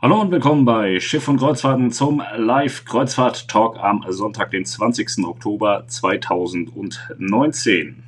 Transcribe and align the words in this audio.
Hallo 0.00 0.20
und 0.20 0.30
willkommen 0.30 0.64
bei 0.64 1.00
Schiff 1.00 1.26
und 1.26 1.38
Kreuzfahrten 1.38 1.90
zum 1.90 2.22
Live-Kreuzfahrt-Talk 2.36 3.80
am 3.80 4.04
Sonntag, 4.08 4.52
den 4.52 4.64
20. 4.64 5.24
Oktober 5.24 5.82
2019. 5.88 8.04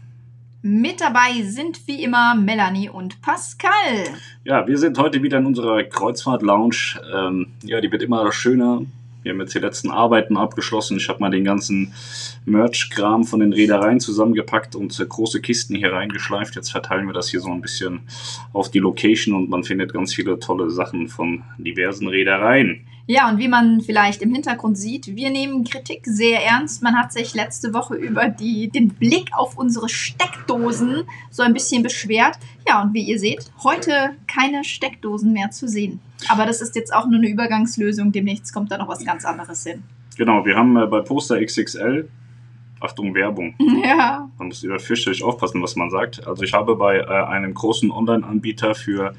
Mit 0.63 1.01
dabei 1.01 1.43
sind 1.43 1.89
wie 1.89 2.05
immer 2.05 2.37
Melanie 2.37 2.89
und 2.89 3.21
Pascal. 3.21 4.05
Ja, 4.45 4.69
wir 4.69 4.79
sind 4.79 4.99
heute 4.99 5.21
wieder 5.25 5.39
in 5.39 5.47
unserer 5.47 5.83
Kreuzfahrt-Lounge. 5.83 7.01
Ähm, 7.13 7.49
ja, 7.65 7.81
die 7.81 7.91
wird 7.91 8.05
immer 8.05 8.31
schöner, 8.31 8.83
wir 9.23 9.33
haben 9.33 9.41
jetzt 9.41 9.55
die 9.55 9.59
letzten 9.59 9.91
Arbeiten 9.91 10.37
abgeschlossen. 10.37 10.97
Ich 10.97 11.09
habe 11.09 11.21
mal 11.21 11.31
den 11.31 11.45
ganzen 11.45 11.93
Merch-Kram 12.47 13.25
von 13.25 13.41
den 13.41 13.53
Reedereien 13.53 14.01
zusammengepackt 14.01 14.75
und 14.75 14.97
große 14.97 15.41
Kisten 15.41 15.77
hier 15.77 15.93
reingeschleift. 15.93 16.57
Jetzt 16.57 16.71
verteilen 16.71 17.07
wir 17.07 17.13
das 17.13 17.29
hier 17.29 17.41
so 17.41 17.51
ein 17.51 17.61
bisschen 17.61 18.01
auf 18.53 18.71
die 18.71 18.79
Location 18.79 19.35
und 19.35 19.51
man 19.51 19.65
findet 19.65 19.93
ganz 19.93 20.15
viele 20.15 20.39
tolle 20.39 20.71
Sachen 20.71 21.09
von 21.09 21.43
diversen 21.59 22.09
Reedereien. 22.09 22.87
Ja, 23.07 23.29
und 23.29 23.39
wie 23.39 23.49
man 23.49 23.81
vielleicht 23.81 24.23
im 24.23 24.33
Hintergrund 24.33 24.79
sieht, 24.79 25.17
wir 25.17 25.31
nehmen 25.31 25.65
Kritik 25.65 26.03
sehr 26.05 26.45
ernst. 26.45 26.81
Man 26.81 26.97
hat 26.97 27.13
sich 27.13 27.35
letzte 27.35 27.75
Woche 27.75 27.97
über 27.97 28.29
die, 28.29 28.69
den 28.69 28.91
Blick 28.91 29.31
auf 29.33 29.59
unsere 29.59 29.89
Steckdosen 29.89 31.03
so 31.29 31.43
ein 31.43 31.53
bisschen 31.53 31.83
beschwert. 31.83 32.39
Ja, 32.69 32.83
und 32.83 32.95
wie 32.95 33.03
ihr 33.03 33.19
seht, 33.19 33.51
heute 33.65 34.11
keine 34.29 34.63
Steckdosen 34.63 35.33
mehr 35.33 35.51
zu 35.51 35.67
sehen. 35.67 36.01
Aber 36.29 36.47
das 36.47 36.61
ist 36.61 36.77
jetzt 36.77 36.95
auch 36.95 37.07
nur 37.07 37.19
eine 37.19 37.29
Übergangslösung. 37.29 38.13
Demnächst 38.13 38.53
kommt 38.53 38.71
da 38.71 38.79
noch 38.79 38.89
was 38.89 39.05
ganz 39.05 39.25
anderes 39.25 39.65
hin. 39.65 39.83
Genau, 40.17 40.45
wir 40.45 40.57
haben 40.57 40.77
äh, 40.77 40.87
bei 40.87 41.01
Poster 41.01 41.45
XXL 41.45 42.09
Achtung, 42.81 43.15
Werbung. 43.15 43.55
Ja. 43.85 44.29
Man 44.39 44.49
muss 44.49 44.63
über 44.63 44.79
fürchterlich 44.79 45.23
aufpassen, 45.23 45.63
was 45.63 45.77
man 45.77 45.91
sagt. 45.91 46.27
Also 46.27 46.43
ich 46.43 46.53
habe 46.53 46.77
bei 46.77 46.99
äh, 46.99 47.05
einem 47.05 47.55
großen 47.55 47.91
Online-Anbieter 47.91 48.75
für 48.75 49.15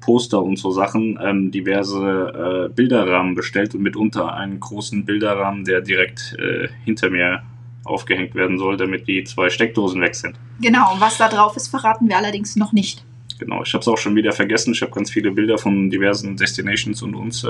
Poster 0.00 0.42
und 0.42 0.58
so 0.58 0.70
Sachen 0.70 1.18
ähm, 1.22 1.50
diverse 1.50 2.68
äh, 2.70 2.74
Bilderrahmen 2.74 3.34
bestellt 3.34 3.74
und 3.74 3.82
mitunter 3.82 4.34
einen 4.34 4.58
großen 4.58 5.04
Bilderrahmen, 5.04 5.64
der 5.64 5.80
direkt 5.80 6.36
äh, 6.38 6.68
hinter 6.84 7.10
mir 7.10 7.42
aufgehängt 7.84 8.34
werden 8.34 8.58
soll, 8.58 8.76
damit 8.76 9.06
die 9.06 9.24
zwei 9.24 9.50
Steckdosen 9.50 10.00
weg 10.00 10.14
sind. 10.14 10.36
Genau, 10.60 10.96
was 10.98 11.18
da 11.18 11.28
drauf 11.28 11.56
ist, 11.56 11.68
verraten 11.68 12.08
wir 12.08 12.16
allerdings 12.16 12.56
noch 12.56 12.72
nicht. 12.72 13.04
Genau, 13.42 13.64
ich 13.64 13.74
habe 13.74 13.82
es 13.82 13.88
auch 13.88 13.98
schon 13.98 14.14
wieder 14.14 14.30
vergessen. 14.30 14.72
Ich 14.72 14.82
habe 14.82 14.92
ganz 14.92 15.10
viele 15.10 15.32
Bilder 15.32 15.58
von 15.58 15.90
diversen 15.90 16.36
Destinations 16.36 17.02
und 17.02 17.16
uns 17.16 17.42
äh, 17.42 17.48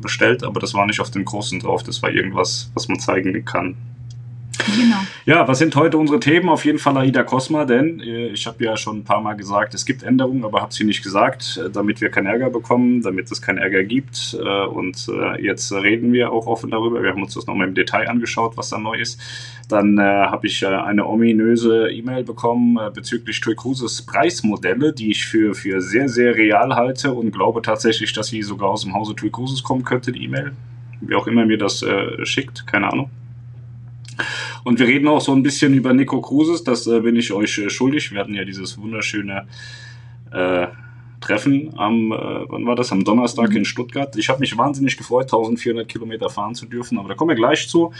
bestellt, 0.00 0.42
aber 0.42 0.58
das 0.58 0.72
war 0.72 0.86
nicht 0.86 1.00
auf 1.00 1.10
dem 1.10 1.26
großen 1.26 1.60
drauf. 1.60 1.82
Das 1.82 2.02
war 2.02 2.10
irgendwas, 2.10 2.70
was 2.72 2.88
man 2.88 2.98
zeigen 2.98 3.44
kann. 3.44 3.76
Genau. 4.66 4.96
Ja, 5.26 5.46
was 5.46 5.58
sind 5.58 5.74
heute 5.76 5.98
unsere 5.98 6.20
Themen? 6.20 6.48
Auf 6.48 6.64
jeden 6.64 6.78
Fall 6.78 6.96
AIDA 6.96 7.22
Cosma, 7.22 7.64
denn 7.64 8.00
äh, 8.00 8.28
ich 8.28 8.46
habe 8.46 8.64
ja 8.64 8.76
schon 8.76 8.98
ein 8.98 9.04
paar 9.04 9.20
Mal 9.20 9.34
gesagt, 9.34 9.74
es 9.74 9.84
gibt 9.84 10.02
Änderungen, 10.02 10.44
aber 10.44 10.60
habe 10.60 10.72
sie 10.72 10.84
nicht 10.84 11.02
gesagt, 11.02 11.60
äh, 11.62 11.70
damit 11.70 12.00
wir 12.00 12.10
keinen 12.10 12.26
Ärger 12.26 12.50
bekommen, 12.50 13.02
damit 13.02 13.30
es 13.30 13.42
keinen 13.42 13.58
Ärger 13.58 13.84
gibt. 13.84 14.36
Äh, 14.38 14.66
und 14.66 15.06
jetzt 15.40 15.72
reden 15.72 16.12
wir 16.12 16.32
auch 16.32 16.46
offen 16.46 16.70
darüber. 16.70 17.02
Wir 17.02 17.10
haben 17.10 17.22
uns 17.22 17.34
das 17.34 17.46
nochmal 17.46 17.68
im 17.68 17.74
Detail 17.74 18.08
angeschaut, 18.08 18.56
was 18.56 18.70
da 18.70 18.78
neu 18.78 18.98
ist. 18.98 19.20
Dann 19.68 19.98
habe 20.00 20.46
ich 20.46 20.66
eine 20.66 21.06
ominöse 21.06 21.90
E-Mail 21.90 22.24
bekommen 22.24 22.78
bezüglich 22.94 23.40
Tui 23.40 23.54
Cruises 23.54 24.02
Preismodelle, 24.02 24.92
die 24.92 25.10
ich 25.10 25.26
für, 25.26 25.54
für 25.54 25.80
sehr, 25.80 26.08
sehr 26.08 26.34
real 26.34 26.74
halte 26.74 27.12
und 27.12 27.32
glaube 27.32 27.62
tatsächlich, 27.62 28.12
dass 28.12 28.28
sie 28.28 28.42
sogar 28.42 28.70
aus 28.70 28.82
dem 28.82 28.94
Hause 28.94 29.14
Tui 29.14 29.30
Cruises 29.30 29.62
kommen 29.62 29.84
könnte, 29.84 30.12
die 30.12 30.24
E-Mail. 30.24 30.52
Wie 31.00 31.14
auch 31.14 31.26
immer 31.26 31.46
mir 31.46 31.58
das 31.58 31.84
schickt, 32.24 32.66
keine 32.66 32.92
Ahnung. 32.92 33.10
Und 34.64 34.78
wir 34.78 34.86
reden 34.86 35.08
auch 35.08 35.20
so 35.20 35.32
ein 35.32 35.42
bisschen 35.42 35.74
über 35.74 35.92
Nico 35.92 36.20
Cruises, 36.20 36.64
das 36.64 36.86
äh, 36.86 37.00
bin 37.00 37.16
ich 37.16 37.32
euch 37.32 37.58
äh, 37.58 37.70
schuldig. 37.70 38.12
Wir 38.12 38.20
hatten 38.20 38.34
ja 38.34 38.44
dieses 38.44 38.78
wunderschöne 38.78 39.46
äh, 40.32 40.66
Treffen 41.22 41.72
am, 41.78 42.12
äh, 42.12 42.16
wann 42.16 42.66
war 42.66 42.76
das? 42.76 42.92
Am 42.92 43.04
Donnerstag 43.04 43.50
mhm. 43.50 43.58
in 43.58 43.64
Stuttgart. 43.64 44.14
Ich 44.16 44.28
habe 44.28 44.40
mich 44.40 44.58
wahnsinnig 44.58 44.96
gefreut, 44.98 45.24
1400 45.24 45.88
Kilometer 45.88 46.28
fahren 46.28 46.54
zu 46.54 46.66
dürfen, 46.66 46.98
aber 46.98 47.08
da 47.08 47.14
kommen 47.14 47.30
wir 47.30 47.36
gleich 47.36 47.68
zu. 47.68 47.92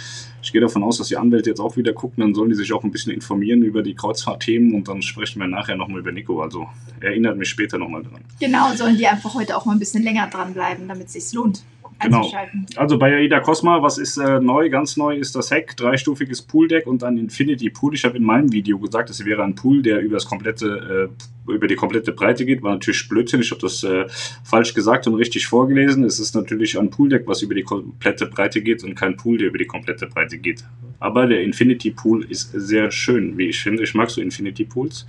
Ich 0.43 0.53
gehe 0.53 0.61
davon 0.61 0.83
aus, 0.83 0.99
dass 0.99 1.09
die 1.09 1.17
Anwälte 1.17 1.49
jetzt 1.49 1.61
auch 1.61 1.77
wieder 1.77 1.95
gucken, 1.95 2.23
dann 2.23 2.35
sollen 2.35 2.51
die 2.51 2.57
sich 2.57 2.73
auch 2.73 2.85
ein 2.85 2.91
bisschen 2.91 3.13
informieren 3.13 3.63
über 3.63 3.83
die 3.83 3.95
Kreuzfahrtthemen 3.95 4.75
und 4.75 4.89
dann 4.89 5.01
sprechen 5.01 5.41
wir 5.41 5.49
nachher 5.49 5.77
nochmal 5.77 6.01
über 6.01 6.13
Nico. 6.13 6.43
Also 6.43 6.67
erinnert 7.01 7.39
mich 7.39 7.49
später 7.49 7.79
nochmal 7.79 8.03
dran. 8.03 8.21
Genau, 8.39 8.75
sollen 8.75 8.99
die 8.99 9.07
einfach 9.07 9.35
heute 9.35 9.57
auch 9.57 9.65
mal 9.65 9.73
ein 9.73 9.79
bisschen 9.79 10.03
länger 10.03 10.27
dranbleiben, 10.27 10.89
damit 10.89 11.07
es 11.07 11.13
sich 11.13 11.33
lohnt. 11.33 11.63
Genau. 12.03 12.31
Also 12.77 12.99
bei 12.99 13.15
AIDA 13.15 13.41
Cosma, 13.41 13.83
was 13.83 13.99
ist 13.99 14.17
äh, 14.17 14.41
neu? 14.41 14.69
Ganz 14.71 14.97
neu 14.97 15.17
ist 15.17 15.35
das 15.37 15.51
Heck, 15.51 15.77
dreistufiges 15.77 16.43
Pooldeck 16.43 16.87
und 16.87 17.05
ein 17.05 17.19
Infinity 17.19 17.71
Pool. 17.71 17.95
Ich 17.95 18.05
habe 18.05 18.17
in 18.17 18.25
meinem 18.25 18.53
Video 18.53 18.79
gesagt, 18.79 19.11
es 19.11 19.25
wäre 19.25 19.43
ein 19.43 19.55
Pool, 19.55 19.83
der 19.83 20.01
über 20.01 20.15
das 20.15 20.27
komplette, 20.27 21.11
äh, 21.49 21.53
über 21.53 21.67
die 21.67 21.77
komplette 21.77 22.13
Breite 22.13 22.45
geht. 22.45 22.63
War 22.63 22.73
natürlich 22.73 23.09
Blödsinn. 23.09 23.41
Ich 23.41 23.51
habe 23.51 23.61
das 23.61 23.83
äh, 23.85 24.07
falsch 24.45 24.75
gesagt 24.75 25.07
und 25.07 25.15
richtig 25.15 25.47
vorgelesen. 25.47 26.05
Es 26.05 26.19
ist 26.19 26.35
natürlich 26.35 26.79
ein 26.79 26.91
Pooldeck, 26.91 27.27
was 27.27 27.43
über 27.43 27.55
die 27.55 27.63
komplette 27.63 28.27
Breite 28.27 28.63
geht 28.63 28.85
und 28.85 28.95
kein 28.95 29.17
Pool, 29.17 29.39
der 29.39 29.49
über 29.49 29.59
die 29.59 29.67
komplette 29.67 30.07
Breite 30.07 30.39
geht. 30.39 30.65
Aber 30.99 31.27
der 31.27 31.43
Infinity 31.43 31.91
Pool 31.91 32.25
ist 32.25 32.53
sehr 32.53 32.91
schön, 32.91 33.37
wie 33.37 33.49
ich 33.49 33.61
finde. 33.61 33.83
Ich 33.83 33.95
mag 33.95 34.09
so 34.11 34.21
Infinity 34.21 34.65
Pools. 34.65 35.07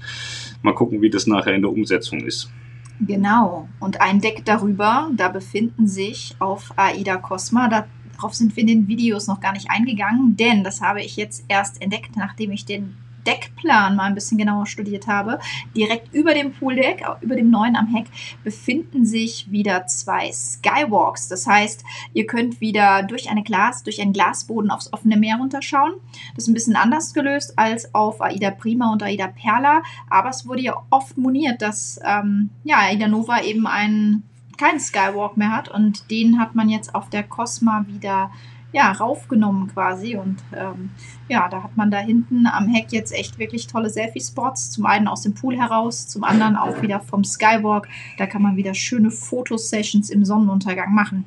Mal 0.63 0.73
gucken, 0.73 1.01
wie 1.01 1.09
das 1.09 1.27
nachher 1.27 1.53
in 1.53 1.61
der 1.61 1.71
Umsetzung 1.71 2.21
ist. 2.21 2.49
Genau. 3.05 3.67
Und 3.79 4.01
ein 4.01 4.21
Deck 4.21 4.45
darüber, 4.45 5.09
da 5.15 5.27
befinden 5.27 5.87
sich 5.87 6.35
auf 6.39 6.73
AIDA 6.77 7.17
Cosma, 7.17 7.67
darauf 7.67 8.33
sind 8.33 8.55
wir 8.55 8.61
in 8.61 8.67
den 8.67 8.87
Videos 8.87 9.27
noch 9.27 9.41
gar 9.41 9.51
nicht 9.51 9.69
eingegangen, 9.69 10.37
denn 10.37 10.63
das 10.63 10.81
habe 10.81 11.01
ich 11.01 11.15
jetzt 11.15 11.43
erst 11.47 11.81
entdeckt, 11.81 12.15
nachdem 12.15 12.51
ich 12.51 12.65
den 12.65 12.95
Deckplan 13.25 13.95
mal 13.95 14.03
ein 14.03 14.15
bisschen 14.15 14.37
genauer 14.37 14.65
studiert 14.65 15.07
habe, 15.07 15.39
direkt 15.75 16.13
über 16.13 16.33
dem 16.33 16.53
Pooldeck, 16.53 17.05
über 17.21 17.35
dem 17.35 17.49
neuen 17.49 17.75
am 17.75 17.87
Heck, 17.87 18.05
befinden 18.43 19.05
sich 19.05 19.51
wieder 19.51 19.87
zwei 19.87 20.31
Skywalks. 20.31 21.27
Das 21.27 21.47
heißt, 21.47 21.83
ihr 22.13 22.25
könnt 22.25 22.61
wieder 22.61 23.03
durch 23.03 23.29
eine 23.29 23.43
Glas, 23.43 23.83
durch 23.83 24.01
einen 24.01 24.13
Glasboden 24.13 24.71
aufs 24.71 24.91
offene 24.93 25.17
Meer 25.17 25.37
runterschauen. 25.37 25.93
Das 26.35 26.45
ist 26.45 26.47
ein 26.47 26.53
bisschen 26.53 26.75
anders 26.75 27.13
gelöst 27.13 27.53
als 27.57 27.93
auf 27.93 28.21
Aida 28.21 28.51
Prima 28.51 28.91
und 28.91 29.03
Aida 29.03 29.27
Perla, 29.27 29.83
aber 30.09 30.29
es 30.29 30.47
wurde 30.47 30.61
ja 30.61 30.81
oft 30.89 31.17
moniert, 31.17 31.61
dass 31.61 31.99
ähm, 32.03 32.49
ja, 32.63 32.79
Aida 32.79 33.07
Nova 33.07 33.41
eben 33.43 33.67
einen 33.67 34.23
keinen 34.57 34.79
Skywalk 34.79 35.35
mehr 35.37 35.51
hat 35.51 35.69
und 35.69 36.09
den 36.11 36.39
hat 36.39 36.55
man 36.55 36.69
jetzt 36.69 36.93
auf 36.93 37.09
der 37.09 37.23
Cosma 37.23 37.85
wieder 37.87 38.31
ja, 38.73 38.91
raufgenommen 38.91 39.67
quasi. 39.71 40.17
Und 40.17 40.37
ähm, 40.53 40.89
ja, 41.29 41.47
da 41.47 41.63
hat 41.63 41.77
man 41.77 41.91
da 41.91 41.99
hinten 41.99 42.47
am 42.47 42.67
Heck 42.67 42.87
jetzt 42.91 43.13
echt 43.13 43.39
wirklich 43.39 43.67
tolle 43.67 43.89
Selfie-Spots. 43.89 44.71
Zum 44.71 44.85
einen 44.85 45.07
aus 45.07 45.21
dem 45.21 45.33
Pool 45.33 45.55
heraus, 45.55 46.07
zum 46.07 46.23
anderen 46.23 46.55
auch 46.55 46.81
wieder 46.81 46.99
vom 46.99 47.23
Skywalk. 47.23 47.87
Da 48.17 48.25
kann 48.25 48.41
man 48.41 48.57
wieder 48.57 48.73
schöne 48.73 49.11
Fotosessions 49.11 50.09
im 50.09 50.25
Sonnenuntergang 50.25 50.93
machen. 50.93 51.23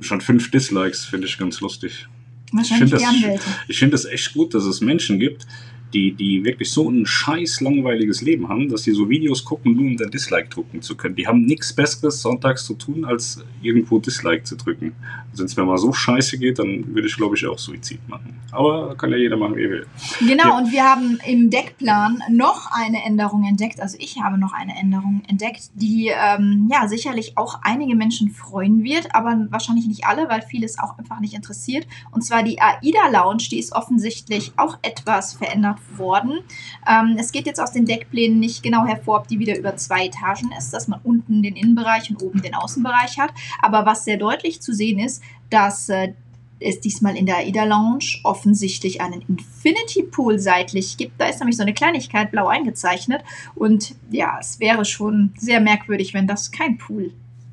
Schon 0.00 0.20
fünf 0.20 0.50
Dislikes, 0.50 1.04
finde 1.04 1.26
ich 1.26 1.36
ganz 1.36 1.60
lustig. 1.60 2.08
Wahrscheinlich 2.52 2.92
ich 2.92 3.06
finde 3.06 3.32
das, 3.34 3.46
ich 3.68 3.78
find 3.78 3.92
das 3.92 4.04
echt 4.04 4.32
gut, 4.34 4.54
dass 4.54 4.64
es 4.64 4.80
Menschen 4.80 5.18
gibt, 5.18 5.46
die, 5.92 6.12
die 6.12 6.44
wirklich 6.44 6.70
so 6.70 6.90
ein 6.90 7.06
scheiß 7.06 7.60
langweiliges 7.60 8.20
Leben 8.20 8.48
haben, 8.48 8.68
dass 8.68 8.82
sie 8.82 8.92
so 8.92 9.08
Videos 9.08 9.44
gucken, 9.44 9.74
nur 9.74 9.86
um 9.86 9.96
dann 9.96 10.10
Dislike 10.10 10.48
drücken 10.48 10.82
zu 10.82 10.96
können. 10.96 11.14
Die 11.14 11.26
haben 11.26 11.42
nichts 11.44 11.72
Besseres 11.72 12.20
sonntags 12.20 12.66
zu 12.66 12.74
tun, 12.74 13.04
als 13.04 13.44
irgendwo 13.62 13.98
Dislike 13.98 14.44
zu 14.44 14.56
drücken. 14.56 14.94
Also 15.30 15.42
wenn 15.42 15.46
es 15.46 15.56
mir 15.56 15.64
mal 15.64 15.78
so 15.78 15.92
scheiße 15.92 16.38
geht, 16.38 16.58
dann 16.58 16.94
würde 16.94 17.08
ich, 17.08 17.16
glaube 17.16 17.36
ich, 17.36 17.46
auch 17.46 17.58
Suizid 17.58 18.06
machen. 18.08 18.34
Aber 18.52 18.96
kann 18.96 19.10
ja 19.10 19.16
jeder 19.16 19.36
machen, 19.36 19.56
wie 19.56 19.64
er 19.64 19.70
will. 19.70 19.86
Genau, 20.20 20.48
ja. 20.48 20.58
und 20.58 20.72
wir 20.72 20.84
haben 20.84 21.18
im 21.26 21.50
Deckplan 21.50 22.22
noch 22.30 22.70
eine 22.72 23.04
Änderung 23.04 23.44
entdeckt. 23.44 23.80
Also 23.80 23.96
ich 24.00 24.20
habe 24.20 24.38
noch 24.38 24.52
eine 24.52 24.76
Änderung 24.78 25.22
entdeckt, 25.28 25.70
die 25.74 26.08
ähm, 26.08 26.68
ja 26.70 26.88
sicherlich 26.88 27.36
auch 27.36 27.60
einige 27.62 27.94
Menschen 27.94 28.30
freuen 28.30 28.82
wird, 28.82 29.14
aber 29.14 29.46
wahrscheinlich 29.50 29.86
nicht 29.86 30.06
alle, 30.06 30.28
weil 30.28 30.42
vieles 30.42 30.78
auch 30.78 30.98
einfach 30.98 31.20
nicht 31.20 31.34
interessiert. 31.34 31.86
Und 32.10 32.22
zwar 32.22 32.42
die 32.42 32.60
AIDA 32.60 33.08
Lounge, 33.10 33.44
die 33.50 33.58
ist 33.58 33.72
offensichtlich 33.72 34.52
auch 34.56 34.78
etwas 34.82 35.34
verändert 35.34 35.75
gemacht 35.76 35.98
worden. 35.98 36.40
Ähm, 36.88 37.16
es 37.18 37.32
geht 37.32 37.46
jetzt 37.46 37.60
aus 37.60 37.72
den 37.72 37.86
Deckplänen 37.86 38.38
nicht 38.38 38.62
genau 38.62 38.84
hervor, 38.84 39.20
ob 39.20 39.28
die 39.28 39.38
wieder 39.38 39.56
über 39.56 39.76
zwei 39.76 40.06
Etagen 40.06 40.50
ist, 40.58 40.72
dass 40.72 40.88
man 40.88 41.00
unten 41.02 41.42
den 41.42 41.56
Innenbereich 41.56 42.10
und 42.10 42.22
oben 42.22 42.42
den 42.42 42.54
Außenbereich 42.54 43.18
hat. 43.18 43.32
Aber 43.60 43.86
was 43.86 44.04
sehr 44.04 44.16
deutlich 44.16 44.60
zu 44.60 44.72
sehen 44.72 44.98
ist, 44.98 45.22
dass 45.50 45.88
äh, 45.88 46.12
es 46.58 46.80
diesmal 46.80 47.16
in 47.16 47.26
der 47.26 47.38
AIDA 47.38 47.64
Lounge 47.64 48.18
offensichtlich 48.24 49.00
einen 49.02 49.22
Infinity 49.28 50.02
Pool 50.02 50.38
seitlich 50.38 50.96
gibt. 50.96 51.20
Da 51.20 51.26
ist 51.26 51.38
nämlich 51.38 51.56
so 51.56 51.62
eine 51.62 51.74
Kleinigkeit 51.74 52.30
blau 52.30 52.48
eingezeichnet. 52.48 53.22
Und 53.54 53.94
ja, 54.10 54.38
es 54.40 54.58
wäre 54.58 54.84
schon 54.84 55.34
sehr 55.36 55.60
merkwürdig, 55.60 56.14
wenn 56.14 56.26
das 56.26 56.50
kein 56.50 56.78
Pool, 56.78 57.12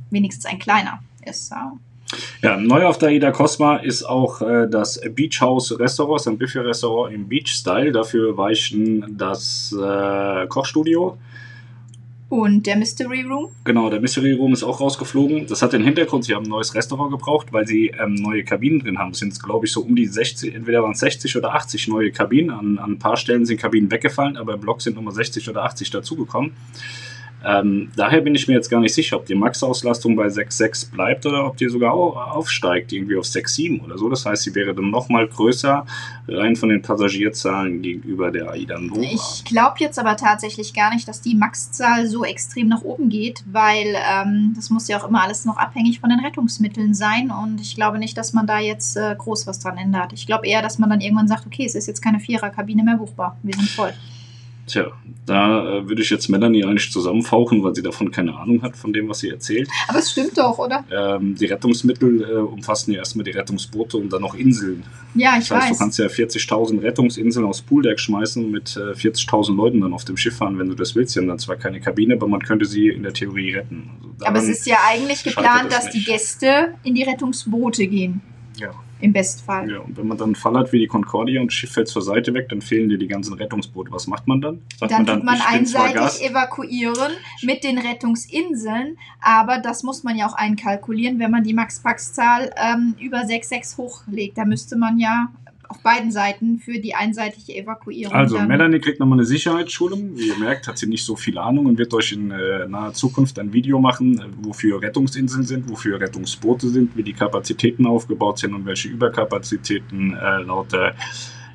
wenigstens 0.10 0.46
ein 0.46 0.60
kleiner 0.60 1.04
ist. 1.26 1.52
Ja, 2.42 2.58
neu 2.58 2.86
auf 2.86 2.98
der 2.98 3.10
Ida 3.10 3.32
Cosma 3.32 3.78
ist 3.78 4.04
auch 4.04 4.42
äh, 4.42 4.68
das 4.70 5.00
Beach 5.16 5.40
House 5.42 5.78
Restaurant, 5.78 6.22
ist 6.22 6.28
ein 6.28 6.38
Buffet-Restaurant 6.38 7.14
im 7.14 7.28
Beach-Style. 7.28 7.92
Dafür 7.92 8.38
weichen 8.38 9.18
das 9.18 9.76
äh, 9.78 10.48
Kochstudio. 10.48 11.18
Und 12.34 12.66
der 12.66 12.78
Mystery 12.78 13.22
Room? 13.22 13.50
Genau, 13.64 13.92
der 13.92 14.02
Mystery 14.02 14.34
Room 14.34 14.54
ist 14.54 14.64
auch 14.64 14.82
rausgeflogen. 14.82 15.46
Das 15.46 15.62
hat 15.62 15.74
den 15.74 15.84
Hintergrund, 15.84 16.26
sie 16.26 16.34
haben 16.34 16.46
ein 16.46 16.50
neues 16.50 16.74
Restaurant 16.74 17.12
gebraucht, 17.12 17.54
weil 17.54 17.68
sie 17.68 17.90
ähm, 17.90 18.16
neue 18.16 18.44
Kabinen 18.44 18.80
drin 18.80 18.98
haben. 18.98 19.12
Es 19.12 19.20
sind, 19.20 19.40
glaube 19.44 19.68
ich, 19.68 19.72
so 19.72 19.82
um 19.82 19.96
die 19.96 20.08
60, 20.08 20.56
entweder 20.56 20.82
waren 20.82 20.94
es 20.94 21.00
60 21.00 21.38
oder 21.38 21.54
80 21.54 21.90
neue 21.90 22.12
Kabinen. 22.12 22.50
An, 22.50 22.80
an 22.80 22.94
ein 22.94 23.00
paar 23.00 23.18
Stellen 23.18 23.46
sind 23.46 23.62
Kabinen 23.62 23.92
weggefallen, 23.92 24.38
aber 24.38 24.56
im 24.56 24.62
Block 24.62 24.82
sind 24.82 24.96
nochmal 24.96 25.14
60 25.14 25.48
oder 25.48 25.64
80 25.64 25.92
dazugekommen. 25.92 26.54
Ähm, 27.46 27.92
daher 27.96 28.22
bin 28.22 28.36
ich 28.36 28.48
mir 28.48 28.54
jetzt 28.54 28.70
gar 28.70 28.80
nicht 28.80 28.94
sicher, 28.94 29.18
ob 29.18 29.26
die 29.26 29.36
Max-Auslastung 29.36 30.16
bei 30.16 30.28
6,6 30.28 30.92
bleibt 30.92 31.26
oder 31.26 31.46
ob 31.46 31.58
die 31.58 31.68
sogar 31.68 31.94
aufsteigt, 31.94 32.94
irgendwie 32.94 33.18
auf 33.18 33.26
6,7 33.26 33.84
oder 33.84 33.98
so. 33.98 34.10
Das 34.10 34.26
heißt, 34.26 34.44
sie 34.44 34.56
wäre 34.56 34.74
dann 34.74 34.90
nochmal 34.90 35.28
größer, 35.28 35.86
rein 36.28 36.56
von 36.56 36.70
den 36.70 36.82
Passagierzahlen 36.82 37.82
gegenüber 37.82 38.32
der 38.32 38.50
AIDA 38.52 38.80
Nova. 38.80 39.02
Ich 39.02 39.44
glaube 39.44 39.76
jetzt 39.80 40.00
aber 40.00 40.16
tatsächlich 40.16 40.74
gar 40.74 40.94
nicht, 40.94 41.08
dass 41.08 41.22
die 41.22 41.36
Max-Zahl 41.36 42.08
so 42.08 42.24
extrem 42.24 42.70
nach 42.70 42.82
oben 42.82 43.10
geht, 43.10 43.44
weil 43.52 43.96
ähm, 44.10 44.54
das 44.56 44.70
muss 44.70 44.88
ja 44.88 45.02
auch 45.02 45.08
immer 45.08 45.24
alles 45.24 45.44
noch 45.44 45.58
abhängig 45.58 46.00
von 46.00 46.10
den 46.10 46.20
Rettungsmitteln 46.20 46.94
sein 46.94 47.30
und 47.30 47.60
ich 47.60 47.76
glaube 47.76 48.00
nicht, 48.00 48.18
dass 48.18 48.32
man 48.32 48.48
da 48.48 48.60
jetzt 48.60 48.96
äh, 48.96 49.16
groß 49.18 49.48
was 49.48 49.60
dran 49.60 49.78
ändert. 49.78 50.14
Ich 50.14 50.26
glaube 50.26 50.48
eher, 50.48 50.62
dass 50.62 50.80
man 50.80 50.90
dann 50.90 51.02
irgendwann 51.02 51.28
sagt, 51.28 51.46
okay, 51.46 51.66
es 51.66 51.76
ist 51.76 51.88
jetzt 51.88 52.02
keine 52.02 52.20
Vierer-Kabine 52.20 52.84
mehr 52.84 52.96
buchbar, 52.96 53.38
wir 53.44 53.54
sind 53.54 53.70
voll. 53.70 53.94
Tja, 54.66 54.92
da 55.26 55.80
äh, 55.80 55.90
würde 55.90 56.02
ich 56.02 56.10
jetzt 56.10 56.30
Melanie 56.30 56.64
eigentlich 56.64 56.90
zusammenfauchen, 56.90 57.64
weil 57.64 57.76
sie 57.76 57.82
davon 57.82 58.12
keine 58.12 58.36
Ahnung 58.36 58.62
hat, 58.62 58.78
von 58.78 58.94
dem, 58.94 59.10
was 59.10 59.20
sie 59.20 59.30
erzählt. 59.30 59.70
Aber 59.90 60.00
es 60.00 60.12
stimmt 60.12 60.38
doch, 60.38 60.58
oder? 60.58 60.86
Ähm, 60.90 61.36
die 61.36 61.48
Rettungsmittel 61.48 62.24
äh, 62.24 62.36
umfassen 62.36 62.94
ja 62.94 63.00
erstmal 63.00 63.26
die 63.26 63.32
Rettungsboote 63.32 63.98
und 63.98 64.12
dann 64.12 64.22
noch 64.22 64.36
Inseln. 64.36 64.84
Ja, 65.16 65.38
ich 65.38 65.50
das 65.50 65.58
heißt, 65.58 65.70
weiß. 65.70 65.78
du 65.78 65.84
kannst 65.84 66.00
ja 66.00 66.06
40.000 66.06 66.82
Rettungsinseln 66.82 67.46
aufs 67.46 67.62
Pooldeck 67.62 68.00
schmeißen 68.00 68.46
und 68.46 68.52
mit 68.52 68.78
äh, 68.78 68.92
40.000 68.92 69.56
Leuten 69.56 69.82
dann 69.82 69.94
auf 69.94 70.06
dem 70.06 70.16
Schiff 70.16 70.38
fahren, 70.38 70.58
wenn 70.58 70.70
du 70.70 70.76
das 70.76 70.96
willst. 70.96 71.14
Sie 71.14 71.20
haben 71.20 71.28
dann 71.28 71.40
zwar 71.40 71.58
keine 71.58 71.82
Kabine, 71.82 72.16
aber 72.16 72.28
man 72.28 72.42
könnte 72.42 72.66
sie 72.66 72.88
in 72.88 73.04
der 73.04 73.14
Theorie 73.14 73.54
retten. 73.54 73.90
Also 74.14 74.26
Aber 74.26 74.40
es 74.40 74.48
ist 74.48 74.66
ja 74.66 74.78
eigentlich 74.88 75.24
geplant, 75.24 75.72
dass 75.72 75.90
die 75.90 75.98
nicht. 75.98 76.08
Gäste 76.08 76.74
in 76.84 76.96
die 76.96 77.04
Rettungsboote 77.04 77.86
gehen. 77.88 78.22
Ja. 78.58 78.72
Im 79.04 79.12
Bestfall. 79.12 79.70
Ja, 79.70 79.80
und 79.80 79.98
wenn 79.98 80.08
man 80.08 80.18
dann 80.18 80.30
einen 80.30 80.36
Fall 80.36 80.58
hat 80.58 80.72
wie 80.72 80.80
die 80.80 80.88
Concordia 80.88 81.42
und 81.42 81.48
das 81.48 81.54
Schiff 81.54 81.72
fällt 81.72 81.90
zur 81.90 82.02
Seite 82.02 82.34
weg, 82.34 82.48
dann 82.50 82.62
fehlen 82.62 82.88
dir 82.88 82.98
die 82.98 83.08
ganzen 83.08 83.34
Rettungsboote. 83.34 83.92
Was 83.92 84.08
macht 84.08 84.28
man 84.28 84.40
dann? 84.40 84.62
Sagt 84.78 84.92
Dann 84.92 85.06
tut 85.06 85.24
man 85.24 85.36
ich 85.36 85.58
bin 85.58 85.66
zwar 85.66 85.84
einseitig 85.86 86.30
evakuieren 86.30 87.12
mit 87.42 87.64
den 87.64 87.78
Rettungsinseln, 87.78 88.98
aber 89.20 89.60
das 89.60 89.84
muss 89.84 90.04
man 90.04 90.16
ja 90.16 90.28
auch 90.28 90.34
einkalkulieren, 90.34 91.20
wenn 91.20 91.32
man 91.32 91.44
die 91.44 91.54
Max-Pax-Zahl 91.54 92.52
ähm, 92.56 92.96
über 93.00 93.20
6,6 93.20 93.78
hochlegt. 93.78 94.38
Da 94.38 94.46
müsste 94.46 94.78
man 94.78 94.98
ja 94.98 95.30
auf 95.74 95.82
beiden 95.82 96.12
Seiten 96.12 96.60
für 96.60 96.80
die 96.80 96.94
einseitige 96.94 97.56
Evakuierung. 97.56 98.14
Also, 98.14 98.40
Melanie 98.40 98.80
kriegt 98.80 99.00
nochmal 99.00 99.18
eine 99.18 99.26
Sicherheitsschulung. 99.26 100.16
Wie 100.16 100.28
ihr 100.28 100.38
merkt, 100.38 100.68
hat 100.68 100.78
sie 100.78 100.86
nicht 100.86 101.04
so 101.04 101.16
viel 101.16 101.40
Ahnung 101.40 101.66
und 101.66 101.80
wird 101.80 101.94
euch 101.96 102.12
in 102.12 102.30
äh, 102.30 102.68
naher 102.68 102.94
Zukunft 102.94 103.40
ein 103.40 103.52
Video 103.54 103.80
machen, 103.80 104.20
äh, 104.20 104.26
wofür 104.42 104.82
Rettungsinseln 104.82 105.44
sind, 105.44 105.70
wofür 105.70 106.00
Rettungsboote 106.00 106.70
sind, 106.70 106.96
wie 106.96 107.02
die 107.02 107.14
Kapazitäten 107.14 107.88
aufgebaut 107.88 108.38
sind 108.38 108.54
und 108.54 108.68
welche 108.68 108.90
Überkapazitäten 108.90 110.14
äh, 110.14 110.44
laut 110.44 110.72
der 110.72 110.94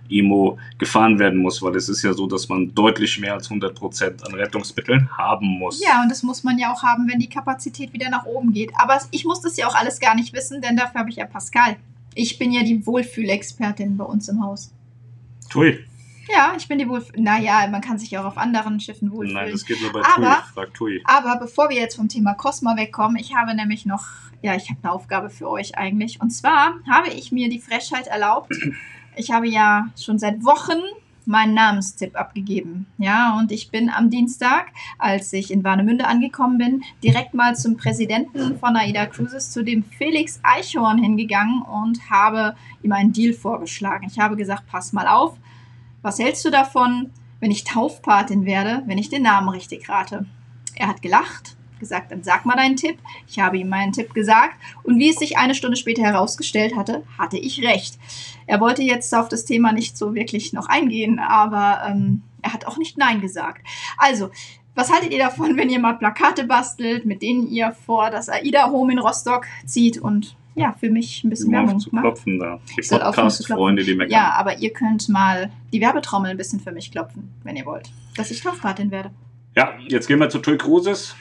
IMO 0.09 0.59
gefahren 0.79 1.19
werden 1.19 1.39
muss, 1.39 1.63
weil 1.63 1.77
es 1.77 1.89
ist 1.89 2.03
ja 2.03 2.13
so, 2.13 2.27
dass 2.27 2.49
man 2.49 2.75
deutlich 2.75 3.21
mehr 3.21 3.35
als 3.35 3.51
100% 3.51 4.25
an 4.25 4.35
Rettungsmitteln 4.35 5.09
haben 5.17 5.47
muss. 5.47 5.81
Ja, 5.81 6.03
und 6.03 6.11
das 6.11 6.23
muss 6.23 6.43
man 6.43 6.59
ja 6.59 6.73
auch 6.73 6.83
haben, 6.83 7.09
wenn 7.09 7.19
die 7.19 7.29
Kapazität 7.29 7.93
wieder 7.93 8.11
nach 8.11 8.25
oben 8.25 8.53
geht. 8.53 8.73
Aber 8.79 8.99
ich 9.11 9.25
muss 9.25 9.43
das 9.43 9.57
ja 9.57 9.69
auch 9.69 9.75
alles 9.75 10.01
gar 10.01 10.15
nicht 10.15 10.33
wissen, 10.33 10.61
denn 10.61 10.77
dafür 10.77 11.01
habe 11.01 11.11
ich 11.11 11.17
ja 11.17 11.27
Pascal. 11.27 11.77
Ich 12.21 12.37
bin 12.37 12.51
ja 12.51 12.65
die 12.65 12.85
Wohlfühlexpertin 12.85 13.97
bei 13.97 14.05
uns 14.05 14.29
im 14.29 14.43
Haus. 14.43 14.73
Tui. 15.51 15.79
Ja, 16.29 16.53
ich 16.57 16.67
bin 16.67 16.79
die 16.79 16.89
Wohlfühl. 16.89 17.21
Naja, 17.23 17.69
man 17.71 17.81
kann 17.81 17.97
sich 17.97 18.19
auch 18.19 18.25
auf 18.25 18.37
anderen 18.37 18.81
Schiffen 18.81 19.13
wohlfühlen. 19.13 19.35
Nein, 19.35 19.53
das 19.53 19.65
geht 19.65 19.81
nur 19.81 19.93
bei 19.93 20.01
Aber- 20.01 20.17
Tui. 20.17 20.53
Frag 20.53 20.75
Tui. 20.75 21.03
Aber 21.05 21.37
bevor 21.39 21.71
wir 21.71 21.77
jetzt 21.77 21.95
vom 21.95 22.09
Thema 22.09 22.35
Cosma 22.35 22.77
wegkommen, 22.77 23.19
ich 23.19 23.37
habe 23.37 23.55
nämlich 23.55 23.87
noch, 23.87 24.05
ja, 24.43 24.57
ich 24.57 24.69
habe 24.69 24.81
eine 24.83 24.91
Aufgabe 24.93 25.31
für 25.31 25.49
euch 25.49 25.79
eigentlich. 25.79 26.21
Und 26.21 26.31
zwar 26.31 26.75
habe 26.91 27.09
ich 27.11 27.31
mir 27.31 27.49
die 27.49 27.61
Frechheit 27.61 28.09
erlaubt. 28.09 28.53
Ich 29.15 29.31
habe 29.31 29.49
ja 29.49 29.87
schon 29.97 30.19
seit 30.19 30.45
Wochen 30.45 30.81
meinen 31.29 31.55
Namenstipp 31.55 32.17
abgegeben. 32.17 32.87
Ja, 32.97 33.39
und 33.39 33.53
ich 33.53 33.71
bin 33.71 33.91
am 33.91 34.09
Dienstag, 34.09 34.73
als 34.99 35.33
ich 35.33 35.51
in 35.51 35.63
Warnemünde 35.63 36.07
angekommen 36.07 36.57
bin, 36.57 36.83
direkt 37.05 37.35
mal 37.35 37.55
zum 37.55 37.77
Präsidenten 37.77 38.59
von 38.59 38.77
AIDA 38.77 39.07
Cruises, 39.07 39.51
zu 39.51 39.63
dem 39.63 39.85
Felix 39.85 40.41
Eichhorn 40.43 40.99
hingegangen 40.99 41.63
und 41.63 42.11
habe 42.11 42.57
ihm 42.83 42.93
einen 42.93 43.13
Deal 43.13 43.35
vorgeschlagen. 43.35 44.09
Ich 44.11 44.19
habe 44.19 44.37
gesagt, 44.37 44.67
pass 44.67 44.95
mal 44.95 45.07
auf, 45.07 45.37
was 46.01 46.19
hältst 46.19 46.45
du 46.47 46.51
davon, 46.51 47.11
wenn 47.41 47.51
ich 47.51 47.65
Taufpatin 47.65 48.47
werde, 48.47 48.83
wenn 48.87 48.99
ich 48.99 49.11
den 49.11 49.23
Namen 49.23 49.51
richtig 49.51 49.89
rate? 49.89 50.25
Er 50.77 50.89
hat 50.89 51.03
gelacht, 51.03 51.57
gesagt, 51.79 52.11
dann 52.11 52.23
sag 52.23 52.47
mal 52.47 52.57
deinen 52.57 52.77
Tipp. 52.77 52.99
Ich 53.29 53.39
habe 53.39 53.59
ihm 53.59 53.69
meinen 53.69 53.93
Tipp 53.93 54.15
gesagt 54.15 54.55
und 54.83 54.99
wie 54.99 55.11
es 55.11 55.17
sich 55.17 55.37
eine 55.37 55.55
Stunde 55.55 55.77
später 55.77 56.03
herausgestellt 56.03 56.75
hatte, 56.75 57.03
hatte 57.19 57.37
ich 57.37 57.63
recht. 57.63 57.99
Er 58.49 58.61
wollte 58.61 58.83
jetzt 58.83 59.15
auf 59.15 59.29
das 59.29 59.45
Thema 59.45 59.73
nicht 59.73 59.97
so 59.97 60.15
wirklich 60.15 60.53
noch 60.53 60.69
eingehen, 60.69 61.19
aber 61.19 61.83
ähm, 61.89 62.23
er 62.43 62.53
hat 62.55 62.67
auch 62.67 62.79
nicht 62.79 62.97
Nein 62.99 63.21
gesagt. 63.21 63.63
Also, 63.99 64.31
was 64.75 64.91
haltet 64.93 65.13
ihr 65.13 65.19
davon, 65.19 65.57
wenn 65.57 65.69
ihr 65.71 65.79
mal 65.79 65.95
Plakate 65.95 66.45
bastelt, 66.45 67.05
mit 67.05 67.21
denen 67.23 67.47
ihr 67.49 67.73
vor 67.87 68.11
das 68.11 68.29
AIDA 68.29 68.71
Home 68.71 68.93
in 68.93 68.99
Rostock 68.99 69.47
zieht 69.67 69.99
und 69.99 70.35
ja, 70.55 70.75
für 70.81 70.91
mich 70.91 71.23
ein 71.25 71.31
bisschen 71.31 71.53
Werbung 71.53 71.79
zu 71.79 71.91
macht? 71.93 72.05
klopfen 72.05 72.39
da. 72.39 72.59
Die 72.77 72.83
zu. 72.83 72.99
Podcast-Freunde, 72.99 73.85
die 73.85 73.95
meckern. 73.95 74.13
Ja, 74.13 74.33
aber 74.33 74.59
ihr 74.59 74.73
könnt 74.73 75.09
mal 75.09 75.51
die 75.73 75.81
Werbetrommel 75.81 76.31
ein 76.31 76.37
bisschen 76.37 76.59
für 76.59 76.73
mich 76.73 76.91
klopfen, 76.91 77.31
wenn 77.45 77.55
ihr 77.57 77.67
wollt, 77.67 77.91
dass 78.17 78.31
ich 78.31 78.41
Taufpatin 78.41 78.91
werde. 78.91 79.11
Ja, 79.57 79.75
jetzt 79.89 80.09
gehen 80.09 80.19
wir 80.21 80.31
zu 80.31 80.39
Tui 80.39 80.57
Cruises. 80.57 81.15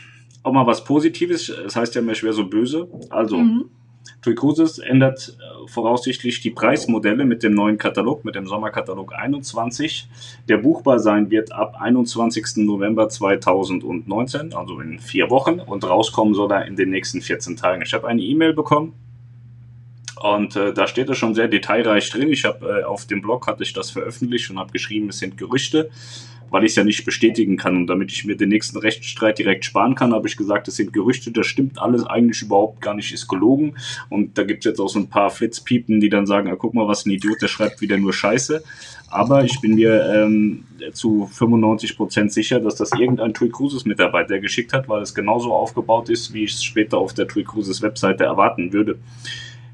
Auch 0.44 0.54
mal 0.54 0.66
was 0.66 0.84
Positives. 0.84 1.50
Es 1.50 1.76
heißt 1.76 1.94
ja 1.96 2.02
immer 2.02 2.16
schwer 2.16 2.34
so 2.34 2.48
böse. 2.48 2.88
Also, 3.10 3.38
Mhm. 3.38 3.66
Tui 4.22 4.36
Cruises 4.36 4.80
ändert 4.80 5.38
äh, 5.40 5.68
voraussichtlich 5.68 6.42
die 6.42 6.50
Preismodelle 6.50 7.26
mit 7.26 7.44
dem 7.44 7.54
neuen 7.54 7.78
Katalog, 7.78 8.26
mit 8.26 8.36
dem 8.36 8.48
Sommerkatalog 8.48 9.14
21, 9.14 10.08
der 10.48 10.58
buchbar 10.58 11.00
sein 11.00 11.30
wird 11.30 11.52
ab 11.52 11.78
21. 11.80 12.58
November 12.58 13.10
2019, 13.10 14.54
also 14.54 14.80
in 14.80 15.00
vier 15.00 15.30
Wochen. 15.30 15.60
Und 15.60 15.84
rauskommen 15.84 16.34
soll 16.34 16.52
er 16.52 16.66
in 16.66 16.76
den 16.76 16.90
nächsten 16.90 17.22
14 17.22 17.58
Tagen. 17.58 17.82
Ich 17.84 17.94
habe 17.94 18.08
eine 18.08 18.22
E-Mail 18.22 18.54
bekommen. 18.54 18.94
Und 20.20 20.56
äh, 20.56 20.74
da 20.74 20.88
steht 20.88 21.10
es 21.10 21.18
schon 21.18 21.36
sehr 21.36 21.48
detailreich 21.48 22.10
drin. 22.10 22.30
Ich 22.32 22.44
habe 22.44 22.80
äh, 22.82 22.84
auf 22.84 23.06
dem 23.06 23.22
Blog 23.22 23.46
hatte 23.46 23.62
ich 23.62 23.74
das 23.74 23.92
veröffentlicht 23.92 24.50
und 24.50 24.58
habe 24.58 24.72
geschrieben, 24.72 25.10
es 25.10 25.20
sind 25.20 25.38
Gerüchte, 25.38 25.92
weil 26.50 26.64
ich 26.64 26.72
es 26.72 26.76
ja 26.76 26.84
nicht 26.84 27.06
bestätigen 27.06 27.58
kann. 27.58 27.76
Und 27.76 27.88
damit 27.88 28.12
ich 28.12 28.26
mir 28.26 28.36
den 28.36 28.50
nächsten 28.50 28.78
Rechtsstreit 28.78 29.40
direkt 29.40 29.66
sparen 29.66 29.96
kann, 29.96 30.14
habe 30.14 30.28
ich 30.28 30.38
gesagt, 30.38 30.68
es 30.68 30.76
sind 30.76 30.94
Gerüchte, 30.94 31.32
das 31.32 31.48
stimmt 31.48 31.82
alles 31.82 32.06
eigentlich 32.06 32.42
überhaupt 32.42 32.82
gar 32.82 32.94
nicht, 32.94 33.14
ist 33.14 33.28
gelogen. 33.28 33.76
Und 34.10 34.38
da 34.38 34.44
gibt 34.44 34.66
es 34.66 34.70
jetzt 34.70 34.80
auch 34.80 34.90
so 34.90 35.00
ein 35.00 35.10
paar 35.10 35.30
Flitzpiepen, 35.30 36.00
die 36.00 36.10
dann 36.10 36.26
sagen, 36.26 36.50
ah, 36.50 36.56
guck 36.56 36.74
mal, 36.74 36.88
was 36.88 37.06
ein 37.06 37.12
Idiot, 37.12 37.42
der 37.42 37.48
schreibt 37.48 37.82
wieder 37.82 37.98
nur 37.98 38.14
Scheiße. 38.14 38.64
Aber 39.10 39.46
ich 39.46 39.62
bin 39.62 39.76
mir 39.76 40.06
ähm, 40.14 40.66
zu 40.92 41.30
95% 41.34 42.30
sicher, 42.30 42.60
dass 42.60 42.76
das 42.76 42.92
irgendein 42.92 43.34
TUI 43.34 43.50
Cruises 43.50 43.86
Mitarbeiter 43.86 44.40
geschickt 44.40 44.74
hat, 44.74 44.90
weil 44.90 45.02
es 45.02 45.16
genauso 45.16 45.54
aufgebaut 45.54 46.10
ist, 46.10 46.34
wie 46.34 46.44
ich 46.44 46.56
es 46.56 46.64
später 46.64 46.98
auf 46.98 47.14
der 47.14 47.28
TUI 47.28 47.44
Cruises 47.44 47.82
Webseite 47.82 48.26
erwarten 48.26 48.74
würde. 48.74 48.98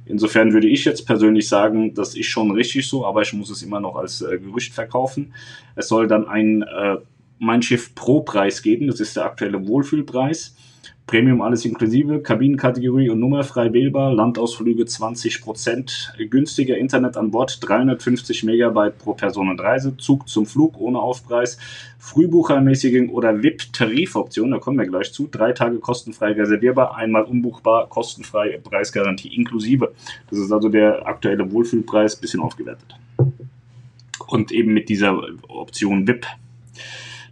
Insofern 0.05 0.53
würde 0.53 0.67
ich 0.67 0.85
jetzt 0.85 1.05
persönlich 1.05 1.47
sagen, 1.47 1.93
das 1.93 2.15
ist 2.15 2.25
schon 2.25 2.51
richtig 2.51 2.87
so, 2.87 3.05
aber 3.05 3.21
ich 3.21 3.33
muss 3.33 3.49
es 3.49 3.63
immer 3.63 3.79
noch 3.79 3.95
als 3.95 4.21
äh, 4.21 4.37
Gerücht 4.37 4.73
verkaufen. 4.73 5.33
Es 5.75 5.87
soll 5.87 6.07
dann 6.07 6.27
ein 6.27 6.63
äh, 6.63 6.97
Mein 7.39 7.61
Schiff 7.61 7.95
Pro 7.95 8.21
Preis 8.21 8.61
geben, 8.61 8.87
das 8.87 8.99
ist 8.99 9.15
der 9.15 9.25
aktuelle 9.25 9.65
Wohlfühlpreis. 9.67 10.55
Premium 11.05 11.41
alles 11.41 11.65
inklusive, 11.65 12.21
Kabinenkategorie 12.21 13.09
und 13.09 13.19
Nummer 13.19 13.43
frei 13.43 13.73
wählbar, 13.73 14.13
Landausflüge 14.13 14.83
20% 14.83 16.27
günstiger, 16.29 16.77
Internet 16.77 17.17
an 17.17 17.29
Bord 17.29 17.57
350 17.61 18.43
Megabyte 18.43 18.97
pro 18.97 19.13
Person 19.13 19.49
und 19.49 19.59
Reise, 19.59 19.97
Zug 19.97 20.29
zum 20.29 20.45
Flug 20.45 20.79
ohne 20.79 20.99
Aufpreis, 20.99 21.57
Frühbuchermäßigung 21.99 23.09
oder 23.09 23.43
VIP-Tarifoption, 23.43 24.51
da 24.51 24.59
kommen 24.59 24.79
wir 24.79 24.85
gleich 24.85 25.11
zu, 25.11 25.27
drei 25.29 25.51
Tage 25.51 25.79
kostenfrei 25.79 26.31
reservierbar, 26.31 26.95
einmal 26.95 27.23
umbuchbar, 27.23 27.89
kostenfrei, 27.89 28.59
Preisgarantie 28.63 29.35
inklusive. 29.35 29.93
Das 30.29 30.39
ist 30.39 30.51
also 30.51 30.69
der 30.69 31.05
aktuelle 31.05 31.51
Wohlfühlpreis, 31.51 32.15
bisschen 32.15 32.39
aufgewertet. 32.39 32.95
Und 34.27 34.51
eben 34.53 34.73
mit 34.73 34.87
dieser 34.87 35.21
Option 35.49 36.07
VIP. 36.07 36.25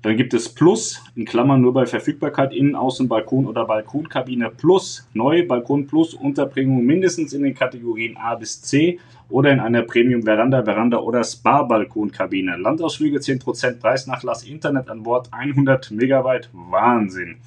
Dann 0.01 0.17
gibt 0.17 0.33
es 0.33 0.49
Plus, 0.49 1.03
in 1.15 1.25
Klammern 1.25 1.61
nur 1.61 1.73
bei 1.73 1.85
Verfügbarkeit, 1.85 2.53
Innen-, 2.53 2.75
Außen-, 2.75 3.07
Balkon- 3.07 3.45
oder 3.45 3.65
Balkonkabine 3.65 4.49
Plus, 4.49 5.07
neu, 5.13 5.45
Balkon 5.45 5.85
Plus, 5.85 6.15
Unterbringung 6.15 6.83
mindestens 6.83 7.33
in 7.33 7.43
den 7.43 7.53
Kategorien 7.53 8.17
A 8.17 8.33
bis 8.33 8.61
C 8.61 8.99
oder 9.29 9.51
in 9.51 9.59
einer 9.59 9.83
Premium-Veranda, 9.83 10.63
Veranda- 10.63 10.97
oder 10.97 11.23
Spa-Balkonkabine. 11.23 12.57
Landausflüge 12.57 13.19
10% 13.19 13.79
Preisnachlass, 13.79 14.43
Internet 14.43 14.89
an 14.89 15.03
Bord 15.03 15.29
100 15.31 15.91
Megabyte, 15.91 16.49
Wahnsinn. 16.51 17.37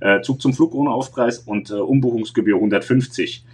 Äh, 0.00 0.22
Zug 0.22 0.42
zum 0.42 0.52
Flug 0.52 0.74
ohne 0.74 0.90
Aufpreis 0.90 1.38
und 1.38 1.70
äh, 1.70 1.74
Umbuchungsgebühr 1.74 2.56
150. 2.56 3.44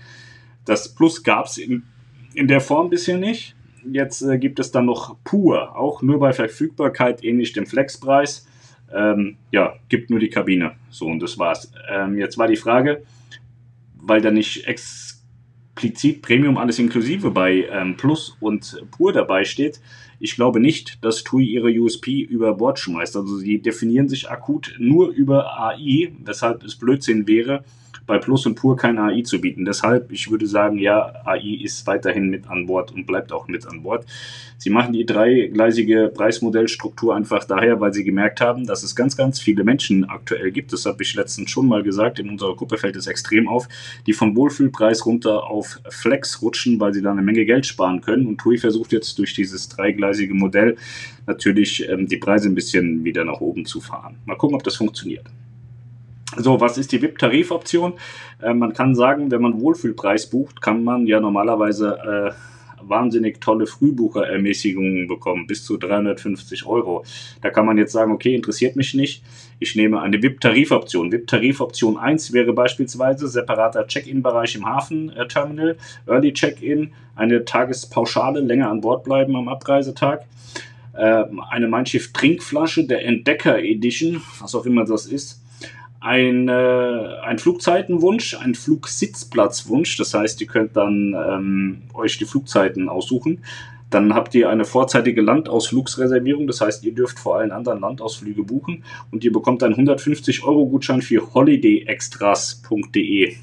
Das 0.65 0.95
Plus 0.95 1.23
gab 1.23 1.47
es 1.47 1.59
in, 1.59 1.83
in 2.33 2.49
der 2.49 2.63
Form 2.63 2.89
bisher 2.89 3.19
nicht. 3.19 3.55
Jetzt 3.91 4.23
äh, 4.23 4.39
gibt 4.39 4.59
es 4.59 4.71
dann 4.71 4.87
noch 4.87 5.17
Pur, 5.25 5.77
auch 5.77 6.03
nur 6.03 6.19
bei 6.19 6.33
Verfügbarkeit, 6.33 7.25
ähnlich 7.25 7.53
dem 7.53 7.67
Flexpreis. 7.67 8.47
Ähm, 8.95 9.37
ja, 9.51 9.75
gibt 9.89 10.11
nur 10.11 10.21
die 10.21 10.31
Kabine. 10.31 10.73
So, 10.91 11.07
und 11.07 11.21
das 11.21 11.39
war's. 11.39 11.73
Ähm, 11.91 12.17
jetzt 12.17 12.39
war 12.39 12.49
die 12.49 12.57
Frage, 12.57 13.03
weil 13.95 14.21
da 14.21 14.31
nicht 14.31 14.67
explizit 14.67 16.23
Premium 16.23 16.57
alles 16.57 16.79
inklusive 16.79 17.31
bei 17.31 17.69
ähm, 17.71 17.97
Plus 17.97 18.37
und 18.41 18.83
Pur 18.91 19.13
dabei 19.13 19.45
steht, 19.45 19.81
ich 20.21 20.35
glaube 20.35 20.59
nicht, 20.59 21.05
dass 21.05 21.23
TUI 21.23 21.45
ihre 21.45 21.71
USP 21.71 22.21
über 22.21 22.55
Bord 22.55 22.79
schmeißt. 22.79 23.17
Also 23.17 23.37
sie 23.37 23.61
definieren 23.61 24.09
sich 24.09 24.31
akut 24.31 24.75
nur 24.79 25.11
über 25.11 25.59
AI, 25.61 26.13
weshalb 26.25 26.65
es 26.65 26.77
Blödsinn 26.77 27.29
wäre, 27.29 27.65
bei 28.09 28.19
Plus 28.19 28.47
und 28.47 28.57
Pur 28.57 28.77
kein 28.77 28.99
AI 28.99 29.23
zu 29.23 29.41
bieten. 29.41 29.65
Deshalb, 29.67 30.11
ich 30.11 30.31
würde 30.31 30.47
sagen, 30.47 30.79
ja, 30.79 31.13
AI 31.25 31.61
ist 31.63 31.87
weiterhin 31.87 32.31
mit 32.31 32.49
an 32.49 32.67
Bord 32.67 32.91
und 32.91 33.07
bleibt 33.07 33.33
auch 33.33 33.47
mit 33.49 33.67
an 33.67 33.83
Bord. 33.83 34.07
Sie 34.57 34.71
machen 34.71 34.95
die 34.95 35.07
dreigleisige 35.07 36.11
Preismodellstruktur 36.13 37.15
einfach 37.15 37.45
daher, 37.45 37.81
weil 37.81 37.93
sie 37.93 38.03
gemerkt 38.03 38.41
haben, 38.41 38.67
dass 38.67 38.83
es 38.83 38.97
ganz, 38.97 39.17
ganz 39.17 39.39
viele 39.39 39.63
Menschen 39.63 40.09
aktuell 40.09 40.51
gibt. 40.51 40.73
Das 40.73 40.87
habe 40.87 41.03
ich 41.03 41.15
letztens 41.15 41.51
schon 41.51 41.69
mal 41.69 41.83
gesagt. 41.83 42.19
In 42.19 42.31
unserer 42.31 42.57
Gruppe 42.57 42.79
fällt 42.79 42.97
es 42.97 43.07
extrem 43.07 43.47
auf, 43.47 43.69
die 44.07 44.15
von 44.15 44.35
Wohlfühlpreis 44.35 45.05
runter 45.05 45.45
auf 45.45 45.79
Flex 45.91 46.41
rutschen, 46.41 46.81
weil 46.81 46.95
sie 46.95 47.03
da 47.03 47.13
eine 47.13 47.23
Menge 47.23 47.45
Geld 47.45 47.67
sparen 47.67 48.01
können. 48.01 48.27
Und 48.27 48.39
TUI 48.39 48.57
versucht 48.57 48.93
jetzt 48.93 49.19
durch 49.19 49.35
dieses 49.35 49.69
dreigleisige 49.69 50.35
Modell 50.35 50.77
natürlich 51.27 51.87
ähm, 51.89 52.09
die 52.09 52.17
Preise 52.17 52.49
ein 52.49 52.55
bisschen 52.55 53.05
wieder 53.05 53.25
nach 53.25 53.43
oben 53.43 53.67
zu 53.67 53.83
fahren. 53.83 54.17
Mal 54.25 54.37
gucken, 54.37 54.57
ob 54.57 54.65
das 54.65 54.77
funktioniert. 54.77 55.27
So, 56.39 56.61
was 56.61 56.79
ist 56.79 56.93
die 56.93 57.03
VIP-Tarifoption? 57.03 57.95
Äh, 58.41 58.55
man 58.55 58.73
kann 58.73 58.95
sagen, 58.95 59.31
wenn 59.31 59.43
man 59.43 59.61
Wohlfühlpreis 59.61 60.31
bucht, 60.31 60.63
kann 60.63 60.85
man 60.85 61.07
ja 61.07 61.19
normalerweise 61.19 61.99
äh, 61.99 62.79
wahnsinnig 62.81 63.41
tolle 63.41 63.67
Frühbucherermäßigungen 63.67 65.09
bekommen, 65.09 65.49
bis 65.49 65.65
zu 65.65 65.77
350 65.77 66.65
Euro. 66.65 67.05
Da 67.43 67.51
kann 67.51 67.67
man 67.67 67.77
jetzt 67.77 67.93
sagen, 67.93 68.13
okay, 68.13 68.37
interessiert 68.37 68.77
mich 68.77 68.95
nicht, 68.95 69.25
ich 69.59 69.75
nehme 69.75 70.01
eine 70.01 70.23
VIP-Tarifoption. 70.23 71.11
VIP-Tarifoption 71.11 71.99
1 71.99 72.33
wäre 72.33 72.53
beispielsweise 72.53 73.27
separater 73.27 73.89
Check-in-Bereich 73.89 74.55
im 74.55 74.65
Hafenterminal, 74.65 75.77
Early 76.07 76.33
Check-in, 76.33 76.93
eine 77.17 77.45
Tagespauschale, 77.45 78.41
länger 78.41 78.71
an 78.71 78.81
Bord 78.81 79.03
bleiben 79.03 79.35
am 79.35 79.49
Abreisetag 79.49 80.25
äh, 80.93 81.25
eine 81.51 81.67
Mein 81.67 81.87
Schiff 81.87 82.13
Trinkflasche 82.13 82.85
der 82.85 83.05
Entdecker 83.05 83.59
Edition, 83.59 84.23
was 84.41 84.55
auch 84.55 84.67
immer 84.67 84.85
das 84.85 85.07
ist, 85.07 85.43
ein, 86.01 86.49
äh, 86.49 87.17
ein 87.23 87.39
Flugzeitenwunsch, 87.39 88.35
ein 88.35 88.55
Flugsitzplatzwunsch. 88.55 89.97
Das 89.97 90.15
heißt, 90.15 90.41
ihr 90.41 90.47
könnt 90.47 90.77
dann 90.77 91.15
ähm, 91.15 91.83
euch 91.95 92.19
die 92.19 92.25
Flugzeiten 92.25 92.89
aussuchen. 92.89 93.43
Dann 93.91 94.15
habt 94.15 94.35
ihr 94.35 94.51
eine 94.51 94.65
vorzeitige 94.65 95.23
Landausflugsreservierung, 95.23 96.47
das 96.47 96.61
heißt, 96.61 96.85
ihr 96.85 96.95
dürft 96.95 97.19
vor 97.19 97.39
allen 97.39 97.53
anderen 97.53 97.81
Landausflüge 97.81 98.43
buchen 98.43 98.85
und 99.11 99.25
ihr 99.25 99.33
bekommt 99.33 99.63
einen 99.63 99.73
150 99.73 100.45
Euro 100.45 100.67
Gutschein 100.67 101.01
für 101.01 101.33
holidayextras.de 101.33 103.37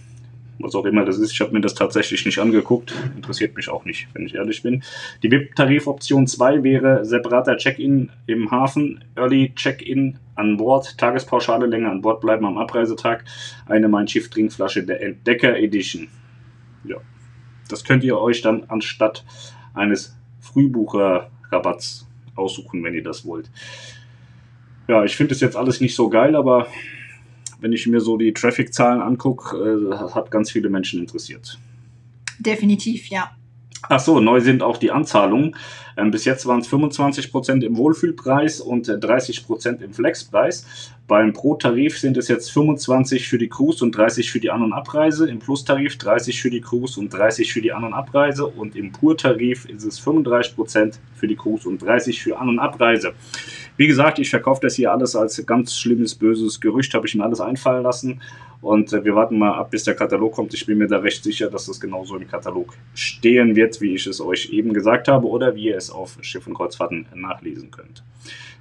was 0.60 0.76
auch 0.76 0.86
immer 0.86 1.06
das 1.06 1.18
ist. 1.18 1.32
Ich 1.32 1.42
habe 1.42 1.52
mir 1.52 1.62
das 1.62 1.74
tatsächlich 1.74 2.26
nicht 2.26 2.40
angeguckt. 2.40 2.94
Interessiert 3.16 3.56
mich 3.56 3.70
auch 3.70 3.86
nicht, 3.86 4.08
wenn 4.14 4.26
ich 4.26 4.36
ehrlich 4.36 4.64
bin. 4.64 4.84
Die 5.22 5.32
VIP-Tarifoption 5.32 6.28
2 6.28 6.64
wäre 6.64 7.06
separater 7.06 7.58
Check-in 7.58 8.10
im 8.26 8.52
Hafen, 8.52 9.04
Early 9.16 9.54
Check-in 9.56 10.18
an 10.36 10.58
Bord, 10.58 10.98
Tagespauschale 10.98 11.65
länger 11.65 11.92
an 11.92 12.01
Bord 12.01 12.22
bleiben 12.22 12.46
am 12.46 12.58
Abreisetag, 12.58 13.24
eine 13.65 13.88
Mein 13.88 14.08
Schiff 14.08 14.30
Trinkflasche 14.30 14.84
der 14.84 15.01
Entdecker 15.01 15.58
Edition. 15.58 16.10
Ja, 16.84 16.98
das 17.70 17.84
könnt 17.84 18.04
ihr 18.04 18.20
euch 18.20 18.42
dann 18.42 18.65
anstatt 18.68 19.25
eines 19.74 20.15
Frühbucher-Rabatts 20.42 22.08
aussuchen, 22.36 22.84
wenn 22.84 22.94
ihr 22.94 23.04
das 23.04 23.25
wollt. 23.25 23.50
Ja, 24.88 25.04
ich 25.04 25.15
finde 25.15 25.34
es 25.34 25.42
jetzt 25.42 25.56
alles 25.56 25.82
nicht 25.82 25.96
so 25.96 26.10
geil, 26.10 26.36
aber 26.36 26.68
wenn 27.60 27.74
ich 27.74 27.88
mir 27.88 28.01
so 28.01 28.18
die 28.18 28.34
Traffic-Zahlen 28.34 29.01
angucke, 29.01 29.58
äh, 29.58 30.13
hat 30.13 30.30
ganz 30.30 30.51
viele 30.51 30.70
Menschen 30.70 31.00
interessiert. 31.00 31.58
Definitiv, 32.38 33.08
ja. 33.08 33.32
Ach 33.88 34.00
so, 34.00 34.20
neu 34.20 34.39
sind 34.39 34.63
auch 34.63 34.77
die 34.77 34.92
Anzahlungen. 34.92 35.56
Ähm, 35.98 36.12
bis 36.12 36.25
jetzt 36.25 36.46
waren 36.46 36.60
es 36.60 36.70
25% 36.70 37.63
im 37.63 37.77
Wohlfühlpreis 37.77 38.60
und 38.60 38.89
30% 38.89 39.82
im 39.82 39.94
Flexpreis. 39.94 40.92
Beim 41.08 41.34
Pro-Tarif 41.34 42.00
sind 42.00 42.18
es 42.18 42.27
jetzt 42.27 42.51
25 42.51 43.27
für 43.27 43.38
die 43.38 43.48
Cruise 43.48 43.84
und 43.86 43.96
30 43.96 44.32
für 44.32 44.39
die 44.39 44.50
An- 44.50 44.63
und 44.63 44.74
Abreise. 44.74 45.30
Im 45.30 45.39
Plus-Tarif 45.39 45.98
30 45.98 46.42
für 46.42 46.50
die 46.50 46.62
Cruise 46.62 47.00
und 47.00 47.13
30 47.13 47.54
für 47.54 47.62
die 47.62 47.72
An- 47.72 47.84
und 47.84 47.94
Abreise. 47.94 48.48
Und 48.48 48.75
im 48.75 48.92
Pur-Tarif 48.92 49.65
ist 49.65 49.84
es 49.84 50.00
35% 50.00 51.00
für 51.13 51.27
die 51.27 51.36
Cruise 51.36 51.70
und 51.70 51.82
30 51.82 52.22
für 52.22 52.38
An- 52.39 52.50
und 52.50 52.60
Abreise. 52.60 53.13
Wie 53.77 53.88
gesagt, 53.88 54.20
ich 54.20 54.29
verkaufe 54.29 54.62
das 54.62 54.75
hier 54.75 54.91
alles 54.91 55.15
als 55.15 55.46
ganz 55.46 55.75
schlimmes, 55.77 56.15
böses 56.15 56.62
Gerücht, 56.62 56.94
habe 56.94 57.08
ich 57.08 57.15
mir 57.15 57.24
alles 57.24 57.41
einfallen 57.41 57.84
lassen. 57.84 58.22
Und 58.62 58.94
äh, 58.94 59.03
wir 59.03 59.15
warten 59.15 59.38
mal 59.38 59.53
ab, 59.53 59.72
bis 59.72 59.84
der 59.84 59.96
Katalog 59.96 60.34
kommt. 60.34 60.53
Ich 60.53 60.65
bin 60.65 60.77
mir 60.77 60.88
da 60.88 61.00
recht 61.00 61.24
sicher, 61.24 61.50
dass 61.50 61.65
das 61.65 61.79
genauso 61.79 62.15
im 62.15 62.27
Katalog 62.27 62.74
stehen 62.94 63.55
wird, 63.55 63.79
wie 63.82 63.96
ich 63.96 64.08
es 64.08 64.22
euch 64.22 64.50
eben 64.51 64.74
gesagt 64.74 65.08
habe 65.08 65.27
oder 65.27 65.55
wie 65.55 65.67
ihr 65.67 65.77
es 65.77 65.89
auf 65.89 66.17
Schiff 66.22 66.48
und 66.48 66.53
Kreuzfahrten 66.53 67.05
nachlesen 67.13 67.70
könnt. 67.70 68.03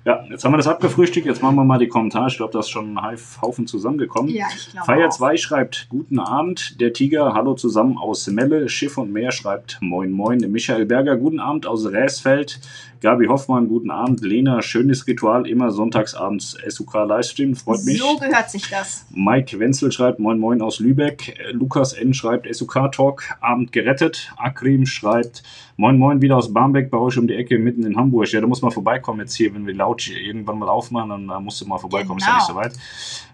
Ja, 0.06 0.22
jetzt 0.28 0.44
haben 0.44 0.52
wir 0.52 0.58
das 0.58 0.66
abgefrühstückt. 0.66 1.24
Jetzt 1.24 1.42
machen 1.42 1.56
wir 1.56 1.64
mal 1.64 1.78
die 1.78 1.88
Kommentare. 1.88 2.28
Ich 2.28 2.36
glaube, 2.36 2.52
das 2.52 2.66
ist 2.66 2.70
schon 2.70 2.98
ein 2.98 3.18
Haufen 3.40 3.66
zusammengekommen. 3.66 4.30
Ja, 4.30 4.46
ich 4.54 4.70
glaube 4.70 4.84
Feier 4.84 5.08
auch. 5.08 5.12
2 5.12 5.36
schreibt 5.38 5.86
Guten 5.88 6.18
Abend. 6.18 6.78
Der 6.78 6.92
Tiger, 6.92 7.32
hallo 7.32 7.54
zusammen 7.54 7.96
aus 7.96 8.26
Melle. 8.26 8.68
Schiff 8.68 8.98
und 8.98 9.12
Meer 9.12 9.32
schreibt 9.32 9.78
Moin 9.80 10.12
Moin. 10.12 10.38
Michael 10.50 10.84
Berger, 10.84 11.16
guten 11.16 11.40
Abend 11.40 11.66
aus 11.66 11.86
Räsfeld. 11.86 12.60
Gabi 13.00 13.26
Hoffmann, 13.26 13.68
guten 13.68 13.90
Abend. 13.90 14.20
Lena, 14.22 14.60
schönes 14.62 15.06
Ritual, 15.06 15.46
immer 15.46 15.70
sonntagsabends 15.70 16.56
SUK 16.68 16.94
Livestream. 17.06 17.54
Freut 17.54 17.84
mich. 17.84 17.98
So 17.98 18.16
gehört 18.18 18.50
sich 18.50 18.68
das. 18.68 19.06
Mike 19.10 19.58
Wenzel 19.58 19.90
schreibt 19.90 20.18
Moin 20.18 20.38
Moin 20.38 20.60
aus 20.60 20.80
Lübeck. 20.80 21.38
Lukas 21.52 21.94
N. 21.94 22.12
schreibt 22.12 22.54
SUK 22.54 22.92
Talk, 22.92 23.24
Abend 23.40 23.72
gerettet. 23.72 24.32
Akrim 24.36 24.84
schreibt 24.84 25.42
Moin 25.76 25.98
Moin 25.98 26.22
wieder 26.22 26.36
aus 26.36 26.52
Barmbek 26.52 26.88
bei 26.88 26.98
euch 26.98 27.18
um 27.18 27.26
die 27.26 27.34
Ecke 27.34 27.58
mitten 27.58 27.84
in 27.84 27.96
Hamburg. 27.96 28.30
Ja, 28.30 28.40
da 28.40 28.46
muss 28.46 28.62
man 28.62 28.70
vorbeikommen 28.70 29.18
jetzt 29.20 29.34
hier, 29.34 29.52
wenn 29.54 29.66
wir 29.66 29.74
laut 29.74 30.08
irgendwann 30.08 30.58
mal 30.60 30.68
aufmachen, 30.68 31.10
dann 31.10 31.28
äh, 31.28 31.40
musst 31.40 31.60
du 31.60 31.66
mal 31.66 31.78
vorbeikommen, 31.78 32.18
ist 32.20 32.26
ja 32.28 32.34
nicht 32.36 32.46
so 32.46 32.52
Genau. 32.52 32.64
weit. 32.64 32.74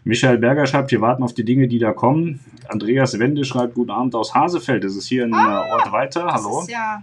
Michael 0.04 0.38
Berger 0.38 0.64
schreibt, 0.66 0.90
wir 0.90 1.02
warten 1.02 1.23
auf 1.23 1.35
die 1.35 1.44
Dinge, 1.44 1.68
die 1.68 1.78
da 1.78 1.92
kommen. 1.92 2.40
Andreas 2.68 3.18
Wende 3.18 3.44
schreibt 3.44 3.75
Guten 3.75 3.90
Abend 3.90 4.14
aus 4.14 4.35
Hasefeld. 4.35 4.85
Das 4.85 4.97
ist 4.97 5.06
hier 5.06 5.25
ein 5.25 5.35
äh, 5.35 5.37
Ort 5.73 5.92
weiter. 5.92 6.25
Das 6.25 6.44
Hallo. 6.44 6.61
ist 6.62 6.70
ja. 6.70 7.02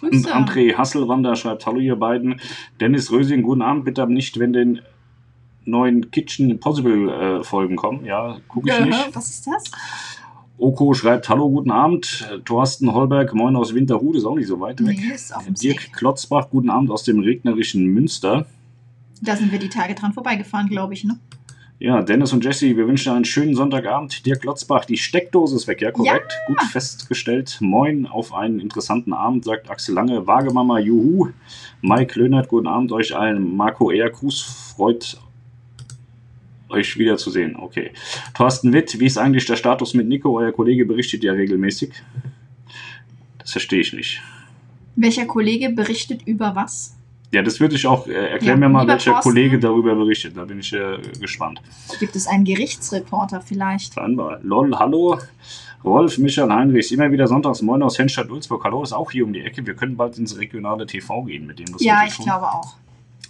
Und 0.00 0.10
Grüße. 0.10 0.34
André 0.34 0.74
Hasselwander 0.76 1.36
schreibt 1.36 1.66
Hallo 1.66 1.78
ihr 1.78 1.96
beiden. 1.96 2.40
Dennis 2.80 3.12
Rösing, 3.12 3.42
guten 3.42 3.60
Abend. 3.62 3.84
Bitte 3.84 4.06
nicht, 4.10 4.38
wenn 4.38 4.54
den 4.54 4.80
neuen 5.66 6.10
Kitchen 6.10 6.50
Impossible 6.50 7.10
äh, 7.10 7.44
Folgen 7.44 7.76
kommen. 7.76 8.04
Ja, 8.06 8.38
gucke 8.48 8.70
ich 8.70 8.78
Äh, 8.78 8.86
nicht. 8.86 9.14
Was 9.14 9.28
ist 9.30 9.46
das? 9.46 9.64
Oko 10.56 10.94
schreibt 10.94 11.28
Hallo, 11.28 11.50
guten 11.50 11.72
Abend. 11.72 12.28
Thorsten 12.44 12.92
Holberg, 12.92 13.34
moin 13.34 13.56
aus 13.56 13.74
Winterhude, 13.74 14.18
ist 14.18 14.24
auch 14.24 14.36
nicht 14.36 14.46
so 14.46 14.60
weit 14.60 14.84
weg. 14.86 14.98
Nee, 14.98 15.14
ist 15.14 15.34
auf 15.34 15.44
dem 15.44 15.54
Dirk 15.54 15.80
See. 15.80 15.88
Klotzbach, 15.90 16.48
guten 16.50 16.70
Abend 16.70 16.90
aus 16.90 17.02
dem 17.02 17.18
regnerischen 17.20 17.86
Münster. 17.86 18.46
Da 19.20 19.34
sind 19.34 19.50
wir 19.50 19.58
die 19.58 19.68
Tage 19.68 19.94
dran 19.94 20.12
vorbeigefahren, 20.12 20.68
glaube 20.68 20.94
ich, 20.94 21.04
ne? 21.04 21.18
Ja, 21.80 22.02
Dennis 22.02 22.32
und 22.32 22.44
Jesse, 22.44 22.76
wir 22.76 22.86
wünschen 22.86 23.12
einen 23.12 23.24
schönen 23.24 23.56
Sonntagabend. 23.56 24.24
Dirk 24.24 24.42
Klotzbach, 24.42 24.84
die 24.84 24.96
Steckdose 24.96 25.56
ist 25.56 25.66
weg, 25.66 25.82
ja, 25.82 25.90
korrekt. 25.90 26.32
Gut 26.46 26.62
festgestellt. 26.70 27.58
Moin 27.60 28.06
auf 28.06 28.32
einen 28.32 28.60
interessanten 28.60 29.12
Abend, 29.12 29.44
sagt 29.44 29.68
Axel 29.68 29.96
Lange. 29.96 30.24
Wagemama, 30.28 30.78
juhu. 30.78 31.30
Mike 31.82 32.18
Löhnert, 32.18 32.48
guten 32.48 32.68
Abend 32.68 32.92
euch 32.92 33.16
allen. 33.16 33.56
Marco 33.56 33.90
Ehr, 33.90 34.08
Gruß, 34.08 34.40
freut 34.76 35.18
euch 36.74 36.98
wiederzusehen. 36.98 37.56
Okay. 37.56 37.92
Thorsten 38.34 38.72
Witt, 38.72 38.98
wie 39.00 39.06
ist 39.06 39.18
eigentlich 39.18 39.46
der 39.46 39.56
Status 39.56 39.94
mit 39.94 40.06
Nico? 40.08 40.36
Euer 40.38 40.52
Kollege 40.52 40.84
berichtet 40.84 41.24
ja 41.24 41.32
regelmäßig. 41.32 41.92
Das 43.38 43.52
verstehe 43.52 43.80
ich 43.80 43.92
nicht. 43.92 44.22
Welcher 44.96 45.26
Kollege 45.26 45.70
berichtet 45.70 46.22
über 46.26 46.54
was? 46.54 46.96
Ja, 47.32 47.42
das 47.42 47.58
würde 47.58 47.74
ich 47.74 47.86
auch. 47.86 48.06
Äh, 48.06 48.12
erklär 48.12 48.52
Ja, 48.52 48.56
mir 48.56 48.68
mal, 48.68 48.86
welcher 48.86 49.12
Thorsten. 49.12 49.30
Kollege 49.30 49.58
darüber 49.58 49.94
berichtet. 49.96 50.36
Da 50.36 50.44
bin 50.44 50.60
ich 50.60 50.72
äh, 50.72 50.98
gespannt. 51.20 51.60
Gibt 51.98 52.14
es 52.14 52.26
einen 52.28 52.44
Gerichtsreporter 52.44 53.40
vielleicht? 53.40 53.94
Scheinbar. 53.94 54.38
Lol, 54.42 54.76
hallo. 54.78 55.18
Rolf, 55.84 56.16
Michael 56.16 56.50
Heinrichs, 56.50 56.92
immer 56.92 57.10
wieder 57.10 57.26
sonntags 57.26 57.60
moin 57.60 57.82
aus 57.82 57.98
Henstadt-Ulzburg. 57.98 58.64
Hallo, 58.64 58.82
ist 58.82 58.92
auch 58.94 59.10
hier 59.10 59.24
um 59.24 59.32
die 59.34 59.42
Ecke. 59.42 59.66
Wir 59.66 59.74
können 59.74 59.96
bald 59.96 60.16
ins 60.16 60.38
regionale 60.38 60.86
TV 60.86 61.24
gehen 61.24 61.46
mit 61.46 61.58
dem. 61.58 61.66
Das 61.72 61.82
Ja, 61.82 62.04
ich 62.06 62.14
schon. 62.14 62.24
glaube 62.24 62.46
auch. 62.46 62.76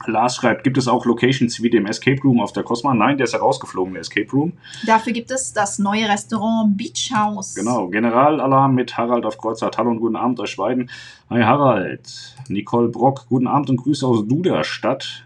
Lars 0.06 0.36
schreibt, 0.36 0.64
gibt 0.64 0.78
es 0.78 0.88
auch 0.88 1.04
Locations 1.06 1.62
wie 1.62 1.70
dem 1.70 1.86
Escape 1.86 2.20
Room 2.22 2.40
auf 2.40 2.52
der 2.52 2.62
Cosma? 2.62 2.94
Nein, 2.94 3.16
der 3.16 3.24
ist 3.24 3.32
herausgeflogen, 3.32 3.94
der 3.94 4.00
Escape 4.00 4.30
Room. 4.32 4.52
Dafür 4.86 5.12
gibt 5.12 5.30
es 5.30 5.52
das 5.52 5.78
neue 5.78 6.08
Restaurant 6.08 6.76
Beach 6.76 7.12
House. 7.14 7.54
Genau, 7.54 7.88
Generalalarm 7.88 8.74
mit 8.74 8.96
Harald 8.96 9.24
auf 9.24 9.38
Kreuzfahrt. 9.38 9.78
Hallo 9.78 9.90
und 9.90 10.00
guten 10.00 10.16
Abend 10.16 10.40
euch 10.40 10.56
beiden. 10.56 10.90
Hi 11.30 11.42
Harald. 11.42 12.36
Nicole 12.48 12.88
Brock, 12.88 13.26
guten 13.28 13.46
Abend 13.46 13.70
und 13.70 13.76
Grüße 13.78 14.06
aus 14.06 14.26
Duderstadt. 14.26 15.24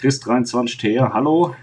Chris23TR, 0.00 1.12
hallo. 1.12 1.54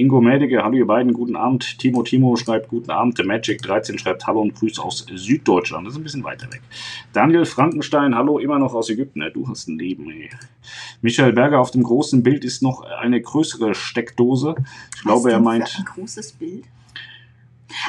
Ingo 0.00 0.22
Mädige, 0.22 0.62
hallo 0.62 0.78
ihr 0.78 0.86
beiden, 0.86 1.12
guten 1.12 1.36
Abend. 1.36 1.78
Timo 1.78 2.02
Timo 2.02 2.34
schreibt 2.34 2.68
guten 2.68 2.90
Abend. 2.90 3.18
The 3.18 3.22
Magic 3.22 3.60
13 3.60 3.98
schreibt 3.98 4.26
Hallo 4.26 4.40
und 4.40 4.54
Grüße 4.54 4.82
aus 4.82 5.04
Süddeutschland. 5.14 5.86
Das 5.86 5.92
ist 5.92 6.00
ein 6.00 6.04
bisschen 6.04 6.24
weiter 6.24 6.50
weg. 6.50 6.62
Daniel 7.12 7.44
Frankenstein, 7.44 8.14
hallo, 8.14 8.38
immer 8.38 8.58
noch 8.58 8.72
aus 8.72 8.88
Ägypten. 8.88 9.20
Ja, 9.20 9.28
du 9.28 9.46
hast 9.46 9.68
ein 9.68 9.78
Leben, 9.78 10.10
ey. 10.10 10.30
Michael 11.02 11.34
Berger 11.34 11.60
auf 11.60 11.70
dem 11.70 11.82
großen 11.82 12.22
Bild 12.22 12.46
ist 12.46 12.62
noch 12.62 12.80
eine 12.80 13.20
größere 13.20 13.74
Steckdose. 13.74 14.54
Ich 14.96 15.04
Was 15.04 15.12
glaube, 15.12 15.32
er 15.32 15.40
meint. 15.40 15.68
Für 15.68 15.80
ein 15.80 15.84
großes 15.84 16.32
Bild. 16.32 16.64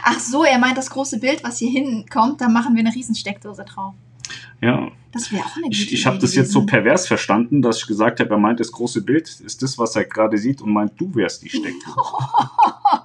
Ach 0.03 0.19
so, 0.19 0.43
er 0.43 0.59
meint 0.59 0.77
das 0.77 0.89
große 0.89 1.17
Bild, 1.17 1.45
was 1.45 1.59
hier 1.59 1.71
hinkommt, 1.71 2.41
da 2.41 2.49
machen 2.49 2.75
wir 2.75 2.81
eine 2.81 2.93
Riesensteckdose 2.93 3.63
drauf. 3.63 3.93
Ja. 4.61 4.89
Das 5.11 5.31
wäre 5.31 5.43
auch 5.43 5.55
eine 5.55 5.63
gute 5.65 5.75
Ich, 5.75 5.91
ich 5.93 6.05
habe 6.05 6.19
das 6.19 6.35
jetzt 6.35 6.51
so 6.51 6.65
pervers 6.65 7.07
verstanden, 7.07 7.61
dass 7.61 7.79
ich 7.79 7.87
gesagt 7.87 8.19
habe, 8.19 8.29
er 8.29 8.37
meint 8.37 8.59
das 8.59 8.71
große 8.71 9.01
Bild 9.01 9.27
ist 9.27 9.61
das, 9.61 9.77
was 9.77 9.95
er 9.95 10.05
gerade 10.05 10.37
sieht 10.37 10.61
und 10.61 10.71
meint, 10.71 10.93
du 10.99 11.13
wärst 11.15 11.43
die 11.43 11.49
Steckdose. 11.49 11.95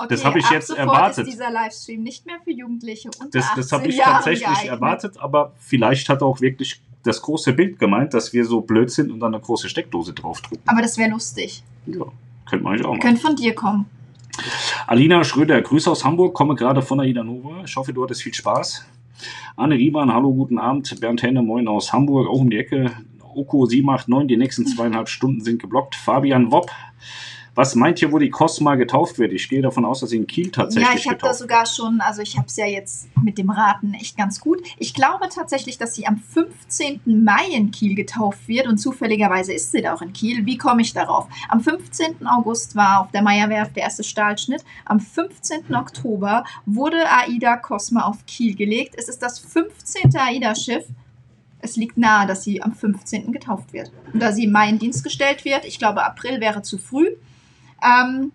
Okay, 0.00 0.06
Das 0.10 0.24
habe 0.24 0.38
ich 0.38 0.48
jetzt 0.48 0.70
erwartet. 0.70 1.26
Ist 1.26 1.32
dieser 1.34 1.50
Livestream 1.50 2.04
nicht 2.04 2.24
mehr 2.24 2.36
für 2.44 2.52
Jugendliche 2.52 3.08
unter 3.18 3.36
Das, 3.36 3.48
das 3.56 3.72
18 3.72 3.78
habe 3.80 3.88
ich 3.88 3.96
Jahren 3.96 4.12
tatsächlich 4.12 4.46
geeignet. 4.46 4.70
erwartet, 4.70 5.16
aber 5.18 5.52
vielleicht 5.58 6.08
hat 6.08 6.22
er 6.22 6.26
auch 6.26 6.40
wirklich 6.40 6.80
das 7.02 7.20
große 7.20 7.52
Bild 7.52 7.80
gemeint, 7.80 8.14
dass 8.14 8.32
wir 8.32 8.44
so 8.44 8.60
blöd 8.60 8.92
sind 8.92 9.10
und 9.10 9.18
dann 9.18 9.34
eine 9.34 9.42
große 9.42 9.68
Steckdose 9.68 10.12
draufdrucken. 10.12 10.62
Aber 10.68 10.82
das 10.82 10.98
wäre 10.98 11.10
lustig. 11.10 11.64
Ja, 11.86 12.04
könnte 12.48 12.62
man 12.62 12.74
eigentlich 12.74 12.86
auch 12.86 12.90
machen. 12.90 13.00
Könnte 13.00 13.20
von 13.20 13.34
dir 13.34 13.54
kommen. 13.56 13.86
Alina 14.86 15.24
Schröder, 15.24 15.60
Grüße 15.60 15.90
aus 15.90 16.04
Hamburg, 16.04 16.32
komme 16.32 16.54
gerade 16.54 16.80
von 16.80 17.00
Aida 17.00 17.24
Nova. 17.24 17.64
Ich 17.64 17.74
hoffe, 17.74 17.92
du 17.92 18.04
hattest 18.04 18.22
viel 18.22 18.34
Spaß. 18.34 18.84
Anne 19.56 19.76
Riemann, 19.76 20.12
hallo, 20.12 20.32
guten 20.32 20.58
Abend. 20.58 21.00
Bernd 21.00 21.22
Henne, 21.22 21.42
moin 21.42 21.68
aus 21.68 21.92
Hamburg, 21.92 22.28
auch 22.28 22.40
um 22.40 22.50
die 22.50 22.58
Ecke. 22.58 22.90
Oko 23.34 23.66
789, 23.66 24.28
die 24.28 24.36
nächsten 24.36 24.66
zweieinhalb 24.66 25.08
Stunden 25.08 25.42
sind 25.42 25.60
geblockt. 25.60 25.94
Fabian 25.94 26.50
Wopp, 26.50 26.70
was 27.58 27.74
meint 27.74 28.00
ihr, 28.00 28.12
wo 28.12 28.20
die 28.20 28.30
Cosma 28.30 28.76
getauft 28.76 29.18
wird? 29.18 29.32
Ich 29.32 29.48
gehe 29.48 29.60
davon 29.60 29.84
aus, 29.84 29.98
dass 29.98 30.10
sie 30.10 30.16
in 30.16 30.28
Kiel 30.28 30.52
tatsächlich 30.52 30.88
Ja, 30.88 30.96
ich 30.96 31.08
habe 31.08 31.18
da 31.18 31.34
sogar 31.34 31.66
schon, 31.66 32.00
also 32.00 32.22
ich 32.22 32.36
habe 32.36 32.46
es 32.46 32.54
ja 32.54 32.66
jetzt 32.66 33.08
mit 33.20 33.36
dem 33.36 33.50
Raten 33.50 33.94
echt 33.94 34.16
ganz 34.16 34.38
gut. 34.38 34.62
Ich 34.78 34.94
glaube 34.94 35.28
tatsächlich, 35.28 35.76
dass 35.76 35.96
sie 35.96 36.06
am 36.06 36.18
15. 36.18 37.00
Mai 37.04 37.48
in 37.52 37.72
Kiel 37.72 37.96
getauft 37.96 38.46
wird 38.46 38.68
und 38.68 38.78
zufälligerweise 38.78 39.52
ist 39.52 39.72
sie 39.72 39.82
da 39.82 39.94
auch 39.94 40.02
in 40.02 40.12
Kiel. 40.12 40.46
Wie 40.46 40.56
komme 40.56 40.82
ich 40.82 40.92
darauf? 40.92 41.26
Am 41.48 41.60
15. 41.60 42.28
August 42.28 42.76
war 42.76 43.00
auf 43.00 43.10
der 43.10 43.22
Meierwerft 43.22 43.74
der 43.74 43.82
erste 43.82 44.04
Stahlschnitt. 44.04 44.64
Am 44.84 45.00
15. 45.00 45.74
Oktober 45.74 46.44
wurde 46.64 47.10
AIDA 47.10 47.56
Cosma 47.56 48.02
auf 48.02 48.24
Kiel 48.26 48.54
gelegt. 48.54 48.94
Es 48.96 49.08
ist 49.08 49.20
das 49.20 49.40
15. 49.40 50.14
AIDA-Schiff. 50.14 50.84
Es 51.60 51.74
liegt 51.74 51.98
nahe, 51.98 52.28
dass 52.28 52.44
sie 52.44 52.62
am 52.62 52.72
15. 52.72 53.32
getauft 53.32 53.72
wird. 53.72 53.90
Und 54.12 54.22
da 54.22 54.30
sie 54.30 54.44
im 54.44 54.52
Mai 54.52 54.68
in 54.68 54.78
Dienst 54.78 55.02
gestellt 55.02 55.44
wird, 55.44 55.64
ich 55.64 55.80
glaube, 55.80 56.04
April 56.04 56.40
wäre 56.40 56.62
zu 56.62 56.78
früh. 56.78 57.16
Ähm, 57.82 58.32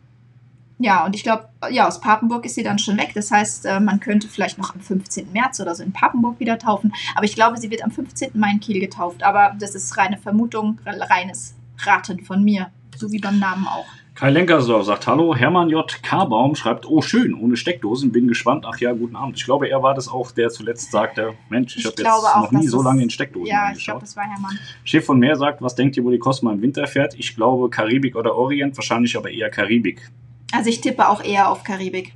ja, 0.80 1.06
und 1.06 1.16
ich 1.16 1.24
glaube, 1.24 1.48
ja, 1.70 1.88
aus 1.88 2.02
Papenburg 2.02 2.46
ist 2.46 2.56
sie 2.56 2.64
dann 2.64 2.80
schon 2.80 2.98
weg. 2.98 3.12
Das 3.14 3.32
heißt, 3.32 3.66
äh, 3.66 3.80
man 3.80 4.00
könnte 4.00 4.28
vielleicht 4.28 4.58
noch 4.58 4.74
am 4.74 4.82
15. 4.82 5.32
März 5.32 5.60
oder 5.60 5.76
so 5.76 5.84
in 5.84 5.94
Papenburg 5.94 6.40
wieder 6.40 6.58
taufen. 6.58 6.94
Aber 7.16 7.26
ich 7.26 7.36
glaube, 7.36 7.58
sie 7.58 7.70
wird 7.70 7.84
am 7.84 7.92
15. 7.92 8.32
Mai 8.34 8.52
in 8.52 8.60
Kiel 8.60 8.80
getauft. 8.80 9.24
Aber 9.24 9.56
das 9.60 9.76
ist 9.76 9.98
reine 9.98 10.18
Vermutung, 10.18 10.80
reines 10.86 11.56
Raten 11.80 12.24
von 12.26 12.44
mir. 12.44 12.70
So 12.98 13.12
wie 13.12 13.20
beim 13.20 13.40
Namen 13.40 13.68
auch. 13.68 13.88
Kai 14.16 14.30
Lenkersdorf 14.30 14.86
sagt 14.86 15.08
Hallo, 15.08 15.36
Hermann 15.36 15.70
J. 15.70 15.92
K. 16.04 16.54
schreibt, 16.54 16.88
oh 16.88 17.02
schön, 17.02 17.34
ohne 17.34 17.58
Steckdosen, 17.58 18.12
bin 18.12 18.28
gespannt. 18.28 18.64
Ach 18.68 18.78
ja, 18.78 18.94
guten 18.94 19.16
Abend. 19.16 19.38
Ich 19.38 19.44
glaube, 19.44 19.68
er 19.68 19.82
war 19.82 19.96
das 19.96 20.08
auch, 20.08 20.30
der 20.30 20.50
zuletzt 20.50 20.92
sagte, 20.92 21.34
Mensch, 21.50 21.76
ich, 21.76 21.80
Ich 21.80 21.86
habe 21.88 21.96
jetzt 21.98 22.08
auch, 22.08 22.44
noch 22.44 22.52
nie 22.52 22.68
so 22.68 22.84
lange 22.84 23.02
in 23.02 23.10
Steckdosen 23.10 23.48
Ja, 23.48 23.72
ich 23.76 23.84
glaube, 23.84 24.02
das 24.02 24.16
war 24.16 24.24
Hermann. 24.24 24.60
Chef 24.84 25.04
von 25.04 25.18
Meer 25.18 25.36
sagt, 25.36 25.64
was 25.64 25.74
denkt 25.74 25.98
ihr, 25.98 26.04
wo 26.04 26.12
die 26.12 26.20
Cosma 26.20 26.54
im 26.54 26.62
Winter 26.62 26.86
fährt? 26.86 27.16
Ich 27.18 27.36
glaube 27.36 27.72
Karibik 27.72 28.16
oder 28.16 28.36
Orient, 28.36 28.78
wahrscheinlich 28.78 29.18
aber 29.18 29.32
eher 29.32 29.50
Karibik. 29.50 30.12
Also 30.52 30.70
ich 30.70 30.82
tippe 30.82 31.10
auch 31.10 31.24
eher 31.24 31.50
auf 31.50 31.64
Karibik. 31.64 32.14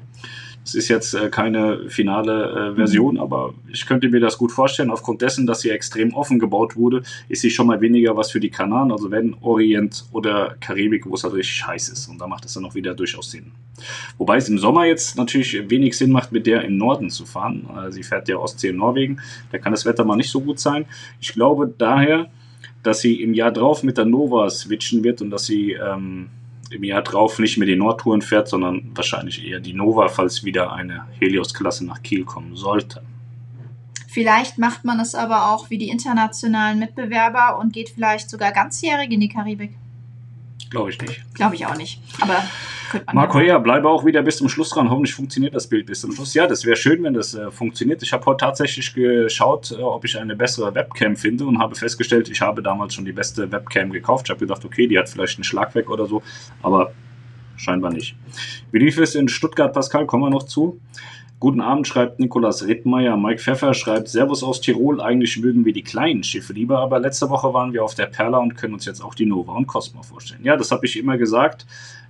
Es 0.68 0.76
ist 0.76 0.90
jetzt 0.90 1.14
äh, 1.14 1.30
keine 1.30 1.90
finale 1.90 2.72
äh, 2.72 2.76
Version, 2.76 3.16
Mhm. 3.16 3.22
aber 3.22 3.54
ich 3.72 3.86
könnte 3.86 4.10
mir 4.10 4.20
das 4.20 4.38
gut 4.38 4.52
vorstellen. 4.52 4.92
Aufgrund 4.92 5.22
dessen, 5.22 5.48
dass 5.48 5.62
sie 5.62 5.70
extrem 5.70 6.14
offen 6.14 6.40
gebaut 6.40 6.76
wurde, 6.76 7.04
ist 7.30 7.40
sie 7.40 7.50
schon 7.50 7.68
mal 7.68 7.80
weniger 7.80 8.18
was 8.18 8.32
für 8.32 8.42
die 8.42 8.50
Kanaren. 8.50 8.92
Also 8.92 9.10
wenn 9.10 9.34
Orient 9.40 10.04
oder 10.12 10.58
Karibik, 10.60 11.06
wo 11.06 11.14
es 11.14 11.24
halt 11.24 11.36
richtig 11.36 11.66
heiß 11.66 11.88
ist. 11.88 12.10
Und 12.10 12.20
da 12.20 12.28
macht 12.28 12.44
es 12.44 12.54
dann 12.54 12.66
auch 12.66 12.76
wieder 12.76 12.94
durchaus 12.94 13.32
Sinn. 13.32 13.54
Wobei 14.18 14.36
es 14.36 14.50
im 14.50 14.58
Sommer 14.58 14.84
jetzt 14.86 15.16
natürlich 15.16 15.70
wenig 15.70 15.98
Sinn 15.98 16.12
macht, 16.12 16.34
mit 16.34 16.46
der 16.46 16.64
im 16.66 16.76
Norden 16.78 17.10
zu 17.10 17.26
fahren. 17.26 17.66
Äh, 17.78 17.92
sie 17.94 18.04
fährt 18.04 18.28
ja 18.28 18.36
Ostsee 18.36 18.72
und 18.72 18.78
Norwegen. 18.78 19.22
Da 19.54 19.60
kann 19.60 19.72
das 19.72 19.86
Wetter 19.86 20.04
mal 20.04 20.18
nicht 20.18 20.30
so 20.32 20.42
gut 20.42 20.60
sein. 20.60 20.84
Ich 21.22 21.32
glaube 21.32 21.74
daher, 21.78 22.28
dass 22.84 23.00
sie 23.00 23.22
im 23.22 23.34
Jahr 23.34 23.52
drauf 23.54 23.84
mit 23.84 23.98
der 23.98 24.06
Nova 24.06 24.50
switchen 24.50 25.06
wird 25.06 25.22
und 25.22 25.30
dass 25.30 25.46
sie 25.46 25.72
ähm, 25.72 26.28
im 26.70 26.84
Jahr 26.84 27.02
drauf 27.02 27.40
nicht 27.40 27.58
mehr 27.58 27.68
die 27.68 27.76
Nordtouren 27.76 28.22
fährt, 28.22 28.48
sondern 28.48 28.92
wahrscheinlich 28.94 29.46
eher 29.46 29.60
die 29.60 29.74
Nova, 29.74 30.08
falls 30.08 30.44
wieder 30.44 30.74
eine 30.74 31.06
Helios-Klasse 31.20 31.86
nach 31.86 32.02
Kiel 32.02 32.26
kommen 32.26 32.56
sollte. 32.56 33.02
Vielleicht 34.08 34.58
macht 34.58 34.84
man 34.84 35.00
es 35.00 35.16
aber 35.16 35.52
auch 35.52 35.70
wie 35.70 35.78
die 35.78 35.90
internationalen 35.90 36.80
Mitbewerber 36.80 37.60
und 37.60 37.74
geht 37.74 37.90
vielleicht 37.90 38.30
sogar 38.30 38.52
ganzjährig 38.52 39.12
in 39.12 39.20
die 39.20 39.30
Karibik. 39.30 39.76
Glaube 40.70 40.90
ich 40.90 41.00
nicht. 41.00 41.34
Glaube 41.34 41.56
ich 41.56 41.66
auch 41.66 41.78
nicht. 41.78 42.02
Aber. 42.20 42.44
Marco 43.14 43.40
ja. 43.40 43.58
Bleibe 43.58 43.90
auch 43.90 44.06
wieder 44.06 44.22
bis 44.22 44.38
zum 44.38 44.50
Schluss 44.50 44.70
dran. 44.70 44.90
Hoffentlich 44.90 45.14
funktioniert 45.16 45.56
das 45.56 45.68
Bild 45.68 45.86
bis 45.86 46.02
zum 46.02 46.12
Schluss. 46.12 46.34
Ja, 46.34 46.48
das 46.48 46.66
wäre 46.66 46.76
schön, 46.76 47.04
wenn 47.04 47.14
das 47.14 47.34
äh, 47.34 47.52
funktioniert. 47.52 48.02
Ich 48.04 48.14
habe 48.14 48.26
heute 48.26 48.46
tatsächlich 48.46 48.94
geschaut, 48.94 49.72
äh, 49.72 49.82
ob 49.82 50.06
ich 50.06 50.18
eine 50.18 50.36
bessere 50.36 50.74
Webcam 50.74 51.16
finde 51.16 51.46
und 51.46 51.60
habe 51.60 51.76
festgestellt, 51.76 52.30
ich 52.30 52.42
habe 52.42 52.62
damals 52.62 52.94
schon 52.94 53.06
die 53.06 53.12
beste 53.12 53.52
Webcam 53.52 53.92
gekauft. 53.92 54.28
Ich 54.28 54.30
habe 54.32 54.40
gedacht, 54.40 54.64
okay, 54.66 54.88
die 54.88 54.98
hat 54.98 55.10
vielleicht 55.10 55.38
einen 55.38 55.44
Schlag 55.44 55.76
weg 55.76 55.90
oder 55.90 56.06
so, 56.06 56.22
aber 56.62 56.92
scheinbar 57.56 57.92
nicht. 57.92 58.16
Wie 58.72 58.80
lief 58.80 58.98
es 58.98 59.16
in 59.16 59.28
Stuttgart, 59.28 59.74
Pascal? 59.74 60.06
Kommen 60.06 60.24
wir 60.24 60.30
noch 60.30 60.44
zu. 60.44 60.80
Guten 61.40 61.62
Abend, 61.62 61.88
schreibt 61.88 62.20
Nikolas 62.20 62.66
Rittmeier. 62.66 63.16
Mike 63.16 63.40
Pfeffer 63.40 63.76
schreibt, 63.76 64.08
Servus 64.08 64.44
aus 64.44 64.60
Tirol. 64.60 65.00
Eigentlich 65.00 65.38
mögen 65.38 65.66
wir 65.66 65.74
die 65.74 65.84
kleinen 65.84 66.24
Schiffe 66.24 66.52
lieber, 66.54 66.80
aber 66.80 67.00
letzte 67.00 67.30
Woche 67.30 67.54
waren 67.54 67.74
wir 67.74 67.84
auf 67.84 67.94
der 67.94 68.08
Perla 68.08 68.40
und 68.40 68.58
können 68.58 68.74
uns 68.74 68.86
jetzt 68.86 69.02
auch 69.02 69.14
die 69.14 69.28
Nova 69.28 69.54
und 69.54 69.68
Cosmo 69.68 70.02
vorstellen. 70.02 70.44
Ja, 70.44 70.58
das 70.58 70.72
habe 70.72 70.88
ich 70.88 70.98
immer 70.98 71.16
gesagt. 71.16 71.68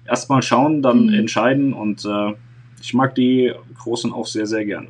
Erstmal 0.08 0.42
schauen, 0.42 0.82
dann 0.82 1.08
Mhm. 1.08 1.14
entscheiden 1.14 1.74
und 1.74 2.06
äh, 2.06 2.34
ich 2.82 2.94
mag 2.94 3.16
die 3.16 3.52
großen 3.78 4.14
auch 4.14 4.26
sehr, 4.26 4.46
sehr 4.46 4.66
gerne. 4.66 4.88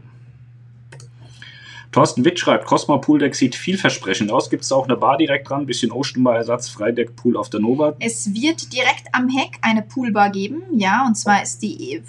Thorsten 1.97 2.23
Witt 2.25 2.37
schreibt, 2.37 2.65
Cosmo 2.67 2.99
Pool 2.99 3.17
Deck 3.17 3.33
sieht 3.33 3.55
vielversprechend 3.55 4.31
aus. 4.31 4.51
Gibt 4.51 4.63
es 4.63 4.71
auch 4.71 4.83
eine 4.83 4.95
Bar 4.95 5.17
direkt 5.17 5.49
dran? 5.49 5.65
Bisschen 5.65 5.91
Ocean 5.91 6.23
Bar 6.23 6.35
Ersatz, 6.35 6.69
Freideck 6.69 7.15
Pool 7.15 7.35
auf 7.35 7.49
der 7.49 7.59
Nova. 7.59 7.95
Es 7.97 8.35
wird 8.35 8.71
direkt 8.71 9.07
am 9.13 9.29
Heck 9.29 9.57
eine 9.61 9.81
Poolbar 9.81 10.29
geben, 10.29 10.61
ja, 10.73 11.07
und 11.07 11.15
zwar 11.15 11.41
ist 11.41 11.63
die, 11.63 12.03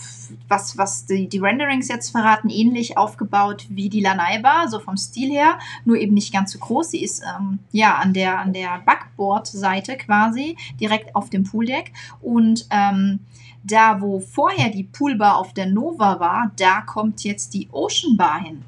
was, 0.47 0.77
was 0.77 1.07
die, 1.07 1.27
die 1.27 1.39
Renderings 1.39 1.89
jetzt 1.89 2.11
verraten, 2.11 2.51
ähnlich 2.51 2.99
aufgebaut 2.99 3.65
wie 3.71 3.89
die 3.89 4.03
Lanai 4.03 4.43
Bar, 4.43 4.69
so 4.69 4.79
vom 4.79 4.99
Stil 4.99 5.31
her, 5.31 5.59
nur 5.87 5.97
eben 5.97 6.13
nicht 6.13 6.35
ganz 6.35 6.53
so 6.53 6.59
groß. 6.59 6.91
Sie 6.91 7.03
ist 7.03 7.23
ähm, 7.23 7.61
ja 7.73 7.95
an 7.95 8.13
der, 8.13 8.41
an 8.41 8.53
der 8.53 8.83
Backboard-Seite 8.85 9.97
quasi, 9.97 10.59
direkt 10.79 11.17
auf 11.17 11.31
dem 11.31 11.45
Pooldeck. 11.45 11.95
Und 12.21 12.67
ähm, 12.71 13.21
da, 13.65 14.03
wo 14.03 14.21
vorher 14.21 14.69
die 14.69 14.85
Poolbar 14.85 15.39
auf 15.39 15.55
der 15.55 15.65
Nova 15.65 16.21
war, 16.21 16.53
da 16.59 16.83
kommt 16.83 17.25
jetzt 17.25 17.55
die 17.55 17.71
Ocean 17.73 18.19
Bar 18.19 18.43
hin. 18.43 18.63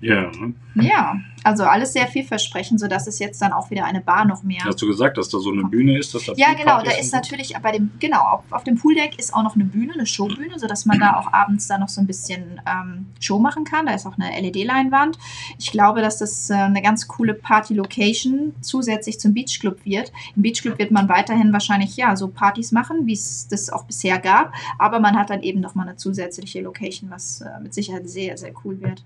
Ja? 0.00 0.30
Ja, 0.74 1.20
also 1.42 1.64
alles 1.64 1.92
sehr 1.92 2.06
vielversprechend, 2.06 2.80
sodass 2.80 3.06
es 3.06 3.18
jetzt 3.18 3.40
dann 3.42 3.52
auch 3.52 3.70
wieder 3.70 3.84
eine 3.84 4.00
Bar 4.00 4.24
noch 4.24 4.42
mehr. 4.42 4.62
Hast 4.64 4.80
du 4.80 4.86
gesagt, 4.86 5.18
dass 5.18 5.28
da 5.28 5.38
so 5.38 5.50
eine 5.50 5.64
Bühne 5.64 5.98
ist? 5.98 6.14
Dass 6.14 6.24
da 6.24 6.32
Ja, 6.36 6.52
genau, 6.52 6.82
da 6.82 6.92
ist 6.92 7.12
natürlich 7.12 7.54
bei 7.62 7.72
dem, 7.72 7.90
genau, 7.98 8.20
auf, 8.20 8.44
auf 8.50 8.64
dem 8.64 8.76
Pooldeck 8.76 9.18
ist 9.18 9.34
auch 9.34 9.42
noch 9.42 9.54
eine 9.54 9.64
Bühne, 9.64 9.94
eine 9.94 10.06
Showbühne, 10.06 10.58
sodass 10.58 10.86
man 10.86 10.98
da 10.98 11.16
auch 11.16 11.32
abends 11.32 11.66
da 11.66 11.78
noch 11.78 11.88
so 11.88 12.00
ein 12.00 12.06
bisschen 12.06 12.60
ähm, 12.66 13.06
Show 13.20 13.38
machen 13.38 13.64
kann. 13.64 13.86
Da 13.86 13.94
ist 13.94 14.06
auch 14.06 14.16
eine 14.18 14.30
LED-Leinwand. 14.40 15.18
Ich 15.58 15.70
glaube, 15.70 16.02
dass 16.02 16.18
das 16.18 16.50
äh, 16.50 16.54
eine 16.54 16.82
ganz 16.82 17.08
coole 17.08 17.34
Party-Location 17.34 18.54
zusätzlich 18.60 19.18
zum 19.18 19.34
Beachclub 19.34 19.84
wird. 19.84 20.12
Im 20.36 20.42
Beachclub 20.42 20.78
wird 20.78 20.90
man 20.90 21.08
weiterhin 21.08 21.52
wahrscheinlich, 21.52 21.96
ja, 21.96 22.16
so 22.16 22.28
Partys 22.28 22.70
machen, 22.72 23.06
wie 23.06 23.14
es 23.14 23.48
das 23.48 23.70
auch 23.70 23.84
bisher 23.84 24.18
gab. 24.18 24.52
Aber 24.78 25.00
man 25.00 25.18
hat 25.18 25.30
dann 25.30 25.42
eben 25.42 25.60
nochmal 25.60 25.88
eine 25.88 25.96
zusätzliche 25.96 26.60
Location, 26.60 27.10
was 27.10 27.40
äh, 27.40 27.48
mit 27.62 27.74
Sicherheit 27.74 28.08
sehr, 28.08 28.36
sehr 28.36 28.52
cool 28.64 28.80
wird. 28.80 29.02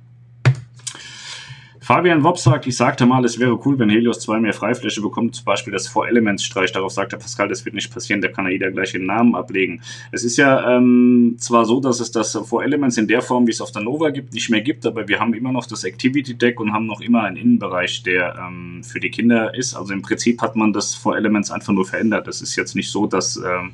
Fabian 1.84 2.24
Wopp 2.24 2.38
sagt, 2.38 2.66
ich 2.66 2.78
sagte 2.78 3.04
mal, 3.04 3.22
es 3.26 3.38
wäre 3.38 3.60
cool, 3.66 3.78
wenn 3.78 3.90
Helios 3.90 4.18
2 4.20 4.40
mehr 4.40 4.54
Freifläche 4.54 5.02
bekommt, 5.02 5.34
zum 5.34 5.44
Beispiel 5.44 5.70
das 5.70 5.86
Four 5.86 6.08
Elements 6.08 6.42
Streich. 6.42 6.72
Darauf 6.72 6.92
sagte 6.92 7.18
Pascal, 7.18 7.46
das 7.46 7.62
wird 7.66 7.74
nicht 7.74 7.92
passieren, 7.92 8.22
da 8.22 8.28
kann 8.28 8.46
er 8.46 8.52
jeder 8.52 8.70
gleich 8.70 8.92
den 8.92 9.04
Namen 9.04 9.34
ablegen. 9.34 9.82
Es 10.10 10.24
ist 10.24 10.38
ja 10.38 10.78
ähm, 10.78 11.36
zwar 11.38 11.66
so, 11.66 11.80
dass 11.80 12.00
es 12.00 12.10
das 12.10 12.32
Four 12.32 12.64
Elements 12.64 12.96
in 12.96 13.06
der 13.06 13.20
Form, 13.20 13.46
wie 13.46 13.50
es 13.50 13.60
auf 13.60 13.70
der 13.70 13.82
Nova 13.82 14.08
gibt, 14.08 14.32
nicht 14.32 14.48
mehr 14.48 14.62
gibt, 14.62 14.86
aber 14.86 15.08
wir 15.08 15.20
haben 15.20 15.34
immer 15.34 15.52
noch 15.52 15.66
das 15.66 15.84
Activity 15.84 16.34
Deck 16.34 16.58
und 16.58 16.72
haben 16.72 16.86
noch 16.86 17.02
immer 17.02 17.24
einen 17.24 17.36
Innenbereich, 17.36 18.02
der 18.02 18.34
ähm, 18.34 18.82
für 18.82 18.98
die 18.98 19.10
Kinder 19.10 19.54
ist. 19.54 19.74
Also 19.74 19.92
im 19.92 20.00
Prinzip 20.00 20.40
hat 20.40 20.56
man 20.56 20.72
das 20.72 20.94
Four 20.94 21.18
Elements 21.18 21.50
einfach 21.50 21.74
nur 21.74 21.84
verändert. 21.84 22.26
Es 22.28 22.40
ist 22.40 22.56
jetzt 22.56 22.74
nicht 22.74 22.90
so, 22.90 23.06
dass, 23.06 23.36
ähm, 23.36 23.72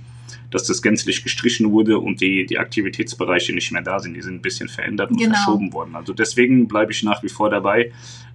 dass 0.50 0.64
das 0.64 0.82
gänzlich 0.82 1.22
gestrichen 1.22 1.70
wurde 1.70 1.98
und 1.98 2.20
die, 2.20 2.46
die 2.46 2.58
Aktivitätsbereiche 2.58 3.54
nicht 3.54 3.72
mehr 3.72 3.82
da 3.82 3.98
sind. 4.00 4.14
Die 4.14 4.22
sind 4.22 4.36
ein 4.36 4.42
bisschen 4.42 4.68
verändert 4.68 5.10
und 5.10 5.18
Genau. 5.18 5.34
verschoben 5.34 5.72
worden. 5.72 5.94
Also 5.94 6.12
deswegen 6.12 6.68
bleibe 6.68 6.92
ich 6.92 7.02
nach 7.02 7.22
wie 7.22 7.28
vor 7.28 7.50
dabei. 7.50 7.92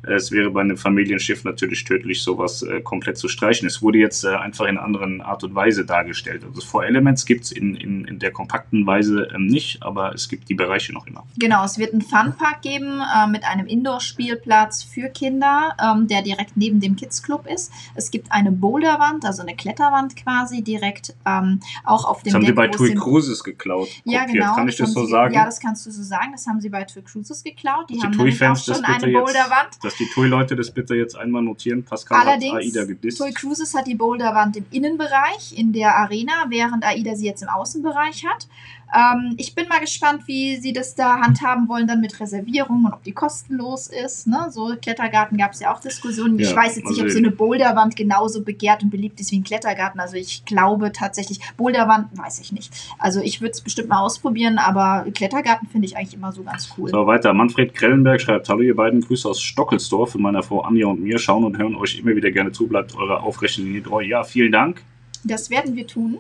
Es 0.08 0.32
wäre 0.32 0.52
bei 0.52 0.62
einem 0.62 0.78
Familienschiff 0.78 1.44
natürlich 1.44 1.84
tödlich, 1.84 2.24
sowas 2.24 2.62
äh, 2.62 2.82
komplett 2.82 3.18
zu 3.18 3.28
streichen. 3.28 3.68
Es 3.68 3.82
wurde 3.82 3.98
jetzt 3.98 4.24
äh, 4.24 4.30
einfach 4.30 4.66
in 4.66 4.78
einer 4.78 4.86
anderen 4.86 5.22
Art 5.22 5.44
und 5.44 5.56
Weise 5.56 5.86
dargestellt. 5.86 6.44
Also 6.44 6.62
Four 6.62 6.86
Elements 6.86 7.26
gibt 7.26 7.46
es 7.46 7.52
in, 7.52 7.76
in, 7.76 8.06
in 8.06 8.20
der 8.20 8.32
kompakten 8.32 8.86
Weise 8.86 9.28
ähm, 9.36 9.48
nicht, 9.48 9.84
aber 9.84 10.14
es 10.14 10.30
gibt 10.30 10.48
die 10.50 10.56
Bereiche 10.56 10.94
noch 10.94 11.08
immer. 11.08 11.26
Genau, 11.38 11.66
es 11.66 11.78
wird 11.78 11.94
einen 11.94 12.02
Funpark 12.02 12.62
geben 12.62 13.02
äh, 13.02 13.28
mit 13.28 13.44
einem 13.44 13.66
Indoor-Spielplatz 13.66 14.84
für 14.84 15.10
Kinder, 15.10 15.76
ähm, 15.82 16.08
der 16.08 16.22
direkt 16.22 16.56
neben 16.56 16.80
dem 16.80 16.96
Kids 16.96 17.24
Club 17.24 17.48
ist. 17.52 17.72
Es 17.96 18.12
gibt 18.12 18.32
eine 18.32 18.52
Boulderwand, 18.52 19.26
also 19.26 19.42
eine 19.42 19.56
Kletterwand 19.56 20.16
quasi 20.16 20.62
direkt 20.62 21.16
ähm, 21.26 21.60
auch 21.84 21.96
auch 21.96 22.10
auf 22.10 22.24
dem 22.24 22.26
Das 22.26 22.34
haben 22.36 22.46
Deck, 22.46 22.56
bei 22.56 22.68
wo 22.68 22.72
es 22.72 22.78
TUI 22.78 22.96
Cruises 22.96 23.44
geklaut. 23.44 23.88
Ja, 24.04 24.22
kopiert. 24.22 24.44
genau. 24.44 24.56
Kann 24.56 24.68
ich 24.68 24.78
das 24.78 24.88
haben 24.88 24.94
so 24.94 25.06
sie, 25.06 25.12
sagen? 25.12 25.34
Ja, 25.34 25.46
das 25.46 25.60
kannst 25.60 25.86
du 25.86 25.92
so 25.92 26.04
sagen. 26.04 26.32
Das 26.32 26.48
haben 26.48 26.62
sie 26.62 26.70
bei 26.70 26.84
Tour 26.84 27.04
Cruises 27.04 27.44
geklaut. 27.44 27.90
Die 27.90 28.02
haben 28.02 28.12
die 28.12 28.18
nämlich 28.18 28.36
auch 28.36 28.40
TUI-Fans 28.40 28.66
das 28.66 28.78
schon 28.78 28.86
eine 28.86 29.12
Boulderwand. 29.12 29.70
Dass 29.96 30.08
die 30.08 30.14
TUI-Leute 30.14 30.56
das 30.56 30.72
bitte 30.72 30.96
jetzt 30.96 31.16
einmal 31.16 31.42
notieren. 31.42 31.84
Pascal 31.84 32.20
hat 32.20 32.28
Allerdings, 32.28 32.54
AIDA 32.54 32.86
gedisst. 32.86 33.18
Toy 33.18 33.32
Cruises 33.32 33.74
hat 33.74 33.88
die 33.88 33.96
Boulderwand 33.96 34.58
im 34.58 34.66
Innenbereich 34.72 35.58
in 35.58 35.72
der 35.72 35.96
Arena, 35.96 36.46
während 36.50 36.84
AIDA 36.84 37.16
sie 37.16 37.26
jetzt 37.26 37.42
im 37.44 37.50
Außenbereich 37.50 38.26
hat. 38.26 38.48
Ähm, 38.94 39.36
ich 39.38 39.56
bin 39.56 39.68
mal 39.68 39.80
gespannt, 39.80 40.24
wie 40.28 40.58
sie 40.58 40.74
das 40.74 40.96
da 40.96 41.20
handhaben 41.20 41.68
wollen, 41.68 41.88
dann 41.88 42.02
mit 42.02 42.20
Reservierung 42.20 42.86
und 42.86 42.94
ob 42.94 43.04
die 43.04 43.12
kostenlos 43.12 43.88
ist. 43.88 44.28
Ne? 44.28 44.48
So 44.50 44.76
Klettergarten 44.82 45.38
gab 45.38 45.54
es 45.54 45.60
ja 45.60 45.74
auch 45.74 45.80
Diskussionen. 45.80 46.40
ich 46.40 46.50
Ja, 46.50 46.56
weiß 46.56 46.78
jetzt 46.78 46.90
nicht, 46.90 47.02
ob 47.02 47.10
so 47.10 47.18
eine 47.18 47.32
Boulderwand 47.32 47.96
genauso 47.96 48.44
begehrt 48.44 48.84
und 48.84 48.90
beliebt 48.90 49.20
ist 49.20 49.32
wie 49.32 49.40
ein 49.40 49.44
Klettergarten. 49.44 50.00
Also 50.00 50.16
ich 50.16 50.46
glaube 50.46 50.92
tatsächlich, 50.92 51.40
Boulderwand 51.58 52.18
weiß 52.18 52.40
ich 52.40 52.52
nicht. 52.52 52.74
Also 53.00 53.22
ich 53.22 53.42
würde 53.42 53.52
es 53.52 53.62
bestimmt 53.62 53.90
mal 53.90 54.00
ausprobieren, 54.00 54.58
aber 54.58 55.06
Klettergarten 55.14 55.68
finde 55.68 55.88
ich 55.88 55.98
eigentlich 55.98 56.14
immer 56.14 56.32
so 56.32 56.44
ganz 56.44 56.70
cool. 56.78 56.90
So, 56.90 57.08
weiter. 57.08 57.34
Manfred 57.34 57.74
Krellenberg 57.74 58.22
schreibt: 58.22 58.50
Hallo, 58.50 58.62
ihr 58.62 58.76
beiden. 58.76 59.02
Grüße 59.02 59.28
aus 59.28 59.42
Stockelsdorf 59.42 60.12
von 60.14 60.22
meiner 60.22 60.44
Frau 60.44 60.62
Anja 60.62 60.88
und 60.88 61.02
mir. 61.02 61.20
Schauen 61.20 61.44
und 61.44 61.58
hören 61.58 61.76
euch 61.76 62.00
immer 62.00 62.16
wieder 62.16 62.32
gerne 62.32 62.52
zu. 62.52 62.68
Bleibt 62.68 62.96
eurer 62.96 63.24
aufrechten 63.24 63.66
Linie 63.66 63.84
treu. 63.84 64.02
Ja, 64.02 64.24
vielen 64.24 64.52
Dank. 64.52 64.84
Das 65.24 65.50
werden 65.50 65.76
wir 65.76 65.88
tun. 65.88 66.20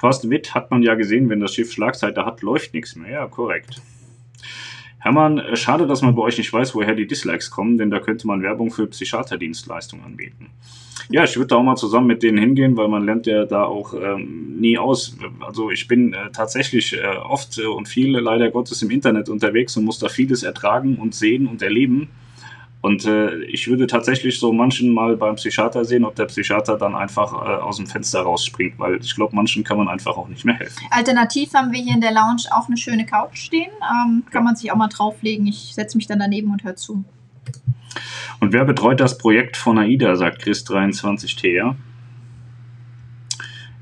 Thorsten 0.00 0.30
Witt 0.30 0.54
hat 0.54 0.70
man 0.70 0.82
ja 0.82 0.94
gesehen, 0.94 1.28
wenn 1.28 1.40
das 1.40 1.54
Schiff 1.54 1.72
Schlagseite 1.72 2.24
hat, 2.24 2.42
läuft 2.42 2.74
nichts 2.74 2.96
mehr. 2.96 3.10
Ja, 3.10 3.26
korrekt. 3.26 3.80
Hermann, 4.98 5.38
äh, 5.38 5.56
schade, 5.56 5.86
dass 5.86 6.02
man 6.02 6.14
bei 6.14 6.22
euch 6.22 6.38
nicht 6.38 6.52
weiß, 6.52 6.74
woher 6.74 6.94
die 6.94 7.06
Dislikes 7.06 7.50
kommen, 7.50 7.78
denn 7.78 7.90
da 7.90 8.00
könnte 8.00 8.26
man 8.26 8.42
Werbung 8.42 8.70
für 8.70 8.86
Psychiaterdienstleistungen 8.86 10.04
anbieten. 10.04 10.50
Ja, 11.08 11.22
ich 11.22 11.36
würde 11.36 11.48
da 11.48 11.56
auch 11.56 11.62
mal 11.62 11.76
zusammen 11.76 12.08
mit 12.08 12.22
denen 12.22 12.38
hingehen, 12.38 12.76
weil 12.76 12.88
man 12.88 13.04
lernt 13.04 13.26
ja 13.26 13.44
da 13.44 13.64
auch 13.64 13.94
ähm, 13.94 14.56
nie 14.58 14.76
aus. 14.76 15.16
Also 15.40 15.70
ich 15.70 15.86
bin 15.86 16.12
äh, 16.12 16.30
tatsächlich 16.32 16.96
äh, 16.96 17.06
oft 17.06 17.58
äh, 17.58 17.66
und 17.66 17.86
viel 17.86 18.18
leider 18.18 18.50
Gottes 18.50 18.82
im 18.82 18.90
Internet 18.90 19.28
unterwegs 19.28 19.76
und 19.76 19.84
muss 19.84 20.00
da 20.00 20.08
vieles 20.08 20.42
ertragen 20.42 20.96
und 20.96 21.14
sehen 21.14 21.46
und 21.46 21.62
erleben. 21.62 22.08
Und 22.86 23.04
äh, 23.04 23.38
ich 23.46 23.66
würde 23.66 23.88
tatsächlich 23.88 24.38
so 24.38 24.52
manchen 24.52 24.94
mal 24.94 25.16
beim 25.16 25.34
Psychiater 25.34 25.84
sehen, 25.84 26.04
ob 26.04 26.14
der 26.14 26.26
Psychiater 26.26 26.78
dann 26.78 26.94
einfach 26.94 27.32
äh, 27.32 27.60
aus 27.60 27.78
dem 27.78 27.88
Fenster 27.88 28.20
rausspringt, 28.20 28.78
weil 28.78 29.00
ich 29.02 29.12
glaube, 29.16 29.34
manchen 29.34 29.64
kann 29.64 29.76
man 29.76 29.88
einfach 29.88 30.16
auch 30.16 30.28
nicht 30.28 30.44
mehr 30.44 30.54
helfen. 30.54 30.86
Alternativ 30.92 31.52
haben 31.52 31.72
wir 31.72 31.80
hier 31.80 31.94
in 31.94 32.00
der 32.00 32.12
Lounge 32.12 32.44
auch 32.52 32.68
eine 32.68 32.76
schöne 32.76 33.04
Couch 33.04 33.38
stehen. 33.38 33.72
Ähm, 33.82 34.22
kann 34.30 34.44
man 34.44 34.54
sich 34.54 34.70
auch 34.70 34.76
mal 34.76 34.86
drauflegen. 34.86 35.48
Ich 35.48 35.74
setze 35.74 35.96
mich 35.96 36.06
dann 36.06 36.20
daneben 36.20 36.52
und 36.52 36.62
höre 36.62 36.76
zu. 36.76 37.02
Und 38.38 38.52
wer 38.52 38.64
betreut 38.64 39.00
das 39.00 39.18
Projekt 39.18 39.56
von 39.56 39.78
AIDA, 39.78 40.14
sagt 40.14 40.44
Chris23T, 40.44 41.48
ja? 41.48 41.74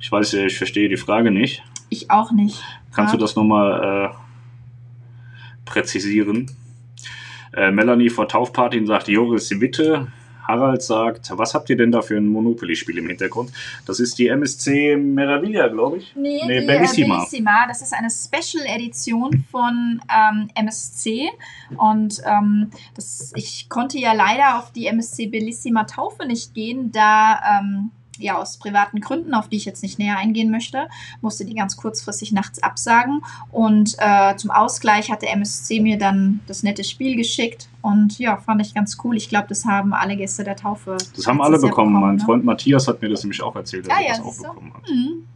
Ich 0.01 0.11
weiß, 0.11 0.33
ja, 0.33 0.47
ich 0.47 0.57
verstehe 0.57 0.89
die 0.89 0.97
Frage 0.97 1.31
nicht. 1.31 1.63
Ich 1.91 2.11
auch 2.11 2.33
nicht. 2.33 2.63
Kannst 2.95 3.13
Ja. 3.13 3.19
du 3.19 3.23
das 3.23 3.37
nochmal 3.37 4.13
äh, 4.15 4.15
präzisieren? 5.67 6.51
Äh, 7.57 7.71
Melanie 7.71 8.11
vor 8.11 8.29
Taufpartyn 8.29 8.87
sagt 8.87 9.09
Joris 9.09 9.61
Witte. 9.61 10.09
Harald 10.47 10.83
sagt, 10.83 11.31
was 11.33 11.55
habt 11.55 11.71
ihr 11.71 11.77
denn 11.77 11.91
da 11.91 12.03
für 12.03 12.17
ein 12.17 12.27
Monopoly-Spiel 12.27 12.99
im 12.99 13.09
Hintergrund? 13.09 13.51
Das 13.87 13.99
ist 13.99 14.19
die 14.19 14.29
MSC 14.29 14.97
Meraviglia, 14.97 15.69
glaube 15.69 15.99
ich. 15.99 16.15
Nee, 16.15 16.43
Nee, 16.47 16.61
die 16.61 16.67
Bellissima. 16.67 17.15
Äh, 17.15 17.19
Bellissima. 17.19 17.67
Das 17.67 17.83
ist 17.83 17.95
eine 17.95 18.09
Special-Edition 18.11 19.45
von 19.51 20.03
ähm, 20.15 20.49
MSC. 20.55 21.31
Und 21.77 22.21
ähm, 22.27 22.71
das, 22.95 23.33
ich 23.37 23.69
konnte 23.69 23.99
ja 23.99 24.13
leider 24.13 24.59
auf 24.59 24.71
die 24.73 24.87
MSC 24.87 25.27
Bellissima 25.29 25.85
Taufe 25.85 26.27
nicht 26.27 26.55
gehen, 26.55 26.93
da 26.93 27.61
ähm, 27.61 27.91
ja 28.19 28.37
aus 28.37 28.59
privaten 28.59 29.01
Gründen, 29.01 29.35
auf 29.35 29.49
die 29.49 29.57
ich 29.57 29.65
jetzt 29.65 29.83
nicht 29.83 29.99
näher 29.99 30.17
eingehen 30.17 30.51
möchte, 30.51 30.89
musste 31.21 31.45
die 31.45 31.55
ganz 31.55 31.77
kurzfristig 31.77 32.33
nachts 32.33 32.63
absagen. 32.63 33.23
Und 33.51 33.97
äh, 33.99 34.37
zum 34.37 34.51
Ausgleich 34.51 35.11
hat 35.11 35.23
der 35.23 35.33
MSC 35.33 35.81
mir 35.81 35.99
dann 35.99 36.41
das 36.47 36.63
nette 36.63 36.85
Spiel 36.85 37.17
geschickt. 37.17 37.69
Und 37.83 38.19
ja, 38.19 38.37
fand 38.39 38.63
ich 38.63 38.75
ganz 38.75 38.97
cool. 39.05 39.17
Ich 39.17 39.29
glaube, 39.29 39.47
das 39.49 39.65
haben 39.65 39.93
alle 39.93 40.17
Gäste 40.17 40.45
der 40.45 40.57
Taufe. 40.57 40.97
Das 41.15 41.27
haben 41.27 41.41
alle 41.41 41.57
Jahr 41.57 41.69
bekommen. 41.69 41.93
Mein 42.01 42.17
ne? 42.17 42.25
Freund 42.25 42.45
Matthias 42.45 42.89
hat 42.89 43.03
mir 43.03 43.09
das 43.09 43.23
nämlich 43.23 43.43
auch 43.43 43.55
erzählt, 43.57 43.87
dass 43.87 43.95
Ah, 43.95 44.01
er 44.01 44.07
ja, 44.07 44.17
das 44.17 44.25
auch 44.25 44.37
bekommen 44.37 44.73
hat. 44.75 44.89
Mhm. 44.89 45.27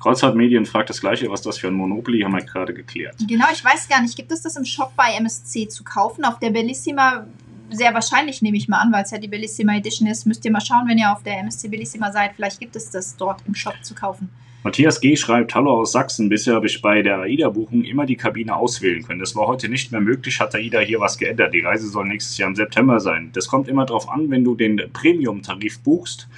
Kreuzfahrt 0.00 0.36
Medien 0.36 0.64
fragt 0.64 0.90
das 0.90 1.00
gleiche, 1.00 1.28
was 1.28 1.42
das 1.42 1.58
für 1.58 1.68
ein 1.68 1.74
Monopoly, 1.74 2.20
haben 2.20 2.32
wir 2.32 2.42
gerade 2.42 2.72
geklärt. 2.72 3.16
Genau, 3.26 3.46
ich 3.52 3.64
weiß 3.64 3.88
gar 3.88 4.00
nicht, 4.00 4.16
gibt 4.16 4.30
es 4.30 4.42
das 4.42 4.56
im 4.56 4.64
Shop 4.64 4.92
bei 4.96 5.12
MSC 5.18 5.68
zu 5.68 5.82
kaufen? 5.82 6.24
Auf 6.24 6.38
der 6.38 6.50
Bellissima 6.50 7.26
sehr 7.70 7.94
wahrscheinlich, 7.94 8.42
nehme 8.42 8.56
ich 8.56 8.68
mal 8.68 8.78
an, 8.78 8.92
weil 8.92 9.04
es 9.04 9.10
ja 9.10 9.18
die 9.18 9.28
Bellissima 9.28 9.76
Edition 9.76 10.08
ist. 10.08 10.26
Müsst 10.26 10.44
ihr 10.44 10.50
mal 10.50 10.60
schauen, 10.60 10.88
wenn 10.88 10.98
ihr 10.98 11.12
auf 11.12 11.22
der 11.22 11.38
MSC 11.38 11.68
Bellissima 11.68 12.12
seid. 12.12 12.32
Vielleicht 12.36 12.60
gibt 12.60 12.76
es 12.76 12.90
das 12.90 13.16
dort 13.16 13.42
im 13.46 13.54
Shop 13.54 13.74
zu 13.82 13.94
kaufen. 13.94 14.30
Matthias 14.64 15.00
G. 15.00 15.14
schreibt, 15.14 15.54
Hallo 15.54 15.80
aus 15.80 15.92
Sachsen. 15.92 16.28
Bisher 16.28 16.54
habe 16.54 16.66
ich 16.66 16.82
bei 16.82 17.00
der 17.00 17.20
AIDA-Buchung 17.20 17.84
immer 17.84 18.06
die 18.06 18.16
Kabine 18.16 18.56
auswählen 18.56 19.04
können. 19.04 19.20
Das 19.20 19.36
war 19.36 19.46
heute 19.46 19.68
nicht 19.68 19.92
mehr 19.92 20.00
möglich, 20.00 20.40
hat 20.40 20.54
AIDA 20.54 20.80
hier 20.80 20.98
was 20.98 21.16
geändert. 21.16 21.54
Die 21.54 21.60
Reise 21.60 21.88
soll 21.88 22.06
nächstes 22.08 22.36
Jahr 22.38 22.48
im 22.48 22.56
September 22.56 22.98
sein. 22.98 23.30
Das 23.32 23.46
kommt 23.46 23.68
immer 23.68 23.86
darauf 23.86 24.08
an, 24.10 24.30
wenn 24.30 24.42
du 24.42 24.56
den 24.56 24.82
Premium-Tarif 24.92 25.80
buchst, 25.80 26.28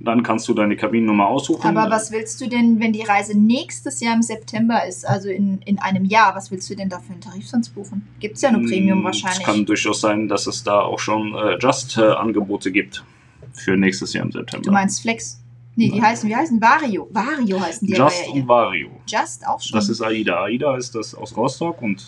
dann 0.00 0.22
kannst 0.22 0.48
du 0.48 0.54
deine 0.54 0.76
Kabinennummer 0.76 1.26
aussuchen. 1.26 1.76
Aber 1.76 1.90
was 1.90 2.12
willst 2.12 2.40
du 2.40 2.48
denn, 2.48 2.80
wenn 2.80 2.92
die 2.92 3.02
Reise 3.02 3.36
nächstes 3.38 4.00
Jahr 4.00 4.14
im 4.14 4.22
September 4.22 4.86
ist, 4.86 5.06
also 5.06 5.28
in, 5.28 5.60
in 5.64 5.78
einem 5.78 6.04
Jahr, 6.04 6.34
was 6.34 6.50
willst 6.50 6.70
du 6.70 6.76
denn 6.76 6.88
da 6.88 6.98
für 7.00 7.12
einen 7.12 7.20
Tarif 7.20 7.48
sonst 7.48 7.70
buchen? 7.70 8.06
Gibt 8.20 8.36
es 8.36 8.42
ja 8.42 8.52
nur 8.52 8.62
Premium 8.68 8.98
Hm, 8.98 9.04
wahrscheinlich. 9.04 9.40
Es 9.40 9.44
kann 9.44 9.66
durchaus 9.66 10.00
sein, 10.00 10.28
dass 10.28 10.46
es 10.46 10.62
da 10.62 10.80
auch 10.80 10.98
schon 10.98 11.34
äh, 11.34 11.58
Just-Angebote 11.58 12.70
gibt 12.70 13.04
für 13.52 13.76
nächstes 13.76 14.12
Jahr 14.12 14.24
im 14.24 14.32
September. 14.32 14.64
Du 14.64 14.72
meinst 14.72 15.02
Flex? 15.02 15.40
Nee, 15.74 15.90
die 15.90 16.00
Nein. 16.00 16.10
heißen, 16.10 16.28
wie 16.28 16.34
heißen? 16.34 16.60
Vario. 16.60 17.08
Vario 17.12 17.60
heißen 17.60 17.86
die 17.86 17.94
Just 17.94 18.26
ja 18.26 18.32
und. 18.32 18.48
Vario. 18.48 18.90
Just 19.06 19.46
auch 19.46 19.60
schon. 19.60 19.78
Das 19.78 19.88
ist 19.88 20.02
AIDA. 20.02 20.42
AIDA 20.42 20.76
ist 20.76 20.94
das 20.94 21.14
aus 21.14 21.36
Rostock 21.36 21.80
und 21.82 22.04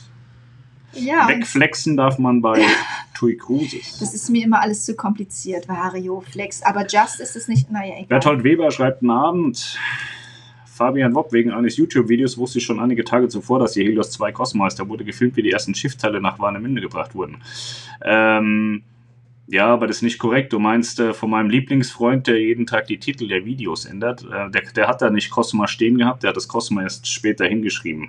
ja, 0.92 1.28
wegflexen 1.28 1.96
darf 1.96 2.18
man 2.18 2.40
bei 2.40 2.64
TUI 3.14 3.36
Cruises. 3.36 3.98
Das 3.98 4.14
ist 4.14 4.30
mir 4.30 4.44
immer 4.44 4.60
alles 4.60 4.84
zu 4.84 4.94
kompliziert. 4.94 5.68
Vario, 5.68 6.20
Flex. 6.20 6.62
Aber 6.62 6.86
Just 6.86 7.20
ist 7.20 7.36
es 7.36 7.48
nicht. 7.48 7.70
Naja, 7.70 7.94
egal. 7.94 8.06
Berthold 8.06 8.44
Weber 8.44 8.70
schreibt 8.70 9.02
einen 9.02 9.10
Abend. 9.10 9.78
Fabian 10.64 11.14
Wopp, 11.14 11.32
wegen 11.32 11.50
eines 11.52 11.76
YouTube-Videos 11.76 12.38
wusste 12.38 12.58
ich 12.58 12.64
schon 12.64 12.80
einige 12.80 13.04
Tage 13.04 13.28
zuvor, 13.28 13.58
dass 13.58 13.72
die 13.72 13.84
Helios 13.84 14.12
2 14.12 14.32
Cosmeister 14.32 14.88
wurde 14.88 15.04
gefilmt, 15.04 15.36
wie 15.36 15.42
die 15.42 15.50
ersten 15.50 15.74
Schiffteile 15.74 16.22
nach 16.22 16.38
Warnemünde 16.38 16.80
gebracht 16.80 17.14
wurden. 17.14 17.42
Ähm, 18.02 18.82
ja, 19.46 19.66
aber 19.66 19.86
das 19.86 19.96
ist 19.96 20.02
nicht 20.02 20.18
korrekt. 20.18 20.54
Du 20.54 20.58
meinst 20.58 20.98
äh, 20.98 21.12
von 21.12 21.28
meinem 21.28 21.50
Lieblingsfreund, 21.50 22.28
der 22.28 22.40
jeden 22.40 22.66
Tag 22.66 22.86
die 22.86 22.98
Titel 22.98 23.28
der 23.28 23.44
Videos 23.44 23.84
ändert. 23.84 24.24
Äh, 24.24 24.50
der, 24.50 24.62
der 24.74 24.88
hat 24.88 25.02
da 25.02 25.10
nicht 25.10 25.30
Cosma 25.30 25.66
stehen 25.66 25.98
gehabt, 25.98 26.22
der 26.22 26.28
hat 26.28 26.36
das 26.36 26.48
Cosma 26.48 26.82
erst 26.82 27.06
später 27.08 27.44
hingeschrieben. 27.44 28.08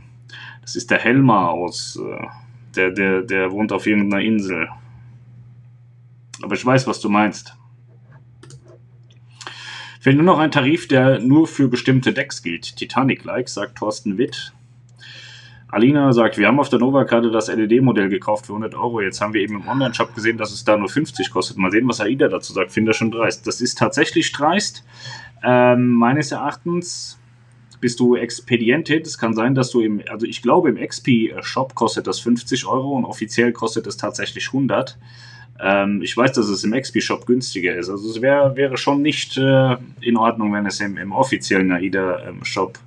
Das 0.61 0.77
ist 0.77 0.91
der 0.91 0.99
Helmar 0.99 1.49
aus. 1.49 1.99
Äh, 2.01 2.27
der, 2.75 2.91
der, 2.91 3.21
der 3.21 3.51
wohnt 3.51 3.71
auf 3.71 3.87
irgendeiner 3.87 4.23
Insel. 4.23 4.69
Aber 6.41 6.55
ich 6.55 6.65
weiß, 6.65 6.87
was 6.87 6.99
du 6.99 7.09
meinst. 7.09 7.55
Fehlt 9.99 10.15
nur 10.15 10.25
noch 10.25 10.39
ein 10.39 10.49
Tarif, 10.49 10.87
der 10.87 11.19
nur 11.19 11.47
für 11.47 11.67
bestimmte 11.67 12.11
Decks 12.11 12.41
gilt. 12.41 12.75
Titanic-like, 12.75 13.47
sagt 13.47 13.77
Thorsten 13.77 14.17
Witt. 14.17 14.51
Alina 15.67 16.11
sagt, 16.11 16.37
wir 16.37 16.47
haben 16.47 16.59
auf 16.59 16.69
der 16.69 16.79
Nova-Karte 16.79 17.31
das 17.31 17.47
LED-Modell 17.47 18.09
gekauft 18.09 18.47
für 18.47 18.53
100 18.53 18.75
Euro. 18.75 18.99
Jetzt 18.99 19.21
haben 19.21 19.33
wir 19.33 19.41
eben 19.41 19.61
im 19.61 19.67
Online-Shop 19.67 20.13
gesehen, 20.13 20.37
dass 20.37 20.51
es 20.51 20.65
da 20.65 20.75
nur 20.75 20.89
50 20.89 21.29
kostet. 21.29 21.57
Mal 21.57 21.71
sehen, 21.71 21.87
was 21.87 22.01
AIDA 22.01 22.27
dazu 22.27 22.51
sagt. 22.51 22.71
Finde 22.71 22.89
das 22.89 22.97
schon 22.97 23.11
dreist. 23.11 23.47
Das 23.47 23.61
ist 23.61 23.77
tatsächlich 23.77 24.31
dreist. 24.33 24.83
Ähm, 25.43 25.93
meines 25.93 26.31
Erachtens 26.31 27.20
bist 27.81 27.99
du 27.99 28.15
Expedientin. 28.15 29.01
Es 29.01 29.17
kann 29.17 29.33
sein, 29.33 29.55
dass 29.55 29.71
du 29.71 29.81
im, 29.81 30.01
also 30.09 30.25
ich 30.25 30.41
glaube, 30.41 30.69
im 30.69 30.77
XP-Shop 30.77 31.75
kostet 31.75 32.07
das 32.07 32.19
50 32.19 32.65
Euro 32.65 32.91
und 32.91 33.05
offiziell 33.05 33.51
kostet 33.51 33.87
es 33.87 33.97
tatsächlich 33.97 34.47
100. 34.47 34.97
Ähm, 35.59 36.01
ich 36.01 36.15
weiß, 36.15 36.31
dass 36.33 36.47
es 36.47 36.63
im 36.63 36.71
XP-Shop 36.71 37.25
günstiger 37.25 37.75
ist. 37.75 37.89
Also 37.89 38.09
es 38.09 38.21
wär, 38.21 38.55
wäre 38.55 38.77
schon 38.77 39.01
nicht 39.01 39.37
äh, 39.37 39.75
in 39.99 40.15
Ordnung, 40.15 40.53
wenn 40.53 40.65
es 40.65 40.79
im, 40.79 40.97
im 40.97 41.11
offiziellen 41.11 41.71
AIDA-Shop 41.71 42.79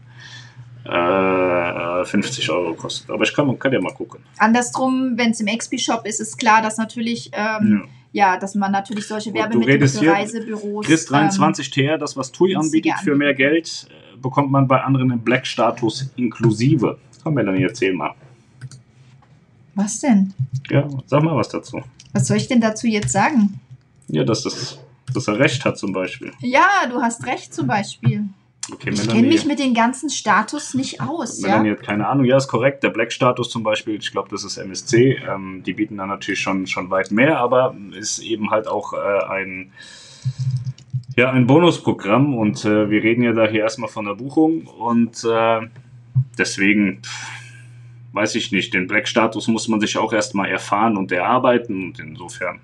äh, 0.85 2.05
50 2.05 2.51
Euro 2.51 2.75
kostet. 2.75 3.11
Aber 3.11 3.25
ich 3.25 3.35
kann, 3.35 3.59
kann 3.59 3.73
ja 3.73 3.81
mal 3.81 3.93
gucken. 3.93 4.21
Andersrum, 4.39 5.15
wenn 5.17 5.31
es 5.31 5.41
im 5.41 5.47
XP-Shop 5.47 6.07
ist, 6.07 6.21
ist 6.21 6.37
klar, 6.37 6.63
dass 6.63 6.77
natürlich, 6.77 7.31
ähm, 7.33 7.89
ja. 8.13 8.39
dass 8.39 8.55
man 8.55 8.73
natürlich 8.73 9.07
solche 9.07 9.33
Werbemittel 9.35 9.89
für 9.89 10.11
Reisebüros. 10.11 10.87
Chris 10.87 11.07
23 11.07 11.71
TR, 11.71 11.99
das 11.99 12.17
was 12.17 12.33
TUI 12.33 12.57
anbietet 12.57 12.95
für 13.03 13.17
mehr. 13.17 13.35
Geld, 13.35 13.89
bekommt 14.25 14.51
man 14.51 14.67
bei 14.67 14.81
anderen 14.81 15.11
im 15.11 15.21
Black-Status 15.21 16.11
inklusive. 16.17 16.99
Komm, 17.23 17.35
Melanie, 17.35 17.63
erzähl 17.63 17.93
mal. 17.93 18.15
Was 19.75 20.01
denn? 20.01 20.33
Ja, 20.71 20.89
sag 21.07 21.23
mal 21.23 21.37
was 21.37 21.51
dazu. 21.51 21.83
Was 22.13 22.27
soll 22.27 22.39
ich 22.39 22.49
denn 22.49 22.61
dazu 22.61 22.87
jetzt 22.87 23.11
sagen? 23.11 23.61
Ja, 24.09 24.25
dass, 24.25 24.43
das, 24.45 24.79
dass 25.13 25.29
er 25.29 25.39
recht 25.39 25.65
hat 25.65 25.77
zum 25.79 25.93
Beispiel. 25.93 26.33
Ja, 26.41 26.87
du 26.89 27.03
hast 27.03 27.27
recht 27.27 27.53
zum 27.53 27.67
Beispiel. 27.67 28.25
Okay, 28.73 28.91
Ich 28.95 29.07
kenne 29.07 29.29
mich 29.29 29.45
mit 29.45 29.59
den 29.59 29.75
ganzen 29.75 30.09
Status 30.09 30.73
nicht 30.73 31.03
aus, 31.03 31.41
Melanie 31.41 31.69
ja. 31.69 31.77
hat 31.77 31.83
keine 31.83 32.09
Ahnung. 32.09 32.25
Ja, 32.25 32.39
ist 32.39 32.49
korrekt. 32.49 32.83
Der 32.83 32.89
Black-Status 32.89 33.51
zum 33.51 33.63
Beispiel, 33.63 33.97
ich 33.97 34.11
glaube, 34.11 34.31
das 34.31 34.43
ist 34.43 34.57
MSC. 34.57 35.21
Ähm, 35.29 35.63
die 35.67 35.75
bieten 35.75 35.99
da 35.99 36.07
natürlich 36.07 36.41
schon, 36.41 36.67
schon 36.67 36.89
weit 36.89 37.11
mehr, 37.11 37.39
aber 37.41 37.77
ist 37.93 38.21
eben 38.21 38.51
halt 38.51 38.69
auch 38.69 38.95
äh, 38.95 39.25
ein 39.29 39.73
Ja, 41.17 41.31
ein 41.31 41.47
Bonusprogramm 41.47 42.35
und 42.35 42.65
äh, 42.65 42.91
wir 42.91 43.03
reden 43.03 43.23
ja 43.23 43.33
da 43.33 43.47
hier 43.47 43.61
erstmal 43.61 43.89
von 43.89 44.05
der 44.05 44.15
Buchung 44.15 44.67
und 44.67 45.25
äh, 45.25 45.61
deswegen 46.39 47.03
pff, 47.03 47.29
weiß 48.13 48.35
ich 48.37 48.53
nicht, 48.53 48.75
den 48.75 48.87
Black-Status 48.87 49.49
muss 49.49 49.69
man 49.69 49.81
sich 49.81 49.97
auch 49.97 50.13
erstmal 50.13 50.49
erfahren 50.49 50.97
und 50.97 51.13
erarbeiten 51.13 51.85
und 51.85 51.99
insofern 51.99 52.61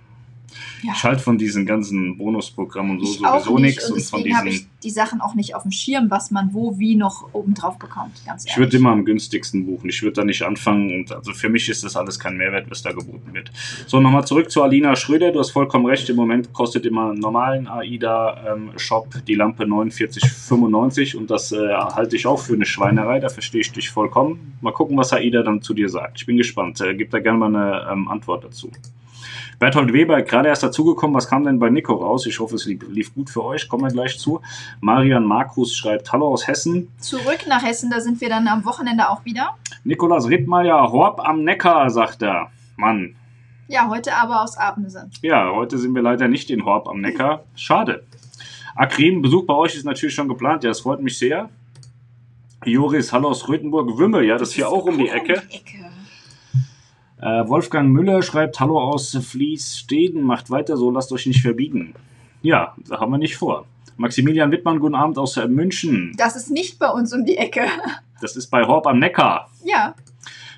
Ja. 0.82 0.92
ich 0.96 1.04
halte 1.04 1.22
von 1.22 1.38
diesen 1.38 1.66
ganzen 1.66 2.16
Bonusprogrammen 2.16 2.98
und 2.98 3.06
so 3.06 3.12
Ich 3.12 3.18
sowieso 3.18 3.58
nicht 3.58 3.62
nichts 3.62 3.90
und 3.90 3.96
und 3.96 4.02
von 4.02 4.18
deswegen 4.20 4.36
habe 4.36 4.48
ich 4.50 4.66
die 4.82 4.90
Sachen 4.90 5.20
auch 5.20 5.34
nicht 5.34 5.54
auf 5.54 5.62
dem 5.62 5.72
Schirm, 5.72 6.10
was 6.10 6.30
man 6.30 6.54
wo 6.54 6.78
wie 6.78 6.96
noch 6.96 7.28
obendrauf 7.34 7.78
bekommt. 7.78 8.12
Ganz 8.24 8.44
Ich 8.44 8.50
ehrlich. 8.50 8.66
würde 8.66 8.76
immer 8.78 8.90
am 8.90 9.04
günstigsten 9.04 9.66
buchen. 9.66 9.88
Ich 9.90 10.02
würde 10.02 10.14
da 10.14 10.24
nicht 10.24 10.42
anfangen. 10.42 11.00
Und 11.00 11.12
also 11.12 11.32
für 11.32 11.48
mich 11.48 11.68
ist 11.68 11.84
das 11.84 11.96
alles 11.96 12.18
kein 12.18 12.36
Mehrwert, 12.36 12.70
was 12.70 12.82
da 12.82 12.92
geboten 12.92 13.32
wird. 13.32 13.50
So, 13.86 14.00
nochmal 14.00 14.26
zurück 14.26 14.50
zu 14.50 14.62
Alina 14.62 14.96
Schröder. 14.96 15.32
Du 15.32 15.38
hast 15.38 15.50
vollkommen 15.50 15.86
recht. 15.86 16.08
Im 16.08 16.16
Moment 16.16 16.52
kostet 16.52 16.86
immer 16.86 17.10
einen 17.10 17.20
normalen 17.20 17.68
AIDA-Shop 17.68 19.08
die 19.26 19.34
Lampe 19.34 19.64
49,95 19.64 21.16
und 21.16 21.30
das 21.30 21.52
äh, 21.52 21.56
halte 21.72 22.16
ich 22.16 22.26
auch 22.26 22.38
für 22.38 22.54
eine 22.54 22.66
Schweinerei. 22.66 23.20
Da 23.20 23.28
verstehe 23.28 23.60
ich 23.60 23.72
dich 23.72 23.90
vollkommen. 23.90 24.56
Mal 24.60 24.72
gucken, 24.72 24.96
was 24.96 25.12
AIDA 25.12 25.42
dann 25.42 25.62
zu 25.62 25.74
dir 25.74 25.88
sagt. 25.88 26.18
Ich 26.18 26.26
bin 26.26 26.36
gespannt. 26.36 26.80
Äh, 26.80 26.94
gib 26.94 27.10
da 27.10 27.18
gerne 27.20 27.38
mal 27.38 27.54
eine 27.54 27.92
ähm, 27.92 28.08
Antwort 28.08 28.44
dazu. 28.44 28.70
Berthold 29.60 29.92
Weber, 29.92 30.22
gerade 30.22 30.48
erst 30.48 30.62
dazugekommen. 30.62 31.14
Was 31.14 31.28
kam 31.28 31.44
denn 31.44 31.58
bei 31.58 31.68
Nico 31.68 31.92
raus? 31.94 32.24
Ich 32.26 32.40
hoffe, 32.40 32.54
es 32.56 32.64
lief, 32.64 32.82
lief 32.88 33.14
gut 33.14 33.28
für 33.28 33.44
euch. 33.44 33.68
Kommen 33.68 33.84
wir 33.84 33.90
gleich 33.90 34.18
zu. 34.18 34.40
Marian 34.80 35.22
Markus 35.24 35.76
schreibt: 35.76 36.10
Hallo 36.12 36.28
aus 36.28 36.48
Hessen. 36.48 36.88
Zurück 36.98 37.44
nach 37.46 37.62
Hessen, 37.62 37.90
da 37.90 38.00
sind 38.00 38.22
wir 38.22 38.30
dann 38.30 38.48
am 38.48 38.64
Wochenende 38.64 39.08
auch 39.10 39.22
wieder. 39.26 39.50
Nikolaus 39.84 40.26
Rittmeier, 40.28 40.90
Horb 40.90 41.20
am 41.20 41.44
Neckar, 41.44 41.90
sagt 41.90 42.22
er. 42.22 42.50
Mann, 42.76 43.14
Ja, 43.68 43.88
heute 43.90 44.14
aber 44.16 44.42
aus 44.42 44.56
Abensen. 44.56 45.10
ja, 45.20 45.50
heute 45.52 45.76
sind 45.76 45.94
wir 45.94 46.00
leider 46.02 46.26
nicht 46.26 46.48
in 46.50 46.64
Horb 46.64 46.88
am 46.88 47.02
Neckar. 47.02 47.44
Schade. 47.54 48.04
Akrim, 48.74 49.20
Besuch 49.20 49.44
bei 49.44 49.52
euch 49.54 49.74
ist 49.74 49.84
natürlich 49.84 50.14
schon 50.14 50.28
geplant. 50.28 50.64
Ja, 50.64 50.70
es 50.70 50.80
freut 50.80 51.02
mich 51.02 51.18
sehr. 51.18 51.50
Joris, 52.64 53.12
hallo 53.12 53.28
aus 53.28 53.46
Röthenburg, 53.48 53.98
Wümme, 53.98 54.22
ja, 54.22 54.38
das 54.38 54.50
ist 54.50 54.54
hier 54.54 54.68
auch 54.70 54.84
um 54.86 54.96
die 54.96 55.08
Ecke. 55.08 55.42
Äh, 57.20 57.48
Wolfgang 57.48 57.90
Müller 57.90 58.22
schreibt, 58.22 58.60
hallo 58.60 58.80
aus 58.80 59.14
Fließsteden, 59.14 60.22
macht 60.22 60.50
weiter 60.50 60.76
so, 60.76 60.90
lasst 60.90 61.12
euch 61.12 61.26
nicht 61.26 61.42
verbiegen. 61.42 61.94
Ja, 62.42 62.74
da 62.88 63.00
haben 63.00 63.12
wir 63.12 63.18
nicht 63.18 63.36
vor. 63.36 63.66
Maximilian 63.98 64.50
Wittmann, 64.50 64.80
guten 64.80 64.94
Abend 64.94 65.18
aus 65.18 65.36
äh, 65.36 65.46
München. 65.46 66.14
Das 66.16 66.34
ist 66.34 66.50
nicht 66.50 66.78
bei 66.78 66.88
uns 66.88 67.12
um 67.12 67.24
die 67.24 67.36
Ecke. 67.36 67.66
Das 68.22 68.36
ist 68.36 68.48
bei 68.50 68.66
Horb 68.66 68.86
am 68.86 68.98
Neckar. 68.98 69.48
Ja, 69.64 69.94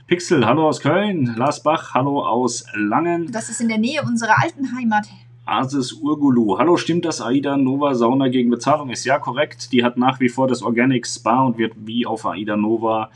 Pixel, 0.09 0.45
hallo 0.45 0.67
aus 0.69 0.81
Köln. 0.81 1.37
Lars 1.37 1.63
Bach, 1.63 1.95
hallo 1.95 2.27
aus 2.27 2.67
Langen. 2.75 3.31
das 3.31 3.49
ist 3.49 3.61
in 3.61 3.69
der 3.69 3.79
Nähe 3.79 4.03
unserer 4.03 4.43
alten 4.43 4.77
Heimat. 4.77 5.07
Asis 5.47 5.93
Urgulu. 5.93 6.59
Hallo, 6.59 6.77
stimmt, 6.77 7.05
dass 7.05 7.21
AIDA 7.21 7.57
Nova 7.57 7.95
Sauna 7.95 8.29
gegen 8.29 8.51
Bezahlung 8.51 8.91
ist? 8.91 9.05
Ja, 9.05 9.19
korrekt. 9.19 9.73
Die 9.73 9.85
hat 9.85 9.97
nach 9.97 10.21
wie 10.21 10.29
vor 10.29 10.49
das 10.49 10.63
Organic 10.63 11.07
Spa 11.07 11.45
und 11.45 11.57
wird 11.57 11.73
wie 11.77 12.05
auf 12.05 12.27
AIDA 12.27 12.57
Nova 12.57 13.11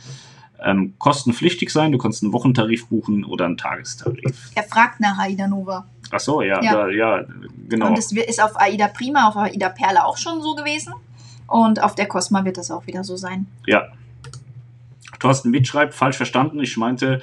ähm, 0.64 0.94
kostenpflichtig 0.98 1.70
sein. 1.70 1.92
Du 1.92 1.98
kannst 1.98 2.22
einen 2.22 2.32
Wochentarif 2.32 2.88
buchen 2.88 3.24
oder 3.24 3.44
einen 3.46 3.56
Tagestarif. 3.56 4.50
Er 4.54 4.62
fragt 4.62 5.00
nach 5.00 5.18
Aida 5.18 5.46
Nova. 5.48 5.86
Ach 6.10 6.20
so, 6.20 6.42
ja, 6.42 6.62
Ja. 6.62 6.72
Da, 6.72 6.88
ja 6.88 7.24
genau. 7.68 7.88
Und 7.88 7.98
es 7.98 8.12
ist 8.12 8.42
auf 8.42 8.58
Aida 8.60 8.88
Prima, 8.88 9.28
auf 9.28 9.36
Aida 9.36 9.68
Perle 9.68 10.04
auch 10.04 10.16
schon 10.16 10.40
so 10.42 10.54
gewesen. 10.54 10.94
Und 11.46 11.82
auf 11.82 11.94
der 11.94 12.06
Cosma 12.06 12.44
wird 12.44 12.58
das 12.58 12.70
auch 12.70 12.86
wieder 12.86 13.04
so 13.04 13.16
sein. 13.16 13.46
Ja. 13.66 13.88
Thorsten 15.20 15.52
Witt 15.52 15.66
schreibt, 15.66 15.94
falsch 15.94 16.16
verstanden. 16.16 16.60
Ich 16.60 16.76
meinte, 16.76 17.22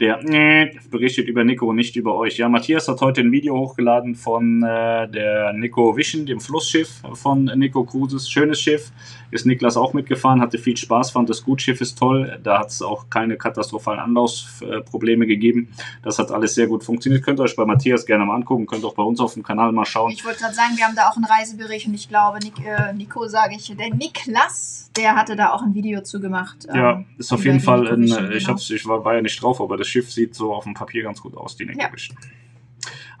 der 0.00 0.70
berichtet 0.90 1.28
über 1.28 1.44
Nico 1.44 1.70
und 1.70 1.76
nicht 1.76 1.94
über 1.96 2.16
euch. 2.16 2.36
Ja, 2.36 2.48
Matthias 2.48 2.88
hat 2.88 3.00
heute 3.00 3.20
ein 3.20 3.30
Video 3.30 3.56
hochgeladen 3.56 4.16
von 4.16 4.62
äh, 4.62 5.08
der 5.08 5.52
Nico 5.52 5.96
Vision, 5.96 6.26
dem 6.26 6.40
Flussschiff 6.40 7.02
von 7.14 7.44
Nico 7.44 7.84
Cruises. 7.84 8.28
Schönes 8.28 8.60
Schiff. 8.60 8.90
Ist 9.32 9.46
Niklas 9.46 9.78
auch 9.78 9.94
mitgefahren, 9.94 10.42
hatte 10.42 10.58
viel 10.58 10.76
Spaß, 10.76 11.10
fand 11.10 11.30
das 11.30 11.42
gut. 11.42 11.62
Schiff 11.62 11.80
ist 11.80 11.98
toll. 11.98 12.38
Da 12.44 12.60
hat 12.60 12.68
es 12.68 12.82
auch 12.82 13.08
keine 13.08 13.38
katastrophalen 13.38 13.98
Anlaufprobleme 13.98 15.26
gegeben. 15.26 15.72
Das 16.02 16.18
hat 16.18 16.30
alles 16.30 16.54
sehr 16.54 16.66
gut 16.66 16.84
funktioniert. 16.84 17.24
Könnt 17.24 17.40
ihr 17.40 17.44
euch 17.44 17.56
bei 17.56 17.64
Matthias 17.64 18.04
gerne 18.04 18.26
mal 18.26 18.34
angucken. 18.34 18.66
Könnt 18.66 18.84
auch 18.84 18.94
bei 18.94 19.02
uns 19.02 19.20
auf 19.20 19.32
dem 19.32 19.42
Kanal 19.42 19.72
mal 19.72 19.86
schauen. 19.86 20.12
Ich 20.12 20.22
wollte 20.22 20.40
gerade 20.40 20.54
sagen, 20.54 20.76
wir 20.76 20.84
haben 20.84 20.94
da 20.94 21.08
auch 21.08 21.16
einen 21.16 21.24
Reisebericht 21.24 21.86
und 21.86 21.94
ich 21.94 22.10
glaube, 22.10 22.40
Nik, 22.40 22.58
äh, 22.64 22.92
Nico 22.92 23.26
sage 23.26 23.54
ich, 23.56 23.74
der 23.74 23.94
Niklas, 23.94 24.90
der 24.96 25.16
hatte 25.16 25.34
da 25.34 25.52
auch 25.52 25.62
ein 25.62 25.74
Video 25.74 26.02
zu 26.02 26.20
gemacht. 26.20 26.66
Ja, 26.72 26.92
ähm, 26.92 27.06
ist 27.16 27.32
auf 27.32 27.44
jeden 27.46 27.60
Fall 27.60 27.88
ein, 27.88 28.02
Vision, 28.02 28.32
ich, 28.32 28.46
genau. 28.46 28.58
ich 28.58 28.86
war, 28.86 29.02
war 29.02 29.14
ja 29.14 29.22
nicht 29.22 29.42
drauf, 29.42 29.62
aber 29.62 29.78
das 29.78 29.88
Schiff 29.88 30.12
sieht 30.12 30.34
so 30.34 30.52
auf 30.52 30.64
dem 30.64 30.74
Papier 30.74 31.04
ganz 31.04 31.22
gut 31.22 31.34
aus, 31.36 31.56
die 31.56 31.64
Ja. 31.64 31.88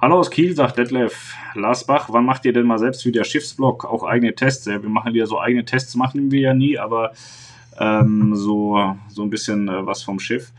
Hallo 0.02 0.18
aus 0.18 0.32
Kiel, 0.32 0.56
sagt 0.56 0.78
Detlef. 0.78 1.32
Lars 1.54 1.86
Bach, 1.86 2.08
wann 2.08 2.24
macht 2.24 2.44
ihr 2.44 2.52
denn 2.52 2.66
mal 2.66 2.76
selbst 2.80 3.06
wieder 3.06 3.22
Schiffsblog, 3.22 3.84
auch 3.84 4.02
eigene 4.02 4.34
Tests? 4.34 4.66
Ja, 4.66 4.82
wir 4.82 4.88
machen 4.88 5.14
ja 5.14 5.26
so 5.26 5.38
eigene 5.38 5.64
Tests, 5.64 5.94
machen 5.94 6.32
wir 6.32 6.40
ja 6.40 6.54
nie, 6.54 6.76
aber 6.76 7.12
ähm, 7.78 8.34
so, 8.34 8.96
so 9.06 9.22
ein 9.22 9.30
bisschen 9.30 9.68
äh, 9.68 9.86
was 9.86 10.02
vom 10.02 10.18
Schiff. 10.18 10.50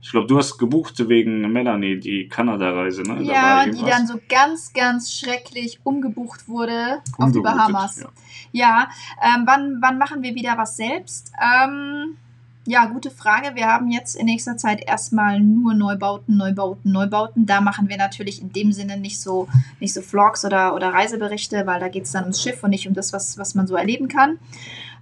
Ich 0.00 0.10
glaube, 0.10 0.26
du 0.26 0.38
hast 0.38 0.56
gebucht 0.56 1.06
wegen 1.06 1.52
Melanie, 1.52 2.00
die 2.00 2.28
Kanada-Reise, 2.28 3.02
ne? 3.02 3.16
Da 3.16 3.32
Ja, 3.34 3.42
war 3.42 3.66
die 3.66 3.84
dann 3.84 4.06
so 4.06 4.18
ganz, 4.26 4.72
ganz 4.72 5.12
schrecklich 5.12 5.80
umgebucht 5.84 6.48
wurde 6.48 7.02
auf 7.18 7.30
die 7.30 7.40
Bahamas. 7.40 8.00
Ja. 8.00 8.08
Ja, 8.52 8.88
ähm, 9.22 9.42
wann, 9.44 9.82
wann 9.82 9.98
machen 9.98 10.22
wir 10.22 10.34
wieder 10.34 10.56
was 10.56 10.78
selbst? 10.78 11.30
Ähm, 11.38 12.16
ja, 12.64 12.86
gute 12.86 13.10
Frage. 13.10 13.54
Wir 13.54 13.66
haben 13.66 13.90
jetzt 13.90 14.14
in 14.14 14.26
nächster 14.26 14.56
Zeit 14.56 14.82
erstmal 14.86 15.40
nur 15.40 15.74
Neubauten, 15.74 16.36
Neubauten, 16.36 16.92
Neubauten. 16.92 17.46
Da 17.46 17.60
machen 17.60 17.88
wir 17.88 17.96
natürlich 17.96 18.40
in 18.40 18.52
dem 18.52 18.72
Sinne 18.72 18.96
nicht 18.96 19.20
so, 19.20 19.48
nicht 19.80 19.92
so 19.92 20.00
Vlogs 20.00 20.44
oder, 20.44 20.74
oder 20.74 20.92
Reiseberichte, 20.92 21.66
weil 21.66 21.80
da 21.80 21.88
geht 21.88 22.04
es 22.04 22.12
dann 22.12 22.22
ums 22.24 22.40
Schiff 22.40 22.62
und 22.62 22.70
nicht 22.70 22.86
um 22.86 22.94
das, 22.94 23.12
was, 23.12 23.36
was 23.36 23.54
man 23.54 23.66
so 23.66 23.74
erleben 23.74 24.08
kann. 24.08 24.38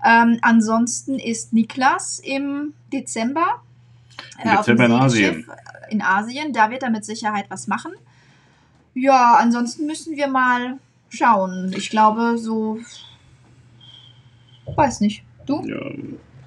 Ähm, 0.05 0.38
ansonsten 0.40 1.18
ist 1.18 1.53
Niklas 1.53 2.18
im 2.20 2.73
Dezember, 2.92 3.62
äh, 4.38 4.57
Dezember 4.57 4.87
in 4.87 5.11
Segelschiff 5.11 5.46
in 5.90 6.03
Asien. 6.03 6.53
Da 6.53 6.70
wird 6.70 6.83
er 6.83 6.90
mit 6.90 7.05
Sicherheit 7.05 7.46
was 7.51 7.66
machen. 7.66 7.92
Ja, 8.94 9.35
ansonsten 9.35 9.87
müssen 9.87 10.16
wir 10.16 10.29
mal 10.29 10.79
schauen. 11.11 11.73
Ich 11.77 11.90
glaube, 11.90 12.38
so. 12.38 12.79
Weiß 14.77 15.01
nicht. 15.01 15.25
Du? 15.46 15.62
Ja, 15.66 15.81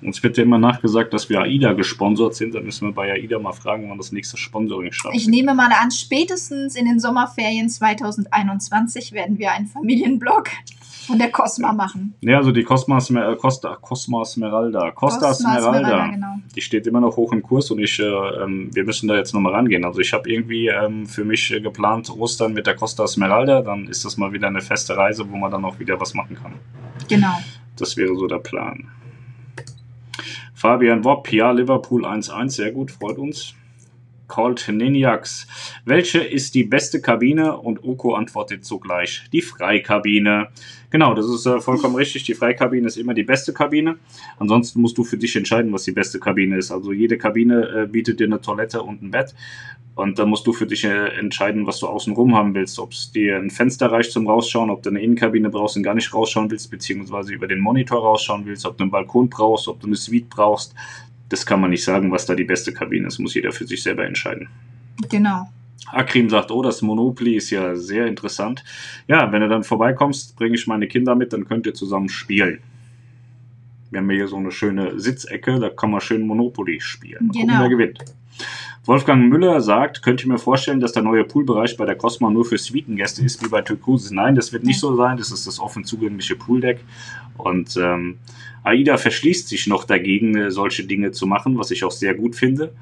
uns 0.05 0.21
wird 0.23 0.37
ja 0.37 0.43
immer 0.43 0.57
nachgesagt, 0.57 1.13
dass 1.13 1.29
wir 1.29 1.41
AIDA 1.41 1.73
gesponsert 1.73 2.35
sind. 2.35 2.55
Da 2.55 2.61
müssen 2.61 2.87
wir 2.87 2.93
bei 2.93 3.11
AIDA 3.11 3.39
mal 3.39 3.53
fragen, 3.53 3.89
wann 3.89 3.97
das 3.97 4.11
nächste 4.11 4.37
Sponsoring 4.37 4.87
Ich 4.87 4.95
stattfindet. 4.95 5.29
nehme 5.29 5.53
mal 5.55 5.69
an, 5.71 5.91
spätestens 5.91 6.75
in 6.75 6.85
den 6.85 6.99
Sommerferien 6.99 7.69
2021 7.69 9.11
werden 9.11 9.37
wir 9.37 9.51
einen 9.51 9.67
Familienblog 9.67 10.49
von 11.07 11.17
der 11.19 11.31
Cosma 11.31 11.73
machen. 11.73 12.13
Ja, 12.21 12.37
also 12.37 12.51
die 12.51 12.63
Cosma, 12.63 12.99
Smer 13.01 13.29
äh, 13.29 13.35
Costa, 13.35 13.75
Cosma 13.75 14.23
Smeralda. 14.23 14.91
Costa 14.91 15.27
Cosma 15.29 15.59
Smeralda. 15.59 16.07
genau. 16.07 16.35
Die 16.55 16.61
steht 16.61 16.87
immer 16.87 17.01
noch 17.01 17.17
hoch 17.17 17.33
im 17.33 17.43
Kurs 17.43 17.71
und 17.71 17.79
ich, 17.79 17.99
äh, 17.99 18.03
ähm, 18.05 18.69
wir 18.73 18.85
müssen 18.85 19.07
da 19.07 19.15
jetzt 19.15 19.33
nochmal 19.33 19.53
rangehen. 19.53 19.83
Also 19.85 19.99
ich 19.99 20.13
habe 20.13 20.29
irgendwie 20.29 20.67
ähm, 20.67 21.05
für 21.05 21.25
mich 21.25 21.51
äh, 21.51 21.59
geplant 21.59 22.09
Ostern 22.09 22.53
mit 22.53 22.67
der 22.67 22.75
Costa 22.75 23.05
Smeralda. 23.07 23.61
Dann 23.61 23.87
ist 23.87 24.05
das 24.05 24.17
mal 24.17 24.31
wieder 24.31 24.47
eine 24.47 24.61
feste 24.61 24.95
Reise, 24.95 25.29
wo 25.29 25.35
man 25.35 25.51
dann 25.51 25.65
auch 25.65 25.77
wieder 25.79 25.99
was 25.99 26.13
machen 26.13 26.37
kann. 26.41 26.53
Genau. 27.09 27.37
Das 27.77 27.97
wäre 27.97 28.15
so 28.15 28.27
der 28.27 28.37
Plan. 28.39 28.87
Fabian 30.63 31.03
Wopp, 31.03 31.29
ja, 31.33 31.51
Liverpool 31.51 32.05
1-1, 32.05 32.49
sehr 32.51 32.71
gut, 32.71 32.89
freut 32.89 33.17
uns. 33.17 33.53
Colt 34.27 34.67
Niniax. 34.67 35.47
Welche 35.85 36.19
ist 36.19 36.55
die 36.55 36.63
beste 36.63 37.01
Kabine? 37.01 37.57
Und 37.57 37.83
Oko 37.83 38.15
antwortet 38.15 38.65
sogleich, 38.65 39.23
die 39.31 39.41
Freikabine. 39.41 40.49
Genau, 40.89 41.13
das 41.13 41.27
ist 41.27 41.45
äh, 41.45 41.59
vollkommen 41.59 41.95
richtig. 41.95 42.23
Die 42.23 42.33
Freikabine 42.33 42.87
ist 42.87 42.97
immer 42.97 43.13
die 43.13 43.23
beste 43.23 43.53
Kabine. 43.53 43.97
Ansonsten 44.37 44.81
musst 44.81 44.97
du 44.97 45.03
für 45.03 45.17
dich 45.17 45.35
entscheiden, 45.35 45.73
was 45.73 45.83
die 45.83 45.91
beste 45.91 46.19
Kabine 46.19 46.57
ist. 46.57 46.71
Also 46.71 46.91
jede 46.91 47.17
Kabine 47.17 47.83
äh, 47.83 47.87
bietet 47.87 48.19
dir 48.19 48.27
eine 48.27 48.41
Toilette 48.41 48.81
und 48.83 49.01
ein 49.01 49.11
Bett. 49.11 49.33
Und 49.95 50.17
dann 50.17 50.29
musst 50.29 50.47
du 50.47 50.53
für 50.53 50.65
dich 50.65 50.85
äh, 50.85 51.17
entscheiden, 51.19 51.67
was 51.67 51.79
du 51.79 51.87
außenrum 51.87 52.35
haben 52.35 52.55
willst. 52.55 52.79
Ob 52.79 52.91
es 52.91 53.11
dir 53.11 53.37
ein 53.37 53.51
Fenster 53.51 53.91
reicht 53.91 54.11
zum 54.11 54.27
Rausschauen, 54.27 54.71
ob 54.71 54.81
du 54.81 54.89
eine 54.89 55.01
Innenkabine 55.01 55.49
brauchst 55.49 55.77
und 55.77 55.83
gar 55.83 55.93
nicht 55.93 56.13
rausschauen 56.13 56.49
willst, 56.49 56.71
beziehungsweise 56.71 57.33
über 57.33 57.47
den 57.47 57.59
Monitor 57.59 58.01
rausschauen 58.01 58.45
willst, 58.45 58.65
ob 58.65 58.77
du 58.77 58.83
einen 58.83 58.91
Balkon 58.91 59.29
brauchst, 59.29 59.67
ob 59.67 59.79
du 59.79 59.87
eine 59.87 59.95
Suite 59.95 60.29
brauchst. 60.29 60.73
Das 61.33 61.47
kann 61.47 61.59
man 61.59 61.71
nicht 61.71 61.83
sagen, 61.83 62.11
was 62.11 62.27
da 62.27 62.35
die 62.35 62.43
beste 62.43 62.71
Kabine 62.71 63.07
ist. 63.07 63.17
Muss 63.17 63.33
jeder 63.33 63.51
für 63.51 63.65
sich 63.65 63.81
selber 63.81 64.05
entscheiden. 64.05 64.49
Genau. 65.09 65.49
Akrim 65.87 66.29
sagt, 66.29 66.51
oh, 66.51 66.61
das 66.61 66.83
Monopoly 66.83 67.37
ist 67.37 67.49
ja 67.49 67.75
sehr 67.75 68.05
interessant. 68.05 68.63
Ja, 69.07 69.31
wenn 69.31 69.41
du 69.41 69.49
dann 69.49 69.63
vorbeikommst, 69.63 70.35
bringe 70.35 70.53
ich 70.53 70.67
meine 70.67 70.85
Kinder 70.87 71.15
mit, 71.15 71.33
dann 71.33 71.45
könnt 71.47 71.65
ihr 71.65 71.73
zusammen 71.73 72.07
spielen. 72.07 72.59
Wir 73.89 74.01
haben 74.01 74.09
hier 74.11 74.27
so 74.27 74.37
eine 74.37 74.51
schöne 74.51 74.99
Sitzecke, 74.99 75.59
da 75.59 75.69
kann 75.69 75.89
man 75.89 76.01
schön 76.01 76.21
Monopoly 76.27 76.79
spielen. 76.79 77.25
Mal 77.25 77.33
gucken, 77.33 77.47
Genau. 77.47 77.61
wer 77.63 77.69
gewinnt. 77.69 77.99
Wolfgang 78.85 79.29
Müller 79.29 79.61
sagt, 79.61 80.03
könnt 80.03 80.25
ihr 80.25 80.27
mir 80.27 80.37
vorstellen, 80.37 80.81
dass 80.81 80.91
der 80.91 81.03
neue 81.03 81.23
Poolbereich 81.23 81.77
bei 81.77 81.85
der 81.85 81.95
Cosma 81.95 82.29
nur 82.29 82.43
für 82.43 82.57
Suitengäste 82.57 83.23
ist, 83.23 83.41
wie 83.41 83.47
bei 83.47 83.61
Cruises? 83.61 84.11
Nein, 84.11 84.35
das 84.35 84.51
wird 84.51 84.65
nicht 84.65 84.79
so 84.79 84.95
sein. 84.97 85.15
Das 85.15 85.31
ist 85.31 85.47
das 85.47 85.59
offen 85.59 85.85
zugängliche 85.85 86.35
Pooldeck. 86.35 86.83
Und 87.37 87.77
ähm, 87.77 88.19
AIDA 88.63 88.97
verschließt 88.97 89.47
sich 89.47 89.67
noch 89.67 89.85
dagegen, 89.85 90.35
äh, 90.35 90.51
solche 90.51 90.83
Dinge 90.83 91.11
zu 91.11 91.25
machen, 91.25 91.57
was 91.57 91.71
ich 91.71 91.85
auch 91.85 91.91
sehr 91.91 92.13
gut 92.13 92.35
finde. 92.35 92.73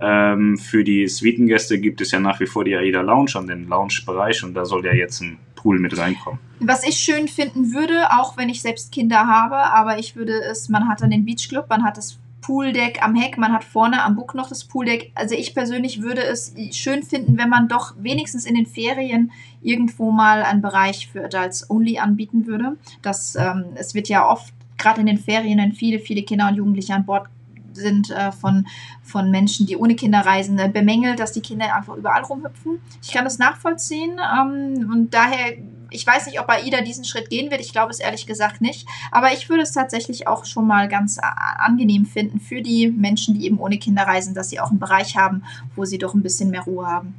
Ähm, 0.00 0.58
für 0.58 0.84
die 0.84 1.08
Suitengäste 1.08 1.80
gibt 1.80 2.02
es 2.02 2.10
ja 2.10 2.20
nach 2.20 2.40
wie 2.40 2.46
vor 2.46 2.64
die 2.64 2.76
AIDA 2.76 3.00
Lounge 3.00 3.32
an 3.34 3.46
den 3.46 3.68
Lounge-Bereich 3.68 4.44
und 4.44 4.52
da 4.52 4.66
soll 4.66 4.84
ja 4.84 4.92
jetzt 4.92 5.22
ein 5.22 5.38
Pool 5.54 5.80
mit 5.80 5.98
reinkommen. 5.98 6.38
Was 6.60 6.86
ich 6.86 6.96
schön 6.96 7.26
finden 7.26 7.72
würde, 7.72 8.12
auch 8.12 8.36
wenn 8.36 8.48
ich 8.48 8.62
selbst 8.62 8.92
Kinder 8.92 9.26
habe, 9.26 9.56
aber 9.56 9.98
ich 9.98 10.14
würde 10.14 10.40
es, 10.42 10.68
man 10.68 10.88
hat 10.88 11.00
dann 11.00 11.10
den 11.10 11.24
Beachclub, 11.24 11.68
man 11.68 11.84
hat 11.84 11.96
das 11.96 12.18
Pooldeck 12.40 13.02
am 13.02 13.14
Heck, 13.14 13.36
man 13.36 13.52
hat 13.52 13.64
vorne 13.64 14.02
am 14.02 14.16
Bug 14.16 14.34
noch 14.34 14.48
das 14.48 14.64
Pooldeck. 14.64 15.12
Also 15.14 15.34
ich 15.34 15.54
persönlich 15.54 16.02
würde 16.02 16.22
es 16.22 16.54
schön 16.72 17.02
finden, 17.02 17.36
wenn 17.36 17.48
man 17.48 17.68
doch 17.68 17.94
wenigstens 17.98 18.46
in 18.46 18.54
den 18.54 18.66
Ferien 18.66 19.32
irgendwo 19.60 20.10
mal 20.10 20.42
einen 20.42 20.62
Bereich 20.62 21.08
für 21.08 21.24
Adults 21.24 21.68
Only 21.68 21.98
anbieten 21.98 22.46
würde. 22.46 22.76
Das, 23.02 23.34
ähm, 23.36 23.66
es 23.74 23.94
wird 23.94 24.08
ja 24.08 24.28
oft, 24.28 24.54
gerade 24.76 25.00
in 25.00 25.06
den 25.06 25.18
Ferien, 25.18 25.58
wenn 25.58 25.72
viele, 25.72 25.98
viele 25.98 26.22
Kinder 26.22 26.48
und 26.48 26.54
Jugendliche 26.54 26.94
an 26.94 27.04
Bord 27.04 27.28
sind 27.72 28.10
äh, 28.10 28.32
von, 28.32 28.66
von 29.02 29.30
Menschen, 29.30 29.66
die 29.66 29.76
ohne 29.76 29.94
Kinder 29.94 30.20
reisen, 30.20 30.58
äh, 30.58 30.68
bemängelt, 30.68 31.18
dass 31.18 31.32
die 31.32 31.40
Kinder 31.40 31.74
einfach 31.74 31.96
überall 31.96 32.22
rumhüpfen. 32.22 32.80
Ich 33.02 33.12
kann 33.12 33.24
das 33.24 33.38
nachvollziehen 33.38 34.18
ähm, 34.18 34.90
und 34.92 35.14
daher, 35.14 35.56
ich 35.90 36.06
weiß 36.06 36.26
nicht, 36.26 36.40
ob 36.40 36.48
AIDA 36.48 36.80
diesen 36.80 37.04
Schritt 37.04 37.30
gehen 37.30 37.50
wird. 37.50 37.60
Ich 37.60 37.72
glaube 37.72 37.90
es 37.90 38.00
ehrlich 38.00 38.26
gesagt 38.26 38.60
nicht. 38.60 38.86
Aber 39.10 39.32
ich 39.32 39.48
würde 39.48 39.62
es 39.62 39.72
tatsächlich 39.72 40.26
auch 40.26 40.44
schon 40.44 40.66
mal 40.66 40.88
ganz 40.88 41.18
äh, 41.18 41.22
angenehm 41.58 42.06
finden 42.06 42.40
für 42.40 42.62
die 42.62 42.88
Menschen, 42.88 43.34
die 43.34 43.46
eben 43.46 43.58
ohne 43.58 43.78
Kinder 43.78 44.02
reisen, 44.02 44.34
dass 44.34 44.50
sie 44.50 44.60
auch 44.60 44.70
einen 44.70 44.78
Bereich 44.78 45.16
haben, 45.16 45.42
wo 45.76 45.84
sie 45.84 45.98
doch 45.98 46.14
ein 46.14 46.22
bisschen 46.22 46.50
mehr 46.50 46.62
Ruhe 46.62 46.86
haben. 46.86 47.14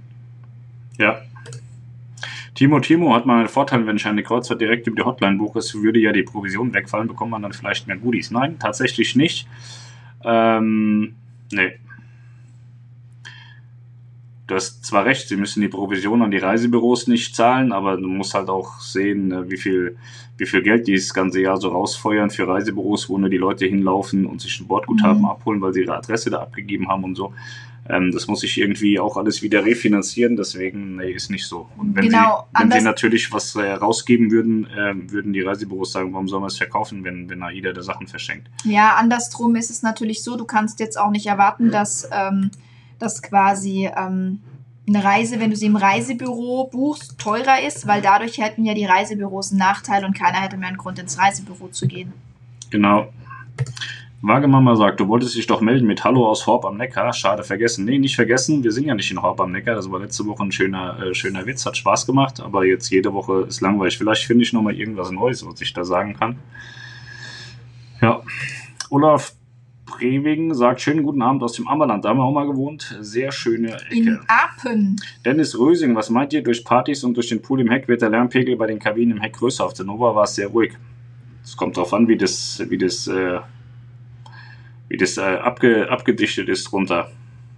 Ja, 0.98 1.22
Timo 2.60 2.82
Timo 2.82 3.16
hat 3.16 3.26
mal 3.26 3.40
einen 3.40 3.48
Vorteil, 3.48 3.88
wenn 3.88 3.96
ich 3.96 4.06
eine 4.06 4.22
Kreuzfahrt 4.22 4.60
direkt 4.60 4.86
über 4.86 4.98
die 4.98 5.04
Hotline 5.04 5.38
buche, 5.38 5.62
würde 5.76 5.98
ja 5.98 6.12
die 6.12 6.24
Provision 6.24 6.74
wegfallen, 6.74 7.08
bekommt 7.08 7.32
man 7.32 7.42
dann 7.42 7.54
vielleicht 7.54 7.88
mehr 7.88 7.96
Goodies. 7.96 8.32
Nein, 8.32 8.60
tatsächlich 8.60 9.16
nicht. 9.16 9.48
Ähm, 10.26 11.16
nee. 11.54 11.80
Du 14.50 14.56
hast 14.56 14.84
zwar 14.84 15.06
recht, 15.06 15.28
sie 15.28 15.36
müssen 15.36 15.62
die 15.62 15.68
Provision 15.68 16.24
an 16.24 16.32
die 16.32 16.40
Reisebüros 16.40 17.06
nicht 17.06 17.36
zahlen, 17.36 17.72
aber 17.72 17.98
du 17.98 18.08
musst 18.08 18.34
halt 18.34 18.50
auch 18.50 18.80
sehen, 18.80 19.32
äh, 19.32 19.48
wie 19.52 19.58
viel, 19.58 19.96
wie 20.38 20.48
viel 20.48 20.64
Geld 20.64 20.88
die 20.88 20.96
das 20.96 21.14
ganze 21.14 21.40
Jahr 21.40 21.58
so 21.58 21.70
rausfeuern 21.70 22.32
für 22.32 22.48
Reisebüros, 22.48 23.10
wo 23.10 23.20
nur 23.20 23.30
die 23.30 23.38
Leute 23.38 23.68
hinlaufen 23.68 24.26
und 24.26 24.42
sich 24.42 24.60
ein 24.60 24.66
Bordguthaben 24.66 25.20
mhm. 25.20 25.28
abholen, 25.28 25.62
weil 25.62 25.74
sie 25.74 25.82
ihre 25.82 25.96
Adresse 25.96 26.32
da 26.32 26.40
abgegeben 26.40 26.88
haben 26.88 27.04
und 27.04 27.14
so. 27.14 27.32
Ähm, 27.88 28.12
das 28.12 28.28
muss 28.28 28.40
sich 28.40 28.58
irgendwie 28.58 29.00
auch 29.00 29.18
alles 29.18 29.44
wieder 29.44 29.66
refinanzieren, 29.66 30.36
deswegen, 30.36 30.96
nee, 30.96 31.12
ist 31.12 31.30
nicht 31.30 31.46
so. 31.46 31.70
Und 31.78 31.96
wenn, 31.96 32.06
genau, 32.06 32.48
sie, 32.58 32.64
wenn 32.64 32.72
sie 32.72 32.82
natürlich 32.82 33.32
was 33.32 33.56
äh, 33.56 33.74
rausgeben 33.74 34.32
würden, 34.32 34.66
äh, 34.66 34.96
würden 35.12 35.32
die 35.32 35.42
Reisebüros 35.42 35.92
sagen, 35.92 36.12
warum 36.12 36.28
sollen 36.28 36.42
wir 36.42 36.48
es 36.48 36.58
verkaufen, 36.58 37.04
wenn, 37.04 37.30
wenn 37.30 37.44
AIDA 37.44 37.72
da 37.72 37.84
Sachen 37.84 38.08
verschenkt. 38.08 38.48
Ja, 38.64 38.96
andersrum 38.96 39.56
ist 39.56 39.70
es 39.70 39.84
natürlich 39.84 40.24
so, 40.24 40.38
du 40.38 40.46
kannst 40.46 40.80
jetzt 40.80 41.00
auch 41.00 41.12
nicht 41.12 41.28
erwarten, 41.28 41.70
dass, 41.70 42.10
ähm, 42.12 42.50
dass 43.00 43.22
quasi 43.22 43.90
ähm, 43.96 44.42
eine 44.88 45.04
Reise, 45.04 45.40
wenn 45.40 45.50
du 45.50 45.56
sie 45.56 45.68
im 45.68 45.76
Reisebüro 45.76 46.70
buchst, 46.72 47.18
teurer 47.20 47.62
ist, 47.66 47.88
weil 47.88 48.02
dadurch 48.02 48.38
hätten 48.38 48.66
ja 48.66 48.74
die 48.74 48.86
Reisebüros 48.86 49.52
einen 49.52 49.60
Nachteil 49.60 50.06
und 50.06 50.18
keiner 50.18 50.42
hätte 50.42 50.58
mehr 50.58 50.70
einen 50.70 50.78
Grund, 50.78 51.00
ins 51.00 51.18
Reisebüro 51.18 51.70
zu 51.70 51.88
gehen. 51.88 52.14
Genau. 52.70 53.08
Wagemama 54.22 54.76
sagt, 54.76 55.00
du 55.00 55.08
wolltest 55.08 55.36
dich 55.36 55.48
doch 55.48 55.62
melden 55.62 55.88
mit 55.88 56.04
Hallo 56.04 56.28
aus 56.28 56.46
Horb 56.46 56.66
am 56.66 56.76
Neckar. 56.76 57.14
Schade, 57.14 57.44
vergessen. 57.44 57.86
Nee, 57.86 58.00
nicht 58.00 58.16
vergessen. 58.16 58.64
Wir 58.64 58.72
sind 58.72 58.86
ja 58.86 58.94
nicht 58.94 59.10
in 59.10 59.22
Horb 59.22 59.40
am 59.40 59.52
Neckar. 59.52 59.76
Das 59.76 59.90
war 59.90 60.00
letzte 60.00 60.26
Woche 60.26 60.44
ein 60.44 60.52
schöner, 60.52 61.00
äh, 61.02 61.14
schöner 61.14 61.46
Witz. 61.46 61.66
Hat 61.66 61.78
Spaß 61.78 62.06
gemacht. 62.06 62.42
Aber 62.42 62.66
jetzt 62.66 62.90
jede 62.90 63.14
Woche 63.14 63.46
ist 63.48 63.62
langweilig. 63.62 63.98
Vielleicht 63.98 64.26
finde 64.26 64.44
ich 64.44 64.52
nochmal 64.52 64.76
irgendwas 64.76 65.12
Neues, 65.12 65.46
was 65.46 65.62
ich 65.62 65.72
da 65.72 65.86
sagen 65.86 66.18
kann. 66.18 66.38
Ja. 68.02 68.22
Olaf 68.90 69.36
Brewing 69.90 70.54
sagt, 70.54 70.82
schönen 70.82 71.04
guten 71.04 71.22
Abend 71.22 71.44
aus 71.44 71.54
dem 71.54 71.68
Ammerland. 71.68 72.06
Da 72.06 72.10
haben 72.10 72.18
wir 72.18 72.24
auch 72.24 72.34
mal 72.34 72.48
gewohnt. 72.48 72.98
Sehr 73.02 73.32
schöne 73.32 73.74
Ecke. 73.74 73.96
In 73.96 74.20
Apen. 74.28 74.96
Dennis 75.26 75.58
Rösing, 75.58 75.96
was 75.96 76.10
meint 76.10 76.34
ihr? 76.34 76.44
Durch 76.44 76.64
Partys 76.64 77.04
und 77.04 77.16
durch 77.16 77.30
den 77.30 77.42
Pool 77.42 77.62
im 77.62 77.70
Heck 77.70 77.88
wird 77.88 78.02
der 78.02 78.10
Lärmpegel 78.10 78.56
bei 78.56 78.68
den 78.68 78.80
Kabinen 78.80 79.18
im 79.18 79.22
Heck 79.22 79.34
größer. 79.34 79.66
Auf 79.66 79.74
der 79.74 79.86
Nova 79.86 80.16
war 80.16 80.24
es 80.24 80.36
sehr 80.36 80.48
ruhig. 80.48 80.74
Es 81.44 81.58
kommt 81.58 81.78
darauf 81.78 81.94
an, 81.94 82.08
wie 82.08 82.18
das, 82.18 82.64
wie 82.70 82.78
das 82.78 83.08
äh, 83.08 83.40
wie 84.90 84.98
das 84.98 85.18
äh, 85.18 85.22
abge, 85.22 85.90
abgedichtet 85.90 86.50
ist 86.50 86.72
drunter. 86.72 87.10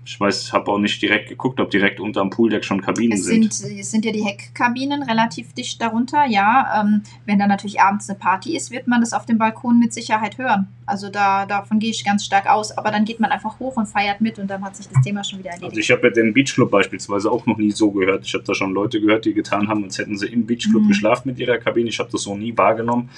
Ich 0.04 0.20
weiß, 0.20 0.52
habe 0.52 0.72
auch 0.72 0.80
nicht 0.80 1.00
direkt 1.00 1.30
geguckt, 1.30 1.60
ob 1.60 1.70
direkt 1.70 2.00
unter 2.00 2.22
dem 2.22 2.32
Pooldeck 2.32 2.66
schon 2.66 2.82
Kabinen 2.82 3.20
es 3.20 3.26
sind. 3.26 3.54
sind. 3.54 3.80
Es 3.80 3.92
sind 3.92 4.04
ja 4.04 4.12
die 4.12 4.24
Heckkabinen 4.24 5.04
relativ 5.04 5.54
dicht 5.54 5.80
darunter, 5.80 6.26
ja. 6.26 6.82
Ähm, 6.82 7.04
wenn 7.28 7.38
da 7.38 7.46
natürlich 7.46 7.80
abends 7.82 8.10
eine 8.10 8.18
Party 8.18 8.56
ist, 8.56 8.72
wird 8.72 8.88
man 8.88 9.02
das 9.02 9.14
auf 9.14 9.28
dem 9.28 9.38
Balkon 9.38 9.78
mit 9.78 9.94
Sicherheit 9.94 10.40
hören. 10.40 10.68
Also 10.88 11.10
da, 11.10 11.46
davon 11.46 11.78
gehe 11.78 11.92
ich 11.92 12.04
ganz 12.04 12.26
stark 12.26 12.48
aus. 12.48 12.76
Aber 12.76 12.90
dann 12.90 13.06
geht 13.06 13.20
man 13.20 13.30
einfach 13.30 13.60
hoch 13.60 13.78
und 13.78 13.86
feiert 13.86 14.22
mit 14.22 14.40
und 14.40 14.48
dann 14.48 14.64
hat 14.64 14.76
sich 14.76 14.90
das 14.90 15.04
Thema 15.04 15.24
schon 15.24 15.38
wieder 15.38 15.52
erledigt. 15.52 15.70
Also 15.70 15.80
ich 15.80 15.92
habe 15.92 16.08
ja 16.08 16.10
den 16.10 16.34
Beachclub 16.34 16.72
beispielsweise 16.72 17.32
auch 17.32 17.46
noch 17.46 17.58
nie 17.58 17.72
so 17.72 17.92
gehört. 17.92 18.26
Ich 18.26 18.34
habe 18.34 18.44
da 18.44 18.56
schon 18.56 18.74
Leute 18.74 19.00
gehört, 19.00 19.26
die 19.26 19.36
getan 19.36 19.68
haben, 19.68 19.84
als 19.84 20.00
hätten 20.00 20.18
sie 20.18 20.28
im 20.28 20.48
Beachclub 20.48 20.82
mhm. 20.82 20.88
geschlafen 20.88 21.30
mit 21.30 21.38
ihrer 21.38 21.60
Kabine. 21.60 21.90
Ich 21.90 22.00
habe 22.00 22.10
das 22.12 22.24
so 22.24 22.36
nie 22.36 22.58
wahrgenommen. 22.58 23.10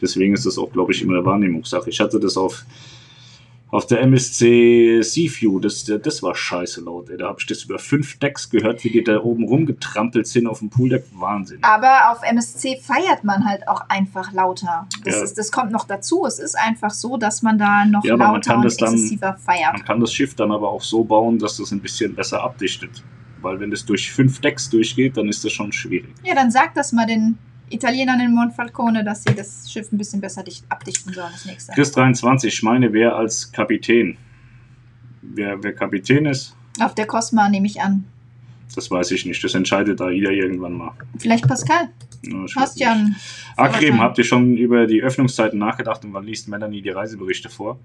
Deswegen 0.00 0.34
ist 0.34 0.46
das 0.46 0.56
auch, 0.56 0.72
glaube 0.72 0.92
ich, 0.92 1.02
immer 1.02 1.14
eine 1.14 1.24
Wahrnehmungssache. 1.24 1.90
Ich 1.90 1.98
hatte 1.98 2.20
das 2.20 2.36
auf 2.36 2.64
auf 3.70 3.86
der 3.86 4.00
MSC 4.00 5.02
Seaview, 5.02 5.60
das, 5.60 5.84
das 5.84 6.22
war 6.22 6.34
scheiße 6.34 6.80
laut. 6.82 7.10
Ey. 7.10 7.18
Da 7.18 7.28
habe 7.28 7.38
ich 7.40 7.46
das 7.46 7.64
über 7.64 7.78
fünf 7.78 8.18
Decks 8.18 8.48
gehört, 8.48 8.82
wie 8.84 8.90
die 8.90 9.04
da 9.04 9.20
oben 9.20 9.44
rumgetrampelt 9.44 10.26
sind 10.26 10.46
auf 10.46 10.60
dem 10.60 10.70
Pooldeck. 10.70 11.04
Wahnsinn. 11.12 11.58
Aber 11.62 12.12
auf 12.12 12.22
MSC 12.22 12.80
feiert 12.80 13.24
man 13.24 13.44
halt 13.44 13.68
auch 13.68 13.82
einfach 13.88 14.32
lauter. 14.32 14.88
Das, 15.04 15.16
ja. 15.16 15.22
ist, 15.22 15.38
das 15.38 15.52
kommt 15.52 15.70
noch 15.70 15.84
dazu. 15.84 16.24
Es 16.24 16.38
ist 16.38 16.56
einfach 16.56 16.90
so, 16.90 17.16
dass 17.18 17.42
man 17.42 17.58
da 17.58 17.84
noch 17.84 18.04
ja, 18.04 18.14
lauter 18.14 18.56
und 18.56 18.64
exzessiver 18.64 19.32
dann, 19.32 19.38
feiert. 19.38 19.72
Man 19.74 19.84
kann 19.84 20.00
das 20.00 20.14
Schiff 20.14 20.34
dann 20.34 20.50
aber 20.50 20.70
auch 20.70 20.82
so 20.82 21.04
bauen, 21.04 21.38
dass 21.38 21.58
das 21.58 21.70
ein 21.70 21.80
bisschen 21.80 22.14
besser 22.14 22.42
abdichtet. 22.42 23.02
Weil 23.42 23.60
wenn 23.60 23.70
das 23.70 23.84
durch 23.84 24.10
fünf 24.10 24.40
Decks 24.40 24.68
durchgeht, 24.70 25.16
dann 25.16 25.28
ist 25.28 25.44
das 25.44 25.52
schon 25.52 25.72
schwierig. 25.72 26.12
Ja, 26.24 26.34
dann 26.34 26.50
sag 26.50 26.74
das 26.74 26.92
mal 26.92 27.06
den 27.06 27.38
Italienern 27.70 28.20
in 28.20 28.34
Monfalcone, 28.34 29.04
dass 29.04 29.24
sie 29.24 29.34
das 29.34 29.70
Schiff 29.70 29.90
ein 29.92 29.98
bisschen 29.98 30.20
besser 30.20 30.42
dicht, 30.42 30.64
abdichten 30.68 31.12
sollen, 31.12 31.32
das 31.32 31.44
nächste. 31.44 31.72
Chris 31.72 31.92
23, 31.92 32.52
ich 32.52 32.62
meine, 32.62 32.92
wer 32.92 33.16
als 33.16 33.50
Kapitän? 33.52 34.16
Wer, 35.22 35.62
wer 35.62 35.74
Kapitän 35.74 36.26
ist? 36.26 36.56
Auf 36.80 36.94
der 36.94 37.06
Cosma 37.06 37.48
nehme 37.48 37.66
ich 37.66 37.80
an. 37.80 38.04
Das 38.74 38.90
weiß 38.90 39.10
ich 39.12 39.24
nicht, 39.24 39.42
das 39.42 39.54
entscheidet 39.54 40.00
da 40.00 40.10
jeder 40.10 40.30
irgendwann 40.30 40.74
mal. 40.74 40.92
Vielleicht 41.18 41.48
Pascal. 41.48 41.88
Ja, 42.22 42.44
Hast 42.56 42.80
ja 42.80 42.96
Akrim, 43.56 44.00
habt 44.00 44.18
ihr 44.18 44.24
schon 44.24 44.56
über 44.56 44.86
die 44.86 45.02
Öffnungszeiten 45.02 45.58
nachgedacht 45.58 46.04
und 46.04 46.12
wann 46.12 46.24
liest 46.24 46.48
Melanie 46.48 46.82
die 46.82 46.90
Reiseberichte 46.90 47.48
vor? 47.48 47.78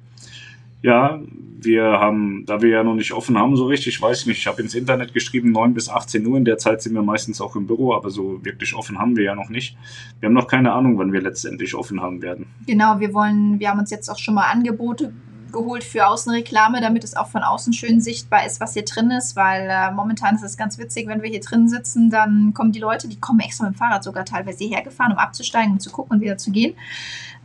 Ja, 0.83 1.21
wir 1.61 1.83
haben, 1.83 2.45
da 2.45 2.61
wir 2.61 2.69
ja 2.69 2.83
noch 2.83 2.93
nicht 2.93 3.13
offen 3.13 3.37
haben, 3.37 3.55
so 3.55 3.65
richtig, 3.65 4.01
weiß 4.01 4.21
ich 4.21 4.27
nicht, 4.27 4.39
ich 4.39 4.47
habe 4.47 4.61
ins 4.61 4.75
Internet 4.75 5.13
geschrieben, 5.13 5.51
9 5.51 5.73
bis 5.73 5.87
18 5.87 6.25
Uhr, 6.27 6.37
in 6.37 6.43
der 6.43 6.57
Zeit 6.57 6.81
sind 6.81 6.93
wir 6.93 7.01
meistens 7.01 7.39
auch 7.39 7.55
im 7.55 7.67
Büro, 7.67 7.93
aber 7.93 8.09
so 8.09 8.43
wirklich 8.43 8.75
offen 8.75 8.99
haben 8.99 9.15
wir 9.15 9.23
ja 9.23 9.33
noch 9.33 9.49
nicht. 9.49 9.77
Wir 10.19 10.27
haben 10.27 10.33
noch 10.33 10.47
keine 10.47 10.73
Ahnung, 10.73 10.97
wann 10.97 11.13
wir 11.13 11.21
letztendlich 11.21 11.73
offen 11.73 12.01
haben 12.01 12.21
werden. 12.21 12.47
Genau, 12.67 12.99
wir 12.99 13.13
wollen, 13.13 13.61
wir 13.61 13.69
haben 13.69 13.79
uns 13.79 13.91
jetzt 13.91 14.09
auch 14.09 14.19
schon 14.19 14.35
mal 14.35 14.51
Angebote 14.51 15.13
geholt 15.53 15.85
für 15.85 16.07
Außenreklame, 16.07 16.81
damit 16.81 17.05
es 17.05 17.15
auch 17.15 17.27
von 17.27 17.43
außen 17.43 17.71
schön 17.71 18.01
sichtbar 18.01 18.45
ist, 18.45 18.59
was 18.59 18.73
hier 18.73 18.83
drin 18.83 19.11
ist, 19.11 19.37
weil 19.37 19.69
äh, 19.69 19.91
momentan 19.91 20.35
ist 20.35 20.43
es 20.43 20.57
ganz 20.57 20.77
witzig, 20.79 21.07
wenn 21.07 21.21
wir 21.21 21.29
hier 21.29 21.39
drin 21.39 21.69
sitzen, 21.69 22.09
dann 22.09 22.53
kommen 22.53 22.73
die 22.73 22.79
Leute, 22.79 23.07
die 23.07 23.19
kommen 23.19 23.39
extra 23.39 23.65
mit 23.65 23.75
dem 23.75 23.77
Fahrrad 23.77 24.03
sogar 24.03 24.25
teilweise 24.25 24.65
hierher 24.65 24.83
gefahren, 24.83 25.13
um 25.13 25.17
abzusteigen 25.17 25.71
und 25.71 25.79
zu 25.79 25.91
gucken 25.91 26.17
und 26.17 26.21
wieder 26.21 26.37
zu 26.37 26.51
gehen. 26.51 26.73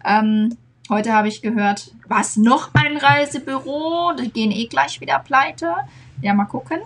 Ähm, 0.04 0.56
Heute 0.90 1.12
habe 1.12 1.28
ich 1.28 1.42
gehört, 1.42 1.92
was 2.06 2.38
noch 2.38 2.70
ein 2.72 2.96
Reisebüro? 2.96 4.12
Die 4.18 4.30
gehen 4.30 4.50
eh 4.50 4.68
gleich 4.68 5.02
wieder 5.02 5.18
pleite. 5.18 5.74
Ja, 6.22 6.32
mal 6.32 6.46
gucken. 6.46 6.78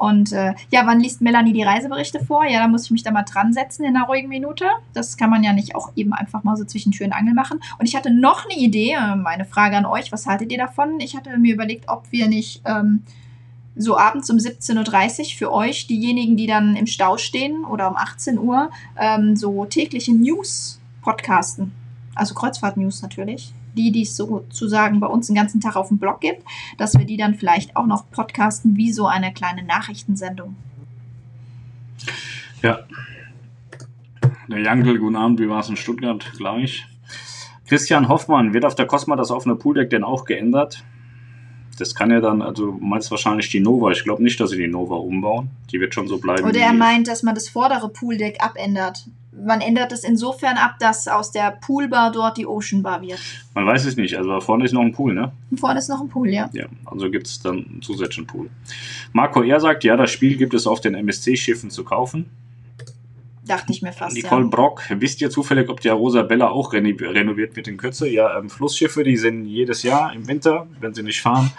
Und 0.00 0.30
äh, 0.30 0.54
ja, 0.70 0.86
wann 0.86 1.00
liest 1.00 1.22
Melanie 1.22 1.52
die 1.52 1.64
Reiseberichte 1.64 2.24
vor? 2.24 2.44
Ja, 2.44 2.60
da 2.60 2.68
muss 2.68 2.84
ich 2.84 2.92
mich 2.92 3.02
da 3.02 3.10
mal 3.10 3.24
dran 3.24 3.52
setzen 3.52 3.84
in 3.84 3.96
einer 3.96 4.06
ruhigen 4.06 4.28
Minute. 4.28 4.66
Das 4.92 5.16
kann 5.16 5.30
man 5.30 5.42
ja 5.42 5.52
nicht 5.52 5.74
auch 5.74 5.90
eben 5.96 6.12
einfach 6.12 6.44
mal 6.44 6.56
so 6.56 6.64
zwischen 6.64 6.92
Tür 6.92 7.06
und 7.06 7.14
Angel 7.14 7.34
machen. 7.34 7.58
Und 7.80 7.86
ich 7.88 7.96
hatte 7.96 8.14
noch 8.14 8.44
eine 8.44 8.60
Idee, 8.60 8.92
äh, 8.92 9.16
meine 9.16 9.44
Frage 9.44 9.76
an 9.76 9.86
euch, 9.86 10.12
was 10.12 10.26
haltet 10.26 10.52
ihr 10.52 10.58
davon? 10.58 11.00
Ich 11.00 11.16
hatte 11.16 11.36
mir 11.36 11.54
überlegt, 11.54 11.88
ob 11.88 12.04
wir 12.12 12.28
nicht 12.28 12.62
ähm, 12.64 13.02
so 13.74 13.98
abends 13.98 14.30
um 14.30 14.36
17.30 14.36 15.18
Uhr 15.18 15.26
für 15.36 15.52
euch, 15.52 15.88
diejenigen, 15.88 16.36
die 16.36 16.46
dann 16.46 16.76
im 16.76 16.86
Stau 16.86 17.16
stehen 17.16 17.64
oder 17.64 17.90
um 17.90 17.96
18 17.96 18.38
Uhr, 18.38 18.70
ähm, 18.96 19.34
so 19.34 19.64
tägliche 19.64 20.14
News 20.14 20.80
podcasten 21.02 21.72
also 22.16 22.34
Kreuzfahrt-News 22.34 23.02
natürlich, 23.02 23.52
die, 23.76 23.92
die 23.92 24.02
es 24.02 24.16
sozusagen 24.16 25.00
bei 25.00 25.06
uns 25.06 25.26
den 25.26 25.36
ganzen 25.36 25.60
Tag 25.60 25.76
auf 25.76 25.88
dem 25.88 25.98
Blog 25.98 26.20
gibt, 26.20 26.42
dass 26.78 26.98
wir 26.98 27.04
die 27.04 27.16
dann 27.16 27.34
vielleicht 27.34 27.76
auch 27.76 27.86
noch 27.86 28.10
podcasten 28.10 28.76
wie 28.76 28.92
so 28.92 29.06
eine 29.06 29.32
kleine 29.32 29.62
Nachrichtensendung. 29.62 30.56
Ja. 32.62 32.80
Der 34.48 34.60
Jankel, 34.60 34.98
guten 34.98 35.16
Abend, 35.16 35.40
wie 35.40 35.48
war 35.48 35.60
es 35.60 35.68
in 35.68 35.76
Stuttgart 35.76 36.32
gleich? 36.36 36.86
Christian 37.66 38.08
Hoffmann, 38.08 38.54
wird 38.54 38.64
auf 38.64 38.76
der 38.76 38.86
Cosma 38.86 39.16
das 39.16 39.30
offene 39.30 39.56
Pooldeck 39.56 39.90
denn 39.90 40.04
auch 40.04 40.24
geändert? 40.24 40.84
Das 41.78 41.94
kann 41.94 42.10
ja 42.10 42.20
dann, 42.20 42.40
also 42.40 42.66
du 42.66 42.78
meinst 42.80 43.10
wahrscheinlich 43.10 43.50
die 43.50 43.60
Nova. 43.60 43.90
Ich 43.90 44.04
glaube 44.04 44.22
nicht, 44.22 44.40
dass 44.40 44.50
sie 44.50 44.56
die 44.56 44.68
Nova 44.68 44.94
umbauen. 44.96 45.50
Die 45.70 45.80
wird 45.80 45.92
schon 45.92 46.08
so 46.08 46.18
bleiben. 46.18 46.44
Oder 46.44 46.60
er 46.60 46.72
meint, 46.72 47.08
dass 47.08 47.22
man 47.22 47.34
das 47.34 47.48
vordere 47.48 47.90
Pooldeck 47.90 48.42
abändert 48.42 49.06
man 49.44 49.60
ändert 49.60 49.92
es 49.92 50.04
insofern 50.04 50.56
ab, 50.56 50.76
dass 50.80 51.08
aus 51.08 51.30
der 51.30 51.58
Poolbar 51.60 52.12
dort 52.12 52.36
die 52.36 52.46
Ocean 52.46 52.82
Bar 52.82 53.02
wird. 53.02 53.18
Man 53.54 53.66
weiß 53.66 53.84
es 53.84 53.96
nicht. 53.96 54.16
Also 54.16 54.40
vorne 54.40 54.64
ist 54.64 54.72
noch 54.72 54.82
ein 54.82 54.92
Pool, 54.92 55.14
ne? 55.14 55.32
vorne 55.56 55.78
ist 55.78 55.88
noch 55.88 56.00
ein 56.00 56.08
Pool, 56.08 56.28
ja. 56.30 56.48
Ja, 56.52 56.66
also 56.84 57.10
gibt 57.10 57.26
es 57.26 57.40
dann 57.40 57.66
einen 57.66 57.82
zusätzlichen 57.82 58.26
Pool. 58.26 58.50
Marco 59.12 59.42
er 59.42 59.60
sagt, 59.60 59.84
ja, 59.84 59.96
das 59.96 60.10
Spiel 60.10 60.36
gibt 60.36 60.54
es 60.54 60.66
auf 60.66 60.80
den 60.80 60.94
MSC-Schiffen 60.94 61.70
zu 61.70 61.84
kaufen. 61.84 62.30
Dachte 63.46 63.72
ich 63.72 63.80
mir 63.80 63.92
fast. 63.92 64.16
Nicole 64.16 64.42
ja. 64.42 64.48
Brock, 64.48 64.82
wisst 64.90 65.20
ihr 65.20 65.30
zufällig, 65.30 65.68
ob 65.68 65.80
die 65.80 65.88
Arosabella 65.88 66.48
auch 66.48 66.72
reno 66.72 66.96
renoviert 67.00 67.54
wird 67.54 67.68
in 67.68 67.76
Kürze? 67.76 68.08
Ja, 68.08 68.36
ähm, 68.36 68.50
Flussschiffe, 68.50 69.04
die 69.04 69.16
sind 69.16 69.44
jedes 69.44 69.84
Jahr 69.84 70.12
im 70.12 70.26
Winter, 70.26 70.66
wenn 70.80 70.94
sie 70.94 71.04
nicht 71.04 71.22
fahren, 71.22 71.52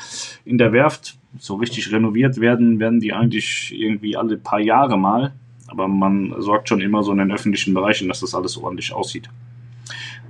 in 0.43 0.57
der 0.57 0.73
Werft. 0.73 1.17
So 1.39 1.55
richtig 1.55 1.91
renoviert 1.91 2.41
werden, 2.41 2.79
werden 2.79 2.99
die 2.99 3.13
eigentlich 3.13 3.73
irgendwie 3.73 4.17
alle 4.17 4.37
paar 4.37 4.59
Jahre 4.59 4.97
mal. 4.97 5.33
Aber 5.67 5.87
man 5.87 6.33
sorgt 6.39 6.69
schon 6.69 6.81
immer 6.81 7.03
so 7.03 7.11
in 7.11 7.17
den 7.17 7.31
öffentlichen 7.31 7.73
Bereichen, 7.73 8.07
dass 8.07 8.21
das 8.21 8.33
alles 8.33 8.57
ordentlich 8.57 8.93
aussieht. 8.93 9.29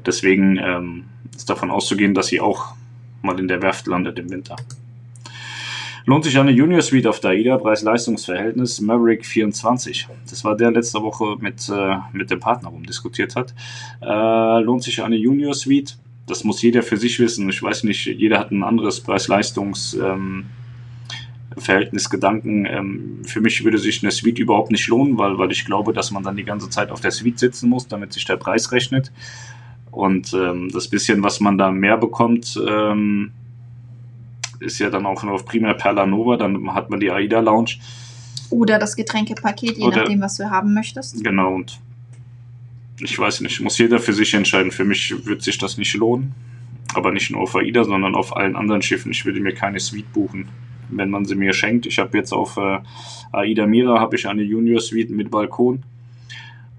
Deswegen 0.05 0.57
ähm, 0.57 1.05
ist 1.35 1.49
davon 1.49 1.69
auszugehen, 1.69 2.13
dass 2.13 2.27
sie 2.27 2.39
auch 2.39 2.73
mal 3.21 3.39
in 3.39 3.47
der 3.47 3.61
Werft 3.61 3.88
landet 3.88 4.19
im 4.19 4.29
Winter. 4.29 4.55
Lohnt 6.05 6.23
sich 6.23 6.39
eine 6.39 6.51
Junior 6.51 6.81
Suite 6.81 7.05
auf 7.07 7.19
der 7.19 7.31
AIDA, 7.31 7.57
Preis-Leistungs-Verhältnis 7.57 8.79
Maverick 8.79 9.25
24. 9.25 10.07
Das 10.29 10.45
war 10.45 10.55
der 10.55 10.71
letzte 10.71 11.01
Woche 11.01 11.35
mit, 11.41 11.67
äh, 11.67 11.97
mit 12.13 12.31
dem 12.31 12.39
Partner 12.39 12.69
rumdiskutiert 12.69 13.35
hat. 13.35 13.53
Äh, 14.01 14.61
lohnt 14.61 14.83
sich 14.83 15.03
eine 15.03 15.17
Junior 15.17 15.53
Suite? 15.53 15.97
Das 16.25 16.45
muss 16.45 16.61
jeder 16.61 16.81
für 16.81 16.95
sich 16.95 17.19
wissen. 17.19 17.49
Ich 17.49 17.61
weiß 17.61 17.83
nicht, 17.83 18.05
jeder 18.05 18.39
hat 18.39 18.51
ein 18.51 18.63
anderes 18.63 19.03
Preis-Leistungs- 19.03 19.97
ähm, 20.01 20.45
Verhältnis 21.58 22.10
Gedanken. 22.10 22.66
Ähm, 22.66 23.22
für 23.26 23.41
mich 23.41 23.64
würde 23.64 23.78
sich 23.78 24.03
eine 24.03 24.12
Suite 24.12 24.39
überhaupt 24.39 24.72
nicht 24.72 24.88
lohnen, 24.88 25.18
weil, 25.18 25.38
weil 25.38 25.51
ich 25.51 25.66
glaube, 25.66 25.93
dass 25.93 26.12
man 26.12 26.24
dann 26.24 26.36
die 26.36 26.43
ganze 26.43 26.70
Zeit 26.70 26.91
auf 26.91 27.01
der 27.01 27.12
Suite 27.12 27.39
sitzen 27.39 27.70
muss, 27.70 27.88
damit 27.88 28.14
sich 28.14 28.26
der 28.26 28.38
Preis 28.38 28.72
rechnet. 28.72 29.12
Und 29.91 30.34
ähm, 30.34 30.70
das 30.72 30.88
bisschen, 30.88 31.24
was 31.24 31.39
man 31.39 31.58
da 31.58 31.72
mehr 31.72 31.97
bekommt, 31.97 32.60
ähm, 32.68 33.32
ist 34.60 34.80
ja 34.80 34.89
dann 34.89 35.05
auch 35.05 35.24
nur 35.24 35.34
auf 35.34 35.45
Primär 35.45 35.74
Perla 35.74 36.05
Nova, 36.05 36.38
dann 36.38 36.74
hat 36.74 36.89
man 36.89 36.99
die 36.99 37.12
AIDA 37.12 37.39
Lounge. 37.39 37.78
Oder 38.49 38.80
das 38.80 38.95
Getränkepaket, 38.95 39.78
je 39.78 39.86
Oder- 39.86 39.97
nachdem, 39.97 40.22
was 40.22 40.38
du 40.38 40.49
haben 40.49 40.74
möchtest. 40.74 41.24
Genau, 41.24 41.53
und 41.55 41.80
ich 42.99 43.18
weiß 43.18 43.41
nicht, 43.41 43.62
muss 43.62 43.78
jeder 43.78 43.99
für 43.99 44.14
sich 44.14 44.34
entscheiden. 44.34 44.72
Für 44.72 44.86
mich 44.86 45.14
wird 45.26 45.41
sich 45.43 45.58
das 45.58 45.78
nicht 45.78 45.93
lohnen. 45.95 46.34
Aber 46.93 47.12
nicht 47.12 47.30
nur 47.30 47.41
auf 47.41 47.55
AIDA, 47.55 47.84
sondern 47.84 48.16
auf 48.16 48.36
allen 48.36 48.55
anderen 48.55 48.82
Schiffen. 48.82 49.12
Ich 49.12 49.26
würde 49.26 49.39
mir 49.39 49.53
keine 49.53 49.80
Suite 49.80 50.12
buchen, 50.14 50.47
wenn 50.89 51.09
man 51.09 51.25
sie 51.25 51.35
mir 51.35 51.53
schenkt. 51.53 51.85
Ich 51.85 51.99
habe 51.99 52.17
jetzt 52.17 52.31
auf 52.33 52.57
äh, 52.57 52.79
AIDA 53.31 53.65
Mira 53.67 53.99
habe 53.99 54.15
ich 54.15 54.27
eine 54.27 54.41
Junior 54.43 54.79
Suite 54.79 55.09
mit 55.11 55.29
Balkon. 55.31 55.83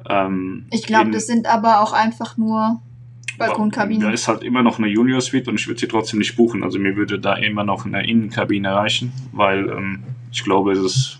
Ähm, 0.08 0.66
Ich 0.70 0.86
glaube, 0.86 1.10
das 1.10 1.26
sind 1.26 1.46
aber 1.46 1.80
auch 1.80 1.92
einfach 1.92 2.36
nur 2.36 2.80
Da 3.38 3.46
Balkonkabinen. 3.46 4.12
ist 4.12 4.28
halt 4.28 4.42
immer 4.42 4.62
noch 4.62 4.78
eine 4.78 4.88
Junior 4.88 5.20
Suite 5.20 5.48
und 5.48 5.60
ich 5.60 5.66
würde 5.68 5.80
sie 5.80 5.88
trotzdem 5.88 6.18
nicht 6.18 6.36
buchen. 6.36 6.62
Also 6.62 6.78
mir 6.78 6.96
würde 6.96 7.18
da 7.18 7.34
immer 7.36 7.64
noch 7.64 7.84
eine 7.86 8.06
Innenkabine 8.08 8.74
reichen, 8.74 9.12
weil 9.32 9.68
ähm, 9.68 10.00
ich 10.32 10.42
glaube, 10.44 10.72
es 10.72 11.18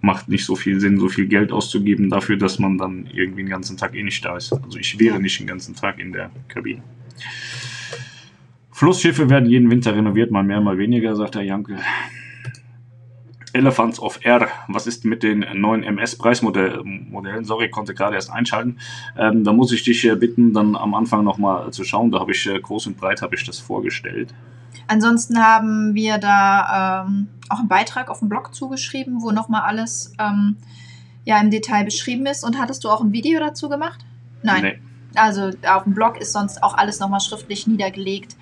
macht 0.00 0.28
nicht 0.28 0.44
so 0.44 0.54
viel 0.54 0.80
Sinn, 0.80 0.98
so 0.98 1.08
viel 1.08 1.26
Geld 1.26 1.50
auszugeben 1.50 2.10
dafür, 2.10 2.36
dass 2.36 2.58
man 2.58 2.76
dann 2.76 3.06
irgendwie 3.12 3.42
den 3.42 3.48
ganzen 3.48 3.76
Tag 3.78 3.94
eh 3.94 4.02
nicht 4.02 4.22
da 4.24 4.36
ist. 4.36 4.52
Also 4.52 4.78
ich 4.78 4.98
wäre 4.98 5.14
Ja. 5.14 5.20
nicht 5.20 5.38
den 5.40 5.46
ganzen 5.46 5.74
Tag 5.74 5.98
in 5.98 6.12
der 6.12 6.30
Kabine. 6.48 6.82
Flussschiffe 8.74 9.30
werden 9.30 9.48
jeden 9.48 9.70
Winter 9.70 9.94
renoviert, 9.94 10.32
mal 10.32 10.42
mehr, 10.42 10.60
mal 10.60 10.76
weniger, 10.78 11.14
sagt 11.14 11.36
der 11.36 11.44
Janke. 11.44 11.78
Elephants 13.52 14.00
of 14.00 14.18
Air, 14.24 14.48
was 14.66 14.88
ist 14.88 15.04
mit 15.04 15.22
den 15.22 15.46
neuen 15.54 15.84
MS-Preismodellen? 15.84 17.44
Sorry, 17.44 17.70
konnte 17.70 17.94
gerade 17.94 18.16
erst 18.16 18.32
einschalten. 18.32 18.78
Ähm, 19.16 19.44
da 19.44 19.52
muss 19.52 19.70
ich 19.70 19.84
dich 19.84 20.04
äh, 20.04 20.16
bitten, 20.16 20.52
dann 20.52 20.74
am 20.74 20.92
Anfang 20.94 21.22
nochmal 21.22 21.72
zu 21.72 21.84
schauen. 21.84 22.10
Da 22.10 22.18
habe 22.18 22.32
ich 22.32 22.48
äh, 22.48 22.58
groß 22.58 22.88
und 22.88 22.96
breit 22.96 23.22
habe 23.22 23.36
ich 23.36 23.44
das 23.44 23.60
vorgestellt. 23.60 24.34
Ansonsten 24.88 25.38
haben 25.38 25.94
wir 25.94 26.18
da 26.18 27.04
ähm, 27.06 27.28
auch 27.50 27.60
einen 27.60 27.68
Beitrag 27.68 28.10
auf 28.10 28.18
dem 28.18 28.28
Blog 28.28 28.56
zugeschrieben, 28.56 29.22
wo 29.22 29.30
nochmal 29.30 29.62
alles 29.62 30.14
ähm, 30.18 30.56
ja, 31.24 31.40
im 31.40 31.52
Detail 31.52 31.84
beschrieben 31.84 32.26
ist. 32.26 32.42
Und 32.42 32.58
hattest 32.58 32.82
du 32.82 32.88
auch 32.88 33.02
ein 33.02 33.12
Video 33.12 33.38
dazu 33.38 33.68
gemacht? 33.68 34.04
Nein. 34.42 34.62
Nee. 34.62 34.78
Also 35.14 35.50
auf 35.66 35.84
dem 35.84 35.94
Blog 35.94 36.20
ist 36.20 36.32
sonst 36.32 36.62
auch 36.62 36.74
alles 36.74 37.00
nochmal 37.00 37.20
schriftlich 37.20 37.66
niedergelegt, 37.66 38.36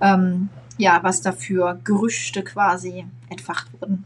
ähm, 0.00 0.48
ja, 0.78 1.00
was 1.02 1.22
dafür 1.22 1.78
Gerüchte 1.84 2.42
quasi 2.42 3.06
entfacht 3.28 3.68
wurden. 3.80 4.04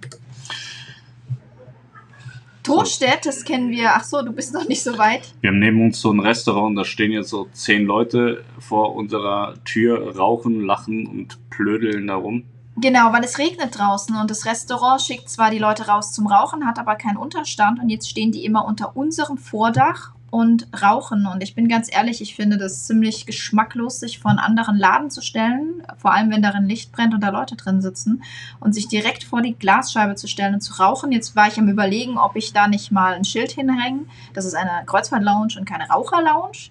Torstedt, 2.62 3.24
das 3.24 3.44
kennen 3.44 3.70
wir. 3.70 3.90
Ach 3.94 4.04
so, 4.04 4.22
du 4.22 4.32
bist 4.32 4.54
noch 4.54 4.68
nicht 4.68 4.82
so 4.82 4.96
weit. 4.98 5.32
Wir 5.40 5.48
haben 5.50 5.58
neben 5.58 5.84
uns 5.84 6.00
so 6.00 6.12
ein 6.12 6.20
Restaurant, 6.20 6.78
da 6.78 6.84
stehen 6.84 7.10
jetzt 7.10 7.30
so 7.30 7.48
zehn 7.52 7.86
Leute 7.86 8.44
vor 8.58 8.94
unserer 8.94 9.54
Tür, 9.64 10.16
rauchen, 10.16 10.60
lachen 10.60 11.06
und 11.06 11.38
plödeln 11.50 12.06
darum. 12.06 12.44
Genau, 12.76 13.12
weil 13.12 13.24
es 13.24 13.38
regnet 13.38 13.76
draußen 13.76 14.16
und 14.16 14.30
das 14.30 14.46
Restaurant 14.46 15.00
schickt 15.02 15.28
zwar 15.28 15.50
die 15.50 15.58
Leute 15.58 15.86
raus 15.86 16.12
zum 16.12 16.26
Rauchen, 16.26 16.66
hat 16.66 16.78
aber 16.78 16.94
keinen 16.96 17.16
Unterstand 17.16 17.80
und 17.80 17.88
jetzt 17.88 18.08
stehen 18.08 18.30
die 18.30 18.44
immer 18.44 18.64
unter 18.64 18.96
unserem 18.96 19.36
Vordach 19.36 20.12
und 20.30 20.68
rauchen. 20.82 21.26
Und 21.26 21.42
ich 21.42 21.54
bin 21.54 21.68
ganz 21.68 21.88
ehrlich, 21.92 22.20
ich 22.20 22.34
finde 22.36 22.56
das 22.56 22.86
ziemlich 22.86 23.26
geschmacklos, 23.26 24.00
sich 24.00 24.18
vor 24.18 24.30
einen 24.30 24.38
anderen 24.38 24.76
Laden 24.76 25.10
zu 25.10 25.20
stellen, 25.22 25.82
vor 25.98 26.12
allem 26.12 26.30
wenn 26.30 26.42
darin 26.42 26.66
Licht 26.66 26.92
brennt 26.92 27.14
und 27.14 27.20
da 27.20 27.30
Leute 27.30 27.56
drin 27.56 27.80
sitzen 27.82 28.22
und 28.60 28.72
sich 28.74 28.88
direkt 28.88 29.24
vor 29.24 29.42
die 29.42 29.54
Glasscheibe 29.54 30.14
zu 30.14 30.28
stellen 30.28 30.54
und 30.54 30.60
zu 30.60 30.74
rauchen. 30.74 31.12
Jetzt 31.12 31.34
war 31.36 31.48
ich 31.48 31.58
am 31.58 31.68
Überlegen, 31.68 32.16
ob 32.18 32.36
ich 32.36 32.52
da 32.52 32.68
nicht 32.68 32.92
mal 32.92 33.14
ein 33.14 33.24
Schild 33.24 33.50
hinhänge. 33.52 34.02
Das 34.34 34.44
ist 34.44 34.54
eine 34.54 34.84
Kreuzfahrt-Lounge 34.86 35.54
und 35.58 35.64
keine 35.64 35.88
Raucher-Lounge. 35.88 36.70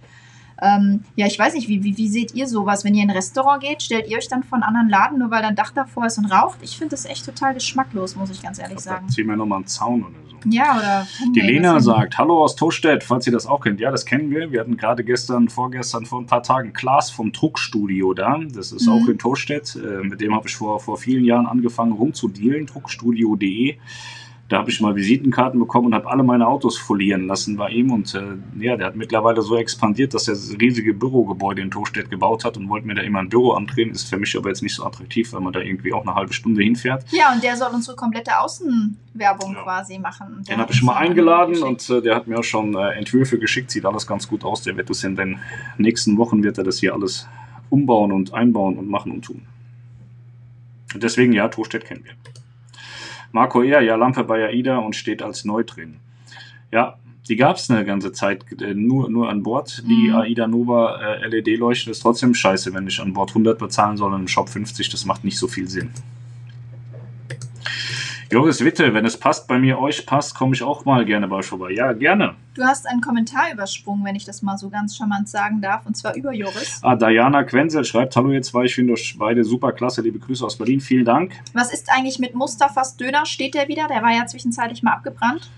Ähm, 0.61 1.05
ja, 1.15 1.25
ich 1.25 1.39
weiß 1.39 1.53
nicht, 1.53 1.69
wie, 1.69 1.83
wie, 1.83 1.95
wie 1.95 2.09
seht 2.09 2.33
ihr 2.35 2.47
sowas? 2.47 2.83
Wenn 2.83 2.93
ihr 2.93 3.03
in 3.03 3.09
ein 3.09 3.15
Restaurant 3.15 3.63
geht, 3.63 3.81
stellt 3.81 4.09
ihr 4.09 4.17
euch 4.17 4.27
dann 4.27 4.43
vor 4.43 4.57
einen 4.57 4.63
anderen 4.63 4.89
Laden, 4.89 5.17
nur 5.19 5.31
weil 5.31 5.41
da 5.41 5.47
ein 5.47 5.55
Dach 5.55 5.71
davor 5.71 6.05
ist 6.05 6.17
und 6.17 6.25
raucht? 6.25 6.59
Ich 6.61 6.77
finde 6.77 6.91
das 6.91 7.05
echt 7.05 7.25
total 7.25 7.53
geschmacklos, 7.53 8.15
muss 8.17 8.29
ich 8.29 8.41
ganz 8.41 8.59
ehrlich 8.59 8.77
Da 8.77 8.83
sagen. 8.83 9.09
ziehen 9.09 9.27
wir 9.27 9.37
nochmal 9.37 9.59
einen 9.59 9.67
Zaun 9.67 10.03
oder 10.03 10.15
so. 10.28 10.28
Ja, 10.45 10.77
oder. 10.77 11.07
Die 11.35 11.41
Lena 11.41 11.79
sagt, 11.79 12.17
hallo 12.17 12.43
aus 12.43 12.55
Tostedt, 12.55 13.03
falls 13.03 13.25
ihr 13.27 13.33
das 13.33 13.45
auch 13.45 13.61
kennt. 13.61 13.79
Ja, 13.79 13.91
das 13.91 14.05
kennen 14.05 14.29
wir. 14.31 14.51
Wir 14.51 14.59
hatten 14.61 14.77
gerade 14.77 15.03
gestern, 15.03 15.49
vorgestern, 15.49 16.05
vor 16.05 16.19
ein 16.21 16.25
paar 16.25 16.43
Tagen 16.43 16.73
Klaas 16.73 17.11
vom 17.11 17.31
Druckstudio 17.31 18.13
da. 18.13 18.39
Das 18.53 18.71
ist 18.71 18.87
Mhm. 18.87 18.91
auch 18.93 19.07
in 19.07 19.17
Tostedt. 19.17 19.75
Äh, 19.75 20.03
mit 20.07 20.21
dem 20.21 20.33
habe 20.35 20.47
ich 20.47 20.55
vor, 20.55 20.79
vor 20.79 20.97
vielen 20.97 21.25
Jahren 21.25 21.45
angefangen 21.47 21.91
rumzudealen, 21.91 22.65
druckstudio.de. 22.65 23.75
Da 24.49 24.57
habe 24.57 24.71
ich 24.71 24.81
mal 24.81 24.95
Visitenkarten 24.95 25.59
bekommen 25.59 25.87
und 25.87 25.93
habe 25.93 26.09
alle 26.09 26.23
meine 26.23 26.47
Autos 26.47 26.75
folieren 26.75 27.27
lassen 27.27 27.55
bei 27.55 27.69
ihm. 27.69 27.91
Und 27.91 28.15
äh, 28.15 28.23
ja, 28.59 28.75
der 28.77 28.87
hat 28.87 28.95
mittlerweile 28.95 29.43
so 29.43 29.55
expandiert, 29.55 30.15
dass 30.15 30.27
er 30.27 30.33
das 30.33 30.55
riesige 30.59 30.95
Bürogebäude 30.95 31.61
in 31.61 31.69
Tostedt 31.69 32.09
gebaut 32.09 32.43
hat 32.43 32.57
und 32.57 32.67
wollte 32.67 32.87
mir 32.87 32.95
da 32.95 33.03
immer 33.03 33.19
ein 33.19 33.29
Büro 33.29 33.51
andrehen. 33.51 33.91
Ist 33.91 34.09
für 34.09 34.17
mich 34.17 34.35
aber 34.35 34.49
jetzt 34.49 34.63
nicht 34.63 34.73
so 34.73 34.83
attraktiv, 34.83 35.31
weil 35.33 35.41
man 35.41 35.53
da 35.53 35.59
irgendwie 35.59 35.93
auch 35.93 36.01
eine 36.01 36.15
halbe 36.15 36.33
Stunde 36.33 36.63
hinfährt. 36.63 37.05
Ja, 37.11 37.31
und 37.31 37.43
der 37.43 37.55
soll 37.57 37.69
unsere 37.71 37.95
komplette 37.95 38.39
Außenwerbung 38.39 39.53
Ja. 39.53 39.61
quasi 39.63 39.99
machen. 39.99 40.43
Den 40.49 40.57
habe 40.57 40.71
ich 40.71 40.79
uns 40.79 40.85
mal 40.87 40.97
eingeladen 40.97 41.61
und 41.61 41.87
äh, 41.87 42.01
der 42.01 42.15
hat 42.15 42.25
mir 42.25 42.39
auch 42.39 42.43
schon 42.43 42.73
äh, 42.75 42.93
Entwürfe 42.93 43.37
geschickt. 43.37 43.69
Sieht 43.69 43.85
alles 43.85 44.07
ganz 44.07 44.27
gut 44.27 44.43
aus. 44.43 44.63
Der 44.63 44.75
wird 44.75 44.89
das 44.89 45.03
in 45.03 45.15
den 45.15 45.37
nächsten 45.77 46.17
Wochen 46.17 46.41
wird 46.41 46.57
er 46.57 46.63
das 46.63 46.79
hier 46.79 46.95
alles 46.95 47.27
umbauen 47.69 48.11
und 48.11 48.33
einbauen 48.33 48.79
und 48.79 48.89
machen 48.89 49.11
und 49.11 49.21
tun. 49.25 49.43
Und 50.95 51.03
deswegen 51.03 51.33
ja, 51.33 51.49
Tostedt 51.49 51.85
kennen 51.85 52.03
wir. 52.03 52.13
Marco 53.31 53.61
Ehr, 53.61 53.81
ja, 53.81 53.95
Lampe 53.95 54.23
bei 54.23 54.45
AIDA 54.47 54.77
und 54.77 54.95
steht 54.95 55.21
als 55.21 55.45
neu 55.45 55.63
drin. 55.63 55.97
Ja, 56.71 56.95
die 57.27 57.35
gab 57.35 57.57
es 57.57 57.69
eine 57.69 57.85
ganze 57.85 58.11
Zeit 58.11 58.43
äh, 58.61 58.73
nur, 58.73 59.09
nur 59.09 59.29
an 59.29 59.43
Bord. 59.43 59.83
Die 59.87 60.09
Mhm. 60.09 60.15
AIDA 60.15 60.47
Nova 60.47 60.99
äh, 60.99 61.27
LED-Leuchte 61.27 61.91
ist 61.91 61.99
trotzdem 61.99 62.33
scheiße, 62.33 62.73
wenn 62.73 62.87
ich 62.87 62.99
an 62.99 63.13
Bord 63.13 63.29
100 63.29 63.59
bezahlen 63.59 63.97
soll 63.97 64.13
und 64.13 64.21
im 64.21 64.27
Shop 64.27 64.49
50. 64.49 64.89
Das 64.89 65.05
macht 65.05 65.23
nicht 65.23 65.37
so 65.37 65.47
viel 65.47 65.67
Sinn. 65.67 65.91
Joris 68.31 68.63
Witte, 68.63 68.93
wenn 68.93 69.05
es 69.05 69.17
passt, 69.17 69.47
bei 69.47 69.57
mir 69.57 69.79
euch 69.79 70.05
passt, 70.05 70.35
komme 70.35 70.53
ich 70.53 70.61
auch 70.61 70.85
mal 70.85 71.03
gerne 71.03 71.27
bei 71.27 71.37
euch 71.37 71.47
vorbei. 71.47 71.71
Ja, 71.71 71.93
gerne. 71.93 72.35
Du 72.53 72.61
hast 72.63 72.87
einen 72.87 73.01
Kommentar 73.01 73.51
übersprungen, 73.51 74.05
wenn 74.05 74.15
ich 74.15 74.23
das 74.23 74.43
mal 74.43 74.55
so 74.55 74.69
ganz 74.69 74.95
charmant 74.95 75.27
sagen 75.27 75.61
darf, 75.61 75.87
und 75.87 75.97
zwar 75.97 76.15
über 76.15 76.31
Joris. 76.31 76.79
Ah, 76.83 76.95
Diana 76.95 77.43
Quenzel 77.43 77.83
schreibt, 77.85 78.15
hallo 78.15 78.31
ihr 78.31 78.43
zwei, 78.43 78.65
ich 78.65 78.75
finde 78.75 78.93
euch 78.93 79.15
beide 79.17 79.43
super 79.43 79.71
klasse, 79.71 80.03
liebe 80.03 80.19
Grüße 80.19 80.45
aus 80.45 80.57
Berlin, 80.57 80.79
vielen 80.79 81.05
Dank. 81.05 81.33
Was 81.53 81.73
ist 81.73 81.89
eigentlich 81.91 82.19
mit 82.19 82.35
Mustafas 82.35 82.97
Döner? 82.97 83.25
Steht 83.25 83.55
der 83.55 83.67
wieder? 83.67 83.87
Der 83.87 84.03
war 84.03 84.11
ja 84.11 84.27
zwischenzeitlich 84.27 84.83
mal 84.83 84.93
abgebrannt. 84.93 85.49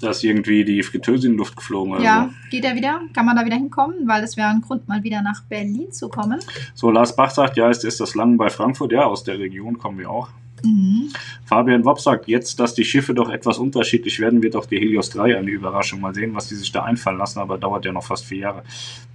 Da 0.00 0.10
ist 0.10 0.24
irgendwie 0.24 0.64
die 0.64 0.82
Fritteuse 0.82 1.28
in 1.28 1.34
die 1.34 1.38
Luft 1.38 1.54
geflogen. 1.54 1.92
Also. 1.92 2.04
Ja, 2.04 2.30
geht 2.50 2.64
er 2.64 2.74
wieder? 2.74 3.02
Kann 3.12 3.24
man 3.24 3.36
da 3.36 3.44
wieder 3.44 3.54
hinkommen? 3.54 4.08
Weil 4.08 4.24
es 4.24 4.36
wäre 4.36 4.48
ein 4.48 4.62
Grund, 4.62 4.88
mal 4.88 5.04
wieder 5.04 5.22
nach 5.22 5.44
Berlin 5.44 5.92
zu 5.92 6.08
kommen. 6.08 6.40
So, 6.74 6.90
Lars 6.90 7.14
Bach 7.14 7.30
sagt, 7.30 7.56
ja, 7.56 7.70
ist, 7.70 7.84
ist 7.84 8.00
das 8.00 8.16
Langen 8.16 8.36
bei 8.36 8.50
Frankfurt? 8.50 8.90
Ja, 8.90 9.04
aus 9.04 9.22
der 9.22 9.38
Region 9.38 9.78
kommen 9.78 9.98
wir 9.98 10.10
auch. 10.10 10.30
Mhm. 10.64 11.10
Fabian 11.44 11.84
Wopp 11.84 12.00
sagt, 12.00 12.28
jetzt, 12.28 12.60
dass 12.60 12.74
die 12.74 12.84
Schiffe 12.84 13.14
doch 13.14 13.30
etwas 13.30 13.58
unterschiedlich 13.58 14.20
werden, 14.20 14.42
wird 14.42 14.56
auch 14.56 14.66
die 14.66 14.78
Helios 14.78 15.10
3 15.10 15.36
eine 15.36 15.50
Überraschung. 15.50 16.00
Mal 16.00 16.14
sehen, 16.14 16.34
was 16.34 16.48
die 16.48 16.54
sich 16.54 16.72
da 16.72 16.82
einfallen 16.82 17.18
lassen, 17.18 17.38
aber 17.38 17.58
dauert 17.58 17.84
ja 17.84 17.92
noch 17.92 18.04
fast 18.04 18.24
vier 18.24 18.38
Jahre. 18.38 18.62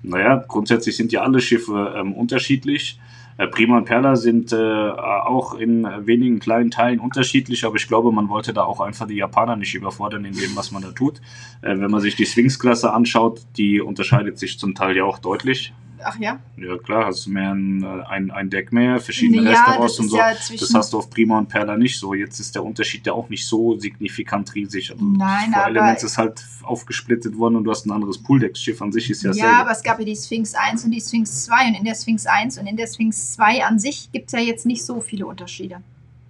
Naja, 0.04 0.44
grundsätzlich 0.48 0.96
sind 0.96 1.12
ja 1.12 1.22
alle 1.22 1.42
Schiffe 1.42 1.94
ähm, 1.98 2.14
unterschiedlich. 2.14 3.00
Äh, 3.40 3.48
Prima 3.48 3.78
und 3.78 3.86
Perla 3.86 4.18
sind 4.18 4.52
äh, 4.52 4.58
auch 4.58 5.54
in 5.54 5.88
wenigen 6.06 6.40
kleinen 6.40 6.72
Teilen 6.72 7.00
unterschiedlich, 7.00 7.64
aber 7.64 7.78
ich 7.78 7.88
glaube, 7.88 8.12
man 8.12 8.28
wollte 8.28 8.54
da 8.54 8.64
auch 8.64 8.82
einfach 8.82 9.08
die 9.08 9.16
Japaner 9.16 9.56
nicht 9.56 9.74
überfordern 9.76 10.26
in 10.26 10.34
dem, 10.34 10.56
was 10.58 10.72
man 10.72 10.82
da 10.82 10.92
tut. 10.92 11.22
Äh, 11.62 11.80
wenn 11.80 11.90
man 11.90 12.02
sich 12.02 12.18
die 12.18 12.26
Sphinx-Klasse 12.26 12.92
anschaut, 12.92 13.42
die 13.56 13.80
unterscheidet 13.80 14.38
sich 14.38 14.60
zum 14.60 14.76
Teil 14.76 14.98
ja 14.98 15.06
auch 15.06 15.20
deutlich. 15.20 15.74
Ach 16.04 16.18
ja? 16.20 16.40
Ja, 16.58 16.78
klar, 16.78 17.06
hast 17.08 17.26
du 17.26 17.32
mehr 17.32 17.52
ein, 17.54 17.84
äh, 17.84 18.04
ein, 18.08 18.32
ein 18.32 18.50
Deck 18.50 18.72
mehr, 18.72 19.00
verschiedene 19.00 19.42
Ja, 19.44 19.50
Restaurants 19.52 19.94
das 19.96 20.00
und 20.00 20.10
so. 20.10 20.18
ja 20.18 20.32
das 20.60 20.74
hast 20.74 20.94
du 20.94 20.98
auf 20.98 21.10
Prima 21.10 21.38
und 21.38 21.50
Perla 21.50 21.76
nicht 21.78 22.00
so. 22.00 22.14
Jetzt 22.14 22.40
ist 22.40 22.56
der 22.56 22.64
Unterschied 22.64 23.06
ja 23.06 23.14
auch 23.14 23.30
nicht 23.30 23.46
so 23.46 23.78
signifikant 23.78 24.54
riesig. 24.56 24.92
Also 24.92 25.04
Nein, 25.04 25.52
Four 25.52 25.62
aber- 25.62 25.70
Elements 25.72 26.04
ist 26.04 26.18
halt 26.18 26.44
aufgesplittet 26.64 27.38
worden 27.38 27.56
und 27.58 27.64
du 27.64 27.72
hast 27.72 27.86
ein 27.86 27.92
anderes 27.92 28.18
Pooldeck. 28.22 28.54
Das 28.54 28.62
Schiff 28.62 28.82
an 28.82 28.92
sich 28.92 29.10
ist 29.10 29.24
ja, 29.24 29.30
Ja, 29.32 29.34
selber. 29.34 29.58
aber 29.58 29.72
es 29.72 29.84
gab 29.84 30.00
ja 30.00 30.06
die 30.06 30.16
Sphinx 30.16 30.54
1 30.56 30.84
und 30.86 30.92
die 30.92 31.02
Sphinx 31.02 31.46
2 31.46 31.68
und 31.70 31.76
in 31.76 31.84
der 31.86 31.96
Sphinx 31.96 32.26
1 32.26 32.58
und 32.58 32.68
in 32.68 32.78
der 32.78 32.88
Sphinx 32.88 33.34
2 33.34 33.66
an 33.66 33.80
sich 33.80 34.10
gibt 34.12 34.28
es 34.28 34.34
ja 34.34 34.40
jetzt 34.40 34.66
nicht 34.66 34.86
so 34.86 35.02
viele 35.02 35.26
Unterschiede. 35.26 35.82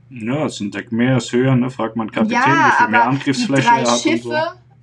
Ja, 0.10 0.46
es 0.46 0.56
ist 0.56 0.62
ein 0.62 0.72
Deck 0.72 0.92
mehr, 0.92 1.18
ist 1.18 1.32
höher, 1.32 1.56
ne? 1.56 1.70
Fragt 1.70 1.96
man 1.96 2.10
Kapitän, 2.12 2.34
ja, 2.40 2.42
wie 2.72 2.78
viel 2.82 2.88
mehr 2.90 3.04
aber 3.04 3.12
die 3.12 3.18
Angriffsfläche 3.18 3.68
drei 3.68 3.82
er 3.82 3.92
hat 3.92 4.00
Schiffe 4.02 4.24
so. 4.24 4.36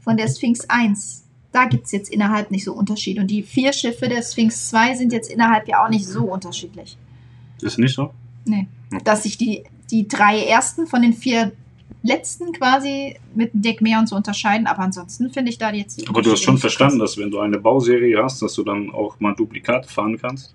von 0.04 0.16
der 0.16 0.28
Sphinx 0.28 0.60
1, 0.68 1.24
da 1.52 1.64
gibt 1.66 1.86
es 1.86 1.92
jetzt 1.92 2.10
innerhalb 2.10 2.50
nicht 2.50 2.64
so 2.64 2.72
Unterschied. 2.72 3.18
Und 3.18 3.30
die 3.30 3.42
vier 3.42 3.72
Schiffe 3.72 4.08
der 4.08 4.22
Sphinx 4.22 4.68
2 4.70 4.94
sind 4.94 5.12
jetzt 5.12 5.30
innerhalb 5.30 5.68
ja 5.68 5.84
auch 5.84 5.88
nicht 5.88 6.06
so 6.06 6.24
unterschiedlich. 6.24 6.96
Ist 7.62 7.78
nicht 7.78 7.94
so? 7.94 8.10
Nee. 8.44 8.66
Dass 9.04 9.22
sich 9.22 9.38
die, 9.38 9.64
die 9.90 10.06
drei 10.06 10.44
ersten 10.44 10.86
von 10.86 11.02
den 11.02 11.12
vier 11.12 11.52
letzten 12.02 12.52
quasi 12.52 13.16
mit 13.34 13.52
dem 13.52 13.62
Deck 13.62 13.80
mehr 13.80 13.98
und 13.98 14.08
so 14.08 14.16
unterscheiden, 14.16 14.66
aber 14.66 14.80
ansonsten 14.80 15.30
finde 15.30 15.50
ich 15.50 15.58
da 15.58 15.72
jetzt 15.72 16.08
Aber 16.08 16.22
du 16.22 16.30
hast 16.30 16.42
schon 16.42 16.58
verstanden, 16.58 16.98
dass 16.98 17.18
wenn 17.18 17.30
du 17.30 17.40
eine 17.40 17.58
Bauserie 17.58 18.22
hast, 18.22 18.42
dass 18.42 18.54
du 18.54 18.62
dann 18.62 18.90
auch 18.90 19.18
mal 19.20 19.34
Duplikate 19.34 19.88
fahren 19.88 20.18
kannst. 20.18 20.54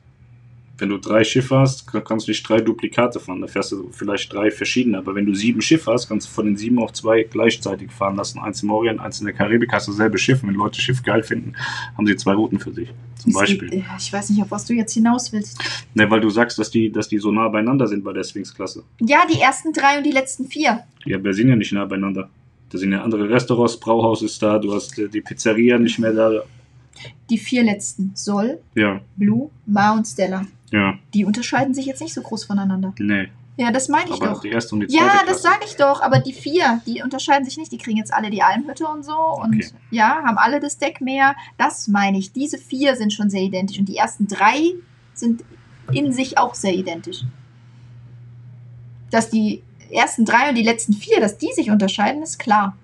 Wenn 0.82 0.90
du 0.90 0.98
drei 0.98 1.24
Schiffe 1.24 1.58
hast, 1.60 1.86
kann- 1.86 2.04
kannst 2.04 2.28
du 2.28 2.32
nicht 2.32 2.42
drei 2.48 2.60
Duplikate 2.60 3.20
fahren. 3.20 3.40
Da 3.40 3.48
fährst 3.48 3.72
du 3.72 3.90
vielleicht 3.92 4.34
drei 4.34 4.50
verschiedene. 4.50 4.98
Aber 4.98 5.14
wenn 5.16 5.26
du 5.28 5.36
sieben 5.36 5.62
Schiffe 5.62 5.92
hast, 5.94 6.08
kannst 6.08 6.28
du 6.28 6.32
von 6.34 6.46
den 6.48 6.58
sieben 6.58 6.80
auch 6.80 6.92
zwei 6.92 7.24
gleichzeitig 7.24 7.92
fahren 7.92 8.16
lassen. 8.16 8.40
Eins 8.40 8.64
im 8.64 8.72
Orient, 8.72 9.00
eins 9.00 9.20
in 9.20 9.26
der 9.28 9.36
Karibik, 9.36 9.72
hast 9.72 9.88
du 9.88 9.92
dasselbe 9.92 10.18
Schiff. 10.18 10.42
Wenn 10.44 10.56
Leute 10.56 10.82
Schiff 10.82 11.04
geil 11.04 11.22
finden, 11.24 11.54
haben 11.96 12.08
sie 12.08 12.16
zwei 12.16 12.34
Routen 12.34 12.60
für 12.60 12.74
sich. 12.74 12.90
Zum 13.20 13.32
Beispiel. 13.34 13.84
Ich 14.00 14.12
weiß 14.12 14.32
nicht, 14.32 14.42
auf 14.42 14.50
was 14.50 14.66
du 14.66 14.74
jetzt 14.74 14.94
hinaus 14.94 15.32
willst. 15.32 15.60
Ne, 15.94 16.10
weil 16.10 16.20
du 16.22 16.30
sagst, 16.32 16.58
dass 16.58 16.72
die, 16.72 16.92
dass 16.92 17.08
die 17.08 17.20
so 17.20 17.32
nah 17.32 17.48
beieinander 17.50 17.88
sind 17.88 18.04
bei 18.04 18.12
der 18.14 18.24
Sphinx-Klasse. 18.24 18.84
Ja, 19.02 19.20
die 19.32 19.40
ersten 19.40 19.72
drei 19.74 19.98
und 20.00 20.04
die 20.06 20.12
letzten 20.12 20.48
vier. 20.48 20.84
Ja, 21.06 21.24
wir 21.24 21.34
sind 21.36 21.48
ja 21.50 21.56
nicht 21.56 21.72
nah 21.72 21.86
beieinander. 21.86 22.30
Da 22.70 22.78
sind 22.80 22.92
ja 22.92 23.04
andere 23.04 23.30
Restaurants, 23.30 23.80
Brauhaus 23.80 24.24
ist 24.24 24.42
da, 24.42 24.58
du 24.58 24.74
hast 24.74 24.98
äh, 24.98 25.08
die 25.08 25.22
Pizzeria 25.22 25.78
nicht 25.78 26.00
mehr 26.00 26.14
da. 26.14 26.32
Die 27.30 27.38
vier 27.38 27.64
letzten. 27.64 28.12
Sol, 28.16 28.60
Ja, 28.76 29.02
Blue, 29.16 29.50
Ma 29.66 29.94
und 29.94 30.06
Stella. 30.08 30.46
Ja, 30.72 30.98
Die 31.14 31.26
unterscheiden 31.26 31.74
sich 31.74 31.86
jetzt 31.86 32.02
nicht 32.02 32.14
so 32.14 32.22
groß 32.22 32.46
voneinander. 32.46 32.94
nee. 33.00 33.30
Ja, 33.58 33.70
das 33.70 33.90
meine 33.90 34.06
ich 34.10 34.14
Aber 34.16 34.28
doch. 34.28 34.42
die 34.42 34.50
erste 34.50 34.74
und 34.74 34.80
die 34.82 34.88
zweite 34.88 35.04
Ja, 35.04 35.22
das 35.28 35.42
sage 35.44 35.66
ich 35.66 35.76
doch. 35.76 36.02
Aber 36.02 36.20
die 36.20 36.32
vier, 36.32 36.82
die 36.88 37.04
unterscheiden 37.04 37.44
sich 37.46 37.58
nicht. 37.58 37.72
Die 37.72 37.78
kriegen 37.78 37.98
jetzt 37.98 38.12
alle 38.14 38.30
die 38.30 38.42
Almhütte 38.42 38.88
und 38.88 39.04
so. 39.04 39.14
Und 39.14 39.54
Okay. 39.56 39.68
ja, 39.92 40.24
haben 40.26 40.38
alle 40.38 40.62
das 40.62 40.78
Deck 40.78 41.02
mehr. 41.02 41.36
Das 41.58 41.90
meine 41.90 42.18
ich. 42.18 42.32
Diese 42.32 42.58
vier 42.58 42.96
sind 42.96 43.12
schon 43.12 43.30
sehr 43.30 43.42
identisch. 43.42 43.78
Und 43.78 43.90
die 43.90 43.98
ersten 43.98 44.26
drei 44.26 44.74
sind 45.14 45.44
in 45.92 46.14
sich 46.14 46.38
auch 46.38 46.56
sehr 46.56 46.74
identisch. 46.74 47.24
Dass 49.12 49.30
die 49.30 49.62
ersten 49.92 50.24
drei 50.26 50.50
und 50.50 50.56
die 50.56 50.64
letzten 50.64 50.94
vier, 50.94 51.20
dass 51.20 51.38
die 51.38 51.52
sich 51.54 51.70
unterscheiden, 51.70 52.24
ist 52.24 52.40
klar. 52.40 52.78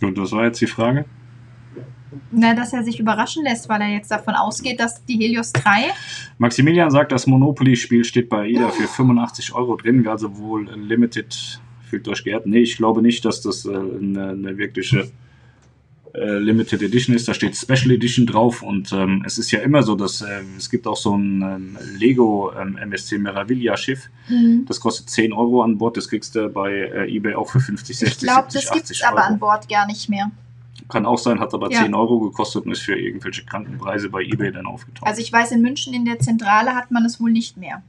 Gut, 0.00 0.16
das 0.18 0.32
war 0.32 0.44
jetzt 0.44 0.60
die 0.60 0.66
Frage. 0.66 1.06
Na, 2.30 2.54
dass 2.54 2.72
er 2.72 2.84
sich 2.84 3.00
überraschen 3.00 3.44
lässt, 3.44 3.68
weil 3.68 3.80
er 3.80 3.88
jetzt 3.88 4.10
davon 4.10 4.34
ausgeht, 4.34 4.78
dass 4.80 5.04
die 5.04 5.18
Helios 5.18 5.52
3 5.52 5.90
Maximilian 6.38 6.90
sagt, 6.90 7.12
das 7.12 7.26
Monopoly-Spiel 7.26 8.04
steht 8.04 8.28
bei 8.28 8.42
AIDA 8.42 8.70
für 8.70 8.86
85 8.86 9.54
Euro 9.54 9.76
drin, 9.76 10.04
wäre 10.04 10.12
also 10.12 10.36
wohl 10.38 10.68
Limited, 10.70 11.60
fühlt 11.82 12.06
euch 12.08 12.22
geehrt. 12.24 12.46
Nee, 12.46 12.60
ich 12.60 12.76
glaube 12.76 13.02
nicht, 13.02 13.24
dass 13.24 13.40
das 13.40 13.64
äh, 13.64 13.70
eine, 13.74 14.30
eine 14.30 14.56
wirkliche 14.56 15.10
äh, 16.14 16.38
Limited 16.38 16.80
Edition 16.82 17.14
ist. 17.14 17.28
Da 17.28 17.34
steht 17.34 17.56
Special 17.56 17.90
Edition 17.90 18.26
drauf 18.26 18.62
und 18.62 18.92
ähm, 18.92 19.22
es 19.26 19.36
ist 19.36 19.50
ja 19.50 19.60
immer 19.60 19.82
so, 19.82 19.94
dass 19.96 20.22
äh, 20.22 20.42
es 20.56 20.70
gibt 20.70 20.86
auch 20.86 20.96
so 20.96 21.14
ein 21.16 21.42
ähm, 21.42 21.78
Lego 21.98 22.52
ähm, 22.58 22.76
MSC 22.78 23.18
Meraviglia 23.18 23.76
Schiff. 23.76 24.08
Das 24.66 24.80
kostet 24.80 25.10
10 25.10 25.32
Euro 25.32 25.62
an 25.62 25.76
Bord, 25.76 25.96
das 25.96 26.08
kriegst 26.08 26.34
du 26.34 26.48
bei 26.48 26.72
äh, 26.72 27.14
eBay 27.14 27.34
auch 27.34 27.50
für 27.50 27.60
50, 27.60 27.98
60, 27.98 28.16
Ich 28.22 28.28
glaube, 28.28 28.50
70, 28.50 28.62
das 28.62 28.72
gibt 28.72 28.84
80 28.84 28.96
es 28.96 29.02
aber 29.04 29.16
Euro. 29.18 29.26
an 29.26 29.38
Bord 29.38 29.68
gar 29.68 29.86
nicht 29.86 30.08
mehr. 30.08 30.30
Kann 30.88 31.06
auch 31.06 31.18
sein, 31.18 31.40
hat 31.40 31.52
aber 31.54 31.70
Ja. 31.70 31.82
10 31.82 31.94
Euro 31.94 32.20
gekostet 32.20 32.66
und 32.66 32.72
ist 32.72 32.82
für 32.82 32.98
irgendwelche 32.98 33.44
kranken 33.44 33.78
Preise 33.78 34.08
bei 34.08 34.22
eBay 34.22 34.52
dann 34.52 34.66
aufgetaucht. 34.66 35.06
Also 35.06 35.20
ich 35.20 35.32
weiß, 35.32 35.52
in 35.52 35.62
München 35.62 35.94
in 35.94 36.04
der 36.04 36.18
Zentrale 36.18 36.74
hat 36.74 36.90
man 36.90 37.04
es 37.04 37.20
wohl 37.20 37.30
nicht 37.30 37.56
mehr. 37.56 37.82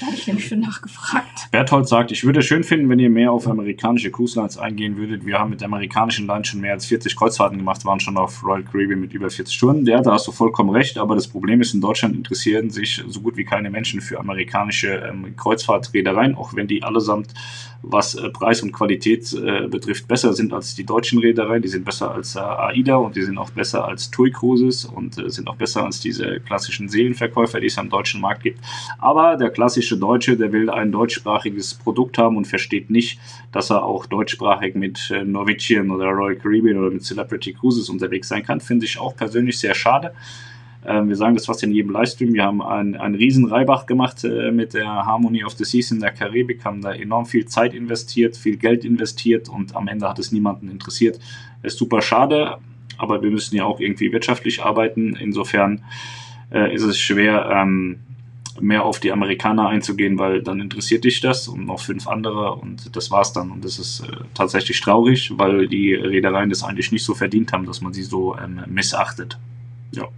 Da 0.00 0.06
hatte 0.06 0.16
ich 0.16 0.26
nämlich 0.26 0.48
schon 0.48 0.60
nachgefragt. 0.60 1.50
Berthold 1.50 1.86
sagt, 1.86 2.10
ich 2.10 2.24
würde 2.24 2.38
es 2.40 2.46
schön 2.46 2.64
finden, 2.64 2.88
wenn 2.88 2.98
ihr 2.98 3.10
mehr 3.10 3.32
auf 3.32 3.46
amerikanische 3.46 4.10
Cruise 4.10 4.38
Lines 4.38 4.56
eingehen 4.56 4.96
würdet. 4.96 5.26
Wir 5.26 5.38
haben 5.38 5.50
mit 5.50 5.62
amerikanischen 5.62 6.26
Lines 6.26 6.48
schon 6.48 6.62
mehr 6.62 6.72
als 6.72 6.86
40 6.86 7.14
Kreuzfahrten 7.16 7.58
gemacht, 7.58 7.84
waren 7.84 8.00
schon 8.00 8.16
auf 8.16 8.42
Royal 8.42 8.62
Caribbean 8.62 8.98
mit 8.98 9.12
über 9.12 9.28
40 9.28 9.54
Stunden. 9.54 9.86
Ja, 9.86 10.00
da 10.00 10.12
hast 10.12 10.26
du 10.26 10.32
vollkommen 10.32 10.70
recht, 10.70 10.96
aber 10.96 11.16
das 11.16 11.28
Problem 11.28 11.60
ist, 11.60 11.74
in 11.74 11.82
Deutschland 11.82 12.16
interessieren 12.16 12.70
sich 12.70 13.04
so 13.08 13.20
gut 13.20 13.36
wie 13.36 13.44
keine 13.44 13.68
Menschen 13.68 14.00
für 14.00 14.18
amerikanische 14.18 14.88
ähm, 14.88 15.36
Kreuzfahrtreedereien, 15.36 16.34
auch 16.34 16.54
wenn 16.54 16.66
die 16.66 16.82
allesamt, 16.82 17.34
was 17.82 18.14
äh, 18.14 18.28
Preis 18.30 18.62
und 18.62 18.72
Qualität 18.72 19.32
äh, 19.32 19.66
betrifft, 19.66 20.06
besser 20.08 20.32
sind 20.32 20.52
als 20.52 20.74
die 20.74 20.84
deutschen 20.84 21.18
Reedereien. 21.18 21.62
Die 21.62 21.68
sind 21.68 21.84
besser 21.84 22.12
als 22.12 22.36
äh, 22.36 22.40
AIDA 22.40 22.96
und 22.96 23.16
die 23.16 23.22
sind 23.22 23.38
auch 23.38 23.50
besser 23.50 23.86
als 23.86 24.10
TUI 24.10 24.30
Cruises 24.30 24.84
und 24.84 25.18
äh, 25.18 25.30
sind 25.30 25.48
auch 25.48 25.56
besser 25.56 25.84
als 25.84 26.00
diese 26.00 26.40
klassischen 26.40 26.88
Seelenverkäufer, 26.88 27.60
die 27.60 27.66
es 27.66 27.78
am 27.78 27.88
deutschen 27.88 28.20
Markt 28.20 28.42
gibt. 28.42 28.60
Aber 28.98 29.36
der 29.36 29.50
klassische 29.50 29.96
Deutsche, 29.96 30.36
der 30.36 30.52
will 30.52 30.70
ein 30.70 30.92
deutschsprachiges 30.92 31.74
Produkt 31.74 32.18
haben 32.18 32.36
und 32.36 32.46
versteht 32.46 32.90
nicht, 32.90 33.18
dass 33.52 33.70
er 33.70 33.84
auch 33.84 34.06
deutschsprachig 34.06 34.74
mit 34.74 35.10
äh, 35.10 35.24
Norwegian 35.24 35.90
oder 35.90 36.06
Royal 36.06 36.36
Caribbean 36.36 36.78
oder 36.78 36.90
mit 36.90 37.02
Celebrity 37.02 37.54
Cruises 37.54 37.88
unterwegs 37.88 38.28
sein 38.28 38.42
kann. 38.42 38.60
Finde 38.60 38.86
ich 38.86 38.98
auch 38.98 39.16
persönlich 39.16 39.58
sehr 39.58 39.74
schade. 39.74 40.12
Ähm, 40.84 41.08
wir 41.08 41.16
sagen 41.16 41.34
das 41.34 41.46
fast 41.46 41.62
in 41.62 41.72
jedem 41.72 41.92
Livestream. 41.92 42.32
Wir 42.32 42.44
haben 42.44 42.62
einen, 42.62 42.96
einen 42.96 43.14
riesen 43.14 43.46
Reibach 43.46 43.86
gemacht 43.86 44.24
äh, 44.24 44.50
mit 44.50 44.74
der 44.74 44.86
Harmony 44.86 45.44
of 45.44 45.52
the 45.52 45.64
Seas 45.64 45.90
in 45.90 46.00
der 46.00 46.10
Karibik, 46.10 46.64
haben 46.64 46.80
da 46.80 46.92
enorm 46.92 47.26
viel 47.26 47.46
Zeit 47.46 47.74
investiert, 47.74 48.36
viel 48.36 48.56
Geld 48.56 48.84
investiert 48.84 49.48
und 49.48 49.76
am 49.76 49.88
Ende 49.88 50.08
hat 50.08 50.18
es 50.18 50.32
niemanden 50.32 50.68
interessiert. 50.68 51.18
Ist 51.62 51.78
super 51.78 52.00
schade, 52.00 52.58
aber 52.96 53.22
wir 53.22 53.30
müssen 53.30 53.56
ja 53.56 53.64
auch 53.64 53.80
irgendwie 53.80 54.12
wirtschaftlich 54.12 54.62
arbeiten. 54.62 55.16
Insofern 55.16 55.82
äh, 56.50 56.74
ist 56.74 56.82
es 56.82 56.98
schwer, 56.98 57.50
ähm, 57.52 58.00
mehr 58.60 58.84
auf 58.84 59.00
die 59.00 59.12
Amerikaner 59.12 59.68
einzugehen, 59.68 60.18
weil 60.18 60.42
dann 60.42 60.60
interessiert 60.60 61.04
dich 61.04 61.20
das 61.20 61.48
und 61.48 61.66
noch 61.66 61.80
fünf 61.80 62.08
andere 62.08 62.54
und 62.54 62.94
das 62.96 63.10
war's 63.10 63.32
dann. 63.32 63.50
Und 63.50 63.64
das 63.64 63.78
ist 63.78 64.00
äh, 64.00 64.12
tatsächlich 64.34 64.80
traurig, 64.80 65.32
weil 65.36 65.68
die 65.68 65.94
Reedereien 65.94 66.50
das 66.50 66.62
eigentlich 66.62 66.92
nicht 66.92 67.04
so 67.04 67.14
verdient 67.14 67.52
haben, 67.52 67.66
dass 67.66 67.80
man 67.80 67.92
sie 67.92 68.02
so 68.02 68.36
ähm, 68.38 68.62
missachtet. 68.66 69.38
Ja. 69.92 70.08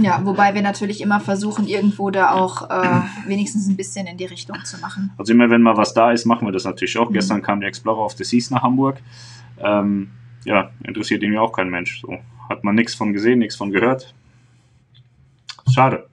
Ja, 0.00 0.20
wobei 0.24 0.54
wir 0.54 0.62
natürlich 0.62 1.00
immer 1.00 1.20
versuchen, 1.20 1.68
irgendwo 1.68 2.10
da 2.10 2.32
auch 2.32 2.68
äh, 2.68 3.00
wenigstens 3.26 3.68
ein 3.68 3.76
bisschen 3.76 4.06
in 4.06 4.16
die 4.16 4.24
Richtung 4.24 4.56
zu 4.64 4.78
machen. 4.80 5.12
Also 5.16 5.32
immer 5.32 5.50
wenn 5.50 5.62
mal 5.62 5.76
was 5.76 5.94
da 5.94 6.10
ist, 6.10 6.24
machen 6.24 6.46
wir 6.46 6.52
das 6.52 6.64
natürlich 6.64 6.98
auch. 6.98 7.10
Mhm. 7.10 7.14
Gestern 7.14 7.42
kam 7.42 7.60
der 7.60 7.68
Explorer 7.68 8.04
of 8.04 8.12
the 8.12 8.24
Seas 8.24 8.50
nach 8.50 8.62
Hamburg. 8.62 9.00
Ähm, 9.58 10.10
ja, 10.44 10.70
interessiert 10.82 11.22
ihn 11.22 11.32
ja 11.32 11.40
auch 11.40 11.52
kein 11.52 11.70
Mensch. 11.70 12.00
So 12.00 12.18
hat 12.48 12.64
man 12.64 12.74
nichts 12.74 12.94
von 12.94 13.12
gesehen, 13.12 13.38
nichts 13.38 13.56
von 13.56 13.70
gehört. 13.70 14.14
Schade. 15.72 16.06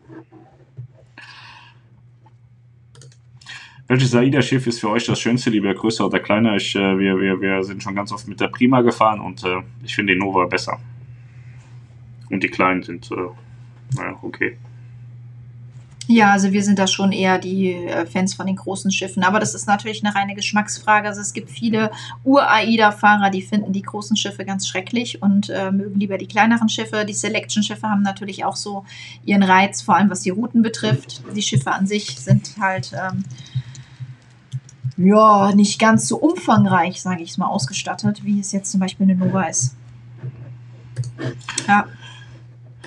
Welches 3.87 4.15
AIDA-Schiff 4.15 4.67
ist 4.67 4.79
für 4.79 4.89
euch 4.89 5.05
das 5.05 5.19
schönste, 5.19 5.49
lieber 5.49 5.73
größer 5.73 6.05
oder 6.05 6.19
kleiner? 6.19 6.55
Ich, 6.55 6.75
äh, 6.75 6.97
wir, 6.97 7.19
wir, 7.19 7.41
wir 7.41 7.63
sind 7.63 7.83
schon 7.83 7.93
ganz 7.93 8.13
oft 8.13 8.25
mit 8.25 8.39
der 8.39 8.47
Prima 8.47 8.81
gefahren 8.81 9.19
und 9.19 9.43
äh, 9.43 9.57
ich 9.83 9.95
finde 9.95 10.13
den 10.13 10.19
Nova 10.19 10.45
besser. 10.45 10.79
Und 12.29 12.41
die 12.41 12.47
kleinen 12.47 12.83
sind, 12.83 13.11
äh, 13.11 13.15
naja, 13.95 14.17
okay. 14.21 14.57
Ja, 16.07 16.31
also 16.31 16.51
wir 16.51 16.63
sind 16.63 16.77
da 16.77 16.87
schon 16.87 17.11
eher 17.11 17.37
die 17.37 17.73
äh, 17.73 18.05
Fans 18.05 18.33
von 18.33 18.45
den 18.45 18.57
großen 18.57 18.91
Schiffen. 18.91 19.23
Aber 19.23 19.39
das 19.39 19.55
ist 19.55 19.67
natürlich 19.67 20.03
eine 20.03 20.13
reine 20.13 20.35
Geschmacksfrage. 20.35 21.07
Also 21.07 21.21
es 21.21 21.31
gibt 21.31 21.49
viele 21.49 21.91
Ur-AIDA-Fahrer, 22.25 23.29
die 23.29 23.41
finden 23.41 23.71
die 23.71 23.81
großen 23.81 24.17
Schiffe 24.17 24.43
ganz 24.43 24.67
schrecklich 24.67 25.21
und 25.21 25.49
äh, 25.49 25.71
mögen 25.71 25.99
lieber 25.99 26.17
die 26.17 26.27
kleineren 26.27 26.67
Schiffe. 26.69 27.05
Die 27.05 27.13
Selection-Schiffe 27.13 27.87
haben 27.87 28.01
natürlich 28.01 28.43
auch 28.43 28.57
so 28.57 28.83
ihren 29.23 29.43
Reiz, 29.43 29.81
vor 29.81 29.95
allem 29.95 30.09
was 30.09 30.21
die 30.21 30.31
Routen 30.31 30.61
betrifft. 30.61 31.21
Die 31.35 31.41
Schiffe 31.41 31.71
an 31.71 31.87
sich 31.87 32.19
sind 32.19 32.55
halt 32.59 32.91
ähm, 32.93 33.23
ja 34.97 35.53
nicht 35.55 35.79
ganz 35.79 36.07
so 36.07 36.17
umfangreich, 36.17 37.01
sage 37.01 37.23
ich 37.23 37.31
es 37.31 37.37
mal, 37.37 37.47
ausgestattet, 37.47 38.25
wie 38.25 38.39
es 38.39 38.51
jetzt 38.51 38.71
zum 38.71 38.81
Beispiel 38.81 39.05
eine 39.05 39.15
Nova 39.15 39.43
ist. 39.43 39.75
Ja, 41.67 41.85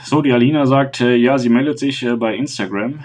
So, 0.04 0.22
die 0.22 0.32
Alina 0.32 0.66
sagt, 0.66 1.00
äh, 1.00 1.14
ja, 1.16 1.38
sie 1.38 1.48
meldet 1.48 1.78
sich 1.78 2.02
äh, 2.02 2.14
bei 2.16 2.34
Instagram 2.36 3.00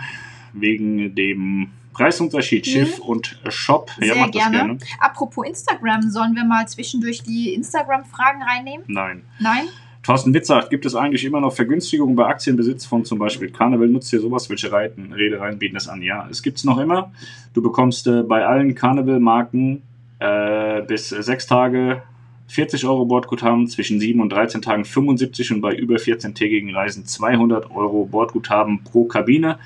wegen 0.53 1.15
dem 1.15 1.69
Preisunterschied 1.93 2.65
Mhm. 2.65 2.69
Schiff 2.71 2.99
und 2.99 3.39
Shop. 3.49 3.91
Ja, 3.99 4.13
Sehr 4.13 4.23
das 4.23 4.31
gerne. 4.31 4.57
gerne. 4.57 4.77
Apropos 4.99 5.45
Instagram, 5.47 6.09
sollen 6.09 6.35
wir 6.35 6.45
mal 6.45 6.67
zwischendurch 6.67 7.23
die 7.23 7.53
Instagram-Fragen 7.53 8.41
reinnehmen? 8.41 8.85
Nein. 8.87 9.23
Nein? 9.39 9.65
Thorsten 10.03 10.33
Witz 10.33 10.47
sagt, 10.47 10.69
gibt 10.69 10.85
es 10.85 10.95
eigentlich 10.95 11.25
immer 11.25 11.41
noch 11.41 11.53
Vergünstigungen 11.53 12.15
bei 12.15 12.25
Aktienbesitz 12.25 12.85
von 12.85 13.03
zum 13.03 13.19
Beispiel 13.19 13.51
Carnival? 13.51 13.87
Nutzt 13.89 14.11
ihr 14.13 14.21
sowas? 14.21 14.49
Welche 14.49 14.71
Reiten, 14.71 15.11
Reedereien 15.11 15.59
bieten 15.59 15.75
es 15.75 15.89
an? 15.89 16.01
Ja, 16.01 16.25
es 16.31 16.41
gibt 16.41 16.57
es 16.57 16.63
noch 16.63 16.77
immer. 16.79 17.11
Du 17.53 17.61
bekommst 17.61 18.07
äh, 18.07 18.23
bei 18.23 18.45
allen 18.45 18.75
Carnival-Marken 18.75 19.81
äh, 20.19 20.81
bis 20.83 21.09
sechs 21.09 21.47
Tage 21.47 22.01
40 22.49 22.85
Euro 22.85 23.05
Bordguthaben, 23.05 23.67
zwischen 23.67 23.99
7 23.99 24.19
und 24.19 24.29
13 24.29 24.63
Tagen 24.63 24.83
75 24.83 25.53
und 25.53 25.61
bei 25.61 25.73
über 25.75 25.95
14-tägigen 25.95 26.73
Reisen 26.73 27.05
200 27.05 27.69
Euro 27.71 28.05
Bordguthaben 28.05 28.83
pro 28.83 29.05
Kabine. 29.05 29.59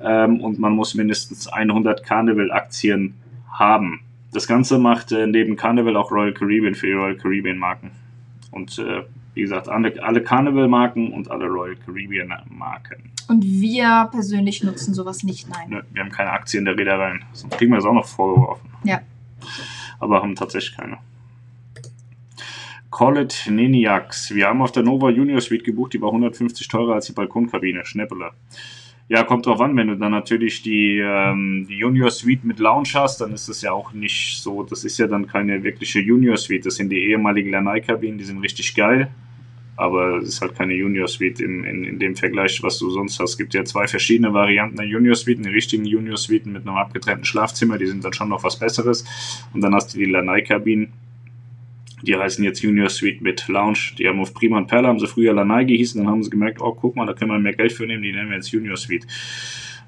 Ähm, 0.00 0.40
und 0.40 0.60
man 0.60 0.72
muss 0.72 0.94
mindestens 0.94 1.48
100 1.48 2.04
Carnival-Aktien 2.04 3.14
haben. 3.52 4.00
Das 4.32 4.46
Ganze 4.46 4.78
macht 4.78 5.10
äh, 5.10 5.26
neben 5.26 5.56
Carnival 5.56 5.96
auch 5.96 6.12
Royal 6.12 6.32
Caribbean 6.32 6.74
für 6.74 6.86
die 6.86 6.92
Royal 6.92 7.16
Caribbean 7.16 7.58
Marken. 7.58 7.90
Und 8.52 8.78
äh, 8.78 9.02
wie 9.34 9.42
gesagt, 9.42 9.68
alle, 9.68 9.92
alle 10.02 10.22
Carnival-Marken 10.22 11.12
und 11.12 11.30
alle 11.30 11.46
Royal 11.46 11.76
Caribbean-Marken. 11.84 13.10
Und 13.26 13.44
wir 13.44 14.08
persönlich 14.12 14.62
nutzen 14.62 14.94
sowas 14.94 15.24
nicht, 15.24 15.48
nein. 15.48 15.68
Nö, 15.68 15.82
wir 15.92 16.02
haben 16.02 16.10
keine 16.10 16.30
Aktien 16.30 16.64
der 16.64 16.76
Reedereien. 16.76 17.24
Sonst 17.32 17.56
kriegen 17.58 17.72
wir 17.72 17.76
das 17.76 17.86
auch 17.86 17.94
noch 17.94 18.06
vorgeworfen. 18.06 18.70
Ja. 18.84 19.00
Aber 19.98 20.22
haben 20.22 20.36
tatsächlich 20.36 20.76
keine. 20.76 20.98
Call 22.94 23.18
it 23.18 23.48
Niniacs. 23.50 24.32
Wir 24.32 24.46
haben 24.46 24.62
auf 24.62 24.70
der 24.70 24.84
Nova 24.84 25.10
Junior 25.10 25.40
Suite 25.40 25.64
gebucht, 25.64 25.94
die 25.94 26.00
war 26.00 26.10
150 26.10 26.68
teurer 26.68 26.94
als 26.94 27.06
die 27.06 27.12
Balkonkabine. 27.12 27.84
Schnäppele. 27.84 28.30
Ja, 29.08 29.24
kommt 29.24 29.46
drauf 29.46 29.60
an, 29.60 29.76
wenn 29.76 29.88
du 29.88 29.96
dann 29.96 30.12
natürlich 30.12 30.62
die, 30.62 30.98
ähm, 30.98 31.66
die 31.68 31.76
Junior 31.76 32.12
Suite 32.12 32.44
mit 32.44 32.60
Lounge 32.60 32.90
hast, 32.94 33.20
dann 33.20 33.32
ist 33.32 33.48
das 33.48 33.62
ja 33.62 33.72
auch 33.72 33.92
nicht 33.92 34.40
so, 34.40 34.62
das 34.62 34.84
ist 34.84 34.96
ja 34.98 35.08
dann 35.08 35.26
keine 35.26 35.64
wirkliche 35.64 35.98
Junior 35.98 36.36
Suite, 36.36 36.66
das 36.66 36.76
sind 36.76 36.88
die 36.90 37.02
ehemaligen 37.10 37.50
Lanai-Kabinen, 37.50 38.16
die 38.16 38.24
sind 38.24 38.38
richtig 38.38 38.76
geil, 38.76 39.10
aber 39.74 40.18
es 40.18 40.28
ist 40.28 40.40
halt 40.40 40.54
keine 40.54 40.74
Junior 40.74 41.08
Suite 41.08 41.40
in, 41.40 41.64
in, 41.64 41.84
in 41.84 41.98
dem 41.98 42.14
Vergleich, 42.14 42.62
was 42.62 42.78
du 42.78 42.90
sonst 42.90 43.18
hast. 43.18 43.32
Es 43.32 43.36
gibt 43.36 43.54
ja 43.54 43.64
zwei 43.64 43.88
verschiedene 43.88 44.32
Varianten 44.32 44.76
der 44.76 44.86
Junior 44.86 45.16
Suite, 45.16 45.44
die 45.44 45.50
richtigen 45.50 45.84
Junior 45.84 46.16
Suiten 46.16 46.52
mit 46.52 46.62
einem 46.62 46.76
abgetrennten 46.76 47.24
Schlafzimmer, 47.24 47.76
die 47.76 47.86
sind 47.86 48.04
dann 48.04 48.12
schon 48.12 48.28
noch 48.28 48.44
was 48.44 48.56
Besseres 48.56 49.04
und 49.52 49.62
dann 49.62 49.74
hast 49.74 49.94
du 49.94 49.98
die 49.98 50.04
Lanai-Kabinen, 50.04 50.92
die 52.04 52.16
heißen 52.16 52.44
jetzt 52.44 52.62
Junior 52.62 52.88
Suite 52.88 53.20
mit 53.20 53.48
Lounge. 53.48 53.94
Die 53.98 54.08
haben 54.08 54.20
auf 54.20 54.34
Prima 54.34 54.58
und 54.58 54.66
Perla, 54.66 54.88
haben 54.88 54.98
sie 54.98 55.06
früher 55.06 55.32
Lanai 55.32 55.64
gehießen, 55.64 56.02
dann 56.02 56.10
haben 56.10 56.22
sie 56.22 56.30
gemerkt, 56.30 56.60
oh, 56.60 56.72
guck 56.72 56.96
mal, 56.96 57.06
da 57.06 57.14
können 57.14 57.30
wir 57.30 57.38
mehr 57.38 57.54
Geld 57.54 57.72
für 57.72 57.86
nehmen, 57.86 58.02
die 58.02 58.12
nennen 58.12 58.28
wir 58.28 58.36
jetzt 58.36 58.50
Junior 58.50 58.76
Suite. 58.76 59.06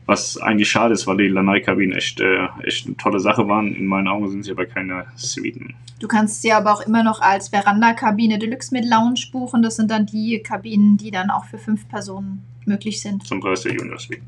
Was 0.07 0.39
eigentlich 0.39 0.71
schade 0.71 0.95
ist, 0.95 1.07
weil 1.09 1.17
die 1.17 1.27
Lanai-Kabinen 1.27 1.97
echt, 1.97 2.21
äh, 2.21 2.47
echt 2.63 2.87
eine 2.87 2.97
tolle 2.97 3.19
Sache 3.19 3.49
waren. 3.49 3.75
In 3.75 3.87
meinen 3.87 4.07
Augen 4.07 4.29
sind 4.31 4.45
sie 4.45 4.53
aber 4.53 4.65
keine 4.65 5.07
Suiten. 5.17 5.75
Du 5.99 6.07
kannst 6.07 6.43
sie 6.43 6.53
aber 6.53 6.73
auch 6.73 6.81
immer 6.87 7.03
noch 7.03 7.21
als 7.21 7.49
Veranda-Kabine 7.49 8.39
Deluxe 8.39 8.73
mit 8.73 8.85
Lounge 8.85 9.21
buchen. 9.33 9.63
Das 9.63 9.75
sind 9.75 9.91
dann 9.91 10.07
die 10.07 10.41
Kabinen, 10.45 10.97
die 10.97 11.11
dann 11.11 11.31
auch 11.31 11.47
für 11.47 11.59
fünf 11.59 11.89
Personen 11.89 12.45
möglich 12.67 13.01
sind. 13.01 13.27
Zum 13.27 13.41
Preis 13.41 13.63
der 13.63 13.73
Junior 13.75 13.99
Suite. 13.99 14.23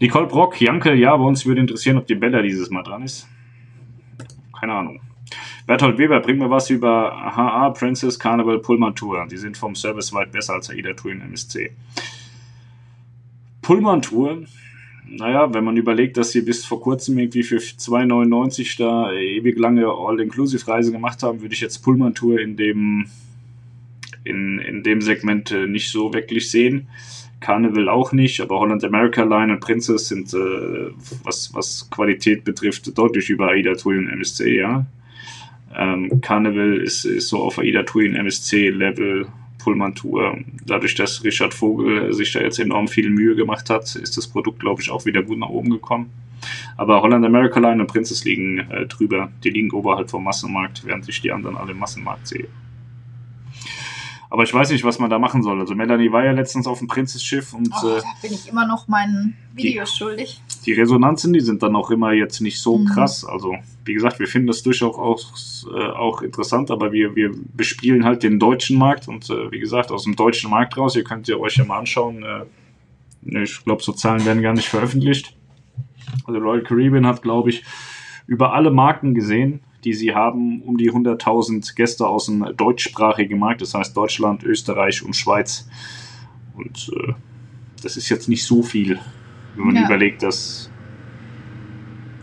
Nicole 0.00 0.26
Brock, 0.26 0.58
Janke, 0.60 0.94
ja, 0.94 1.14
bei 1.16 1.24
uns 1.24 1.44
würde 1.44 1.60
interessieren, 1.60 1.98
ob 1.98 2.06
die 2.06 2.14
Bella 2.14 2.40
dieses 2.40 2.70
Mal 2.70 2.82
dran 2.82 3.02
ist. 3.02 3.28
Keine 4.58 4.72
Ahnung. 4.72 5.00
Berthold 5.68 5.98
Weber, 5.98 6.20
bring 6.20 6.38
mir 6.38 6.48
was 6.48 6.70
über 6.70 7.12
HA, 7.12 7.68
Princess, 7.70 8.18
Carnival, 8.18 8.58
Pullman 8.58 8.94
Tour. 8.94 9.26
Die 9.30 9.36
sind 9.36 9.54
vom 9.54 9.74
Service 9.74 10.14
weit 10.14 10.32
besser 10.32 10.54
als 10.54 10.70
AIDA 10.70 10.94
Tour 10.94 11.12
in 11.12 11.20
MSC. 11.20 11.72
Pullman 13.60 14.00
Tour, 14.00 14.44
naja, 15.06 15.52
wenn 15.52 15.64
man 15.64 15.76
überlegt, 15.76 16.16
dass 16.16 16.30
sie 16.32 16.40
bis 16.40 16.64
vor 16.64 16.80
kurzem 16.80 17.18
irgendwie 17.18 17.42
für 17.42 17.58
2,99 17.58 18.78
da 18.78 19.12
ewig 19.12 19.58
lange 19.58 19.86
All-Inclusive-Reise 19.86 20.90
gemacht 20.90 21.22
haben, 21.22 21.42
würde 21.42 21.52
ich 21.52 21.60
jetzt 21.60 21.80
Pullman 21.80 22.14
Tour 22.14 22.40
in 22.40 22.56
dem, 22.56 23.04
in, 24.24 24.60
in 24.60 24.82
dem 24.82 25.02
Segment 25.02 25.50
äh, 25.50 25.66
nicht 25.66 25.90
so 25.90 26.14
wirklich 26.14 26.50
sehen. 26.50 26.88
Carnival 27.40 27.90
auch 27.90 28.12
nicht, 28.12 28.40
aber 28.40 28.58
Holland 28.58 28.84
America 28.84 29.22
Line 29.22 29.52
und 29.52 29.60
Princess 29.60 30.08
sind, 30.08 30.32
äh, 30.32 30.92
was, 31.24 31.52
was 31.52 31.90
Qualität 31.90 32.44
betrifft, 32.44 32.96
deutlich 32.96 33.28
über 33.28 33.48
AIDA 33.48 33.74
Tour 33.74 33.98
und 33.98 34.08
MSC, 34.08 34.56
ja. 34.56 34.86
Ähm, 35.76 36.20
Carnival 36.20 36.78
ist, 36.78 37.04
ist 37.04 37.28
so 37.28 37.38
auf 37.38 37.58
AIDA 37.58 37.82
Tour 37.82 38.02
in 38.02 38.14
MSC-Level 38.14 39.26
Pullman 39.58 39.94
Tour. 39.94 40.38
Dadurch, 40.64 40.94
dass 40.94 41.24
Richard 41.24 41.52
Vogel 41.52 42.12
sich 42.14 42.32
da 42.32 42.40
jetzt 42.40 42.58
enorm 42.58 42.88
viel 42.88 43.10
Mühe 43.10 43.34
gemacht 43.34 43.68
hat, 43.70 43.94
ist 43.96 44.16
das 44.16 44.26
Produkt, 44.26 44.60
glaube 44.60 44.80
ich, 44.80 44.90
auch 44.90 45.04
wieder 45.04 45.22
gut 45.22 45.38
nach 45.38 45.48
oben 45.48 45.70
gekommen. 45.70 46.10
Aber 46.76 47.02
Holland 47.02 47.24
America 47.24 47.58
Line 47.58 47.80
und 47.80 47.88
Princess 47.88 48.24
liegen 48.24 48.58
äh, 48.70 48.86
drüber. 48.86 49.30
Die 49.42 49.50
liegen 49.50 49.72
oberhalb 49.72 50.08
vom 50.10 50.24
Massenmarkt, 50.24 50.84
während 50.84 51.08
ich 51.08 51.20
die 51.20 51.32
anderen 51.32 51.56
alle 51.56 51.72
im 51.72 51.78
Massenmarkt 51.78 52.28
sehe. 52.28 52.48
Aber 54.30 54.42
ich 54.42 54.52
weiß 54.52 54.70
nicht, 54.70 54.84
was 54.84 54.98
man 54.98 55.08
da 55.08 55.18
machen 55.18 55.42
soll. 55.42 55.58
Also 55.58 55.74
Melanie 55.74 56.12
war 56.12 56.22
ja 56.22 56.32
letztens 56.32 56.66
auf 56.66 56.80
dem 56.80 56.86
Prinzessschiff 56.88 57.54
und 57.54 57.70
Oh, 57.82 57.88
äh, 57.88 58.00
da 58.02 58.04
bin 58.20 58.32
ich 58.32 58.46
immer 58.48 58.66
noch 58.66 58.86
meinen 58.86 59.36
Videos 59.54 59.96
schuldig. 59.96 60.40
die 60.66 60.74
Resonanzen, 60.74 61.32
die 61.32 61.40
sind 61.40 61.62
dann 61.62 61.74
auch 61.74 61.90
immer 61.90 62.12
jetzt 62.12 62.40
nicht 62.40 62.60
so 62.60 62.76
Mhm. 62.76 62.84
krass. 62.88 63.24
Also, 63.24 63.56
wie 63.86 63.94
gesagt, 63.94 64.18
wir 64.20 64.26
finden 64.26 64.48
das 64.48 64.62
durchaus 64.62 64.94
auch, 64.96 65.74
äh, 65.74 65.82
auch 65.92 66.20
interessant, 66.20 66.70
aber 66.70 66.92
wir, 66.92 67.16
wir 67.16 67.30
bespielen 67.54 68.04
halt 68.04 68.22
den 68.22 68.38
deutschen 68.38 68.76
Markt 68.76 69.08
und 69.08 69.30
äh, 69.30 69.50
wie 69.50 69.60
gesagt, 69.60 69.90
aus 69.90 70.04
dem 70.04 70.14
deutschen 70.14 70.50
Markt 70.50 70.76
raus, 70.76 70.94
ihr 70.94 71.04
könnt 71.04 71.26
ihr 71.28 71.40
euch 71.40 71.56
ja 71.56 71.64
mal 71.64 71.78
anschauen. 71.78 72.22
Äh, 72.22 73.42
ich 73.42 73.64
glaube, 73.64 73.82
so 73.82 73.92
Zahlen 73.92 74.24
werden 74.26 74.42
gar 74.42 74.52
nicht 74.52 74.68
veröffentlicht. 74.68 75.34
Also 76.26 76.38
Royal 76.38 76.62
Caribbean 76.62 77.06
hat, 77.06 77.22
glaube 77.22 77.48
ich, 77.50 77.64
über 78.26 78.52
alle 78.52 78.70
Marken 78.70 79.14
gesehen, 79.14 79.60
die 79.84 79.94
sie 79.94 80.14
haben, 80.14 80.62
um 80.62 80.76
die 80.76 80.90
100.000 80.90 81.74
Gäste 81.76 82.06
aus 82.06 82.26
dem 82.26 82.44
deutschsprachigen 82.56 83.38
Markt, 83.38 83.62
das 83.62 83.74
heißt 83.74 83.96
Deutschland, 83.96 84.42
Österreich 84.42 85.02
und 85.04 85.14
Schweiz. 85.14 85.68
Und 86.56 86.90
äh, 86.94 87.12
das 87.82 87.96
ist 87.96 88.08
jetzt 88.08 88.28
nicht 88.28 88.44
so 88.44 88.62
viel, 88.62 88.98
wenn 89.56 89.66
man 89.66 89.76
Ja. 89.76 89.84
überlegt, 89.86 90.22
dass, 90.22 90.70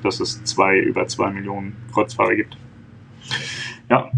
dass 0.04 0.20
es 0.20 0.44
zwei, 0.44 0.78
über 0.80 1.08
zwei 1.08 1.32
Millionen 1.32 1.76
Kreuzfahrer 1.94 2.36
gibt. 2.36 2.58
Ja. 3.90 4.12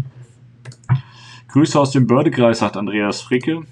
Grüße 1.48 1.78
aus 1.78 1.92
dem 1.92 2.06
Bördekreis, 2.06 2.58
sagt 2.58 2.76
Andreas 2.76 3.22
Fricke. 3.22 3.62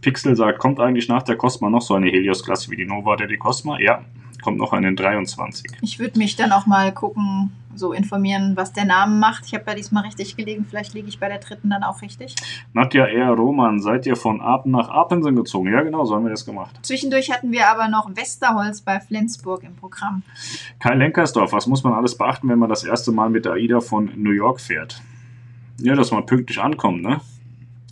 Pixel 0.00 0.34
sagt, 0.36 0.58
kommt 0.58 0.80
eigentlich 0.80 1.08
nach 1.08 1.22
der 1.22 1.36
Cosma 1.36 1.68
noch 1.68 1.82
so 1.82 1.94
eine 1.94 2.06
Helios-Klasse 2.10 2.70
wie 2.70 2.76
die 2.76 2.86
Nova 2.86 3.16
der 3.16 3.26
die 3.26 3.36
Cosma? 3.36 3.78
Ja, 3.80 4.04
kommt 4.42 4.58
noch 4.58 4.72
eine 4.72 4.88
in 4.88 4.96
23. 4.96 5.70
Ich 5.82 5.98
würde 5.98 6.18
mich 6.18 6.36
dann 6.36 6.52
auch 6.52 6.66
mal 6.66 6.92
gucken, 6.92 7.52
so 7.74 7.92
informieren, 7.92 8.56
was 8.56 8.72
der 8.72 8.84
Name 8.84 9.14
macht. 9.16 9.44
Ich 9.46 9.54
habe 9.54 9.64
ja 9.68 9.74
diesmal 9.74 10.04
richtig 10.04 10.36
gelegen. 10.36 10.66
Vielleicht 10.68 10.94
liege 10.94 11.08
ich 11.08 11.18
bei 11.18 11.28
der 11.28 11.38
dritten 11.38 11.70
dann 11.70 11.82
auch 11.82 12.02
richtig. 12.02 12.34
Nadja 12.72 13.06
R. 13.06 13.30
Roman, 13.30 13.80
seid 13.80 14.06
ihr 14.06 14.16
von 14.16 14.40
Apen 14.40 14.72
nach 14.72 14.88
Apensen 14.88 15.36
gezogen? 15.36 15.72
Ja, 15.72 15.82
genau, 15.82 16.04
so 16.04 16.14
haben 16.14 16.24
wir 16.24 16.30
das 16.30 16.44
gemacht. 16.44 16.78
Zwischendurch 16.82 17.30
hatten 17.30 17.52
wir 17.52 17.68
aber 17.68 17.88
noch 17.88 18.14
Westerholz 18.14 18.80
bei 18.80 19.00
Flensburg 19.00 19.62
im 19.64 19.76
Programm. 19.76 20.22
Kai 20.78 20.94
Lenkersdorf, 20.94 21.52
was 21.52 21.66
muss 21.66 21.82
man 21.82 21.94
alles 21.94 22.16
beachten, 22.16 22.48
wenn 22.48 22.58
man 22.58 22.68
das 22.68 22.84
erste 22.84 23.12
Mal 23.12 23.30
mit 23.30 23.44
der 23.44 23.52
AIDA 23.52 23.80
von 23.80 24.10
New 24.16 24.32
York 24.32 24.60
fährt? 24.60 25.00
Ja, 25.78 25.94
dass 25.94 26.10
man 26.10 26.26
pünktlich 26.26 26.60
ankommt, 26.60 27.02
ne? 27.02 27.20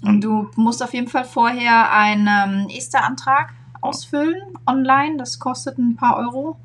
Und 0.03 0.23
du 0.23 0.49
musst 0.55 0.83
auf 0.83 0.95
jeden 0.95 1.09
Fall 1.09 1.25
vorher 1.25 1.93
einen 1.93 2.29
ähm, 2.29 2.69
ESTA-Antrag 2.69 3.55
ausfüllen 3.81 4.41
online. 4.67 5.17
Das 5.17 5.39
kostet 5.39 5.79
ein 5.79 5.97
paar 5.97 6.17
Euro. 6.17 6.57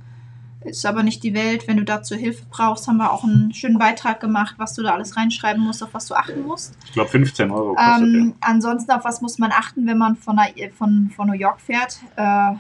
Ist 0.64 0.86
aber 0.86 1.04
nicht 1.04 1.24
die 1.24 1.34
Welt. 1.34 1.68
Wenn 1.68 1.78
du 1.78 1.84
dazu 1.84 2.16
Hilfe 2.16 2.46
brauchst, 2.50 2.88
haben 2.88 2.98
wir 2.98 3.12
auch 3.12 3.24
einen 3.24 3.54
schönen 3.54 3.78
Beitrag 3.78 4.20
gemacht, 4.22 4.56
was 4.58 4.74
du 4.74 4.84
da 4.84 4.94
alles 4.94 5.18
reinschreiben 5.18 5.62
musst, 5.62 5.84
auf 5.84 5.94
was 5.94 6.06
du 6.06 6.16
achten 6.16 6.44
musst. 6.44 6.78
Ich 6.86 6.94
glaube 6.94 7.10
15 7.10 7.52
Euro 7.52 7.76
kostet 7.76 8.02
Ähm, 8.02 8.34
ansonsten, 8.40 8.92
auf 8.92 9.04
was 9.04 9.22
muss 9.22 9.38
man 9.40 9.52
achten, 9.52 9.86
wenn 9.88 9.98
man 9.98 10.16
von, 10.16 10.38
der, 10.38 10.72
von, 10.72 11.12
von 11.14 11.28
New 11.28 11.34
York 11.34 11.60
fährt? 11.60 12.00
Äh, 12.16 12.56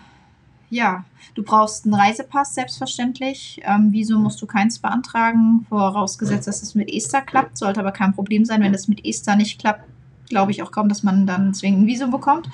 ja, 0.69 1.05
du 1.35 1.43
brauchst 1.43 1.85
einen 1.85 1.93
Reisepass, 1.93 2.55
selbstverständlich. 2.55 3.61
Ähm, 3.63 3.93
Visum 3.93 4.23
musst 4.23 4.41
du 4.41 4.47
keins 4.47 4.79
beantragen, 4.79 5.65
vorausgesetzt, 5.69 6.47
dass 6.47 6.61
es 6.61 6.75
mit 6.75 6.91
ESTA 6.91 7.21
klappt. 7.21 7.57
Sollte 7.57 7.79
aber 7.79 7.91
kein 7.91 8.13
Problem 8.13 8.43
sein. 8.43 8.61
Wenn 8.61 8.73
es 8.73 8.87
mit 8.87 9.05
ESTA 9.05 9.35
nicht 9.35 9.59
klappt, 9.59 9.87
glaube 10.29 10.51
ich 10.51 10.63
auch 10.63 10.71
kaum, 10.71 10.89
dass 10.89 11.03
man 11.03 11.25
dann 11.25 11.53
zwingend 11.53 11.83
ein 11.83 11.87
Visum 11.87 12.11
bekommt. 12.11 12.49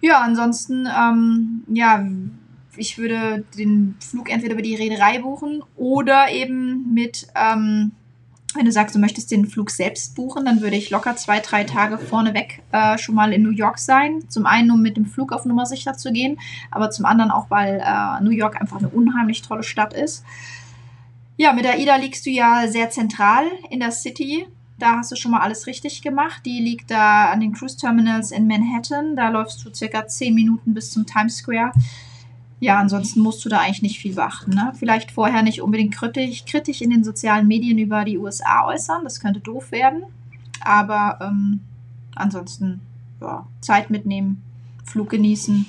Ja, 0.00 0.20
ansonsten, 0.20 0.86
ähm, 0.86 1.64
ja, 1.68 2.04
ich 2.76 2.98
würde 2.98 3.44
den 3.56 3.96
Flug 4.00 4.30
entweder 4.30 4.54
über 4.54 4.62
die 4.62 4.74
Reederei 4.74 5.18
buchen 5.18 5.62
oder 5.76 6.30
eben 6.30 6.94
mit, 6.94 7.26
ähm, 7.34 7.92
wenn 8.54 8.64
du 8.64 8.72
sagst, 8.72 8.94
du 8.94 8.98
möchtest 8.98 9.30
den 9.30 9.46
Flug 9.46 9.70
selbst 9.70 10.14
buchen, 10.14 10.44
dann 10.44 10.62
würde 10.62 10.76
ich 10.76 10.90
locker 10.90 11.16
zwei, 11.16 11.40
drei 11.40 11.64
Tage 11.64 11.98
vorneweg 11.98 12.62
äh, 12.72 12.96
schon 12.98 13.14
mal 13.14 13.32
in 13.32 13.42
New 13.42 13.50
York 13.50 13.78
sein. 13.78 14.24
Zum 14.28 14.46
einen, 14.46 14.70
um 14.70 14.80
mit 14.80 14.96
dem 14.96 15.06
Flug 15.06 15.32
auf 15.32 15.44
Nummer 15.44 15.66
sicher 15.66 15.94
zu 15.94 16.12
gehen, 16.12 16.38
aber 16.70 16.90
zum 16.90 17.04
anderen 17.04 17.30
auch, 17.30 17.50
weil 17.50 17.82
äh, 17.84 18.22
New 18.22 18.30
York 18.30 18.60
einfach 18.60 18.78
eine 18.78 18.88
unheimlich 18.88 19.42
tolle 19.42 19.62
Stadt 19.62 19.92
ist. 19.92 20.24
Ja, 21.36 21.52
mit 21.52 21.66
AIDA 21.66 21.96
liegst 21.96 22.26
du 22.26 22.30
ja 22.30 22.66
sehr 22.68 22.90
zentral 22.90 23.44
in 23.70 23.80
der 23.80 23.92
City. 23.92 24.46
Da 24.80 24.96
hast 24.96 25.12
du 25.12 25.16
schon 25.16 25.30
mal 25.30 25.40
alles 25.40 25.66
richtig 25.66 26.00
gemacht. 26.00 26.44
Die 26.46 26.58
liegt 26.58 26.90
da 26.90 27.30
an 27.30 27.40
den 27.40 27.52
Cruise 27.52 27.76
Terminals 27.76 28.30
in 28.30 28.46
Manhattan. 28.46 29.14
Da 29.14 29.28
läufst 29.28 29.64
du 29.64 29.72
circa 29.72 30.06
10 30.06 30.34
Minuten 30.34 30.72
bis 30.72 30.90
zum 30.90 31.06
Times 31.06 31.36
Square. 31.36 31.72
Ja, 32.60 32.78
ansonsten 32.78 33.20
musst 33.20 33.44
du 33.44 33.50
da 33.50 33.60
eigentlich 33.60 33.82
nicht 33.82 33.98
viel 33.98 34.14
beachten. 34.14 34.52
Ne? 34.52 34.72
Vielleicht 34.78 35.10
vorher 35.10 35.42
nicht 35.42 35.60
unbedingt 35.60 35.94
kritisch, 35.94 36.44
kritisch 36.46 36.80
in 36.80 36.90
den 36.90 37.04
sozialen 37.04 37.46
Medien 37.46 37.78
über 37.78 38.04
die 38.04 38.18
USA 38.18 38.64
äußern. 38.66 39.04
Das 39.04 39.20
könnte 39.20 39.40
doof 39.40 39.70
werden. 39.70 40.04
Aber 40.62 41.18
ähm, 41.22 41.60
ansonsten 42.14 42.80
ja, 43.20 43.46
Zeit 43.60 43.90
mitnehmen, 43.90 44.42
Flug 44.84 45.10
genießen. 45.10 45.66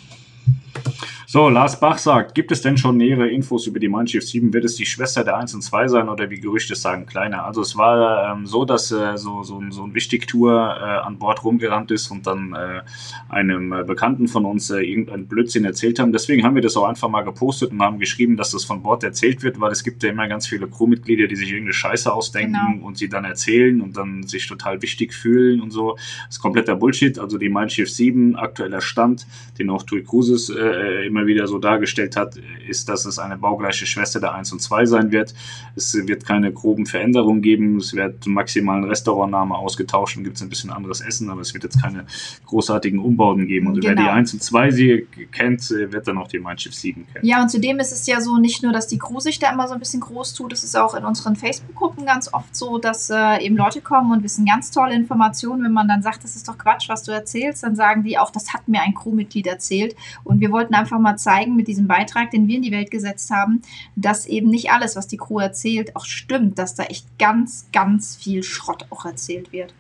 So, 1.34 1.48
Lars 1.48 1.80
Bach 1.80 1.98
sagt, 1.98 2.36
gibt 2.36 2.52
es 2.52 2.62
denn 2.62 2.78
schon 2.78 2.98
nähere 2.98 3.30
Infos 3.30 3.66
über 3.66 3.80
die 3.80 3.88
Mein 3.88 4.06
Schiff 4.06 4.28
7? 4.28 4.52
Wird 4.52 4.66
es 4.66 4.76
die 4.76 4.86
Schwester 4.86 5.24
der 5.24 5.38
1 5.38 5.54
und 5.54 5.62
2 5.62 5.88
sein 5.88 6.10
oder 6.10 6.30
wie 6.30 6.42
Gerüchte 6.42 6.76
sagen, 6.76 7.06
kleiner? 7.06 7.46
Also 7.46 7.62
es 7.62 7.78
war 7.78 8.34
ähm, 8.34 8.46
so, 8.46 8.66
dass 8.66 8.92
äh, 8.92 9.16
so, 9.16 9.42
so, 9.42 9.64
so 9.70 9.86
ein 9.86 9.94
Wichtigtour 9.94 10.52
äh, 10.52 10.84
an 10.84 11.20
Bord 11.20 11.42
rumgerannt 11.46 11.90
ist 11.92 12.12
und 12.12 12.28
dann 12.28 12.54
äh, 12.54 12.82
einem 13.30 13.72
äh, 13.72 13.86
Bekannten 13.86 14.28
von 14.28 14.44
uns 14.44 14.72
äh, 14.72 14.82
irgendein 14.82 15.26
Blödsinn 15.26 15.64
erzählt 15.64 16.00
haben. 16.00 16.12
Deswegen 16.12 16.44
haben 16.44 16.56
wir 16.56 16.62
das 16.62 16.76
auch 16.76 16.84
einfach 16.84 17.08
mal 17.08 17.22
gepostet 17.22 17.72
und 17.72 17.82
haben 17.82 18.00
geschrieben, 18.00 18.36
dass 18.36 18.52
das 18.52 18.66
von 18.66 18.84
Bord 18.84 19.06
erzählt 19.06 19.42
wird, 19.42 19.62
weil 19.62 19.72
es 19.72 19.86
gibt 19.86 20.04
ja 20.04 20.10
immer 20.10 20.28
ganz 20.28 20.48
viele 20.48 20.68
Crewmitglieder, 20.68 21.28
die 21.28 21.38
sich 21.38 21.48
irgendeine 21.48 21.72
Scheiße 21.72 22.12
ausdenken 22.12 22.60
Genau. 22.74 22.86
und 22.86 22.98
sie 22.98 23.08
dann 23.08 23.24
erzählen 23.24 23.80
und 23.80 23.96
dann 23.96 24.24
sich 24.24 24.48
total 24.48 24.82
wichtig 24.82 25.14
fühlen 25.14 25.62
und 25.62 25.72
so. 25.72 25.96
Das 25.96 26.36
ist 26.36 26.40
kompletter 26.42 26.76
Bullshit. 26.76 27.18
Also 27.18 27.38
die 27.38 27.48
Mein 27.48 27.70
Schiff 27.70 27.90
7, 27.90 28.36
aktueller 28.36 28.82
Stand, 28.82 29.26
den 29.58 29.70
auch 29.70 29.84
Tui 29.84 30.04
Cruises 30.04 30.50
äh, 30.50 31.10
immer 31.22 31.28
wieder 31.28 31.48
so 31.48 31.60
dargestellt 31.60 32.16
hat, 32.16 32.36
ist, 32.68 32.90
dass 32.90 33.06
es 33.06 33.20
eine 33.20 33.38
baugleiche 33.38 33.86
Schwester 33.86 34.20
der 34.20 34.34
1 34.34 34.52
und 34.52 34.62
2 34.62 34.86
sein 34.86 35.12
wird. 35.12 35.34
Es 35.76 35.94
wird 35.94 36.26
keine 36.26 36.52
groben 36.52 36.86
Veränderungen 36.86 37.42
geben. 37.42 37.78
Es 37.78 37.94
wird 37.94 38.26
maximal 38.28 38.78
ein 38.78 38.84
Restaurantname 38.86 39.56
ausgetauscht 39.56 40.18
und 40.18 40.24
gibt 40.24 40.38
es 40.38 40.42
ein 40.44 40.50
bisschen 40.50 40.72
anderes 40.72 41.02
Essen, 41.02 41.30
aber 41.30 41.42
es 41.42 41.54
wird 41.54 41.64
jetzt 41.64 41.82
keine 41.82 42.06
großartigen 42.46 43.00
Umbauten 43.00 43.48
geben. 43.48 43.68
Und 43.68 43.84
wer 43.84 43.96
Genau. 43.96 44.04
die 44.04 44.10
1 44.10 44.34
und 44.34 44.44
2 44.44 44.72
sie 44.72 45.08
kennt, 45.32 45.70
wird 45.70 46.08
dann 46.08 46.18
auch 46.18 46.28
die 46.28 46.40
Mein 46.40 46.58
Schiff 46.58 46.74
7 46.74 47.06
kennen. 47.12 47.26
Ja, 47.26 47.42
und 47.42 47.50
zudem 47.50 47.80
ist 47.80 47.92
es 47.92 48.08
ja 48.08 48.22
so, 48.22 48.38
nicht 48.38 48.64
nur, 48.64 48.74
dass 48.74 48.88
die 48.88 48.98
Crew 48.98 49.20
sich 49.20 49.40
da 49.40 49.52
immer 49.52 49.68
so 49.68 49.74
ein 49.74 49.80
bisschen 49.80 50.00
groß 50.00 50.34
tut, 50.34 50.54
es 50.54 50.64
ist 50.64 50.76
auch 50.78 50.96
in 50.96 51.06
unseren 51.06 51.36
Facebook-Gruppen 51.36 52.06
ganz 52.06 52.34
oft 52.34 52.56
so, 52.56 52.78
dass 52.78 53.10
äh, 53.10 53.44
eben 53.44 53.58
Leute 53.58 53.82
kommen 53.82 54.12
und 54.12 54.24
wissen 54.24 54.46
ganz 54.46 54.72
tolle 54.72 54.96
Informationen. 54.96 55.64
Wenn 55.64 55.74
man 55.74 55.88
dann 55.88 56.02
sagt, 56.02 56.24
das 56.24 56.36
ist 56.36 56.48
doch 56.48 56.58
Quatsch, 56.58 56.90
was 56.90 57.04
du 57.04 57.12
erzählst, 57.12 57.64
dann 57.64 57.76
sagen 57.76 58.04
die 58.04 58.18
auch, 58.18 58.32
das 58.32 58.54
hat 58.54 58.68
mir 58.68 58.82
ein 58.82 58.94
Crewmitglied 58.94 59.48
erzählt. 59.48 59.96
Und 60.24 60.40
wir 60.40 60.52
wollten 60.52 60.74
einfach 60.74 61.00
mal 61.00 61.11
zeigen 61.18 61.56
mit 61.56 61.68
diesem 61.68 61.88
Beitrag, 61.88 62.32
den 62.32 62.48
wir 62.48 62.56
in 62.58 62.62
die 62.62 62.72
Welt 62.72 62.92
gesetzt 62.92 63.32
haben, 63.32 63.62
dass 63.96 64.26
eben 64.26 64.50
nicht 64.50 64.72
alles, 64.72 64.96
was 64.96 65.08
die 65.08 65.18
Crew 65.18 65.40
erzählt, 65.40 65.96
auch 65.96 66.06
stimmt, 66.06 66.58
dass 66.60 66.76
da 66.76 66.84
echt 66.84 67.06
ganz, 67.20 67.68
ganz 67.74 68.16
viel 68.16 68.44
Schrott 68.44 68.86
auch 68.90 69.06
erzählt 69.06 69.52
wird. 69.52 69.74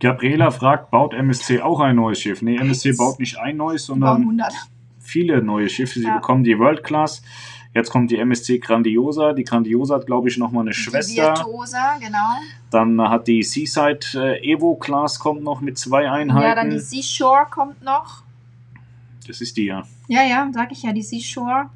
Die 0.00 0.06
Gabriela 0.06 0.50
fragt, 0.50 0.90
baut 0.90 1.12
MSC 1.14 1.60
auch 1.60 1.80
ein 1.80 1.96
neues 1.96 2.20
Schiff? 2.20 2.40
Nee, 2.42 2.56
MSC 2.56 2.92
baut 2.92 3.18
nicht 3.18 3.38
ein 3.38 3.56
neues, 3.56 3.86
sondern 3.86 4.22
100. 4.22 4.52
viele 5.00 5.42
neue 5.42 5.68
Schiffe. 5.68 5.98
Sie 5.98 6.06
Ja. 6.06 6.16
bekommen 6.16 6.44
die 6.44 6.58
World 6.58 6.84
Class. 6.84 7.22
Jetzt 7.74 7.90
kommt 7.90 8.10
die 8.10 8.16
MSC 8.18 8.58
Grandiosa. 8.58 9.32
Die 9.34 9.44
Grandiosa 9.44 9.96
hat, 9.96 10.06
glaube 10.06 10.28
ich, 10.28 10.38
nochmal 10.38 10.62
eine 10.62 10.70
Die 10.70 10.76
Schwester. 10.76 11.22
Virtuosa, 11.36 11.96
genau. 12.00 12.36
Dann 12.70 13.00
hat 13.02 13.26
die 13.28 13.42
Seaside 13.42 14.00
äh, 14.14 14.52
Evo 14.52 14.76
Class 14.76 15.18
kommt 15.18 15.42
noch 15.42 15.60
mit 15.60 15.76
zwei 15.78 16.10
Einheiten. 16.10 16.46
Ja, 16.48 16.54
dann 16.54 16.70
die 16.70 16.78
Seashore 16.78 17.46
kommt 17.50 17.82
noch. 17.82 18.22
Das 19.28 19.40
ist 19.40 19.56
die 19.56 19.66
ja. 19.66 19.84
Ja, 20.08 20.22
ja, 20.22 20.48
sag 20.52 20.72
ich 20.72 20.82
ja, 20.82 20.92
die 20.92 21.02
Seashore. 21.02 21.70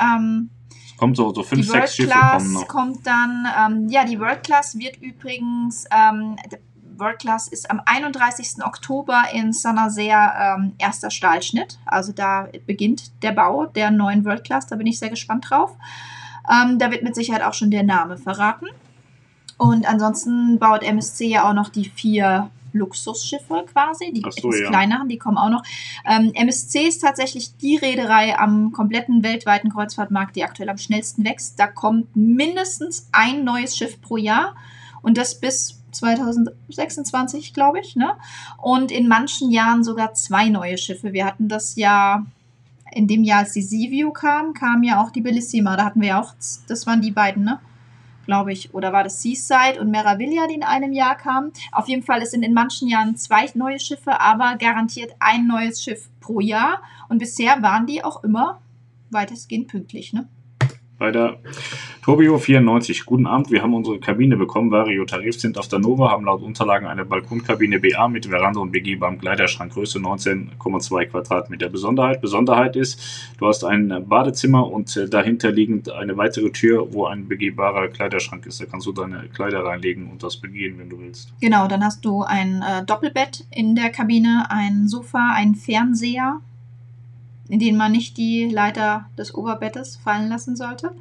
Ähm, 0.00 0.50
Kommt 0.96 1.16
so, 1.16 1.32
so 1.32 1.42
fünf, 1.42 1.62
die 1.62 1.68
World 1.68 1.82
sechs 1.82 1.96
Schiffe 1.96 2.10
Class 2.10 2.42
kommen 2.42 2.52
noch. 2.52 2.68
kommt 2.68 3.06
dann, 3.06 3.46
ähm, 3.58 3.88
ja, 3.88 4.04
die 4.04 4.20
World 4.20 4.44
Class 4.44 4.78
wird 4.78 5.00
übrigens, 5.00 5.86
ähm, 5.90 6.36
World 6.98 7.18
Class 7.18 7.48
ist 7.48 7.70
am 7.70 7.80
31. 7.86 8.62
Oktober 8.62 9.22
in 9.32 9.54
Sanasea 9.54 10.56
ähm, 10.56 10.74
erster 10.76 11.10
Stahlschnitt. 11.10 11.78
Also 11.86 12.12
da 12.12 12.48
beginnt 12.66 13.22
der 13.22 13.32
Bau 13.32 13.64
der 13.64 13.90
neuen 13.90 14.26
World 14.26 14.44
Class, 14.44 14.66
da 14.66 14.76
bin 14.76 14.86
ich 14.86 14.98
sehr 14.98 15.08
gespannt 15.08 15.46
drauf. 15.48 15.74
Ähm, 16.50 16.78
da 16.78 16.90
wird 16.90 17.02
mit 17.02 17.14
Sicherheit 17.14 17.42
auch 17.42 17.54
schon 17.54 17.70
der 17.70 17.82
Name 17.82 18.18
verraten. 18.18 18.66
Und 19.56 19.86
ansonsten 19.86 20.58
baut 20.58 20.82
MSC 20.82 21.26
ja 21.26 21.48
auch 21.48 21.54
noch 21.54 21.70
die 21.70 21.88
vier 21.88 22.50
Luxusschiffe 22.72 23.64
quasi, 23.72 24.12
die 24.12 24.20
so, 24.20 24.28
etwas 24.28 24.60
ja. 24.60 24.68
kleineren, 24.68 25.08
die 25.08 25.18
kommen 25.18 25.38
auch 25.38 25.50
noch. 25.50 25.62
Ähm, 26.06 26.32
MSC 26.34 26.86
ist 26.88 27.00
tatsächlich 27.00 27.56
die 27.56 27.76
Reederei 27.76 28.38
am 28.38 28.72
kompletten 28.72 29.22
weltweiten 29.22 29.70
Kreuzfahrtmarkt, 29.70 30.36
die 30.36 30.44
aktuell 30.44 30.68
am 30.68 30.78
schnellsten 30.78 31.24
wächst. 31.24 31.58
Da 31.58 31.66
kommt 31.66 32.14
mindestens 32.16 33.08
ein 33.12 33.44
neues 33.44 33.76
Schiff 33.76 34.00
pro 34.00 34.16
Jahr 34.16 34.54
und 35.02 35.16
das 35.16 35.40
bis 35.40 35.80
2026, 35.92 37.54
glaube 37.54 37.80
ich. 37.80 37.96
Ne? 37.96 38.12
Und 38.58 38.92
in 38.92 39.08
manchen 39.08 39.50
Jahren 39.50 39.84
sogar 39.84 40.14
zwei 40.14 40.48
neue 40.48 40.78
Schiffe. 40.78 41.12
Wir 41.12 41.26
hatten 41.26 41.48
das 41.48 41.76
Jahr, 41.76 42.26
in 42.92 43.06
dem 43.06 43.24
Jahr, 43.24 43.40
als 43.40 43.52
die 43.52 43.62
Seaview 43.62 44.10
kam, 44.12 44.54
kam 44.54 44.82
ja 44.82 45.02
auch 45.02 45.10
die 45.10 45.20
Bellissima. 45.20 45.76
Da 45.76 45.84
hatten 45.84 46.00
wir 46.00 46.08
ja 46.08 46.20
auch, 46.20 46.34
das 46.68 46.86
waren 46.86 47.00
die 47.00 47.10
beiden, 47.10 47.44
ne? 47.44 47.60
Glaube 48.30 48.52
ich. 48.52 48.72
Oder 48.74 48.92
war 48.92 49.02
das 49.02 49.22
Seaside 49.22 49.80
und 49.80 49.90
Meraviglia, 49.90 50.46
die 50.46 50.54
in 50.54 50.62
einem 50.62 50.92
Jahr 50.92 51.16
kamen? 51.16 51.50
Auf 51.72 51.88
jeden 51.88 52.04
Fall, 52.04 52.22
es 52.22 52.30
sind 52.30 52.44
in 52.44 52.54
manchen 52.54 52.86
Jahren 52.86 53.16
zwei 53.16 53.50
neue 53.54 53.80
Schiffe, 53.80 54.20
aber 54.20 54.54
garantiert 54.56 55.16
ein 55.18 55.48
neues 55.48 55.82
Schiff 55.82 56.08
pro 56.20 56.38
Jahr. 56.38 56.80
Und 57.08 57.18
bisher 57.18 57.60
waren 57.60 57.88
die 57.88 58.04
auch 58.04 58.22
immer 58.22 58.60
weitestgehend 59.10 59.66
pünktlich. 59.66 60.12
Ne? 60.12 60.28
Bei 61.00 61.10
der 61.10 61.38
Tobio 62.02 62.36
94. 62.36 63.06
Guten 63.06 63.26
Abend, 63.26 63.50
wir 63.50 63.62
haben 63.62 63.72
unsere 63.72 63.98
Kabine 63.98 64.36
bekommen. 64.36 64.70
Vario 64.70 65.06
Tarif 65.06 65.40
sind 65.40 65.56
auf 65.56 65.66
der 65.66 65.78
Nova, 65.78 66.10
haben 66.10 66.26
laut 66.26 66.42
Unterlagen 66.42 66.86
eine 66.86 67.06
Balkonkabine 67.06 67.80
BA 67.80 68.06
mit 68.08 68.26
Veranda 68.26 68.60
und 68.60 68.70
begehbarem 68.70 69.18
Kleiderschrank, 69.18 69.72
Größe 69.72 69.98
19,2 69.98 71.06
Quadratmeter. 71.06 71.70
Besonderheit, 71.70 72.20
Besonderheit 72.20 72.76
ist, 72.76 73.00
du 73.38 73.46
hast 73.46 73.64
ein 73.64 74.04
Badezimmer 74.10 74.70
und 74.70 74.94
äh, 74.94 75.08
dahinter 75.08 75.50
liegend 75.50 75.90
eine 75.90 76.18
weitere 76.18 76.50
Tür, 76.50 76.92
wo 76.92 77.06
ein 77.06 77.28
begehbarer 77.28 77.88
Kleiderschrank 77.88 78.44
ist. 78.44 78.60
Da 78.60 78.66
kannst 78.66 78.86
du 78.86 78.92
deine 78.92 79.22
Kleider 79.34 79.64
reinlegen 79.64 80.10
und 80.10 80.22
das 80.22 80.36
begehen, 80.36 80.78
wenn 80.78 80.90
du 80.90 80.98
willst. 80.98 81.32
Genau, 81.40 81.66
dann 81.66 81.82
hast 81.82 82.04
du 82.04 82.24
ein 82.24 82.60
äh, 82.60 82.84
Doppelbett 82.84 83.46
in 83.50 83.74
der 83.74 83.88
Kabine, 83.88 84.48
ein 84.50 84.86
Sofa, 84.86 85.32
einen 85.34 85.54
Fernseher, 85.54 86.42
in 87.50 87.58
den 87.58 87.76
man 87.76 87.92
nicht 87.92 88.16
die 88.16 88.48
Leiter 88.48 89.06
des 89.18 89.34
Oberbettes 89.34 89.96
fallen 89.96 90.28
lassen 90.28 90.56
sollte. 90.56 90.92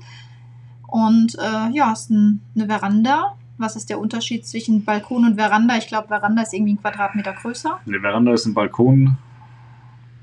Und 0.87 1.35
äh, 1.35 1.69
ja, 1.71 1.87
hast 1.87 2.09
ein, 2.09 2.41
eine 2.55 2.65
Veranda. 2.65 3.35
Was 3.57 3.75
ist 3.75 3.89
der 3.89 3.99
Unterschied 3.99 4.45
zwischen 4.45 4.83
Balkon 4.83 5.25
und 5.25 5.35
Veranda? 5.35 5.77
Ich 5.77 5.87
glaube, 5.87 6.07
Veranda 6.07 6.41
ist 6.41 6.53
irgendwie 6.53 6.73
ein 6.73 6.81
Quadratmeter 6.81 7.33
größer. 7.33 7.79
Eine 7.85 7.99
Veranda 7.99 8.33
ist 8.33 8.45
ein 8.45 8.53
Balkon, 8.53 9.17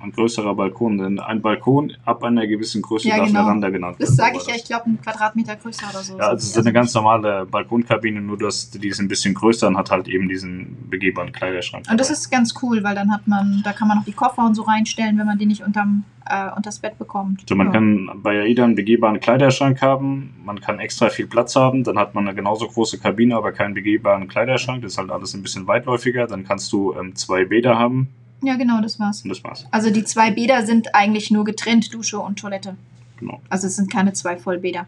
ein 0.06 0.12
größerer 0.12 0.54
Balkon, 0.54 0.98
denn 0.98 1.20
ein 1.20 1.42
Balkon 1.42 1.92
ab 2.04 2.22
einer 2.24 2.46
gewissen 2.46 2.82
Größe 2.82 3.08
Ja, 3.08 3.18
darf 3.18 3.26
genau. 3.26 3.42
Veranda 3.42 3.68
genannt 3.70 3.98
werden. 3.98 4.08
Das 4.08 4.16
sage 4.16 4.38
ich 4.38 4.46
ja, 4.46 4.54
ich 4.54 4.64
glaube, 4.64 4.90
ein 4.90 5.00
Quadratmeter 5.00 5.56
größer 5.56 5.86
oder 5.90 6.02
so. 6.02 6.16
Ja, 6.16 6.28
also 6.28 6.36
es 6.36 6.56
ist 6.56 6.58
eine 6.58 6.72
ganz 6.72 6.94
normale 6.94 7.46
Balkonkabine, 7.46 8.20
nur 8.20 8.38
dass 8.38 8.70
die 8.70 8.88
ist 8.88 9.00
ein 9.00 9.08
bisschen 9.08 9.34
größer 9.34 9.68
und 9.68 9.76
hat 9.76 9.90
halt 9.90 10.08
eben 10.08 10.28
diesen 10.28 10.88
begehbaren 10.88 11.32
Kleiderschrank. 11.32 11.86
Und 11.90 12.00
das 12.00 12.08
dabei. 12.08 12.18
ist 12.18 12.30
ganz 12.30 12.54
cool, 12.62 12.82
weil 12.82 12.94
dann 12.94 13.12
hat 13.12 13.26
man, 13.26 13.62
da 13.64 13.72
kann 13.72 13.88
man 13.88 13.98
noch 13.98 14.04
die 14.04 14.12
Koffer 14.12 14.44
und 14.44 14.54
so 14.54 14.62
reinstellen, 14.62 15.18
wenn 15.18 15.26
man 15.26 15.38
die 15.38 15.46
nicht 15.46 15.62
unterm, 15.62 16.04
äh, 16.28 16.50
unters 16.56 16.78
Bett 16.78 16.98
bekommt. 16.98 17.42
also 17.42 17.54
man 17.56 17.66
ja. 17.68 17.72
kann 17.72 18.10
bei 18.22 18.40
AIDA 18.40 18.64
einen 18.64 18.76
begehbaren 18.76 19.20
Kleiderschrank 19.20 19.82
haben, 19.82 20.34
man 20.44 20.60
kann 20.60 20.78
extra 20.78 21.08
viel 21.08 21.26
Platz 21.26 21.56
haben, 21.56 21.84
dann 21.84 21.98
hat 21.98 22.14
man 22.14 22.26
eine 22.26 22.34
genauso 22.34 22.66
große 22.66 22.98
Kabine, 22.98 23.36
aber 23.36 23.52
keinen 23.52 23.74
begehbaren 23.74 24.28
Kleiderschrank, 24.28 24.82
das 24.82 24.92
ist 24.92 24.98
halt 24.98 25.10
alles 25.10 25.34
ein 25.34 25.42
bisschen 25.42 25.66
weitläufiger, 25.66 26.26
dann 26.26 26.44
kannst 26.44 26.72
du 26.72 26.94
ähm, 26.94 27.14
zwei 27.14 27.44
Bäder 27.44 27.78
haben 27.78 28.08
ja, 28.42 28.56
genau, 28.56 28.80
das 28.80 28.98
war's. 28.98 29.22
und 29.22 29.30
das 29.30 29.42
war's. 29.42 29.66
Also 29.70 29.90
die 29.90 30.04
zwei 30.04 30.30
Bäder 30.30 30.64
sind 30.66 30.94
eigentlich 30.94 31.30
nur 31.30 31.44
getrennt, 31.44 31.92
Dusche 31.92 32.18
und 32.18 32.38
Toilette. 32.38 32.76
Genau. 33.18 33.40
Also 33.48 33.66
es 33.66 33.76
sind 33.76 33.90
keine 33.90 34.12
zwei 34.12 34.36
Vollbäder. 34.36 34.86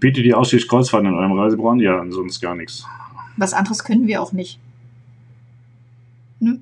Bietet 0.00 0.24
die 0.24 0.34
Aussichtskreuzfahrt 0.34 1.04
in 1.04 1.14
eurem 1.14 1.32
Reisebüro 1.32 1.70
an? 1.70 1.80
Ja, 1.80 2.04
sonst 2.10 2.40
gar 2.40 2.54
nichts. 2.54 2.84
Was 3.36 3.52
anderes 3.52 3.84
können 3.84 4.06
wir 4.06 4.22
auch 4.22 4.32
nicht. 4.32 4.58
Ne? 6.40 6.60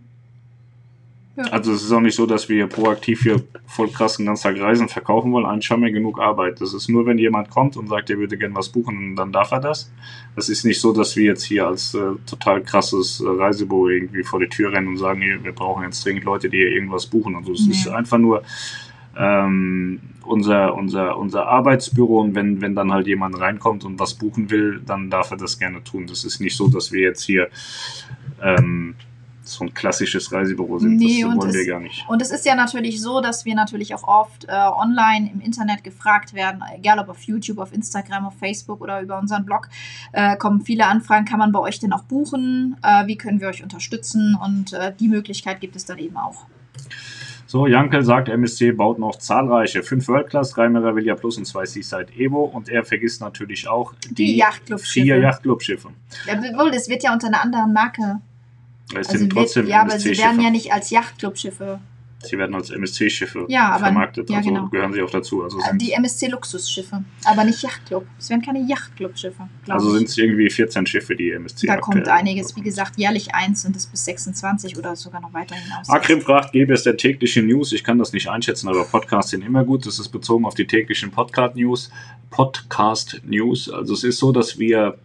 Ja. 1.37 1.45
Also 1.47 1.72
es 1.72 1.82
ist 1.82 1.91
auch 1.91 2.01
nicht 2.01 2.14
so, 2.14 2.26
dass 2.26 2.49
wir 2.49 2.68
proaktiv 2.68 3.22
hier 3.22 3.43
voll 3.66 3.89
krass 3.89 4.18
den 4.18 4.26
ganzen 4.26 4.45
Tag 4.45 4.61
Reisen 4.61 4.89
verkaufen 4.89 5.32
wollen. 5.32 5.47
Eigentlich 5.47 5.68
haben 5.70 5.82
wir 5.82 5.91
genug 5.91 6.20
Arbeit. 6.20 6.61
Das 6.61 6.72
ist 6.74 6.89
nur, 6.89 7.07
wenn 7.07 7.18
jemand 7.18 7.51
kommt 7.51 7.76
und 7.76 7.89
sagt, 7.89 8.09
er 8.09 8.18
würde 8.18 8.39
gerne 8.39 8.55
was 8.55 8.68
buchen, 8.68 9.16
dann 9.16 9.32
darf 9.32 9.51
er 9.51 9.59
das. 9.61 9.91
Es 10.37 10.49
ist 10.49 10.64
nicht 10.64 10.80
so, 10.80 10.93
dass 10.93 11.16
wir 11.16 11.24
jetzt 11.24 11.43
hier 11.43 11.66
als 11.66 11.93
äh, 11.95 12.12
total 12.26 12.62
krasses 12.62 13.20
äh, 13.20 13.26
Reisebüro 13.26 13.89
irgendwie 13.89 14.22
vor 14.22 14.39
die 14.39 14.49
Tür 14.49 14.72
rennen 14.72 14.89
und 14.89 14.97
sagen, 14.99 15.22
hier, 15.22 15.43
wir 15.43 15.53
brauchen 15.53 15.82
jetzt 15.82 16.05
dringend 16.05 16.24
Leute, 16.24 16.49
die 16.49 16.59
hier 16.59 16.70
irgendwas 16.70 17.07
buchen. 17.07 17.35
Also 17.35 17.53
es 17.53 17.66
Nee. 17.66 17.72
ist 17.72 17.89
einfach 17.89 18.18
nur 18.18 18.43
ähm, 19.16 20.01
unser, 20.24 20.74
unser, 20.74 21.16
unser 21.16 21.47
Arbeitsbüro 21.47 22.20
und 22.20 22.35
wenn, 22.35 22.61
wenn 22.61 22.74
dann 22.74 22.93
halt 22.93 23.07
jemand 23.09 23.39
reinkommt 23.41 23.85
und 23.85 23.99
was 23.99 24.14
buchen 24.14 24.51
will, 24.51 24.80
dann 24.87 25.11
darf 25.11 25.30
er 25.32 25.37
das 25.37 25.59
gerne 25.59 25.82
tun. 25.82 26.07
Das 26.07 26.24
ist 26.24 26.41
nicht 26.41 26.57
so, 26.57 26.68
dass 26.68 26.93
wir 26.93 27.01
jetzt 27.03 27.24
hier 27.24 27.49
ähm, 28.43 28.95
so 29.47 29.64
ein 29.64 29.74
klassisches 29.74 30.32
Reisebüro 30.32 30.78
sind. 30.78 30.97
Nee, 30.97 31.22
das 31.22 31.36
wollen 31.36 31.53
wir 31.53 31.61
es- 31.61 31.66
gar 31.66 31.80
nicht. 31.80 32.05
Und 32.09 32.22
es 32.22 32.30
ist 32.30 32.47
ja 32.47 32.55
natürlich 32.55 33.01
so, 33.01 33.20
dass 33.20 33.45
wir 33.45 33.55
natürlich 33.55 33.95
auch 33.95 34.05
oft 34.05 34.45
äh, 34.47 34.53
online 34.53 35.30
im 35.32 35.40
Internet 35.40 35.84
gefragt 35.84 36.32
werden, 36.34 36.62
egal 36.76 36.99
ob 36.99 37.09
auf 37.11 37.20
YouTube, 37.22 37.59
auf 37.59 37.72
Instagram, 37.72 38.26
auf 38.26 38.34
Facebook 38.38 38.80
oder 38.80 39.01
über 39.03 39.18
unseren 39.18 39.45
Blog, 39.45 39.68
äh, 40.12 40.36
kommen 40.36 40.62
viele 40.62 40.86
Anfragen, 40.86 41.24
kann 41.26 41.38
man 41.38 41.53
bei 41.53 41.59
euch 41.61 41.78
denn 41.78 41.92
auch 41.92 42.05
buchen? 42.05 42.76
Äh, 42.82 43.07
wie 43.07 43.16
können 43.16 43.40
wir 43.40 43.49
euch 43.49 43.62
unterstützen? 43.62 44.36
Und 44.42 44.72
äh, 44.72 44.92
die 44.99 45.09
Möglichkeit 45.09 45.61
gibt 45.61 45.76
es 45.76 45.84
dann 45.84 45.99
eben 45.99 46.16
auch. 46.16 46.47
So, 47.47 47.66
Jankel 47.68 48.03
sagt, 48.05 48.28
MSC 48.28 48.72
baut 48.72 48.99
noch 48.99 49.16
zahlreiche. 49.16 49.82
Fünf 49.84 50.09
World 50.09 50.28
Class, 50.30 50.51
drei 50.51 50.68
Meraviglia 50.68 51.14
Plus 51.14 51.36
und 51.38 51.45
zwei 51.45 51.64
Seaside 51.66 52.07
Evo. 52.16 52.45
Und 52.45 52.68
er 52.68 52.84
vergisst 52.84 53.20
natürlich 53.20 53.68
auch 53.68 53.95
Die, 54.09 54.14
die, 54.14 54.24
vier 54.26 54.36
Yachtclub-Schiffe. 54.36 55.20
Yachtclub-Schiffe. 55.20 55.88
Ja, 56.26 56.34
wohl, 56.59 56.70
das 56.72 56.88
wird 56.88 57.05
ja 57.05 57.12
unter 57.12 57.28
einer 57.28 57.42
anderen 57.42 57.72
Marke. 57.72 58.20
Es 58.91 59.09
Also 59.09 59.18
sind 59.18 59.32
trotzdem 59.32 59.66
ja, 59.66 59.80
aber 59.82 59.99
sie 59.99 60.16
werden 60.18 60.41
ja 60.41 60.51
nicht 60.51 60.72
als 60.72 60.91
Yachtclub-Schiffe. 60.91 61.80
Sie 62.26 62.39
werden 62.39 62.55
als 62.55 62.70
MSC-Schiffe 62.70 63.45
Ja, 63.49 63.78
vermarktet, 63.78 64.30
ja, 64.30 64.39
also 64.39 64.49
genau. 64.49 64.68
gehören 64.68 64.95
sie 64.95 65.03
auch 65.03 65.11
dazu. 65.11 65.43
Also 65.43 65.59
Äh, 65.59 65.62
sind, 65.62 65.82
Die 65.82 65.93
MSC-Luxusschiffe, 65.93 67.05
aber 67.24 67.45
nicht 67.45 67.62
Yachtclub. 67.62 68.07
Es 68.18 68.30
werden 68.30 68.41
keine 68.41 68.61
Yachtclub-Schiffe, 68.66 69.47
also 69.68 69.91
sind 69.91 70.09
es 70.09 70.16
irgendwie 70.16 70.49
14 70.49 70.87
Schiffe, 70.87 71.14
die 71.16 71.32
MSC 71.32 71.66
da 71.66 71.76
kommt 71.76 72.09
einiges. 72.09 72.57
Wie 72.57 72.62
gesagt, 72.62 72.97
jährlich 72.97 73.35
eins 73.35 73.66
und 73.66 73.76
das 73.76 73.87
bis 73.87 74.07
26 74.07 74.78
oder 74.78 74.97
sogar 74.97 75.20
noch 75.20 75.35
weiter 75.35 75.55
hinaus. 75.55 75.89
Akrim 75.91 76.22
fragt, 76.22 76.53
gäbe 76.53 76.72
es 76.72 76.82
denn 76.85 76.97
tägliche 76.97 77.43
News? 77.43 77.72
Ich 77.72 77.85
kann 77.85 77.99
das 77.99 78.12
nicht 78.14 78.28
einschätzen, 78.28 78.68
aber 78.68 78.85
Podcasts 78.85 79.30
sind 79.30 79.45
immer 79.45 79.64
gut. 79.64 79.85
Das 79.87 79.99
ist 79.99 80.09
bezogen 80.09 80.47
auf 80.47 80.55
die 80.55 80.66
täglichen 80.66 81.11
Podcast-News. 81.11 81.91
Podcast-News. 82.30 83.70
Also 83.70 83.95
es 83.95 84.05
ist 84.05 84.18
so, 84.18 84.32
dass 84.32 84.59
wir, 84.59 84.97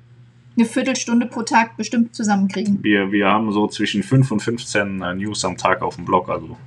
Eine 0.59 0.67
Viertelstunde 0.67 1.25
pro 1.25 1.43
Tag 1.43 1.77
bestimmt 1.77 2.13
zusammenkriegen. 2.13 2.83
wir, 2.83 3.13
wir 3.13 3.27
haben 3.27 3.49
so 3.53 3.67
zwischen 3.67 4.03
5 4.03 4.29
und 4.31 4.41
15 4.41 5.01
äh, 5.01 5.15
News 5.15 5.45
am 5.45 5.55
Tag 5.55 5.81
auf 5.81 5.95
dem 5.95 6.03
Blog. 6.03 6.27
Also 6.29 6.57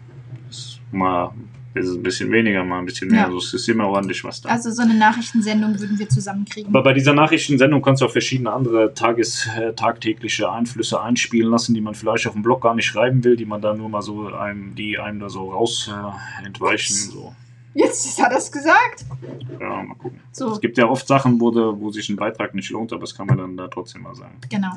ist 0.48 0.80
mal 0.90 1.32
ist 1.74 1.88
ein 1.90 2.02
bisschen 2.02 2.30
weniger, 2.30 2.64
mal 2.64 2.78
ein 2.78 2.84
bisschen 2.84 3.08
mehr. 3.08 3.20
Ja. 3.20 3.26
Also 3.26 3.38
es 3.38 3.54
ist 3.54 3.68
immer 3.68 3.86
ordentlich 3.86 4.24
was 4.24 4.40
da. 4.40 4.50
Also 4.50 4.70
so 4.70 4.82
eine 4.82 4.94
Nachrichtensendung 4.94 5.78
würden 5.80 5.98
wir 5.98 6.08
zusammenkriegen. 6.08 6.68
Aber 6.68 6.82
bei 6.82 6.92
dieser 6.92 7.14
Nachrichtensendung 7.14 7.80
kannst 7.80 8.02
du 8.02 8.06
auch 8.06 8.10
verschiedene 8.10 8.52
andere 8.52 8.92
Tages-, 8.94 9.48
äh, 9.58 9.72
tagtägliche 9.72 10.50
Einflüsse 10.50 11.00
einspielen 11.00 11.50
lassen, 11.50 11.74
die 11.74 11.80
man 11.80 11.94
vielleicht 11.94 12.26
auf 12.26 12.34
dem 12.34 12.42
Blog 12.42 12.62
gar 12.62 12.74
nicht 12.74 12.86
schreiben 12.86 13.24
will, 13.24 13.36
die 13.36 13.46
man 13.46 13.62
dann 13.62 13.78
nur 13.78 13.88
mal 13.88 14.02
so 14.02 14.26
einem, 14.26 14.74
die 14.74 14.98
einem 14.98 15.20
da 15.20 15.28
so 15.28 15.50
raus 15.50 15.90
äh, 15.90 16.46
entweichen. 16.46 16.94
So. 16.94 17.34
Jetzt 17.74 18.22
hat 18.22 18.32
er 18.32 18.38
es 18.38 18.52
gesagt. 18.52 19.04
Ja, 19.60 19.82
mal 19.82 19.94
gucken. 19.94 20.20
So, 20.30 20.52
Es 20.52 20.60
gibt 20.60 20.76
ja 20.78 20.88
oft 20.88 21.06
Sachen, 21.06 21.40
wo, 21.40 21.50
de, 21.50 21.62
wo 21.62 21.90
sich 21.90 22.08
ein 22.08 22.16
Beitrag 22.16 22.54
nicht 22.54 22.70
lohnt, 22.70 22.92
aber 22.92 23.00
das 23.02 23.14
kann 23.14 23.26
man 23.26 23.38
dann 23.38 23.56
da 23.56 23.68
trotzdem 23.68 24.02
mal 24.02 24.14
sagen. 24.14 24.38
genau. 24.48 24.72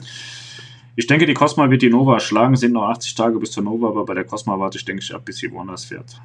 Ich 0.98 1.08
denke, 1.08 1.26
die 1.26 1.34
Cosma 1.34 1.70
wird 1.70 1.82
die 1.82 1.90
Nova 1.90 2.22
schlagen. 2.22 2.56
Sind 2.56 2.72
noch 2.72 2.88
80 2.88 3.16
Tage 3.16 3.38
bis 3.38 3.52
zur 3.52 3.64
Nova, 3.64 3.90
aber 3.90 4.06
bei 4.06 4.14
der 4.14 4.24
Cosma 4.24 4.58
warte 4.58 4.78
ich, 4.78 4.86
denke 4.86 5.04
ich, 5.04 5.14
ab, 5.14 5.26
bis 5.26 5.38
sie 5.38 5.52
woanders 5.52 5.84
fährt. 5.84 6.22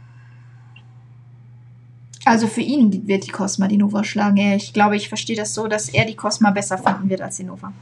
Also 2.24 2.46
für 2.46 2.60
ihn 2.60 3.08
wird 3.08 3.26
die 3.26 3.30
Cosma 3.32 3.66
die 3.66 3.78
Nova 3.78 4.04
schlagen. 4.04 4.36
Ich 4.36 4.72
glaube, 4.72 4.94
ich 4.94 5.08
verstehe 5.08 5.34
das 5.36 5.54
so, 5.54 5.66
dass 5.66 5.88
er 5.88 6.04
die 6.04 6.14
Cosma 6.14 6.50
besser 6.52 6.78
finden 6.78 7.08
wird 7.08 7.20
als 7.20 7.38
die 7.38 7.44
Nova. 7.44 7.72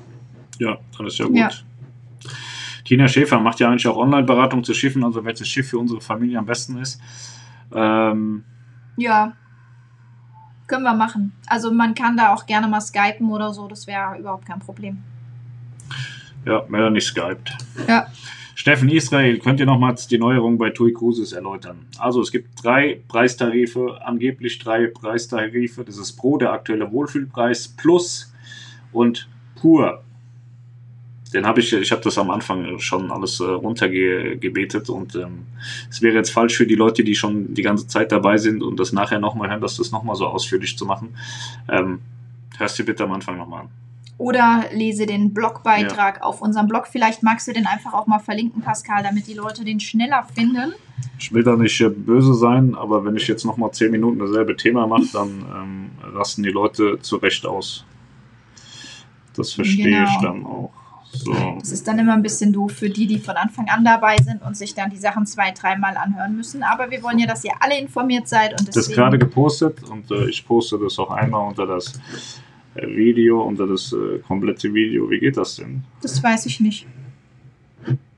Ja, 0.59 0.79
dann 0.97 1.07
ist 1.07 1.19
ja 1.19 1.27
gut. 1.27 1.37
Ja. 1.37 1.51
Tina 2.85 3.07
Schäfer 3.07 3.39
macht 3.41 3.61
ja 3.61 3.69
eigentlich 3.69 3.87
auch 3.87 3.97
Online-Beratung 3.99 4.65
zu 4.65 4.73
Schiffen, 4.73 5.05
also 5.05 5.25
welches 5.25 5.47
Schiff 5.49 5.69
für 5.69 5.79
unsere 5.79 6.01
Familie 6.01 6.39
am 6.39 6.47
besten 6.47 6.79
ist. 6.79 6.99
Ähm, 7.75 8.45
Ja, 8.99 9.33
können 10.67 10.83
wir 10.83 10.95
machen. 10.95 11.33
Also 11.47 11.73
man 11.73 11.95
kann 11.95 12.17
da 12.17 12.35
auch 12.35 12.47
gerne 12.47 12.67
mal 12.67 12.81
skypen 12.81 13.31
oder 13.31 13.55
so. 13.55 13.69
Das 13.69 13.87
wäre 13.87 14.19
überhaupt 14.19 14.45
kein 14.45 14.59
Problem. 14.59 14.99
ja, 16.45 16.65
Melanie 16.69 17.01
skypt. 17.01 17.57
Ja. 17.87 18.09
Steffen 18.57 18.89
Israel, 18.89 19.39
könnt 19.39 19.61
ihr 19.61 19.67
nochmals 19.67 20.09
die 20.09 20.19
Neuerung 20.19 20.59
bei 20.59 20.71
TUI 20.71 20.93
Cruises 20.93 21.33
erläutern? 21.33 21.87
Also 21.97 22.21
es 22.21 22.33
gibt 22.33 22.63
drei 22.65 23.01
Preistarife, 23.07 24.01
angeblich 24.05 24.59
drei 24.59 24.89
Preistarife. 24.89 25.85
Das 25.85 25.97
ist 25.97 26.15
Pro, 26.15 26.39
der 26.39 26.53
aktuelle 26.53 26.91
Wohlfühlpreis, 26.91 27.69
Plus 27.69 28.35
und 28.93 29.29
Pur. 29.55 30.03
Den 31.35 31.45
habe 31.47 31.61
ich, 31.61 31.73
ich 31.75 31.93
habe 31.93 32.01
das 32.03 32.17
am 32.17 32.31
Anfang 32.31 32.79
schon 32.79 33.11
alles 33.11 33.41
äh, 33.41 33.45
runtergebetet 33.45 34.89
und 34.89 35.15
ähm, 35.15 35.43
es 35.91 36.01
wäre 36.01 36.15
jetzt 36.17 36.31
falsch 36.31 36.57
für 36.57 36.67
die 36.67 36.75
Leute, 36.75 37.05
die 37.05 37.15
schon 37.15 37.53
die 37.53 37.63
ganze 37.63 37.87
Zeit 37.87 38.13
dabei 38.13 38.39
sind 38.39 38.63
und 38.63 38.81
das 38.81 38.93
nachher 38.93 39.19
nochmal 39.21 39.51
hören, 39.51 39.61
das 39.61 39.77
das 39.77 39.91
nochmal 39.91 40.17
so 40.17 40.27
ausführlich 40.27 40.79
zu 40.79 40.87
machen. 40.87 41.15
Ähm, 41.69 42.01
hörst 42.57 42.79
du 42.79 42.85
bitte 42.85 43.05
am 43.05 43.13
Anfang 43.13 43.37
nochmal 43.37 43.63
an. 43.63 43.69
Oder 44.17 44.65
lese 44.73 45.07
den 45.07 45.33
Blogbeitrag 45.33 46.23
auf 46.25 46.41
unserem 46.43 46.67
Blog. 46.67 46.89
Vielleicht 46.91 47.23
magst 47.23 47.47
du 47.47 47.53
den 47.53 47.67
einfach 47.67 47.93
auch 47.93 48.07
mal 48.09 48.19
verlinken, 48.19 48.63
Pascal, 48.63 49.03
damit 49.05 49.29
die 49.29 49.35
Leute 49.35 49.65
den 49.65 49.79
schneller 49.81 50.27
finden. 50.35 50.73
Ich 51.21 51.33
will 51.33 51.45
da 51.45 51.55
nicht 51.57 51.81
äh, 51.81 51.89
böse 51.91 52.35
sein, 52.35 52.75
aber 52.75 53.05
wenn 53.05 53.17
ich 53.17 53.29
jetzt 53.29 53.45
nochmal 53.45 53.71
zehn 53.73 53.91
Minuten 53.91 54.19
dasselbe 54.19 54.57
Thema 54.57 54.87
mache, 54.87 55.07
dann 55.13 55.45
ähm, 55.55 55.91
rasten 56.15 56.43
die 56.43 56.51
Leute 56.51 56.99
zu 57.01 57.17
Recht 57.17 57.45
aus. 57.47 57.85
Das 59.37 59.53
verstehe 59.53 59.85
Genau. 59.85 60.09
ich 60.09 60.17
dann 60.21 60.47
auch. 60.47 60.73
So. 61.13 61.33
Das 61.59 61.73
ist 61.73 61.89
dann 61.89 61.99
immer 61.99 62.13
ein 62.15 62.23
bisschen 62.23 62.53
doof 62.53 62.73
für 62.73 62.91
die, 62.91 63.07
die 63.07 63.19
von 63.19 63.37
Anfang 63.37 63.69
an 63.69 63.85
dabei 63.85 64.17
sind 64.19 64.43
und 64.43 64.57
sich 64.57 64.75
dann 64.75 64.91
die 64.91 64.97
Sachen 64.99 65.27
zwei, 65.27 65.51
dreimal 65.53 65.97
anhören 65.97 66.37
müssen. 66.37 66.63
Aber 66.63 66.91
wir 66.91 67.03
wollen 67.03 67.19
ja, 67.19 67.27
dass 67.27 67.45
ihr 67.45 67.53
alle 67.61 67.79
informiert 67.79 68.29
seid 68.29 68.59
und 68.59 68.69
Das 68.69 68.77
ist 68.77 68.93
gerade 68.95 69.19
gepostet 69.19 69.83
und 69.85 70.11
äh, 70.11 70.29
ich 70.29 70.47
poste 70.47 70.79
das 70.79 70.99
auch 70.99 71.11
einmal 71.11 71.49
unter 71.49 71.67
das 71.67 71.99
äh, 72.75 72.87
Video, 72.87 73.43
unter 73.43 73.67
das 73.67 73.93
äh, 73.93 74.19
komplette 74.21 74.73
Video. 74.75 75.09
Wie 75.11 75.19
geht 75.19 75.37
das 75.37 75.57
denn? 75.57 75.83
Das 76.03 76.23
weiß 76.23 76.47
ich 76.47 76.61
nicht. 76.61 76.87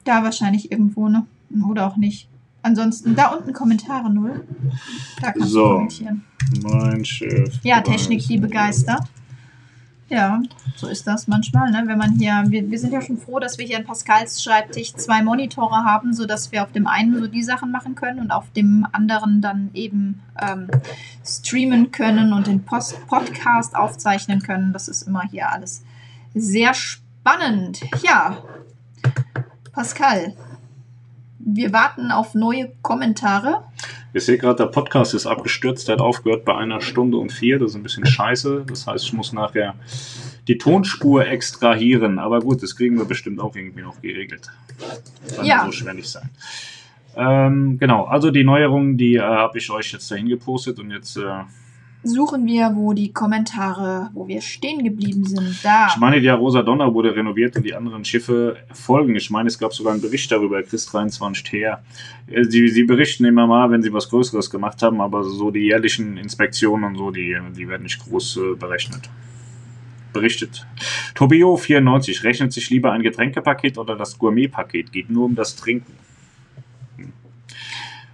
Da 0.05 0.23
wahrscheinlich 0.25 0.73
irgendwo, 0.73 1.09
ne? 1.09 1.27
Oder 1.69 1.87
auch 1.87 1.97
nicht. 1.97 2.29
Ansonsten 2.63 3.15
da 3.15 3.29
unten 3.29 3.53
Kommentare 3.53 4.13
null. 4.13 4.45
Da 5.23 5.33
kannst 5.33 5.49
So. 5.51 5.61
du 5.69 5.75
kommentieren. 5.77 6.25
Mein 6.63 7.05
Chef. 7.05 7.55
Ja, 7.63 7.81
Technik, 7.81 8.27
die 8.27 8.39
begeistert. 8.39 9.03
Ja, 10.11 10.43
so 10.75 10.89
ist 10.89 11.07
das 11.07 11.29
manchmal, 11.29 11.71
ne? 11.71 11.85
Wenn 11.87 11.97
man 11.97 12.15
hier, 12.19 12.43
wir, 12.49 12.69
wir 12.69 12.79
sind 12.81 12.93
ja 12.93 13.01
schon 13.01 13.17
froh, 13.17 13.39
dass 13.39 13.59
wir 13.59 13.65
hier 13.65 13.79
an 13.79 13.85
Pascals 13.85 14.43
Schreibtisch 14.43 14.93
zwei 14.95 15.23
Monitore 15.23 15.85
haben, 15.85 16.13
sodass 16.13 16.51
wir 16.51 16.65
auf 16.65 16.73
dem 16.73 16.89
einen 16.89 17.17
so 17.17 17.29
die 17.29 17.45
Sachen 17.45 17.71
machen 17.71 17.95
können 17.95 18.19
und 18.19 18.33
auf 18.33 18.51
dem 18.51 18.85
anderen 18.91 19.41
dann 19.41 19.71
eben 19.73 20.21
ähm, 20.41 20.67
streamen 21.25 21.93
können 21.93 22.33
und 22.33 22.49
den 22.49 22.65
Post 22.65 23.07
Podcast 23.07 23.77
aufzeichnen 23.77 24.43
können. 24.43 24.73
Das 24.73 24.89
ist 24.89 25.03
immer 25.03 25.23
hier 25.31 25.49
alles 25.49 25.85
sehr 26.35 26.75
spannend. 26.75 27.81
Ja, 28.03 28.39
Pascal, 29.73 30.35
wir 31.55 31.73
warten 31.73 32.11
auf 32.11 32.35
neue 32.35 32.73
Kommentare. 32.83 33.65
Ich 34.13 34.25
sehe 34.25 34.39
gerade, 34.39 34.57
der 34.65 34.67
Podcast 34.71 35.15
ist 35.15 35.27
abgestürzt. 35.27 35.89
Der 35.89 35.95
hat 35.95 36.01
aufgehört 36.01 36.45
bei 36.45 36.57
einer 36.57 36.81
Stunde 36.81 37.17
und 37.19 37.33
vier. 37.33 37.59
Das 37.59 37.71
ist 37.71 37.77
ein 37.77 37.83
bisschen 37.83 38.07
scheiße. 38.07 38.65
Das 38.69 38.87
heißt, 38.87 39.05
ich 39.05 39.13
muss 39.13 39.33
nachher 39.33 39.75
die 40.49 40.59
Tonspur 40.59 41.27
extrahieren. 41.27 42.19
Aber 42.19 42.41
gut, 42.41 42.63
das 42.63 42.75
kriegen 42.77 42.99
wir 42.99 43.05
bestimmt 43.05 43.41
auch 43.41 43.55
irgendwie 43.55 43.83
noch 43.83 44.01
geregelt. 44.01 44.49
Kann 45.37 45.45
Ja. 45.47 45.65
so 45.65 45.73
schwer 45.73 45.95
nicht 45.95 46.09
sein. 46.09 46.31
Ähm, 47.17 47.79
genau, 47.79 48.05
also 48.05 48.31
die 48.31 48.45
Neuerungen, 48.45 48.97
die 48.97 49.17
äh, 49.17 49.21
habe 49.21 49.59
ich 49.59 49.71
euch 49.71 49.93
jetzt 49.93 50.11
dahin 50.11 50.29
gepostet 50.29 50.79
und 50.79 50.91
jetzt, 50.91 51.17
äh, 51.17 51.23
Suchen 52.03 52.47
wir, 52.47 52.73
wo 52.77 52.95
die 52.95 53.13
Kommentare, 53.13 54.09
wo 54.15 54.27
wir 54.27 54.41
stehen 54.41 54.83
geblieben 54.83 55.25
sind. 55.25 55.63
Da. 55.63 55.89
ich 55.91 55.99
meine, 55.99 56.19
die 56.19 56.29
Rosa 56.29 56.63
Donner 56.63 56.95
wurde 56.95 57.15
renoviert 57.15 57.57
und 57.57 57.63
die 57.63 57.75
anderen 57.75 58.07
Schiffe 58.07 58.57
folgen. 58.73 59.15
Ich 59.17 59.29
meine, 59.29 59.49
es 59.49 59.59
gab 59.59 59.75
sogar 59.75 59.93
einen 59.93 60.01
Bericht 60.01 60.33
darüber, 60.33 60.63
Chris 60.63 60.87
23 60.87 61.53
her. 61.53 61.83
Äh, 62.27 62.45
Sie, 62.45 62.69
sie 62.69 62.85
berichten 62.85 63.27
immer 63.27 63.47
mal, 63.47 63.71
wenn 63.71 63.83
sie 63.83 63.93
was 63.93 64.09
Größeres 64.09 64.49
gemacht 64.49 64.83
haben, 64.83 65.03
aber 65.03 65.25
so 65.25 65.51
die 65.51 65.67
jährlichen 65.67 66.17
Inspektionen 66.17 66.85
und 66.85 66.97
so, 66.97 67.11
die, 67.11 67.37
die 67.57 67.69
werden 67.69 67.83
nicht 67.83 68.03
groß 68.03 68.37
äh, 68.39 68.55
berechnet. 68.57 69.11
Berichtet. 70.15 70.67
Tobio 71.15 71.57
94 71.57 72.25
rechnet 72.25 72.53
sich 72.53 72.71
lieber 72.71 72.93
ein 72.93 73.03
Getränkepaket 73.03 73.77
oder 73.77 73.95
das 73.95 74.19
Gourmetpaket? 74.19 74.91
Geht 74.91 75.11
nur 75.11 75.27
um 75.27 75.35
das 75.35 75.55
Trinken. 75.55 75.93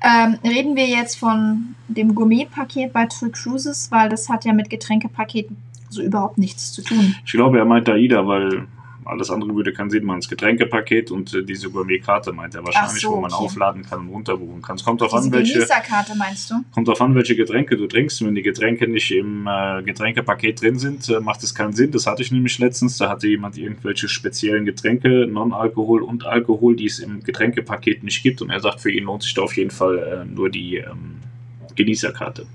Ähm, 0.07 0.39
reden 0.45 0.77
wir 0.77 0.87
jetzt 0.87 1.19
von 1.19 1.75
dem 1.89 2.15
Gourmet-Paket 2.15 2.93
bei 2.93 3.07
True 3.07 3.31
Cruises, 3.31 3.91
weil 3.91 4.09
das 4.09 4.29
hat 4.29 4.45
ja 4.45 4.53
mit 4.53 4.71
Getränkepaket 4.71 5.49
so 5.89 6.01
überhaupt 6.01 6.39
nichts 6.39 6.73
zu 6.73 6.83
tun. 6.83 7.17
Ich 7.25 7.33
glaube, 7.33 7.59
er 7.59 7.65
meint 7.65 7.89
AIDA, 7.89 8.27
weil 8.27 8.69
alles 9.07 9.31
andere 9.31 9.55
würde 9.55 9.73
keinen 9.73 9.91
Sinn 9.91 10.05
machen. 10.05 10.21
Das 10.21 10.29
Getränkepaket 10.29 11.11
und 11.11 11.33
äh, 11.33 11.43
diese 11.45 11.71
Gourmet-Karte 11.71 12.33
meint 12.33 12.55
er 12.55 12.65
wahrscheinlich, 12.65 13.01
so, 13.01 13.13
wo 13.13 13.21
man 13.21 13.33
okay. 13.33 13.45
aufladen 13.45 13.83
kann 13.83 14.01
und 14.01 14.09
runterbuchen 14.09 14.63
kann. 14.63 14.77
Es 14.77 14.85
kommt 14.85 15.01
darauf 15.01 15.15
an, 15.15 15.31
welche, 15.33 15.67
meinst 16.17 16.51
du? 16.51 16.55
kommt 16.73 16.89
drauf 16.89 17.01
an, 17.01 17.15
welche 17.15 17.37
Getränke 17.37 17.77
du 17.77 17.87
trinkst. 17.87 18.25
Wenn 18.25 18.35
die 18.35 18.43
Getränke 18.43 18.89
nicht 18.89 19.11
im 19.13 19.47
äh, 19.47 19.83
Getränkepaket 19.83 20.61
drin 20.61 20.79
sind, 20.79 21.09
äh, 21.09 21.21
macht 21.21 21.43
es 21.43 21.55
keinen 21.55 21.73
Sinn. 21.73 21.93
Das 21.93 22.07
hatte 22.07 22.23
ich 22.23 22.33
nämlich 22.33 22.59
letztens. 22.59 22.99
Da 22.99 23.09
hatte 23.09 23.29
jemand 23.29 23.57
irgendwelche 23.57 24.09
speziellen 24.09 24.65
Getränke, 24.65 25.27
Non-Alkohol 25.27 26.03
und 26.03 26.27
Alkohol, 26.27 26.77
die 26.77 26.87
es 26.87 26.99
im 26.99 27.23
Getränkepaket 27.23 28.03
nicht 28.03 28.23
gibt. 28.23 28.43
Und 28.43 28.51
er 28.51 28.61
sagt, 28.61 28.81
für 28.81 28.91
ihn 28.91 29.05
lohnt 29.05 29.23
sich 29.23 29.35
da 29.35 29.43
auf 29.43 29.57
jeden 29.57 29.71
Fall 29.71 29.99
äh, 29.99 30.25
nur 30.25 30.51
die 30.51 30.77
ähm, 30.77 31.17
Genießerkarte. 31.77 32.47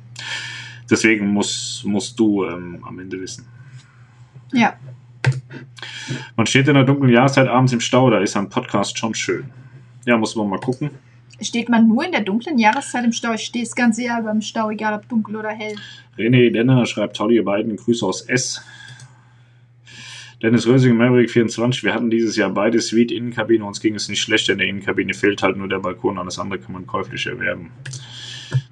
Deswegen 0.89 1.27
muss, 1.27 1.83
musst 1.85 2.19
du 2.19 2.43
ähm, 2.43 2.83
am 2.85 2.99
Ende 2.99 3.21
wissen. 3.21 3.45
Ja. 4.51 4.73
Man 6.35 6.45
steht 6.45 6.67
in 6.67 6.75
der 6.75 6.83
dunklen 6.83 7.11
Jahreszeit 7.11 7.47
abends 7.47 7.73
im 7.73 7.79
Stau, 7.79 8.09
da 8.09 8.19
ist 8.19 8.35
ein 8.35 8.49
Podcast 8.49 8.97
schon 8.97 9.13
schön. 9.13 9.45
Ja, 10.05 10.17
muss 10.17 10.35
man 10.35 10.49
mal 10.49 10.59
gucken. 10.59 10.91
Steht 11.41 11.69
man 11.69 11.87
nur 11.87 12.05
in 12.05 12.11
der 12.11 12.21
dunklen 12.21 12.57
Jahreszeit 12.57 13.03
im 13.03 13.11
Stau? 13.11 13.33
Ich 13.33 13.45
stehe 13.45 13.65
das 13.65 13.75
ganze 13.75 14.03
Jahr 14.03 14.21
beim 14.21 14.41
Stau, 14.41 14.69
egal 14.69 14.93
ob 14.93 15.09
dunkel 15.09 15.35
oder 15.35 15.49
hell. 15.49 15.75
René 16.17 16.51
Denner 16.51 16.85
schreibt, 16.85 17.15
toll, 17.15 17.31
ihr 17.33 17.43
beiden, 17.43 17.75
Grüße 17.75 18.05
aus 18.05 18.21
S. 18.21 18.63
Dennis 20.41 20.65
Rösing, 20.65 20.97
Maverick 20.97 21.29
24, 21.29 21.83
wir 21.83 21.93
hatten 21.93 22.09
dieses 22.09 22.35
Jahr 22.35 22.49
beide 22.49 22.81
Suite 22.81 23.11
Innenkabine, 23.11 23.63
uns 23.63 23.79
ging 23.79 23.93
es 23.93 24.09
nicht 24.09 24.21
schlecht, 24.21 24.49
in 24.49 24.57
der 24.57 24.67
Innenkabine 24.67 25.13
fehlt 25.13 25.43
halt 25.43 25.55
nur 25.55 25.69
der 25.69 25.77
Balkon, 25.77 26.17
alles 26.17 26.39
andere 26.39 26.59
kann 26.59 26.73
man 26.73 26.87
käuflich 26.87 27.27
erwerben. 27.27 27.69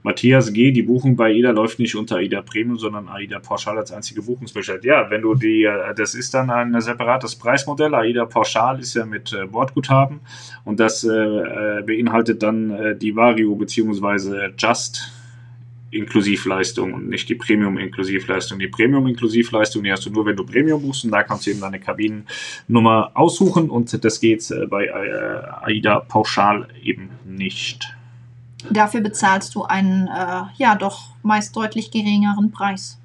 Matthias 0.04 0.54
G., 0.54 0.72
die 0.72 0.84
Buchung 0.84 1.16
bei 1.16 1.32
AIDA 1.32 1.52
läuft 1.52 1.80
nicht 1.80 1.96
unter 1.96 2.18
AIDA 2.18 2.42
Premium, 2.42 2.78
sondern 2.78 3.08
AIDA 3.08 3.40
Pauschal 3.40 3.78
als 3.78 3.92
einzige 3.92 4.22
Buchungsmöglichkeit. 4.22 4.84
Ja, 4.84 5.10
wenn 5.10 5.22
du 5.22 5.36
die, 5.36 5.64
äh, 5.64 5.94
das 5.96 6.16
ist 6.16 6.34
dann 6.34 6.50
ein 6.50 6.80
separates 6.82 7.36
Preismodell. 7.36 7.94
AIDA 7.94 8.26
Pauschal 8.26 8.80
ist 8.80 8.94
ja 8.94 9.06
mit 9.06 9.34
äh, 9.34 9.46
Bordguthaben 9.46 10.20
und 10.66 10.80
das 10.80 11.04
äh, 11.04 11.84
beinhaltet 11.86 12.44
dann 12.44 12.72
äh, 12.72 12.96
die 12.96 13.16
Vario 13.16 13.56
bzw. 13.56 14.50
Just 14.58 15.14
Inklusivleistung 15.92 16.94
und 16.94 17.10
nicht 17.10 17.30
die 17.30 17.36
Premium-Inklusivleistung. 17.36 18.60
Die 18.60 18.68
Premium-Inklusivleistung, 18.68 19.84
die 19.84 19.92
hast 19.92 20.06
du 20.06 20.12
nur, 20.12 20.26
wenn 20.26 20.36
du 20.36 20.46
Premium 20.46 20.82
buchst 20.82 21.06
und 21.06 21.12
da 21.12 21.24
kannst 21.24 21.48
du 21.48 21.52
eben 21.52 21.62
deine 21.62 21.80
Kabinennummer 21.80 23.12
aussuchen 23.16 23.70
und 23.70 24.04
das 24.04 24.20
geht 24.20 24.50
äh, 24.52 24.68
bei 24.68 24.86
äh, 24.86 25.66
AIDA 25.66 26.00
pauschal 26.02 26.68
eben 26.84 27.10
nicht. 27.26 27.88
Dafür 28.70 29.02
bezahlst 29.02 29.56
du 29.56 29.64
einen, 29.64 30.08
äh, 30.08 30.44
ja, 30.58 30.76
doch 30.76 31.16
meist 31.24 31.56
deutlich 31.56 31.92
geringeren 31.92 32.52
Preis. 32.52 33.00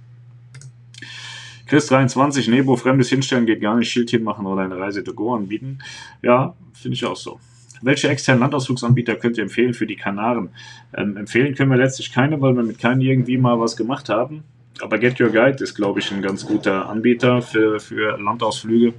Chris 1.67 1.87
23, 1.87 2.49
Nebo, 2.49 2.77
fremdes 2.77 3.09
Hinstellen 3.09 3.47
geht 3.47 3.61
gar 3.61 3.77
nicht, 3.77 3.91
Schildchen 3.91 4.23
machen 4.23 4.47
oder 4.47 4.63
eine 4.63 4.79
Reise 4.79 5.03
to 5.03 5.15
go 5.15 5.35
anbieten. 5.35 5.79
Ja, 6.23 6.55
finde 6.75 6.97
ich 6.97 7.05
auch 7.05 7.17
so. 7.17 7.41
Welche 7.81 8.09
externen 8.09 8.41
Landausflugsanbieter 8.41 9.17
könnt 9.17 9.37
ihr 9.39 9.45
empfehlen 9.45 9.75
für 9.75 9.87
die 9.87 9.97
Kanaren? 9.97 10.51
Ähm, 10.95 11.17
empfehlen 11.17 11.55
können 11.55 11.71
wir 11.71 11.79
letztlich 11.79 12.13
keine, 12.13 12.41
weil 12.41 12.57
wir 12.57 12.63
mit 12.63 12.79
keinen 12.79 13.01
irgendwie 13.01 13.39
mal 13.39 13.59
was 13.61 13.77
gemacht 13.77 14.09
haben. 14.09 14.45
Aber 14.81 14.99
Get 14.99 15.21
Your 15.21 15.31
Guide 15.31 15.63
ist, 15.63 15.75
glaube 15.75 16.01
ich, 16.01 16.11
ein 16.11 16.23
ganz 16.23 16.45
guter 16.47 16.89
Anbieter 16.89 17.43
für, 17.43 17.81
für 17.81 18.19
Landausflüge. 18.19 18.95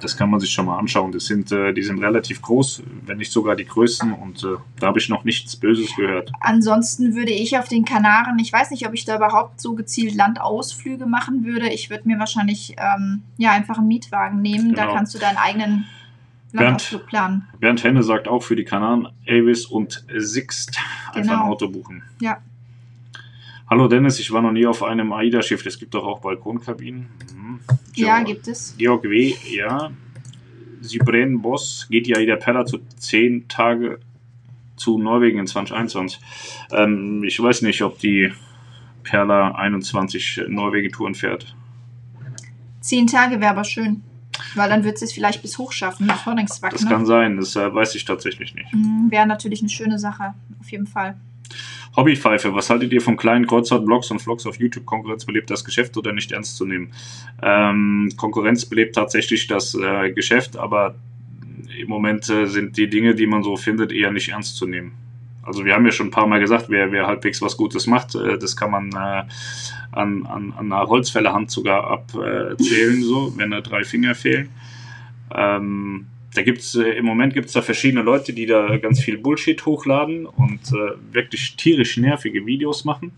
Das 0.00 0.16
kann 0.16 0.30
man 0.30 0.40
sich 0.40 0.50
schon 0.50 0.66
mal 0.66 0.78
anschauen. 0.78 1.12
Das 1.12 1.26
sind, 1.26 1.52
äh, 1.52 1.72
die 1.72 1.82
sind 1.82 2.02
relativ 2.02 2.42
groß, 2.42 2.82
wenn 3.06 3.18
nicht 3.18 3.32
sogar 3.32 3.56
die 3.56 3.64
größten. 3.64 4.12
Und 4.12 4.42
äh, 4.44 4.56
da 4.78 4.88
habe 4.88 4.98
ich 4.98 5.08
noch 5.08 5.24
nichts 5.24 5.56
Böses 5.56 5.94
gehört. 5.96 6.32
Ansonsten 6.40 7.14
würde 7.14 7.32
ich 7.32 7.58
auf 7.58 7.68
den 7.68 7.84
Kanaren, 7.84 8.38
ich 8.38 8.52
weiß 8.52 8.70
nicht, 8.70 8.86
ob 8.86 8.94
ich 8.94 9.04
da 9.04 9.16
überhaupt 9.16 9.60
so 9.60 9.74
gezielt 9.74 10.14
Landausflüge 10.14 11.06
machen 11.06 11.44
würde. 11.44 11.68
Ich 11.68 11.90
würde 11.90 12.08
mir 12.08 12.18
wahrscheinlich 12.18 12.76
ähm, 12.78 13.22
ja, 13.36 13.52
einfach 13.52 13.78
einen 13.78 13.88
Mietwagen 13.88 14.40
nehmen. 14.42 14.74
Genau. 14.74 14.86
Da 14.86 14.94
kannst 14.94 15.14
du 15.14 15.18
deinen 15.18 15.38
eigenen 15.38 15.86
Bernd, 16.52 17.06
Bernd 17.60 17.84
Henne 17.84 18.02
sagt 18.02 18.26
auch 18.26 18.42
für 18.42 18.56
die 18.56 18.64
Kanaren 18.64 19.06
Avis 19.28 19.66
und 19.66 20.04
Sixt 20.16 20.78
einfach 21.12 21.22
genau. 21.22 21.44
ein 21.44 21.48
Auto 21.48 21.68
buchen. 21.68 22.02
Ja. 22.20 22.38
Hallo 23.70 23.86
Dennis, 23.86 24.18
ich 24.18 24.32
war 24.32 24.42
noch 24.42 24.50
nie 24.50 24.66
auf 24.66 24.82
einem 24.82 25.12
AIDA-Schiff. 25.12 25.64
Es 25.64 25.78
gibt 25.78 25.94
doch 25.94 26.04
auch 26.04 26.18
Balkonkabinen. 26.18 27.06
Mhm. 27.32 27.60
Ja, 27.94 28.20
gibt 28.20 28.48
es. 28.48 28.74
Georg 28.76 29.04
W., 29.04 29.32
ja. 29.48 29.92
Sibren 30.80 31.40
Boss 31.40 31.86
geht 31.88 32.08
die 32.08 32.16
AIDA 32.16 32.34
Perla 32.34 32.66
zu 32.66 32.78
10 32.78 33.46
Tage 33.46 34.00
zu 34.74 34.98
Norwegen 34.98 35.38
in 35.38 35.46
2021. 35.46 36.18
Ähm, 36.72 37.22
ich 37.22 37.40
weiß 37.40 37.62
nicht, 37.62 37.80
ob 37.82 38.00
die 38.00 38.32
Perla 39.04 39.52
21 39.52 40.46
Norwegen-Touren 40.48 41.14
fährt. 41.14 41.54
Zehn 42.80 43.06
Tage 43.06 43.40
wäre 43.40 43.52
aber 43.52 43.64
schön. 43.64 44.02
Weil 44.56 44.68
dann 44.68 44.82
wird 44.82 45.00
es 45.00 45.12
vielleicht 45.12 45.42
bis 45.42 45.58
hoch 45.58 45.70
schaffen 45.70 46.06
mit 46.08 46.26
Horningswack. 46.26 46.72
Das 46.72 46.82
ne? 46.82 46.90
kann 46.90 47.06
sein, 47.06 47.36
das 47.36 47.54
äh, 47.54 47.72
weiß 47.72 47.94
ich 47.94 48.04
tatsächlich 48.04 48.52
nicht. 48.52 48.74
Mhm, 48.74 49.12
Wäre 49.12 49.26
natürlich 49.26 49.60
eine 49.60 49.68
schöne 49.68 50.00
Sache, 50.00 50.34
auf 50.58 50.72
jeden 50.72 50.88
Fall. 50.88 51.20
Hobbypfeife, 51.96 52.54
was 52.54 52.70
haltet 52.70 52.92
ihr 52.92 53.00
von 53.00 53.16
kleinen 53.16 53.46
Kreuzfahrt-Blogs 53.46 54.10
und 54.10 54.20
Vlogs 54.20 54.46
auf 54.46 54.56
YouTube? 54.56 54.86
Konkurrenz 54.86 55.24
belebt 55.24 55.50
das 55.50 55.64
Geschäft 55.64 55.96
oder 55.96 56.12
nicht 56.12 56.30
ernst 56.30 56.56
zu 56.56 56.64
nehmen? 56.64 56.92
Ähm, 57.42 58.10
Konkurrenz 58.16 58.64
belebt 58.64 58.94
tatsächlich 58.94 59.48
das 59.48 59.74
äh, 59.74 60.12
Geschäft, 60.12 60.56
aber 60.56 60.94
im 61.76 61.88
Moment 61.88 62.28
äh, 62.28 62.46
sind 62.46 62.76
die 62.76 62.88
Dinge, 62.88 63.14
die 63.14 63.26
man 63.26 63.42
so 63.42 63.56
findet, 63.56 63.90
eher 63.90 64.12
nicht 64.12 64.28
ernst 64.28 64.56
zu 64.56 64.66
nehmen. 64.66 64.92
Also 65.42 65.64
wir 65.64 65.74
haben 65.74 65.84
ja 65.84 65.90
schon 65.90 66.08
ein 66.08 66.12
paar 66.12 66.28
Mal 66.28 66.38
gesagt, 66.38 66.66
wer, 66.68 66.92
wer 66.92 67.06
halbwegs 67.06 67.42
was 67.42 67.56
Gutes 67.56 67.86
macht, 67.88 68.14
äh, 68.14 68.38
das 68.38 68.56
kann 68.56 68.70
man 68.70 68.90
äh, 68.92 69.24
an, 69.92 70.26
an, 70.26 70.54
an 70.56 70.72
einer 70.72 70.86
Holzfällerhand 70.86 71.50
sogar 71.50 71.90
abzählen, 71.90 73.02
so, 73.02 73.32
wenn 73.36 73.50
da 73.50 73.60
drei 73.60 73.82
Finger 73.82 74.14
fehlen. 74.14 74.50
Ähm, 75.34 76.06
da 76.34 76.42
gibt's 76.42 76.74
äh, 76.74 76.82
im 76.82 77.04
Moment 77.04 77.34
gibt 77.34 77.46
es 77.48 77.52
da 77.52 77.62
verschiedene 77.62 78.02
Leute, 78.02 78.32
die 78.32 78.46
da 78.46 78.76
ganz 78.78 79.00
viel 79.00 79.18
Bullshit 79.18 79.64
hochladen 79.66 80.26
und 80.26 80.60
äh, 80.72 81.12
wirklich 81.12 81.56
tierisch 81.56 81.96
nervige 81.96 82.46
Videos 82.46 82.84
machen. 82.84 83.12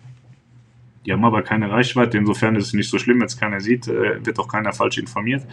Die 1.05 1.13
haben 1.13 1.25
aber 1.25 1.43
keine 1.43 1.71
Reichweite, 1.71 2.17
insofern 2.17 2.57
ist 2.57 2.69
es 2.69 2.73
nicht 2.75 2.89
so 2.89 2.99
schlimm, 2.99 3.21
wenn 3.21 3.27
es 3.27 3.37
keiner 3.37 3.61
sieht, 3.61 3.89
äh, 3.89 4.25
wird 4.25 4.39
auch 4.39 4.49
keiner 4.49 4.73
falsch 4.73 4.99
informiert. 4.99 5.45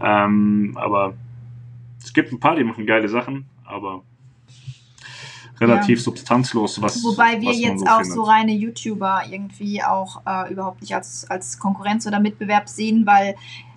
Ähm, 0.00 0.72
aber 0.76 1.14
es 2.02 2.12
gibt 2.12 2.32
ein 2.32 2.40
paar, 2.40 2.56
die 2.56 2.64
machen 2.64 2.86
geile 2.86 3.08
Sachen, 3.08 3.46
aber 3.64 4.02
relativ 5.60 5.98
ja. 5.98 6.04
substanzlos, 6.04 6.80
was 6.80 7.02
Wobei 7.02 7.40
wir 7.40 7.50
was 7.50 7.60
jetzt 7.60 7.80
so 7.80 7.86
auch 7.86 8.00
findet. 8.00 8.14
so 8.14 8.22
reine 8.22 8.52
YouTuber 8.52 9.22
irgendwie 9.30 9.82
auch 9.82 10.22
äh, 10.26 10.52
überhaupt 10.52 10.82
nicht 10.82 10.94
als, 10.94 11.28
als 11.30 11.58
Konkurrenz 11.58 12.06
oder 12.06 12.20
Mitbewerb 12.20 12.68
sehen, 12.68 13.06
weil 13.06 13.34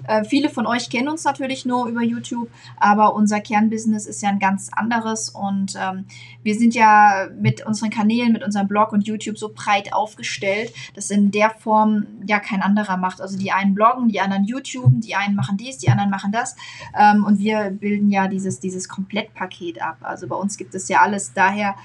äh, 0.08 0.24
viele 0.24 0.50
von 0.50 0.66
euch 0.66 0.89
kennen 0.89 1.10
uns 1.10 1.24
natürlich 1.24 1.66
nur 1.66 1.88
über 1.88 2.02
YouTube, 2.02 2.50
aber 2.78 3.16
unser 3.16 3.39
Kernbusiness 3.39 4.06
ist 4.06 4.22
ja 4.22 4.30
ein 4.30 4.39
ganz 4.39 4.70
anderes 4.72 5.30
und 5.30 5.76
ähm, 5.80 6.06
wir 6.43 6.56
sind 6.56 6.74
ja 6.74 7.28
mit 7.39 7.66
unseren 7.66 7.89
Kanälen, 7.89 8.32
mit 8.34 8.43
unserem 8.43 8.68
Blog 8.68 8.91
und 8.91 9.08
YouTube 9.08 9.38
so 9.38 9.52
breit 9.54 9.93
aufgestellt, 9.93 10.74
dass 10.95 11.10
in 11.10 11.32
der 11.32 11.50
Form 11.50 12.08
ja 12.26 12.39
kein 12.39 12.62
anderer 12.62 12.97
macht. 12.97 13.22
Also 13.22 13.38
die 13.38 13.52
einen 13.52 13.76
bloggen, 13.76 14.10
die 14.10 14.22
anderen 14.22 14.45
YouTuben, 14.45 15.02
die 15.02 15.16
einen 15.16 15.36
machen 15.36 15.58
dies, 15.58 15.78
die 15.78 15.89
anderen 15.89 16.10
machen 16.10 16.32
das 16.32 16.56
ähm, 16.97 17.26
und 17.26 17.39
wir 17.39 17.72
bilden 17.72 18.10
ja 18.10 18.28
dieses, 18.28 18.60
dieses 18.60 18.88
Komplettpaket 18.88 19.82
ab. 19.82 19.97
Also 20.02 20.28
bei 20.28 20.36
uns 20.36 20.58
gibt 20.58 20.76
es 20.76 20.88
ja 20.88 21.02
alles 21.02 21.34
daher. 21.34 21.76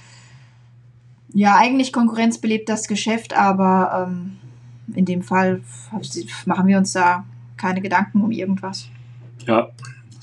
Ja, 1.33 1.57
eigentlich 1.57 1.93
Konkurrenz 1.93 2.39
belebt 2.39 2.69
das 2.69 2.87
Geschäft, 2.87 3.37
aber 3.37 4.07
ähm, 4.09 4.37
in 4.95 5.05
dem 5.05 5.23
Fall 5.23 5.63
machen 6.47 6.67
wir 6.69 6.79
uns 6.79 6.93
da 6.93 7.25
keine 7.57 7.81
Gedanken 7.81 8.23
um 8.23 8.31
irgendwas. 8.31 8.89
Ja, 9.47 9.71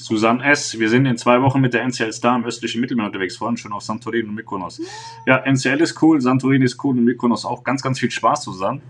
Susanne 0.01 0.43
S., 0.43 0.79
wir 0.79 0.89
sind 0.89 1.05
in 1.05 1.17
zwei 1.17 1.41
Wochen 1.41 1.61
mit 1.61 1.73
der 1.73 1.83
NCL 1.83 2.11
Star 2.11 2.35
im 2.35 2.43
östlichen 2.43 2.81
Mittelmeer 2.81 3.05
unterwegs, 3.05 3.37
vorhin 3.37 3.57
schon 3.57 3.71
auf 3.71 3.83
Santorin 3.83 4.27
und 4.29 4.35
Mykonos. 4.35 4.81
Ja, 5.25 5.37
NCL 5.37 5.81
ist 5.81 6.01
cool, 6.01 6.19
Santorin 6.21 6.61
ist 6.63 6.83
cool 6.83 6.97
und 6.97 7.05
Mykonos 7.05 7.45
auch 7.45 7.63
ganz, 7.63 7.81
ganz 7.81 7.99
viel 7.99 8.11
Spaß, 8.11 8.43
Susanne. 8.43 8.81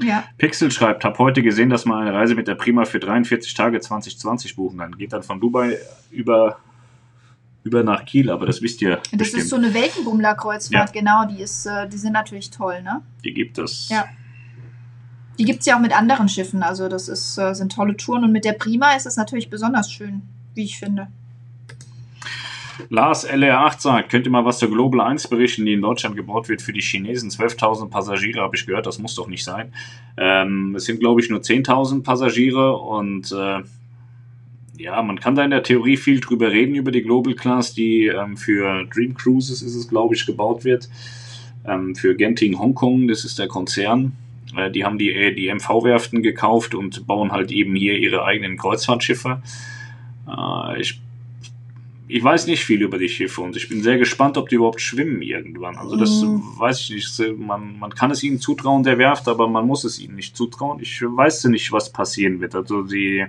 Ja. 0.00 0.24
Pixel 0.36 0.70
schreibt, 0.70 1.04
habe 1.04 1.18
heute 1.18 1.42
gesehen, 1.42 1.70
dass 1.70 1.84
man 1.84 2.02
eine 2.02 2.14
Reise 2.14 2.34
mit 2.34 2.46
der 2.46 2.54
Prima 2.54 2.84
für 2.84 3.00
43 3.00 3.52
Tage 3.54 3.80
2020 3.80 4.54
buchen 4.54 4.78
kann. 4.78 4.96
Geht 4.96 5.12
dann 5.12 5.24
von 5.24 5.40
Dubai 5.40 5.76
über, 6.10 6.58
über 7.64 7.82
nach 7.82 8.04
Kiel, 8.04 8.30
aber 8.30 8.46
das 8.46 8.62
wisst 8.62 8.80
ihr. 8.80 8.96
Das 8.96 9.18
bestimmt. 9.18 9.42
ist 9.42 9.48
so 9.50 9.56
eine 9.56 9.74
Weltenbummler-Kreuzfahrt, 9.74 10.94
ja. 10.94 11.00
genau, 11.00 11.24
die, 11.24 11.42
ist, 11.42 11.66
äh, 11.66 11.88
die 11.88 11.96
sind 11.96 12.12
natürlich 12.12 12.50
toll, 12.50 12.82
ne? 12.82 13.02
Die 13.24 13.34
gibt 13.34 13.58
es. 13.58 13.88
Ja. 13.88 14.04
Die 15.38 15.44
gibt 15.44 15.60
es 15.60 15.66
ja 15.66 15.76
auch 15.76 15.80
mit 15.80 15.96
anderen 15.96 16.28
Schiffen. 16.28 16.62
Also 16.62 16.88
das 16.88 17.08
ist, 17.08 17.38
äh, 17.38 17.54
sind 17.54 17.72
tolle 17.72 17.96
Touren. 17.96 18.24
Und 18.24 18.32
mit 18.32 18.44
der 18.44 18.54
Prima 18.54 18.92
ist 18.94 19.06
es 19.06 19.16
natürlich 19.16 19.50
besonders 19.50 19.90
schön, 19.90 20.22
wie 20.54 20.64
ich 20.64 20.78
finde. 20.78 21.08
Lars 22.90 23.28
LR8 23.28 23.80
sagt, 23.80 24.10
könnt 24.10 24.26
ihr 24.26 24.30
mal 24.30 24.44
was 24.44 24.58
zur 24.58 24.70
Global 24.70 25.00
1 25.00 25.28
berichten, 25.28 25.66
die 25.66 25.72
in 25.72 25.82
Deutschland 25.82 26.16
gebaut 26.16 26.48
wird 26.48 26.62
für 26.62 26.72
die 26.72 26.80
Chinesen? 26.80 27.30
12.000 27.30 27.90
Passagiere 27.90 28.40
habe 28.40 28.56
ich 28.56 28.66
gehört, 28.66 28.86
das 28.86 28.98
muss 28.98 29.14
doch 29.14 29.26
nicht 29.26 29.44
sein. 29.44 29.72
Ähm, 30.16 30.74
es 30.76 30.84
sind, 30.84 31.00
glaube 31.00 31.20
ich, 31.20 31.28
nur 31.28 31.40
10.000 31.40 32.02
Passagiere 32.02 32.76
und 32.76 33.32
äh, 33.32 33.62
ja, 34.78 35.02
man 35.02 35.18
kann 35.18 35.34
da 35.34 35.44
in 35.44 35.50
der 35.50 35.64
Theorie 35.64 35.96
viel 35.96 36.20
drüber 36.20 36.50
reden, 36.50 36.76
über 36.76 36.92
die 36.92 37.02
Global 37.02 37.34
Class, 37.34 37.74
die 37.74 38.06
ähm, 38.06 38.36
für 38.36 38.84
Dream 38.84 39.14
Cruises 39.14 39.60
ist 39.60 39.74
es, 39.74 39.88
glaube 39.88 40.14
ich, 40.14 40.24
gebaut 40.24 40.64
wird. 40.64 40.88
Ähm, 41.66 41.96
für 41.96 42.14
Genting 42.14 42.58
Hongkong, 42.58 43.08
das 43.08 43.24
ist 43.24 43.38
der 43.38 43.48
Konzern. 43.48 44.12
Äh, 44.58 44.70
die 44.70 44.84
haben 44.84 44.98
die, 44.98 45.12
äh, 45.12 45.32
die 45.32 45.48
MV-Werften 45.48 46.22
gekauft 46.22 46.74
und 46.74 47.06
bauen 47.06 47.32
halt 47.32 47.52
eben 47.52 47.74
hier 47.74 47.96
ihre 47.98 48.24
eigenen 48.24 48.56
Kreuzfahrtschiffe. 48.56 49.42
Äh, 50.26 50.80
ich, 50.80 51.00
ich 52.08 52.24
weiß 52.24 52.46
nicht 52.46 52.64
viel 52.64 52.82
über 52.82 52.98
die 52.98 53.08
Schiffe 53.08 53.42
und 53.42 53.56
ich 53.56 53.68
bin 53.68 53.82
sehr 53.82 53.98
gespannt, 53.98 54.36
ob 54.36 54.48
die 54.48 54.56
überhaupt 54.56 54.80
schwimmen 54.80 55.22
irgendwann. 55.22 55.76
Also 55.76 55.96
das 55.96 56.22
mhm. 56.22 56.42
weiß 56.56 56.80
ich 56.80 56.90
nicht. 56.90 57.38
Man, 57.38 57.78
man 57.78 57.94
kann 57.94 58.10
es 58.10 58.22
ihnen 58.22 58.40
zutrauen, 58.40 58.82
der 58.82 58.98
Werft, 58.98 59.28
aber 59.28 59.46
man 59.48 59.66
muss 59.66 59.84
es 59.84 59.98
ihnen 59.98 60.16
nicht 60.16 60.36
zutrauen. 60.36 60.80
Ich 60.80 61.02
weiß 61.02 61.44
nicht, 61.44 61.70
was 61.70 61.92
passieren 61.92 62.40
wird. 62.40 62.54
Also 62.54 62.82
die, 62.82 63.26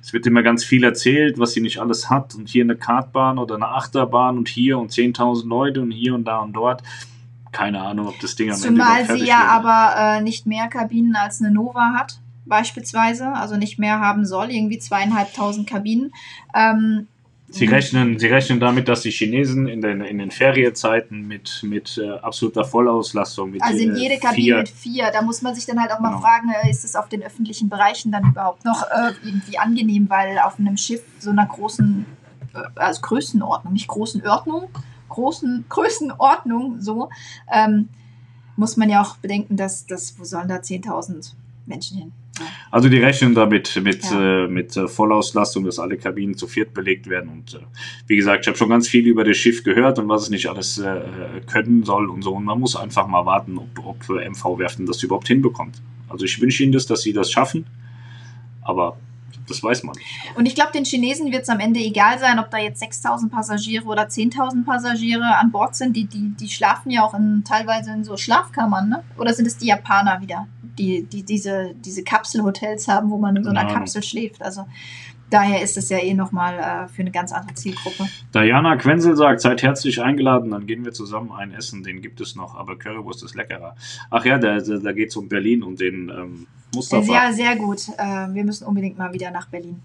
es 0.00 0.12
wird 0.12 0.26
immer 0.26 0.42
ganz 0.42 0.64
viel 0.64 0.84
erzählt, 0.84 1.38
was 1.38 1.52
sie 1.52 1.60
nicht 1.60 1.78
alles 1.78 2.08
hat 2.08 2.36
und 2.36 2.48
hier 2.48 2.62
eine 2.62 2.76
Kartbahn 2.76 3.38
oder 3.38 3.56
eine 3.56 3.68
Achterbahn 3.68 4.38
und 4.38 4.48
hier 4.48 4.78
und 4.78 4.92
10.000 4.92 5.48
Leute 5.48 5.80
und 5.82 5.90
hier 5.90 6.14
und 6.14 6.24
da 6.24 6.38
und 6.38 6.52
dort 6.52 6.82
keine 7.52 7.80
Ahnung, 7.80 8.08
ob 8.08 8.18
das 8.20 8.36
Ding 8.36 8.50
am 8.50 8.56
Zumal 8.56 9.02
Ende 9.02 9.18
sie 9.18 9.26
ja 9.26 9.40
wird. 9.40 9.50
aber 9.50 9.94
äh, 10.18 10.22
nicht 10.22 10.46
mehr 10.46 10.68
Kabinen 10.68 11.16
als 11.16 11.40
eine 11.40 11.50
Nova 11.50 11.94
hat, 11.96 12.18
beispielsweise, 12.46 13.32
also 13.32 13.56
nicht 13.56 13.78
mehr 13.78 14.00
haben 14.00 14.24
soll, 14.24 14.50
irgendwie 14.50 14.78
zweieinhalbtausend 14.78 15.68
Kabinen. 15.68 16.12
Ähm, 16.54 17.06
Sie 17.52 17.66
rechnen, 17.66 18.18
sie 18.18 18.28
rechnen 18.28 18.60
damit, 18.60 18.86
dass 18.86 19.02
die 19.02 19.10
Chinesen 19.10 19.66
in 19.66 19.80
den, 19.80 20.02
in 20.02 20.18
den 20.18 20.30
Ferienzeiten 20.30 21.26
mit, 21.26 21.62
mit 21.64 21.98
äh, 21.98 22.08
absoluter 22.18 22.64
Vollauslastung. 22.64 23.50
Mit, 23.50 23.62
also 23.62 23.76
in 23.76 23.96
jede 23.96 24.18
Kabine 24.18 24.34
vier, 24.36 24.56
mit 24.58 24.68
vier. 24.68 25.10
Da 25.12 25.20
muss 25.22 25.42
man 25.42 25.54
sich 25.56 25.66
dann 25.66 25.80
halt 25.80 25.90
auch 25.90 25.98
mal 25.98 26.10
genau. 26.10 26.20
fragen, 26.20 26.50
äh, 26.62 26.70
ist 26.70 26.84
es 26.84 26.94
auf 26.94 27.08
den 27.08 27.24
öffentlichen 27.24 27.68
Bereichen 27.68 28.12
dann 28.12 28.24
überhaupt 28.24 28.64
noch 28.64 28.84
äh, 28.84 29.12
irgendwie 29.24 29.58
angenehm, 29.58 30.08
weil 30.08 30.38
auf 30.38 30.60
einem 30.60 30.76
Schiff 30.76 31.02
so 31.18 31.30
einer 31.30 31.44
großen, 31.44 32.06
äh, 32.54 32.58
also 32.76 33.00
Größenordnung, 33.00 33.72
nicht 33.72 33.88
großen 33.88 34.24
Ordnung, 34.24 34.68
großen 35.20 35.66
Größenordnung 35.68 36.80
so. 36.80 37.10
Ähm, 37.52 37.88
muss 38.56 38.76
man 38.76 38.90
ja 38.90 39.02
auch 39.02 39.16
bedenken, 39.16 39.56
dass, 39.56 39.86
dass 39.86 40.18
wo 40.18 40.24
sollen 40.24 40.48
da 40.48 40.56
10.000 40.56 41.32
Menschen 41.66 41.98
hin? 41.98 42.12
Ja. 42.38 42.46
Also 42.70 42.88
die 42.88 42.98
rechnen 42.98 43.34
damit 43.34 43.78
mit, 43.82 44.04
Ja. 44.10 44.44
äh, 44.44 44.48
mit 44.48 44.76
äh, 44.76 44.86
Vollauslastung, 44.88 45.64
dass 45.64 45.78
alle 45.78 45.96
Kabinen 45.96 46.36
zu 46.36 46.46
viert 46.46 46.72
belegt 46.74 47.08
werden. 47.08 47.30
Und 47.30 47.54
äh, 47.54 47.58
wie 48.06 48.16
gesagt, 48.16 48.44
ich 48.44 48.48
habe 48.48 48.58
schon 48.58 48.68
ganz 48.68 48.88
viel 48.88 49.06
über 49.06 49.24
das 49.24 49.36
Schiff 49.36 49.62
gehört 49.62 49.98
und 49.98 50.08
was 50.08 50.22
es 50.22 50.30
nicht 50.30 50.48
alles 50.48 50.78
äh, 50.78 51.00
können 51.46 51.84
soll 51.84 52.08
und 52.08 52.22
so. 52.22 52.34
Und 52.34 52.44
man 52.44 52.58
muss 52.60 52.76
einfach 52.76 53.06
mal 53.06 53.24
warten, 53.26 53.58
ob, 53.58 53.84
ob 53.84 54.08
äh, 54.10 54.28
MV-Werften 54.28 54.86
das 54.86 55.02
überhaupt 55.02 55.28
hinbekommt. 55.28 55.82
Also 56.08 56.24
ich 56.24 56.40
wünsche 56.40 56.62
ihnen 56.62 56.72
das, 56.72 56.86
dass 56.86 57.02
sie 57.02 57.12
das 57.12 57.30
schaffen, 57.30 57.66
aber 58.62 58.96
das 59.50 59.62
weiß 59.62 59.82
man. 59.82 59.96
Und 60.36 60.46
ich 60.46 60.54
glaube, 60.54 60.72
den 60.72 60.84
Chinesen 60.84 61.32
wird 61.32 61.42
es 61.42 61.48
am 61.48 61.60
Ende 61.60 61.80
egal 61.80 62.18
sein, 62.18 62.38
ob 62.38 62.50
da 62.50 62.58
jetzt 62.58 62.80
6000 62.80 63.30
Passagiere 63.30 63.84
oder 63.84 64.04
10.000 64.04 64.64
Passagiere 64.64 65.36
an 65.36 65.50
Bord 65.50 65.74
sind. 65.74 65.96
Die, 65.96 66.04
die, 66.04 66.30
die 66.30 66.48
schlafen 66.48 66.90
ja 66.90 67.02
auch 67.02 67.14
in, 67.14 67.42
teilweise 67.46 67.90
in 67.92 68.04
so 68.04 68.16
Schlafkammern, 68.16 68.88
ne? 68.88 69.02
Oder 69.18 69.34
sind 69.34 69.46
es 69.46 69.58
die 69.58 69.66
Japaner 69.66 70.20
wieder, 70.20 70.46
die, 70.62 71.02
die 71.02 71.24
diese, 71.24 71.74
diese 71.74 72.04
Kapselhotels 72.04 72.88
haben, 72.88 73.10
wo 73.10 73.18
man 73.18 73.36
in 73.36 73.44
so 73.44 73.50
einer 73.50 73.60
Keine 73.60 73.70
Ahnung. 73.70 73.84
Kapsel 73.84 74.02
schläft? 74.02 74.42
Also 74.42 74.66
daher 75.30 75.62
ist 75.62 75.76
es 75.76 75.88
ja 75.88 75.98
eh 75.98 76.14
nochmal 76.14 76.58
äh, 76.58 76.88
für 76.88 77.02
eine 77.02 77.10
ganz 77.10 77.32
andere 77.32 77.54
Zielgruppe. 77.54 78.06
Diana 78.34 78.76
Quenzel 78.76 79.16
sagt, 79.16 79.40
seid 79.40 79.62
herzlich 79.62 80.02
eingeladen, 80.02 80.50
dann 80.50 80.66
gehen 80.66 80.84
wir 80.84 80.92
zusammen 80.92 81.32
ein 81.32 81.52
Essen, 81.52 81.82
den 81.82 82.02
gibt 82.02 82.20
es 82.20 82.36
noch, 82.36 82.54
aber 82.56 82.78
Currywurst 82.78 83.22
ist 83.24 83.34
leckerer. 83.34 83.74
Ach 84.10 84.24
ja, 84.24 84.38
da, 84.38 84.58
da, 84.58 84.78
da 84.78 84.92
geht 84.92 85.10
es 85.10 85.16
um 85.16 85.28
Berlin 85.28 85.62
und 85.62 85.80
den 85.80 86.10
ähm, 86.10 86.46
Mustafa. 86.74 87.12
Ja, 87.12 87.32
sehr 87.32 87.56
gut. 87.56 87.88
Äh, 87.98 88.34
wir 88.34 88.44
müssen 88.44 88.66
unbedingt 88.66 88.98
mal 88.98 89.12
wieder 89.12 89.30
nach 89.30 89.48
Berlin. 89.48 89.82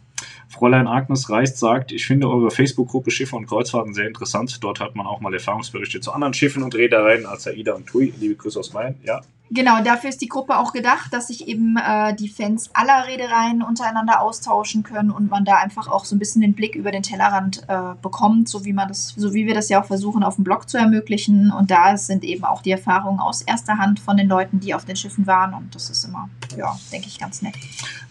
Fräulein 0.48 0.88
Agnes 0.88 1.30
Reist 1.30 1.58
sagt, 1.58 1.92
ich 1.92 2.06
finde 2.06 2.30
eure 2.30 2.52
Facebook-Gruppe 2.52 3.12
Schiffe 3.12 3.36
und 3.36 3.48
Kreuzfahrten 3.48 3.94
sehr 3.94 4.08
interessant. 4.08 4.64
Dort 4.64 4.80
hat 4.80 4.96
man 4.96 5.06
auch 5.06 5.20
mal 5.20 5.34
Erfahrungsberichte 5.34 6.00
zu 6.00 6.12
anderen 6.14 6.34
Schiffen 6.34 6.64
und 6.64 6.76
Reedereien 6.76 7.26
als 7.26 7.48
Aida 7.48 7.74
und 7.74 7.88
Tui. 7.88 8.14
Liebe 8.20 8.36
Grüße 8.36 8.60
aus 8.60 8.74
Main. 8.74 8.96
Ja, 9.04 9.22
Genau, 9.52 9.84
dafür 9.84 10.10
ist 10.10 10.22
die 10.22 10.28
Gruppe 10.28 10.58
auch 10.58 10.74
gedacht, 10.74 11.14
dass 11.14 11.28
sich 11.28 11.48
eben 11.48 11.78
äh, 11.78 12.16
die 12.16 12.30
Fans 12.30 12.72
aller 12.74 13.06
Reedereien 13.08 13.62
untereinander 13.62 14.22
austauschen 14.22 14.82
können 14.82 15.12
und 15.12 15.30
man 15.30 15.46
da 15.46 15.58
einfach 15.58 15.88
auch 15.88 16.04
so 16.06 16.16
ein 16.16 16.20
bisschen 16.20 16.41
den 16.41 16.54
Blick 16.54 16.76
über 16.76 16.91
den 16.91 17.04
Tellerrand 17.04 17.64
äh, 17.68 17.93
bekommt, 18.02 18.50
so 18.50 18.66
wie 18.66 18.74
man 18.74 18.88
das, 18.88 19.14
so 19.16 19.36
wie 19.36 19.46
wir 19.46 19.54
das 19.54 19.70
ja 19.70 19.82
auch 19.82 19.86
versuchen, 19.86 20.24
auf 20.24 20.36
dem 20.36 20.43
Blog 20.43 20.68
zu 20.68 20.78
ermöglichen. 20.78 21.52
Und 21.52 21.70
da 21.70 21.96
sind 21.96 22.24
eben 22.24 22.43
auch 22.43 22.64
die 22.64 22.72
Erfahrungen 22.72 23.20
aus 23.20 23.43
erster 23.43 23.78
Hand 23.78 24.00
von 24.00 24.18
den 24.18 24.28
Leuten, 24.28 24.60
die 24.60 24.74
auf 24.74 24.84
den 24.84 24.96
Schiffen 24.96 25.28
waren. 25.28 25.54
Und 25.54 25.76
das 25.76 25.91
ist 25.91 26.04
immer, 26.06 26.28
ja, 26.58 26.76
denke 26.91 27.08
ich, 27.08 27.20
ganz 27.20 27.43
nett. 27.43 27.54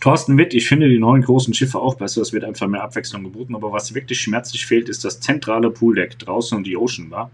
Thorsten 0.00 0.38
Witt, 0.38 0.54
ich 0.54 0.68
finde 0.68 0.88
die 0.88 1.00
neuen 1.00 1.22
großen 1.22 1.52
Schiffe 1.52 1.80
auch 1.80 1.96
besser. 1.96 2.22
Es 2.22 2.32
wird 2.32 2.44
einfach 2.44 2.68
mehr 2.68 2.84
Abwechslung 2.84 3.24
geboten. 3.24 3.56
Aber 3.56 3.72
was 3.72 3.92
wirklich 3.92 4.20
schmerzlich 4.20 4.66
fehlt, 4.66 4.88
ist 4.88 5.04
das 5.04 5.18
zentrale 5.18 5.70
Pooldeck 5.70 6.16
draußen 6.20 6.56
und 6.56 6.64
die 6.64 6.76
Ocean 6.76 7.10
Bar. 7.10 7.32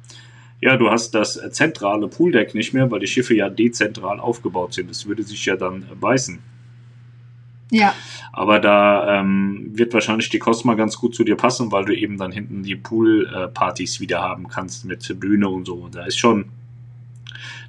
Ja, 0.61 0.77
du 0.77 0.91
hast 0.91 1.15
das 1.15 1.37
äh, 1.37 1.51
zentrale 1.51 2.09
Pooldeck 2.09 2.55
nicht 2.55 2.75
mehr, 2.75 2.91
weil 2.91 3.01
die 3.01 3.07
Schiffe 3.07 3.35
ja 3.35 3.49
dezentral 3.49 4.21
aufgebaut 4.21 4.75
sind. 4.75 4.91
Das 4.91 5.07
würde 5.07 5.23
sich 5.23 5.45
ja 5.47 5.57
dann 5.57 5.83
äh, 5.83 5.95
beißen. 5.95 6.39
Ja, 7.73 7.95
Aber 8.33 8.59
da 8.59 9.21
ähm, 9.21 9.71
wird 9.75 9.95
wahrscheinlich 9.95 10.29
die 10.29 10.41
Cosma 10.41 10.75
ganz 10.75 10.97
gut 10.97 11.15
zu 11.15 11.23
dir 11.23 11.37
passen, 11.37 11.71
weil 11.71 11.85
du 11.85 11.95
eben 11.95 12.19
dann 12.19 12.33
hinten 12.33 12.65
die 12.65 12.75
Poolpartys 12.75 14.01
wieder 14.01 14.21
haben 14.21 14.49
kannst 14.49 14.85
mit 14.85 15.21
Bühne 15.21 15.49
und 15.49 15.67
so. 15.67 15.89
Da 15.89 16.05
ist 16.05 16.19
schon, 16.19 16.47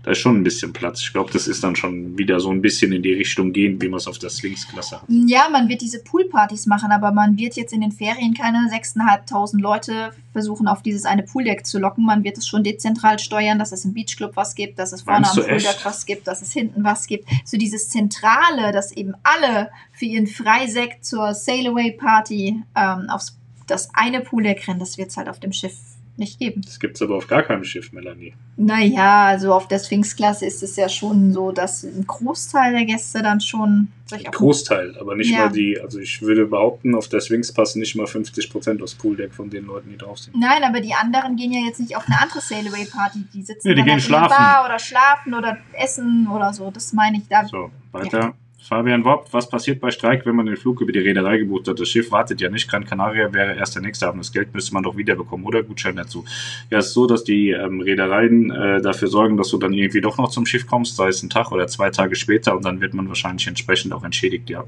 da 0.04 0.12
ist 0.12 0.18
schon 0.18 0.38
ein 0.38 0.44
bisschen 0.44 0.74
Platz. 0.74 1.02
Ich 1.02 1.14
glaube, 1.14 1.32
das 1.32 1.48
ist 1.48 1.64
dann 1.64 1.76
schon 1.76 2.18
wieder 2.18 2.40
so 2.40 2.50
ein 2.50 2.62
bisschen 2.62 2.92
in 2.92 3.04
die 3.04 3.14
Richtung 3.14 3.54
gehen, 3.54 3.82
wie 3.82 3.88
man 3.88 3.98
es 3.98 4.08
auf 4.08 4.18
der 4.18 4.30
Sphinx-Klasse 4.30 5.02
hat. 5.02 5.08
ja, 5.08 5.48
man 5.52 5.70
wird 5.70 5.82
diese 5.82 6.04
Poolpartys 6.04 6.66
machen, 6.66 6.92
aber 6.92 7.12
man 7.12 7.38
wird 7.38 7.56
jetzt 7.56 7.72
in 7.74 7.82
den 7.82 7.92
Ferien 7.92 8.34
keine 8.34 8.70
6.500 8.72 9.60
Leute 9.60 10.12
versuchen, 10.34 10.68
auf 10.68 10.82
dieses 10.82 11.06
eine 11.06 11.24
Pooldeck 11.24 11.66
zu 11.66 11.78
locken. 11.80 12.06
Man 12.06 12.24
wird 12.24 12.38
es 12.38 12.48
schon 12.48 12.64
dezentral 12.64 13.20
steuern, 13.20 13.60
dass 13.60 13.72
es 13.72 13.86
im 13.86 13.94
Beachclub 13.94 14.36
was 14.36 14.56
gibt, 14.56 14.80
dass 14.80 14.92
es 14.92 15.04
vorne 15.04 15.22
Meinst 15.22 15.38
am? 15.38 15.46
Pooldeck 15.46 15.78
was 15.84 16.06
gibt, 16.06 16.28
dass 16.28 16.42
es 16.42 16.52
hinten 16.52 16.84
was 16.84 17.06
gibt. 17.06 17.30
So 17.46 17.58
dieses 17.58 17.90
Zentrale, 17.90 18.72
dass 18.72 18.92
eben 18.92 19.14
alle 19.24 19.70
für 19.94 20.06
ihren 20.06 20.28
Freisekt 20.28 21.06
zur 21.06 21.34
Sail-Away-Party 21.34 22.64
ähm, 22.76 23.10
aufs 23.10 23.38
das 23.68 23.90
eine 23.94 24.20
Pooldeck 24.20 24.68
rennen, 24.68 24.80
das 24.80 24.98
wird 24.98 25.10
es 25.10 25.18
halt 25.18 25.30
auf 25.30 25.40
dem 25.40 25.54
Schiff 25.54 25.78
nicht 26.18 26.40
geben. 26.40 26.62
Das 26.66 26.80
gibt 26.80 26.96
es 26.96 27.02
aber 27.02 27.16
auf 27.16 27.28
gar 27.28 27.44
keinem 27.44 27.64
Schiff, 27.64 27.92
Melanie. 27.94 28.34
Naja, 28.58 29.26
also 29.26 29.54
auf 29.54 29.68
der 29.68 29.80
Sphinx-Klasse 29.80 30.46
ist 30.46 30.62
es 30.62 30.76
ja 30.76 30.88
schon 30.90 31.34
so, 31.34 31.52
dass 31.52 31.84
ein 31.84 32.06
Großteil 32.06 32.74
der 32.74 32.86
Gäste 32.86 33.22
dann 33.24 33.42
schon 33.42 33.88
auf 34.12 34.22
Großteil, 34.32 34.98
aber 35.00 35.16
nicht 35.16 35.32
Ja. 35.32 35.46
mal 35.46 35.52
die, 35.52 35.80
also 35.80 36.00
ich 36.00 36.22
würde 36.22 36.46
behaupten, 36.46 36.96
auf 36.96 37.08
der 37.08 37.22
Sphinx 37.22 37.52
passen 37.54 37.80
nicht 37.80 37.96
mal 37.96 38.06
50% 38.08 38.82
aufs 38.84 38.96
Pooldeck 38.96 39.34
von 39.34 39.50
den 39.50 39.66
Leuten, 39.66 39.90
die 39.90 39.98
drauf 39.98 40.20
sind. 40.20 40.38
Nein, 40.38 40.64
aber 40.64 40.82
die 40.82 40.94
anderen 40.94 41.38
gehen 41.38 41.54
ja 41.54 41.62
jetzt 41.66 41.80
nicht 41.80 41.96
auf 41.96 42.06
eine 42.08 42.20
andere 42.22 42.42
Sail-Away-Party. 42.42 43.20
Die 43.34 43.42
sitzen 43.42 43.70
Ja, 43.70 43.74
die 43.74 43.78
dann 43.80 43.86
gehen 43.86 43.94
halt 43.96 44.06
in 44.06 44.12
der. 44.12 44.28
Bar 44.30 44.66
oder 44.66 44.80
schlafen 44.80 45.34
oder 45.34 45.58
essen 45.74 46.28
oder 46.28 46.54
so. 46.54 46.70
Das 46.72 46.92
meine 46.94 47.18
ich 47.18 47.28
da. 47.30 47.46
So, 47.46 47.72
weiter. 47.94 48.34
Fabian 48.64 49.04
Wobb, 49.04 49.28
was 49.32 49.50
passiert 49.50 49.82
bei 49.82 49.90
Streik, 49.90 50.26
wenn 50.26 50.36
man 50.36 50.46
den 50.46 50.56
Flug 50.56 50.82
über 50.82 50.92
die 50.92 51.00
Reederei 51.00 51.40
gebucht 51.40 51.68
hat? 51.68 51.80
Das 51.80 51.90
Schiff 51.90 52.12
wartet 52.12 52.42
ja 52.42 52.50
nicht. 52.50 52.70
Gran 52.70 52.86
Canaria 52.86 53.34
wäre 53.34 53.56
erst 53.56 53.76
der 53.76 53.82
nächste 53.82 54.06
Hafen. 54.06 54.20
Das 54.20 54.32
Geld 54.32 54.54
müsste 54.54 54.74
man 54.74 54.84
doch 54.84 54.96
wiederbekommen 54.96 55.46
oder 55.46 55.64
Gutschein 55.64 55.96
dazu. 55.96 56.24
Ja, 56.70 56.78
es 56.78 56.88
ist 56.88 56.94
so, 56.94 57.08
dass 57.08 57.24
die 57.24 57.50
ähm, 57.50 57.82
Reedereien 57.82 58.52
äh, 58.52 58.82
dafür 58.82 59.08
sorgen, 59.08 59.36
dass 59.36 59.50
du 59.50 59.58
dann 59.58 59.74
irgendwie 59.74 60.00
doch 60.00 60.18
noch 60.18 60.30
zum 60.30 60.46
Schiff 60.46 60.68
kommst, 60.68 60.96
sei 60.96 61.08
es 61.08 61.24
ein 61.24 61.30
Tag 61.30 61.52
oder 61.52 61.68
zwei 61.68 61.90
Tage 61.90 62.16
später 62.16 62.56
und 62.56 62.64
dann 62.64 62.82
wird 62.82 62.94
man 62.94 63.08
wahrscheinlich 63.08 63.48
entsprechend 63.48 63.94
auch 63.94 64.04
entschädigt, 64.04 64.50
ja. 64.50 64.64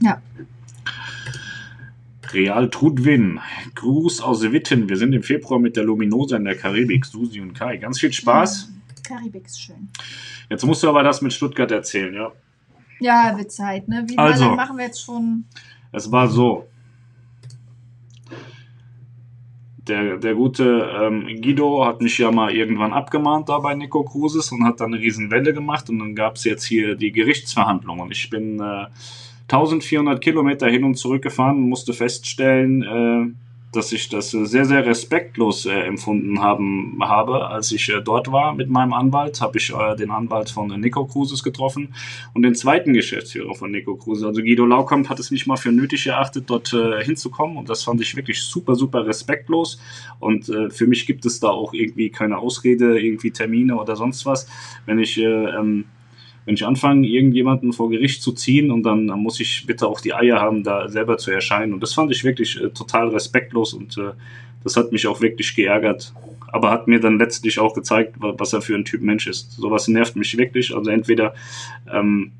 Ja. 0.00 0.20
Real 2.32 2.70
Trudwin, 2.70 3.40
Gruß 3.74 4.20
aus 4.20 4.42
Witten. 4.42 4.88
Wir 4.88 4.96
sind 4.96 5.14
im 5.14 5.22
Februar 5.22 5.58
mit 5.58 5.76
der 5.76 5.84
Luminosa 5.84 6.36
in 6.36 6.44
der 6.44 6.56
Karibik, 6.56 7.06
Susi 7.06 7.40
und 7.40 7.54
Kai. 7.54 7.78
Ganz 7.78 7.98
viel 7.98 8.12
Spaß. 8.12 8.70
Karibik 9.02 9.46
ist 9.46 9.60
schön. 9.60 9.88
Jetzt 10.48 10.64
musst 10.64 10.82
du 10.82 10.88
aber 10.88 11.02
das 11.02 11.22
mit 11.22 11.32
Stuttgart 11.32 11.70
erzählen, 11.70 12.14
ja. 12.14 12.32
Ja, 13.00 13.36
wird 13.36 13.50
Zeit, 13.50 13.88
ne? 13.88 14.04
Wie 14.06 14.16
Also. 14.18 14.44
lange 14.44 14.56
machen 14.56 14.76
wir 14.76 14.86
jetzt 14.86 15.02
schon? 15.02 15.44
Es 15.92 16.10
war 16.12 16.28
so. 16.28 16.66
Der, 19.88 20.18
der 20.18 20.34
gute 20.34 20.88
ähm, 21.02 21.26
Guido 21.40 21.84
hat 21.84 22.00
mich 22.00 22.18
ja 22.18 22.30
mal 22.30 22.54
irgendwann 22.54 22.92
abgemahnt 22.92 23.48
da 23.48 23.58
bei 23.58 23.74
Nico 23.74 24.04
Cruises 24.04 24.52
und 24.52 24.62
hat 24.64 24.80
dann 24.80 24.92
eine 24.94 25.02
riesen 25.02 25.30
Welle 25.30 25.52
gemacht 25.52 25.88
und 25.90 25.98
dann 25.98 26.14
gab 26.14 26.36
es 26.36 26.44
jetzt 26.44 26.64
hier 26.64 26.94
die 26.94 27.10
Gerichtsverhandlung 27.10 27.98
und 27.98 28.12
ich 28.12 28.30
bin 28.30 28.60
äh, 28.60 28.86
1400 29.48 30.20
Kilometer 30.20 30.68
hin 30.68 30.84
und 30.84 30.94
zurück 30.94 31.22
gefahren 31.22 31.56
und 31.56 31.68
musste 31.68 31.92
feststellen, 31.92 32.82
äh, 32.82 33.49
dass 33.72 33.92
ich 33.92 34.08
das 34.08 34.34
äh, 34.34 34.44
sehr, 34.46 34.64
sehr 34.64 34.84
respektlos 34.84 35.66
äh, 35.66 35.70
empfunden 35.70 36.40
haben, 36.40 36.98
habe. 37.00 37.46
Als 37.48 37.70
ich 37.72 37.88
äh, 37.88 38.00
dort 38.00 38.32
war 38.32 38.54
mit 38.54 38.68
meinem 38.68 38.92
Anwalt, 38.92 39.40
habe 39.40 39.58
ich 39.58 39.72
äh, 39.72 39.96
den 39.96 40.10
Anwalt 40.10 40.50
von 40.50 40.68
Nico 40.80 41.04
Cruises 41.04 41.42
getroffen 41.42 41.94
und 42.34 42.42
den 42.42 42.54
zweiten 42.54 42.92
Geschäftsführer 42.92 43.54
von 43.54 43.70
Nico 43.70 43.96
Cruises. 43.96 44.24
Also 44.24 44.42
Guido 44.42 44.66
Laukamp 44.66 45.08
hat 45.08 45.20
es 45.20 45.30
nicht 45.30 45.46
mal 45.46 45.56
für 45.56 45.72
nötig 45.72 46.06
erachtet, 46.06 46.44
dort 46.48 46.72
äh, 46.72 47.04
hinzukommen 47.04 47.56
und 47.56 47.68
das 47.68 47.84
fand 47.84 48.00
ich 48.00 48.16
wirklich 48.16 48.42
super, 48.42 48.74
super 48.74 49.06
respektlos 49.06 49.80
und 50.18 50.48
äh, 50.48 50.70
für 50.70 50.86
mich 50.86 51.06
gibt 51.06 51.24
es 51.24 51.40
da 51.40 51.48
auch 51.48 51.72
irgendwie 51.72 52.10
keine 52.10 52.38
Ausrede, 52.38 53.00
irgendwie 53.00 53.30
Termine 53.30 53.76
oder 53.76 53.96
sonst 53.96 54.26
was. 54.26 54.48
Wenn 54.86 54.98
ich 54.98 55.18
äh, 55.18 55.24
ähm, 55.24 55.84
wenn 56.50 56.56
ich 56.56 56.66
anfange, 56.66 57.06
irgendjemanden 57.06 57.72
vor 57.72 57.90
Gericht 57.90 58.24
zu 58.24 58.32
ziehen 58.32 58.72
und 58.72 58.82
dann, 58.82 59.06
dann 59.06 59.20
muss 59.20 59.38
ich 59.38 59.66
bitte 59.66 59.86
auch 59.86 60.00
die 60.00 60.14
Eier 60.14 60.40
haben, 60.40 60.64
da 60.64 60.88
selber 60.88 61.16
zu 61.16 61.30
erscheinen. 61.30 61.72
Und 61.72 61.80
das 61.80 61.94
fand 61.94 62.10
ich 62.10 62.24
wirklich 62.24 62.60
äh, 62.60 62.70
total 62.70 63.10
respektlos 63.10 63.72
und 63.72 63.96
äh, 63.98 64.10
das 64.64 64.76
hat 64.76 64.90
mich 64.90 65.06
auch 65.06 65.20
wirklich 65.20 65.54
geärgert. 65.54 66.12
Aber 66.48 66.72
hat 66.72 66.88
mir 66.88 66.98
dann 66.98 67.20
letztlich 67.20 67.60
auch 67.60 67.72
gezeigt, 67.72 68.20
wa- 68.20 68.34
was 68.36 68.52
er 68.52 68.62
für 68.62 68.74
ein 68.74 68.84
Typ 68.84 69.00
Mensch 69.00 69.28
ist. 69.28 69.52
Sowas 69.52 69.86
nervt 69.86 70.16
mich 70.16 70.36
wirklich. 70.36 70.74
Also 70.74 70.90
entweder 70.90 71.34
ähm, 71.88 72.32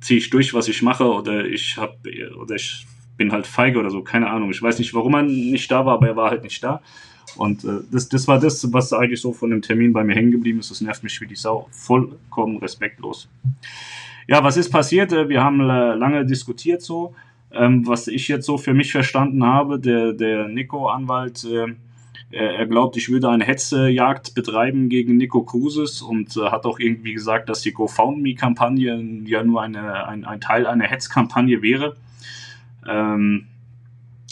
ziehe 0.00 0.16
ich 0.16 0.30
durch, 0.30 0.54
was 0.54 0.66
ich 0.68 0.80
mache, 0.80 1.04
oder 1.04 1.44
ich 1.44 1.76
hab, 1.76 1.98
oder 2.40 2.54
ich 2.54 2.86
bin 3.18 3.30
halt 3.30 3.46
feige 3.46 3.78
oder 3.78 3.90
so, 3.90 4.00
keine 4.00 4.30
Ahnung. 4.30 4.50
Ich 4.52 4.62
weiß 4.62 4.78
nicht, 4.78 4.94
warum 4.94 5.14
er 5.14 5.22
nicht 5.22 5.70
da 5.70 5.84
war, 5.84 5.96
aber 5.96 6.08
er 6.08 6.16
war 6.16 6.30
halt 6.30 6.44
nicht 6.44 6.64
da. 6.64 6.80
Und 7.36 7.64
äh, 7.64 7.80
das, 7.90 8.08
das 8.08 8.28
war 8.28 8.38
das, 8.38 8.72
was 8.72 8.92
eigentlich 8.92 9.20
so 9.20 9.32
von 9.32 9.50
dem 9.50 9.62
Termin 9.62 9.92
bei 9.92 10.04
mir 10.04 10.14
hängen 10.14 10.32
geblieben 10.32 10.60
ist. 10.60 10.70
Das 10.70 10.80
nervt 10.80 11.02
mich 11.02 11.20
wie 11.20 11.26
die 11.26 11.36
Sau. 11.36 11.68
Vollkommen 11.70 12.58
respektlos. 12.58 13.28
Ja, 14.26 14.44
was 14.44 14.56
ist 14.56 14.70
passiert? 14.70 15.12
Äh, 15.12 15.28
Wir 15.28 15.42
haben 15.42 15.60
äh, 15.60 15.94
lange 15.94 16.24
diskutiert 16.26 16.82
so. 16.82 17.14
Ähm, 17.52 17.86
was 17.86 18.06
ich 18.06 18.28
jetzt 18.28 18.46
so 18.46 18.58
für 18.58 18.74
mich 18.74 18.92
verstanden 18.92 19.44
habe, 19.44 19.80
der, 19.80 20.12
der 20.12 20.46
Nico-Anwalt, 20.48 21.44
äh, 21.44 21.74
er, 22.30 22.54
er 22.54 22.66
glaubt, 22.66 22.96
ich 22.96 23.08
würde 23.08 23.28
eine 23.28 23.44
Hetzejagd 23.44 24.34
betreiben 24.34 24.88
gegen 24.88 25.16
Nico 25.16 25.42
Cruises 25.42 26.00
und 26.00 26.36
äh, 26.36 26.50
hat 26.50 26.64
auch 26.64 26.78
irgendwie 26.78 27.12
gesagt, 27.12 27.48
dass 27.48 27.62
die 27.62 27.72
GoFoundMe-Kampagne 27.72 29.22
ja 29.24 29.42
nur 29.42 29.62
eine, 29.62 30.06
ein, 30.06 30.24
ein 30.24 30.40
Teil 30.40 30.66
einer 30.66 30.84
Hetzkampagne 30.84 31.60
wäre. 31.60 31.96
Ähm, 32.88 33.46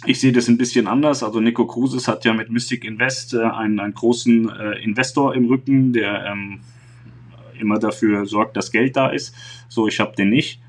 ich 0.06 0.20
sehe 0.20 0.32
das 0.32 0.48
ein 0.48 0.58
bisschen 0.58 0.86
anders. 0.86 1.22
Also 1.22 1.40
Nico 1.40 1.66
Cruises 1.66 2.06
hat 2.08 2.24
ja 2.24 2.32
mit 2.32 2.50
Mystic 2.50 2.84
Invest 2.84 3.34
äh, 3.34 3.42
einen, 3.42 3.80
einen 3.80 3.94
großen 3.94 4.48
äh, 4.48 4.82
Investor 4.82 5.34
im 5.34 5.46
Rücken, 5.46 5.92
der 5.92 6.26
ähm, 6.26 6.60
immer 7.58 7.78
dafür 7.78 8.26
sorgt, 8.26 8.56
dass 8.56 8.70
Geld 8.70 8.96
da 8.96 9.08
ist. 9.08 9.34
So, 9.68 9.88
ich 9.88 10.00
habe 10.00 10.14
den 10.14 10.30
nicht. 10.30 10.60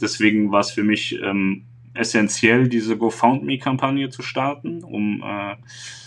Deswegen 0.00 0.52
war 0.52 0.60
es 0.60 0.70
für 0.70 0.84
mich 0.84 1.18
ähm, 1.22 1.64
essentiell, 1.94 2.68
diese 2.68 2.96
GoFoundMe-Kampagne 2.96 4.10
zu 4.10 4.22
starten, 4.22 4.84
um, 4.84 5.22
äh, 5.22 5.56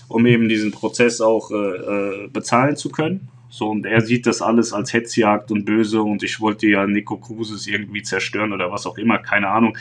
um 0.07 0.25
eben 0.25 0.47
diesen 0.47 0.71
Prozess 0.71 1.21
auch 1.21 1.51
äh, 1.51 1.55
äh, 1.55 2.27
bezahlen 2.27 2.77
zu 2.77 2.89
können. 2.89 3.29
So, 3.49 3.69
und 3.69 3.85
er 3.85 4.01
sieht 4.01 4.27
das 4.27 4.43
alles 4.43 4.73
als 4.73 4.93
Hetzjagd 4.93 5.51
und 5.51 5.65
böse 5.65 6.03
und 6.03 6.21
ich 6.21 6.39
wollte 6.39 6.67
ja 6.67 6.85
Nico 6.85 7.17
Cruises 7.17 7.65
irgendwie 7.65 8.03
zerstören 8.03 8.53
oder 8.53 8.71
was 8.71 8.85
auch 8.85 8.97
immer, 8.97 9.17
keine 9.17 9.49
Ahnung. 9.49 9.75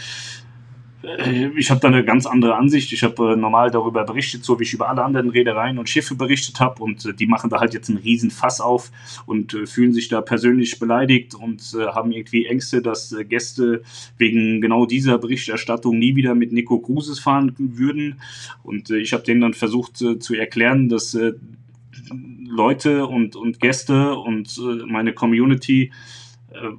Äh, 1.02 1.48
ich 1.56 1.70
habe 1.70 1.80
da 1.80 1.88
eine 1.88 2.04
ganz 2.04 2.26
andere 2.26 2.56
Ansicht. 2.56 2.92
Ich 2.92 3.02
habe 3.02 3.32
äh, 3.32 3.36
normal 3.36 3.70
darüber 3.70 4.04
berichtet, 4.04 4.44
so 4.44 4.58
wie 4.58 4.64
ich 4.64 4.72
über 4.72 4.88
alle 4.88 5.04
anderen 5.04 5.30
Reedereien 5.30 5.78
und 5.78 5.88
Schiffe 5.88 6.14
berichtet 6.14 6.60
habe. 6.60 6.82
Und 6.82 7.04
äh, 7.04 7.14
die 7.14 7.26
machen 7.26 7.50
da 7.50 7.60
halt 7.60 7.74
jetzt 7.74 7.88
einen 7.88 7.98
riesen 7.98 8.30
Fass 8.30 8.60
auf 8.60 8.90
und 9.26 9.54
äh, 9.54 9.66
fühlen 9.66 9.92
sich 9.92 10.08
da 10.08 10.20
persönlich 10.20 10.78
beleidigt 10.78 11.34
und 11.34 11.74
äh, 11.78 11.86
haben 11.86 12.12
irgendwie 12.12 12.46
Ängste, 12.46 12.82
dass 12.82 13.12
äh, 13.12 13.24
Gäste 13.24 13.82
wegen 14.16 14.60
genau 14.60 14.86
dieser 14.86 15.18
Berichterstattung 15.18 15.98
nie 15.98 16.16
wieder 16.16 16.34
mit 16.34 16.52
Nico 16.52 16.78
Cruises 16.78 17.20
fahren 17.20 17.54
würden. 17.58 18.20
Und 18.62 18.90
ich 18.90 19.12
habe 19.12 19.22
denen 19.22 19.40
dann 19.40 19.54
versucht 19.54 19.96
zu 19.96 20.34
erklären, 20.34 20.88
dass 20.88 21.16
Leute 22.46 23.06
und, 23.06 23.36
und 23.36 23.60
Gäste 23.60 24.16
und 24.16 24.60
meine 24.86 25.12
Community 25.12 25.90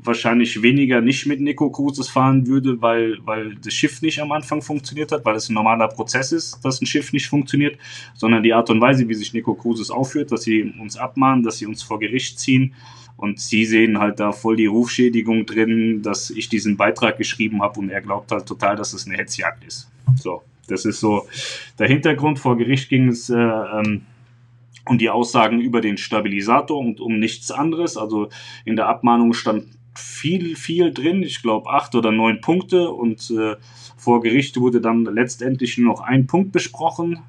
wahrscheinlich 0.04 0.62
weniger 0.62 1.00
nicht 1.00 1.26
mit 1.28 1.40
Nico 1.40 1.70
Cruises 1.70 2.10
fahren 2.10 2.48
würde, 2.48 2.82
weil, 2.82 3.18
weil 3.26 3.56
das 3.56 3.74
Schiff 3.74 4.02
nicht 4.02 4.20
am 4.20 4.32
Anfang 4.32 4.62
funktioniert 4.62 5.12
hat, 5.12 5.24
weil 5.26 5.36
es 5.36 5.50
ein 5.50 5.54
normaler 5.54 5.88
Prozess 5.88 6.32
ist, 6.32 6.60
dass 6.64 6.82
ein 6.82 6.88
Schiff 6.88 7.14
nicht 7.14 7.28
funktioniert, 7.28 7.78
sondern 8.16 8.41
die 8.41 8.54
Art 8.54 8.70
und 8.70 8.82
Weise, 8.82 9.08
wie 9.08 9.14
sich 9.14 9.34
Nico 9.34 9.54
Cruises 9.54 9.91
aufführt, 9.91 10.32
dass 10.32 10.41
sie 10.41 10.74
uns 10.80 10.98
abmahnen, 10.98 11.44
dass 11.44 11.58
sie 11.58 11.68
uns 11.68 11.84
vor 11.84 12.00
Gericht 12.00 12.40
ziehen. 12.40 12.74
Und 13.16 13.40
sie 13.40 13.66
sehen 13.66 14.00
halt 14.00 14.20
da 14.22 14.32
voll 14.32 14.56
die 14.56 14.66
Rufschädigung 14.66 15.46
drin, 15.46 16.02
dass 16.02 16.30
ich 16.30 16.48
diesen 16.48 16.78
Beitrag 16.78 17.18
geschrieben 17.18 17.62
habe 17.62 17.80
und 17.80 17.90
er 17.90 18.02
glaubt 18.02 18.32
halt 18.32 18.46
total, 18.46 18.78
dass 18.78 18.94
es 18.94 19.08
eine 19.08 19.18
Hetzjagd 19.18 19.66
ist. 19.66 19.90
So, 20.16 20.41
das 20.68 20.86
ist 20.86 21.02
so 21.02 21.28
der 21.78 21.90
Hintergrund. 21.90 22.40
Vor 22.40 22.58
Gericht 22.58 22.88
ging 22.88 23.10
es 23.10 23.30
äh, 23.30 23.36
ähm, 23.36 24.04
und 24.90 25.02
die 25.02 25.11
Aussagen 25.11 25.61
über 25.61 25.82
den 25.82 25.98
Stabilisator 25.98 26.78
und 26.78 26.99
um 26.99 27.20
nichts 27.20 27.52
anderes. 27.52 27.95
Also 27.95 28.30
in 28.66 28.76
der 28.76 28.88
Abmahnung 28.88 29.34
stand 29.34 29.68
viel, 29.95 30.56
viel 30.56 30.91
drin, 30.91 31.22
ich 31.22 31.44
glaube 31.44 31.70
acht 31.70 31.94
oder 31.94 32.11
neun 32.11 32.41
Punkte 32.41 32.90
und 32.90 33.30
äh, 33.30 33.56
vor 33.98 34.22
Gericht 34.22 34.60
wurde 34.60 34.82
dann 34.82 35.06
letztendlich 35.06 35.78
nur 35.78 35.94
noch 35.94 36.02
ein 36.02 36.26
Punkt 36.26 36.52
besprochen 36.52 37.20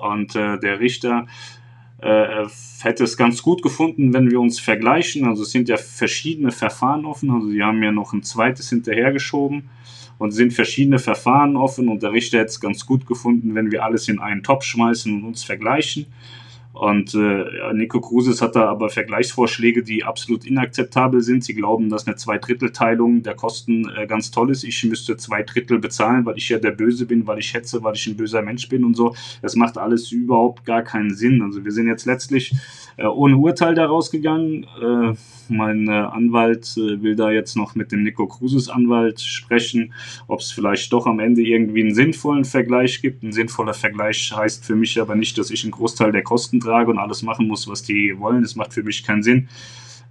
und 0.00 0.34
äh, 0.34 0.58
der 0.58 0.80
Richter 0.80 1.26
äh, 1.98 2.46
hätte 2.80 3.04
es 3.04 3.16
ganz 3.16 3.42
gut 3.42 3.62
gefunden, 3.62 4.14
wenn 4.14 4.30
wir 4.30 4.40
uns 4.40 4.58
vergleichen. 4.58 5.26
Also 5.26 5.42
es 5.42 5.50
sind 5.50 5.68
ja 5.68 5.76
verschiedene 5.76 6.52
Verfahren 6.52 7.04
offen, 7.04 7.30
also 7.30 7.48
sie 7.48 7.62
haben 7.62 7.82
ja 7.82 7.92
noch 7.92 8.14
ein 8.14 8.22
zweites 8.22 8.70
hinterhergeschoben 8.70 9.68
und 10.18 10.30
sind 10.30 10.54
verschiedene 10.54 10.98
Verfahren 10.98 11.56
offen 11.56 11.88
und 11.88 12.02
der 12.02 12.12
Richter 12.12 12.38
hätte 12.38 12.48
es 12.48 12.60
ganz 12.60 12.86
gut 12.86 13.06
gefunden, 13.06 13.54
wenn 13.54 13.70
wir 13.70 13.84
alles 13.84 14.08
in 14.08 14.20
einen 14.20 14.42
Topf 14.42 14.64
schmeißen 14.64 15.12
und 15.14 15.24
uns 15.24 15.44
vergleichen. 15.44 16.06
Und 16.78 17.12
äh, 17.12 17.72
Nico 17.74 18.00
Cruises 18.00 18.40
hat 18.40 18.54
da 18.54 18.68
aber 18.68 18.88
Vergleichsvorschläge, 18.88 19.82
die 19.82 20.04
absolut 20.04 20.44
inakzeptabel 20.44 21.22
sind. 21.22 21.42
Sie 21.42 21.54
glauben, 21.54 21.88
dass 21.88 22.06
eine 22.06 22.14
Zweidrittelteilung 22.14 23.24
der 23.24 23.34
Kosten 23.34 23.90
äh, 23.96 24.06
ganz 24.06 24.30
toll 24.30 24.52
ist. 24.52 24.62
Ich 24.62 24.84
müsste 24.84 25.16
zwei 25.16 25.42
Drittel 25.42 25.80
bezahlen, 25.80 26.24
weil 26.24 26.36
ich 26.36 26.48
ja 26.48 26.58
der 26.58 26.70
Böse 26.70 27.06
bin, 27.06 27.26
weil 27.26 27.40
ich 27.40 27.52
hetze, 27.52 27.82
weil 27.82 27.96
ich 27.96 28.06
ein 28.06 28.16
böser 28.16 28.42
Mensch 28.42 28.68
bin 28.68 28.84
und 28.84 28.94
so. 28.94 29.16
Das 29.42 29.56
macht 29.56 29.76
alles 29.76 30.12
überhaupt 30.12 30.64
gar 30.64 30.82
keinen 30.82 31.12
Sinn. 31.12 31.42
Also 31.42 31.64
wir 31.64 31.72
sind 31.72 31.88
jetzt 31.88 32.06
letztlich 32.06 32.54
ohne 33.06 33.36
Urteil 33.36 33.74
daraus 33.74 34.10
gegangen. 34.10 34.64
Äh, 34.82 35.14
mein 35.48 35.88
äh, 35.88 35.92
Anwalt 35.92 36.74
äh, 36.76 37.02
will 37.02 37.16
da 37.16 37.30
jetzt 37.30 37.56
noch 37.56 37.74
mit 37.74 37.92
dem 37.92 38.02
Nico 38.02 38.26
Cruises 38.26 38.68
Anwalt 38.68 39.20
sprechen, 39.20 39.92
ob 40.26 40.40
es 40.40 40.50
vielleicht 40.50 40.92
doch 40.92 41.06
am 41.06 41.20
Ende 41.20 41.42
irgendwie 41.42 41.82
einen 41.82 41.94
sinnvollen 41.94 42.44
Vergleich 42.44 43.00
gibt. 43.00 43.22
Ein 43.22 43.32
sinnvoller 43.32 43.74
Vergleich 43.74 44.32
heißt 44.34 44.64
für 44.64 44.74
mich 44.74 45.00
aber 45.00 45.14
nicht, 45.14 45.38
dass 45.38 45.50
ich 45.50 45.62
einen 45.62 45.70
Großteil 45.70 46.12
der 46.12 46.22
Kosten 46.22 46.60
trage 46.60 46.90
und 46.90 46.98
alles 46.98 47.22
machen 47.22 47.46
muss, 47.46 47.68
was 47.68 47.82
die 47.82 48.18
wollen. 48.18 48.42
Das 48.42 48.56
macht 48.56 48.74
für 48.74 48.82
mich 48.82 49.04
keinen 49.04 49.22
Sinn. 49.22 49.48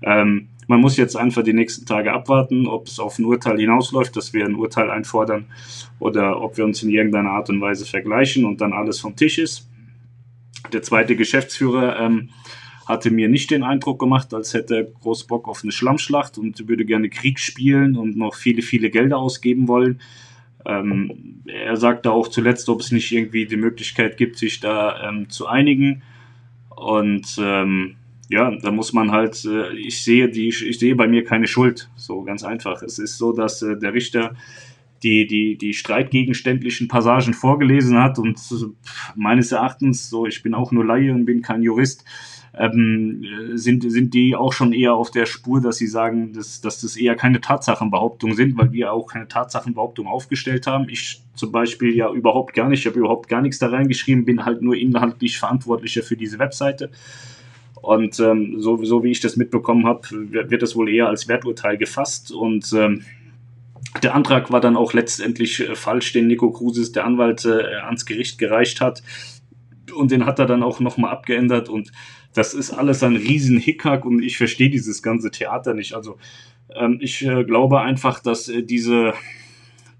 Ähm, 0.02 0.48
man 0.68 0.82
muss 0.82 0.98
jetzt 0.98 1.16
einfach 1.16 1.44
die 1.44 1.54
nächsten 1.54 1.86
Tage 1.86 2.14
abwarten, 2.14 2.68
ob 2.68 2.88
es 2.88 3.00
auf 3.00 3.20
ein 3.20 3.26
Urteil 3.26 3.58
hinausläuft, 3.58 4.16
dass 4.16 4.34
wir 4.34 4.46
ein 4.46 4.56
Urteil 4.56 4.92
einfordern 4.92 5.46
oder 6.00 6.42
ob 6.42 6.58
wir 6.58 6.66
uns 6.66 6.84
in 6.84 6.90
irgendeiner 6.90 7.32
Art 7.32 7.50
und 7.50 7.62
Weise 7.62 7.86
vergleichen 7.86 8.46
und 8.46 8.60
dann 8.60 8.74
alles 8.74 9.00
vom 9.00 9.16
Tisch 9.16 9.40
ist. 9.40 9.70
Der 10.74 10.82
zweite 10.82 11.16
Geschäftsführer 11.16 12.00
ähm, 12.00 12.30
hatte 12.88 13.12
mir 13.12 13.28
nicht 13.28 13.52
den 13.52 13.64
Eindruck 13.64 14.00
gemacht, 14.00 14.34
als 14.34 14.54
hätte 14.54 14.76
er 14.78 14.84
groß 14.84 15.26
Bock 15.26 15.48
auf 15.48 15.62
eine 15.64 15.72
Schlammschlacht 15.72 16.38
und 16.38 16.68
würde 16.68 16.86
gerne 16.86 17.10
Krieg 17.10 17.40
spielen 17.40 17.98
und 17.98 18.16
noch 18.16 18.36
viele, 18.36 18.62
viele 18.62 18.90
Gelder 18.90 19.18
ausgeben 19.18 19.68
wollen. 19.68 20.00
Ähm, 20.66 21.42
er 21.46 21.78
sagte 21.78 22.12
auch 22.12 22.28
zuletzt, 22.28 22.70
ob 22.70 22.82
es 22.82 22.92
nicht 22.92 23.12
irgendwie 23.12 23.46
die 23.46 23.58
Möglichkeit 23.58 24.18
gibt, 24.18 24.38
sich 24.38 24.60
da 24.60 25.10
ähm, 25.10 25.30
zu 25.30 25.48
einigen. 25.48 26.02
Und 26.70 27.38
ähm, 27.40 27.96
ja, 28.30 28.52
da 28.52 28.72
muss 28.72 28.94
man 28.94 29.12
halt, 29.12 29.44
äh, 29.46 29.74
ich 29.76 30.04
sehe 30.04 30.30
die, 30.30 30.50
ich 30.50 30.80
sehe 30.80 30.96
bei 30.96 31.08
mir 31.08 31.24
keine 31.24 31.48
Schuld. 31.48 31.90
So 31.96 32.24
ganz 32.24 32.44
einfach. 32.44 32.82
Es 32.84 33.00
ist 33.00 33.18
so, 33.18 33.32
dass 33.32 33.62
äh, 33.62 33.78
der 33.78 33.94
Richter 33.94 34.36
die, 35.04 35.28
die, 35.28 35.58
die 35.58 35.74
streitgegenständlichen 35.74 36.88
Passagen 36.88 37.34
vorgelesen 37.34 37.98
hat 38.02 38.18
und 38.18 38.38
äh, 38.52 38.66
meines 39.16 39.52
Erachtens, 39.52 40.10
so 40.10 40.26
ich 40.26 40.42
bin 40.44 40.54
auch 40.54 40.72
nur 40.72 40.86
Laie 40.86 41.14
und 41.14 41.26
bin 41.26 41.42
kein 41.42 41.62
Jurist, 41.62 42.04
ähm, 42.60 43.24
sind, 43.54 43.90
sind 43.92 44.14
die 44.14 44.36
auch 44.36 44.54
schon 44.54 44.74
eher 44.74 44.96
auf 44.96 45.12
der 45.12 45.26
Spur, 45.26 45.62
dass 45.62 45.78
sie 45.78 45.88
sagen, 45.88 46.34
dass, 46.34 46.62
dass 46.62 46.82
das 46.82 46.96
eher 46.98 47.16
keine 47.16 47.42
Tatsachenbehauptungen 47.42 48.36
sind, 48.36 48.58
weil 48.58 48.72
wir 48.72 48.94
auch 48.94 49.08
keine 49.08 49.28
Tatsachenbehauptung 49.28 50.08
aufgestellt 50.08 50.68
haben. 50.68 50.88
Ich 50.90 51.22
zum 51.36 51.52
Beispiel 51.52 51.96
ja 51.96 52.12
überhaupt 52.12 52.54
gar 52.54 52.68
nicht, 52.70 52.80
ich 52.80 52.88
habe 52.88 53.00
überhaupt 53.00 53.30
gar 53.30 53.42
nichts 53.42 53.60
da 53.60 53.68
reingeschrieben, 53.68 54.26
bin 54.26 54.46
halt 54.46 54.62
nur 54.62 54.76
inhaltlich 54.76 55.38
verantwortlicher 55.38 56.02
für 56.04 56.18
diese 56.18 56.40
Webseite. 56.40 56.90
Und 57.82 58.20
ähm, 58.20 58.56
so, 58.58 58.84
so 58.84 59.04
wie 59.04 59.12
ich 59.12 59.20
das 59.20 59.38
mitbekommen 59.38 59.86
habe, 59.86 60.08
wird 60.12 60.62
das 60.62 60.76
wohl 60.76 60.90
eher 60.90 61.08
als 61.08 61.28
Werturteil 61.28 61.78
gefasst. 61.78 62.32
Und 62.32 62.74
ähm, 62.74 63.04
der 64.02 64.16
Antrag 64.16 64.52
war 64.52 64.62
dann 64.62 64.76
auch 64.76 64.94
letztendlich 64.94 65.60
äh, 65.60 65.76
falsch, 65.76 66.12
den 66.12 66.28
Nico 66.28 66.52
Krusis, 66.52 66.92
der 66.92 67.06
Anwalt, 67.06 67.46
äh, 67.46 67.76
ans 67.86 68.06
Gericht 68.06 68.40
gereicht 68.40 68.82
hat. 68.82 69.04
Und 69.96 70.12
den 70.12 70.26
hat 70.26 70.40
er 70.40 70.48
dann 70.48 70.64
auch 70.64 70.80
nochmal 70.80 71.12
abgeändert. 71.12 71.70
Und 71.70 71.92
das 72.34 72.54
ist 72.54 72.72
alles 72.72 73.04
ein 73.04 73.16
riesen 73.16 73.58
Hickhack 73.58 74.06
und 74.06 74.22
ich 74.22 74.38
verstehe 74.38 74.70
dieses 74.70 75.02
ganze 75.02 75.32
Theater 75.32 75.74
nicht. 75.74 75.94
Also 75.94 76.18
ähm, 76.76 77.00
ich 77.02 77.26
äh, 77.26 77.44
glaube 77.44 77.82
einfach, 77.82 78.20
dass 78.20 78.50
äh, 78.50 78.64
diese, 78.64 79.14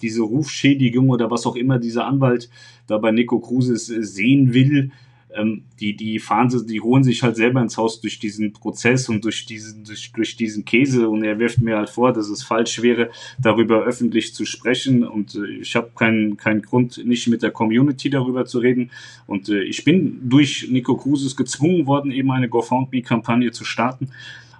diese 0.02 0.22
Rufschädigung 0.22 1.10
oder 1.10 1.32
was 1.32 1.46
auch 1.46 1.56
immer 1.56 1.80
dieser 1.80 2.06
Anwalt 2.06 2.50
da 2.88 2.98
bei 2.98 3.12
Nico 3.12 3.40
Cruises 3.40 3.90
äh, 3.90 4.04
sehen 4.04 4.54
will, 4.54 4.92
ähm, 5.38 5.64
die, 5.80 5.96
die 5.96 6.20
fahren 6.20 6.50
sie, 6.50 6.66
die 6.66 6.82
holen 6.82 7.04
sich 7.04 7.24
halt 7.24 7.36
selber 7.36 7.62
ins 7.62 7.78
Haus 7.78 8.02
durch 8.02 8.20
diesen 8.20 8.54
Prozess 8.54 9.10
und 9.10 9.24
durch 9.24 9.46
diesen, 9.46 9.84
durch, 9.84 10.12
durch 10.12 10.36
diesen 10.36 10.66
Käse. 10.66 11.10
Und 11.10 11.24
er 11.24 11.40
wirft 11.40 11.60
mir 11.60 11.78
halt 11.78 11.90
vor, 11.90 12.14
dass 12.14 12.30
es 12.30 12.44
falsch 12.44 12.82
wäre, 12.82 13.10
darüber 13.40 13.84
öffentlich 13.84 14.34
zu 14.34 14.46
sprechen. 14.46 15.04
Und 15.04 15.36
äh, 15.36 15.46
ich 15.62 15.76
habe 15.76 15.92
keinen 15.96 16.38
keinen 16.38 16.62
Grund, 16.62 17.06
nicht 17.06 17.28
mit 17.28 17.44
der 17.44 17.52
Community 17.52 18.10
darüber 18.10 18.46
zu 18.46 18.60
reden. 18.60 18.92
Und 19.28 19.50
äh, 19.50 19.64
ich 19.64 19.84
bin 19.84 20.20
durch 20.24 20.68
Nico 20.70 20.98
Cruises 20.98 21.36
gezwungen 21.36 21.86
worden, 21.86 22.12
eben 22.12 22.32
eine 22.32 22.50
GoFoundMe-Kampagne 22.50 23.52
zu 23.52 23.66
starten. 23.66 24.10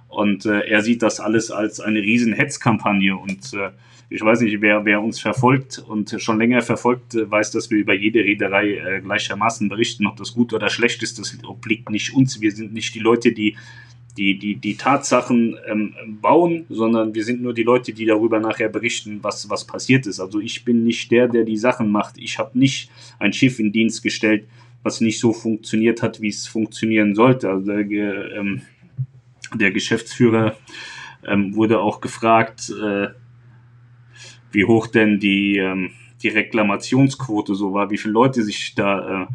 Und 0.08 0.46
äh, 0.46 0.60
er 0.60 0.82
sieht 0.82 1.02
das 1.02 1.20
alles 1.20 1.50
als 1.50 1.80
eine 1.80 2.00
riesen 2.00 2.32
Hetzkampagne. 2.32 3.16
Und 3.16 3.52
äh, 3.54 3.70
ich 4.10 4.22
weiß 4.22 4.40
nicht, 4.40 4.60
wer, 4.60 4.84
wer 4.84 5.02
uns 5.02 5.20
verfolgt 5.20 5.78
und 5.78 6.14
schon 6.18 6.38
länger 6.38 6.62
verfolgt, 6.62 7.14
äh, 7.14 7.30
weiß, 7.30 7.50
dass 7.50 7.70
wir 7.70 7.78
über 7.78 7.94
jede 7.94 8.20
Reederei 8.20 8.76
äh, 8.76 9.00
gleichermaßen 9.00 9.68
berichten, 9.68 10.06
ob 10.06 10.16
das 10.16 10.32
gut 10.34 10.52
oder 10.52 10.70
schlecht 10.70 11.02
ist. 11.02 11.18
Das 11.18 11.36
obliegt 11.44 11.90
nicht 11.90 12.14
uns. 12.14 12.40
Wir 12.40 12.52
sind 12.52 12.72
nicht 12.72 12.94
die 12.94 13.00
Leute, 13.00 13.32
die 13.32 13.56
die, 14.16 14.36
die, 14.36 14.56
die 14.56 14.76
Tatsachen 14.76 15.56
ähm, 15.66 15.94
bauen, 16.20 16.66
sondern 16.68 17.14
wir 17.14 17.24
sind 17.24 17.40
nur 17.40 17.54
die 17.54 17.62
Leute, 17.62 17.92
die 17.92 18.04
darüber 18.04 18.40
nachher 18.40 18.68
berichten, 18.68 19.20
was, 19.22 19.48
was 19.48 19.64
passiert 19.64 20.06
ist. 20.06 20.18
Also 20.18 20.40
ich 20.40 20.64
bin 20.64 20.82
nicht 20.82 21.10
der, 21.12 21.28
der 21.28 21.44
die 21.44 21.56
Sachen 21.56 21.90
macht. 21.90 22.18
Ich 22.18 22.38
habe 22.38 22.58
nicht 22.58 22.90
ein 23.20 23.32
Schiff 23.32 23.60
in 23.60 23.70
Dienst 23.70 24.02
gestellt, 24.02 24.48
was 24.82 25.00
nicht 25.00 25.20
so 25.20 25.32
funktioniert 25.32 26.02
hat, 26.02 26.20
wie 26.20 26.28
es 26.28 26.48
funktionieren 26.48 27.14
sollte. 27.14 27.48
Also 27.48 27.66
der, 27.66 28.32
ähm, 28.32 28.62
der 29.54 29.70
Geschäftsführer 29.70 30.56
ähm, 31.26 31.54
wurde 31.54 31.78
auch 31.78 32.00
gefragt, 32.00 32.70
äh, 32.70 33.08
wie 34.50 34.64
hoch 34.64 34.86
denn 34.86 35.20
die, 35.20 35.58
ähm, 35.58 35.90
die 36.22 36.28
Reklamationsquote 36.28 37.54
so 37.54 37.72
war, 37.72 37.90
wie 37.90 37.98
viele 37.98 38.14
Leute 38.14 38.42
sich 38.42 38.74
da 38.74 39.22
äh, 39.22 39.26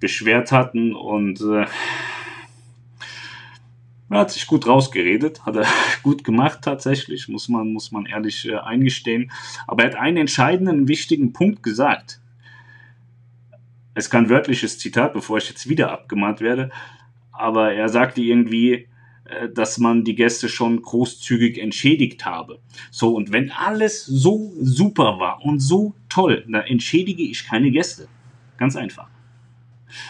beschwert 0.00 0.52
hatten 0.52 0.94
und 0.94 1.40
äh, 1.40 1.66
er 4.10 4.20
hat 4.20 4.30
sich 4.30 4.46
gut 4.46 4.66
rausgeredet, 4.66 5.44
hat 5.44 5.56
er 5.56 5.66
gut 6.02 6.24
gemacht 6.24 6.60
tatsächlich, 6.62 7.28
muss 7.28 7.48
man, 7.48 7.72
muss 7.72 7.92
man 7.92 8.06
ehrlich 8.06 8.48
äh, 8.48 8.56
eingestehen. 8.56 9.30
Aber 9.66 9.84
er 9.84 9.90
hat 9.90 9.98
einen 9.98 10.16
entscheidenden, 10.16 10.88
wichtigen 10.88 11.32
Punkt 11.32 11.62
gesagt. 11.62 12.20
Es 13.94 14.10
kein 14.10 14.30
wörtliches 14.30 14.78
Zitat, 14.78 15.12
bevor 15.12 15.38
ich 15.38 15.48
jetzt 15.48 15.68
wieder 15.68 15.90
abgemahnt 15.90 16.40
werde, 16.40 16.70
aber 17.32 17.72
er 17.72 17.88
sagte 17.88 18.20
irgendwie, 18.20 18.88
dass 19.54 19.78
man 19.78 20.04
die 20.04 20.14
Gäste 20.14 20.48
schon 20.48 20.80
großzügig 20.80 21.58
entschädigt 21.58 22.24
habe. 22.24 22.58
So, 22.90 23.14
und 23.14 23.32
wenn 23.32 23.50
alles 23.50 24.06
so 24.06 24.52
super 24.60 25.18
war 25.18 25.44
und 25.44 25.60
so 25.60 25.94
toll, 26.08 26.44
dann 26.48 26.62
entschädige 26.62 27.22
ich 27.22 27.46
keine 27.46 27.70
Gäste. 27.70 28.08
Ganz 28.56 28.76
einfach. 28.76 29.08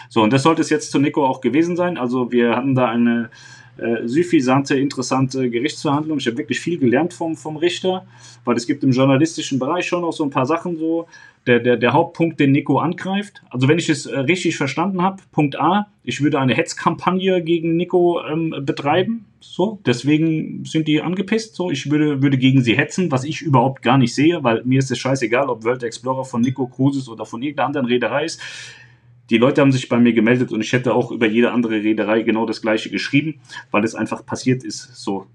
So, 0.09 0.23
und 0.23 0.33
das 0.33 0.43
sollte 0.43 0.61
es 0.61 0.69
jetzt 0.69 0.91
zu 0.91 0.99
Nico 0.99 1.25
auch 1.25 1.41
gewesen 1.41 1.75
sein. 1.75 1.97
Also 1.97 2.31
wir 2.31 2.55
hatten 2.55 2.75
da 2.75 2.89
eine 2.89 3.29
äh, 3.77 4.07
suffisante, 4.07 4.77
interessante 4.77 5.49
Gerichtsverhandlung. 5.49 6.17
Ich 6.17 6.27
habe 6.27 6.37
wirklich 6.37 6.59
viel 6.59 6.77
gelernt 6.77 7.13
vom, 7.13 7.35
vom 7.35 7.55
Richter, 7.55 8.05
weil 8.43 8.57
es 8.57 8.67
gibt 8.67 8.83
im 8.83 8.91
journalistischen 8.91 9.57
Bereich 9.59 9.85
schon 9.85 10.03
auch 10.03 10.11
so 10.11 10.23
ein 10.23 10.29
paar 10.29 10.45
Sachen 10.45 10.77
so. 10.77 11.07
Der, 11.47 11.59
der, 11.59 11.77
der 11.77 11.93
Hauptpunkt, 11.93 12.39
den 12.39 12.51
Nico 12.51 12.79
angreift. 12.79 13.41
Also 13.49 13.67
wenn 13.67 13.79
ich 13.79 13.89
es 13.89 14.05
äh, 14.05 14.19
richtig 14.19 14.57
verstanden 14.57 15.01
habe, 15.01 15.23
Punkt 15.31 15.59
A, 15.59 15.87
ich 16.03 16.21
würde 16.21 16.39
eine 16.39 16.53
Hetzkampagne 16.53 17.41
gegen 17.41 17.75
Nico 17.75 18.21
ähm, 18.23 18.53
betreiben. 18.65 19.25
So, 19.39 19.79
deswegen 19.85 20.65
sind 20.65 20.87
die 20.87 21.01
angepisst. 21.01 21.55
So, 21.55 21.71
ich 21.71 21.89
würde, 21.89 22.21
würde 22.21 22.37
gegen 22.37 22.61
sie 22.61 22.77
hetzen, 22.77 23.11
was 23.11 23.23
ich 23.23 23.41
überhaupt 23.41 23.81
gar 23.81 23.97
nicht 23.97 24.13
sehe, 24.13 24.43
weil 24.43 24.63
mir 24.65 24.79
ist 24.79 24.91
es 24.91 24.99
scheißegal, 24.99 25.49
ob 25.49 25.63
World 25.63 25.83
Explorer 25.83 26.25
von 26.25 26.41
Nico 26.41 26.67
Cruises 26.67 27.07
oder 27.07 27.25
von 27.25 27.41
irgendeiner 27.41 27.67
anderen 27.67 27.87
Reederei 27.87 28.25
ist. 28.25 28.41
Die 29.29 29.37
Leute 29.37 29.61
haben 29.61 29.71
sich 29.71 29.87
bei 29.89 29.99
mir 29.99 30.13
gemeldet 30.13 30.51
und 30.51 30.61
ich 30.61 30.73
hätte 30.73 30.93
auch 30.93 31.11
über 31.11 31.27
jede 31.27 31.51
andere 31.51 31.83
Reederei 31.83 32.23
genau 32.23 32.45
das 32.45 32.61
gleiche 32.61 32.89
geschrieben, 32.89 33.39
weil 33.71 33.83
es 33.83 33.95
einfach 33.95 34.25
passiert 34.25 34.63
ist. 34.63 34.95
So, 34.95 35.27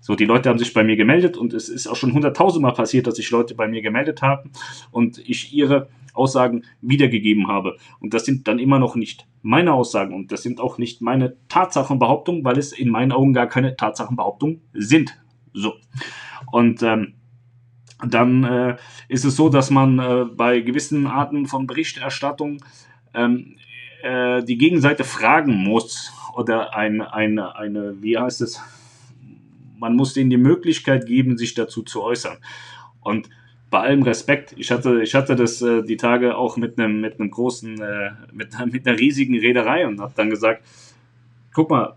so, 0.00 0.14
die 0.14 0.24
Leute 0.24 0.48
haben 0.48 0.58
sich 0.58 0.72
bei 0.72 0.84
mir 0.84 0.96
gemeldet 0.96 1.36
und 1.36 1.52
es 1.52 1.68
ist 1.68 1.86
auch 1.86 1.96
schon 1.96 2.12
hunderttausendmal 2.12 2.74
passiert, 2.74 3.06
dass 3.06 3.16
sich 3.16 3.30
Leute 3.30 3.54
bei 3.54 3.68
mir 3.68 3.82
gemeldet 3.82 4.22
haben 4.22 4.50
und 4.90 5.18
ich 5.18 5.52
ihre 5.52 5.88
Aussagen 6.14 6.64
wiedergegeben 6.80 7.48
habe. 7.48 7.76
Und 8.00 8.14
das 8.14 8.24
sind 8.24 8.48
dann 8.48 8.58
immer 8.58 8.78
noch 8.78 8.96
nicht 8.96 9.26
meine 9.42 9.72
Aussagen 9.72 10.14
und 10.14 10.32
das 10.32 10.42
sind 10.42 10.60
auch 10.60 10.78
nicht 10.78 11.00
meine 11.00 11.36
Tatsachenbehauptungen, 11.48 12.44
weil 12.44 12.58
es 12.58 12.72
in 12.72 12.90
meinen 12.90 13.12
Augen 13.12 13.32
gar 13.32 13.46
keine 13.46 13.76
Tatsachenbehauptungen 13.76 14.60
sind. 14.72 15.18
So. 15.52 15.74
Und 16.50 16.82
ähm, 16.82 17.14
dann 18.06 18.44
äh, 18.44 18.76
ist 19.08 19.24
es 19.24 19.36
so, 19.36 19.48
dass 19.48 19.70
man 19.70 19.98
äh, 19.98 20.24
bei 20.24 20.60
gewissen 20.60 21.06
Arten 21.06 21.46
von 21.46 21.66
Berichterstattung 21.66 22.62
ähm, 23.14 23.56
äh, 24.02 24.42
die 24.44 24.58
Gegenseite 24.58 25.04
fragen 25.04 25.54
muss 25.54 26.12
oder 26.36 26.76
ein, 26.76 27.00
eine, 27.00 27.56
eine, 27.56 28.00
wie 28.00 28.16
heißt 28.16 28.40
es, 28.42 28.60
man 29.78 29.96
muss 29.96 30.14
denen 30.14 30.30
die 30.30 30.36
Möglichkeit 30.36 31.06
geben, 31.06 31.38
sich 31.38 31.54
dazu 31.54 31.82
zu 31.82 32.02
äußern. 32.02 32.38
Und 33.00 33.28
bei 33.70 33.80
allem 33.80 34.02
Respekt, 34.02 34.54
ich 34.56 34.70
hatte, 34.70 35.02
ich 35.02 35.14
hatte 35.14 35.36
das 35.36 35.60
äh, 35.62 35.82
die 35.82 35.96
Tage 35.96 36.36
auch 36.36 36.56
mit 36.56 36.78
einem 36.78 37.00
mit 37.00 37.18
großen, 37.18 37.80
äh, 37.80 38.10
mit, 38.32 38.50
mit 38.72 38.86
einer 38.86 38.98
riesigen 38.98 39.38
Reederei 39.38 39.86
und 39.86 40.00
habe 40.00 40.12
dann 40.16 40.30
gesagt, 40.30 40.62
guck 41.52 41.70
mal, 41.70 41.94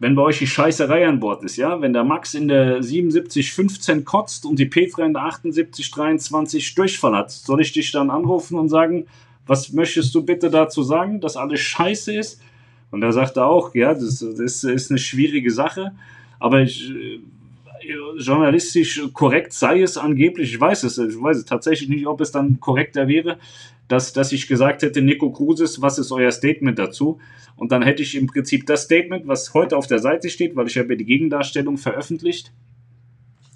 wenn 0.00 0.14
bei 0.14 0.22
euch 0.22 0.38
die 0.38 0.46
Scheißerei 0.46 1.08
an 1.08 1.18
Bord 1.18 1.42
ist, 1.42 1.56
ja, 1.56 1.80
wenn 1.80 1.92
der 1.92 2.04
Max 2.04 2.34
in 2.34 2.46
der 2.46 2.82
7715 2.82 4.04
kotzt 4.04 4.46
und 4.46 4.58
die 4.58 4.66
Petra 4.66 5.04
in 5.04 5.12
der 5.12 5.22
7823 5.22 6.74
Durchfall 6.74 7.16
hat, 7.16 7.30
soll 7.32 7.60
ich 7.60 7.72
dich 7.72 7.90
dann 7.90 8.10
anrufen 8.10 8.58
und 8.58 8.68
sagen, 8.68 9.06
was 9.46 9.72
möchtest 9.72 10.14
du 10.14 10.22
bitte 10.24 10.50
dazu 10.50 10.82
sagen, 10.82 11.20
dass 11.20 11.36
alles 11.36 11.60
scheiße 11.60 12.14
ist? 12.14 12.40
Und 12.90 13.02
er 13.02 13.12
sagte 13.12 13.44
auch, 13.44 13.74
ja, 13.74 13.92
das, 13.92 14.20
das 14.20 14.62
ist 14.64 14.90
eine 14.90 14.98
schwierige 14.98 15.50
Sache, 15.50 15.92
aber 16.38 16.62
ich, 16.62 16.90
äh, 16.90 17.20
journalistisch 18.18 19.02
korrekt 19.12 19.52
sei 19.52 19.82
es 19.82 19.96
angeblich, 19.96 20.52
ich 20.54 20.60
weiß 20.60 20.84
es, 20.84 20.98
ich 20.98 21.20
weiß 21.20 21.38
es 21.38 21.44
tatsächlich 21.44 21.88
nicht, 21.88 22.06
ob 22.06 22.20
es 22.20 22.32
dann 22.32 22.60
korrekter 22.60 23.08
wäre, 23.08 23.38
dass, 23.88 24.12
dass 24.12 24.32
ich 24.32 24.46
gesagt 24.46 24.82
hätte, 24.82 25.00
Nico 25.00 25.30
Kruses, 25.30 25.80
was 25.80 25.98
ist 25.98 26.12
euer 26.12 26.30
Statement 26.30 26.78
dazu? 26.78 27.18
Und 27.56 27.72
dann 27.72 27.82
hätte 27.82 28.02
ich 28.02 28.14
im 28.14 28.26
Prinzip 28.26 28.66
das 28.66 28.82
Statement, 28.82 29.26
was 29.26 29.54
heute 29.54 29.76
auf 29.76 29.86
der 29.86 29.98
Seite 29.98 30.28
steht, 30.28 30.54
weil 30.54 30.66
ich 30.66 30.76
habe 30.76 30.90
ja 30.90 30.94
die 30.96 31.06
Gegendarstellung 31.06 31.78
veröffentlicht, 31.78 32.52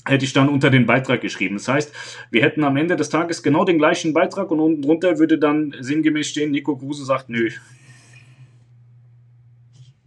hätte 0.05 0.25
ich 0.25 0.33
dann 0.33 0.49
unter 0.49 0.71
den 0.71 0.87
Beitrag 0.87 1.21
geschrieben. 1.21 1.57
Das 1.57 1.69
heißt, 1.69 1.93
wir 2.31 2.43
hätten 2.43 2.65
am 2.65 2.77
Ende 2.77 2.97
des 2.97 3.11
Tages 3.11 3.43
genau 3.43 3.65
den 3.65 3.79
gleichen 3.79 4.13
Beitrag 4.13 4.51
und 4.51 4.59
unten 4.59 4.83
drunter 4.83 5.19
würde 5.19 5.39
dann 5.39 5.75
sinngemäß 5.79 6.29
stehen, 6.29 6.51
Nico 6.51 6.77
Kruse 6.77 7.05
sagt, 7.05 7.29
nö, 7.29 7.51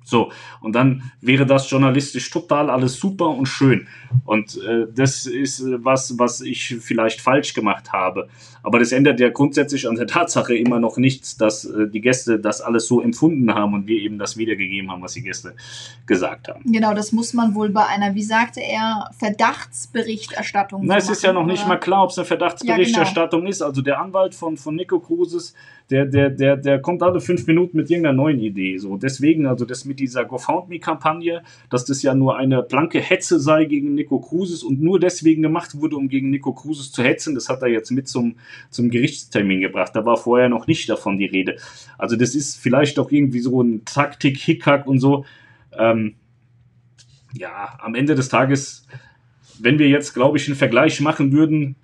so, 0.06 0.32
und 0.62 0.74
dann 0.74 1.12
wäre 1.20 1.48
das 1.48 1.70
journalistisch 1.70 2.30
total 2.30 2.70
alles 2.70 3.00
super 3.00 3.28
und 3.28 3.48
schön. 3.48 3.88
Und 4.24 4.56
äh, 4.64 4.86
das 4.94 5.26
ist 5.26 5.62
äh, 5.62 5.84
was, 5.84 6.20
was 6.20 6.42
ich 6.42 6.78
vielleicht 6.80 7.22
falsch 7.22 7.56
gemacht 7.56 7.92
habe. 7.92 8.30
Aber 8.62 8.78
das 8.78 8.92
ändert 8.92 9.20
ja 9.20 9.30
grundsätzlich 9.30 9.88
an 9.88 9.96
der 9.96 10.06
Tatsache 10.06 10.56
immer 10.56 10.80
noch 10.80 10.98
nichts, 10.98 11.38
dass 11.38 11.66
äh, 11.66 11.88
die 11.88 12.02
Gäste 12.02 12.40
das 12.40 12.62
alles 12.62 12.88
so 12.88 13.02
empfunden 13.02 13.54
haben 13.54 13.74
und 13.74 13.88
wir 13.88 14.00
eben 14.00 14.20
das 14.20 14.38
wiedergegeben 14.38 14.92
haben, 14.92 15.02
was 15.02 15.14
die 15.14 15.24
Gäste 15.24 15.56
gesagt 16.06 16.50
haben. 16.50 16.72
Genau, 16.72 16.94
das 16.94 17.12
muss 17.12 17.34
man 17.34 17.56
wohl 17.56 17.70
bei 17.70 17.88
einer, 17.88 18.14
wie 18.14 18.24
sagte 18.24 18.62
er, 18.62 19.10
Verdachtsberichterstattung. 19.18 20.82
Na, 20.86 20.98
es 20.98 21.10
ist 21.10 21.24
ja 21.24 21.34
noch 21.34 21.48
nicht 21.48 21.68
mal 21.68 21.78
klar, 21.78 22.04
ob 22.04 22.12
es 22.12 22.18
eine 22.20 22.26
Verdachtsberichterstattung 22.26 23.42
ja, 23.42 23.46
genau. 23.46 23.52
ist. 23.52 23.62
Also 23.64 23.82
der 23.82 24.00
Anwalt 24.00 24.36
von, 24.36 24.56
von 24.56 24.76
Nico 24.76 25.00
Cruises, 25.00 25.56
der, 25.92 26.06
der, 26.06 26.30
der, 26.32 26.58
der 26.58 26.80
kommt 26.80 27.04
alle 27.04 27.22
fünf 27.22 27.46
Minuten 27.46 27.78
mit 27.78 27.90
irgendeiner 27.90 28.16
neuen 28.16 28.40
Idee. 28.40 28.78
So, 28.78 28.98
deswegen, 28.98 29.46
also 29.46 29.66
das 29.66 29.86
mit 29.86 30.00
dieser 30.00 30.26
GoFoundMe-Kampagne, 30.26 31.44
dass 31.70 31.86
das 31.86 32.02
ja 32.02 32.16
nur 32.16 32.38
eine 32.38 32.64
blanke 32.64 33.00
Hetze 33.00 33.40
sei 33.40 33.66
gegen 33.66 33.94
Nico 33.94 34.20
Cruises 34.20 34.64
und 34.64 34.82
nur 34.82 35.00
deswegen 35.00 35.44
gemacht 35.44 35.76
wurde, 35.76 35.96
um 35.96 36.10
gegen 36.10 36.32
Nico 36.32 36.54
Cruises 36.54 36.92
zu 36.92 37.04
hetzen, 37.04 37.36
das 37.36 37.50
hat 37.50 37.62
er 37.62 37.68
jetzt 37.68 37.92
mit 37.92 38.08
zum, 38.08 38.38
zum 38.72 38.90
Gerichtstermin 38.90 39.62
gebracht. 39.62 39.92
Da 39.96 40.06
war 40.06 40.18
vorher 40.18 40.50
noch 40.50 40.66
nicht 40.66 40.90
davon 40.90 41.18
die 41.18 41.26
Rede. 41.26 41.58
Also 41.98 42.16
das 42.16 42.34
ist 42.34 42.58
vielleicht 42.58 42.98
doch 42.98 43.12
irgendwie 43.12 43.40
so 43.40 43.62
ein 43.62 43.86
Taktik, 43.86 44.38
Hickhack 44.38 44.88
und 44.88 45.00
so. 45.00 45.26
Ähm, 45.78 46.16
ja, 47.34 47.78
am 47.80 47.94
Ende 47.96 48.16
des 48.16 48.30
Tages, 48.30 48.88
wenn 49.60 49.78
wir 49.78 49.90
jetzt, 49.90 50.14
glaube 50.14 50.38
ich, 50.38 50.48
einen 50.48 50.56
Vergleich 50.56 51.00
machen 51.02 51.32
würden, 51.32 51.76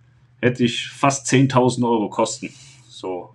hätte 0.42 0.64
ich 0.64 0.88
fast 0.88 1.28
10.000 1.28 1.84
Euro 1.84 2.10
Kosten. 2.10 2.50
So, 2.90 3.31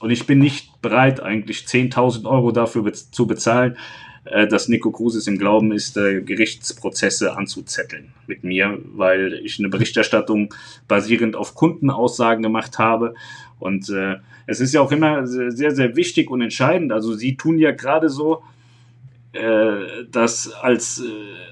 und 0.00 0.10
ich 0.10 0.26
bin 0.26 0.38
nicht 0.38 0.80
bereit, 0.80 1.20
eigentlich 1.20 1.60
10.000 1.60 2.24
Euro 2.24 2.52
dafür 2.52 2.82
be 2.82 2.92
zu 2.92 3.26
bezahlen, 3.26 3.76
äh, 4.24 4.46
dass 4.46 4.68
Nico 4.68 4.90
Kruses 4.90 5.26
im 5.26 5.38
Glauben 5.38 5.72
ist, 5.72 5.96
äh, 5.96 6.20
Gerichtsprozesse 6.20 7.36
anzuzetteln 7.36 8.12
mit 8.26 8.44
mir, 8.44 8.78
weil 8.94 9.40
ich 9.44 9.58
eine 9.58 9.68
Berichterstattung 9.68 10.54
basierend 10.86 11.34
auf 11.34 11.54
Kundenaussagen 11.54 12.42
gemacht 12.42 12.78
habe. 12.78 13.14
Und 13.58 13.88
äh, 13.88 14.16
es 14.46 14.60
ist 14.60 14.72
ja 14.72 14.80
auch 14.80 14.92
immer 14.92 15.26
sehr, 15.26 15.72
sehr 15.72 15.96
wichtig 15.96 16.30
und 16.30 16.42
entscheidend. 16.42 16.92
Also 16.92 17.14
Sie 17.14 17.36
tun 17.36 17.58
ja 17.58 17.72
gerade 17.72 18.08
so, 18.08 18.42
äh, 19.32 20.04
dass 20.10 20.52
als... 20.52 21.00
Äh, 21.00 21.48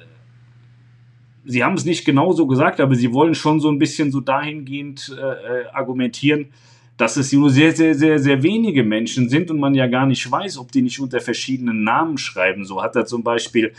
Sie 1.48 1.62
haben 1.62 1.74
es 1.74 1.84
nicht 1.84 2.04
genau 2.04 2.32
so 2.32 2.48
gesagt, 2.48 2.80
aber 2.80 2.96
Sie 2.96 3.12
wollen 3.12 3.36
schon 3.36 3.60
so 3.60 3.70
ein 3.70 3.78
bisschen 3.78 4.10
so 4.10 4.20
dahingehend 4.20 5.16
äh, 5.16 5.60
äh 5.62 5.66
argumentieren, 5.72 6.48
dass 6.96 7.16
es 7.16 7.32
nur 7.32 7.50
sehr, 7.50 7.72
sehr, 7.72 7.94
sehr, 7.94 8.18
sehr 8.18 8.42
wenige 8.42 8.82
Menschen 8.82 9.28
sind 9.28 9.50
und 9.50 9.60
man 9.60 9.74
ja 9.74 9.86
gar 9.86 10.06
nicht 10.06 10.30
weiß, 10.30 10.58
ob 10.58 10.72
die 10.72 10.82
nicht 10.82 11.00
unter 11.00 11.20
verschiedenen 11.20 11.84
Namen 11.84 12.18
schreiben. 12.18 12.64
So 12.64 12.82
hat 12.82 12.96
er 12.96 13.06
zum 13.06 13.22
Beispiel 13.22 13.72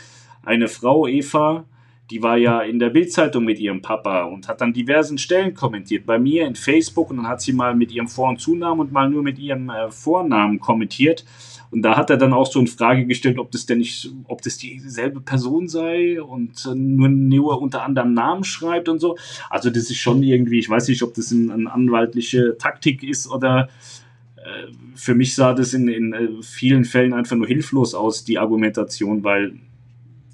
eine 0.44 0.68
Frau, 0.68 1.06
Eva, 1.06 1.64
die 2.10 2.22
war 2.22 2.36
ja 2.38 2.60
in 2.62 2.78
der 2.78 2.88
Bildzeitung 2.88 3.44
mit 3.44 3.58
ihrem 3.58 3.82
Papa 3.82 4.24
und 4.24 4.48
hat 4.48 4.62
an 4.62 4.72
diversen 4.72 5.18
Stellen 5.18 5.52
kommentiert. 5.52 6.06
Bei 6.06 6.18
mir 6.18 6.46
in 6.46 6.54
Facebook 6.54 7.10
und 7.10 7.18
dann 7.18 7.28
hat 7.28 7.42
sie 7.42 7.52
mal 7.52 7.74
mit 7.74 7.92
ihrem 7.92 8.08
Vor- 8.08 8.30
und 8.30 8.40
Zunamen 8.40 8.80
und 8.80 8.92
mal 8.92 9.10
nur 9.10 9.22
mit 9.22 9.38
ihrem 9.38 9.68
äh, 9.68 9.90
Vornamen 9.90 10.58
kommentiert. 10.58 11.24
Und 11.70 11.82
da 11.82 11.96
hat 11.96 12.10
er 12.10 12.16
dann 12.16 12.32
auch 12.32 12.50
so 12.50 12.58
eine 12.58 12.68
Frage 12.68 13.06
gestellt, 13.06 13.38
ob 13.38 13.50
das 13.50 13.66
denn 13.66 13.78
nicht, 13.78 14.10
ob 14.24 14.42
das 14.42 14.56
dieselbe 14.58 15.20
Person 15.20 15.68
sei 15.68 16.22
und 16.22 16.64
äh, 16.66 16.74
nur, 16.74 17.08
nur 17.08 17.60
unter 17.60 17.82
anderem 17.84 18.14
Namen 18.14 18.44
schreibt 18.44 18.88
und 18.88 19.00
so. 19.00 19.16
Also 19.50 19.70
das 19.70 19.84
ist 19.84 19.98
schon 19.98 20.22
irgendwie, 20.22 20.58
ich 20.58 20.70
weiß 20.70 20.88
nicht, 20.88 21.02
ob 21.02 21.14
das 21.14 21.32
eine, 21.32 21.70
anwaltliche 21.70 22.56
Taktik 22.58 23.02
ist 23.02 23.28
oder 23.28 23.68
äh, 24.36 24.72
für 24.94 25.14
mich 25.14 25.34
sah 25.34 25.52
das 25.52 25.74
in, 25.74 25.88
in 25.88 26.12
äh, 26.12 26.28
vielen 26.42 26.84
Fällen 26.84 27.12
einfach 27.12 27.36
nur 27.36 27.46
hilflos 27.46 27.94
aus, 27.94 28.24
die 28.24 28.38
Argumentation, 28.38 29.22
weil 29.24 29.54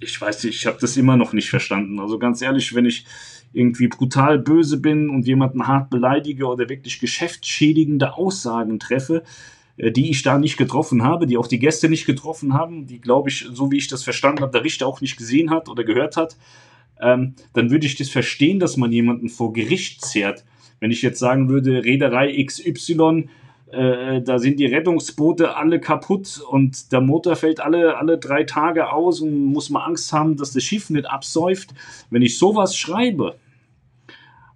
ich 0.00 0.20
weiß 0.20 0.44
nicht, 0.44 0.56
ich 0.56 0.66
habe 0.66 0.78
das 0.80 0.96
immer 0.96 1.16
noch 1.16 1.32
nicht 1.32 1.50
verstanden. 1.50 1.98
Also 1.98 2.18
ganz 2.18 2.42
ehrlich, 2.42 2.74
wenn 2.74 2.84
ich 2.84 3.06
irgendwie 3.52 3.88
brutal 3.88 4.38
böse 4.38 4.78
bin 4.78 5.08
und 5.08 5.26
jemanden 5.26 5.66
hart 5.66 5.88
beleidige 5.88 6.46
oder 6.46 6.68
wirklich 6.68 6.98
geschäftsschädigende 6.98 8.14
Aussagen 8.14 8.78
treffe, 8.78 9.22
die 9.76 10.10
ich 10.10 10.22
da 10.22 10.38
nicht 10.38 10.56
getroffen 10.56 11.02
habe, 11.02 11.26
die 11.26 11.36
auch 11.36 11.46
die 11.46 11.58
Gäste 11.58 11.88
nicht 11.88 12.06
getroffen 12.06 12.54
haben, 12.54 12.86
die, 12.86 13.00
glaube 13.00 13.28
ich, 13.28 13.46
so 13.52 13.70
wie 13.70 13.78
ich 13.78 13.88
das 13.88 14.04
verstanden 14.04 14.42
habe, 14.42 14.52
der 14.52 14.64
Richter 14.64 14.86
auch 14.86 15.00
nicht 15.00 15.16
gesehen 15.16 15.50
hat 15.50 15.68
oder 15.68 15.84
gehört 15.84 16.16
hat, 16.16 16.36
ähm, 17.00 17.34
dann 17.54 17.70
würde 17.70 17.86
ich 17.86 17.96
das 17.96 18.08
verstehen, 18.08 18.60
dass 18.60 18.76
man 18.76 18.92
jemanden 18.92 19.28
vor 19.28 19.52
Gericht 19.52 20.02
zehrt. 20.02 20.44
Wenn 20.80 20.90
ich 20.90 21.02
jetzt 21.02 21.18
sagen 21.18 21.48
würde, 21.48 21.84
Reederei 21.84 22.44
XY, 22.44 23.28
äh, 23.72 24.22
da 24.22 24.38
sind 24.38 24.60
die 24.60 24.66
Rettungsboote 24.66 25.56
alle 25.56 25.80
kaputt 25.80 26.40
und 26.48 26.92
der 26.92 27.00
Motor 27.00 27.34
fällt 27.34 27.60
alle, 27.60 27.96
alle 27.96 28.18
drei 28.18 28.44
Tage 28.44 28.92
aus 28.92 29.20
und 29.20 29.46
muss 29.46 29.70
man 29.70 29.82
Angst 29.82 30.12
haben, 30.12 30.36
dass 30.36 30.52
das 30.52 30.62
Schiff 30.62 30.90
nicht 30.90 31.06
absäuft. 31.06 31.74
Wenn 32.10 32.22
ich 32.22 32.38
sowas 32.38 32.76
schreibe 32.76 33.36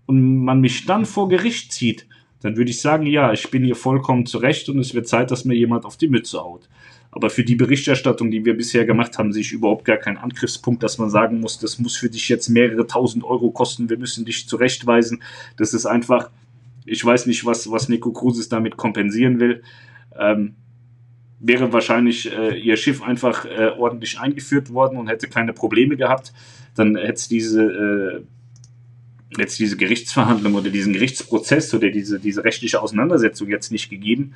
und 0.06 0.44
man 0.44 0.60
mich 0.60 0.86
dann 0.86 1.06
vor 1.06 1.28
Gericht 1.28 1.72
zieht, 1.72 2.07
dann 2.42 2.56
würde 2.56 2.70
ich 2.70 2.80
sagen, 2.80 3.06
ja, 3.06 3.32
ich 3.32 3.50
bin 3.50 3.64
hier 3.64 3.76
vollkommen 3.76 4.26
zurecht 4.26 4.68
und 4.68 4.78
es 4.78 4.94
wird 4.94 5.08
Zeit, 5.08 5.30
dass 5.30 5.44
mir 5.44 5.54
jemand 5.54 5.84
auf 5.84 5.96
die 5.96 6.08
Mütze 6.08 6.38
haut. 6.38 6.68
Aber 7.10 7.30
für 7.30 7.42
die 7.42 7.56
Berichterstattung, 7.56 8.30
die 8.30 8.44
wir 8.44 8.56
bisher 8.56 8.84
gemacht 8.84 9.18
haben, 9.18 9.32
sehe 9.32 9.42
ich 9.42 9.52
überhaupt 9.52 9.84
gar 9.84 9.96
keinen 9.96 10.18
Angriffspunkt, 10.18 10.82
dass 10.82 10.98
man 10.98 11.10
sagen 11.10 11.40
muss, 11.40 11.58
das 11.58 11.78
muss 11.78 11.96
für 11.96 12.10
dich 12.10 12.28
jetzt 12.28 12.48
mehrere 12.48 12.86
tausend 12.86 13.24
Euro 13.24 13.50
kosten, 13.50 13.88
wir 13.88 13.98
müssen 13.98 14.24
dich 14.24 14.46
zurechtweisen. 14.46 15.22
Das 15.56 15.74
ist 15.74 15.86
einfach, 15.86 16.30
ich 16.84 17.04
weiß 17.04 17.26
nicht, 17.26 17.44
was, 17.46 17.70
was 17.70 17.88
Nico 17.88 18.12
Kruses 18.12 18.48
damit 18.48 18.76
kompensieren 18.76 19.40
will. 19.40 19.62
Ähm, 20.18 20.54
wäre 21.40 21.72
wahrscheinlich 21.72 22.30
äh, 22.32 22.58
ihr 22.58 22.76
Schiff 22.76 23.02
einfach 23.02 23.44
äh, 23.46 23.70
ordentlich 23.78 24.18
eingeführt 24.18 24.72
worden 24.72 24.98
und 24.98 25.08
hätte 25.08 25.28
keine 25.28 25.52
Probleme 25.52 25.96
gehabt. 25.96 26.32
Dann 26.74 26.96
hätte 26.96 27.14
es 27.14 27.28
diese, 27.28 27.62
äh, 27.62 28.20
jetzt 29.36 29.58
diese 29.58 29.76
Gerichtsverhandlung 29.76 30.54
oder 30.54 30.70
diesen 30.70 30.92
Gerichtsprozess 30.92 31.74
oder 31.74 31.90
diese, 31.90 32.18
diese 32.18 32.44
rechtliche 32.44 32.80
Auseinandersetzung 32.80 33.48
jetzt 33.48 33.70
nicht 33.70 33.90
gegeben. 33.90 34.34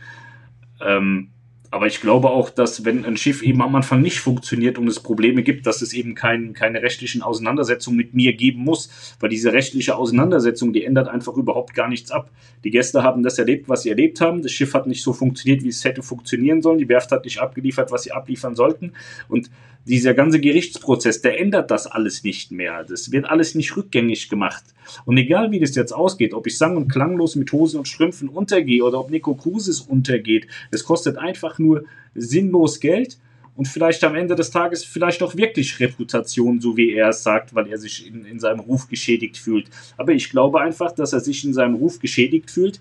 Ähm, 0.81 1.29
aber 1.73 1.87
ich 1.87 2.03
glaube 2.03 2.29
auch, 2.29 2.51
dass 2.51 2.85
wenn 2.85 3.07
ein 3.07 3.17
Schiff 3.17 3.43
eben 3.43 3.63
am 3.63 3.75
Anfang 3.75 4.03
nicht 4.03 4.21
funktioniert 4.21 4.77
und 4.77 4.87
es 4.89 5.01
Probleme 5.01 5.43
gibt, 5.43 5.67
dass 5.67 5.81
es 5.81 5.95
eben 5.95 6.15
kein, 6.15 6.53
keine 6.53 6.83
rechtlichen 6.83 7.23
Auseinandersetzungen 7.23 7.97
mit 7.97 8.13
mir 8.13 8.35
geben 8.35 8.63
muss, 8.63 9.17
weil 9.21 9.31
diese 9.31 9.55
rechtliche 9.55 9.97
Auseinandersetzung, 9.97 10.75
die 10.75 10.85
ändert 10.85 11.09
einfach 11.09 11.35
überhaupt 11.35 11.73
gar 11.73 11.89
nichts 11.89 12.11
ab. 12.11 12.31
Die 12.63 12.71
Gäste 12.71 13.03
haben 13.03 13.23
das 13.23 13.39
erlebt, 13.39 13.71
was 13.71 13.85
sie 13.85 13.89
erlebt 13.89 14.21
haben. 14.21 14.43
Das 14.43 14.53
Schiff 14.53 14.75
hat 14.75 14.87
nicht 14.87 15.03
so 15.03 15.15
funktioniert, 15.15 15.63
wie 15.65 15.69
es 15.69 15.83
hätte 15.83 16.03
funktionieren 16.03 16.61
sollen. 16.61 16.77
Die 16.77 16.91
Werft 16.91 17.11
hat 17.11 17.25
nicht 17.25 17.41
abgeliefert, 17.41 17.91
was 17.91 18.03
sie 18.03 18.13
abliefern 18.13 18.55
sollten. 18.55 18.93
Und 19.29 19.51
dieser 19.85 20.15
ganze 20.15 20.41
Gerichtsprozess, 20.41 21.23
der 21.23 21.41
ändert 21.41 21.71
das 21.71 21.87
alles 21.87 22.23
nicht 22.23 22.53
mehr. 22.53 22.85
Das 22.85 23.11
wird 23.11 23.27
alles 23.27 23.55
nicht 23.55 23.77
rückgängig 23.77 24.29
gemacht. 24.29 24.63
Und 25.05 25.17
egal 25.17 25.51
wie 25.51 25.61
das 25.61 25.75
jetzt 25.75 25.93
ausgeht, 25.93 26.35
ob 26.35 26.47
ich 26.47 26.57
sang- 26.57 26.77
und 26.77 26.89
klanglos 26.89 27.35
mit 27.37 27.53
Hosen 27.53 27.79
und 27.79 27.89
Strümpfen 27.89 28.29
untergehe 28.29 28.85
oder 28.85 29.01
ob 29.01 29.11
Nico 29.11 29.35
Kruses 29.35 29.81
untergeht, 29.81 30.47
es 30.71 30.85
kostet 30.85 31.17
einfach 31.17 31.59
nur 31.59 31.85
sinnlos 32.15 32.81
Geld 32.81 33.19
und 33.55 33.69
vielleicht 33.69 34.03
am 34.05 34.15
Ende 34.15 34.35
des 34.35 34.51
Tages 34.51 34.85
vielleicht 34.85 35.23
auch 35.23 35.37
wirklich 35.37 35.79
Reputation, 35.79 36.61
so 36.61 36.77
wie 36.77 36.93
er 36.93 37.11
es 37.11 37.23
sagt, 37.23 37.55
weil 37.55 37.69
er 37.69 37.79
sich 37.79 38.07
in, 38.07 38.25
in 38.25 38.41
seinem 38.41 38.61
Ruf 38.61 38.89
geschädigt 38.89 39.37
fühlt. 39.37 39.67
Aber 39.97 40.13
ich 40.13 40.31
glaube 40.31 40.61
einfach, 40.61 40.93
dass 40.93 41.13
er 41.13 41.21
sich 41.21 41.45
in 41.45 41.53
seinem 41.53 41.75
Ruf 41.75 41.99
geschädigt 41.99 42.51
fühlt, 42.51 42.81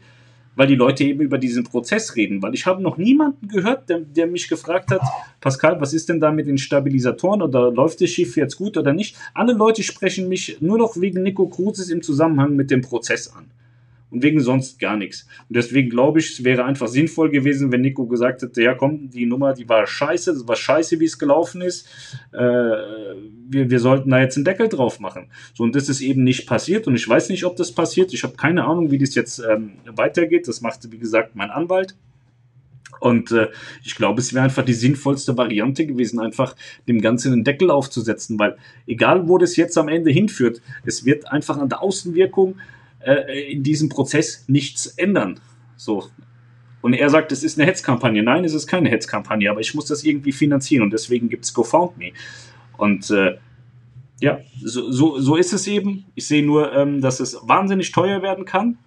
weil 0.55 0.67
die 0.67 0.75
Leute 0.75 1.03
eben 1.03 1.21
über 1.21 1.37
diesen 1.37 1.63
Prozess 1.63 2.15
reden. 2.15 2.41
Weil 2.41 2.53
ich 2.53 2.65
habe 2.65 2.81
noch 2.81 2.97
niemanden 2.97 3.47
gehört, 3.47 3.89
der, 3.89 3.99
der, 3.99 4.27
mich 4.27 4.47
gefragt 4.47 4.91
hat, 4.91 5.01
Pascal, 5.39 5.79
was 5.79 5.93
ist 5.93 6.09
denn 6.09 6.19
da 6.19 6.31
mit 6.31 6.47
den 6.47 6.57
Stabilisatoren 6.57 7.41
oder 7.41 7.71
läuft 7.71 8.01
das 8.01 8.09
Schiff 8.09 8.35
jetzt 8.35 8.57
gut 8.57 8.77
oder 8.77 8.93
nicht? 8.93 9.15
Alle 9.33 9.53
Leute 9.53 9.83
sprechen 9.83 10.27
mich 10.27 10.57
nur 10.61 10.77
noch 10.77 10.99
wegen 10.99 11.23
Nico 11.23 11.47
Kruzes 11.47 11.89
im 11.89 12.01
Zusammenhang 12.01 12.55
mit 12.55 12.71
dem 12.71 12.81
Prozess 12.81 13.33
an 13.33 13.45
und 14.11 14.21
wegen 14.21 14.39
sonst 14.41 14.79
gar 14.79 14.97
nichts. 14.97 15.25
Und 15.49 15.55
deswegen 15.55 15.89
glaube 15.89 16.19
ich, 16.19 16.31
es 16.31 16.43
wäre 16.43 16.65
einfach 16.65 16.87
sinnvoll 16.87 17.31
gewesen, 17.31 17.71
wenn 17.71 17.81
Nico 17.81 18.05
gesagt 18.05 18.43
hätte, 18.43 18.61
ja 18.61 18.75
komm, 18.75 19.09
die 19.09 19.25
Nummer, 19.25 19.53
die 19.53 19.67
war 19.67 19.87
scheiße, 19.87 20.33
das 20.33 20.47
war 20.47 20.55
scheiße, 20.55 20.99
wie 20.99 21.05
es 21.05 21.17
gelaufen 21.17 21.61
ist. 21.61 21.87
Äh, 22.33 22.37
wir, 22.37 23.69
wir 23.69 23.79
sollten 23.79 24.11
da 24.11 24.19
jetzt 24.19 24.35
einen 24.35 24.45
Deckel 24.45 24.67
drauf 24.67 24.99
machen. 24.99 25.27
So, 25.53 25.63
und 25.63 25.75
das 25.75 25.89
ist 25.89 26.01
eben 26.01 26.23
nicht 26.23 26.45
passiert 26.45 26.87
und 26.87 26.95
ich 26.95 27.07
weiß 27.07 27.29
nicht, 27.29 27.45
ob 27.45 27.55
das 27.55 27.71
passiert. 27.71 28.13
Ich 28.13 28.23
habe 28.23 28.35
keine 28.35 28.65
Ahnung, 28.65 28.91
wie 28.91 28.97
das 28.97 29.15
jetzt 29.15 29.39
ähm, 29.39 29.71
weitergeht. 29.85 30.47
Das 30.47 30.61
machte, 30.61 30.91
wie 30.91 30.99
gesagt, 30.99 31.35
mein 31.35 31.49
Anwalt. 31.49 31.95
Und 32.99 33.31
äh, 33.31 33.47
ich 33.83 33.95
glaube, 33.95 34.21
es 34.21 34.33
wäre 34.33 34.43
einfach 34.43 34.63
die 34.63 34.73
sinnvollste 34.73 35.35
Variante 35.35 35.87
gewesen, 35.87 36.19
einfach 36.19 36.55
dem 36.87 37.01
Ganzen 37.01 37.33
einen 37.33 37.43
Deckel 37.43 37.71
aufzusetzen, 37.71 38.37
weil 38.37 38.57
egal, 38.85 39.27
wo 39.27 39.39
das 39.39 39.55
jetzt 39.55 39.75
am 39.77 39.87
Ende 39.87 40.11
hinführt, 40.11 40.61
es 40.85 41.03
wird 41.03 41.31
einfach 41.31 41.57
an 41.57 41.67
der 41.67 41.81
Außenwirkung 41.81 42.57
äh, 43.05 43.51
in 43.51 43.63
diesem 43.63 43.89
Prozess 43.89 44.45
nichts 44.47 44.87
ändern. 44.87 45.39
So. 45.75 46.05
Und 46.81 46.93
er 46.93 47.09
sagt, 47.09 47.31
es 47.31 47.43
ist 47.43 47.59
eine 47.59 47.67
Hetzkampagne. 47.67 48.23
Nein, 48.23 48.43
es 48.43 48.53
ist 48.53 48.67
keine 48.67 48.89
Hetzkampagne, 48.89 49.49
aber 49.49 49.59
ich 49.59 49.73
muss 49.75 49.85
das 49.85 50.03
irgendwie 50.03 50.31
finanzieren 50.31 50.83
und 50.83 50.93
deswegen 50.93 51.29
gibt 51.29 51.45
es 51.45 51.53
GoFoundMe. 51.53 52.11
Und 52.77 53.09
äh, 53.11 53.37
ja, 54.19 54.39
so, 54.63 54.91
so, 54.91 55.19
so 55.19 55.35
ist 55.35 55.53
es 55.53 55.67
eben. 55.67 56.05
Ich 56.15 56.27
sehe 56.27 56.45
nur, 56.45 56.73
ähm, 56.73 57.01
dass 57.01 57.19
es 57.19 57.37
wahnsinnig 57.43 57.91
teuer 57.91 58.21
werden 58.21 58.45
kann 58.45 58.77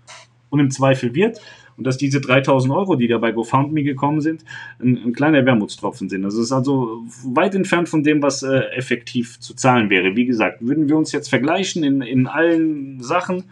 und 0.51 0.61
im 0.61 0.71
Zweifel 0.71 1.15
wird. 1.15 1.41
Und 1.77 1.85
dass 1.85 1.97
diese 1.97 2.21
3000 2.21 2.73
Euro, 2.73 2.95
die 2.95 3.09
da 3.09 3.19
bei 3.19 3.33
GoFundMe 3.33 3.83
gekommen 3.83 4.21
sind, 4.21 4.45
ein, 4.79 4.97
ein 4.97 5.13
kleiner 5.13 5.45
Wermutstropfen 5.45 6.09
sind. 6.09 6.25
Also 6.25 6.39
es 6.39 6.47
ist 6.47 6.53
also 6.53 7.03
weit 7.25 7.57
entfernt 7.57 7.89
von 7.89 8.05
dem, 8.05 8.23
was 8.23 8.45
äh, 8.45 8.61
effektiv 8.77 9.41
zu 9.41 9.55
zahlen 9.55 9.91
wäre. 9.91 10.15
Wie 10.15 10.25
gesagt, 10.25 10.65
würden 10.65 10.89
wir 10.89 10.97
uns 10.97 11.11
jetzt 11.11 11.29
vergleichen 11.29 11.83
in, 11.83 12.01
in 12.01 12.29
allen 12.29 13.01
Sachen, 13.01 13.45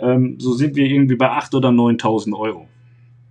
ähm, 0.00 0.36
so 0.38 0.54
sind 0.54 0.76
wir 0.76 0.86
irgendwie 0.86 1.16
bei 1.16 1.30
8.000 1.30 1.56
oder 1.56 1.68
9.000 1.70 2.38
Euro. 2.38 2.68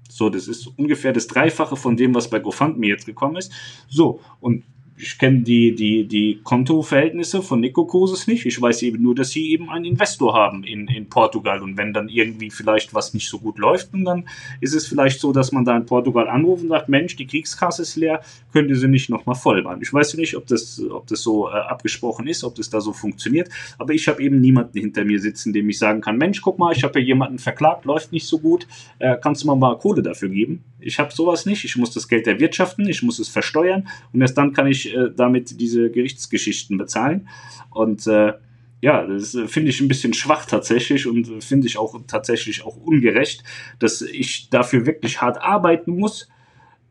So, 0.09 0.29
das 0.29 0.47
ist 0.47 0.67
ungefähr 0.77 1.13
das 1.13 1.27
Dreifache 1.27 1.75
von 1.75 1.95
dem, 1.95 2.15
was 2.15 2.29
bei 2.29 2.39
GoFundMe 2.39 2.87
jetzt 2.87 3.05
gekommen 3.05 3.37
ist. 3.37 3.51
So, 3.87 4.19
und 4.39 4.63
ich 5.01 5.17
kenne 5.17 5.39
die, 5.39 5.73
die, 5.73 6.05
die 6.05 6.41
Kontoverhältnisse 6.43 7.41
von 7.41 7.61
Nico 7.61 7.85
Koses 7.85 8.27
nicht. 8.27 8.45
Ich 8.45 8.61
weiß 8.61 8.81
eben 8.83 9.01
nur, 9.01 9.15
dass 9.15 9.29
sie 9.29 9.51
eben 9.51 9.69
einen 9.69 9.85
Investor 9.85 10.33
haben 10.33 10.65
in, 10.65 10.87
in 10.87 11.07
Portugal. 11.07 11.61
Und 11.61 11.77
wenn 11.77 11.93
dann 11.93 12.09
irgendwie 12.09 12.49
vielleicht 12.49 12.93
was 12.93 13.13
nicht 13.13 13.29
so 13.29 13.39
gut 13.39 13.57
läuft, 13.59 13.89
dann 13.93 14.27
ist 14.59 14.75
es 14.75 14.87
vielleicht 14.87 15.21
so, 15.21 15.31
dass 15.31 15.53
man 15.53 15.63
da 15.63 15.77
in 15.77 15.85
Portugal 15.85 16.27
anruft 16.27 16.63
und 16.63 16.69
sagt, 16.69 16.89
Mensch, 16.89 17.15
die 17.15 17.27
Kriegskasse 17.27 17.83
ist 17.83 17.95
leer, 17.95 18.21
könnt 18.51 18.69
ihr 18.69 18.75
sie 18.75 18.89
nicht 18.89 19.09
nochmal 19.09 19.35
voll 19.35 19.61
machen. 19.61 19.79
Ich 19.81 19.93
weiß 19.93 20.15
nicht, 20.15 20.35
ob 20.35 20.47
das, 20.47 20.81
ob 20.91 21.07
das 21.07 21.21
so 21.21 21.47
äh, 21.47 21.53
abgesprochen 21.53 22.27
ist, 22.27 22.43
ob 22.43 22.55
das 22.55 22.69
da 22.69 22.81
so 22.81 22.91
funktioniert. 22.91 23.49
Aber 23.77 23.93
ich 23.93 24.07
habe 24.09 24.21
eben 24.21 24.41
niemanden 24.41 24.79
hinter 24.79 25.05
mir 25.05 25.21
sitzen, 25.21 25.53
dem 25.53 25.69
ich 25.69 25.79
sagen 25.79 26.01
kann, 26.01 26.17
Mensch, 26.17 26.41
guck 26.41 26.59
mal, 26.59 26.75
ich 26.75 26.83
habe 26.83 26.99
ja 26.99 27.05
jemanden 27.05 27.39
verklagt, 27.39 27.85
läuft 27.85 28.11
nicht 28.11 28.27
so 28.27 28.39
gut, 28.39 28.67
äh, 28.99 29.15
kannst 29.21 29.43
du 29.43 29.47
mal 29.47 29.55
mal 29.55 29.77
Kohle 29.77 30.01
dafür 30.01 30.27
geben? 30.27 30.63
Ich 30.79 30.99
habe 30.99 31.13
sowas 31.13 31.45
nicht. 31.45 31.65
Ich 31.65 31.75
muss 31.75 31.91
das 31.91 32.07
Geld 32.07 32.27
erwirtschaften, 32.27 32.87
ich 32.87 33.03
muss 33.03 33.19
es 33.19 33.29
versteuern 33.29 33.87
und 34.13 34.21
erst 34.21 34.37
dann 34.37 34.53
kann 34.53 34.67
ich 34.67 34.95
äh, 34.95 35.09
damit 35.15 35.59
diese 35.59 35.89
Gerichtsgeschichten 35.89 36.77
bezahlen. 36.77 37.27
Und 37.71 38.07
äh, 38.07 38.33
ja, 38.81 39.05
das 39.05 39.35
äh, 39.35 39.47
finde 39.47 39.69
ich 39.69 39.81
ein 39.81 39.87
bisschen 39.87 40.13
schwach 40.13 40.45
tatsächlich 40.45 41.07
und 41.07 41.43
finde 41.43 41.67
ich 41.67 41.77
auch 41.77 41.99
tatsächlich 42.07 42.63
auch 42.63 42.77
ungerecht, 42.77 43.43
dass 43.79 44.01
ich 44.01 44.49
dafür 44.49 44.85
wirklich 44.85 45.21
hart 45.21 45.41
arbeiten 45.41 45.97
muss 45.97 46.29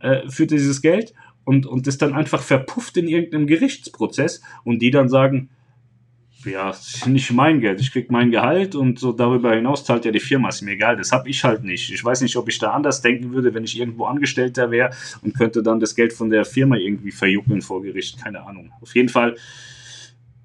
äh, 0.00 0.28
für 0.28 0.46
dieses 0.46 0.82
Geld 0.82 1.14
und, 1.44 1.66
und 1.66 1.86
das 1.86 1.96
dann 1.96 2.12
einfach 2.12 2.42
verpufft 2.42 2.96
in 2.98 3.08
irgendeinem 3.08 3.46
Gerichtsprozess 3.46 4.42
und 4.64 4.80
die 4.80 4.90
dann 4.90 5.08
sagen, 5.08 5.48
ja, 6.44 6.74
nicht 7.06 7.32
mein 7.32 7.60
Geld. 7.60 7.80
Ich 7.80 7.92
krieg 7.92 8.10
mein 8.10 8.30
Gehalt 8.30 8.74
und 8.74 8.98
so 8.98 9.12
darüber 9.12 9.54
hinaus 9.54 9.84
zahlt 9.84 10.04
ja 10.04 10.12
die 10.12 10.20
Firma. 10.20 10.48
Ist 10.48 10.62
mir 10.62 10.72
egal. 10.72 10.96
Das 10.96 11.10
habe 11.10 11.28
ich 11.28 11.42
halt 11.42 11.64
nicht. 11.64 11.90
Ich 11.92 12.04
weiß 12.04 12.20
nicht, 12.20 12.36
ob 12.36 12.48
ich 12.48 12.58
da 12.58 12.72
anders 12.72 13.02
denken 13.02 13.32
würde, 13.32 13.54
wenn 13.54 13.64
ich 13.64 13.78
irgendwo 13.78 14.06
Angestellter 14.06 14.70
wäre 14.70 14.90
und 15.22 15.36
könnte 15.36 15.62
dann 15.62 15.80
das 15.80 15.94
Geld 15.94 16.12
von 16.12 16.30
der 16.30 16.44
Firma 16.44 16.76
irgendwie 16.76 17.10
verjuckeln 17.10 17.60
vor 17.60 17.82
Gericht. 17.82 18.22
Keine 18.22 18.46
Ahnung. 18.46 18.70
Auf 18.80 18.94
jeden 18.94 19.08
Fall 19.08 19.36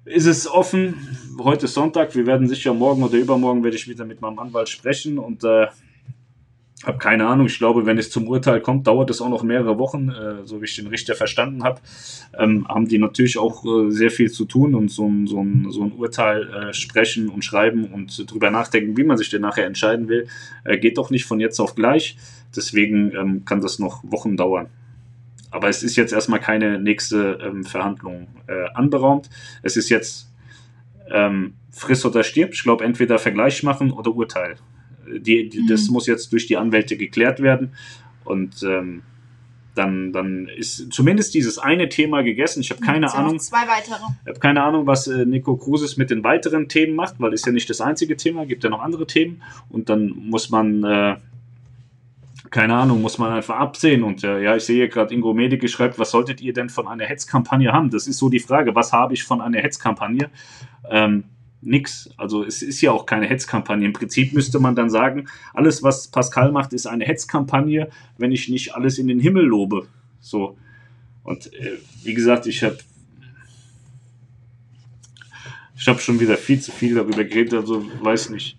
ist 0.04 0.26
es 0.26 0.46
offen. 0.46 0.94
Heute 1.38 1.66
ist 1.66 1.74
Sonntag. 1.74 2.14
Wir 2.14 2.26
werden 2.26 2.48
sicher 2.48 2.74
morgen 2.74 3.02
oder 3.02 3.16
übermorgen 3.16 3.62
werde 3.62 3.76
ich 3.76 3.88
wieder 3.88 4.04
mit 4.04 4.20
meinem 4.20 4.38
Anwalt 4.38 4.68
sprechen 4.68 5.18
und 5.18 5.44
äh, 5.44 5.68
habe 6.86 6.98
keine 6.98 7.26
Ahnung. 7.26 7.46
Ich 7.46 7.58
glaube, 7.58 7.86
wenn 7.86 7.98
es 7.98 8.10
zum 8.10 8.28
Urteil 8.28 8.60
kommt, 8.60 8.86
dauert 8.86 9.10
es 9.10 9.20
auch 9.20 9.28
noch 9.28 9.42
mehrere 9.42 9.78
Wochen, 9.78 10.08
äh, 10.10 10.44
so 10.44 10.60
wie 10.60 10.66
ich 10.66 10.76
den 10.76 10.86
Richter 10.86 11.14
verstanden 11.14 11.64
habe. 11.64 11.80
Ähm, 12.38 12.66
haben 12.68 12.88
die 12.88 12.98
natürlich 12.98 13.38
auch 13.38 13.64
äh, 13.64 13.90
sehr 13.90 14.10
viel 14.10 14.30
zu 14.30 14.44
tun 14.44 14.74
und 14.74 14.90
so 14.90 15.06
ein, 15.06 15.26
so 15.26 15.40
ein, 15.40 15.70
so 15.70 15.82
ein 15.82 15.92
Urteil 15.92 16.48
äh, 16.52 16.72
sprechen 16.72 17.28
und 17.28 17.44
schreiben 17.44 17.86
und 17.86 18.30
drüber 18.30 18.50
nachdenken, 18.50 18.96
wie 18.96 19.04
man 19.04 19.16
sich 19.16 19.30
denn 19.30 19.42
nachher 19.42 19.66
entscheiden 19.66 20.08
will. 20.08 20.26
Äh, 20.64 20.78
geht 20.78 20.98
doch 20.98 21.10
nicht 21.10 21.24
von 21.24 21.40
jetzt 21.40 21.60
auf 21.60 21.74
gleich. 21.74 22.16
Deswegen 22.54 23.12
ähm, 23.14 23.44
kann 23.44 23.60
das 23.60 23.78
noch 23.78 24.02
Wochen 24.04 24.36
dauern. 24.36 24.66
Aber 25.50 25.68
es 25.68 25.82
ist 25.82 25.96
jetzt 25.96 26.12
erstmal 26.12 26.40
keine 26.40 26.80
nächste 26.80 27.38
ähm, 27.42 27.64
Verhandlung 27.64 28.26
äh, 28.46 28.66
anberaumt. 28.74 29.30
Es 29.62 29.76
ist 29.76 29.88
jetzt 29.88 30.28
ähm, 31.10 31.54
friss 31.70 32.04
oder 32.04 32.24
stirb. 32.24 32.52
Ich 32.52 32.62
glaube, 32.62 32.84
entweder 32.84 33.18
Vergleich 33.18 33.62
machen 33.62 33.92
oder 33.92 34.10
Urteil 34.10 34.56
die, 35.18 35.48
die 35.48 35.62
mhm. 35.62 35.66
Das 35.68 35.88
muss 35.88 36.06
jetzt 36.06 36.32
durch 36.32 36.46
die 36.46 36.56
Anwälte 36.56 36.96
geklärt 36.96 37.40
werden. 37.40 37.74
Und 38.24 38.62
ähm, 38.62 39.02
dann, 39.74 40.12
dann 40.12 40.48
ist 40.48 40.92
zumindest 40.92 41.34
dieses 41.34 41.58
eine 41.58 41.88
Thema 41.88 42.22
gegessen. 42.22 42.60
Ich 42.60 42.70
habe 42.70 42.80
keine 42.80 43.12
Ahnung. 43.12 43.38
Zwei 43.40 43.66
weitere. 43.66 44.00
Ich 44.22 44.28
habe 44.28 44.38
keine 44.38 44.62
Ahnung, 44.62 44.86
was 44.86 45.06
äh, 45.06 45.26
Nico 45.26 45.56
Kruses 45.56 45.96
mit 45.96 46.10
den 46.10 46.22
weiteren 46.22 46.68
Themen 46.68 46.94
macht, 46.94 47.16
weil 47.18 47.32
ist 47.32 47.46
ja 47.46 47.52
nicht 47.52 47.68
das 47.68 47.80
einzige 47.80 48.16
Thema, 48.16 48.46
gibt 48.46 48.62
ja 48.64 48.70
noch 48.70 48.80
andere 48.80 49.06
Themen. 49.06 49.42
Und 49.68 49.88
dann 49.88 50.10
muss 50.10 50.50
man, 50.50 50.84
äh, 50.84 51.16
keine 52.50 52.74
Ahnung, 52.74 53.02
muss 53.02 53.18
man 53.18 53.32
einfach 53.32 53.56
absehen. 53.56 54.04
Und 54.04 54.22
äh, 54.22 54.42
ja, 54.42 54.56
ich 54.56 54.64
sehe 54.64 54.88
gerade, 54.88 55.12
Ingo 55.12 55.34
Medike 55.34 55.66
schreibt, 55.66 55.98
was 55.98 56.12
solltet 56.12 56.40
ihr 56.40 56.52
denn 56.52 56.68
von 56.68 56.86
einer 56.86 57.04
Hetzkampagne 57.04 57.72
haben? 57.72 57.90
Das 57.90 58.06
ist 58.06 58.18
so 58.18 58.28
die 58.28 58.40
Frage, 58.40 58.74
was 58.76 58.92
habe 58.92 59.14
ich 59.14 59.24
von 59.24 59.40
einer 59.40 59.58
Hetzkampagne? 59.58 60.30
Ähm, 60.88 61.24
nix. 61.64 62.10
Also 62.16 62.44
es 62.44 62.62
ist 62.62 62.80
ja 62.80 62.92
auch 62.92 63.06
keine 63.06 63.26
Hetzkampagne. 63.26 63.86
Im 63.86 63.92
Prinzip 63.92 64.32
müsste 64.32 64.60
man 64.60 64.74
dann 64.74 64.90
sagen, 64.90 65.26
alles, 65.52 65.82
was 65.82 66.08
Pascal 66.08 66.52
macht, 66.52 66.72
ist 66.72 66.86
eine 66.86 67.04
Hetzkampagne, 67.04 67.88
wenn 68.18 68.32
ich 68.32 68.48
nicht 68.48 68.74
alles 68.74 68.98
in 68.98 69.08
den 69.08 69.20
Himmel 69.20 69.44
lobe. 69.44 69.86
So. 70.20 70.56
Und 71.22 71.52
äh, 71.54 71.78
wie 72.02 72.14
gesagt, 72.14 72.46
ich 72.46 72.62
habe 72.62 72.78
ich 75.76 75.88
habe 75.88 76.00
schon 76.00 76.20
wieder 76.20 76.36
viel 76.36 76.60
zu 76.60 76.72
viel 76.72 76.94
darüber 76.94 77.24
geredet, 77.24 77.54
also 77.54 77.84
weiß 78.00 78.30
nicht. 78.30 78.56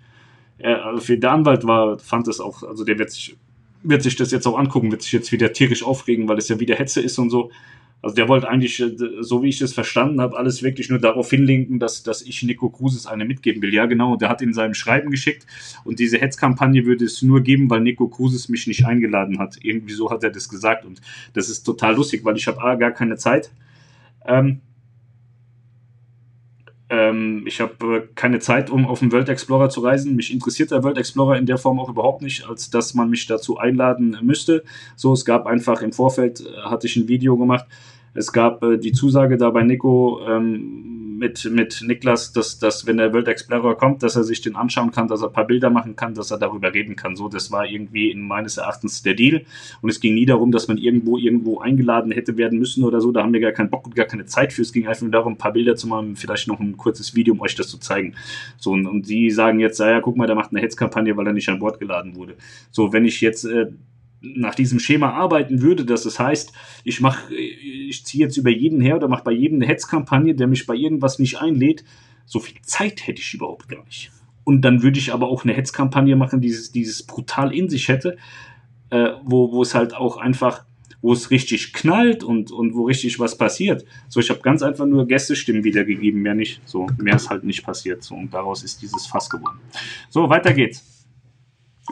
Er, 0.57 0.85
also 0.85 1.01
für 1.01 1.17
der 1.17 1.31
Anwalt 1.31 1.65
war, 1.65 1.97
fand 1.97 2.27
es 2.27 2.39
auch, 2.39 2.63
also 2.63 2.83
der 2.83 2.99
wird 2.99 3.11
sich, 3.11 3.35
wird 3.83 4.03
sich 4.03 4.15
das 4.15 4.31
jetzt 4.31 4.45
auch 4.45 4.57
angucken, 4.57 4.91
wird 4.91 5.01
sich 5.01 5.11
jetzt 5.11 5.31
wieder 5.31 5.53
tierisch 5.53 5.83
aufregen, 5.83 6.27
weil 6.27 6.37
es 6.37 6.49
ja 6.49 6.59
wieder 6.59 6.75
Hetze 6.75 7.01
ist 7.01 7.17
und 7.17 7.29
so. 7.29 7.51
Also 8.01 8.15
der 8.15 8.27
wollte 8.27 8.47
eigentlich, 8.47 8.79
äh, 8.79 8.95
so 9.21 9.41
wie 9.41 9.49
ich 9.49 9.59
das 9.59 9.73
verstanden 9.73 10.21
habe, 10.21 10.37
alles 10.37 10.61
wirklich 10.61 10.89
nur 10.89 10.99
darauf 10.99 11.29
hinlenken, 11.29 11.79
dass, 11.79 12.03
dass 12.03 12.21
ich 12.21 12.43
Nico 12.43 12.69
Kruses 12.69 13.07
eine 13.07 13.25
mitgeben 13.25 13.61
will. 13.61 13.73
Ja, 13.73 13.85
genau. 13.87 14.13
Und 14.13 14.21
der 14.21 14.29
hat 14.29 14.41
in 14.41 14.53
seinem 14.53 14.73
Schreiben 14.73 15.09
geschickt. 15.09 15.47
Und 15.83 15.99
diese 15.99 16.19
Hetzkampagne 16.19 16.85
würde 16.85 17.05
es 17.05 17.21
nur 17.21 17.41
geben, 17.41 17.69
weil 17.69 17.81
Nico 17.81 18.07
Kruses 18.07 18.47
mich 18.49 18.67
nicht 18.67 18.85
eingeladen 18.85 19.39
hat. 19.39 19.57
Irgendwie 19.61 19.93
so 19.93 20.11
hat 20.11 20.23
er 20.23 20.29
das 20.29 20.49
gesagt. 20.49 20.85
Und 20.85 21.01
das 21.33 21.49
ist 21.49 21.63
total 21.63 21.95
lustig, 21.95 22.23
weil 22.23 22.37
ich 22.37 22.47
habe 22.47 22.61
A, 22.61 22.75
gar 22.75 22.91
keine 22.91 23.17
Zeit. 23.17 23.51
Ähm, 24.25 24.61
ähm, 26.95 27.43
ich 27.45 27.59
habe 27.59 27.97
äh, 27.97 28.01
keine 28.15 28.39
Zeit, 28.39 28.69
um 28.69 28.85
auf 28.85 28.99
den 28.99 29.11
World 29.11 29.29
Explorer 29.29 29.69
zu 29.69 29.81
reisen. 29.81 30.15
Mich 30.15 30.31
interessiert 30.31 30.71
der 30.71 30.83
World 30.83 30.97
Explorer 30.97 31.37
in 31.37 31.45
der 31.45 31.57
Form 31.57 31.79
auch 31.79 31.89
überhaupt 31.89 32.21
nicht, 32.21 32.47
als 32.47 32.69
dass 32.69 32.93
man 32.93 33.09
mich 33.09 33.27
dazu 33.27 33.57
einladen 33.57 34.17
müsste. 34.21 34.63
So, 34.95 35.13
es 35.13 35.25
gab 35.25 35.45
einfach 35.45 35.81
im 35.81 35.91
Vorfeld, 35.91 36.41
äh, 36.41 36.61
hatte 36.61 36.87
ich 36.87 36.95
ein 36.95 37.07
Video 37.07 37.37
gemacht. 37.37 37.65
Es 38.13 38.31
gab 38.31 38.63
äh, 38.63 38.77
die 38.77 38.93
Zusage 38.93 39.37
da 39.37 39.49
bei 39.49 39.63
Nico, 39.63 40.21
ähm, 40.27 40.94
mit, 41.17 41.45
mit 41.45 41.81
Niklas, 41.85 42.33
dass, 42.33 42.59
dass, 42.59 42.85
wenn 42.85 42.97
der 42.97 43.13
World 43.13 43.27
Explorer 43.27 43.75
kommt, 43.75 44.03
dass 44.03 44.15
er 44.15 44.23
sich 44.23 44.41
den 44.41 44.55
anschauen 44.55 44.91
kann, 44.91 45.07
dass 45.07 45.21
er 45.21 45.27
ein 45.27 45.33
paar 45.33 45.47
Bilder 45.47 45.69
machen 45.69 45.95
kann, 45.95 46.13
dass 46.13 46.31
er 46.31 46.37
darüber 46.37 46.73
reden 46.73 46.95
kann. 46.95 47.15
So, 47.15 47.29
das 47.29 47.51
war 47.51 47.65
irgendwie 47.65 48.11
in 48.11 48.21
meines 48.21 48.57
Erachtens 48.57 49.01
der 49.01 49.13
Deal. 49.13 49.45
Und 49.81 49.89
es 49.89 49.99
ging 49.99 50.13
nie 50.13 50.25
darum, 50.25 50.51
dass 50.51 50.67
man 50.67 50.77
irgendwo 50.77 51.17
irgendwo 51.17 51.59
eingeladen 51.59 52.11
hätte 52.11 52.37
werden 52.37 52.59
müssen 52.59 52.83
oder 52.83 53.01
so. 53.01 53.11
Da 53.11 53.23
haben 53.23 53.33
wir 53.33 53.39
gar 53.39 53.51
keinen 53.51 53.69
Bock 53.69 53.85
und 53.85 53.95
gar 53.95 54.05
keine 54.05 54.25
Zeit 54.25 54.53
für. 54.53 54.61
Es 54.61 54.73
ging 54.73 54.87
einfach 54.87 55.03
nur 55.03 55.11
darum, 55.11 55.33
ein 55.33 55.37
paar 55.37 55.53
Bilder 55.53 55.75
zu 55.75 55.87
machen, 55.87 56.15
vielleicht 56.15 56.47
noch 56.47 56.59
ein 56.59 56.77
kurzes 56.77 57.15
Video, 57.15 57.33
um 57.33 57.41
euch 57.41 57.55
das 57.55 57.67
zu 57.67 57.77
zeigen. 57.77 58.15
So, 58.57 58.71
und, 58.71 58.85
und 58.85 59.07
die 59.07 59.31
sagen 59.31 59.59
jetzt, 59.59 59.79
ja, 59.79 60.01
guck 60.01 60.17
mal, 60.17 60.27
der 60.27 60.35
macht 60.35 60.51
eine 60.51 60.61
Hetzkampagne, 60.61 61.15
weil 61.15 61.27
er 61.27 61.33
nicht 61.33 61.49
an 61.49 61.59
Bord 61.59 61.79
geladen 61.79 62.15
wurde. 62.15 62.35
So, 62.71 62.91
wenn 62.91 63.05
ich 63.05 63.21
jetzt 63.21 63.45
äh, 63.45 63.67
nach 64.21 64.55
diesem 64.55 64.79
Schema 64.79 65.11
arbeiten 65.11 65.61
würde, 65.61 65.85
dass 65.85 66.05
es 66.05 66.19
heißt, 66.19 66.51
ich 66.83 67.01
mache, 67.01 67.33
ich 67.89 68.05
ziehe 68.05 68.25
jetzt 68.25 68.37
über 68.37 68.49
jeden 68.49 68.81
her 68.81 68.95
oder 68.95 69.07
mache 69.07 69.23
bei 69.23 69.31
jedem 69.31 69.57
eine 69.57 69.67
Hetzkampagne, 69.67 70.35
der 70.35 70.47
mich 70.47 70.65
bei 70.65 70.75
irgendwas 70.75 71.19
nicht 71.19 71.39
einlädt, 71.39 71.83
so 72.25 72.39
viel 72.39 72.61
Zeit 72.61 73.07
hätte 73.07 73.21
ich 73.21 73.33
überhaupt 73.33 73.69
gar 73.69 73.83
nicht. 73.85 74.11
Und 74.43 74.61
dann 74.61 74.83
würde 74.83 74.99
ich 74.99 75.13
aber 75.13 75.27
auch 75.27 75.43
eine 75.43 75.53
Hetzkampagne 75.53 76.15
machen, 76.15 76.41
die 76.41 76.55
dieses, 76.73 77.03
brutal 77.03 77.53
in 77.53 77.69
sich 77.69 77.87
hätte, 77.87 78.17
äh, 78.89 79.11
wo, 79.23 79.51
wo 79.51 79.61
es 79.61 79.73
halt 79.73 79.95
auch 79.95 80.17
einfach, 80.17 80.65
wo 81.01 81.13
es 81.13 81.31
richtig 81.31 81.73
knallt 81.73 82.23
und, 82.23 82.51
und 82.51 82.75
wo 82.75 82.85
richtig 82.85 83.19
was 83.19 83.37
passiert. 83.37 83.85
So, 84.07 84.19
ich 84.19 84.29
habe 84.29 84.41
ganz 84.41 84.61
einfach 84.61 84.85
nur 84.85 85.07
Gästestimmen 85.07 85.63
wiedergegeben, 85.63 86.21
mehr 86.21 86.35
nicht. 86.35 86.61
So, 86.65 86.87
mehr 86.97 87.15
ist 87.15 87.29
halt 87.29 87.43
nicht 87.43 87.63
passiert. 87.63 88.03
So, 88.03 88.15
und 88.15 88.33
daraus 88.33 88.63
ist 88.63 88.81
dieses 88.81 89.07
Fass 89.07 89.29
geworden. 89.29 89.59
So, 90.09 90.29
weiter 90.29 90.53
geht's. 90.53 90.94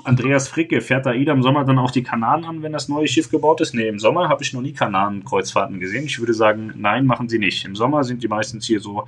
Andreas 0.04 0.48
Fricke, 0.48 0.82
fährt 0.82 1.08
AIDA 1.08 1.32
im 1.32 1.44
Sommer 1.44 1.64
dann 1.64 1.80
auch 1.80 1.92
die 1.92 2.04
Kanaren 2.04 2.44
an, 2.44 2.62
wenn 2.62 2.74
das 2.74 2.90
neue 2.90 3.08
Schiff 3.08 3.30
gebaut 3.30 3.62
ist? 3.62 3.74
Nee, 3.74 3.88
im 3.88 4.00
Sommer 4.00 4.30
habe 4.30 4.44
ich 4.44 4.54
noch 4.54 4.62
nie 4.62 4.74
Kanarenkreuzfahrten 4.74 5.80
gesehen. 5.80 6.06
Ich 6.06 6.20
würde 6.20 6.34
sagen, 6.34 6.74
nein, 6.76 7.06
machen 7.06 7.30
sie 7.30 7.40
nicht. 7.40 7.66
Im 7.66 7.76
Sommer 7.76 8.04
sind 8.04 8.22
die 8.22 8.28
meistens 8.28 8.66
hier 8.66 8.80
so 8.80 9.06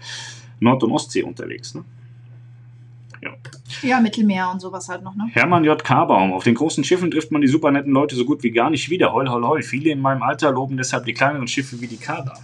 Nord- 0.60 0.84
und 0.84 0.92
Ostsee 0.92 1.24
unterwegs. 1.24 1.76
Ne? 1.76 1.84
Ja. 3.22 3.32
ja, 3.82 4.00
Mittelmeer 4.00 4.50
und 4.52 4.62
sowas 4.62 4.88
halt 4.88 5.04
noch, 5.04 5.16
ne? 5.16 5.28
Hermann 5.32 5.64
J. 5.64 5.84
Karbaum. 5.84 6.34
Auf 6.34 6.44
den 6.44 6.56
großen 6.56 6.84
Schiffen 6.84 7.12
trifft 7.12 7.32
man 7.32 7.42
die 7.42 7.48
super 7.48 7.72
netten 7.72 7.92
Leute 7.92 8.16
so 8.16 8.24
gut 8.24 8.44
wie 8.44 8.52
gar 8.52 8.70
nicht 8.70 8.90
wieder. 8.90 9.14
Heul, 9.14 9.30
heul, 9.30 9.44
heul. 9.44 9.64
Viele 9.64 9.92
in 9.92 10.00
meinem 10.00 10.22
Alter 10.22 10.52
loben 10.52 10.78
deshalb 10.78 11.06
die 11.06 11.14
kleineren 11.14 11.48
Schiffe 11.48 11.82
wie 11.82 11.88
die 11.88 11.98
Kader. 11.98 12.38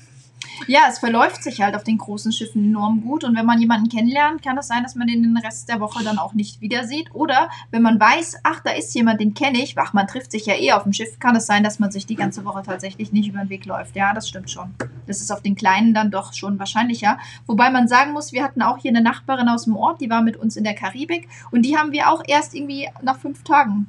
Ja, 0.68 0.82
es 0.90 1.00
verläuft 1.00 1.44
sich 1.44 1.62
halt 1.62 1.76
auf 1.76 1.84
den 1.84 1.98
großen 1.98 2.32
Schiffen 2.32 2.66
enorm 2.66 3.02
gut. 3.02 3.24
Und 3.24 3.36
wenn 3.36 3.46
man 3.46 3.60
jemanden 3.60 3.90
kennenlernt, 3.90 4.42
kann 4.44 4.58
es 4.58 4.68
sein, 4.68 4.84
dass 4.84 4.96
man 4.96 5.08
den 5.08 5.24
den 5.24 5.38
Rest 5.38 5.70
der 5.70 5.80
Woche 5.80 6.04
dann 6.04 6.18
auch 6.18 6.34
nicht 6.34 6.62
wieder 6.62 6.86
sieht. 6.86 7.14
Oder 7.14 7.50
wenn 7.72 7.82
man 7.82 8.00
weiß, 8.00 8.40
ach, 8.44 8.62
da 8.62 8.72
ist 8.72 8.94
jemand, 8.94 9.20
den 9.20 9.34
kenne 9.34 9.62
ich, 9.62 9.78
ach, 9.78 9.94
man 9.94 10.08
trifft 10.08 10.32
sich 10.32 10.46
ja 10.46 10.56
eh 10.56 10.72
auf 10.72 10.84
dem 10.84 10.94
Schiff, 10.94 11.20
kann 11.20 11.36
es 11.36 11.46
sein, 11.46 11.64
dass 11.64 11.80
man 11.80 11.92
sich 11.92 12.06
die 12.06 12.16
ganze 12.16 12.46
Woche 12.46 12.64
tatsächlich 12.64 13.12
nicht 13.12 13.30
über 13.30 13.40
den 13.40 13.50
Weg 13.50 13.66
läuft. 13.66 13.96
Ja, 13.96 14.14
das 14.14 14.28
stimmt 14.28 14.50
schon. 14.50 14.74
Das 15.08 15.22
ist 15.22 15.32
auf 15.32 15.42
den 15.42 15.56
Kleinen 15.56 15.94
dann 15.94 16.12
doch 16.12 16.34
schon 16.34 16.60
wahrscheinlicher. 16.60 17.18
Wobei 17.48 17.70
man 17.70 17.88
sagen 17.88 18.14
muss, 18.14 18.32
wir 18.32 18.44
hatten 18.44 18.62
auch 18.62 18.78
hier 18.78 18.92
eine 18.92 19.02
Nachbarin 19.02 19.50
aus 19.50 19.66
dem 19.66 19.76
Ort, 19.76 20.02
die 20.02 20.10
war 20.10 20.22
mit 20.22 20.38
uns 20.38 20.56
in 20.56 20.64
der 20.64 20.76
Karibik. 20.76 21.28
Und 21.52 21.64
die 21.64 21.78
haben 21.78 21.92
wir 21.92 22.10
auch 22.10 22.24
erst 22.28 22.56
irgendwie 22.56 22.88
nach 23.02 23.20
fünf 23.20 23.44
Tagen 23.44 23.88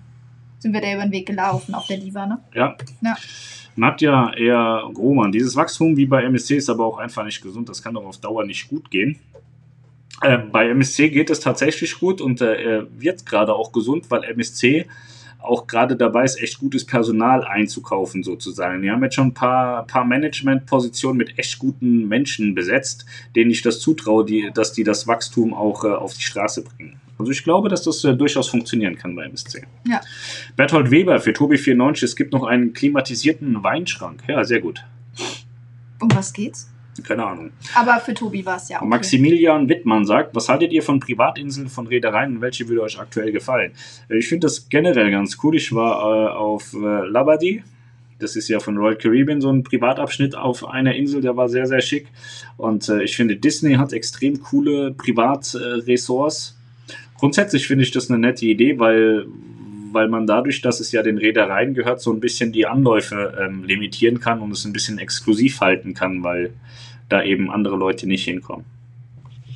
sind 0.63 0.73
wir 0.73 0.81
da 0.81 0.93
über 0.93 1.03
den 1.03 1.13
Weg 1.13 1.27
gelaufen 1.27 1.75
auf 1.75 1.89
der 1.89 1.99
Diva, 1.99 2.25
ne? 2.25 2.39
Ja. 2.55 2.77
Ja. 3.03 3.17
Nadja 3.77 4.33
eher 4.35 4.91
Grohmann. 4.93 5.33
Dieses 5.33 5.57
Wachstum 5.57 5.97
wie 5.97 6.07
bei 6.07 6.23
MSC 6.25 6.57
ist 6.57 6.71
aber 6.71 6.85
auch 6.85 6.99
einfach 6.99 7.25
nicht 7.25 7.43
gesund. 7.43 7.69
Das 7.69 7.83
kann 7.83 7.95
doch 7.95 8.05
auf 8.05 8.19
Dauer 8.19 8.45
nicht 8.45 8.69
gut 8.69 8.91
gehen. 8.91 9.19
Äh, 10.21 10.39
bei 10.39 10.69
MSC 10.69 11.11
geht 11.11 11.31
es 11.31 11.41
tatsächlich 11.41 11.99
gut 11.99 12.21
und 12.21 12.41
äh, 12.41 12.85
wird 12.99 13.27
gerade 13.27 13.55
auch 13.55 13.73
gesund, 13.73 14.11
weil 14.11 14.25
MSC 14.25 14.87
auch 15.43 15.67
gerade 15.67 15.97
dabei 15.97 16.25
ist, 16.25 16.41
echt 16.41 16.59
gutes 16.59 16.85
Personal 16.85 17.45
einzukaufen 17.45 18.23
sozusagen. 18.23 18.83
Wir 18.83 18.93
haben 18.93 19.03
jetzt 19.03 19.17
schon 19.17 19.29
ein 19.29 19.35
paar, 19.35 19.87
paar 19.87 20.05
Management-Positionen 20.05 21.19
mit 21.19 21.39
echt 21.39 21.59
guten 21.59 22.09
Menschen 22.09 22.55
besetzt, 22.55 23.07
denen 23.35 23.51
ich 23.51 23.63
das 23.63 23.81
zutraue, 23.81 24.25
die, 24.25 24.51
dass 24.55 24.73
die 24.73 24.85
das 24.85 25.07
Wachstum 25.07 25.53
auch 25.53 25.85
äh, 25.85 25.89
auf 25.89 26.15
die 26.15 26.23
Straße 26.23 26.63
bringen. 26.63 27.01
Also 27.23 27.31
ich 27.31 27.45
glaube, 27.45 27.69
dass 27.69 27.85
das 27.85 28.03
äh, 28.03 28.17
durchaus 28.17 28.49
funktionieren 28.49 28.97
kann 28.97 29.15
bei 29.15 29.25
MSC. 29.27 29.63
Ja. 29.87 30.01
Berthold 30.57 30.91
Weber 30.91 31.21
für 31.21 31.31
Tobi94, 31.31 32.05
es 32.05 32.17
gibt 32.17 32.33
noch 32.33 32.43
einen 32.43 32.73
klimatisierten 32.73 33.63
Weinschrank. 33.63 34.25
Ja, 34.27 34.43
sehr 34.43 34.61
gut. 34.61 34.85
Um 36.01 36.09
was 36.13 36.33
geht's? 36.33 36.69
Keine 37.05 37.25
Ahnung. 37.25 37.53
Aber 37.77 38.01
für 38.01 38.13
Tobi 38.13 38.45
war 38.45 38.57
es 38.57 38.69
ja 38.69 38.79
okay. 38.79 38.87
Maximilian 38.87 39.69
Wittmann 39.69 40.05
sagt, 40.05 40.35
was 40.35 40.49
haltet 40.49 40.73
ihr 40.73 40.83
von 40.83 40.99
Privatinseln 40.99 41.69
von 41.69 41.87
Reedereien 41.87 42.35
und 42.35 42.41
welche 42.41 42.69
würde 42.69 42.83
euch 42.83 42.99
aktuell 42.99 43.31
gefallen? 43.31 43.71
Äh, 44.09 44.19
ich 44.19 44.27
finde 44.27 44.47
das 44.47 44.69
generell 44.69 45.13
ganz 45.13 45.39
cool. 45.45 45.55
Ich 45.55 45.73
war 45.73 46.03
äh, 46.03 46.33
auf 46.33 46.75
äh, 46.75 47.07
Labadie. 47.07 47.63
Das 48.19 48.35
ist 48.35 48.49
ja 48.49 48.59
von 48.59 48.77
Royal 48.77 48.97
Caribbean 48.97 49.41
so 49.41 49.49
ein 49.49 49.63
Privatabschnitt 49.63 50.35
auf 50.35 50.69
einer 50.69 50.97
Insel, 50.97 51.21
der 51.21 51.37
war 51.37 51.49
sehr, 51.49 51.67
sehr 51.67 51.83
schick. 51.83 52.09
Und 52.57 52.89
äh, 52.89 53.05
ich 53.05 53.15
finde, 53.15 53.37
Disney 53.37 53.75
hat 53.75 53.93
extrem 53.93 54.41
coole 54.41 54.91
Privatressorts 54.91 56.59
grundsätzlich 57.23 57.69
finde 57.69 57.85
ich 57.85 57.93
das 57.93 58.11
eine 58.11 58.19
nette 58.19 58.45
Idee, 58.47 58.81
weil, 58.81 59.27
weil 59.93 60.09
man 60.09 60.27
dadurch, 60.27 60.61
dass 60.61 60.81
es 60.81 60.91
ja 60.91 61.05
den 61.05 61.19
Reedereien 61.19 61.73
gehört, 61.73 62.01
so 62.01 62.13
ein 62.13 62.19
bisschen 62.19 62.51
die 62.51 62.67
Anläufe 62.67 63.39
ähm, 63.41 63.63
limitieren 63.63 64.19
kann 64.19 64.41
und 64.41 64.51
es 64.51 64.65
ein 64.65 64.73
bisschen 64.73 64.99
exklusiv 64.99 65.61
halten 65.61 65.95
kann, 65.95 66.25
weil 66.25 66.53
da 67.09 67.23
eben 67.23 67.49
andere 67.49 67.77
Leute 67.77 68.09
nicht 68.09 68.25
hinkommen. 68.25 68.65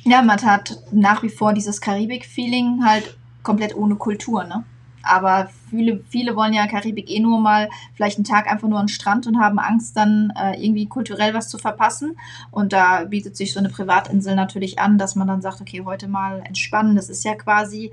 Ja, 0.05 0.21
man 0.21 0.41
hat 0.43 0.81
nach 0.93 1.23
wie 1.23 1.29
vor 1.29 1.51
dieses 1.51 1.81
Karibik-Feeling 1.81 2.85
halt 2.85 3.17
komplett 3.43 3.75
ohne 3.75 3.95
Kultur, 3.95 4.45
ne? 4.45 4.63
Aber 5.03 5.49
viele, 5.69 6.03
viele 6.09 6.35
wollen 6.35 6.53
ja 6.53 6.67
Karibik 6.67 7.09
eh 7.09 7.19
nur 7.19 7.39
mal 7.39 7.69
vielleicht 7.95 8.17
einen 8.17 8.25
Tag 8.25 8.51
einfach 8.51 8.67
nur 8.67 8.79
an 8.79 8.85
den 8.85 8.89
Strand 8.91 9.27
und 9.27 9.39
haben 9.39 9.59
Angst, 9.59 9.95
dann 9.95 10.33
äh, 10.35 10.61
irgendwie 10.63 10.87
kulturell 10.87 11.33
was 11.33 11.49
zu 11.49 11.57
verpassen. 11.57 12.17
Und 12.51 12.73
da 12.73 13.05
bietet 13.05 13.37
sich 13.37 13.53
so 13.53 13.59
eine 13.59 13.69
Privatinsel 13.69 14.35
natürlich 14.35 14.79
an, 14.79 14.97
dass 14.97 15.15
man 15.15 15.27
dann 15.27 15.41
sagt, 15.41 15.61
okay, 15.61 15.83
heute 15.85 16.07
mal 16.07 16.41
entspannen. 16.45 16.95
Das 16.95 17.09
ist 17.09 17.23
ja 17.23 17.35
quasi 17.35 17.91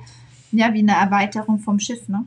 ja 0.52 0.72
wie 0.72 0.80
eine 0.80 0.92
Erweiterung 0.94 1.58
vom 1.58 1.78
Schiff, 1.78 2.08
ne? 2.08 2.24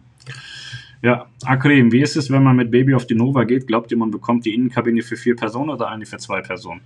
Ja, 1.02 1.28
Akrim, 1.45 1.91
wie 1.91 2.02
ist 2.02 2.18
es, 2.18 2.32
wenn 2.32 2.44
man 2.44 2.56
mit 2.56 2.72
Baby 2.72 2.95
auf 2.95 3.06
die 3.06 3.16
Nova 3.16 3.44
geht? 3.44 3.68
Glaubt 3.68 3.91
ihr, 3.91 3.98
man 3.98 4.10
bekommt 4.10 4.45
die 4.45 4.54
Innenkabine 4.54 5.04
für 5.04 5.16
vier 5.16 5.36
Personen 5.36 5.70
oder 5.70 5.90
eine 5.90 6.06
für 6.06 6.18
zwei 6.18 6.41
Personen? 6.41 6.82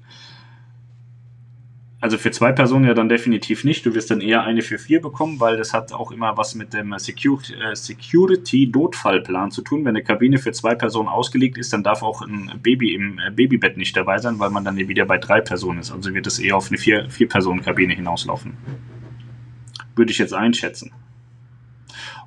Also 2.01 2.17
für 2.17 2.31
zwei 2.31 2.51
Personen 2.51 2.85
ja 2.85 2.93
dann 2.95 3.09
definitiv 3.09 3.63
nicht. 3.63 3.85
Du 3.85 3.93
wirst 3.93 4.09
dann 4.09 4.21
eher 4.21 4.43
eine 4.43 4.63
für 4.63 4.79
vier 4.79 5.01
bekommen, 5.01 5.39
weil 5.39 5.55
das 5.55 5.71
hat 5.71 5.93
auch 5.93 6.11
immer 6.11 6.35
was 6.35 6.55
mit 6.55 6.73
dem 6.73 6.95
Security-Notfallplan 6.97 9.51
zu 9.51 9.61
tun. 9.61 9.85
Wenn 9.85 9.89
eine 9.89 10.01
Kabine 10.03 10.39
für 10.39 10.51
zwei 10.51 10.73
Personen 10.73 11.07
ausgelegt 11.07 11.59
ist, 11.59 11.73
dann 11.73 11.83
darf 11.83 12.01
auch 12.01 12.23
ein 12.23 12.53
Baby 12.63 12.95
im 12.95 13.19
äh, 13.19 13.29
Babybett 13.29 13.77
nicht 13.77 13.95
dabei 13.95 14.17
sein, 14.17 14.39
weil 14.39 14.49
man 14.49 14.65
dann 14.65 14.77
wieder 14.77 15.05
bei 15.05 15.19
drei 15.19 15.41
Personen 15.41 15.77
ist. 15.77 15.91
Also 15.91 16.15
wird 16.15 16.25
es 16.25 16.39
eher 16.39 16.57
auf 16.57 16.71
eine 16.71 16.79
Vier-Personen-Kabine 16.79 17.93
hinauslaufen. 17.93 18.57
Würde 19.95 20.11
ich 20.11 20.17
jetzt 20.17 20.33
einschätzen. 20.33 20.91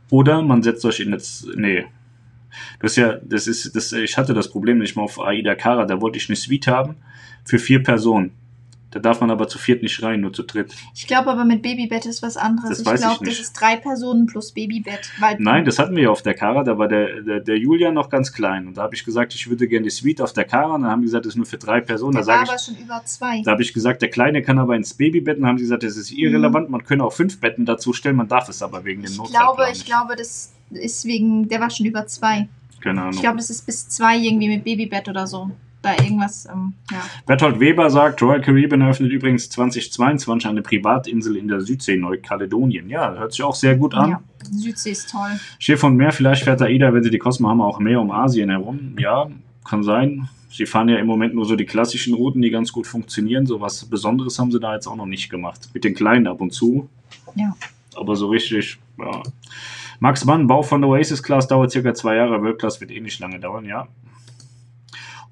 Oder 0.08 0.40
man 0.42 0.62
setzt 0.62 0.84
euch 0.84 1.00
in 1.00 1.10
das. 1.10 1.48
Nee. 1.56 1.86
Das 2.78 2.94
ja, 2.94 3.14
das 3.24 3.48
ist, 3.48 3.74
das, 3.74 3.92
ich 3.92 4.16
hatte 4.16 4.34
das 4.34 4.48
Problem 4.48 4.78
nicht 4.78 4.94
mal 4.94 5.02
auf 5.02 5.20
Aida 5.20 5.56
Kara, 5.56 5.84
da 5.84 6.00
wollte 6.00 6.18
ich 6.18 6.28
eine 6.28 6.36
Suite 6.36 6.68
haben 6.68 6.94
für 7.44 7.58
vier 7.58 7.82
Personen 7.82 8.30
da 8.94 9.00
darf 9.00 9.20
man 9.20 9.32
aber 9.32 9.48
zu 9.48 9.58
viert 9.58 9.82
nicht 9.82 10.00
rein, 10.04 10.20
nur 10.20 10.32
zu 10.32 10.44
dritt. 10.44 10.72
Ich 10.94 11.08
glaube 11.08 11.28
aber 11.28 11.44
mit 11.44 11.62
Babybett 11.62 12.06
ist 12.06 12.22
was 12.22 12.36
anderes. 12.36 12.68
Das 12.68 12.78
ich 12.78 13.00
glaube, 13.00 13.24
das 13.24 13.40
ist 13.40 13.52
drei 13.54 13.74
Personen 13.74 14.26
plus 14.26 14.52
Babybett. 14.52 15.10
Nein, 15.38 15.64
das 15.64 15.80
hatten 15.80 15.96
wir 15.96 16.04
ja 16.04 16.10
auf 16.10 16.22
der 16.22 16.34
Kara, 16.34 16.62
da 16.62 16.78
war 16.78 16.86
der, 16.86 17.20
der, 17.22 17.40
der 17.40 17.58
Julian 17.58 17.92
noch 17.92 18.08
ganz 18.08 18.32
klein. 18.32 18.68
Und 18.68 18.76
da 18.76 18.82
habe 18.82 18.94
ich 18.94 19.04
gesagt, 19.04 19.34
ich 19.34 19.50
würde 19.50 19.66
gerne 19.66 19.82
die 19.82 19.90
Suite 19.90 20.20
auf 20.20 20.32
der 20.32 20.44
Kara. 20.44 20.76
Und 20.76 20.82
dann 20.82 20.92
haben 20.92 21.00
die 21.00 21.06
gesagt, 21.06 21.26
das 21.26 21.32
ist 21.32 21.36
nur 21.36 21.46
für 21.46 21.58
drei 21.58 21.80
Personen. 21.80 22.14
Der 22.14 22.22
da 22.22 22.28
war 22.28 22.42
aber 22.42 22.54
ich, 22.54 22.62
schon 22.62 22.76
über 22.76 23.02
zwei. 23.04 23.42
Da 23.42 23.50
habe 23.50 23.62
ich 23.62 23.74
gesagt, 23.74 24.00
der 24.00 24.10
Kleine 24.10 24.42
kann 24.42 24.60
aber 24.60 24.76
ins 24.76 24.94
Babybett. 24.94 25.38
Und 25.38 25.42
dann 25.42 25.48
haben 25.48 25.58
sie 25.58 25.64
gesagt, 25.64 25.82
das 25.82 25.96
ist 25.96 26.12
irrelevant. 26.12 26.68
Mhm. 26.68 26.72
Man 26.72 26.84
könne 26.84 27.02
auch 27.02 27.12
fünf 27.12 27.40
Betten 27.40 27.66
dazu 27.66 27.92
stellen. 27.92 28.14
Man 28.14 28.28
darf 28.28 28.48
es 28.48 28.62
aber 28.62 28.84
wegen 28.84 29.02
dem 29.02 29.10
ich 29.10 29.30
glaube, 29.32 29.66
Ich 29.72 29.84
glaube, 29.84 30.14
das 30.14 30.52
ist 30.70 31.04
wegen, 31.04 31.48
der 31.48 31.58
war 31.58 31.70
schon 31.70 31.86
über 31.86 32.06
zwei. 32.06 32.46
Keine 32.80 33.00
Ahnung. 33.00 33.14
Ich 33.14 33.20
glaube, 33.20 33.38
das 33.38 33.50
ist 33.50 33.66
bis 33.66 33.88
zwei 33.88 34.16
irgendwie 34.18 34.46
mit 34.48 34.62
Babybett 34.62 35.08
oder 35.08 35.26
so 35.26 35.50
da 35.84 35.92
irgendwas. 36.02 36.46
Ähm, 36.46 36.72
ja. 36.90 37.02
Bertolt 37.26 37.60
Weber 37.60 37.90
sagt, 37.90 38.22
Royal 38.22 38.40
Caribbean 38.40 38.80
eröffnet 38.80 39.12
übrigens 39.12 39.50
2022 39.50 40.48
eine 40.48 40.62
Privatinsel 40.62 41.36
in 41.36 41.48
der 41.48 41.60
Südsee, 41.60 41.96
Neukaledonien. 41.96 42.88
Ja, 42.88 43.14
hört 43.14 43.32
sich 43.32 43.42
auch 43.42 43.54
sehr 43.54 43.76
gut 43.76 43.94
an. 43.94 44.10
Ja, 44.10 44.20
Südsee 44.50 44.90
ist 44.90 45.10
toll. 45.10 45.38
Schiff 45.58 45.84
und 45.84 45.96
Meer, 45.96 46.12
vielleicht 46.12 46.44
fährt 46.44 46.62
AIDA, 46.62 46.92
wenn 46.94 47.02
sie 47.02 47.10
die 47.10 47.18
Cosmo 47.18 47.48
haben, 47.48 47.60
auch 47.60 47.78
mehr 47.78 48.00
um 48.00 48.10
Asien 48.10 48.50
herum. 48.50 48.96
Ja, 48.98 49.28
kann 49.64 49.82
sein. 49.82 50.28
sie 50.50 50.66
fahren 50.66 50.88
ja 50.88 50.98
im 50.98 51.06
Moment 51.06 51.34
nur 51.34 51.44
so 51.46 51.56
die 51.56 51.66
klassischen 51.66 52.14
Routen, 52.14 52.42
die 52.42 52.50
ganz 52.50 52.72
gut 52.72 52.86
funktionieren. 52.86 53.46
So 53.46 53.60
was 53.60 53.84
Besonderes 53.84 54.38
haben 54.38 54.52
sie 54.52 54.60
da 54.60 54.74
jetzt 54.74 54.86
auch 54.86 54.96
noch 54.96 55.06
nicht 55.06 55.30
gemacht. 55.30 55.68
Mit 55.74 55.84
den 55.84 55.94
kleinen 55.94 56.26
ab 56.26 56.40
und 56.40 56.52
zu. 56.52 56.88
Ja. 57.34 57.56
Aber 57.96 58.16
so 58.16 58.28
richtig, 58.28 58.78
ja. 58.98 59.22
Max 60.00 60.24
Mann, 60.24 60.46
Bau 60.46 60.62
von 60.62 60.80
der 60.80 60.90
Oasis 60.90 61.22
Class 61.22 61.46
dauert 61.46 61.70
circa 61.70 61.94
zwei 61.94 62.16
Jahre. 62.16 62.42
World 62.42 62.58
Class 62.58 62.80
wird 62.80 62.90
eh 62.90 63.00
nicht 63.00 63.20
lange 63.20 63.38
dauern, 63.38 63.64
ja. 63.64 63.88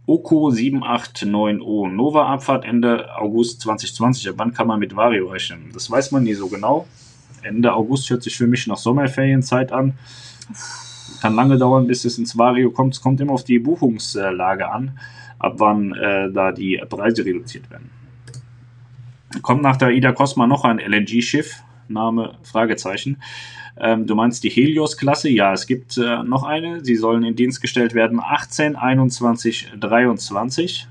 Oko 0.07 0.49
789O. 0.49 1.89
Nova 1.89 2.27
Abfahrt 2.27 2.65
Ende 2.65 3.09
August 3.17 3.61
2020. 3.61 4.31
Ab 4.31 4.35
wann 4.39 4.53
kann 4.53 4.67
man 4.67 4.81
mit 4.81 4.97
Vario 4.97 5.29
rechnen? 5.29 5.71
Das 5.73 5.91
weiß 5.91 6.11
man 6.11 6.25
nie 6.25 6.35
so 6.35 6.49
genau. 6.49 6.87
Ende 7.43 7.73
August 7.73 8.11
hört 8.11 8.23
sich 8.23 8.37
für 8.37 8.47
mich 8.47 8.67
nach 8.67 8.77
Sommerferienzeit 8.77 9.73
an. 9.73 9.95
Kann 11.21 11.35
lange 11.37 11.57
dauern, 11.57 11.87
bis 11.87 12.05
es 12.05 12.19
ins 12.19 12.37
Vario 12.37 12.71
kommt. 12.71 12.95
Es 12.95 13.01
kommt 13.01 13.21
immer 13.21 13.33
auf 13.33 13.45
die 13.45 13.61
Buchungslage 13.61 14.71
an, 14.71 14.99
ab 15.39 15.55
wann 15.59 15.93
äh, 15.95 16.33
da 16.33 16.51
die 16.51 16.83
Preise 16.89 17.25
reduziert 17.25 17.71
werden. 17.71 17.91
Kommt 19.41 19.63
nach 19.63 19.77
der 19.77 19.91
Ida 19.91 20.13
Cosma 20.13 20.47
noch 20.47 20.65
ein 20.65 20.79
LNG-Schiff? 20.79 21.63
Name 21.89 22.35
Fragezeichen. 22.43 23.19
Ähm, 23.79 24.07
du 24.07 24.15
meinst 24.15 24.45
die 24.45 24.51
Helios-Klasse? 24.51 25.29
Ja, 25.31 25.53
es 25.53 25.67
gibt 25.67 25.97
äh, 25.97 26.23
noch 26.23 26.45
eine. 26.45 26.85
Sie 26.85 26.97
sollen 26.97 27.25
in 27.25 27.37
Dienst 27.37 27.61
gestellt 27.61 27.95
werden 27.95 28.21
18, 28.21 28.77
21, 28.77 29.73
23. 29.79 30.89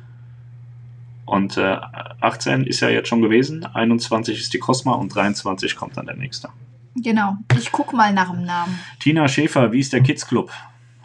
Und 1.26 1.58
äh, 1.58 1.78
18 2.20 2.66
ist 2.66 2.82
ja 2.82 2.90
jetzt 2.90 3.08
schon 3.08 3.22
gewesen, 3.22 3.66
21 3.66 4.38
ist 4.38 4.54
die 4.54 4.60
Cosma 4.60 4.94
und 4.94 5.16
23 5.16 5.76
kommt 5.76 5.96
dann 5.96 6.06
der 6.06 6.18
nächste. 6.18 6.50
Genau. 6.96 7.38
Ich 7.58 7.72
gucke 7.72 7.96
mal 7.96 8.12
nach 8.12 8.32
dem 8.32 8.44
Namen. 8.44 8.78
Tina 9.00 9.28
Schäfer, 9.28 9.72
wie 9.72 9.80
ist 9.80 9.94
der 9.94 10.02
Kids 10.02 10.28
Club? 10.28 10.52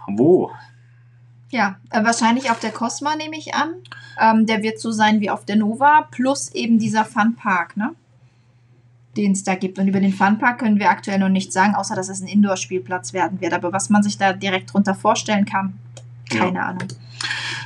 Wo? 0.08 0.50
Ja, 1.50 1.76
äh, 1.90 2.02
wahrscheinlich 2.02 2.50
auf 2.50 2.58
der 2.58 2.72
Cosma 2.72 3.14
nehme 3.14 3.36
ich 3.38 3.54
an. 3.54 3.74
Ähm, 4.20 4.46
der 4.46 4.62
wird 4.62 4.80
so 4.80 4.90
sein 4.90 5.20
wie 5.20 5.30
auf 5.30 5.44
der 5.44 5.56
Nova, 5.56 6.08
plus 6.10 6.52
eben 6.54 6.78
dieser 6.78 7.04
Fun 7.04 7.36
Park, 7.36 7.76
ne? 7.76 7.94
Den 9.16 9.32
es 9.32 9.44
da 9.44 9.54
gibt. 9.54 9.78
Und 9.78 9.88
über 9.88 10.00
den 10.00 10.12
Fun 10.12 10.38
Park 10.38 10.58
können 10.60 10.78
wir 10.78 10.90
aktuell 10.90 11.18
noch 11.18 11.28
nichts 11.28 11.54
sagen, 11.54 11.74
außer 11.74 11.94
dass 11.96 12.08
es 12.08 12.20
ein 12.20 12.28
Indoor-Spielplatz 12.28 13.12
werden 13.12 13.40
wird. 13.40 13.52
Aber 13.52 13.72
was 13.72 13.90
man 13.90 14.02
sich 14.02 14.18
da 14.18 14.32
direkt 14.32 14.72
drunter 14.72 14.94
vorstellen 14.94 15.44
kann, 15.44 15.74
keine 16.30 16.56
Ja. 16.58 16.66
Ahnung. 16.66 16.88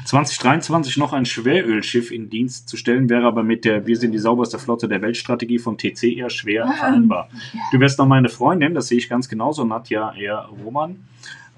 2023 0.04 0.96
noch 0.96 1.12
ein 1.12 1.24
Schwerölschiff 1.26 2.10
in 2.10 2.30
Dienst 2.30 2.68
zu 2.68 2.76
stellen, 2.76 3.08
wäre 3.08 3.26
aber 3.26 3.42
mit 3.42 3.64
der 3.64 3.86
Wir 3.86 3.96
sind 3.96 4.12
die 4.12 4.18
sauberste 4.18 4.58
Flotte 4.58 4.88
der 4.88 5.02
Weltstrategie 5.02 5.58
von 5.58 5.76
TC 5.76 6.04
eher 6.16 6.30
schwer 6.30 6.64
Ähm, 6.64 6.72
vereinbar. 6.72 7.28
Du 7.72 7.80
wärst 7.80 7.98
noch 7.98 8.06
meine 8.06 8.28
Freundin, 8.28 8.74
das 8.74 8.88
sehe 8.88 8.98
ich 8.98 9.08
ganz 9.08 9.28
genauso, 9.28 9.64
Nadja 9.64 10.12
eher 10.14 10.48
Roman. 10.64 10.96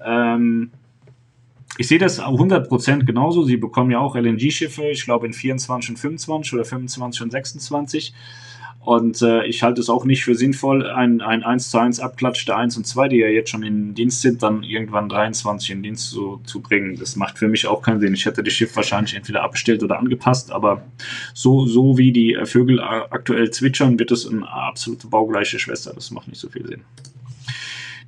Ähm, 0.03 0.71
ich 1.77 1.87
sehe 1.87 1.97
das 1.97 2.21
100% 2.21 3.05
genauso. 3.05 3.43
Sie 3.43 3.57
bekommen 3.57 3.89
ja 3.89 3.99
auch 3.99 4.15
LNG-Schiffe, 4.15 4.83
ich 4.91 5.05
glaube 5.05 5.25
in 5.25 5.33
24 5.33 5.91
und 5.91 5.97
25 5.97 6.53
oder 6.53 6.65
25 6.65 7.21
und 7.23 7.31
26. 7.31 8.13
Und 8.85 9.21
äh, 9.21 9.45
ich 9.45 9.63
halte 9.63 9.79
es 9.79 9.89
auch 9.89 10.03
nicht 10.03 10.23
für 10.25 10.35
sinnvoll, 10.35 10.89
ein, 10.89 11.21
ein 11.21 11.43
1 11.43 11.71
zu 11.71 11.77
1 11.79 11.99
Abklatsch 12.01 12.45
der 12.47 12.57
1 12.57 12.75
und 12.77 12.85
2, 12.85 13.07
die 13.07 13.17
ja 13.17 13.27
jetzt 13.27 13.49
schon 13.49 13.63
in 13.63 13.93
Dienst 13.93 14.21
sind, 14.21 14.43
dann 14.43 14.61
irgendwann 14.63 15.07
23 15.07 15.71
in 15.71 15.83
Dienst 15.83 16.09
zu, 16.09 16.41
zu 16.43 16.59
bringen. 16.61 16.97
Das 16.97 17.15
macht 17.15 17.37
für 17.37 17.47
mich 17.47 17.65
auch 17.65 17.81
keinen 17.81 18.01
Sinn. 18.01 18.13
Ich 18.13 18.25
hätte 18.25 18.43
das 18.43 18.53
Schiff 18.53 18.75
wahrscheinlich 18.75 19.15
entweder 19.15 19.43
abbestellt 19.43 19.83
oder 19.83 19.99
angepasst, 19.99 20.51
aber 20.51 20.83
so, 21.33 21.65
so 21.65 21.97
wie 21.97 22.11
die 22.11 22.33
äh, 22.33 22.45
Vögel 22.45 22.81
a- 22.81 23.07
aktuell 23.09 23.51
zwitschern, 23.51 23.97
wird 23.99 24.11
es 24.11 24.27
eine 24.27 24.47
absolute 24.51 25.07
baugleiche 25.07 25.59
Schwester. 25.59 25.93
Das 25.95 26.11
macht 26.11 26.27
nicht 26.27 26.39
so 26.39 26.49
viel 26.49 26.65
Sinn. 26.67 26.81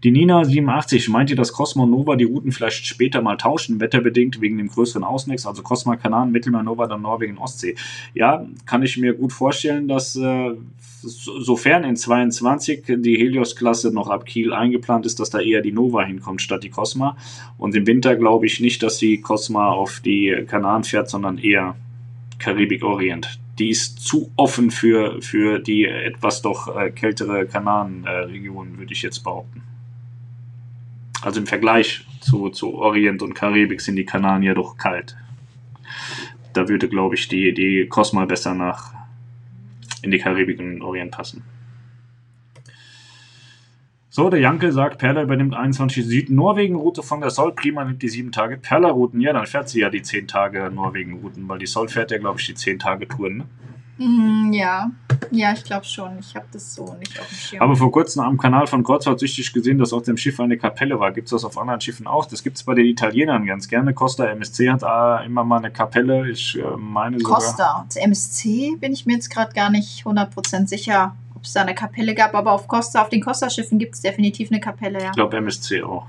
Die 0.03 0.11
Nina 0.11 0.43
87 0.43 1.09
meint 1.09 1.30
ihr, 1.30 1.35
dass 1.35 1.53
Cosmo 1.53 1.84
und 1.84 1.91
Nova 1.91 2.15
die 2.15 2.26
Routen 2.26 2.51
vielleicht 2.51 2.85
später 2.85 3.22
mal 3.22 3.38
tauschen, 3.38 3.80
wetterbedingt 3.80 4.41
wegen 4.41 4.57
dem 4.57 4.67
größeren 4.67 5.03
Ausnex, 5.03 5.45
also 5.45 5.63
Cosma 5.63 5.95
Kanal, 5.95 6.27
Mittelmeer 6.27 6.63
Nova, 6.63 6.88
dann 6.88 7.01
Norwegen, 7.01 7.38
Ostsee. 7.38 7.76
Ja, 8.13 8.45
kann 8.65 8.84
ich 8.84 8.97
mir 8.97 9.13
gut 9.13 9.34
vorstellen, 9.34 9.88
dass 9.88 10.15
äh, 10.15 10.51
so- 11.01 11.39
sofern 11.39 11.84
in 11.84 11.95
22 11.95 12.84
die 12.97 13.17
Helios-Klasse 13.17 13.91
noch 13.93 14.09
ab 14.09 14.26
Kiel 14.26 14.53
eingeplant 14.53 15.05
ist, 15.05 15.19
dass 15.19 15.30
da 15.30 15.39
eher 15.39 15.61
die 15.61 15.72
Nova 15.72 16.03
hinkommt 16.03 16.41
statt 16.41 16.63
die 16.63 16.69
Cosma. 16.69 17.17
Und 17.57 17.76
im 17.76 17.88
Winter 17.88 18.15
glaube 18.15 18.45
ich 18.45 18.59
nicht, 18.59 18.84
dass 18.84 18.97
die 18.97 19.22
Cosma 19.22 19.69
auf 19.69 20.01
die 20.01 20.45
Kanaren 20.47 20.84
fährt, 20.84 21.09
sondern 21.09 21.38
eher 21.38 21.76
Karibik-Orient. 22.39 23.39
Die 23.59 23.69
ist 23.69 23.99
zu 24.01 24.30
offen 24.35 24.69
für, 24.69 25.22
für 25.22 25.59
die 25.59 25.85
etwas 25.85 26.41
doch 26.41 26.76
äh, 26.76 26.91
kältere 26.91 27.45
Kanarenregion, 27.45 28.77
würde 28.77 28.91
ich 28.91 29.01
jetzt 29.01 29.23
behaupten. 29.23 29.61
Also 31.21 31.39
im 31.39 31.47
Vergleich 31.47 32.05
zu, 32.21 32.49
zu 32.49 32.75
Orient 32.75 33.21
und 33.21 33.33
Karibik 33.33 33.81
sind 33.81 33.95
die 33.95 34.05
Kanaren 34.05 34.43
ja 34.43 34.53
doch 34.53 34.77
kalt. 34.77 35.15
Da 36.53 36.67
würde, 36.67 36.87
glaube 36.87 37.15
ich, 37.15 37.27
die, 37.27 37.53
die 37.53 37.87
Cosma 37.87 38.25
besser 38.25 38.53
nach 38.53 38.93
in 40.01 40.11
die 40.11 40.19
Karibik 40.19 40.59
und 40.59 40.81
Orient 40.81 41.11
passen. 41.11 41.43
So, 44.09 44.29
der 44.29 44.39
Janke 44.39 44.71
sagt, 44.71 44.99
Perla 44.99 45.23
übernimmt 45.23 45.55
21 45.55 46.05
Süd-Norwegen-Route 46.05 47.03
von 47.03 47.19
der 47.19 47.31
Sol. 47.31 47.53
Prima 47.53 47.83
nimmt 47.83 48.01
die 48.01 48.07
7 48.07 48.31
Tage 48.31 48.55
Perla-Routen. 48.55 49.19
Ja, 49.19 49.33
dann 49.33 49.45
fährt 49.45 49.67
sie 49.67 49.81
ja 49.81 49.89
die 49.89 50.03
10 50.03 50.29
Tage 50.29 50.71
Norwegen-Routen, 50.73 51.49
weil 51.49 51.59
die 51.59 51.65
Sol 51.65 51.89
fährt 51.89 52.11
ja, 52.11 52.17
glaube 52.17 52.39
ich, 52.39 52.45
die 52.45 52.55
10 52.55 52.79
Tage 52.79 53.09
Touren. 53.09 53.37
Ne? 53.39 53.45
Mm, 53.97 54.51
ja, 54.51 54.91
ja, 55.31 55.53
ich 55.53 55.63
glaube 55.63 55.85
schon. 55.85 56.19
Ich 56.19 56.35
habe 56.35 56.45
das 56.51 56.76
so 56.76 56.95
nicht 56.99 57.19
auf 57.19 57.27
dem 57.27 57.35
Schirm. 57.35 57.61
Aber 57.61 57.76
vor 57.76 57.91
kurzem 57.91 58.23
am 58.23 58.38
Kanal 58.38 58.67
von 58.67 58.84
Kreuzfahrtsüchtig 58.84 59.53
gesehen, 59.53 59.77
dass 59.77 59.93
auf 59.93 60.03
dem 60.03 60.17
Schiff 60.17 60.39
eine 60.39 60.57
Kapelle 60.57 60.99
war. 60.99 61.11
Gibt 61.11 61.27
es 61.27 61.31
das 61.31 61.45
auf 61.45 61.57
anderen 61.57 61.81
Schiffen 61.81 62.07
auch? 62.07 62.26
Das 62.26 62.43
gibt 62.43 62.57
es 62.57 62.63
bei 62.63 62.73
den 62.73 62.85
Italienern 62.85 63.45
ganz 63.45 63.67
gerne. 63.67 63.93
Costa 63.93 64.26
MSC 64.26 64.69
hat 64.69 64.84
äh, 64.84 65.26
immer 65.26 65.43
mal 65.43 65.57
eine 65.57 65.72
Kapelle. 65.72 66.30
Ich 66.30 66.57
äh, 66.57 66.63
meine 66.77 67.19
sogar. 67.19 67.35
Costa. 67.35 67.85
Zu 67.89 68.01
MSC 68.01 68.76
bin 68.80 68.93
ich 68.93 69.05
mir 69.05 69.13
jetzt 69.13 69.30
gerade 69.30 69.53
gar 69.53 69.69
nicht 69.69 70.05
100% 70.05 70.67
sicher, 70.67 71.15
ob 71.35 71.43
es 71.43 71.53
da 71.53 71.61
eine 71.61 71.76
Kapelle 71.76 72.15
gab, 72.15 72.35
aber 72.35 72.51
auf 72.51 72.67
Costa, 72.67 73.01
auf 73.01 73.09
den 73.09 73.22
Costa-Schiffen 73.22 73.80
gibt 73.80 73.95
es 73.95 74.01
definitiv 74.01 74.51
eine 74.51 74.59
Kapelle, 74.59 75.01
ja. 75.01 75.09
Ich 75.09 75.15
glaube 75.15 75.38
MSC 75.38 75.84
auch. 75.84 76.07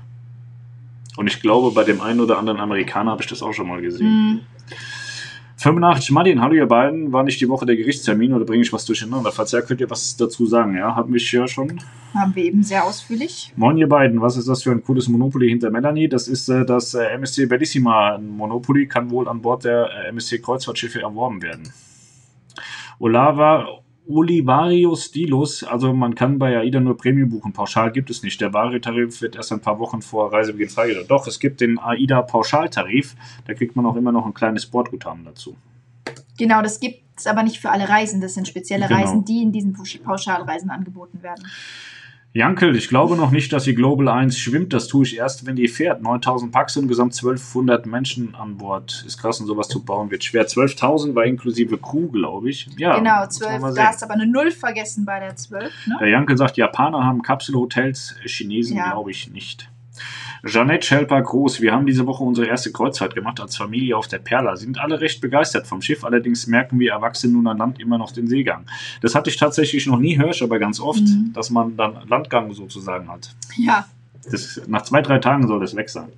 Und 1.15 1.27
ich 1.27 1.41
glaube, 1.41 1.71
bei 1.71 1.83
dem 1.83 2.01
einen 2.01 2.19
oder 2.19 2.37
anderen 2.37 2.59
Amerikaner 2.59 3.11
habe 3.11 3.23
ich 3.23 3.27
das 3.27 3.41
auch 3.41 3.53
schon 3.53 3.67
mal 3.67 3.81
gesehen. 3.81 4.35
Mm, 4.35 4.39
85 5.59 6.11
Martin, 6.11 6.39
hallo 6.39 6.53
ihr 6.53 6.67
beiden. 6.67 7.11
War 7.11 7.23
nicht 7.23 7.41
die 7.41 7.49
Woche 7.49 7.65
der 7.65 7.75
Gerichtstermin 7.75 8.31
oder 8.31 8.45
bringe 8.45 8.61
ich 8.61 8.71
was 8.71 8.85
durcheinander? 8.85 9.31
Falls 9.31 9.51
ja, 9.53 9.61
könnt 9.61 9.81
ihr 9.81 9.89
was 9.89 10.15
dazu 10.15 10.45
sagen, 10.45 10.77
ja? 10.77 10.95
Haben 10.95 11.11
mich 11.11 11.31
ja 11.31 11.47
schon. 11.47 11.81
haben 12.13 12.35
wir 12.35 12.43
eben 12.43 12.61
sehr 12.61 12.83
ausführlich. 12.83 13.53
Moin 13.55 13.75
ihr 13.75 13.89
beiden, 13.89 14.21
was 14.21 14.37
ist 14.37 14.47
das 14.47 14.61
für 14.61 14.69
ein 14.69 14.83
cooles 14.83 15.07
Monopoly 15.07 15.49
hinter 15.49 15.71
Melanie? 15.71 16.07
Das 16.07 16.27
ist 16.27 16.47
äh, 16.47 16.63
das 16.63 16.93
äh, 16.93 17.05
MSC 17.05 17.47
Bellissima 17.47 18.19
Monopoly, 18.19 18.85
kann 18.85 19.09
wohl 19.09 19.27
an 19.27 19.41
Bord 19.41 19.63
der 19.63 19.89
äh, 19.89 20.09
MSC 20.09 20.37
Kreuzfahrtschiffe 20.37 21.01
erworben 21.01 21.41
werden. 21.41 21.73
Olava 22.99 23.81
Olivario 24.09 24.95
Stilus, 24.95 25.63
also 25.63 25.93
man 25.93 26.15
kann 26.15 26.39
bei 26.39 26.57
AIDA 26.57 26.79
nur 26.79 26.97
Premium 26.97 27.29
buchen, 27.29 27.53
pauschal 27.53 27.91
gibt 27.91 28.09
es 28.09 28.23
nicht. 28.23 28.39
Der 28.39 28.53
Vario-Tarif 28.53 29.21
wird 29.21 29.35
erst 29.35 29.51
ein 29.51 29.59
paar 29.59 29.79
Wochen 29.79 30.01
vor 30.01 30.31
Reisebeginn 30.31 30.69
freigestellt. 30.69 31.11
Doch, 31.11 31.27
es 31.27 31.39
gibt 31.39 31.59
den 31.61 31.77
AIDA 31.79 32.21
Pauschaltarif, 32.21 33.15
da 33.45 33.53
kriegt 33.53 33.75
man 33.75 33.85
auch 33.85 33.95
immer 33.95 34.11
noch 34.11 34.25
ein 34.25 34.33
kleines 34.33 34.63
Sportguthaben 34.63 35.25
dazu. 35.25 35.55
Genau, 36.37 36.61
das 36.61 36.79
gibt 36.79 37.01
es 37.17 37.27
aber 37.27 37.43
nicht 37.43 37.59
für 37.59 37.69
alle 37.71 37.89
Reisen. 37.89 38.21
Das 38.21 38.35
sind 38.35 38.47
spezielle 38.47 38.87
Genau. 38.87 38.99
Reisen, 38.99 39.25
die 39.25 39.41
in 39.41 39.51
diesen 39.51 39.73
Pausch- 39.73 39.97
Pauschalreisen 40.03 40.69
angeboten 40.69 41.21
werden. 41.23 41.43
Jankel, 42.33 42.75
ich 42.75 42.87
glaube 42.87 43.15
noch 43.15 43.31
nicht, 43.31 43.51
dass 43.51 43.63
die 43.63 43.73
Global 43.73 44.09
1 44.09 44.37
schwimmt. 44.37 44.71
Das 44.71 44.87
tue 44.87 45.05
ich 45.05 45.17
erst, 45.17 45.45
wenn 45.47 45.55
die 45.55 45.67
fährt. 45.67 46.03
9000 46.03 46.51
Packs 46.51 46.77
und 46.77 46.87
gesamt 46.87 47.13
1200 47.15 47.85
Menschen 47.87 48.35
an 48.35 48.57
Bord. 48.57 49.03
Ist 49.07 49.17
krass, 49.17 49.39
und 49.39 49.47
sowas 49.47 49.67
zu 49.69 49.83
bauen 49.83 50.11
wird 50.11 50.23
schwer. 50.23 50.47
12.000 50.47 51.15
war 51.15 51.25
inklusive 51.25 51.77
Crew, 51.77 52.09
glaube 52.09 52.49
ich. 52.49 52.69
Ja, 52.77 52.97
genau, 52.97 53.23
muss 53.25 53.39
man 53.39 53.49
12. 53.49 53.61
mal 53.61 53.73
Da 53.73 53.87
hast 53.87 54.01
du 54.01 54.05
aber 54.05 54.13
eine 54.13 54.27
Null 54.27 54.51
vergessen 54.51 55.05
bei 55.05 55.19
der 55.19 55.35
12. 55.35 55.71
Ne? 55.87 55.97
Der 55.99 56.09
Jankel 56.09 56.37
sagt, 56.37 56.57
Japaner 56.57 57.03
haben 57.03 57.23
Kapselhotels, 57.23 58.15
Chinesen 58.25 58.77
Ja. 58.77 58.91
glaube 58.91 59.09
ich 59.11 59.31
nicht. 59.31 59.69
Jeanette 60.47 60.85
Schelper 60.85 61.21
Groß, 61.21 61.61
wir 61.61 61.71
haben 61.71 61.85
diese 61.85 62.05
Woche 62.07 62.23
unsere 62.23 62.47
erste 62.47 62.71
Kreuzfahrt 62.71 63.13
gemacht 63.15 63.39
als 63.39 63.55
Familie 63.57 63.95
auf 63.97 64.07
der 64.07 64.19
Perla. 64.19 64.55
Sind 64.55 64.79
alle 64.79 64.99
recht 65.01 65.21
begeistert 65.21 65.67
vom 65.67 65.81
Schiff, 65.81 66.03
allerdings 66.03 66.47
merken 66.47 66.79
wir 66.79 66.91
Erwachsene 66.91 67.33
nun 67.33 67.47
an 67.47 67.57
Land 67.57 67.79
immer 67.79 67.97
noch 67.97 68.11
den 68.11 68.27
Seegang. 68.27 68.65
Das 69.01 69.13
hatte 69.15 69.29
ich 69.29 69.37
tatsächlich 69.37 69.85
noch 69.87 69.99
nie, 69.99 70.17
höre 70.17 70.31
ich 70.31 70.41
aber 70.41 70.57
ganz 70.59 70.79
oft, 70.79 71.01
Mhm. 71.01 71.31
dass 71.33 71.49
man 71.49 71.75
dann 71.77 71.97
Landgang 72.07 72.53
sozusagen 72.53 73.07
hat. 73.09 73.35
Ja, 73.57 73.85
Das, 74.29 74.61
nach 74.67 74.81
zwei, 74.81 75.01
drei 75.01 75.19
Tagen 75.19 75.47
soll 75.47 75.59
das 75.61 75.75
weg 75.75 75.89
sein. 75.89 76.09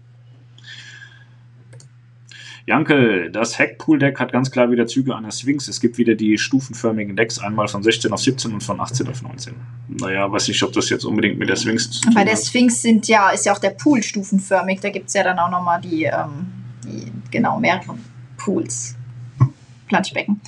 Jankel, 2.70 3.32
das 3.32 3.58
Heckpool-Deck 3.58 4.20
hat 4.20 4.32
ganz 4.32 4.52
klar 4.52 4.70
wieder 4.70 4.86
Züge 4.86 5.16
einer 5.16 5.32
Sphinx. 5.32 5.68
Es 5.68 5.82
gibt 5.82 5.98
wieder 5.98 6.14
die 6.14 6.38
stufenförmigen 6.38 7.16
Decks, 7.16 7.40
einmal 7.40 7.68
von 7.68 7.82
16 7.82 8.14
auf 8.14 8.20
17 8.20 8.54
und 8.54 8.62
von 8.62 8.80
18 8.80 9.08
auf 9.08 9.24
19. 9.24 9.56
Naja, 9.88 10.32
weiß 10.32 10.48
nicht, 10.50 10.62
ob 10.62 10.72
das 10.74 10.88
jetzt 10.92 11.04
unbedingt 11.04 11.40
mit 11.40 11.50
der 11.50 11.56
Sphinx 11.56 11.90
zu 11.90 12.02
tun 12.02 12.14
bei 12.14 12.24
der 12.24 12.36
hat. 12.36 12.44
Sphinx 12.44 12.84
sind 12.84 13.08
ja, 13.08 13.32
ist 13.32 13.48
ja 13.48 13.54
auch 13.54 13.58
der 13.58 13.72
Pool 13.72 14.04
stufenförmig. 14.04 14.82
Da 14.82 14.92
gibt 14.92 15.08
es 15.08 15.16
ja 15.16 15.24
dann 15.24 15.40
auch 15.40 15.50
nochmal 15.50 15.82
die, 15.82 16.04
ähm, 16.04 16.46
die, 16.86 17.12
genau, 17.32 17.60
mehrere 17.60 17.98
Pools. 18.38 18.96
Planschbecken. 19.88 20.40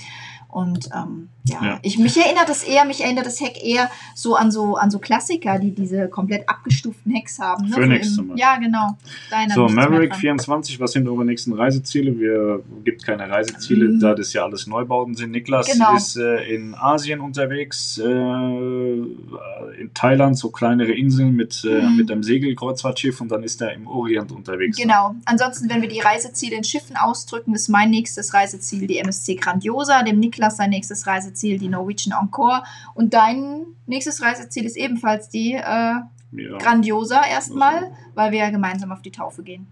Und 0.48 0.90
ähm, 0.96 1.30
ja, 1.44 1.64
ja, 1.64 1.80
Ich, 1.82 1.98
mich 1.98 2.16
erinnert 2.18 2.50
das 2.50 2.64
eher, 2.64 2.86
mich 2.86 3.02
erinnert 3.02 3.26
das 3.26 3.42
Heck 3.42 3.64
eher 3.64 3.90
so 4.14 4.36
an 4.36 4.52
so 4.52 4.76
an 4.76 4.92
so 4.92 5.00
Klassiker, 5.00 5.58
die 5.58 5.72
diese 5.74 6.08
komplett 6.08 6.48
abgestuften 6.48 7.12
Hecks 7.12 7.40
haben. 7.40 7.68
Ne? 7.68 7.76
Phoenix 7.76 8.10
so 8.10 8.16
zum 8.18 8.28
Beispiel. 8.30 8.42
Ja, 8.42 8.58
genau. 8.58 8.98
Deiner 9.32 9.54
so, 9.56 9.68
Maverick 9.68 10.16
24, 10.16 10.80
was 10.80 10.92
sind 10.92 11.08
eure 11.08 11.26
nächsten 11.26 11.54
Reiseziele? 11.54 12.20
Wir 12.20 12.64
gibt 12.84 13.04
keine 13.04 13.28
Reiseziele, 13.28 13.90
mhm. 13.90 14.00
da 14.00 14.14
das 14.14 14.34
ja 14.34 14.44
alles 14.44 14.68
Neubauten 14.68 15.16
sind. 15.16 15.32
Niklas 15.32 15.72
genau. 15.72 15.96
ist 15.96 16.16
äh, 16.16 16.44
in 16.44 16.76
Asien 16.76 17.20
unterwegs, 17.20 17.98
äh, 17.98 18.04
in 18.04 19.92
Thailand, 19.96 20.38
so 20.38 20.52
kleinere 20.52 20.92
Inseln 20.92 21.36
mit, 21.36 21.64
äh, 21.66 21.82
mhm. 21.82 21.98
mit 21.98 22.12
einem 22.12 22.22
Segelkreuzfahrtschiff 22.22 23.20
und 23.20 23.30
dann 23.30 23.42
ist 23.42 23.60
er 23.62 23.74
im 23.74 23.88
Orient 23.88 24.32
unterwegs. 24.32 24.78
Genau. 24.78 25.16
Ansonsten, 25.26 25.70
wenn 25.70 25.82
wir 25.82 25.90
die 25.90 26.02
Reiseziele 26.02 26.56
in 26.56 26.64
Schiffen 26.64 26.98
ausdrücken, 26.98 27.56
ist 27.56 27.68
mein 27.68 27.90
nächstes 27.90 28.36
Reiseziel 28.36 28.86
die 28.86 29.00
MSC 29.00 29.36
Grandiosa, 29.36 30.04
dem 30.04 30.20
Niklas 30.20 30.58
sein 30.58 30.70
nächstes 30.70 31.08
Reiseziel 31.08 31.31
Reiseziel 31.32 31.58
die 31.58 31.70
Norwegian 31.70 32.18
Encore. 32.20 32.64
Und 32.94 33.14
dein 33.14 33.66
nächstes 33.88 34.22
Reiseziel 34.22 34.66
ist 34.66 34.78
ebenfalls 34.78 35.30
die 35.30 35.54
äh, 35.54 35.62
ja. 35.62 36.58
Grandiosa 36.60 37.22
erstmal, 37.30 37.76
also. 37.76 37.96
weil 38.16 38.32
wir 38.32 38.40
ja 38.40 38.50
gemeinsam 38.50 38.92
auf 38.92 39.02
die 39.02 39.12
Taufe 39.12 39.44
gehen. 39.44 39.68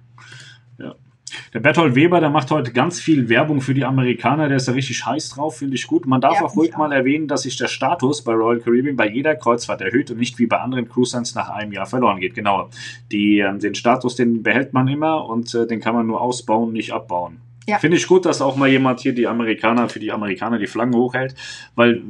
Ja. 0.77 0.95
Der 1.53 1.59
Berthold 1.59 1.93
Weber, 1.93 2.19
der 2.19 2.31
macht 2.31 2.49
heute 2.49 2.71
ganz 2.73 2.99
viel 2.99 3.29
Werbung 3.29 3.61
für 3.61 3.75
die 3.75 3.85
Amerikaner, 3.85 4.47
der 4.47 4.57
ist 4.57 4.67
da 4.67 4.71
richtig 4.71 5.05
heiß 5.05 5.29
drauf, 5.29 5.57
finde 5.57 5.75
ich 5.75 5.85
gut. 5.85 6.07
Man 6.07 6.21
darf 6.21 6.35
ja, 6.35 6.41
auch 6.43 6.55
ruhig 6.55 6.75
mal 6.75 6.91
erwähnen, 6.91 7.27
dass 7.27 7.43
sich 7.43 7.55
der 7.55 7.67
Status 7.67 8.23
bei 8.23 8.33
Royal 8.33 8.59
Caribbean 8.59 8.95
bei 8.95 9.07
jeder 9.07 9.35
Kreuzfahrt 9.35 9.81
erhöht 9.81 10.09
und 10.09 10.17
nicht 10.17 10.39
wie 10.39 10.47
bei 10.47 10.59
anderen 10.59 10.89
Cruise 10.89 11.15
Lines 11.15 11.35
nach 11.35 11.49
einem 11.49 11.71
Jahr 11.71 11.85
verloren 11.85 12.19
geht. 12.19 12.33
Genau. 12.33 12.69
Die, 13.11 13.39
äh, 13.39 13.57
den 13.57 13.75
Status, 13.75 14.15
den 14.15 14.41
behält 14.41 14.73
man 14.73 14.87
immer 14.87 15.29
und 15.29 15.53
äh, 15.53 15.67
den 15.67 15.79
kann 15.79 15.93
man 15.93 16.07
nur 16.07 16.19
ausbauen, 16.19 16.73
nicht 16.73 16.93
abbauen. 16.93 17.41
Ja. 17.69 17.77
Finde 17.77 17.97
ich 17.97 18.07
gut, 18.07 18.25
dass 18.25 18.41
auch 18.41 18.55
mal 18.55 18.67
jemand 18.67 18.99
hier 18.99 19.13
die 19.13 19.27
Amerikaner, 19.27 19.89
für 19.89 19.99
die 19.99 20.11
Amerikaner 20.11 20.57
die 20.57 20.67
Flaggen 20.67 20.95
hochhält, 20.95 21.35
weil 21.75 21.97
äh, 21.97 22.01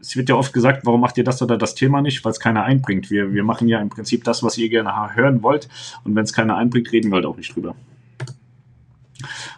es 0.00 0.16
wird 0.16 0.28
ja 0.28 0.36
oft 0.36 0.52
gesagt, 0.52 0.86
warum 0.86 1.00
macht 1.00 1.18
ihr 1.18 1.24
das 1.24 1.42
oder 1.42 1.58
das 1.58 1.74
Thema 1.74 2.00
nicht, 2.00 2.24
weil 2.24 2.32
es 2.32 2.40
keiner 2.40 2.64
einbringt. 2.64 3.10
Wir, 3.10 3.34
wir 3.34 3.42
machen 3.42 3.66
ja 3.66 3.80
im 3.80 3.88
Prinzip 3.88 4.24
das, 4.24 4.42
was 4.42 4.56
ihr 4.56 4.68
gerne 4.68 5.14
hören 5.16 5.42
wollt 5.42 5.68
und 6.04 6.14
wenn 6.14 6.24
es 6.24 6.32
keiner 6.32 6.56
einbringt, 6.56 6.92
reden 6.92 7.10
wir 7.10 7.16
halt 7.16 7.26
auch 7.26 7.36
nicht 7.36 7.54
drüber. 7.54 7.74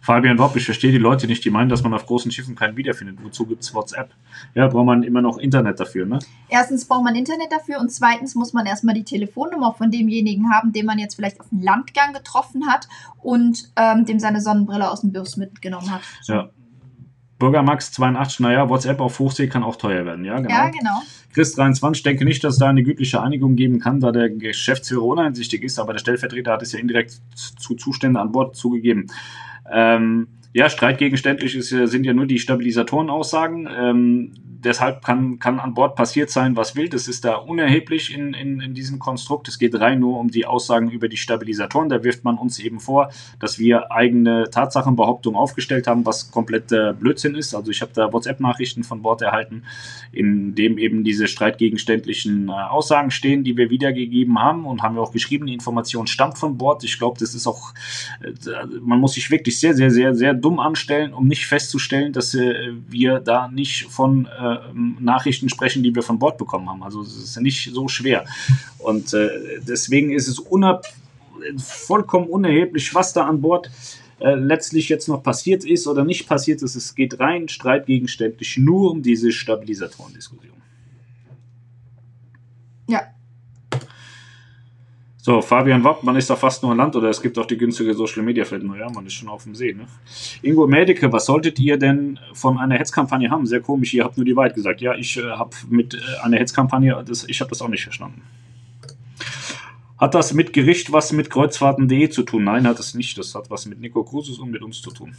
Fabian 0.03 0.39
Wopp, 0.39 0.57
ich 0.57 0.65
verstehe 0.65 0.93
die 0.93 0.99
Leute 0.99 1.27
nicht, 1.27 1.45
die 1.45 1.51
meinen, 1.51 1.69
dass 1.69 1.83
man 1.83 1.95
auf 1.95 2.07
großen 2.07 2.31
Schiffen 2.31 2.55
keinen 2.55 2.77
wiederfindet. 2.77 3.19
Wozu 3.23 3.47
gibt 3.47 3.63
es 3.63 3.75
WhatsApp? 3.75 4.11
Ja, 4.55 4.69
braucht 4.69 4.87
man 4.87 5.03
immer 5.03 5.23
noch 5.23 5.39
Internet 5.39 5.81
dafür, 5.81 6.07
ne? 6.07 6.19
Erstens 6.49 6.85
braucht 6.87 7.05
man 7.05 7.15
Internet 7.15 7.51
dafür 7.51 7.81
und 7.81 7.91
zweitens 7.91 8.35
muss 8.35 8.53
man 8.53 8.67
erstmal 8.67 8.95
die 8.95 9.05
Telefonnummer 9.05 9.75
von 9.75 9.91
demjenigen 9.91 10.53
haben, 10.53 10.73
den 10.73 10.87
man 10.87 10.99
jetzt 10.99 11.15
vielleicht 11.15 11.41
auf 11.41 11.49
dem 11.49 11.63
Landgang 11.63 12.13
getroffen 12.13 12.69
hat 12.69 12.89
und 13.21 13.71
ähm, 13.77 14.05
dem 14.05 14.19
seine 14.19 14.41
Sonnenbrille 14.41 14.91
aus 14.91 15.01
dem 15.01 15.13
Bus 15.13 15.37
mitgenommen 15.37 15.91
hat. 15.91 16.03
Ja. 16.25 16.51
Bürger 17.39 17.63
Max 17.63 17.93
82, 17.93 18.41
naja, 18.41 18.69
WhatsApp 18.69 19.01
auf 19.01 19.19
Hochsee 19.19 19.47
kann 19.49 19.63
auch 19.63 19.77
teuer 19.77 20.05
werden, 20.05 20.25
ja, 20.25 20.41
genau. 20.41 20.51
Ja, 20.51 20.69
genau. 20.71 21.03
Chris 21.39 21.53
23, 21.53 22.03
denke 22.03 22.25
nicht, 22.25 22.43
dass 22.43 22.55
es 22.55 22.59
da 22.59 22.69
eine 22.69 22.83
gütliche 22.83 23.23
Einigung 23.23 23.55
geben 23.55 23.79
kann, 23.79 24.01
da 24.01 24.11
der 24.11 24.29
Geschäftsführer 24.29 25.05
uneinsichtig 25.05 25.63
ist, 25.63 25.79
aber 25.79 25.93
der 25.93 26.01
Stellvertreter 26.01 26.51
hat 26.51 26.63
es 26.63 26.73
ja 26.73 26.81
indirekt 26.81 27.21
zu 27.37 27.77
Zustände 27.77 28.19
an 28.19 28.33
Bord 28.33 28.57
zugegeben. 28.57 29.07
Ähm, 29.71 30.27
ja, 30.53 30.69
streitgegenständlich 30.69 31.55
ist, 31.55 31.69
sind 31.69 32.05
ja 32.05 32.13
nur 32.13 32.27
die 32.27 32.41
Stabilisatorenaussagen. 32.41 33.69
Ähm, 33.73 34.33
deshalb 34.65 35.05
kann, 35.05 35.39
kann 35.39 35.61
an 35.61 35.75
Bord 35.75 35.95
passiert 35.95 36.31
sein, 36.31 36.57
was 36.57 36.75
will. 36.75 36.89
Das 36.89 37.09
ist 37.09 37.25
da 37.25 37.37
unerheblich 37.37 38.15
in, 38.15 38.35
in, 38.35 38.61
in 38.61 38.75
diesem 38.75 38.99
Konstrukt. 38.99 39.49
Es 39.49 39.59
geht 39.59 39.79
rein 39.79 40.01
nur 40.01 40.19
um 40.19 40.29
die 40.31 40.47
Aussagen 40.47 40.91
über 40.91 41.09
die 41.09 41.17
Stabilisatoren. 41.17 41.89
Da 41.89 42.03
wirft 42.03 42.25
man 42.25 42.39
uns 42.39 42.59
eben 42.59 42.81
vor, 42.81 43.11
dass 43.39 43.59
wir 43.59 43.93
eigene 43.93 44.51
Tatsachenbehauptungen 44.51 45.39
aufgestellt 45.39 45.87
haben, 45.87 46.05
was 46.05 46.31
komplett 46.31 46.73
äh, 46.73 46.93
Blödsinn 46.93 47.35
ist. 47.35 47.55
Also 47.55 47.71
ich 47.71 47.83
habe 47.83 47.93
da 47.95 48.13
WhatsApp-Nachrichten 48.13 48.85
von 48.85 49.03
Bord 49.03 49.23
erhalten, 49.23 49.65
in 50.13 50.55
dem 50.55 50.79
eben 50.79 51.05
diese 51.05 51.29
streitgegenständlichen 51.29 52.49
äh, 52.49 52.53
Aussagen 52.53 53.11
stehen, 53.11 53.45
die 53.45 53.57
wir 53.57 53.71
wiedergegeben 53.71 54.41
haben 54.41 54.67
und 54.67 54.83
haben 54.83 54.97
wir 54.97 55.03
auch 55.03 55.13
geschrieben, 55.13 55.47
die 55.47 55.55
Information 55.55 56.07
stammt 56.07 56.39
von 56.39 56.59
Bord. 56.59 56.83
Ich 56.85 56.99
glaube, 56.99 57.19
das 57.19 57.35
ist 57.35 57.47
auch, 57.47 57.75
äh, 58.23 58.33
man 58.81 58.99
muss 58.99 59.15
sich 59.15 59.31
wirklich 59.31 59.61
sehr, 59.61 59.75
sehr, 59.75 59.91
sehr, 59.91 60.15
sehr 60.15 60.35
dumm 60.35 60.59
anstellen, 60.59 61.15
um 61.15 61.27
nicht 61.27 61.47
festzustellen, 61.47 62.13
dass 62.13 62.35
äh, 62.35 62.73
wir 62.89 63.21
da 63.21 63.49
nicht 63.49 63.87
von 63.87 64.27
äh, 64.27 64.48
Nachrichten 64.73 65.49
sprechen, 65.49 65.83
die 65.83 65.95
wir 65.95 66.03
von 66.03 66.19
Bord 66.19 66.39
bekommen 66.39 66.69
haben. 66.69 66.83
Also 66.83 67.03
es 67.03 67.17
ist 67.17 67.41
nicht 67.41 67.71
so 67.73 67.89
schwer. 67.89 68.25
Und 68.79 69.15
äh, 69.15 69.61
deswegen 69.61 70.11
ist 70.11 70.29
es 70.29 70.43
vollkommen 71.59 72.27
unerheblich, 72.27 72.95
was 72.95 73.13
da 73.13 73.27
an 73.27 73.41
Bord 73.41 73.71
äh, 74.21 74.35
letztlich 74.35 74.89
jetzt 74.89 75.09
noch 75.09 75.23
passiert 75.23 75.65
ist 75.65 75.87
oder 75.87 76.05
nicht 76.05 76.29
passiert 76.29 76.63
ist. 76.63 76.75
Es 76.75 76.95
geht 76.95 77.21
rein 77.21 77.49
streitgegenständlich 77.49 78.59
nur 78.59 78.91
um 78.91 79.03
diese 79.03 79.33
Stabilisatoren-Diskussion. 79.33 80.57
Ja, 82.89 83.03
so, 85.29 85.43
Fabian 85.43 85.85
Wapp, 85.85 86.05
man 86.05 86.17
ist 86.17 86.31
da 86.31 86.37
fast 86.37 86.63
nur 86.63 86.75
Land 86.75 86.97
oder 86.97 87.11
es 87.11 87.21
gibt 87.21 87.39
auch 87.39 87.45
die 87.45 87.59
günstige 87.59 87.93
Social 87.93 88.23
Media 88.23 88.47
Flat. 88.47 88.63
Naja, 88.63 88.89
man 88.89 89.05
ist 89.05 89.13
schon 89.13 89.29
auf 89.29 89.43
dem 89.43 89.55
See, 89.55 89.75
ne? 89.75 89.87
Ingo 90.41 90.67
Mädeke, 90.67 91.13
was 91.13 91.27
solltet 91.27 91.59
ihr 91.59 91.77
denn 91.77 92.19
von 92.33 92.57
einer 92.57 92.77
Hetzkampagne 92.77 93.31
haben? 93.31 93.45
Sehr 93.45 93.61
komisch, 93.61 93.93
ihr 93.93 94.05
habt 94.05 94.17
nur 94.17 94.25
die 94.25 94.35
Wahrheit 94.35 94.55
gesagt. 94.55 94.81
Ja, 94.81 94.95
ich 94.95 95.19
äh, 95.19 95.23
habe 95.23 95.51
mit 95.69 95.93
äh, 95.93 95.99
einer 96.23 96.39
Hetzkampagne, 96.39 97.05
das, 97.07 97.29
ich 97.29 97.43
habe 97.43 97.51
das 97.51 97.61
auch 97.61 97.69
nicht 97.69 97.83
verstanden. 97.83 98.23
Hat 99.99 100.15
das 100.15 100.33
mit 100.33 100.53
Gericht 100.53 100.93
was 100.93 101.13
mit 101.13 101.29
Kreuzfahrten.de 101.29 102.09
zu 102.11 102.23
tun? 102.23 102.45
Nein, 102.45 102.69
hat 102.69 102.79
es 102.79 102.95
nicht. 102.95 103.19
Das 103.19 103.35
hat 103.35 103.51
was 103.51 103.67
mit 103.67 103.81
Nico 103.81 104.05
Krusus 104.05 104.39
und 104.39 104.51
mit 104.51 104.63
uns 104.63 104.81
zu 104.81 104.93
tun. 104.93 105.17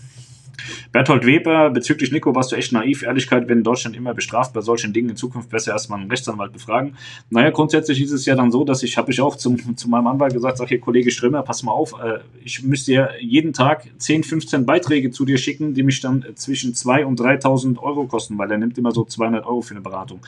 Berthold 0.92 1.26
Weber, 1.26 1.70
bezüglich 1.70 2.12
Nico 2.12 2.34
warst 2.34 2.52
du 2.52 2.56
echt 2.56 2.72
naiv. 2.72 3.04
Ehrlichkeit 3.04 3.50
in 3.50 3.64
Deutschland 3.64 3.96
immer 3.96 4.14
bestraft 4.14 4.54
bei 4.54 4.62
solchen 4.62 4.94
Dingen. 4.94 5.10
In 5.10 5.16
Zukunft 5.18 5.50
besser 5.50 5.74
erstmal 5.74 6.00
einen 6.00 6.10
Rechtsanwalt 6.10 6.54
befragen. 6.54 6.96
Naja, 7.30 7.50
grundsätzlich 7.50 8.02
ist 8.02 8.12
es 8.12 8.26
ja 8.26 8.36
dann 8.36 8.52
so, 8.52 8.64
dass 8.64 8.82
ich, 8.82 8.98
habe 8.98 9.12
ich 9.12 9.20
auch 9.20 9.36
zum, 9.36 9.76
zu 9.76 9.90
meinem 9.90 10.08
Anwalt 10.08 10.34
gesagt, 10.34 10.58
sag 10.58 10.70
hier, 10.70 10.80
Kollege 10.80 11.12
Strömer, 11.12 11.44
pass 11.44 11.64
mal 11.64 11.72
auf, 11.72 11.96
äh, 12.02 12.20
ich 12.44 12.64
müsste 12.64 12.94
ja 12.94 13.10
jeden 13.20 13.52
Tag 13.52 13.88
10, 13.98 14.24
15 14.24 14.66
Beiträge 14.66 15.12
zu 15.12 15.26
dir 15.26 15.38
schicken, 15.38 15.74
die 15.74 15.84
mich 15.84 16.00
dann 16.00 16.26
zwischen 16.36 16.74
2.000 16.74 17.04
und 17.04 17.20
3.000 17.20 17.80
Euro 17.80 18.06
kosten, 18.06 18.38
weil 18.38 18.52
er 18.52 18.58
nimmt 18.58 18.78
immer 18.78 18.92
so 18.92 19.04
200 19.04 19.46
Euro 19.46 19.62
für 19.62 19.74
eine 19.74 19.82
Beratung. 19.82 20.22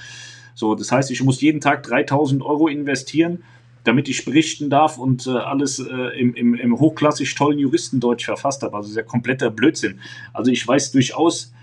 So, 0.55 0.75
das 0.75 0.91
heißt, 0.91 1.09
ich 1.11 1.23
muss 1.23 1.39
jeden 1.41 1.61
Tag 1.61 1.85
3.000 1.85 2.41
Euro 2.41 2.67
investieren 2.67 3.43
damit 3.83 4.07
ich 4.09 4.25
berichten 4.25 4.69
darf 4.69 4.97
und 4.97 5.27
äh, 5.27 5.31
alles 5.31 5.79
äh, 5.79 6.19
im, 6.19 6.33
im, 6.35 6.53
im 6.53 6.79
hochklassig 6.79 7.33
tollen 7.35 7.59
Juristendeutsch 7.59 8.25
verfasst 8.25 8.61
habe. 8.63 8.75
Also 8.75 8.89
sehr 8.91 9.03
kompletter 9.03 9.49
Blödsinn. 9.49 9.99
Also 10.33 10.51
ich 10.51 10.67
weiß 10.67 10.91
durchaus, 10.91 11.53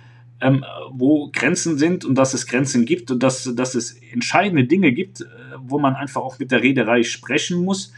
ähm, 0.40 0.64
wo 0.90 1.30
Grenzen 1.32 1.78
sind 1.78 2.04
und 2.04 2.16
dass 2.16 2.34
es 2.34 2.46
Grenzen 2.46 2.86
gibt 2.86 3.10
und 3.10 3.22
dass, 3.22 3.52
dass 3.54 3.74
es 3.74 3.92
entscheidende 4.12 4.64
Dinge 4.64 4.92
gibt, 4.92 5.20
äh, 5.20 5.26
wo 5.58 5.78
man 5.78 5.94
einfach 5.94 6.22
auch 6.22 6.38
mit 6.38 6.50
der 6.50 6.62
Reederei 6.62 7.02
sprechen 7.02 7.64
muss. 7.64 7.92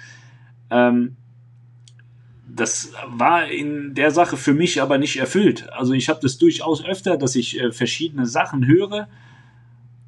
Ähm, 0.71 1.17
das 2.47 2.93
war 3.07 3.47
in 3.47 3.95
der 3.95 4.11
Sache 4.11 4.37
für 4.37 4.55
mich 4.55 4.83
aber 4.83 4.99
nicht 4.99 5.19
erfüllt. 5.19 5.71
Also 5.73 5.93
ich 5.93 6.09
habe 6.09 6.21
das 6.21 6.39
durchaus 6.39 6.85
öfter, 6.85 7.17
dass 7.17 7.37
ich 7.37 7.61
äh, 7.61 7.73
verschiedene 7.73 8.27
Sachen 8.27 8.67
höre, 8.67 9.09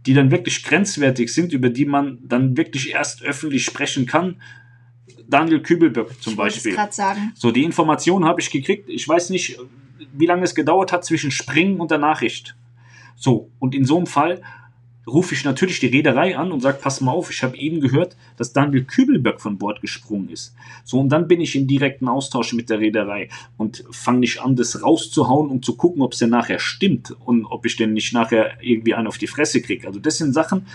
die 0.06 0.14
dann 0.14 0.30
wirklich 0.30 0.64
grenzwertig 0.64 1.32
sind, 1.32 1.52
über 1.52 1.70
die 1.70 1.84
man 1.84 2.18
dann 2.22 2.56
wirklich 2.56 2.90
erst 2.90 3.22
öffentlich 3.22 3.64
sprechen 3.64 4.06
kann. 4.06 4.40
Daniel 5.28 5.62
Kübelböck 5.62 6.20
zum 6.20 6.32
ich 6.32 6.36
Beispiel. 6.36 6.76
Sagen. 6.90 7.32
So, 7.34 7.50
die 7.50 7.62
Information 7.62 8.24
habe 8.24 8.40
ich 8.40 8.50
gekriegt. 8.50 8.88
Ich 8.88 9.08
weiß 9.08 9.30
nicht, 9.30 9.58
wie 10.12 10.26
lange 10.26 10.42
es 10.42 10.54
gedauert 10.54 10.92
hat 10.92 11.04
zwischen 11.04 11.30
Springen 11.30 11.80
und 11.80 11.90
der 11.90 11.98
Nachricht. 11.98 12.56
So, 13.16 13.50
und 13.58 13.74
in 13.74 13.84
so 13.84 13.96
einem 13.96 14.06
Fall 14.06 14.42
rufe 15.06 15.34
ich 15.34 15.44
natürlich 15.44 15.80
die 15.80 15.86
Reederei 15.86 16.36
an 16.36 16.52
und 16.52 16.60
sage, 16.60 16.78
pass 16.80 17.00
mal 17.00 17.12
auf, 17.12 17.30
ich 17.30 17.42
habe 17.42 17.56
eben 17.56 17.80
gehört, 17.80 18.16
dass 18.36 18.52
Daniel 18.52 18.84
Kübelberg 18.84 19.40
von 19.40 19.58
Bord 19.58 19.80
gesprungen 19.80 20.28
ist. 20.28 20.54
So, 20.84 21.00
und 21.00 21.08
dann 21.08 21.28
bin 21.28 21.40
ich 21.40 21.56
in 21.56 21.66
direkten 21.66 22.08
Austausch 22.08 22.52
mit 22.52 22.70
der 22.70 22.78
Reederei 22.78 23.28
und 23.56 23.84
fange 23.90 24.20
nicht 24.20 24.40
an, 24.40 24.56
das 24.56 24.82
rauszuhauen, 24.82 25.50
um 25.50 25.62
zu 25.62 25.76
gucken, 25.76 26.02
ob 26.02 26.12
es 26.12 26.20
denn 26.20 26.30
nachher 26.30 26.58
stimmt 26.58 27.14
und 27.24 27.44
ob 27.46 27.66
ich 27.66 27.76
denn 27.76 27.92
nicht 27.92 28.12
nachher 28.12 28.52
irgendwie 28.60 28.94
einen 28.94 29.08
auf 29.08 29.18
die 29.18 29.26
Fresse 29.26 29.60
kriege. 29.60 29.86
Also 29.86 29.98
das 29.98 30.18
sind 30.18 30.32
Sachen, 30.32 30.66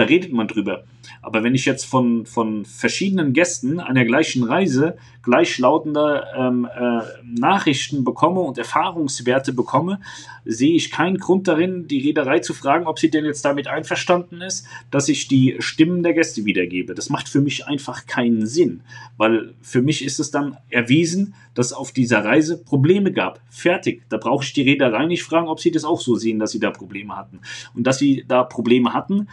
da 0.00 0.06
redet 0.06 0.32
man 0.32 0.48
drüber. 0.48 0.84
Aber 1.20 1.42
wenn 1.42 1.54
ich 1.54 1.66
jetzt 1.66 1.84
von, 1.84 2.24
von 2.24 2.64
verschiedenen 2.64 3.34
Gästen 3.34 3.80
einer 3.80 4.06
gleichen 4.06 4.44
Reise 4.44 4.96
gleichlautende 5.22 6.24
ähm, 6.34 6.66
äh, 6.74 7.00
Nachrichten 7.22 8.02
bekomme 8.02 8.40
und 8.40 8.56
Erfahrungswerte 8.56 9.52
bekomme, 9.52 10.00
sehe 10.46 10.74
ich 10.74 10.90
keinen 10.90 11.18
Grund 11.18 11.48
darin, 11.48 11.86
die 11.86 11.98
Reederei 11.98 12.38
zu 12.38 12.54
fragen, 12.54 12.86
ob 12.86 12.98
sie 12.98 13.10
denn 13.10 13.26
jetzt 13.26 13.44
damit 13.44 13.68
einverstanden 13.68 14.40
ist, 14.40 14.66
dass 14.90 15.10
ich 15.10 15.28
die 15.28 15.56
Stimmen 15.58 16.02
der 16.02 16.14
Gäste 16.14 16.46
wiedergebe. 16.46 16.94
Das 16.94 17.10
macht 17.10 17.28
für 17.28 17.42
mich 17.42 17.66
einfach 17.66 18.06
keinen 18.06 18.46
Sinn, 18.46 18.80
weil 19.18 19.52
für 19.60 19.82
mich 19.82 20.02
ist 20.02 20.18
es 20.18 20.30
dann 20.30 20.56
erwiesen, 20.70 21.34
dass 21.52 21.74
auf 21.74 21.92
dieser 21.92 22.24
Reise 22.24 22.56
Probleme 22.56 23.12
gab. 23.12 23.40
Fertig. 23.50 24.04
Da 24.08 24.16
brauche 24.16 24.44
ich 24.44 24.54
die 24.54 24.62
Reederei 24.62 25.04
nicht 25.04 25.24
fragen, 25.24 25.48
ob 25.48 25.60
sie 25.60 25.70
das 25.70 25.84
auch 25.84 26.00
so 26.00 26.14
sehen, 26.14 26.38
dass 26.38 26.52
sie 26.52 26.60
da 26.60 26.70
Probleme 26.70 27.14
hatten. 27.14 27.40
Und 27.74 27.86
dass 27.86 27.98
sie 27.98 28.24
da 28.26 28.44
Probleme 28.44 28.94
hatten, 28.94 29.28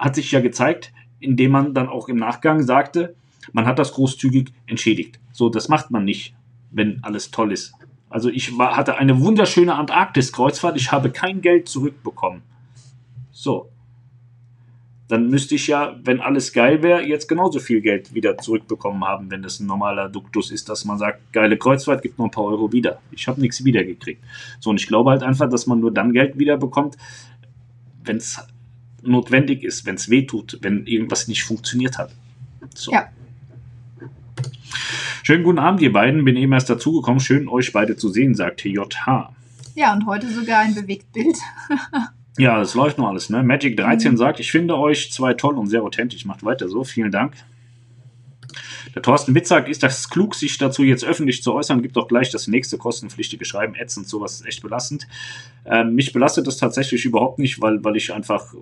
hat 0.00 0.14
sich 0.14 0.32
ja 0.32 0.40
gezeigt, 0.40 0.92
indem 1.20 1.52
man 1.52 1.74
dann 1.74 1.88
auch 1.88 2.08
im 2.08 2.16
Nachgang 2.16 2.62
sagte, 2.62 3.14
man 3.52 3.66
hat 3.66 3.78
das 3.78 3.92
großzügig 3.92 4.52
entschädigt. 4.66 5.20
So, 5.32 5.48
das 5.48 5.68
macht 5.68 5.90
man 5.90 6.04
nicht, 6.04 6.34
wenn 6.70 7.02
alles 7.02 7.30
toll 7.30 7.52
ist. 7.52 7.74
Also 8.08 8.28
ich 8.28 8.58
war, 8.58 8.76
hatte 8.76 8.96
eine 8.96 9.20
wunderschöne 9.20 9.74
Antarktis-Kreuzfahrt, 9.74 10.76
ich 10.76 10.90
habe 10.90 11.10
kein 11.10 11.40
Geld 11.40 11.68
zurückbekommen. 11.68 12.42
So. 13.30 13.70
Dann 15.06 15.28
müsste 15.28 15.56
ich 15.56 15.66
ja, 15.66 15.96
wenn 16.04 16.20
alles 16.20 16.52
geil 16.52 16.82
wäre, 16.82 17.02
jetzt 17.02 17.28
genauso 17.28 17.58
viel 17.58 17.80
Geld 17.80 18.14
wieder 18.14 18.38
zurückbekommen 18.38 19.04
haben, 19.04 19.30
wenn 19.30 19.42
das 19.42 19.58
ein 19.58 19.66
normaler 19.66 20.08
Duktus 20.08 20.52
ist, 20.52 20.68
dass 20.68 20.84
man 20.84 20.98
sagt, 20.98 21.32
geile 21.32 21.56
Kreuzfahrt, 21.56 22.02
gibt 22.02 22.18
noch 22.18 22.26
ein 22.26 22.30
paar 22.30 22.44
Euro 22.44 22.72
wieder. 22.72 23.00
Ich 23.10 23.26
habe 23.26 23.40
nichts 23.40 23.64
wiedergekriegt. 23.64 24.22
So, 24.60 24.70
und 24.70 24.80
ich 24.80 24.86
glaube 24.86 25.10
halt 25.10 25.24
einfach, 25.24 25.48
dass 25.48 25.66
man 25.66 25.80
nur 25.80 25.92
dann 25.92 26.12
Geld 26.12 26.38
wiederbekommt, 26.38 26.96
wenn 28.04 28.18
es 28.18 28.40
notwendig 29.02 29.62
ist, 29.62 29.86
wenn 29.86 29.96
es 29.96 30.10
weh 30.10 30.22
tut, 30.22 30.58
wenn 30.62 30.86
irgendwas 30.86 31.28
nicht 31.28 31.44
funktioniert 31.44 31.98
hat. 31.98 32.12
So. 32.74 32.92
Ja. 32.92 33.08
Schönen 35.22 35.44
guten 35.44 35.58
Abend, 35.58 35.80
ihr 35.80 35.92
beiden. 35.92 36.24
Bin 36.24 36.36
eben 36.36 36.52
erst 36.52 36.70
dazugekommen. 36.70 37.20
Schön, 37.20 37.48
euch 37.48 37.72
beide 37.72 37.96
zu 37.96 38.08
sehen, 38.08 38.34
sagt 38.34 38.64
JH. 38.64 39.32
Ja, 39.74 39.92
und 39.92 40.06
heute 40.06 40.28
sogar 40.28 40.60
ein 40.60 40.74
Bewegtbild. 40.74 41.36
ja, 42.38 42.58
das 42.58 42.74
läuft 42.74 42.98
noch 42.98 43.08
alles. 43.08 43.30
Ne? 43.30 43.42
Magic 43.42 43.76
13 43.76 44.12
mhm. 44.12 44.16
sagt, 44.16 44.40
ich 44.40 44.50
finde 44.50 44.76
euch 44.76 45.12
zwei 45.12 45.34
toll 45.34 45.56
und 45.56 45.68
sehr 45.68 45.82
authentisch. 45.82 46.24
Macht 46.24 46.44
weiter 46.44 46.68
so. 46.68 46.84
Vielen 46.84 47.12
Dank. 47.12 47.34
Der 48.94 49.02
Thorsten 49.02 49.34
Witz 49.34 49.48
sagt, 49.48 49.68
ist 49.68 49.82
das 49.82 50.08
klug, 50.08 50.34
sich 50.34 50.58
dazu 50.58 50.82
jetzt 50.82 51.04
öffentlich 51.04 51.42
zu 51.42 51.54
äußern? 51.54 51.82
Gibt 51.82 51.96
doch 51.96 52.08
gleich 52.08 52.30
das 52.30 52.48
nächste 52.48 52.78
kostenpflichtige 52.78 53.44
Schreiben. 53.44 53.74
Ätzend, 53.74 54.08
sowas 54.08 54.34
ist 54.34 54.46
echt 54.46 54.62
belastend. 54.62 55.06
Ähm, 55.64 55.94
mich 55.94 56.12
belastet 56.12 56.46
das 56.46 56.56
tatsächlich 56.56 57.04
überhaupt 57.04 57.38
nicht, 57.38 57.60
weil, 57.60 57.84
weil 57.84 57.96
ich 57.96 58.12
einfach 58.12 58.54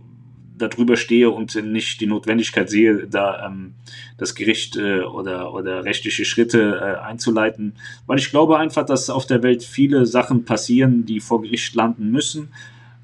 darüber 0.58 0.96
stehe 0.96 1.30
und 1.30 1.54
nicht 1.64 2.00
die 2.00 2.06
Notwendigkeit 2.06 2.68
sehe, 2.68 3.06
da 3.06 3.46
ähm, 3.46 3.74
das 4.16 4.34
Gericht 4.34 4.76
äh, 4.76 5.00
oder, 5.00 5.54
oder 5.54 5.84
rechtliche 5.84 6.24
Schritte 6.24 6.80
äh, 6.80 7.04
einzuleiten, 7.04 7.74
weil 8.06 8.18
ich 8.18 8.30
glaube 8.30 8.58
einfach, 8.58 8.84
dass 8.84 9.10
auf 9.10 9.26
der 9.26 9.42
Welt 9.42 9.62
viele 9.62 10.06
Sachen 10.06 10.44
passieren, 10.44 11.06
die 11.06 11.20
vor 11.20 11.42
Gericht 11.42 11.74
landen 11.74 12.10
müssen. 12.10 12.48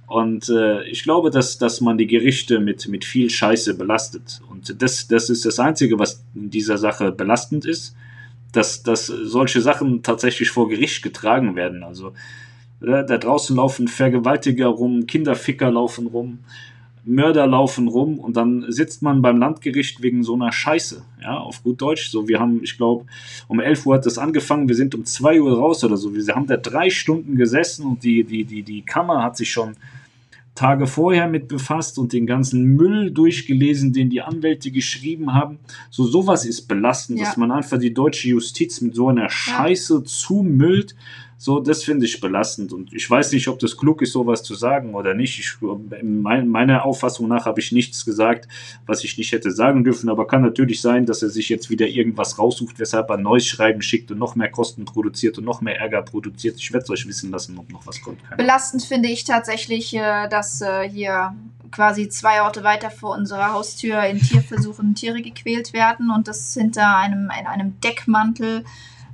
Und 0.06 0.48
äh, 0.50 0.84
ich 0.84 1.02
glaube, 1.02 1.30
dass, 1.30 1.58
dass 1.58 1.80
man 1.80 1.96
die 1.96 2.06
Gerichte 2.06 2.60
mit, 2.60 2.88
mit 2.88 3.04
viel 3.04 3.30
Scheiße 3.30 3.74
belastet. 3.74 4.42
Und 4.50 4.82
das, 4.82 5.08
das 5.08 5.30
ist 5.30 5.46
das 5.46 5.58
Einzige, 5.58 5.98
was 5.98 6.22
in 6.34 6.50
dieser 6.50 6.76
Sache 6.76 7.10
belastend 7.10 7.64
ist, 7.64 7.96
dass, 8.52 8.82
dass 8.82 9.06
solche 9.06 9.60
Sachen 9.60 10.02
tatsächlich 10.02 10.50
vor 10.50 10.68
Gericht 10.68 11.02
getragen 11.02 11.56
werden. 11.56 11.82
Also 11.82 12.12
äh, 12.80 13.04
da 13.04 13.18
draußen 13.18 13.56
laufen 13.56 13.88
Vergewaltiger 13.88 14.66
rum, 14.66 15.06
Kinderficker 15.06 15.70
laufen 15.70 16.06
rum. 16.06 16.40
Mörder 17.04 17.46
laufen 17.46 17.88
rum 17.88 18.18
und 18.18 18.36
dann 18.36 18.64
sitzt 18.68 19.02
man 19.02 19.20
beim 19.22 19.38
Landgericht 19.38 20.02
wegen 20.02 20.22
so 20.22 20.34
einer 20.34 20.52
Scheiße, 20.52 21.02
ja, 21.22 21.38
auf 21.38 21.62
gut 21.62 21.80
Deutsch. 21.80 22.10
So, 22.10 22.28
wir 22.28 22.40
haben, 22.40 22.62
ich 22.62 22.76
glaube, 22.76 23.04
um 23.48 23.60
11 23.60 23.86
Uhr 23.86 23.94
hat 23.96 24.06
das 24.06 24.18
angefangen, 24.18 24.68
wir 24.68 24.74
sind 24.74 24.94
um 24.94 25.04
2 25.04 25.40
Uhr 25.40 25.58
raus 25.58 25.84
oder 25.84 25.96
so. 25.96 26.14
Wir 26.14 26.34
haben 26.34 26.46
da 26.46 26.56
drei 26.56 26.90
Stunden 26.90 27.36
gesessen 27.36 27.86
und 27.86 28.04
die, 28.04 28.24
die, 28.24 28.44
die, 28.44 28.62
die 28.62 28.82
Kammer 28.82 29.22
hat 29.22 29.36
sich 29.36 29.52
schon 29.52 29.76
Tage 30.54 30.86
vorher 30.86 31.26
mit 31.26 31.48
befasst 31.48 31.98
und 31.98 32.12
den 32.12 32.26
ganzen 32.26 32.76
Müll 32.76 33.10
durchgelesen, 33.10 33.92
den 33.92 34.08
die 34.08 34.22
Anwälte 34.22 34.70
geschrieben 34.70 35.34
haben. 35.34 35.58
So 35.90 36.04
sowas 36.04 36.46
ist 36.46 36.68
belastend, 36.68 37.18
ja. 37.18 37.26
dass 37.26 37.36
man 37.36 37.50
einfach 37.50 37.78
die 37.78 37.92
deutsche 37.92 38.28
Justiz 38.28 38.80
mit 38.80 38.94
so 38.94 39.08
einer 39.08 39.28
Scheiße 39.28 39.94
ja. 39.94 40.04
zumüllt. 40.04 40.94
So, 41.36 41.60
das 41.60 41.84
finde 41.84 42.06
ich 42.06 42.20
belastend. 42.20 42.72
Und 42.72 42.92
ich 42.92 43.08
weiß 43.08 43.32
nicht, 43.32 43.48
ob 43.48 43.58
das 43.58 43.76
klug 43.76 44.02
ist, 44.02 44.12
sowas 44.12 44.42
zu 44.42 44.54
sagen 44.54 44.94
oder 44.94 45.14
nicht. 45.14 45.38
Ich, 45.38 45.56
mein, 46.02 46.48
meiner 46.48 46.84
Auffassung 46.84 47.28
nach 47.28 47.46
habe 47.46 47.60
ich 47.60 47.72
nichts 47.72 48.04
gesagt, 48.04 48.48
was 48.86 49.04
ich 49.04 49.18
nicht 49.18 49.32
hätte 49.32 49.50
sagen 49.50 49.84
dürfen. 49.84 50.08
Aber 50.08 50.26
kann 50.26 50.42
natürlich 50.42 50.80
sein, 50.80 51.06
dass 51.06 51.22
er 51.22 51.30
sich 51.30 51.48
jetzt 51.48 51.70
wieder 51.70 51.86
irgendwas 51.86 52.38
raussucht, 52.38 52.78
weshalb 52.78 53.10
er 53.10 53.16
neues 53.16 53.46
Schreiben 53.46 53.82
schickt 53.82 54.10
und 54.10 54.18
noch 54.18 54.36
mehr 54.36 54.50
Kosten 54.50 54.84
produziert 54.84 55.38
und 55.38 55.44
noch 55.44 55.60
mehr 55.60 55.78
Ärger 55.78 56.02
produziert. 56.02 56.56
Ich 56.58 56.72
werde 56.72 56.84
es 56.84 56.90
euch 56.90 57.06
wissen 57.06 57.30
lassen, 57.30 57.58
ob 57.58 57.70
noch 57.70 57.86
was 57.86 58.00
kommt. 58.00 58.18
Belastend 58.36 58.82
finde 58.82 59.08
ich 59.08 59.24
tatsächlich, 59.24 59.94
äh, 59.94 60.28
dass 60.28 60.60
äh, 60.60 60.88
hier 60.88 61.34
quasi 61.74 62.08
zwei 62.08 62.42
Orte 62.42 62.62
weiter 62.62 62.90
vor 62.90 63.16
unserer 63.16 63.52
Haustür 63.52 64.04
in 64.04 64.20
Tierversuchen 64.20 64.94
Tiere 64.94 65.20
gequält 65.22 65.72
werden 65.72 66.10
und 66.10 66.28
das 66.28 66.54
hinter 66.54 66.96
einem, 66.96 67.30
in 67.38 67.46
einem 67.46 67.80
Deckmantel 67.80 68.64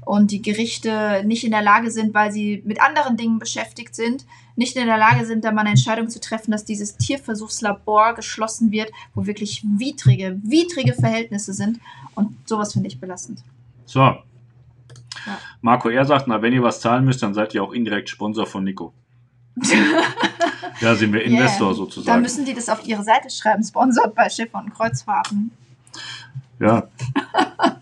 und 0.05 0.31
die 0.31 0.43
Gerichte 0.43 1.23
nicht 1.25 1.45
in 1.45 1.51
der 1.51 1.63
Lage 1.63 1.91
sind, 1.91 2.15
weil 2.15 2.33
sie 2.33 2.63
mit 2.65 2.81
anderen 2.81 3.17
Dingen 3.17 3.39
beschäftigt 3.39 3.95
sind, 3.95 4.25
nicht 4.57 4.77
in 4.77 4.87
der 4.87 4.99
Lage 4.99 5.25
sind, 5.25 5.45
da 5.45 5.53
mal 5.53 5.63
eine 5.63 5.71
Entscheidung 5.71 6.09
zu 6.09 6.21
treffen, 6.21 6.51
dass 6.51 6.65
dieses 6.65 6.97
Tierversuchslabor 6.97 8.15
geschlossen 8.15 8.73
wird, 8.73 8.91
wo 9.15 9.27
wirklich 9.27 9.63
widrige, 9.65 10.39
widrige 10.43 10.95
Verhältnisse 10.95 11.53
sind. 11.53 11.81
Und 12.15 12.37
sowas 12.47 12.73
finde 12.73 12.89
ich 12.89 13.01
belastend. 13.01 13.43
So. 13.87 14.01
Ja. 14.01 14.23
Marco, 15.61 15.89
er 15.89 16.05
sagt, 16.05 16.27
na, 16.29 16.43
wenn 16.43 16.53
ihr 16.53 16.63
was 16.63 16.81
zahlen 16.81 17.05
müsst, 17.05 17.23
dann 17.23 17.35
seid 17.35 17.55
ihr 17.55 17.63
auch 17.63 17.73
indirekt 17.73 18.09
Sponsor 18.09 18.47
von 18.47 18.65
Nico. 18.65 18.93
ja, 20.81 20.95
sind 20.95 21.13
wir 21.13 21.23
Investor 21.23 21.69
yeah. 21.69 21.77
sozusagen. 21.77 22.07
Dann 22.07 22.23
müssen 22.23 22.45
die 22.45 22.55
das 22.55 22.69
auf 22.69 22.87
ihre 22.87 23.03
Seite 23.03 23.29
schreiben, 23.31 23.63
sponsort 23.63 24.15
bei 24.15 24.29
Schiff 24.29 24.51
und 24.53 24.73
Kreuzfahrten. 24.73 25.51
Ja. 26.59 26.89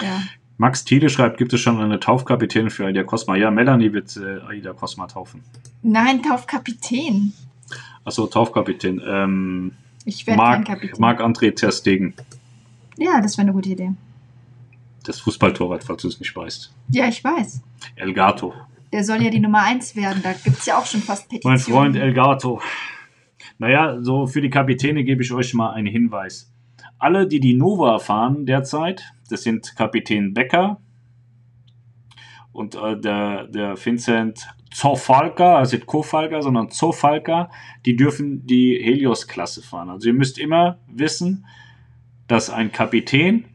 ja. 0.00 0.22
Max 0.60 0.84
Thiele 0.84 1.08
schreibt, 1.08 1.38
gibt 1.38 1.54
es 1.54 1.60
schon 1.62 1.80
eine 1.80 2.00
Taufkapitän 2.00 2.68
für 2.68 2.84
Aida 2.84 3.02
Cosma? 3.02 3.34
Ja, 3.34 3.50
Melanie 3.50 3.94
wird 3.94 4.14
äh, 4.18 4.40
Aida 4.46 4.74
Cosma 4.74 5.06
taufen. 5.06 5.42
Nein, 5.82 6.22
Taufkapitän. 6.22 7.32
Achso, 8.04 8.26
Taufkapitän. 8.26 9.00
Ähm, 9.02 9.72
ich 10.04 10.26
werde 10.26 10.38
kein 10.38 10.64
Kapitän. 10.64 11.00
Marc-André 11.00 11.54
Terstegen. 11.54 12.12
Ja, 12.98 13.22
das 13.22 13.38
wäre 13.38 13.46
eine 13.46 13.54
gute 13.54 13.70
Idee. 13.70 13.92
Das 15.04 15.18
Fußballtorwart, 15.20 15.82
falls 15.82 16.02
du 16.02 16.08
es 16.08 16.20
nicht 16.20 16.36
weißt. 16.36 16.70
Ja, 16.90 17.08
ich 17.08 17.24
weiß. 17.24 17.62
El 17.96 18.12
Gato. 18.12 18.52
Der 18.92 19.02
soll 19.02 19.22
ja 19.22 19.30
die 19.30 19.40
Nummer 19.40 19.62
1 19.62 19.96
werden. 19.96 20.20
Da 20.22 20.34
gibt 20.34 20.58
es 20.58 20.66
ja 20.66 20.76
auch 20.76 20.84
schon 20.84 21.00
fast 21.00 21.30
Petitionen. 21.30 21.54
Mein 21.56 21.64
Freund 21.64 21.96
El 21.96 22.12
Gato. 22.12 22.60
Naja, 23.56 23.96
so 24.02 24.26
für 24.26 24.42
die 24.42 24.50
Kapitäne 24.50 25.04
gebe 25.04 25.22
ich 25.22 25.32
euch 25.32 25.54
mal 25.54 25.70
einen 25.70 25.86
Hinweis. 25.86 26.52
Alle, 26.98 27.26
die 27.26 27.40
die 27.40 27.54
Nova 27.54 27.98
fahren 27.98 28.44
derzeit, 28.44 29.14
das 29.30 29.42
sind 29.42 29.74
Kapitän 29.76 30.34
Becker 30.34 30.80
und 32.52 32.74
äh, 32.74 32.98
der, 32.98 33.46
der 33.46 33.84
Vincent 33.84 34.48
Zofalka, 34.72 35.58
also 35.58 35.76
nicht 35.76 35.86
Kofalka, 35.86 36.42
sondern 36.42 36.70
Zofalka, 36.70 37.50
die 37.86 37.96
dürfen 37.96 38.46
die 38.46 38.78
Helios-Klasse 38.80 39.62
fahren. 39.62 39.90
Also 39.90 40.08
ihr 40.08 40.14
müsst 40.14 40.38
immer 40.38 40.78
wissen, 40.86 41.46
dass 42.28 42.50
ein 42.50 42.70
Kapitän 42.70 43.46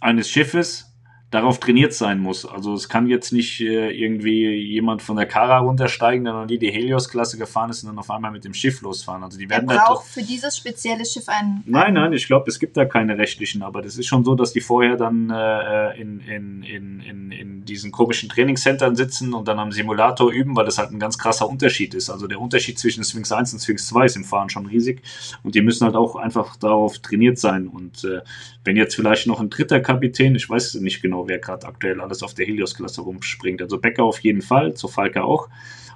eines 0.00 0.28
Schiffes 0.28 0.93
darauf 1.34 1.58
trainiert 1.58 1.92
sein 1.92 2.20
muss. 2.20 2.46
Also 2.46 2.74
es 2.74 2.88
kann 2.88 3.08
jetzt 3.08 3.32
nicht 3.32 3.60
äh, 3.60 3.90
irgendwie 3.90 4.54
jemand 4.54 5.02
von 5.02 5.16
der 5.16 5.26
Kara 5.26 5.58
runtersteigen, 5.58 6.22
der 6.24 6.32
noch 6.32 6.46
nie 6.46 6.58
die 6.58 6.70
Helios-Klasse 6.70 7.38
gefahren 7.38 7.70
ist 7.70 7.82
und 7.82 7.88
dann 7.88 7.98
auf 7.98 8.08
einmal 8.08 8.30
mit 8.30 8.44
dem 8.44 8.54
Schiff 8.54 8.82
losfahren. 8.82 9.24
Also 9.24 9.36
die 9.36 9.50
werden 9.50 9.68
er 9.68 9.78
braucht 9.78 10.06
für 10.06 10.22
dieses 10.22 10.56
spezielle 10.56 11.04
Schiff 11.04 11.28
einen. 11.28 11.64
Nein, 11.66 11.94
nein, 11.94 12.12
ich 12.12 12.28
glaube, 12.28 12.48
es 12.48 12.60
gibt 12.60 12.76
da 12.76 12.84
keine 12.84 13.18
rechtlichen, 13.18 13.64
aber 13.64 13.82
das 13.82 13.98
ist 13.98 14.06
schon 14.06 14.24
so, 14.24 14.36
dass 14.36 14.52
die 14.52 14.60
vorher 14.60 14.96
dann 14.96 15.28
äh, 15.28 16.00
in, 16.00 16.20
in, 16.20 16.62
in, 16.62 17.00
in, 17.00 17.32
in 17.32 17.64
diesen 17.64 17.90
komischen 17.90 18.28
Trainingscentern 18.28 18.94
sitzen 18.94 19.34
und 19.34 19.48
dann 19.48 19.58
am 19.58 19.72
Simulator 19.72 20.30
üben, 20.30 20.54
weil 20.54 20.66
das 20.66 20.78
halt 20.78 20.92
ein 20.92 21.00
ganz 21.00 21.18
krasser 21.18 21.48
Unterschied 21.48 21.94
ist. 21.94 22.10
Also 22.10 22.28
der 22.28 22.40
Unterschied 22.40 22.78
zwischen 22.78 23.02
Sphinx 23.02 23.32
1 23.32 23.54
und 23.54 23.58
Sphinx 23.58 23.88
2 23.88 24.04
ist 24.04 24.16
im 24.16 24.24
Fahren 24.24 24.50
schon 24.50 24.66
riesig 24.66 25.02
und 25.42 25.56
die 25.56 25.62
müssen 25.62 25.84
halt 25.84 25.96
auch 25.96 26.14
einfach 26.14 26.54
darauf 26.54 27.00
trainiert 27.00 27.38
sein. 27.38 27.66
Und 27.66 28.04
äh, 28.04 28.20
wenn 28.64 28.76
jetzt 28.76 28.96
vielleicht 28.96 29.26
noch 29.26 29.40
ein 29.40 29.50
dritter 29.50 29.80
Kapitän, 29.80 30.34
ich 30.34 30.48
weiß 30.48 30.74
nicht 30.76 31.02
genau, 31.02 31.28
wer 31.28 31.38
gerade 31.38 31.66
aktuell 31.66 32.00
alles 32.00 32.22
auf 32.22 32.34
der 32.34 32.46
Helios-Klasse 32.46 33.02
rumspringt. 33.02 33.60
Also 33.60 33.78
Becker 33.78 34.04
auf 34.04 34.20
jeden 34.20 34.42
Fall, 34.42 34.74
zu 34.74 34.88
Falke 34.88 35.22
auch. 35.22 35.48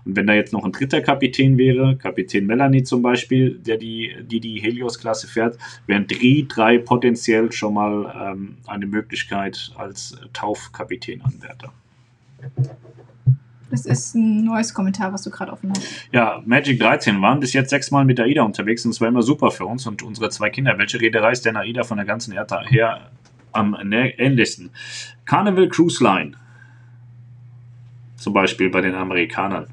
Und 0.05 0.17
wenn 0.17 0.27
da 0.27 0.35
jetzt 0.35 0.53
noch 0.53 0.65
ein 0.65 0.73
dritter 0.73 1.01
Kapitän 1.01 1.59
wäre, 1.59 1.97
Kapitän 1.97 2.47
Melanie 2.47 2.83
zum 2.83 3.03
Beispiel, 3.03 3.59
der 3.59 3.79
die, 3.79 4.15
die, 4.23 4.41
die 4.41 4.61
Helios-Klasse 4.61 5.27
fährt, 5.27 5.59
wären 5.87 6.07
die 6.07 6.47
drei 6.47 6.79
potenziell 6.79 7.53
schon 7.53 7.75
mal 7.75 8.33
ähm, 8.33 8.57
eine 8.67 8.87
Möglichkeit 8.87 9.73
als 9.77 10.17
Taufkapitänanwärter. 10.33 11.73
Das 13.71 13.85
ist 13.85 14.15
ein 14.15 14.45
neues 14.45 14.73
Kommentar, 14.73 15.13
was 15.13 15.23
du 15.23 15.31
gerade 15.31 15.53
offen 15.53 15.71
hast. 15.71 15.83
Ja, 16.13 16.43
Magic 16.47 16.81
13 16.81 17.21
waren 17.21 17.41
bis 17.41 17.53
jetzt 17.53 17.71
sechsmal 17.71 18.05
mit 18.05 18.19
AIDA 18.19 18.43
unterwegs 18.43 18.85
und 18.85 18.93
es 18.93 19.01
war 19.01 19.09
immer 19.09 19.23
super 19.23 19.51
für 19.51 19.67
uns 19.67 19.87
und 19.87 20.03
unsere 20.03 20.31
zwei 20.31 20.51
Kinder. 20.51 20.79
Welche 20.79 21.01
Reederei 21.01 21.33
ist 21.33 21.45
denn 21.45 21.57
AIDA 21.57 21.85
von 21.85 21.99
der 21.99 22.07
ganzen 22.07 22.33
Erde 22.33 22.61
her 22.69 23.11
am 23.53 23.77
ähnlichsten. 23.93 24.71
Carnival 25.25 25.69
Cruise 25.69 26.03
Line. 26.03 26.33
Zum 28.17 28.33
Beispiel 28.33 28.71
bei 28.71 28.81
den 28.81 28.95
Amerikanern. 28.95 29.67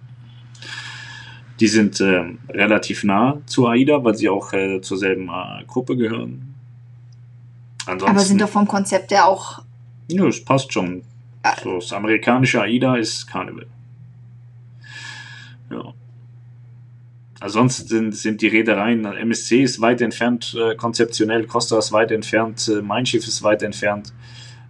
Die 1.60 1.68
sind 1.68 2.02
äh, 2.02 2.34
relativ 2.50 3.04
nah 3.04 3.38
zu 3.46 3.68
AIDA, 3.68 4.04
weil 4.04 4.16
sie 4.16 4.30
auch 4.30 4.52
äh, 4.54 4.82
zur 4.82 4.98
selben 4.98 5.30
äh, 5.30 5.64
Gruppe 5.66 5.96
gehören. 5.96 6.54
Ansonsten, 7.86 8.10
Aber 8.10 8.26
sind 8.26 8.42
doch 8.42 8.50
vom 8.50 8.68
Konzept 8.68 9.12
her 9.12 9.26
auch. 9.28 9.62
Ja, 10.10 10.26
es 10.26 10.44
passt 10.44 10.74
schon. 10.74 11.04
Ah. 11.44 11.56
So, 11.64 11.76
das 11.76 11.94
amerikanische 11.94 12.62
AIDA 12.62 12.98
ist 12.98 13.28
Carnival. 13.28 13.68
Ja. 15.72 15.94
Ansonsten 17.40 17.88
sind, 17.88 18.16
sind 18.16 18.42
die 18.42 18.48
Reedereien, 18.48 19.04
MSC 19.06 19.62
ist 19.64 19.82
weit 19.82 20.02
entfernt 20.02 20.56
äh, 20.58 20.76
konzeptionell, 20.76 21.46
Costa 21.46 21.78
ist 21.78 21.92
weit 21.92 22.12
entfernt, 22.12 22.68
äh, 22.70 22.82
Mein 22.82 23.06
Schiff 23.06 23.28
ist 23.28 23.44
weit 23.44 23.62
entfernt. 23.62 24.14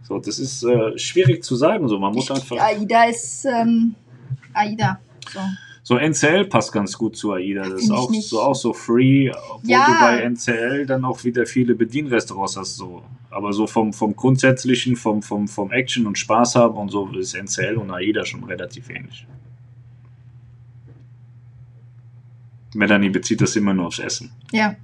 So, 0.04 0.20
das 0.20 0.40
ist 0.40 0.64
äh, 0.64 0.98
schwierig 0.98 1.44
zu 1.44 1.56
sagen. 1.56 1.88
So, 1.88 2.00
man 2.00 2.14
muss 2.14 2.30
einfach. 2.30 2.58
AIDA 2.58 3.06
ist 3.06 3.46
ähm, 3.46 3.96
AIDA. 4.54 5.00
So. 5.32 5.40
So 5.88 5.98
NCL 5.98 6.46
passt 6.46 6.72
ganz 6.72 6.98
gut 6.98 7.16
zu 7.16 7.34
AIDA. 7.34 7.70
Das 7.70 7.84
ist 7.84 7.92
auch 7.92 8.12
so, 8.12 8.42
auch 8.42 8.56
so 8.56 8.74
free, 8.74 9.30
obwohl 9.30 9.70
Ja. 9.70 9.86
du 9.86 9.94
bei 10.00 10.22
NCL 10.24 10.88
dann 10.88 11.06
auch 11.06 11.24
wieder 11.24 11.46
viele 11.46 11.76
Bedienrestaurants 11.76 12.58
hast. 12.58 12.78
So. 12.78 13.04
Aber 13.30 13.54
so 13.54 13.68
vom, 13.68 13.94
vom 13.94 14.16
Grundsätzlichen, 14.16 14.96
vom, 14.96 15.22
vom, 15.22 15.48
vom 15.48 15.72
Action 15.72 16.08
und 16.08 16.18
Spaß 16.18 16.56
haben 16.56 16.76
und 16.76 16.90
so 16.90 17.08
ist 17.10 17.36
NCL 17.36 17.76
und 17.78 17.92
AIDA 17.92 18.26
schon 18.26 18.44
relativ 18.46 18.90
ähnlich. 18.90 19.28
Melanie 22.76 23.10
bezieht 23.10 23.42
das 23.42 23.56
immer 23.56 23.74
nur 23.74 23.88
aufs 23.88 24.00
Essen. 24.00 24.32
Ja. 24.52 24.76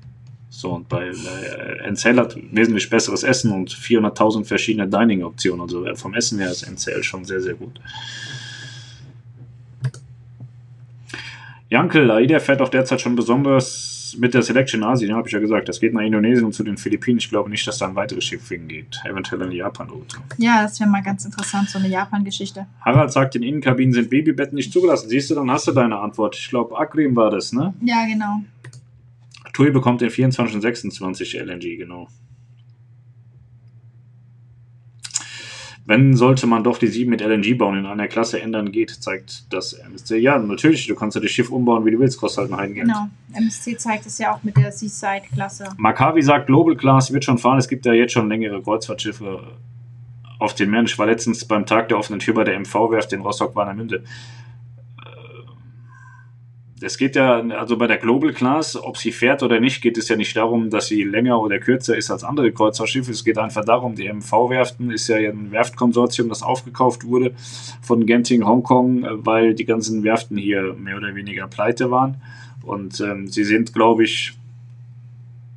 So, 0.50 0.72
und 0.72 0.90
bei 0.90 1.08
äh, 1.08 1.88
NCL 1.90 2.18
hat 2.18 2.38
wesentlich 2.52 2.90
besseres 2.90 3.24
Essen 3.24 3.52
und 3.52 3.72
400.000 3.72 4.46
verschiedene 4.46 4.88
Dining-Optionen. 4.88 5.62
Also 5.62 5.86
äh, 5.86 5.96
vom 5.96 6.14
Essen 6.14 6.40
her 6.40 6.52
ist 6.52 6.64
NCL 6.64 7.04
schon 7.04 7.24
sehr, 7.24 7.40
sehr 7.40 7.54
gut. 7.54 7.80
Jankel, 11.70 12.12
AIDA 12.12 12.40
fährt 12.40 12.62
auch 12.62 12.68
derzeit 12.68 13.00
schon 13.00 13.16
besonders 13.16 13.91
mit 14.18 14.34
der 14.34 14.42
Selection 14.42 14.84
Asien, 14.84 15.14
habe 15.14 15.28
ich 15.28 15.34
ja 15.34 15.40
gesagt. 15.40 15.70
Das 15.70 15.80
geht 15.80 15.94
nach 15.94 16.02
Indonesien 16.02 16.46
und 16.46 16.54
zu 16.54 16.64
den 16.64 16.78
Philippinen. 16.78 17.20
Ich 17.20 17.30
glaube 17.30 17.50
nicht, 17.50 17.66
dass 17.68 17.78
da 17.78 17.88
ein 17.88 17.96
weiteres 17.96 18.24
Schiff 18.24 18.48
hingeht. 18.50 19.02
Eventuell 19.04 19.42
in 19.42 19.50
die 19.52 19.58
Japan-Route. 19.58 20.18
Ja, 20.38 20.64
das 20.64 20.80
wäre 20.80 20.90
mal 20.90 21.04
ganz 21.04 21.26
interessant, 21.26 21.70
so 21.70 21.80
eine 21.80 21.88
Japan-Geschichte. 21.88 22.68
Harald 22.82 23.12
sagt, 23.12 23.36
in 23.36 23.44
Innenkabinen 23.44 23.94
sind 23.94 24.10
Babybetten 24.10 24.56
nicht 24.56 24.72
zugelassen. 24.72 25.10
Siehst 25.10 25.30
du, 25.30 25.36
dann 25.36 25.50
hast 25.52 25.68
du 25.68 25.72
deine 25.72 26.00
Antwort. 26.00 26.36
Ich 26.36 26.50
glaube, 26.50 26.78
Akrim 26.78 27.16
war 27.16 27.32
das, 27.32 27.54
ne? 27.54 27.74
Ja, 27.82 28.06
genau. 28.06 28.42
TUI 29.54 29.72
bekommt 29.72 30.02
in 30.02 30.10
24 30.10 30.56
und 30.56 30.62
26 30.62 31.34
LNG, 31.34 31.78
genau. 31.78 32.08
Wenn 35.86 36.16
sollte 36.16 36.46
man 36.46 36.64
doch 36.64 36.78
die 36.78 36.88
7 36.88 37.10
mit 37.10 37.22
LNG 37.22 37.58
bauen 37.58 37.80
in 37.80 37.86
einer 37.86 38.08
Klasse 38.08 38.40
ändern 38.40 38.72
geht, 38.72 38.92
zeigt 38.92 39.52
das 39.52 39.74
MSC. 39.74 40.18
Ja, 40.18 40.38
natürlich, 40.38 40.86
du 40.88 40.96
kannst 40.96 41.16
ja 41.16 41.22
das 41.22 41.32
Schiff 41.32 41.50
umbauen, 41.50 41.86
wie 41.86 41.92
du 41.92 42.00
willst, 42.00 42.20
kostet 42.20 42.44
halt 42.44 42.52
ein 42.52 42.58
Heidengeld. 42.58 42.88
Genau. 42.88 43.08
MSC 43.34 43.78
zeigt 43.78 44.06
es 44.06 44.18
ja 44.20 44.34
auch 44.34 44.44
mit 44.44 44.58
der 44.58 44.72
Seaside-Klasse. 44.72 45.70
Makavi 45.78 46.22
sagt, 46.22 46.48
Global 46.48 46.76
Class 46.76 47.12
wird 47.12 47.26
schon 47.26 47.40
fahren. 47.40 47.58
Es 47.58 47.68
gibt 47.68 47.86
ja 47.86 47.94
jetzt 47.94 48.14
schon 48.14 48.30
längere 48.30 48.62
Kreuzfahrtschiffe 48.62 49.42
auf 50.38 50.54
den 50.54 50.70
Meeren. 50.70 50.86
Ich 50.86 50.98
war 51.00 51.08
letztens 51.08 51.46
beim 51.46 51.66
Tag 51.66 51.90
der 51.90 51.98
offenen 51.98 52.20
Tür 52.20 52.36
bei 52.36 52.44
der 52.44 52.60
MV-Werft 52.60 53.14
in 53.14 53.22
Rostock-Warnemünde. 53.22 54.04
Es 56.84 56.98
geht 56.98 57.16
ja, 57.16 57.40
also 57.40 57.78
bei 57.78 57.86
der 57.86 57.98
Global 57.98 58.34
Class, 58.34 58.76
ob 58.76 58.98
sie 58.98 59.12
fährt 59.12 59.44
oder 59.44 59.60
nicht, 59.60 59.82
geht 59.82 60.00
es 60.00 60.10
ja 60.10 60.16
nicht 60.16 60.36
darum, 60.36 60.72
dass 60.72 60.88
sie 60.88 61.04
länger 61.04 61.40
oder 61.40 61.60
kürzer 61.60 61.96
ist 61.96 62.10
als 62.10 62.24
andere 62.24 62.52
Kreuzfahrtschiffe. 62.52 63.12
Es 63.12 63.24
geht 63.24 63.38
einfach 63.38 63.64
darum, 63.64 63.94
die 63.94 64.12
MV-Werften 64.12 64.90
ist 64.90 65.08
ja 65.08 65.18
ein 65.18 65.52
Werftkonsortium, 65.52 66.30
das 66.30 66.42
aufgekauft 66.42 67.06
wurde 67.06 67.34
von 67.82 68.08
Genting 68.08 68.46
Hongkong, 68.46 69.06
weil 69.24 69.54
die 69.54 69.66
ganzen 69.66 70.04
Werften 70.04 70.38
hier 70.38 70.74
mehr 70.74 70.98
oder 70.98 71.14
weniger 71.14 71.48
pleite 71.48 71.92
waren. 71.92 72.20
Und 72.64 73.00
ähm, 73.00 73.28
sie 73.28 73.44
sind, 73.44 73.74
glaube 73.74 74.04
ich, 74.04 74.34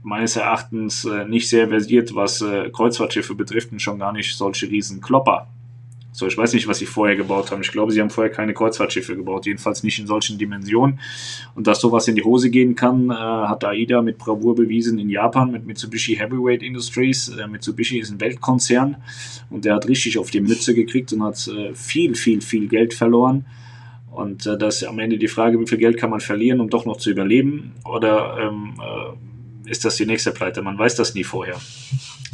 meines 0.03 0.37
Erachtens 0.37 1.07
äh, 1.07 1.25
nicht 1.25 1.49
sehr 1.49 1.69
versiert, 1.69 2.15
was 2.15 2.43
äh, 2.43 2.69
Kreuzfahrtschiffe 2.71 3.35
betrifft 3.35 3.73
und 3.73 3.81
schon 3.81 3.99
gar 3.99 4.13
nicht 4.13 4.37
solche 4.37 4.69
riesen 4.69 5.01
Klopper. 5.01 5.49
So, 6.17 6.29
ich 6.29 6.39
weiß 6.39 6.55
nicht, 6.55 6.69
was 6.69 6.79
sie 6.79 6.87
vorher 6.87 7.17
gebaut 7.17 7.51
haben. 7.51 7.63
Ich 7.63 7.73
glaube, 7.73 7.91
sie 7.91 8.01
haben 8.01 8.09
vorher 8.09 8.33
keine 8.33 8.55
Kreuzfahrtschiffe 8.55 9.17
gebaut, 9.17 9.47
jedenfalls 9.47 9.83
nicht 9.83 9.99
in 9.99 10.07
solchen 10.07 10.39
Dimensionen. 10.39 11.01
Und 11.57 11.67
dass 11.67 11.81
sowas 11.81 12.07
in 12.07 12.15
die 12.15 12.23
Hose 12.23 12.51
gehen 12.51 12.77
kann, 12.77 13.11
äh, 13.11 13.15
hat 13.15 13.65
AIDA 13.65 14.01
mit 14.01 14.19
Bravour 14.19 14.55
bewiesen 14.55 15.01
in 15.01 15.11
Japan 15.11 15.51
mit 15.51 15.67
Mitsubishi 15.67 16.15
Heavyweight 16.15 16.63
Industries. 16.63 17.31
Äh, 17.31 17.49
Mitsubishi 17.49 17.99
ist 17.99 18.13
ein 18.13 18.21
Weltkonzern 18.21 18.99
und 19.51 19.65
der 19.65 19.75
hat 19.75 19.89
richtig 19.89 20.17
auf 20.17 20.31
die 20.31 20.41
Mütze 20.41 20.73
gekriegt 20.73 21.13
und 21.13 21.25
hat 21.25 21.49
äh, 21.49 21.75
viel, 21.75 22.15
viel, 22.15 22.41
viel 22.43 22.69
Geld 22.69 22.95
verloren. 22.95 23.47
Und 24.13 24.47
äh, 24.47 24.57
das 24.57 24.83
ist 24.83 24.85
am 24.85 25.01
Ende 25.01 25.19
die 25.19 25.27
Frage, 25.27 25.59
wie 25.59 25.67
viel 25.67 25.79
Geld 25.79 25.97
kann 25.97 26.11
man 26.11 26.21
verlieren, 26.21 26.61
um 26.61 26.71
doch 26.71 26.87
noch 26.87 26.99
zu 26.99 27.11
überleben? 27.11 27.73
Oder 27.85 28.39
ähm, 28.41 28.75
äh, 28.81 29.69
ist 29.69 29.85
das 29.85 29.97
die 29.97 30.07
nächste 30.07 30.31
Pleite? 30.31 30.63
Man 30.63 30.79
weiß 30.79 30.95
das 30.95 31.17
nie 31.17 31.25
vorher. 31.25 31.57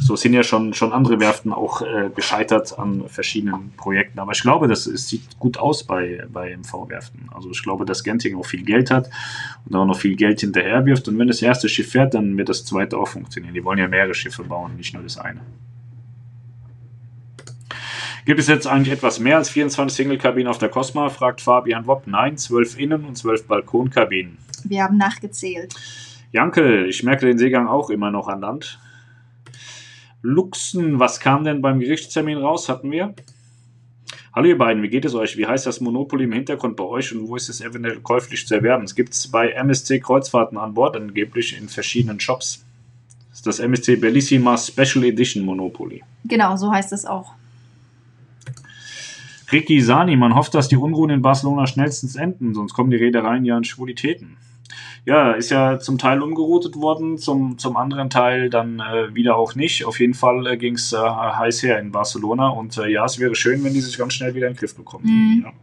So 0.03 0.15
sind 0.15 0.33
ja 0.33 0.41
schon, 0.41 0.73
schon 0.73 0.93
andere 0.93 1.19
Werften 1.19 1.53
auch 1.53 1.83
äh, 1.83 2.09
gescheitert 2.15 2.77
an 2.79 3.07
verschiedenen 3.07 3.71
Projekten. 3.77 4.17
Aber 4.17 4.31
ich 4.31 4.41
glaube, 4.41 4.67
das 4.67 4.87
es 4.87 5.07
sieht 5.07 5.37
gut 5.37 5.57
aus 5.57 5.83
bei, 5.83 6.25
bei 6.33 6.57
MV-Werften. 6.57 7.29
Also 7.31 7.51
ich 7.51 7.61
glaube, 7.61 7.85
dass 7.85 8.03
Genting 8.03 8.35
auch 8.35 8.45
viel 8.45 8.63
Geld 8.63 8.89
hat 8.89 9.11
und 9.65 9.75
auch 9.75 9.85
noch 9.85 9.99
viel 9.99 10.15
Geld 10.15 10.39
hinterher 10.39 10.85
wirft. 10.87 11.07
Und 11.07 11.19
wenn 11.19 11.27
das 11.27 11.43
erste 11.43 11.69
Schiff 11.69 11.91
fährt, 11.91 12.15
dann 12.15 12.35
wird 12.35 12.49
das 12.49 12.65
zweite 12.65 12.97
auch 12.97 13.07
funktionieren. 13.07 13.53
Die 13.53 13.63
wollen 13.63 13.77
ja 13.77 13.87
mehrere 13.87 14.15
Schiffe 14.15 14.43
bauen, 14.43 14.75
nicht 14.75 14.95
nur 14.95 15.03
das 15.03 15.19
eine. 15.19 15.41
Gibt 18.25 18.39
es 18.39 18.47
jetzt 18.47 18.65
eigentlich 18.65 18.93
etwas 18.93 19.19
mehr 19.19 19.37
als 19.37 19.49
24 19.49 19.95
Single-Kabinen 19.95 20.47
auf 20.47 20.57
der 20.57 20.69
Cosma? 20.69 21.09
fragt 21.09 21.41
Fabian 21.41 21.85
Wopp. 21.85 22.07
Nein, 22.07 22.37
12 22.37 22.79
Innen- 22.79 23.05
und 23.05 23.17
12 23.17 23.47
Balkonkabinen. 23.47 24.37
Wir 24.63 24.83
haben 24.83 24.97
nachgezählt. 24.97 25.75
Jankel, 26.31 26.87
ich 26.87 27.03
merke 27.03 27.25
den 27.25 27.37
Seegang 27.37 27.67
auch 27.67 27.89
immer 27.89 28.09
noch 28.09 28.27
an 28.27 28.41
Land. 28.41 28.79
Luxen, 30.21 30.99
was 30.99 31.19
kam 31.19 31.43
denn 31.43 31.61
beim 31.61 31.79
Gerichtstermin 31.79 32.37
raus? 32.37 32.69
Hatten 32.69 32.91
wir? 32.91 33.15
Hallo 34.33 34.47
ihr 34.47 34.57
beiden, 34.57 34.83
wie 34.83 34.89
geht 34.89 35.03
es 35.03 35.15
euch? 35.15 35.35
Wie 35.35 35.47
heißt 35.47 35.65
das 35.65 35.81
Monopoly 35.81 36.25
im 36.25 36.31
Hintergrund 36.31 36.77
bei 36.77 36.83
euch 36.83 37.13
und 37.13 37.27
wo 37.27 37.35
ist 37.35 37.49
es 37.49 37.59
eventuell 37.59 37.99
käuflich 37.99 38.47
zu 38.47 38.55
erwerben? 38.55 38.83
Es 38.83 38.95
gibt 38.95 39.13
es 39.13 39.27
bei 39.27 39.49
MSC 39.49 39.99
Kreuzfahrten 39.99 40.57
an 40.57 40.73
Bord, 40.73 40.95
angeblich 40.95 41.57
in 41.57 41.67
verschiedenen 41.67 42.19
Shops. 42.19 42.63
Das 43.29 43.39
ist 43.39 43.47
das 43.47 43.59
MSC 43.59 43.95
Bellissima 43.95 44.57
Special 44.57 45.03
Edition 45.05 45.43
Monopoly. 45.43 46.03
Genau, 46.25 46.55
so 46.55 46.71
heißt 46.71 46.93
es 46.93 47.05
auch. 47.05 47.33
Ricky 49.51 49.81
Sani, 49.81 50.15
man 50.15 50.35
hofft, 50.35 50.53
dass 50.53 50.69
die 50.69 50.77
Unruhen 50.77 51.09
in 51.09 51.21
Barcelona 51.21 51.67
schnellstens 51.67 52.15
enden, 52.15 52.53
sonst 52.53 52.73
kommen 52.73 52.91
die 52.91 52.97
Reedereien 52.97 53.43
ja 53.43 53.57
in 53.57 53.65
Schwulitäten. 53.65 54.37
Ja, 55.05 55.31
ist 55.31 55.49
ja 55.49 55.79
zum 55.79 55.97
Teil 55.97 56.21
umgeroutet 56.21 56.75
worden, 56.75 57.17
zum, 57.17 57.57
zum 57.57 57.75
anderen 57.75 58.09
Teil 58.09 58.49
dann 58.49 58.79
äh, 58.79 59.13
wieder 59.15 59.35
auch 59.35 59.55
nicht. 59.55 59.85
Auf 59.85 59.99
jeden 59.99 60.13
Fall 60.13 60.45
äh, 60.45 60.57
ging 60.57 60.75
es 60.75 60.93
äh, 60.93 60.97
heiß 60.97 61.63
her 61.63 61.79
in 61.79 61.91
Barcelona 61.91 62.49
und 62.49 62.77
äh, 62.77 62.87
ja, 62.87 63.05
es 63.05 63.19
wäre 63.19 63.35
schön, 63.35 63.63
wenn 63.63 63.73
die 63.73 63.81
sich 63.81 63.97
ganz 63.97 64.13
schnell 64.13 64.35
wieder 64.35 64.47
in 64.47 64.53
den 64.53 64.59
Griff 64.59 64.75
bekommen. 64.75 65.05
Mhm. 65.05 65.45
Ja. 65.45 65.53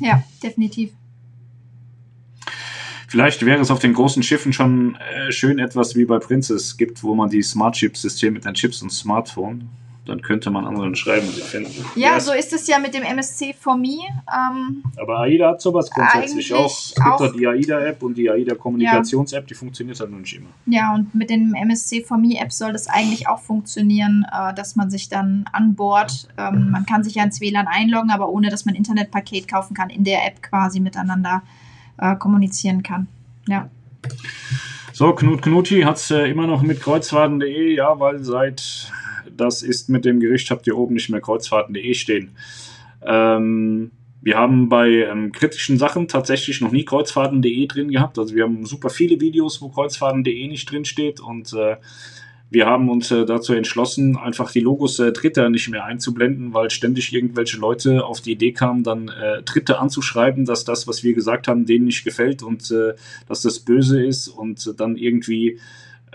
Ja, 0.00 0.22
definitiv. 0.42 0.90
Vielleicht 3.08 3.44
wäre 3.44 3.60
es 3.60 3.70
auf 3.70 3.78
den 3.78 3.92
großen 3.92 4.22
Schiffen 4.22 4.54
schon 4.54 4.96
äh, 4.96 5.30
schön 5.32 5.58
etwas 5.58 5.94
wie 5.94 6.06
bei 6.06 6.18
Princess 6.18 6.78
gibt, 6.78 7.02
wo 7.02 7.14
man 7.14 7.28
die 7.28 7.42
Smart 7.42 7.74
Chip 7.74 7.96
System 7.96 8.32
mit 8.32 8.46
den 8.46 8.54
Chips 8.54 8.80
und 8.80 8.90
Smartphone, 8.90 9.68
dann 10.04 10.20
könnte 10.20 10.50
man 10.50 10.66
anderen 10.66 10.96
schreiben, 10.96 11.28
sie 11.28 11.42
finden. 11.42 11.84
Ja, 11.94 12.14
Ja, 12.14 12.20
so 12.20 12.32
ist 12.32 12.52
es 12.52 12.66
ja 12.66 12.80
mit 12.80 12.92
dem 12.92 13.04
MSC 13.04 13.54
for 13.58 13.76
Me. 13.76 13.98
Ähm, 14.28 14.82
Aber 14.96 15.20
AIDA 15.20 15.50
hat 15.50 15.60
sowas 15.60 15.90
grundsätzlich 15.90 16.52
auch. 16.52 16.66
Es 16.66 16.94
gibt 16.96 17.06
auch. 17.06 17.32
die 17.32 17.46
AIDA-App 17.46 18.02
und 18.02 18.14
die 18.14 18.28
AIDA-Kommunikations-App, 18.28 19.46
die 19.46 19.54
funktioniert 19.54 20.00
halt 20.00 20.10
nur 20.10 20.20
nicht 20.20 20.34
immer. 20.34 20.48
ja, 20.66 20.92
und 20.94 21.14
mit 21.14 21.30
dem 21.30 21.54
MSC 21.54 22.02
for 22.02 22.18
Me 22.18 22.36
App 22.40 22.52
soll 22.52 22.72
das 22.72 22.88
eigentlich 22.88 23.28
auch 23.28 23.40
funktionieren, 23.40 24.26
äh, 24.32 24.52
dass 24.54 24.74
man 24.74 24.90
sich 24.90 25.08
dann 25.08 25.44
an 25.52 25.76
Bord, 25.76 26.28
ähm, 26.36 26.70
man 26.70 26.84
kann 26.84 27.04
sich 27.04 27.14
ja 27.14 27.22
ins 27.22 27.40
WLAN 27.40 27.68
einloggen, 27.68 28.10
aber 28.10 28.28
ohne 28.28 28.48
dass 28.48 28.64
man 28.64 28.74
ein 28.74 28.78
Internetpaket 28.78 29.46
kaufen 29.46 29.74
kann, 29.74 29.88
in 29.88 30.02
der 30.02 30.26
App 30.26 30.42
quasi 30.42 30.80
miteinander 30.80 31.42
äh, 31.98 32.16
kommunizieren 32.16 32.82
kann. 32.82 33.06
Ja. 33.46 33.70
So, 34.92 35.12
Knut 35.14 35.42
Knuti 35.42 35.82
hat 35.82 35.96
es 35.96 36.10
äh, 36.10 36.26
immer 36.26 36.46
noch 36.46 36.62
mit 36.62 36.80
kreuzfahrten.de, 36.80 37.76
ja, 37.76 37.98
weil 37.98 38.22
seit 38.24 38.92
das 39.36 39.62
ist 39.62 39.88
mit 39.88 40.04
dem 40.04 40.20
Gericht 40.20 40.50
habt 40.50 40.66
ihr 40.66 40.76
oben 40.76 40.94
nicht 40.94 41.10
mehr 41.10 41.20
kreuzfahrten.de 41.20 41.94
stehen. 41.94 42.30
Ähm, 43.04 43.90
wir 44.20 44.36
haben 44.36 44.68
bei 44.68 44.88
ähm, 44.88 45.32
kritischen 45.32 45.78
Sachen 45.78 46.06
tatsächlich 46.06 46.60
noch 46.60 46.70
nie 46.70 46.84
kreuzfahrten.de 46.84 47.66
drin 47.66 47.90
gehabt. 47.90 48.18
Also 48.18 48.34
wir 48.34 48.44
haben 48.44 48.64
super 48.64 48.88
viele 48.88 49.20
Videos, 49.20 49.60
wo 49.60 49.68
kreuzfahrten.de 49.68 50.46
nicht 50.46 50.70
drin 50.70 50.84
steht 50.84 51.20
und 51.20 51.52
äh, 51.52 51.76
wir 52.52 52.66
haben 52.66 52.90
uns 52.90 53.10
äh, 53.10 53.24
dazu 53.24 53.54
entschlossen, 53.54 54.18
einfach 54.18 54.52
die 54.52 54.60
Logos 54.60 54.98
äh, 54.98 55.10
Dritter 55.10 55.48
nicht 55.48 55.70
mehr 55.70 55.86
einzublenden, 55.86 56.52
weil 56.52 56.68
ständig 56.70 57.10
irgendwelche 57.12 57.56
Leute 57.56 58.04
auf 58.04 58.20
die 58.20 58.32
Idee 58.32 58.52
kamen, 58.52 58.84
dann 58.84 59.08
äh, 59.08 59.42
Dritte 59.42 59.78
anzuschreiben, 59.78 60.44
dass 60.44 60.64
das, 60.64 60.86
was 60.86 61.02
wir 61.02 61.14
gesagt 61.14 61.48
haben, 61.48 61.64
denen 61.64 61.86
nicht 61.86 62.04
gefällt 62.04 62.42
und 62.42 62.70
äh, 62.70 62.92
dass 63.26 63.40
das 63.40 63.60
böse 63.60 64.04
ist 64.04 64.28
und 64.28 64.66
äh, 64.66 64.74
dann 64.74 64.96
irgendwie 64.96 65.60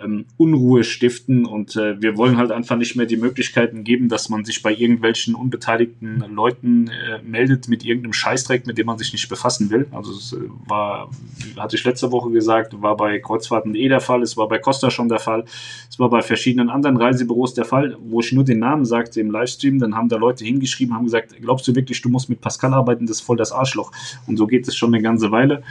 ähm, 0.03 0.25
Unruhe 0.37 0.83
stiften 0.83 1.45
und 1.45 1.75
äh, 1.75 2.01
wir 2.01 2.17
wollen 2.17 2.37
halt 2.37 2.51
einfach 2.51 2.77
nicht 2.77 2.95
mehr 2.95 3.05
die 3.05 3.17
Möglichkeiten 3.17 3.83
geben, 3.83 4.09
dass 4.09 4.29
man 4.29 4.45
sich 4.45 4.61
bei 4.61 4.73
irgendwelchen 4.73 5.35
unbeteiligten 5.35 6.23
Leuten 6.33 6.87
äh, 6.87 7.21
meldet 7.23 7.67
mit 7.67 7.83
irgendeinem 7.83 8.13
Scheißdreck, 8.13 8.67
mit 8.67 8.77
dem 8.77 8.85
man 8.85 8.97
sich 8.97 9.11
nicht 9.11 9.27
befassen 9.29 9.69
will. 9.69 9.87
Also 9.91 10.11
es 10.11 10.33
äh, 10.33 10.37
war, 10.67 11.09
hatte 11.57 11.75
ich 11.75 11.83
letzte 11.83 12.11
Woche 12.11 12.29
gesagt, 12.31 12.81
war 12.81 12.95
bei 12.95 13.19
Kreuzfahrten.de 13.19 13.87
der 13.87 14.01
Fall, 14.01 14.21
es 14.21 14.37
war 14.37 14.47
bei 14.47 14.59
Costa 14.59 14.91
schon 14.91 15.09
der 15.09 15.19
Fall, 15.19 15.45
es 15.89 15.99
war 15.99 16.09
bei 16.09 16.21
verschiedenen 16.21 16.69
anderen 16.69 16.97
Reisebüros 16.97 17.53
der 17.53 17.65
Fall, 17.65 17.97
wo 17.99 18.19
ich 18.19 18.31
nur 18.31 18.43
den 18.43 18.59
Namen 18.59 18.85
sagte 18.85 19.19
im 19.19 19.31
Livestream, 19.31 19.79
dann 19.79 19.95
haben 19.95 20.09
da 20.09 20.17
Leute 20.17 20.45
hingeschrieben, 20.45 20.93
haben 20.95 21.05
gesagt, 21.05 21.35
glaubst 21.41 21.67
du 21.67 21.75
wirklich, 21.75 22.01
du 22.01 22.09
musst 22.09 22.29
mit 22.29 22.41
Pascal 22.41 22.73
arbeiten, 22.73 23.05
das 23.07 23.17
ist 23.17 23.21
voll 23.21 23.37
das 23.37 23.51
Arschloch. 23.51 23.91
Und 24.27 24.37
so 24.37 24.47
geht 24.47 24.67
es 24.67 24.75
schon 24.75 24.93
eine 24.93 25.01
ganze 25.01 25.31
Weile. 25.31 25.63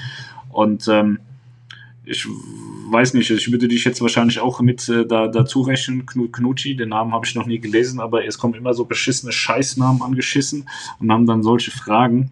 Und 0.50 0.88
ähm, 0.88 1.18
ich 2.06 2.26
weiß 2.26 3.14
nicht, 3.14 3.30
ich 3.30 3.50
würde 3.50 3.68
dich 3.68 3.84
jetzt 3.84 4.00
wahrscheinlich 4.00 4.38
auch 4.38 4.60
mit 4.60 4.88
äh, 4.88 5.04
da, 5.06 5.26
dazu 5.26 5.62
rechnen, 5.62 6.06
Knut 6.06 6.32
Knutschi, 6.32 6.76
den 6.76 6.90
Namen 6.90 7.12
habe 7.12 7.26
ich 7.26 7.34
noch 7.34 7.46
nie 7.46 7.58
gelesen, 7.58 8.00
aber 8.00 8.24
es 8.24 8.38
kommen 8.38 8.54
immer 8.54 8.74
so 8.74 8.84
beschissene 8.84 9.32
Scheißnamen 9.32 10.02
angeschissen 10.02 10.68
und 11.00 11.10
haben 11.10 11.26
dann 11.26 11.42
solche 11.42 11.72
Fragen. 11.72 12.30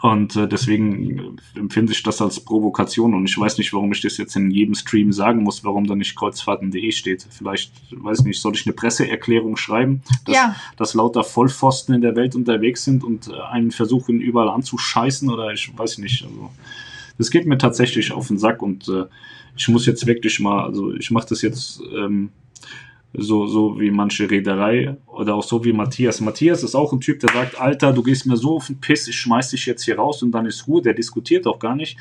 Und 0.00 0.36
äh, 0.36 0.46
deswegen 0.46 1.38
empfinde 1.56 1.92
ich 1.92 2.04
das 2.04 2.22
als 2.22 2.38
Provokation 2.38 3.14
und 3.14 3.28
ich 3.28 3.36
weiß 3.36 3.58
nicht, 3.58 3.72
warum 3.72 3.90
ich 3.90 4.00
das 4.00 4.16
jetzt 4.16 4.36
in 4.36 4.52
jedem 4.52 4.76
Stream 4.76 5.12
sagen 5.12 5.42
muss, 5.42 5.64
warum 5.64 5.88
da 5.88 5.96
nicht 5.96 6.14
kreuzfahrten.de 6.14 6.92
steht. 6.92 7.26
Vielleicht, 7.28 7.72
weiß 7.90 8.22
nicht, 8.22 8.40
soll 8.40 8.54
ich 8.54 8.64
eine 8.64 8.74
Presseerklärung 8.74 9.56
schreiben, 9.56 10.02
dass, 10.24 10.36
Ja. 10.36 10.54
dass 10.76 10.94
lauter 10.94 11.24
Vollpfosten 11.24 11.96
in 11.96 12.00
der 12.00 12.14
Welt 12.14 12.36
unterwegs 12.36 12.84
sind 12.84 13.02
und 13.02 13.26
äh, 13.26 13.40
einen 13.50 13.72
versuchen 13.72 14.20
überall 14.20 14.50
anzuscheißen 14.50 15.28
oder 15.30 15.52
ich 15.52 15.76
weiß 15.76 15.98
nicht. 15.98 16.22
Also, 16.22 16.50
das 17.18 17.30
geht 17.30 17.46
mir 17.46 17.58
tatsächlich 17.58 18.12
auf 18.12 18.28
den 18.28 18.38
Sack 18.38 18.62
und 18.62 18.88
äh, 18.88 19.04
ich 19.56 19.68
muss 19.68 19.86
jetzt 19.86 20.06
wirklich 20.06 20.40
mal, 20.40 20.64
also 20.64 20.94
ich 20.94 21.10
mache 21.10 21.28
das 21.28 21.42
jetzt 21.42 21.82
ähm, 21.94 22.30
so, 23.12 23.46
so 23.46 23.80
wie 23.80 23.90
manche 23.90 24.30
Reederei 24.30 24.96
oder 25.06 25.34
auch 25.34 25.42
so 25.42 25.64
wie 25.64 25.72
Matthias. 25.72 26.20
Matthias 26.20 26.62
ist 26.62 26.74
auch 26.74 26.92
ein 26.92 27.00
Typ, 27.00 27.20
der 27.20 27.32
sagt, 27.32 27.60
Alter, 27.60 27.92
du 27.92 28.02
gehst 28.02 28.26
mir 28.26 28.36
so 28.36 28.56
auf 28.56 28.66
den 28.66 28.80
Piss, 28.80 29.08
ich 29.08 29.16
schmeiß 29.16 29.50
dich 29.50 29.66
jetzt 29.66 29.82
hier 29.82 29.96
raus 29.96 30.22
und 30.22 30.30
dann 30.32 30.46
ist 30.46 30.68
Ruhe, 30.68 30.82
der 30.82 30.94
diskutiert 30.94 31.46
auch 31.46 31.58
gar 31.58 31.74
nicht. 31.74 31.96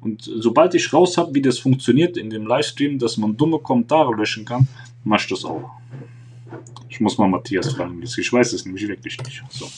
Und 0.00 0.22
sobald 0.22 0.74
ich 0.74 0.92
raus 0.92 1.16
habe, 1.16 1.34
wie 1.34 1.42
das 1.42 1.58
funktioniert 1.58 2.16
in 2.16 2.30
dem 2.30 2.46
Livestream, 2.46 2.98
dass 2.98 3.16
man 3.16 3.36
dumme 3.36 3.58
Kommentare 3.58 4.14
löschen 4.14 4.44
kann, 4.44 4.68
mach 5.04 5.20
ich 5.20 5.28
das 5.28 5.44
auch. 5.44 5.70
Ich 6.88 7.00
muss 7.00 7.18
mal 7.18 7.28
Matthias 7.28 7.72
fragen, 7.72 8.02
ich 8.02 8.32
weiß 8.32 8.52
es 8.52 8.64
nämlich 8.64 8.86
wirklich 8.88 9.22
nicht. 9.22 9.42
So. 9.50 9.70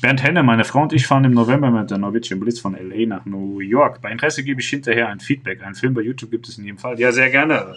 Bernd 0.00 0.22
Henne, 0.22 0.42
meine 0.42 0.64
Frau 0.64 0.82
und 0.82 0.92
ich 0.92 1.06
fahren 1.06 1.24
im 1.24 1.32
November 1.32 1.70
mit 1.70 1.90
der 1.90 1.98
Norwegian 1.98 2.40
Blitz 2.40 2.58
von 2.58 2.74
LA 2.74 3.06
nach 3.06 3.26
New 3.26 3.60
York. 3.60 4.00
Bei 4.00 4.10
Interesse 4.10 4.42
gebe 4.42 4.60
ich 4.60 4.68
hinterher 4.68 5.08
ein 5.08 5.20
Feedback. 5.20 5.62
Einen 5.62 5.74
Film 5.74 5.94
bei 5.94 6.02
YouTube 6.02 6.30
gibt 6.30 6.48
es 6.48 6.58
in 6.58 6.64
jedem 6.64 6.78
Fall. 6.78 6.98
Ja, 6.98 7.12
sehr 7.12 7.30
gerne. 7.30 7.74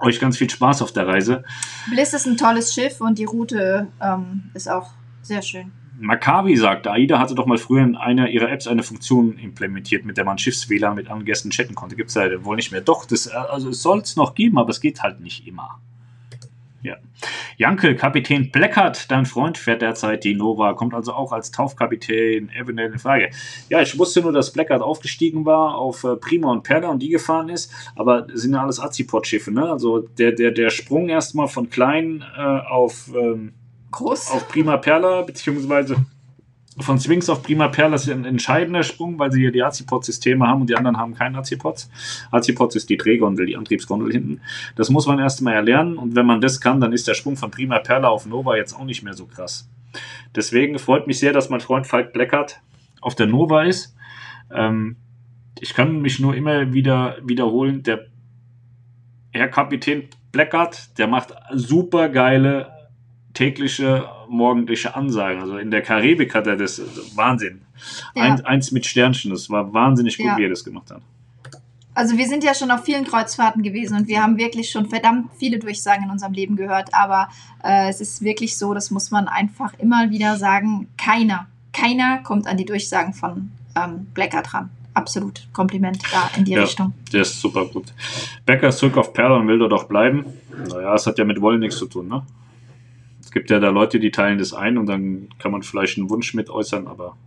Euch 0.00 0.20
ganz 0.20 0.36
viel 0.36 0.50
Spaß 0.50 0.82
auf 0.82 0.92
der 0.92 1.06
Reise. 1.06 1.44
Bliss 1.90 2.12
ist 2.12 2.26
ein 2.26 2.36
tolles 2.36 2.74
Schiff 2.74 3.00
und 3.00 3.18
die 3.18 3.24
Route 3.24 3.88
ähm, 4.02 4.50
ist 4.52 4.68
auch 4.68 4.90
sehr 5.22 5.42
schön. 5.42 5.72
Maccabi 5.98 6.56
sagt, 6.56 6.86
AIDA 6.86 7.18
hatte 7.18 7.34
doch 7.34 7.46
mal 7.46 7.56
früher 7.56 7.82
in 7.82 7.96
einer 7.96 8.28
ihrer 8.28 8.50
Apps 8.50 8.66
eine 8.66 8.82
Funktion 8.82 9.38
implementiert, 9.38 10.04
mit 10.04 10.18
der 10.18 10.24
man 10.24 10.36
Schiffswähler 10.36 10.94
mit 10.94 11.06
anderen 11.06 11.24
Gästen 11.24 11.50
chatten 11.50 11.74
konnte. 11.74 11.96
Gibt 11.96 12.10
es 12.10 12.14
ja 12.16 12.44
wohl 12.44 12.56
nicht 12.56 12.70
mehr. 12.70 12.82
Doch, 12.82 13.06
das, 13.06 13.26
äh, 13.26 13.34
also 13.34 13.70
es 13.70 13.82
soll 13.82 14.00
es 14.00 14.16
noch 14.16 14.34
geben, 14.34 14.58
aber 14.58 14.70
es 14.70 14.80
geht 14.80 15.02
halt 15.02 15.20
nicht 15.20 15.46
immer. 15.46 15.80
Ja. 16.86 16.98
Janke, 17.56 17.96
Kapitän 17.96 18.52
Bleckert, 18.52 19.10
dein 19.10 19.26
Freund, 19.26 19.58
fährt 19.58 19.82
derzeit 19.82 20.22
die 20.22 20.36
Nova, 20.36 20.74
kommt 20.74 20.94
also 20.94 21.14
auch 21.14 21.32
als 21.32 21.50
Taufkapitän 21.50 22.48
eventuell 22.50 22.92
in 22.92 22.98
Frage. 23.00 23.30
Ja, 23.68 23.82
ich 23.82 23.98
wusste 23.98 24.20
nur, 24.20 24.30
dass 24.30 24.52
Bleckert 24.52 24.82
aufgestiegen 24.82 25.44
war 25.44 25.74
auf 25.74 26.04
äh, 26.04 26.14
Prima 26.14 26.52
und 26.52 26.62
Perla 26.62 26.88
und 26.90 27.02
die 27.02 27.08
gefahren 27.08 27.48
ist, 27.48 27.72
aber 27.96 28.28
sind 28.32 28.54
ja 28.54 28.62
alles 28.62 28.78
Azipod-Schiffe, 28.78 29.50
ne? 29.50 29.68
Also 29.68 29.98
der, 29.98 30.30
der, 30.30 30.52
der 30.52 30.70
Sprung 30.70 31.08
erstmal 31.08 31.48
von 31.48 31.70
klein 31.70 32.24
äh, 32.38 32.40
auf. 32.40 33.10
Ähm, 33.16 33.52
Groß. 33.90 34.30
auf 34.30 34.46
Prima 34.48 34.76
Perla, 34.76 35.22
beziehungsweise 35.22 35.96
von 36.78 36.98
Swings 36.98 37.30
auf 37.30 37.42
Prima 37.42 37.68
Perla 37.68 37.94
ist 37.94 38.08
ein 38.08 38.24
entscheidender 38.24 38.82
Sprung, 38.82 39.18
weil 39.18 39.32
sie 39.32 39.40
hier 39.40 39.52
die 39.52 39.62
Azipod-Systeme 39.62 40.46
haben 40.46 40.62
und 40.62 40.70
die 40.70 40.76
anderen 40.76 40.98
haben 40.98 41.14
keine 41.14 41.38
Azipods. 41.38 41.90
Azipods 42.30 42.76
ist 42.76 42.90
die 42.90 42.96
Drehgondel, 42.96 43.46
die 43.46 43.56
Antriebsgondel 43.56 44.12
hinten. 44.12 44.40
Das 44.74 44.90
muss 44.90 45.06
man 45.06 45.18
erst 45.18 45.40
mal 45.40 45.54
erlernen 45.54 45.96
und 45.96 46.16
wenn 46.16 46.26
man 46.26 46.40
das 46.40 46.60
kann, 46.60 46.80
dann 46.80 46.92
ist 46.92 47.08
der 47.08 47.14
Sprung 47.14 47.36
von 47.36 47.50
Prima 47.50 47.78
Perla 47.78 48.08
auf 48.08 48.26
Nova 48.26 48.56
jetzt 48.56 48.74
auch 48.74 48.84
nicht 48.84 49.02
mehr 49.02 49.14
so 49.14 49.26
krass. 49.26 49.68
Deswegen 50.34 50.78
freut 50.78 51.06
mich 51.06 51.18
sehr, 51.18 51.32
dass 51.32 51.48
mein 51.48 51.60
Freund 51.60 51.86
Falk 51.86 52.12
Bleckert 52.12 52.60
auf 53.00 53.14
der 53.14 53.26
Nova 53.26 53.62
ist. 53.62 53.96
Ähm, 54.52 54.96
ich 55.58 55.72
kann 55.72 56.02
mich 56.02 56.20
nur 56.20 56.34
immer 56.34 56.74
wieder 56.74 57.16
wiederholen, 57.22 57.82
der 57.82 58.06
Herr 59.30 59.48
Kapitän 59.48 60.08
Bleckert, 60.32 60.98
der 60.98 61.06
macht 61.06 61.32
super 61.52 62.10
geile 62.10 62.90
tägliche 63.32 64.08
morgendliche 64.28 64.94
Ansagen. 64.94 65.40
Also 65.40 65.58
in 65.58 65.70
der 65.70 65.82
Karibik 65.82 66.34
hat 66.34 66.46
er 66.46 66.56
das 66.56 66.80
Wahnsinn. 67.14 67.62
Ja. 68.14 68.22
Eins, 68.24 68.44
eins 68.44 68.72
mit 68.72 68.86
Sternchen, 68.86 69.30
das 69.30 69.50
war 69.50 69.72
wahnsinnig 69.72 70.16
gut, 70.16 70.26
Ja. 70.26 70.36
wie 70.36 70.44
er 70.44 70.50
das 70.50 70.64
gemacht 70.64 70.90
hat. 70.90 71.02
Also 71.94 72.18
wir 72.18 72.26
sind 72.28 72.44
ja 72.44 72.54
schon 72.54 72.70
auf 72.70 72.84
vielen 72.84 73.04
Kreuzfahrten 73.04 73.62
gewesen 73.62 73.96
und 73.96 74.06
wir 74.06 74.22
haben 74.22 74.36
wirklich 74.36 74.70
schon 74.70 74.88
verdammt 74.90 75.30
viele 75.38 75.58
Durchsagen 75.58 76.04
in 76.04 76.10
unserem 76.10 76.34
Leben 76.34 76.54
gehört. 76.56 76.90
Aber 76.92 77.28
äh, 77.64 77.88
es 77.88 78.02
ist 78.02 78.20
wirklich 78.22 78.56
so, 78.58 78.74
das 78.74 78.90
muss 78.90 79.10
man 79.10 79.28
einfach 79.28 79.72
immer 79.78 80.10
wieder 80.10 80.36
sagen, 80.36 80.88
keiner, 80.98 81.46
keiner 81.72 82.18
kommt 82.18 82.46
an 82.46 82.58
die 82.58 82.66
Durchsagen 82.66 83.14
von 83.14 83.50
ähm, 83.74 84.06
Blecker 84.12 84.42
dran. 84.42 84.68
Absolut. 84.92 85.46
Kompliment 85.54 85.98
da 86.12 86.30
in 86.38 86.44
die 86.44 86.52
Ja. 86.52 86.62
Richtung. 86.62 86.92
Der 87.12 87.22
ist 87.22 87.40
super 87.40 87.64
gut. 87.66 87.92
Becker 88.46 88.68
ist 88.68 88.78
zurück 88.78 88.96
auf 88.98 89.12
Perla 89.12 89.36
und 89.36 89.46
will 89.48 89.58
dort 89.58 89.72
auch 89.74 89.84
bleiben. 89.84 90.24
Naja, 90.70 90.94
es 90.94 91.06
hat 91.06 91.18
ja 91.18 91.24
mit 91.24 91.40
Wollen 91.40 91.60
nichts 91.60 91.76
zu 91.78 91.86
tun, 91.86 92.08
ne? 92.08 92.22
Es 93.36 93.38
gibt 93.38 93.50
ja 93.50 93.60
da 93.60 93.68
Leute, 93.68 94.00
die 94.00 94.10
teilen 94.10 94.38
das 94.38 94.54
ein 94.54 94.78
und 94.78 94.86
dann 94.86 95.28
kann 95.38 95.52
man 95.52 95.62
vielleicht 95.62 95.98
einen 95.98 96.08
Wunsch 96.08 96.32
mit 96.32 96.48
äußern, 96.48 96.86
aber. 96.86 97.18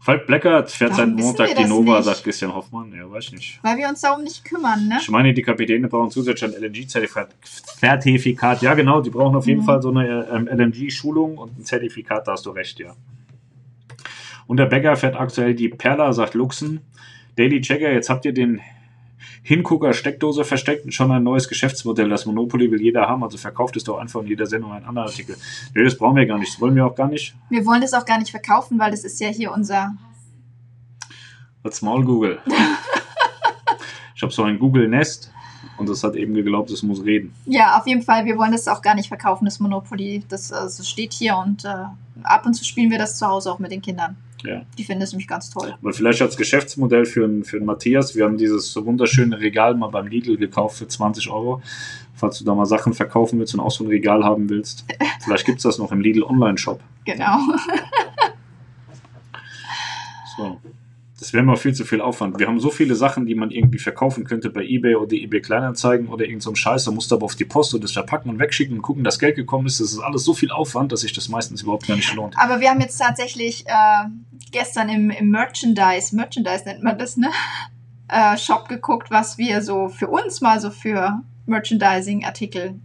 Falk 0.00 0.26
Bleckert 0.26 0.68
fährt 0.72 0.98
Warum 0.98 1.16
seit 1.16 1.24
Montag 1.24 1.54
die 1.54 1.64
Nova, 1.66 1.98
nicht? 1.98 2.06
sagt 2.06 2.24
Christian 2.24 2.52
Hoffmann. 2.52 2.92
Ja, 2.92 3.08
weiß 3.08 3.26
ich 3.26 3.32
nicht. 3.34 3.60
Weil 3.62 3.76
wir 3.78 3.88
uns 3.88 4.00
darum 4.00 4.24
nicht 4.24 4.44
kümmern, 4.44 4.88
ne? 4.88 4.98
Ich 5.00 5.08
meine, 5.08 5.32
die 5.32 5.42
Kapitäne 5.42 5.86
brauchen 5.86 6.10
zusätzlich 6.10 6.56
ein 6.56 6.60
LNG-Zertifikat. 6.60 8.62
Ja, 8.62 8.74
genau, 8.74 9.00
die 9.00 9.10
brauchen 9.10 9.36
auf 9.36 9.46
jeden 9.46 9.60
Mhm. 9.60 9.64
Fall 9.64 9.80
so 9.80 9.90
eine 9.90 10.26
ähm, 10.32 10.48
LNG-Schulung 10.48 11.38
und 11.38 11.56
ein 11.56 11.64
Zertifikat, 11.64 12.26
da 12.26 12.32
hast 12.32 12.44
du 12.44 12.50
recht, 12.50 12.80
ja. 12.80 12.96
Und 14.48 14.56
der 14.56 14.66
Bäcker 14.66 14.96
fährt 14.96 15.14
aktuell 15.14 15.54
die 15.54 15.68
Perla, 15.68 16.12
sagt 16.12 16.34
Luxen. 16.34 16.80
Daily 17.36 17.60
Checker, 17.60 17.92
jetzt 17.92 18.10
habt 18.10 18.24
ihr 18.24 18.34
den 18.34 18.60
Hingucker 19.46 19.92
Steckdose 19.92 20.42
versteckt 20.42 20.90
schon 20.94 21.12
ein 21.12 21.22
neues 21.22 21.48
Geschäftsmodell. 21.48 22.08
Das 22.08 22.24
Monopoly 22.24 22.70
will 22.70 22.80
jeder 22.80 23.02
haben, 23.02 23.22
also 23.22 23.36
verkauft 23.36 23.76
es 23.76 23.84
doch 23.84 23.98
einfach 23.98 24.22
in 24.22 24.28
jeder 24.28 24.46
Sendung 24.46 24.72
einen 24.72 24.86
anderen 24.86 25.06
Artikel. 25.06 25.36
Nee, 25.74 25.84
das 25.84 25.98
brauchen 25.98 26.16
wir 26.16 26.24
gar 26.24 26.38
nicht, 26.38 26.54
das 26.54 26.60
wollen 26.62 26.74
wir 26.74 26.86
auch 26.86 26.94
gar 26.94 27.08
nicht. 27.08 27.34
Wir 27.50 27.66
wollen 27.66 27.82
das 27.82 27.92
auch 27.92 28.06
gar 28.06 28.18
nicht 28.18 28.30
verkaufen, 28.30 28.78
weil 28.78 28.90
das 28.90 29.04
ist 29.04 29.20
ja 29.20 29.28
hier 29.28 29.52
unser. 29.52 29.94
Als 31.62 31.82
Maul 31.82 32.06
Google. 32.06 32.38
ich 34.16 34.22
habe 34.22 34.32
so 34.32 34.44
ein 34.44 34.58
Google 34.58 34.88
Nest 34.88 35.30
und 35.76 35.90
das 35.90 36.02
hat 36.02 36.16
eben 36.16 36.32
geglaubt, 36.32 36.70
es 36.70 36.82
muss 36.82 37.04
reden. 37.04 37.34
Ja, 37.44 37.78
auf 37.78 37.86
jeden 37.86 38.00
Fall, 38.00 38.24
wir 38.24 38.38
wollen 38.38 38.52
das 38.52 38.66
auch 38.66 38.80
gar 38.80 38.94
nicht 38.94 39.08
verkaufen, 39.08 39.44
das 39.44 39.60
Monopoly. 39.60 40.24
Das, 40.26 40.48
das 40.48 40.88
steht 40.88 41.12
hier 41.12 41.36
und 41.36 41.66
äh, 41.66 41.84
ab 42.22 42.46
und 42.46 42.54
zu 42.54 42.64
spielen 42.64 42.90
wir 42.90 42.98
das 42.98 43.18
zu 43.18 43.26
Hause 43.26 43.52
auch 43.52 43.58
mit 43.58 43.72
den 43.72 43.82
Kindern. 43.82 44.16
Ja. 44.44 44.62
Die 44.78 44.84
finden 44.84 45.02
es 45.02 45.12
nämlich 45.12 45.26
ganz 45.28 45.50
toll. 45.50 45.74
Aber 45.80 45.92
vielleicht 45.92 46.20
als 46.22 46.36
Geschäftsmodell 46.36 47.06
für, 47.06 47.24
einen- 47.24 47.44
für 47.44 47.56
einen 47.56 47.66
Matthias. 47.66 48.14
Wir 48.14 48.24
haben 48.24 48.36
dieses 48.36 48.76
wunderschöne 48.76 49.40
Regal 49.40 49.74
mal 49.74 49.88
beim 49.88 50.06
Lidl 50.06 50.36
gekauft 50.36 50.76
für 50.78 50.86
20 50.88 51.30
Euro. 51.30 51.62
Falls 52.14 52.38
du 52.38 52.44
da 52.44 52.54
mal 52.54 52.66
Sachen 52.66 52.92
verkaufen 52.94 53.38
willst 53.40 53.54
und 53.54 53.60
auch 53.60 53.70
so 53.70 53.84
ein 53.84 53.88
Regal 53.88 54.22
haben 54.24 54.48
willst. 54.50 54.84
Vielleicht 55.24 55.46
gibt 55.46 55.58
es 55.58 55.62
das 55.64 55.78
noch 55.78 55.90
im 55.92 56.00
Lidl 56.00 56.22
Online-Shop. 56.22 56.80
Genau. 57.04 57.38
So. 60.36 60.60
Das 61.18 61.32
wäre 61.32 61.44
mal 61.44 61.56
viel 61.56 61.72
zu 61.72 61.84
viel 61.84 62.00
Aufwand. 62.00 62.40
Wir 62.40 62.48
haben 62.48 62.58
so 62.58 62.70
viele 62.70 62.96
Sachen, 62.96 63.24
die 63.24 63.36
man 63.36 63.52
irgendwie 63.52 63.78
verkaufen 63.78 64.24
könnte 64.24 64.50
bei 64.50 64.64
Ebay 64.64 64.96
oder 64.96 65.12
eBay 65.12 65.40
Kleinanzeigen 65.40 66.08
oder 66.08 66.24
irgend 66.24 66.42
so 66.42 66.52
Scheiß. 66.54 66.84
Da 66.84 66.90
musst 66.90 67.10
du 67.10 67.14
aber 67.14 67.24
auf 67.24 67.36
die 67.36 67.44
Post 67.44 67.72
und 67.74 67.84
das 67.84 67.92
verpacken 67.92 68.30
und 68.30 68.40
wegschicken 68.40 68.76
und 68.76 68.82
gucken, 68.82 69.04
dass 69.04 69.20
Geld 69.20 69.36
gekommen 69.36 69.66
ist. 69.66 69.80
Das 69.80 69.92
ist 69.92 70.00
alles 70.00 70.24
so 70.24 70.34
viel 70.34 70.50
Aufwand, 70.50 70.90
dass 70.90 71.00
sich 71.00 71.12
das 71.12 71.28
meistens 71.28 71.62
überhaupt 71.62 71.86
gar 71.86 71.94
nicht 71.94 72.12
lohnt. 72.14 72.36
Aber 72.36 72.60
wir 72.60 72.68
haben 72.68 72.80
jetzt 72.80 72.98
tatsächlich 72.98 73.64
äh, 73.66 74.08
gestern 74.50 74.88
im, 74.88 75.10
im 75.10 75.30
Merchandise, 75.30 76.16
Merchandise 76.16 76.64
nennt 76.64 76.82
man 76.82 76.98
das, 76.98 77.16
ne? 77.16 77.30
Äh, 78.08 78.36
Shop 78.36 78.68
geguckt, 78.68 79.10
was 79.10 79.38
wir 79.38 79.62
so 79.62 79.88
für 79.88 80.08
uns 80.08 80.40
mal 80.40 80.60
so 80.60 80.70
für 80.70 81.22
Merchandising-Artikel. 81.46 82.80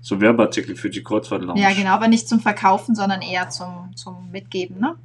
So 0.00 0.20
Werbeartikel 0.20 0.74
für 0.74 0.90
die 0.90 1.02
Kreuzfahrt-Lounge. 1.02 1.60
Ja, 1.60 1.72
genau, 1.72 1.90
aber 1.90 2.08
nicht 2.08 2.28
zum 2.28 2.40
Verkaufen, 2.40 2.94
sondern 2.94 3.22
eher 3.22 3.50
zum, 3.50 3.94
zum 3.94 4.30
Mitgeben, 4.30 4.80
ne? 4.80 4.96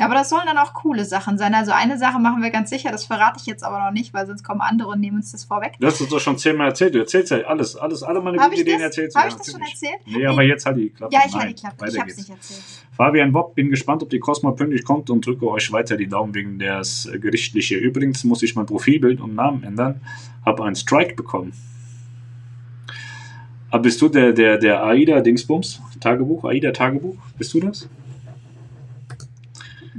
Aber 0.00 0.14
das 0.14 0.28
sollen 0.28 0.46
dann 0.46 0.58
auch 0.58 0.74
coole 0.74 1.04
Sachen 1.04 1.38
sein. 1.38 1.54
Also 1.54 1.72
eine 1.72 1.98
Sache 1.98 2.18
machen 2.18 2.42
wir 2.42 2.50
ganz 2.50 2.70
sicher, 2.70 2.90
das 2.90 3.04
verrate 3.04 3.38
ich 3.40 3.46
jetzt 3.46 3.64
aber 3.64 3.78
noch 3.78 3.90
nicht, 3.90 4.14
weil 4.14 4.26
sonst 4.26 4.42
kommen 4.42 4.60
andere 4.60 4.90
und 4.90 5.00
nehmen 5.00 5.18
uns 5.18 5.32
das 5.32 5.44
vorweg. 5.44 5.74
Du 5.80 5.86
hast 5.86 6.00
es 6.00 6.08
doch 6.08 6.20
schon 6.20 6.38
zehnmal 6.38 6.68
erzählt. 6.68 6.94
Du 6.94 6.98
erzählst 6.98 7.30
ja 7.30 7.38
alles. 7.38 7.76
alles 7.76 8.02
alle 8.02 8.20
meine 8.20 8.38
Habe 8.38 8.50
guten 8.50 8.62
Ideen 8.62 8.80
erzählst 8.80 9.16
du. 9.16 9.20
hab 9.20 9.28
ich 9.28 9.34
das 9.34 9.50
schon 9.50 9.60
erzählt? 9.60 9.98
Nee, 10.06 10.26
aber 10.26 10.42
jetzt 10.42 10.66
halt 10.66 10.76
die 10.76 10.90
Klappe. 10.90 11.14
Ja, 11.14 11.22
ich 11.26 11.34
hatte 11.34 11.48
die 11.48 11.54
Klappe. 11.54 11.80
weiter 11.80 11.92
Ich 11.92 12.00
habe 12.00 12.10
es 12.10 12.16
nicht 12.16 12.30
erzählt. 12.30 12.60
Fabian 12.92 13.32
Bob, 13.32 13.54
bin 13.54 13.70
gespannt, 13.70 14.02
ob 14.02 14.10
die 14.10 14.18
Cosma 14.18 14.52
pünktlich 14.52 14.84
kommt 14.84 15.10
und 15.10 15.24
drücke 15.24 15.48
euch 15.48 15.72
weiter 15.72 15.96
die 15.96 16.08
Daumen 16.08 16.34
wegen 16.34 16.58
des 16.58 17.06
äh, 17.06 17.18
Gerichtliche. 17.18 17.76
Übrigens 17.76 18.24
muss 18.24 18.42
ich 18.42 18.56
mein 18.56 18.66
Profilbild 18.66 19.20
und 19.20 19.34
Namen 19.34 19.62
ändern. 19.62 20.00
Habe 20.44 20.64
einen 20.64 20.76
Strike 20.76 21.14
bekommen. 21.14 21.52
Aber 23.70 23.82
bist 23.82 24.00
du 24.00 24.08
der, 24.08 24.32
der, 24.32 24.58
der 24.58 24.82
AIDA-Dingsbums? 24.82 25.82
Tagebuch? 26.00 26.44
AIDA-Tagebuch? 26.44 27.16
Bist 27.36 27.52
du 27.54 27.60
das? 27.60 27.88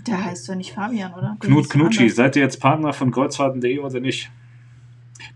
Der 0.08 0.26
heißt 0.26 0.50
doch 0.50 0.56
nicht 0.56 0.74
Fabian, 0.74 1.14
oder? 1.14 1.38
Der 1.42 1.50
Knut 1.50 1.70
Knutschi, 1.70 2.10
seid 2.10 2.36
ihr 2.36 2.44
jetzt 2.44 2.60
Partner 2.60 2.94
von 2.94 3.12
Kreuzfahrten.de 3.12 3.80
oder 3.80 4.00
nicht? 4.00 4.30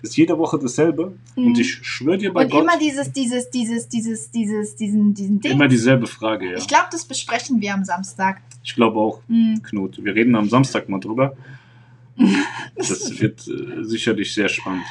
Das 0.02 0.12
ist 0.12 0.18
jede 0.18 0.38
Woche 0.38 0.60
dasselbe. 0.60 1.18
Mhm. 1.36 1.48
Und 1.48 1.60
ich 1.60 1.74
schwöre 1.82 2.18
dir 2.18 2.34
bei 2.34 2.44
Und 2.44 2.52
Gott, 2.52 2.64
immer 2.64 2.78
dieses, 2.78 3.12
dieses, 3.12 3.50
dieses, 3.50 3.88
dieses, 3.90 4.32
dieses, 4.32 4.76
diesen, 4.76 5.14
diesen 5.14 5.40
Ding. 5.40 5.52
immer 5.54 5.68
dieselbe 5.68 6.08
Frage. 6.08 6.52
Ja. 6.52 6.58
Ich 6.58 6.68
glaube, 6.68 6.88
das 6.92 7.06
besprechen 7.06 7.62
wir 7.62 7.74
am 7.74 7.84
Samstag. 7.84 8.42
Ich 8.64 8.76
glaube 8.76 9.00
auch. 9.00 9.22
Mhm. 9.28 9.62
Knut. 9.64 10.04
Wir 10.04 10.16
reden 10.16 10.36
am 10.36 10.50
Samstag 10.50 10.90
mal 10.90 11.00
drüber. 11.00 11.36
Das 12.76 13.20
wird 13.20 13.48
äh, 13.48 13.84
sicherlich 13.84 14.34
sehr 14.34 14.50
spannend. 14.50 14.86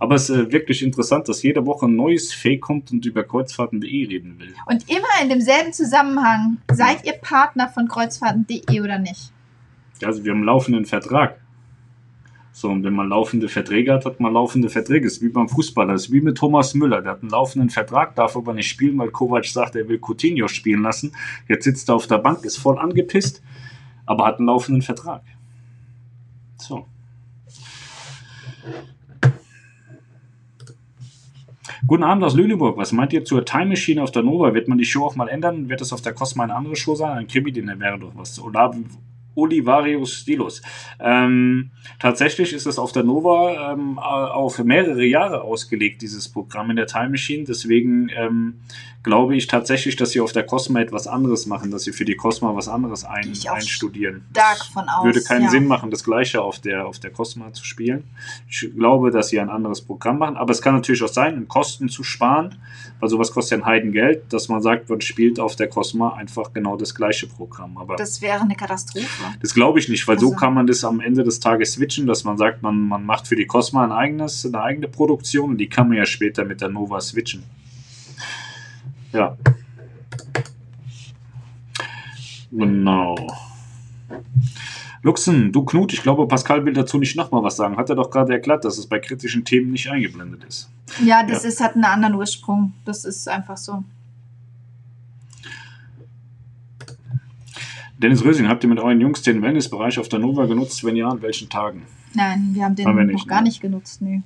Aber 0.00 0.14
es 0.14 0.30
ist 0.30 0.36
äh, 0.36 0.50
wirklich 0.50 0.82
interessant, 0.82 1.28
dass 1.28 1.42
jede 1.42 1.66
Woche 1.66 1.86
ein 1.86 1.94
neues 1.94 2.32
Fake 2.32 2.62
kommt 2.62 2.90
und 2.90 3.04
über 3.04 3.22
Kreuzfahrten.de 3.22 4.06
reden 4.06 4.38
will. 4.40 4.54
Und 4.66 4.88
immer 4.88 5.22
in 5.22 5.28
demselben 5.28 5.74
Zusammenhang, 5.74 6.56
seid 6.72 7.04
ihr 7.04 7.12
Partner 7.12 7.68
von 7.68 7.86
Kreuzfahrten.de 7.86 8.80
oder 8.80 8.98
nicht? 8.98 9.30
Also 10.02 10.24
wir 10.24 10.32
haben 10.32 10.38
einen 10.38 10.46
laufenden 10.46 10.86
Vertrag. 10.86 11.38
So, 12.52 12.68
und 12.68 12.82
wenn 12.82 12.94
man 12.94 13.10
laufende 13.10 13.48
Verträge 13.48 13.92
hat, 13.92 14.06
hat 14.06 14.20
man 14.20 14.32
laufende 14.32 14.70
Verträge. 14.70 15.04
Das 15.04 15.14
ist 15.18 15.22
wie 15.22 15.28
beim 15.28 15.50
Fußballer, 15.50 15.92
das 15.92 16.06
ist 16.06 16.12
wie 16.12 16.22
mit 16.22 16.38
Thomas 16.38 16.74
Müller. 16.74 17.02
Der 17.02 17.12
hat 17.12 17.20
einen 17.20 17.30
laufenden 17.30 17.68
Vertrag, 17.68 18.16
darf 18.16 18.36
aber 18.36 18.54
nicht 18.54 18.68
spielen, 18.68 18.98
weil 18.98 19.10
Kovac 19.10 19.44
sagt, 19.44 19.76
er 19.76 19.86
will 19.86 20.00
Coutinho 20.00 20.48
spielen 20.48 20.82
lassen. 20.82 21.12
Jetzt 21.46 21.64
sitzt 21.64 21.90
er 21.90 21.96
auf 21.96 22.06
der 22.06 22.18
Bank, 22.18 22.44
ist 22.44 22.56
voll 22.56 22.78
angepisst, 22.78 23.42
aber 24.06 24.24
hat 24.26 24.38
einen 24.38 24.46
laufenden 24.46 24.80
Vertrag. 24.82 25.22
So. 26.56 26.86
Guten 31.86 32.02
Abend 32.02 32.22
aus 32.24 32.34
Lüneburg. 32.34 32.76
Was 32.76 32.92
meint 32.92 33.14
ihr 33.14 33.24
zur 33.24 33.46
Time 33.46 33.66
Machine 33.66 34.02
auf 34.02 34.10
der 34.10 34.22
Nova? 34.22 34.52
Wird 34.52 34.68
man 34.68 34.76
die 34.76 34.84
Show 34.84 35.04
auch 35.06 35.16
mal 35.16 35.28
ändern? 35.28 35.70
Wird 35.70 35.80
es 35.80 35.94
auf 35.94 36.02
der 36.02 36.12
Cosma 36.12 36.44
eine 36.44 36.54
andere 36.54 36.76
Show 36.76 36.94
sein? 36.94 37.16
Ein 37.16 37.26
Krimi, 37.26 37.52
den 37.52 37.68
wäre 37.80 37.98
doch 37.98 38.12
was. 38.14 38.38
Oder 38.38 38.74
Olivarius 39.34 40.12
Stilos. 40.12 40.60
Ähm, 41.00 41.70
tatsächlich 41.98 42.52
ist 42.52 42.66
es 42.66 42.78
auf 42.78 42.92
der 42.92 43.04
Nova 43.04 43.72
ähm, 43.72 43.98
auf 43.98 44.62
mehrere 44.62 45.04
Jahre 45.06 45.40
ausgelegt, 45.40 46.02
dieses 46.02 46.28
Programm 46.28 46.68
in 46.68 46.76
der 46.76 46.86
Time 46.86 47.10
Machine. 47.10 47.44
Deswegen 47.44 48.10
ähm, 48.14 48.60
glaube 49.02 49.34
ich 49.34 49.46
tatsächlich, 49.46 49.96
dass 49.96 50.10
sie 50.10 50.20
auf 50.20 50.32
der 50.32 50.44
Cosma 50.44 50.80
etwas 50.80 51.06
anderes 51.06 51.46
machen, 51.46 51.70
dass 51.70 51.84
sie 51.84 51.92
für 51.92 52.04
die 52.04 52.16
Cosma 52.16 52.54
was 52.54 52.68
anderes 52.68 53.04
ein, 53.04 53.32
einstudieren. 53.50 54.26
Stark 54.30 54.64
von 54.66 54.88
aus. 54.88 55.04
Würde 55.04 55.22
keinen 55.22 55.44
ja. 55.44 55.50
Sinn 55.50 55.66
machen, 55.66 55.90
das 55.90 56.04
gleiche 56.04 56.42
auf 56.42 56.58
der, 56.58 56.86
auf 56.86 56.98
der 56.98 57.10
Cosma 57.10 57.52
zu 57.52 57.64
spielen. 57.64 58.04
Ich 58.48 58.70
glaube, 58.76 59.10
dass 59.10 59.28
sie 59.28 59.40
ein 59.40 59.48
anderes 59.48 59.80
Programm 59.80 60.18
machen, 60.18 60.36
aber 60.36 60.52
es 60.52 60.60
kann 60.60 60.74
natürlich 60.74 61.02
auch 61.02 61.08
sein, 61.08 61.38
um 61.38 61.48
Kosten 61.48 61.88
zu 61.88 62.02
sparen, 62.02 62.56
weil 63.00 63.08
sowas 63.08 63.32
kostet 63.32 63.58
ja 63.58 63.64
ein 63.64 63.66
Heidengeld, 63.66 64.32
dass 64.32 64.48
man 64.48 64.60
sagt, 64.60 64.90
man 64.90 65.00
spielt 65.00 65.40
auf 65.40 65.56
der 65.56 65.68
Cosma 65.68 66.14
einfach 66.14 66.52
genau 66.52 66.76
das 66.76 66.94
gleiche 66.94 67.26
Programm. 67.26 67.78
Aber 67.78 67.96
das 67.96 68.20
wäre 68.20 68.40
eine 68.40 68.54
Katastrophe. 68.54 69.06
Das 69.40 69.54
glaube 69.54 69.78
ich 69.78 69.88
nicht, 69.88 70.06
weil 70.08 70.16
also. 70.16 70.28
so 70.28 70.36
kann 70.36 70.52
man 70.52 70.66
das 70.66 70.84
am 70.84 71.00
Ende 71.00 71.24
des 71.24 71.40
Tages 71.40 71.72
switchen, 71.72 72.06
dass 72.06 72.24
man 72.24 72.36
sagt, 72.36 72.60
man, 72.60 72.78
man 72.88 73.06
macht 73.06 73.26
für 73.26 73.36
die 73.36 73.46
Cosma 73.46 73.82
ein 73.82 73.92
eigenes, 73.92 74.44
eine 74.44 74.62
eigene 74.62 74.88
Produktion 74.88 75.50
und 75.50 75.58
die 75.58 75.68
kann 75.68 75.88
man 75.88 75.96
ja 75.96 76.04
später 76.04 76.44
mit 76.44 76.60
der 76.60 76.68
Nova 76.68 77.00
switchen. 77.00 77.44
Ja. 79.12 79.36
Genau. 82.50 83.16
Luxen, 85.02 85.50
du 85.52 85.64
Knut, 85.64 85.92
ich 85.92 86.02
glaube, 86.02 86.26
Pascal 86.28 86.64
will 86.64 86.74
dazu 86.74 86.98
nicht 86.98 87.16
nochmal 87.16 87.42
was 87.42 87.56
sagen. 87.56 87.76
Hat 87.76 87.88
er 87.88 87.96
doch 87.96 88.10
gerade 88.10 88.32
erklärt, 88.32 88.64
dass 88.64 88.76
es 88.76 88.86
bei 88.86 88.98
kritischen 88.98 89.44
Themen 89.44 89.72
nicht 89.72 89.88
eingeblendet 89.90 90.44
ist. 90.44 90.70
Ja, 91.02 91.22
das 91.22 91.42
ja. 91.42 91.48
Ist, 91.48 91.60
hat 91.60 91.74
einen 91.74 91.84
anderen 91.84 92.14
Ursprung. 92.14 92.74
Das 92.84 93.04
ist 93.04 93.28
einfach 93.28 93.56
so. 93.56 93.84
Dennis 97.96 98.24
Rösing, 98.24 98.48
habt 98.48 98.62
ihr 98.64 98.68
mit 98.68 98.78
euren 98.78 99.00
Jungs 99.00 99.22
den 99.22 99.42
Wellnessbereich 99.42 99.98
auf 99.98 100.08
der 100.08 100.18
Nova 100.18 100.46
genutzt? 100.46 100.84
Wenn 100.84 100.96
ja, 100.96 101.08
an 101.08 101.22
welchen 101.22 101.48
Tagen? 101.48 101.82
Nein, 102.14 102.50
wir 102.52 102.64
haben 102.64 102.74
den 102.74 102.86
haben 102.86 102.96
wir 102.96 103.04
nicht, 103.04 103.18
noch 103.18 103.26
gar 103.26 103.40
ne? 103.40 103.48
nicht 103.48 103.60
genutzt. 103.60 104.02
Nee. 104.02 104.22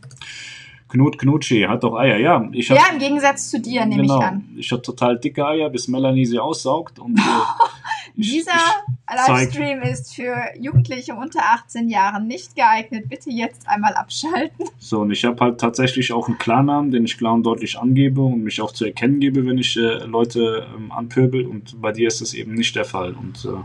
Knut 0.94 1.18
Knutschi 1.18 1.62
hat 1.62 1.82
doch 1.82 1.96
Eier, 1.96 2.18
ja. 2.18 2.48
Ich 2.52 2.70
hab, 2.70 2.78
ja, 2.78 2.84
im 2.92 3.00
Gegensatz 3.00 3.50
zu 3.50 3.60
dir, 3.60 3.84
nehme 3.84 4.02
genau, 4.02 4.18
ich 4.18 4.24
an. 4.24 4.48
Ich 4.56 4.70
habe 4.70 4.80
total 4.80 5.18
dicke 5.18 5.44
Eier, 5.44 5.68
bis 5.68 5.88
Melanie 5.88 6.24
sie 6.24 6.38
aussaugt. 6.38 7.00
Und, 7.00 7.18
äh, 7.18 7.22
ich, 8.14 8.30
Dieser 8.30 8.52
ich 8.52 9.28
Livestream 9.28 9.82
ist 9.82 10.14
für 10.14 10.36
Jugendliche 10.56 11.16
unter 11.16 11.40
18 11.40 11.88
Jahren 11.88 12.28
nicht 12.28 12.54
geeignet. 12.54 13.08
Bitte 13.08 13.30
jetzt 13.30 13.68
einmal 13.68 13.94
abschalten. 13.94 14.66
So, 14.78 15.00
und 15.00 15.10
ich 15.10 15.24
habe 15.24 15.42
halt 15.42 15.58
tatsächlich 15.58 16.12
auch 16.12 16.28
einen 16.28 16.36
Klarnamen, 16.36 16.90
den 16.90 17.06
ich 17.06 17.16
klar 17.16 17.32
und 17.32 17.42
deutlich 17.42 17.78
angebe 17.78 18.20
und 18.20 18.44
mich 18.44 18.60
auch 18.60 18.70
zu 18.70 18.84
erkennen 18.84 19.18
gebe, 19.18 19.46
wenn 19.46 19.56
ich 19.56 19.76
äh, 19.76 20.04
Leute 20.04 20.66
ähm, 20.76 20.92
anpöbel. 20.92 21.46
Und 21.46 21.80
bei 21.80 21.90
dir 21.90 22.06
ist 22.06 22.20
das 22.20 22.34
eben 22.34 22.52
nicht 22.52 22.76
der 22.76 22.84
Fall. 22.84 23.14
Und, 23.14 23.46
äh, 23.46 23.56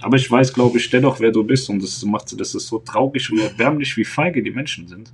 aber 0.00 0.16
ich 0.16 0.30
weiß, 0.30 0.54
glaube 0.54 0.78
ich, 0.78 0.88
dennoch, 0.88 1.18
wer 1.18 1.32
du 1.32 1.42
bist. 1.42 1.68
Und 1.68 1.82
das 1.82 2.02
macht 2.04 2.40
das 2.40 2.54
ist 2.54 2.68
so 2.68 2.78
traurig 2.78 3.30
und 3.30 3.40
erbärmlich, 3.40 3.96
wie 3.96 4.04
feige 4.04 4.42
die 4.42 4.52
Menschen 4.52 4.86
sind. 4.86 5.12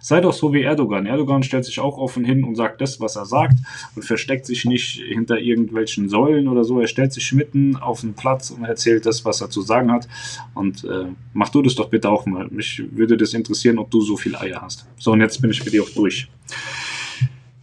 Sei 0.00 0.20
doch 0.20 0.32
so 0.32 0.52
wie 0.52 0.62
Erdogan. 0.62 1.06
Erdogan 1.06 1.42
stellt 1.42 1.64
sich 1.64 1.78
auch 1.80 1.98
offen 1.98 2.24
hin 2.24 2.44
und 2.44 2.54
sagt 2.54 2.80
das, 2.80 3.00
was 3.00 3.16
er 3.16 3.26
sagt 3.26 3.54
und 3.94 4.02
versteckt 4.02 4.46
sich 4.46 4.64
nicht 4.64 5.02
hinter 5.02 5.38
irgendwelchen 5.38 6.08
Säulen 6.08 6.48
oder 6.48 6.64
so. 6.64 6.80
Er 6.80 6.86
stellt 6.86 7.12
sich 7.12 7.32
mitten 7.32 7.76
auf 7.76 8.00
den 8.00 8.14
Platz 8.14 8.50
und 8.50 8.64
erzählt 8.64 9.06
das, 9.06 9.24
was 9.24 9.40
er 9.40 9.50
zu 9.50 9.62
sagen 9.62 9.92
hat. 9.92 10.08
Und 10.54 10.84
äh, 10.84 11.06
mach 11.32 11.50
du 11.50 11.62
das 11.62 11.74
doch 11.74 11.90
bitte 11.90 12.08
auch 12.08 12.26
mal. 12.26 12.48
Mich 12.50 12.82
würde 12.92 13.16
das 13.16 13.34
interessieren, 13.34 13.78
ob 13.78 13.90
du 13.90 14.00
so 14.00 14.16
viel 14.16 14.36
Eier 14.36 14.62
hast. 14.62 14.86
So, 14.98 15.12
und 15.12 15.20
jetzt 15.20 15.40
bin 15.40 15.50
ich 15.50 15.60
für 15.60 15.70
dich 15.70 15.80
auch 15.80 15.90
durch. 15.90 16.28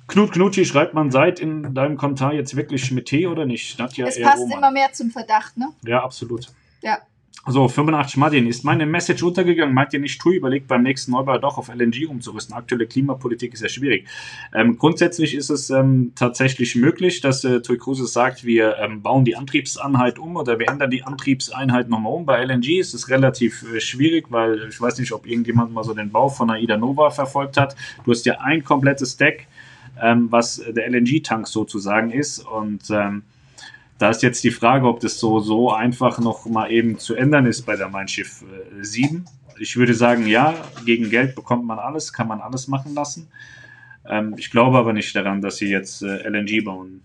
Knut 0.08 0.32
Knutschi 0.32 0.66
schreibt 0.66 0.94
man 0.94 1.12
seit 1.12 1.40
in 1.40 1.74
deinem 1.74 1.98
Kommentar 1.98 2.34
jetzt 2.34 2.56
wirklich 2.56 2.92
mit 2.92 3.08
T 3.08 3.28
oder 3.28 3.46
nicht? 3.46 3.78
Nadja 3.78 4.08
es 4.08 4.22
passt 4.22 4.40
Roman. 4.40 4.58
immer 4.58 4.72
mehr 4.72 4.92
zum 4.94 5.12
Verdacht, 5.12 5.58
ne? 5.58 5.68
Ja, 5.86 6.02
absolut. 6.02 6.48
Ja. 6.82 7.00
So, 7.46 7.70
85 7.70 8.18
Martin, 8.18 8.48
ist 8.48 8.66
meine 8.66 8.86
Message 8.86 9.24
untergegangen? 9.24 9.74
Meint 9.74 9.94
ihr 9.94 10.00
nicht, 10.00 10.20
TUI 10.20 10.36
überlegt 10.36 10.68
beim 10.68 10.84
nächsten 10.84 11.12
Neubau 11.12 11.38
doch 11.38 11.58
auf 11.58 11.70
LNG 11.70 12.06
umzurüsten? 12.10 12.54
Aktuelle 12.54 12.88
Klimapolitik 12.88 13.54
ist 13.54 13.62
ja 13.62 13.70
schwierig. 13.70 14.06
Ähm, 14.54 14.78
grundsätzlich 14.78 15.34
ist 15.34 15.50
es 15.50 15.70
ähm, 15.70 16.12
tatsächlich 16.16 16.76
möglich, 16.76 17.22
dass 17.22 17.46
äh, 17.46 17.62
TUI 17.62 17.78
Cruises 17.78 18.12
sagt, 18.12 18.44
wir 18.44 18.78
ähm, 18.80 19.02
bauen 19.02 19.24
die 19.24 19.38
Antriebseinheit 19.38 20.20
um 20.20 20.36
oder 20.36 20.60
wir 20.60 20.68
ändern 20.68 20.92
die 20.92 21.04
Antriebseinheit 21.04 21.88
nochmal 21.88 22.14
um. 22.14 22.26
Bei 22.26 22.44
LNG 22.44 22.80
ist 22.80 22.94
es 22.94 23.08
relativ 23.10 23.64
äh, 23.74 23.80
schwierig, 23.80 24.26
weil 24.30 24.68
ich 24.70 24.82
weiß 24.82 25.00
nicht, 25.00 25.14
ob 25.14 25.26
irgendjemand 25.26 25.74
mal 25.74 25.86
so 25.86 25.94
den 25.94 26.10
Bau 26.10 26.28
von 26.28 26.50
AIDA 26.50 26.76
Nova 26.76 27.12
verfolgt 27.12 27.56
hat. 27.56 27.78
Du 28.04 28.12
hast 28.12 28.26
ja 28.26 28.42
ein 28.42 28.66
komplettes 28.66 29.16
Deck, 29.16 29.48
ähm, 30.02 30.28
was 30.32 30.62
der 30.68 30.90
LNG-Tank 30.90 31.48
sozusagen 31.48 32.12
ist 32.12 32.40
und 32.40 32.90
ähm, 32.90 33.24
da 33.98 34.10
ist 34.10 34.22
jetzt 34.24 34.44
die 34.44 34.52
Frage, 34.52 34.88
ob 34.88 35.00
das 35.00 35.20
so, 35.20 35.40
so 35.40 35.72
einfach 35.72 36.20
noch 36.20 36.46
mal 36.46 36.72
eben 36.72 37.00
zu 37.00 37.16
ändern 37.16 37.46
ist 37.46 37.64
bei 37.64 37.76
der 37.76 37.90
Mein 37.90 38.08
Schiff 38.08 38.44
äh, 38.44 38.84
7. 38.84 39.26
Ich 39.60 39.76
würde 39.76 39.96
sagen, 39.96 40.28
ja, 40.28 40.54
gegen 40.86 41.10
Geld 41.10 41.36
bekommt 41.36 41.66
man 41.66 41.80
alles, 41.80 42.14
kann 42.14 42.28
man 42.28 42.42
alles 42.42 42.68
machen 42.68 42.94
lassen. 42.94 43.28
Ähm, 44.08 44.36
ich 44.38 44.52
glaube 44.52 44.78
aber 44.78 44.94
nicht 44.94 45.16
daran, 45.16 45.42
dass 45.42 45.58
sie 45.58 45.70
jetzt 45.70 46.04
äh, 46.04 46.28
LNG 46.28 46.64
bauen. 46.64 47.02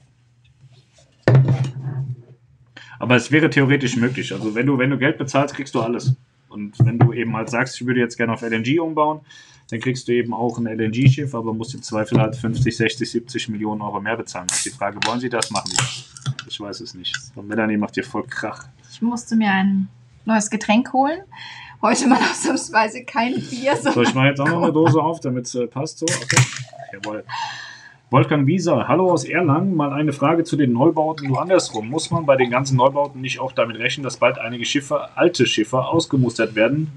Aber 2.99 3.17
es 3.17 3.33
wäre 3.33 3.51
theoretisch 3.51 3.97
möglich. 3.97 4.33
Also 4.33 4.55
wenn 4.55 4.67
du, 4.67 4.79
wenn 4.79 4.91
du 4.91 4.99
Geld 4.99 5.19
bezahlst, 5.19 5.55
kriegst 5.55 5.75
du 5.75 5.81
alles. 5.81 6.15
Und 6.49 6.79
wenn 6.81 6.99
du 6.99 7.13
eben 7.13 7.35
halt 7.35 7.49
sagst, 7.49 7.81
ich 7.81 7.87
würde 7.87 8.01
jetzt 8.01 8.17
gerne 8.17 8.35
auf 8.35 8.43
LNG 8.43 8.79
umbauen, 8.81 9.21
dann 9.71 9.81
kriegst 9.81 10.07
du 10.09 10.13
eben 10.13 10.35
auch 10.35 10.59
ein 10.59 10.67
LNG-Schiff, 10.67 11.35
aber 11.35 11.55
musst 11.55 11.75
im 11.75 11.83
Zweifel 11.83 12.21
halt 12.21 12.37
50, 12.37 12.77
60, 12.77 13.11
70 13.11 13.49
Millionen 13.49 13.81
Euro 13.81 14.01
mehr 14.01 14.17
bezahlen. 14.17 14.47
Das 14.49 14.59
ist 14.59 14.67
die 14.67 14.71
Frage, 14.71 14.99
wollen 15.07 15.21
sie 15.21 15.29
das? 15.29 15.51
Machen 15.51 15.73
Ich 16.47 16.61
weiß 16.61 16.81
es 16.81 16.95
nicht. 16.95 17.17
Und 17.35 17.49
Melanie 17.49 17.77
macht 17.77 17.97
dir 17.97 18.05
voll 18.05 18.25
Krach. 18.27 18.69
Ich 18.91 19.01
musste 19.01 19.37
mir 19.37 19.51
ein 19.51 19.89
neues 20.25 20.51
Getränk 20.51 20.93
holen. 20.93 21.23
Heute 21.81 22.07
mal 22.07 22.19
ausnahmsweise 22.31 23.05
kein 23.05 23.35
Bier. 23.35 23.77
So, 23.77 24.03
ich 24.03 24.15
mache 24.15 24.29
jetzt 24.29 24.41
auch 24.41 24.49
noch 24.49 24.63
eine 24.63 24.73
Dose 24.73 25.03
auf, 25.03 25.21
damit 25.21 25.47
es 25.47 25.55
äh, 25.55 25.67
passt 25.67 25.99
so. 25.99 26.07
Okay. 26.07 26.43
Jawohl. 26.93 27.25
Wolfgang 28.11 28.47
Wieser, 28.47 28.89
hallo 28.89 29.11
aus 29.11 29.25
Erlangen. 29.25 29.75
Mal 29.75 29.91
eine 29.91 30.13
Frage 30.13 30.45
zu 30.45 30.57
den 30.57 30.75
Neubauten 30.75 31.29
nur 31.29 31.41
andersrum. 31.41 31.89
Muss 31.89 32.11
man 32.11 32.27
bei 32.27 32.37
den 32.37 32.51
ganzen 32.51 32.77
Neubauten 32.77 33.23
nicht 33.23 33.41
auch 33.41 33.53
damit 33.53 33.79
rechnen, 33.79 34.05
dass 34.05 34.19
bald 34.19 34.39
einige 34.39 34.67
Schiffe, 34.67 35.17
alte 35.17 35.47
Schiffe, 35.47 35.87
ausgemustert 35.87 36.55
werden, 36.55 36.93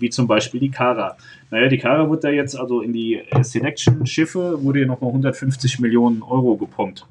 wie 0.00 0.10
zum 0.10 0.26
Beispiel 0.26 0.60
die 0.60 0.70
Kara? 0.70 1.16
Naja, 1.50 1.68
die 1.68 1.78
Kara 1.78 2.10
wird 2.10 2.24
da 2.24 2.28
jetzt 2.28 2.56
also 2.56 2.80
in 2.80 2.92
die 2.92 3.22
Selection-Schiffe, 3.40 4.62
wurde 4.62 4.80
ja 4.80 4.86
nochmal 4.86 5.10
150 5.10 5.78
Millionen 5.80 6.22
Euro 6.22 6.56
gepumpt. 6.56 7.06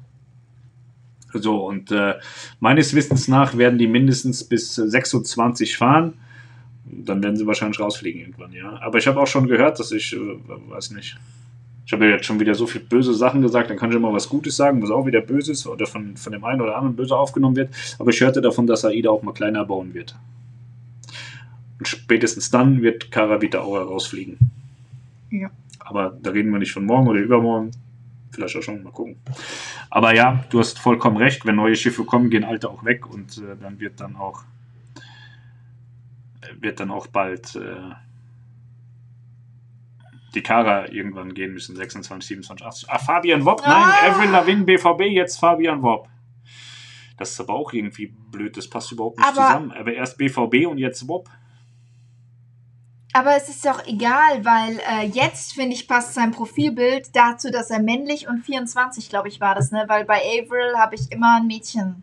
So, 1.34 1.66
und 1.66 1.90
äh, 1.90 2.14
meines 2.60 2.94
Wissens 2.94 3.28
nach 3.28 3.56
werden 3.56 3.78
die 3.78 3.86
mindestens 3.86 4.44
bis 4.44 4.74
26 4.74 5.76
fahren. 5.76 6.14
Dann 6.84 7.22
werden 7.22 7.36
sie 7.36 7.46
wahrscheinlich 7.46 7.78
rausfliegen 7.80 8.20
irgendwann, 8.20 8.52
ja. 8.52 8.80
Aber 8.80 8.98
ich 8.98 9.06
habe 9.06 9.20
auch 9.20 9.26
schon 9.26 9.46
gehört, 9.46 9.78
dass 9.78 9.92
ich, 9.92 10.14
äh, 10.14 10.18
weiß 10.70 10.92
nicht, 10.92 11.18
ich 11.88 11.92
habe 11.92 12.04
ja 12.06 12.12
jetzt 12.12 12.26
schon 12.26 12.38
wieder 12.38 12.54
so 12.54 12.66
viele 12.66 12.84
böse 12.84 13.14
Sachen 13.14 13.40
gesagt, 13.40 13.70
dann 13.70 13.78
kann 13.78 13.90
ich 13.90 13.98
mal 13.98 14.12
was 14.12 14.28
Gutes 14.28 14.56
sagen, 14.56 14.82
was 14.82 14.90
auch 14.90 15.06
wieder 15.06 15.22
böse 15.22 15.52
ist 15.52 15.66
oder 15.66 15.86
von, 15.86 16.16
von 16.16 16.32
dem 16.32 16.44
einen 16.44 16.60
oder 16.60 16.76
anderen 16.76 16.96
böse 16.96 17.16
aufgenommen 17.16 17.56
wird. 17.56 17.70
Aber 17.98 18.10
ich 18.10 18.20
hörte 18.20 18.42
davon, 18.42 18.66
dass 18.66 18.84
AIDA 18.84 19.08
auch 19.08 19.22
mal 19.22 19.32
kleiner 19.32 19.64
bauen 19.64 19.94
wird. 19.94 20.14
Und 21.78 21.86
spätestens 21.86 22.50
dann 22.50 22.82
wird 22.82 23.10
Karabita 23.10 23.60
auch 23.60 23.74
rausfliegen. 23.74 24.38
Ja. 25.30 25.50
Aber 25.78 26.18
da 26.22 26.30
reden 26.30 26.50
wir 26.50 26.58
nicht 26.58 26.72
von 26.72 26.84
morgen 26.84 27.08
oder 27.08 27.20
übermorgen. 27.20 27.70
Vielleicht 28.30 28.56
auch 28.56 28.62
schon, 28.62 28.82
mal 28.82 28.92
gucken. 28.92 29.16
Aber 29.90 30.14
ja, 30.14 30.44
du 30.50 30.58
hast 30.58 30.78
vollkommen 30.78 31.16
recht. 31.16 31.46
Wenn 31.46 31.56
neue 31.56 31.76
Schiffe 31.76 32.04
kommen, 32.04 32.30
gehen 32.30 32.44
alte 32.44 32.68
auch 32.68 32.84
weg 32.84 33.08
und 33.08 33.38
äh, 33.38 33.56
dann 33.60 33.80
wird 33.80 34.00
dann 34.00 34.16
auch 34.16 34.42
wird 36.60 36.80
dann 36.80 36.90
auch 36.90 37.06
bald 37.06 37.56
äh, 37.56 37.92
die 40.34 40.42
Kara 40.42 40.88
irgendwann 40.88 41.34
gehen 41.34 41.52
müssen. 41.52 41.76
26, 41.76 42.28
27, 42.28 42.66
80. 42.66 42.90
Ah, 42.90 42.98
Fabian 42.98 43.44
Wopp. 43.44 43.62
Nein, 43.62 43.72
ah. 43.72 44.08
Avril 44.08 44.30
Lavigne 44.30 44.64
BVB, 44.64 45.02
jetzt 45.12 45.38
Fabian 45.38 45.82
Wopp. 45.82 46.08
Das 47.16 47.30
ist 47.30 47.40
aber 47.40 47.54
auch 47.54 47.72
irgendwie 47.72 48.06
blöd. 48.06 48.56
Das 48.56 48.68
passt 48.68 48.92
überhaupt 48.92 49.18
nicht 49.18 49.26
aber 49.26 49.46
zusammen. 49.46 49.72
Aber 49.72 49.92
erst 49.92 50.18
BVB 50.18 50.66
und 50.66 50.78
jetzt 50.78 51.08
Wopp. 51.08 51.28
Aber 53.14 53.34
es 53.36 53.48
ist 53.48 53.64
doch 53.64 53.86
egal, 53.86 54.44
weil 54.44 54.78
äh, 54.80 55.06
jetzt, 55.06 55.54
finde 55.54 55.74
ich, 55.74 55.88
passt 55.88 56.14
sein 56.14 56.30
Profilbild 56.30 57.14
dazu, 57.16 57.50
dass 57.50 57.70
er 57.70 57.80
männlich 57.80 58.28
und 58.28 58.44
24, 58.44 59.08
glaube 59.08 59.28
ich, 59.28 59.40
war 59.40 59.54
das, 59.54 59.70
ne? 59.72 59.84
Weil 59.88 60.04
bei 60.04 60.16
Avril 60.18 60.76
habe 60.76 60.94
ich 60.94 61.10
immer 61.10 61.36
ein 61.38 61.46
Mädchen 61.46 62.02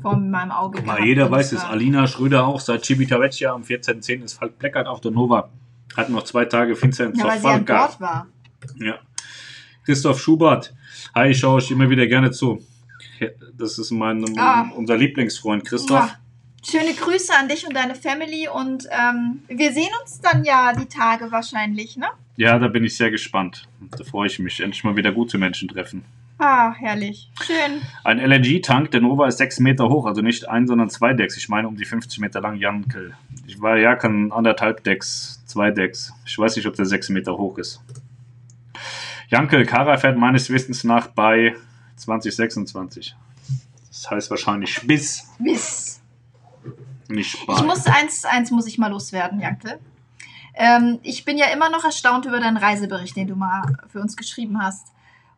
vor 0.00 0.16
meinem 0.16 0.50
Auge 0.50 0.78
Mal 0.80 0.94
gehabt. 0.94 1.04
jeder 1.06 1.30
weiß 1.30 1.52
es. 1.52 1.62
Alina 1.62 2.06
Schröder 2.06 2.46
auch 2.46 2.58
seit 2.58 2.84
Civitavecchia 2.86 3.52
am 3.52 3.62
14.10. 3.62 4.24
ist 4.24 4.34
Falk 4.34 4.58
Pleckert 4.58 4.86
auf 4.86 5.00
der 5.02 5.10
Nova. 5.10 5.50
Hat 5.96 6.08
noch 6.08 6.22
zwei 6.24 6.46
Tage 6.46 6.80
Vincent 6.80 7.18
Ja, 7.18 7.24
weil 7.26 7.38
sie 7.40 7.46
an. 7.46 7.64
Bord 7.66 8.00
war. 8.00 8.26
Ja. 8.76 8.94
Christoph 9.84 10.20
Schubert. 10.20 10.74
Hi, 11.14 11.28
ich 11.30 11.38
schaue 11.38 11.56
euch 11.56 11.70
immer 11.70 11.90
wieder 11.90 12.06
gerne 12.06 12.30
zu. 12.30 12.64
Das 13.58 13.78
ist 13.78 13.90
mein, 13.90 14.24
Ah. 14.38 14.70
unser 14.74 14.96
Lieblingsfreund 14.96 15.66
Christoph. 15.66 15.98
Ja. 16.06 16.18
Schöne 16.62 16.92
Grüße 16.92 17.32
an 17.38 17.48
dich 17.48 17.66
und 17.66 17.74
deine 17.74 17.94
Family 17.94 18.48
und 18.48 18.86
ähm, 18.90 19.42
wir 19.48 19.72
sehen 19.72 19.90
uns 20.02 20.20
dann 20.20 20.44
ja 20.44 20.72
die 20.74 20.86
Tage 20.86 21.32
wahrscheinlich, 21.32 21.96
ne? 21.96 22.08
Ja, 22.36 22.58
da 22.58 22.68
bin 22.68 22.84
ich 22.84 22.96
sehr 22.96 23.10
gespannt. 23.10 23.68
Da 23.96 24.04
freue 24.04 24.26
ich 24.26 24.38
mich. 24.38 24.60
Endlich 24.60 24.84
mal 24.84 24.96
wieder 24.96 25.12
gute 25.12 25.38
Menschen 25.38 25.68
treffen. 25.68 26.04
Ah, 26.38 26.72
herrlich. 26.72 27.30
Schön. 27.42 27.82
Ein 28.02 28.18
LNG-Tank, 28.18 28.90
der 28.92 29.02
Nova 29.02 29.26
ist 29.26 29.36
6 29.36 29.60
Meter 29.60 29.90
hoch, 29.90 30.06
also 30.06 30.22
nicht 30.22 30.48
ein, 30.48 30.66
sondern 30.66 30.88
zwei 30.88 31.12
Decks. 31.12 31.36
Ich 31.36 31.50
meine 31.50 31.68
um 31.68 31.76
die 31.76 31.84
50 31.84 32.18
Meter 32.18 32.40
lang 32.40 32.56
Jankel. 32.56 33.14
Ich 33.46 33.60
war 33.60 33.76
ja 33.76 33.94
kann 33.94 34.32
anderthalb 34.32 34.82
Decks, 34.84 35.42
zwei 35.44 35.70
Decks. 35.70 36.14
Ich 36.24 36.38
weiß 36.38 36.56
nicht, 36.56 36.66
ob 36.66 36.74
der 36.76 36.86
6 36.86 37.10
Meter 37.10 37.36
hoch 37.36 37.58
ist. 37.58 37.82
Jankel, 39.28 39.66
Kara 39.66 39.98
fährt 39.98 40.16
meines 40.16 40.48
Wissens 40.48 40.82
nach 40.82 41.08
bei 41.08 41.54
2026. 41.96 43.14
Das 43.88 44.10
heißt 44.10 44.30
wahrscheinlich 44.30 44.80
bis, 44.86 45.28
Bis. 45.38 45.89
Nicht. 47.10 47.34
Ich 47.34 47.62
muss 47.62 47.86
eins, 47.86 48.24
eins 48.24 48.50
muss 48.50 48.66
ich 48.66 48.78
mal 48.78 48.88
loswerden, 48.88 49.40
Jankel. 49.40 49.78
Ähm, 50.54 50.98
ich 51.02 51.24
bin 51.24 51.38
ja 51.38 51.46
immer 51.46 51.70
noch 51.70 51.84
erstaunt 51.84 52.26
über 52.26 52.40
deinen 52.40 52.56
Reisebericht, 52.56 53.16
den 53.16 53.28
du 53.28 53.36
mal 53.36 53.62
für 53.88 54.00
uns 54.00 54.16
geschrieben 54.16 54.62
hast. 54.62 54.88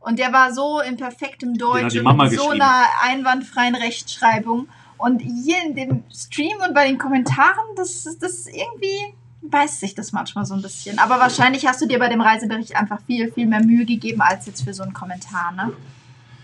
Und 0.01 0.19
der 0.19 0.33
war 0.33 0.53
so 0.53 0.81
in 0.81 0.97
perfektem 0.97 1.57
Deutsch 1.57 1.97
und 1.97 2.31
so 2.33 2.51
einer 2.51 2.87
einwandfreien 3.03 3.75
Rechtschreibung. 3.75 4.69
Und 4.99 5.21
hier 5.21 5.63
in 5.65 5.75
dem 5.75 6.05
Stream 6.13 6.59
und 6.67 6.75
bei 6.75 6.87
den 6.87 6.99
Kommentaren, 6.99 7.77
das, 7.77 8.05
das 8.21 8.47
irgendwie 8.47 9.15
beißt 9.43 9.81
sich 9.81 9.95
das 9.95 10.13
manchmal 10.13 10.47
so 10.47 10.55
ein 10.55 10.63
bisschen. 10.63 10.99
Aber 10.99 11.19
wahrscheinlich 11.19 11.67
hast 11.67 11.81
du 11.83 11.87
dir 11.87 11.99
bei 11.99 12.09
dem 12.09 12.21
Reisebericht 12.21 12.77
einfach 12.77 13.01
viel, 13.03 13.31
viel 13.33 13.47
mehr 13.47 13.63
Mühe 13.63 13.85
gegeben 13.85 14.21
als 14.23 14.47
jetzt 14.47 14.63
für 14.63 14.73
so 14.75 14.83
einen 14.83 14.93
Kommentar, 14.93 15.53
ne? 15.53 15.73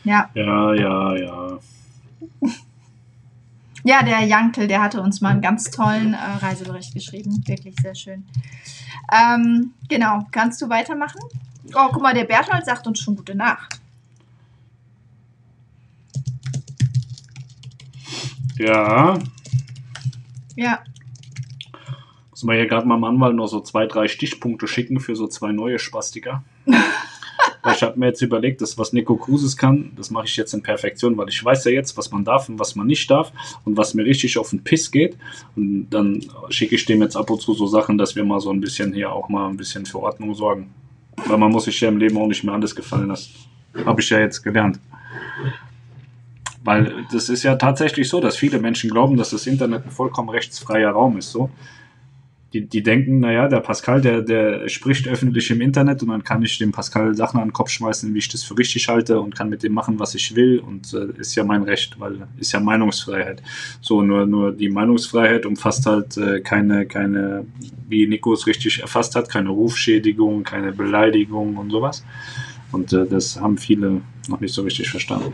Ja. 0.05 0.31
ja, 0.35 0.75
ja, 0.75 1.17
ja. 1.17 1.59
Ja, 3.89 4.03
der 4.03 4.21
Jankel, 4.21 4.69
der 4.69 4.83
hatte 4.83 5.01
uns 5.01 5.23
mal 5.23 5.31
einen 5.31 5.41
ganz 5.41 5.71
tollen 5.71 6.13
äh, 6.13 6.19
Reisebericht 6.19 6.93
geschrieben. 6.93 7.43
Wirklich 7.47 7.75
sehr 7.81 7.95
schön. 7.95 8.27
Ähm, 9.11 9.73
genau, 9.89 10.27
kannst 10.31 10.61
du 10.61 10.69
weitermachen? 10.69 11.19
Oh, 11.75 11.89
guck 11.91 12.03
mal, 12.03 12.13
der 12.13 12.25
Berthold 12.25 12.67
sagt 12.67 12.87
uns 12.87 13.01
schon 13.01 13.17
gute 13.17 13.35
Nacht. 13.35 13.81
Ja, 18.59 19.19
Ja, 20.55 20.81
muss 22.31 22.43
man 22.43 22.57
hier 22.57 22.67
gerade 22.67 22.87
mal 22.87 22.97
dem 22.97 23.05
Anwalt 23.05 23.37
noch 23.37 23.47
so 23.47 23.61
zwei, 23.61 23.87
drei 23.87 24.07
Stichpunkte 24.07 24.69
schicken 24.69 25.01
für 25.01 25.17
so 25.17 25.29
zwei 25.29 25.51
neue 25.53 25.79
Spastiker. 25.79 26.45
Ich 27.67 27.83
habe 27.83 27.99
mir 27.99 28.07
jetzt 28.07 28.23
überlegt, 28.23 28.61
das, 28.61 28.79
was 28.79 28.93
Nico 28.93 29.17
Cruises 29.17 29.57
kann, 29.57 29.93
das 29.97 30.11
mache 30.11 30.27
ich 30.27 30.37
jetzt 30.37 30.55
in 30.55 30.63
Perfektion, 30.63 31.17
weil 31.17 31.29
ich 31.29 31.45
weiß 31.45 31.65
ja 31.65 31.73
jetzt, 31.73 31.97
was 31.97 32.11
man 32.11 32.25
darf 32.25 32.49
und 32.49 32.59
was 32.59 32.77
man 32.77 32.87
nicht 32.87 33.11
darf 33.11 33.33
und 33.65 33.77
was 33.77 33.95
mir 33.95 34.05
richtig 34.05 34.39
auf 34.39 34.51
den 34.51 34.63
Piss 34.63 34.91
geht. 34.91 35.17
Und 35.57 35.91
dann 35.91 36.25
schicke 36.51 36.77
ich 36.77 36.85
dem 36.85 37.03
jetzt 37.03 37.17
ab 37.17 37.31
und 37.31 37.41
zu 37.41 37.55
so 37.55 37.67
Sachen, 37.67 37.99
dass 37.99 38.15
wir 38.15 38.25
mal 38.25 38.41
so 38.41 38.51
ein 38.51 38.61
bisschen 38.61 38.93
hier 38.93 39.13
auch 39.13 39.29
mal 39.29 39.49
ein 39.49 39.57
bisschen 39.57 39.87
für 39.87 39.99
Ordnung 39.99 40.35
sorgen. 40.35 40.71
Weil 41.27 41.39
man 41.39 41.51
muss 41.51 41.65
sich 41.65 41.81
ja 41.81 41.89
im 41.89 41.99
Leben 41.99 42.17
auch 42.17 42.29
nicht 42.29 42.45
mehr 42.45 42.55
alles 42.55 42.75
gefallen 42.77 43.09
lassen. 43.09 43.33
Habe 43.85 44.01
ich 44.01 44.11
ja 44.11 44.21
jetzt 44.21 44.43
gelernt. 44.43 44.79
Weil 46.63 47.07
das 47.13 47.29
ist 47.29 47.43
ja 47.43 47.57
tatsächlich 47.57 48.09
so, 48.09 48.21
dass 48.21 48.37
viele 48.37 48.59
Menschen 48.59 48.91
glauben, 48.91 49.17
dass 49.17 49.31
das 49.31 49.47
Internet 49.47 49.85
ein 49.85 49.91
vollkommen 49.91 50.29
rechtsfreier 50.29 50.91
Raum 50.91 51.17
ist. 51.17 51.33
So. 51.33 51.51
Die, 52.53 52.67
die 52.67 52.83
denken, 52.83 53.21
naja, 53.21 53.47
der 53.47 53.61
Pascal, 53.61 54.01
der, 54.01 54.23
der 54.23 54.69
spricht 54.69 55.07
öffentlich 55.07 55.51
im 55.51 55.61
Internet 55.61 56.03
und 56.03 56.09
dann 56.09 56.25
kann 56.25 56.43
ich 56.43 56.57
dem 56.57 56.73
Pascal 56.73 57.15
Sachen 57.15 57.39
an 57.39 57.49
den 57.49 57.53
Kopf 57.53 57.69
schmeißen, 57.69 58.15
wie 58.15 58.19
ich 58.19 58.29
das 58.29 58.43
für 58.43 58.57
richtig 58.57 58.89
halte 58.89 59.21
und 59.21 59.37
kann 59.37 59.51
mit 59.51 59.63
dem 59.63 59.75
machen, 59.75 59.99
was 59.99 60.15
ich 60.15 60.35
will 60.35 60.59
und 60.59 60.95
äh, 60.95 61.21
ist 61.21 61.35
ja 61.35 61.45
mein 61.45 61.63
Recht, 61.63 62.01
weil 62.01 62.27
ist 62.39 62.53
ja 62.53 62.61
Meinungsfreiheit. 62.61 63.43
So, 63.83 64.03
nur, 64.03 64.25
nur 64.25 64.53
die 64.53 64.71
Meinungsfreiheit 64.71 65.45
umfasst 65.45 65.85
halt 65.85 66.17
äh, 66.17 66.41
keine, 66.41 66.87
keine, 66.87 67.45
wie 67.87 68.07
Nico 68.07 68.33
es 68.33 68.47
richtig 68.47 68.81
erfasst 68.81 69.15
hat, 69.15 69.29
keine 69.29 69.51
Rufschädigung, 69.51 70.43
keine 70.43 70.73
Beleidigung 70.73 71.57
und 71.59 71.71
sowas. 71.71 72.03
Und 72.73 72.93
äh, 72.93 73.07
das 73.07 73.41
haben 73.41 73.59
viele 73.59 74.01
noch 74.29 74.41
nicht 74.41 74.55
so 74.55 74.63
richtig 74.63 74.91
verstanden. 74.91 75.33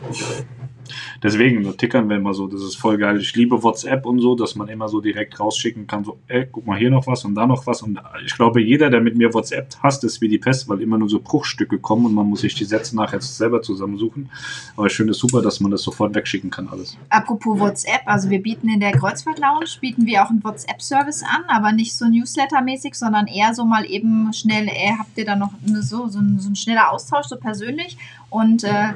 Deswegen, 1.23 1.65
da 1.65 1.73
tickern 1.73 2.09
wir 2.09 2.17
immer 2.17 2.35
so, 2.35 2.47
das 2.47 2.63
ist 2.63 2.77
voll 2.77 2.99
geil. 2.99 3.19
Ich 3.21 3.35
liebe 3.35 3.63
WhatsApp 3.63 4.07
und 4.07 4.21
so, 4.21 4.35
dass 4.35 4.55
man 4.55 4.69
immer 4.69 4.89
so 4.89 5.01
direkt 5.01 5.39
rausschicken 5.41 5.87
kann, 5.87 6.05
so, 6.05 6.19
ey, 6.29 6.47
guck 6.51 6.67
mal 6.67 6.79
hier 6.79 6.91
noch 6.91 7.07
was 7.07 7.25
und 7.25 7.35
da 7.35 7.47
noch 7.47 7.67
was. 7.67 7.83
Und 7.83 8.01
ich 8.25 8.35
glaube, 8.35 8.61
jeder, 8.61 8.91
der 8.91 9.01
mit 9.01 9.17
mir 9.17 9.33
WhatsApp 9.35 9.75
hasst, 9.83 10.05
ist 10.05 10.21
wie 10.21 10.29
die 10.29 10.39
Pest, 10.39 10.69
weil 10.69 10.81
immer 10.81 10.99
nur 10.99 11.09
so 11.09 11.21
Bruchstücke 11.21 11.79
kommen 11.79 12.07
und 12.07 12.15
man 12.15 12.27
muss 12.27 12.41
sich 12.41 12.55
die 12.55 12.65
Sätze 12.65 12.97
nachher 12.97 13.21
selber 13.21 13.63
zusammensuchen. 13.63 14.31
Aber 14.77 14.87
ich 14.87 14.95
finde 14.95 15.13
es 15.13 15.19
super, 15.19 15.43
dass 15.43 15.61
man 15.61 15.71
das 15.71 15.83
sofort 15.83 16.15
wegschicken 16.15 16.51
kann, 16.51 16.69
alles. 16.69 16.97
apropos 17.09 17.59
WhatsApp, 17.59 18.03
also 18.07 18.31
wir 18.31 18.43
bieten 18.43 18.69
in 18.69 18.81
der 18.81 18.93
Kreuzfahrt 18.93 19.39
Lounge, 19.39 19.67
bieten 19.81 20.07
wir 20.07 20.25
auch 20.25 20.31
einen 20.31 20.43
WhatsApp-Service 20.43 21.23
an, 21.23 21.45
aber 21.49 21.73
nicht 21.73 21.95
so 21.95 22.07
Newsletter-mäßig, 22.07 22.95
sondern 22.95 23.27
eher 23.27 23.55
so 23.55 23.65
mal 23.65 23.85
eben 23.85 24.33
schnell, 24.33 24.69
ey, 24.69 24.95
habt 24.99 25.17
ihr 25.17 25.25
da 25.25 25.37
noch 25.37 25.53
eine, 25.67 25.83
so, 25.83 26.09
so, 26.09 26.19
ein, 26.19 26.39
so 26.39 26.51
ein 26.51 26.57
schneller 26.57 26.91
Austausch, 26.91 27.27
so 27.27 27.37
persönlich. 27.37 27.97
Und 28.35 28.65
äh, 28.65 28.95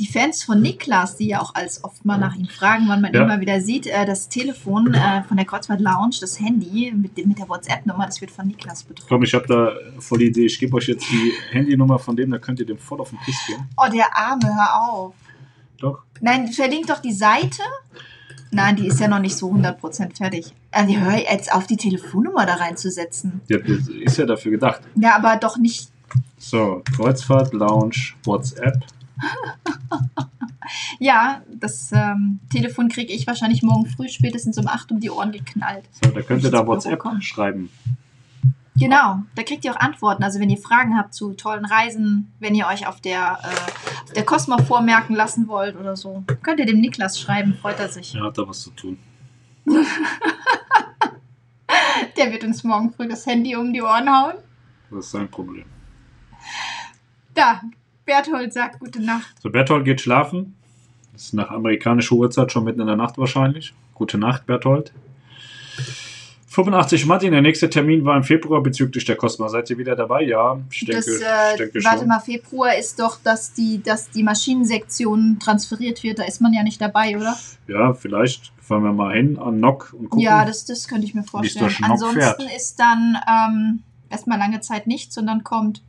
die 0.00 0.06
Fans 0.06 0.42
von 0.42 0.60
Niklas, 0.60 1.16
die 1.16 1.28
ja 1.28 1.40
auch 1.40 1.54
als 1.54 1.84
oft 1.84 2.04
mal 2.04 2.18
nach 2.18 2.34
ihm 2.34 2.46
fragen, 2.48 2.84
wann 2.88 3.00
man 3.00 3.12
Ja. 3.14 3.20
ihn 3.22 3.28
mal 3.28 3.40
wieder 3.40 3.60
sieht, 3.60 3.86
äh, 3.86 4.04
das 4.04 4.28
Telefon 4.28 4.92
äh, 4.94 5.22
von 5.22 5.36
der 5.36 5.46
Kreuzfahrt 5.46 5.80
Lounge, 5.80 6.16
das 6.20 6.40
Handy 6.40 6.92
mit, 6.96 7.16
dem- 7.16 7.28
mit 7.28 7.38
der 7.38 7.48
WhatsApp-Nummer, 7.48 8.06
das 8.06 8.20
wird 8.20 8.32
von 8.32 8.46
Niklas 8.48 8.82
betreut. 8.82 9.06
Komm, 9.08 9.22
ich 9.22 9.32
habe 9.34 9.46
da 9.46 9.70
voll 10.00 10.18
die 10.18 10.26
Idee. 10.26 10.46
Ich 10.46 10.58
gebe 10.58 10.76
euch 10.76 10.88
jetzt 10.88 11.06
die 11.10 11.32
Handynummer 11.52 11.98
von 12.00 12.16
dem, 12.16 12.30
da 12.32 12.38
könnt 12.38 12.58
ihr 12.58 12.66
dem 12.66 12.78
voll 12.78 13.00
auf 13.00 13.10
den 13.10 13.18
Piss 13.24 13.38
gehen. 13.46 13.64
Oh, 13.76 13.88
der 13.92 14.06
Arme, 14.16 14.46
hör 14.52 14.82
auf. 14.90 15.14
Doch. 15.78 16.02
Nein, 16.20 16.48
verlinkt 16.48 16.90
doch 16.90 17.00
die 17.00 17.12
Seite. 17.12 17.62
Nein, 18.50 18.76
die 18.76 18.86
ist 18.88 18.98
ja 19.00 19.06
noch 19.08 19.18
nicht 19.20 19.36
so 19.36 19.50
100% 19.52 20.16
fertig. 20.16 20.52
Also 20.72 20.94
hör 20.96 21.16
jetzt 21.18 21.52
auf, 21.52 21.66
die 21.68 21.76
Telefonnummer 21.76 22.44
da 22.46 22.54
reinzusetzen. 22.54 23.40
Ja, 23.48 23.58
das 23.58 23.86
ist 23.88 24.18
ja 24.18 24.26
dafür 24.26 24.50
gedacht. 24.50 24.80
Ja, 24.96 25.14
aber 25.16 25.36
doch 25.36 25.56
nicht. 25.58 25.91
So, 26.42 26.82
Kreuzfahrt, 26.96 27.54
Lounge, 27.54 28.14
WhatsApp. 28.24 28.84
Ja, 30.98 31.42
das 31.52 31.90
ähm, 31.92 32.40
Telefon 32.50 32.88
kriege 32.88 33.12
ich 33.12 33.26
wahrscheinlich 33.26 33.62
morgen 33.62 33.86
früh 33.86 34.08
spätestens 34.08 34.56
um 34.58 34.68
8 34.68 34.92
um 34.92 35.00
die 35.00 35.10
Ohren 35.10 35.32
geknallt. 35.32 35.84
So, 36.02 36.10
da 36.10 36.22
könnt 36.22 36.44
ihr 36.44 36.50
da 36.50 36.66
WhatsApp 36.66 37.02
schreiben. 37.20 37.68
Genau, 38.76 39.18
da 39.34 39.42
kriegt 39.42 39.64
ihr 39.64 39.72
auch 39.72 39.80
Antworten. 39.80 40.22
Also 40.22 40.40
wenn 40.40 40.48
ihr 40.48 40.56
Fragen 40.56 40.96
habt 40.96 41.14
zu 41.14 41.34
tollen 41.34 41.66
Reisen, 41.66 42.32
wenn 42.38 42.54
ihr 42.54 42.68
euch 42.68 42.86
auf 42.86 43.00
der, 43.00 43.40
äh, 43.42 44.04
auf 44.04 44.12
der 44.14 44.24
Cosmo 44.24 44.56
vormerken 44.58 45.14
lassen 45.14 45.48
wollt 45.48 45.76
oder 45.76 45.96
so, 45.96 46.24
könnt 46.42 46.60
ihr 46.60 46.66
dem 46.66 46.80
Niklas 46.80 47.20
schreiben, 47.20 47.54
freut 47.60 47.80
er 47.80 47.88
sich. 47.88 48.14
Er 48.14 48.24
hat 48.24 48.38
da 48.38 48.48
was 48.48 48.62
zu 48.62 48.70
tun. 48.70 48.98
Der 52.16 52.32
wird 52.32 52.44
uns 52.44 52.64
morgen 52.64 52.92
früh 52.92 53.08
das 53.08 53.26
Handy 53.26 53.56
um 53.56 53.72
die 53.72 53.82
Ohren 53.82 54.08
hauen. 54.08 54.34
Das 54.90 55.06
ist 55.06 55.10
sein 55.10 55.28
Problem. 55.28 55.66
Da, 57.34 57.60
Berthold 58.04 58.52
sagt 58.52 58.80
gute 58.80 59.02
Nacht. 59.02 59.34
So, 59.42 59.50
Berthold 59.50 59.84
geht 59.84 60.00
schlafen. 60.00 60.56
Das 61.12 61.24
ist 61.24 61.34
nach 61.34 61.50
amerikanischer 61.50 62.14
Uhrzeit 62.14 62.52
schon 62.52 62.64
mitten 62.64 62.80
in 62.80 62.86
der 62.86 62.96
Nacht 62.96 63.18
wahrscheinlich. 63.18 63.74
Gute 63.94 64.18
Nacht, 64.18 64.46
Berthold. 64.46 64.92
85 66.52 67.06
Martin, 67.06 67.32
der 67.32 67.40
nächste 67.40 67.70
Termin 67.70 68.04
war 68.04 68.14
im 68.14 68.24
Februar 68.24 68.62
bezüglich 68.62 69.06
der 69.06 69.16
Cosma. 69.16 69.48
Seid 69.48 69.70
ihr 69.70 69.78
wieder 69.78 69.96
dabei? 69.96 70.22
Ja, 70.22 70.60
ich 70.70 70.80
denke, 70.80 70.96
das, 70.96 71.06
ich 71.06 71.22
äh, 71.22 71.56
denke 71.56 71.82
warte 71.82 72.00
schon. 72.00 72.08
mal, 72.08 72.20
Februar 72.20 72.76
ist 72.76 73.00
doch, 73.00 73.18
dass 73.22 73.54
die, 73.54 73.82
dass 73.82 74.10
die 74.10 74.22
Maschinensektion 74.22 75.38
transferiert 75.42 76.02
wird. 76.02 76.18
Da 76.18 76.24
ist 76.24 76.42
man 76.42 76.52
ja 76.52 76.62
nicht 76.62 76.78
dabei, 76.78 77.16
oder? 77.16 77.38
Ja, 77.68 77.94
vielleicht 77.94 78.52
fahren 78.60 78.82
wir 78.82 78.92
mal 78.92 79.14
hin 79.14 79.38
an 79.38 79.60
Nock 79.60 79.94
und 79.98 80.10
gucken. 80.10 80.20
Ja, 80.20 80.44
das, 80.44 80.66
das 80.66 80.88
könnte 80.88 81.06
ich 81.06 81.14
mir 81.14 81.22
vorstellen. 81.22 81.74
Ansonsten 81.82 82.20
fährt. 82.20 82.42
ist 82.54 82.78
dann 82.78 83.16
ähm, 83.26 83.82
erstmal 84.10 84.38
lange 84.38 84.60
Zeit 84.60 84.86
nichts 84.86 85.16
und 85.16 85.26
dann 85.26 85.44
kommt. 85.44 85.82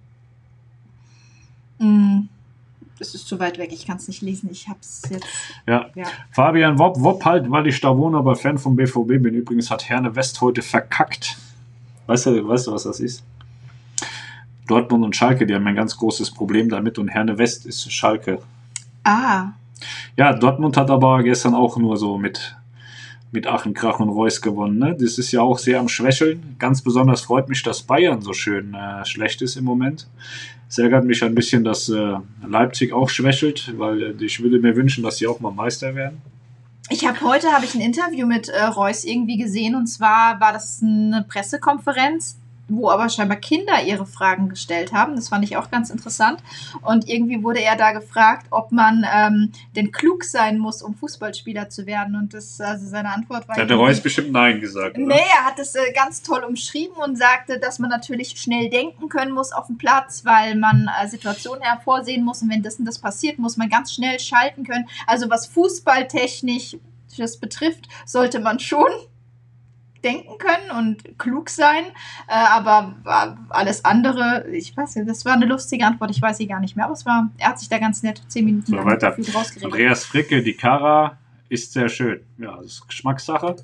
Mh, 1.83 2.23
das 2.99 3.15
ist 3.15 3.27
zu 3.27 3.39
weit 3.39 3.57
weg, 3.57 3.71
ich 3.73 3.85
kann 3.85 3.97
es 3.97 4.07
nicht 4.07 4.21
lesen. 4.21 4.49
Ich 4.51 4.67
hab's 4.69 5.01
jetzt. 5.09 5.25
Ja. 5.67 5.87
Ja. 5.95 6.05
Fabian 6.31 6.79
Wopp, 6.79 6.99
Wopp 7.01 7.25
halt, 7.25 7.49
weil 7.51 7.67
ich 7.67 7.81
da 7.81 7.95
wohne, 7.97 8.17
aber 8.17 8.35
Fan 8.35 8.57
vom 8.57 8.75
BVB 8.75 9.21
bin. 9.21 9.33
Übrigens 9.33 9.69
hat 9.71 9.89
Herne 9.89 10.15
West 10.15 10.39
heute 10.41 10.61
verkackt. 10.61 11.37
Weißt 12.07 12.27
du, 12.27 12.47
weißt 12.47 12.67
du, 12.67 12.71
was 12.71 12.83
das 12.83 12.99
ist? 12.99 13.23
Dortmund 14.67 15.03
und 15.03 15.15
Schalke, 15.15 15.45
die 15.45 15.53
haben 15.53 15.67
ein 15.67 15.75
ganz 15.75 15.97
großes 15.97 16.31
Problem 16.31 16.69
damit 16.69 16.97
und 16.97 17.09
Herne 17.09 17.37
West 17.37 17.65
ist 17.65 17.91
Schalke. 17.91 18.39
Ah, 19.03 19.47
Ja, 20.15 20.31
Dortmund 20.33 20.77
hat 20.77 20.89
aber 20.89 21.21
gestern 21.23 21.53
auch 21.53 21.77
nur 21.77 21.97
so 21.97 22.17
mit 22.17 22.55
mit 23.33 23.47
Aachen, 23.47 23.73
Krach 23.73 23.99
und 23.99 24.09
Reus 24.09 24.41
gewonnen. 24.41 24.77
Ne? 24.77 24.95
Das 24.97 25.17
ist 25.17 25.31
ja 25.31 25.41
auch 25.41 25.57
sehr 25.57 25.79
am 25.79 25.89
Schwächeln. 25.89 26.55
Ganz 26.59 26.83
besonders 26.83 27.21
freut 27.21 27.49
mich, 27.49 27.63
dass 27.63 27.81
Bayern 27.81 28.21
so 28.21 28.31
schön 28.31 28.75
äh, 28.75 29.03
schlecht 29.05 29.41
ist 29.41 29.55
im 29.55 29.63
Moment. 29.63 30.07
Es 30.73 30.79
ärgert 30.79 31.05
mich 31.05 31.23
ein 31.23 31.35
bisschen, 31.35 31.63
dass 31.63 31.87
äh, 31.87 32.15
Leipzig 32.43 32.93
auch 32.93 33.07
schwächelt, 33.07 33.75
weil 33.77 34.01
äh, 34.01 34.25
ich 34.25 34.41
würde 34.41 34.57
mir 34.57 34.75
wünschen, 34.75 35.03
dass 35.03 35.17
sie 35.17 35.27
auch 35.27 35.39
mal 35.39 35.51
Meister 35.51 35.93
werden. 35.93 36.19
Ich 36.89 37.07
habe 37.07 37.21
heute 37.21 37.51
habe 37.51 37.63
ich 37.63 37.75
ein 37.75 37.81
Interview 37.81 38.25
mit 38.25 38.49
äh, 38.49 38.63
Reus 38.63 39.03
irgendwie 39.03 39.37
gesehen 39.37 39.75
und 39.75 39.85
zwar 39.85 40.39
war 40.39 40.51
das 40.51 40.81
eine 40.81 41.23
Pressekonferenz 41.29 42.39
wo 42.67 42.89
aber 42.89 43.09
scheinbar 43.09 43.37
Kinder 43.37 43.83
ihre 43.85 44.05
Fragen 44.05 44.49
gestellt 44.49 44.93
haben. 44.93 45.15
Das 45.15 45.29
fand 45.29 45.43
ich 45.43 45.57
auch 45.57 45.69
ganz 45.69 45.89
interessant. 45.89 46.39
Und 46.81 47.07
irgendwie 47.09 47.43
wurde 47.43 47.61
er 47.61 47.75
da 47.75 47.91
gefragt, 47.91 48.47
ob 48.51 48.71
man 48.71 49.05
ähm, 49.13 49.51
denn 49.75 49.91
klug 49.91 50.23
sein 50.23 50.57
muss, 50.57 50.81
um 50.81 50.95
Fußballspieler 50.95 51.69
zu 51.69 51.85
werden. 51.85 52.15
Und 52.15 52.33
das, 52.33 52.59
also 52.61 52.85
seine 52.87 53.13
Antwort 53.13 53.47
war. 53.47 53.57
Hat 53.57 53.69
der 53.69 53.77
Reus 53.77 53.99
bestimmt 54.01 54.31
Nein 54.31 54.61
gesagt. 54.61 54.97
Oder? 54.97 55.07
Nee, 55.07 55.23
er 55.37 55.45
hat 55.45 55.59
es 55.59 55.75
äh, 55.75 55.91
ganz 55.93 56.21
toll 56.21 56.43
umschrieben 56.43 56.95
und 56.97 57.17
sagte, 57.17 57.59
dass 57.59 57.79
man 57.79 57.89
natürlich 57.89 58.39
schnell 58.39 58.69
denken 58.69 59.09
können 59.09 59.31
muss 59.31 59.51
auf 59.51 59.67
dem 59.67 59.77
Platz, 59.77 60.23
weil 60.25 60.55
man 60.55 60.89
äh, 61.01 61.07
Situationen 61.07 61.61
hervorsehen 61.61 62.23
muss. 62.23 62.41
Und 62.41 62.49
wenn 62.49 62.63
das 62.63 62.75
und 62.75 62.85
das 62.85 62.99
passiert, 62.99 63.39
muss 63.39 63.57
man 63.57 63.69
ganz 63.69 63.93
schnell 63.93 64.19
schalten 64.19 64.63
können. 64.63 64.87
Also 65.05 65.29
was 65.29 65.47
Fußballtechnisch 65.47 66.77
das 67.17 67.37
betrifft, 67.37 67.87
sollte 68.05 68.39
man 68.39 68.59
schon 68.59 68.89
denken 70.03 70.37
können 70.37 70.71
und 70.77 71.17
klug 71.17 71.49
sein. 71.49 71.85
Äh, 72.27 72.33
aber 72.33 72.95
alles 73.49 73.85
andere, 73.85 74.45
ich 74.51 74.75
weiß 74.75 74.95
nicht, 74.95 75.09
das 75.09 75.25
war 75.25 75.33
eine 75.33 75.45
lustige 75.45 75.85
Antwort, 75.85 76.11
ich 76.11 76.21
weiß 76.21 76.37
sie 76.37 76.47
gar 76.47 76.59
nicht 76.59 76.75
mehr. 76.75 76.85
Aber 76.85 76.93
es 76.93 77.05
war, 77.05 77.29
er 77.37 77.49
hat 77.49 77.59
sich 77.59 77.69
da 77.69 77.79
ganz 77.79 78.03
nett 78.03 78.21
zehn 78.27 78.45
Minuten 78.45 78.71
so, 78.71 78.85
weiter. 78.85 79.15
Andreas 79.61 80.05
Fricke, 80.05 80.43
die 80.43 80.53
Kara 80.53 81.17
ist 81.49 81.73
sehr 81.73 81.89
schön. 81.89 82.21
Ja, 82.37 82.57
das 82.57 82.65
ist 82.65 82.87
Geschmackssache. 82.87 83.55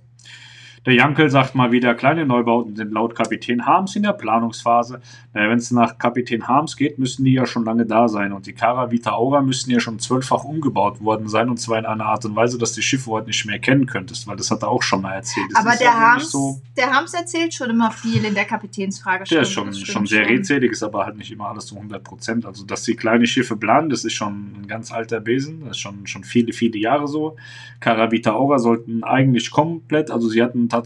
Der 0.89 0.95
Jankel 0.95 1.29
sagt 1.29 1.53
mal 1.53 1.71
wieder, 1.71 1.93
kleine 1.93 2.25
Neubauten 2.25 2.75
sind 2.75 2.91
laut 2.91 3.13
Kapitän 3.13 3.67
Harms 3.67 3.95
in 3.95 4.01
der 4.01 4.13
Planungsphase. 4.13 5.01
Naja, 5.35 5.51
wenn 5.51 5.59
es 5.59 5.69
nach 5.69 5.99
Kapitän 5.99 6.47
Harms 6.47 6.75
geht, 6.75 6.97
müssen 6.97 7.23
die 7.25 7.33
ja 7.33 7.45
schon 7.45 7.63
lange 7.63 7.85
da 7.85 8.07
sein. 8.07 8.33
Und 8.33 8.47
die 8.47 8.53
Cara 8.53 8.89
Vita 8.89 9.11
Aura 9.11 9.43
müssten 9.43 9.69
ja 9.69 9.79
schon 9.79 9.99
zwölffach 9.99 10.43
umgebaut 10.43 10.99
worden 10.99 11.27
sein. 11.27 11.47
Und 11.49 11.57
zwar 11.57 11.77
in 11.77 11.85
einer 11.85 12.07
Art 12.07 12.25
und 12.25 12.35
Weise, 12.35 12.57
dass 12.57 12.71
die 12.71 12.81
Schiffe 12.81 13.11
heute 13.11 13.27
nicht 13.27 13.45
mehr 13.45 13.57
erkennen 13.57 13.85
könntest, 13.85 14.25
weil 14.25 14.35
das 14.35 14.49
hat 14.49 14.63
er 14.63 14.69
auch 14.69 14.81
schon 14.81 15.03
mal 15.03 15.13
erzählt. 15.13 15.45
Das 15.51 15.63
Aber 15.63 15.75
der, 15.75 15.85
ja 15.85 15.93
Harms, 15.93 16.31
so 16.31 16.59
der 16.75 16.91
Harms 16.91 17.13
erzählt 17.13 17.53
schon 17.53 17.69
immer 17.69 17.91
viel 17.91 18.25
in 18.25 18.33
der 18.33 18.45
Kapitänsfrage. 18.45 19.25
Der 19.25 19.43
ist 19.43 19.51
schon, 19.51 19.71
schon 19.71 20.07
sehr 20.07 20.23
schon. 20.23 20.33
redselig, 20.37 20.71
ist 20.71 20.81
aber 20.81 21.05
halt 21.05 21.17
nicht 21.17 21.31
immer 21.31 21.49
alles 21.49 21.67
zu 21.67 21.75
100 21.75 22.03
Prozent. 22.03 22.47
Also, 22.47 22.65
dass 22.65 22.81
die 22.81 22.95
kleine 22.95 23.27
Schiffe 23.27 23.55
planen, 23.55 23.91
das 23.91 24.05
ist 24.05 24.13
schon 24.13 24.55
ein 24.59 24.67
ganz 24.67 24.91
alter 24.91 25.19
Besen. 25.19 25.65
Das 25.65 25.77
ist 25.77 25.81
schon, 25.81 26.07
schon 26.07 26.23
viele, 26.23 26.51
viele 26.51 26.79
Jahre 26.79 27.07
so. 27.07 27.35
Cara 27.79 28.11
Vita 28.11 28.31
Aura 28.31 28.57
sollten 28.57 29.03
eigentlich 29.03 29.51
komplett, 29.51 30.09
also 30.09 30.27
sie 30.27 30.41
hatten 30.41 30.67
tatsächlich 30.67 30.78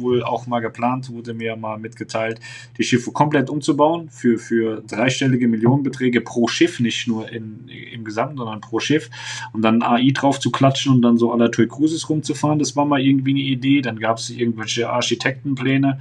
wohl 0.00 0.22
auch 0.22 0.46
mal 0.46 0.60
geplant, 0.60 1.10
wurde 1.10 1.34
mir 1.34 1.56
mal 1.56 1.78
mitgeteilt, 1.78 2.40
die 2.78 2.84
Schiffe 2.84 3.12
komplett 3.12 3.50
umzubauen 3.50 4.08
für, 4.10 4.38
für 4.38 4.82
dreistellige 4.86 5.48
Millionenbeträge 5.48 6.20
pro 6.20 6.48
Schiff, 6.48 6.80
nicht 6.80 7.08
nur 7.08 7.30
in, 7.30 7.68
im 7.68 8.04
Gesamten, 8.04 8.38
sondern 8.38 8.60
pro 8.60 8.80
Schiff. 8.80 9.10
Und 9.52 9.62
dann 9.62 9.82
AI 9.82 10.10
drauf 10.12 10.40
zu 10.40 10.50
klatschen 10.50 10.92
und 10.94 11.02
dann 11.02 11.18
so 11.18 11.32
aller 11.32 11.50
Toy 11.50 11.66
Cruises 11.66 12.08
rumzufahren, 12.08 12.58
das 12.58 12.76
war 12.76 12.84
mal 12.84 13.00
irgendwie 13.00 13.32
eine 13.32 13.40
Idee. 13.40 13.80
Dann 13.80 13.98
gab 13.98 14.18
es 14.18 14.30
irgendwelche 14.30 14.90
Architektenpläne, 14.90 15.98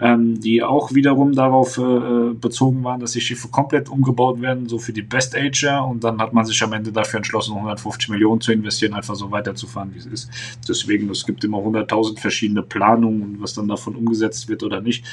ähm, 0.00 0.40
die 0.40 0.62
auch 0.62 0.94
wiederum 0.94 1.34
darauf 1.34 1.76
äh, 1.78 2.32
bezogen 2.34 2.84
waren, 2.84 3.00
dass 3.00 3.12
die 3.12 3.20
Schiffe 3.20 3.48
komplett 3.48 3.88
umgebaut 3.88 4.40
werden, 4.40 4.68
so 4.68 4.78
für 4.78 4.92
die 4.92 5.02
Best 5.02 5.36
Ager. 5.36 5.84
Und 5.84 6.04
dann 6.04 6.20
hat 6.20 6.32
man 6.32 6.44
sich 6.44 6.62
am 6.62 6.72
Ende 6.72 6.92
dafür 6.92 7.18
entschlossen, 7.18 7.54
150 7.54 8.08
Millionen 8.08 8.40
zu 8.40 8.52
investieren, 8.52 8.94
einfach 8.94 9.16
so 9.16 9.30
weiterzufahren, 9.30 9.92
wie 9.94 9.98
es 9.98 10.06
ist. 10.06 10.30
Deswegen, 10.68 11.10
es 11.10 11.26
gibt 11.26 11.42
immer 11.42 11.58
100.000 11.58 12.20
verschiedene 12.20 12.62
Planungen, 12.62 13.40
was 13.40 13.54
dann 13.54 13.66
davon 13.66 13.96
umgesetzt 13.96 14.48
wird 14.48 14.62
oder 14.62 14.80
nicht. 14.80 15.04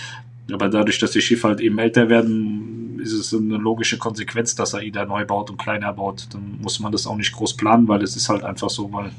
Aber 0.52 0.70
dadurch, 0.70 1.00
dass 1.00 1.12
die 1.12 1.22
Schiffe 1.22 1.48
halt 1.48 1.62
eben 1.62 1.80
älter 1.80 2.08
werden, 2.10 3.00
ist 3.00 3.14
es 3.14 3.34
eine 3.34 3.58
logische 3.58 3.98
Konsequenz, 3.98 4.54
dass 4.54 4.76
AIDA 4.76 5.06
neu 5.06 5.26
baut 5.26 5.50
und 5.50 5.58
kleiner 5.58 5.92
baut. 5.94 6.28
Dann 6.32 6.60
muss 6.62 6.80
man 6.80 6.92
das 6.92 7.08
auch 7.08 7.18
nicht 7.18 7.34
groß 7.34 7.58
planen, 7.58 7.88
weil 7.88 8.04
es 8.04 8.16
ist 8.16 8.30
halt 8.30 8.44
einfach 8.44 8.70
so, 8.70 8.92
weil 8.94 9.12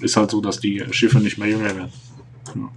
ist 0.00 0.16
halt 0.16 0.30
so, 0.30 0.40
dass 0.40 0.60
die 0.60 0.82
Schiffe 0.90 1.20
nicht 1.20 1.38
mehr 1.38 1.48
jünger 1.48 1.76
werden. 1.76 1.92
Ja. 2.54 2.70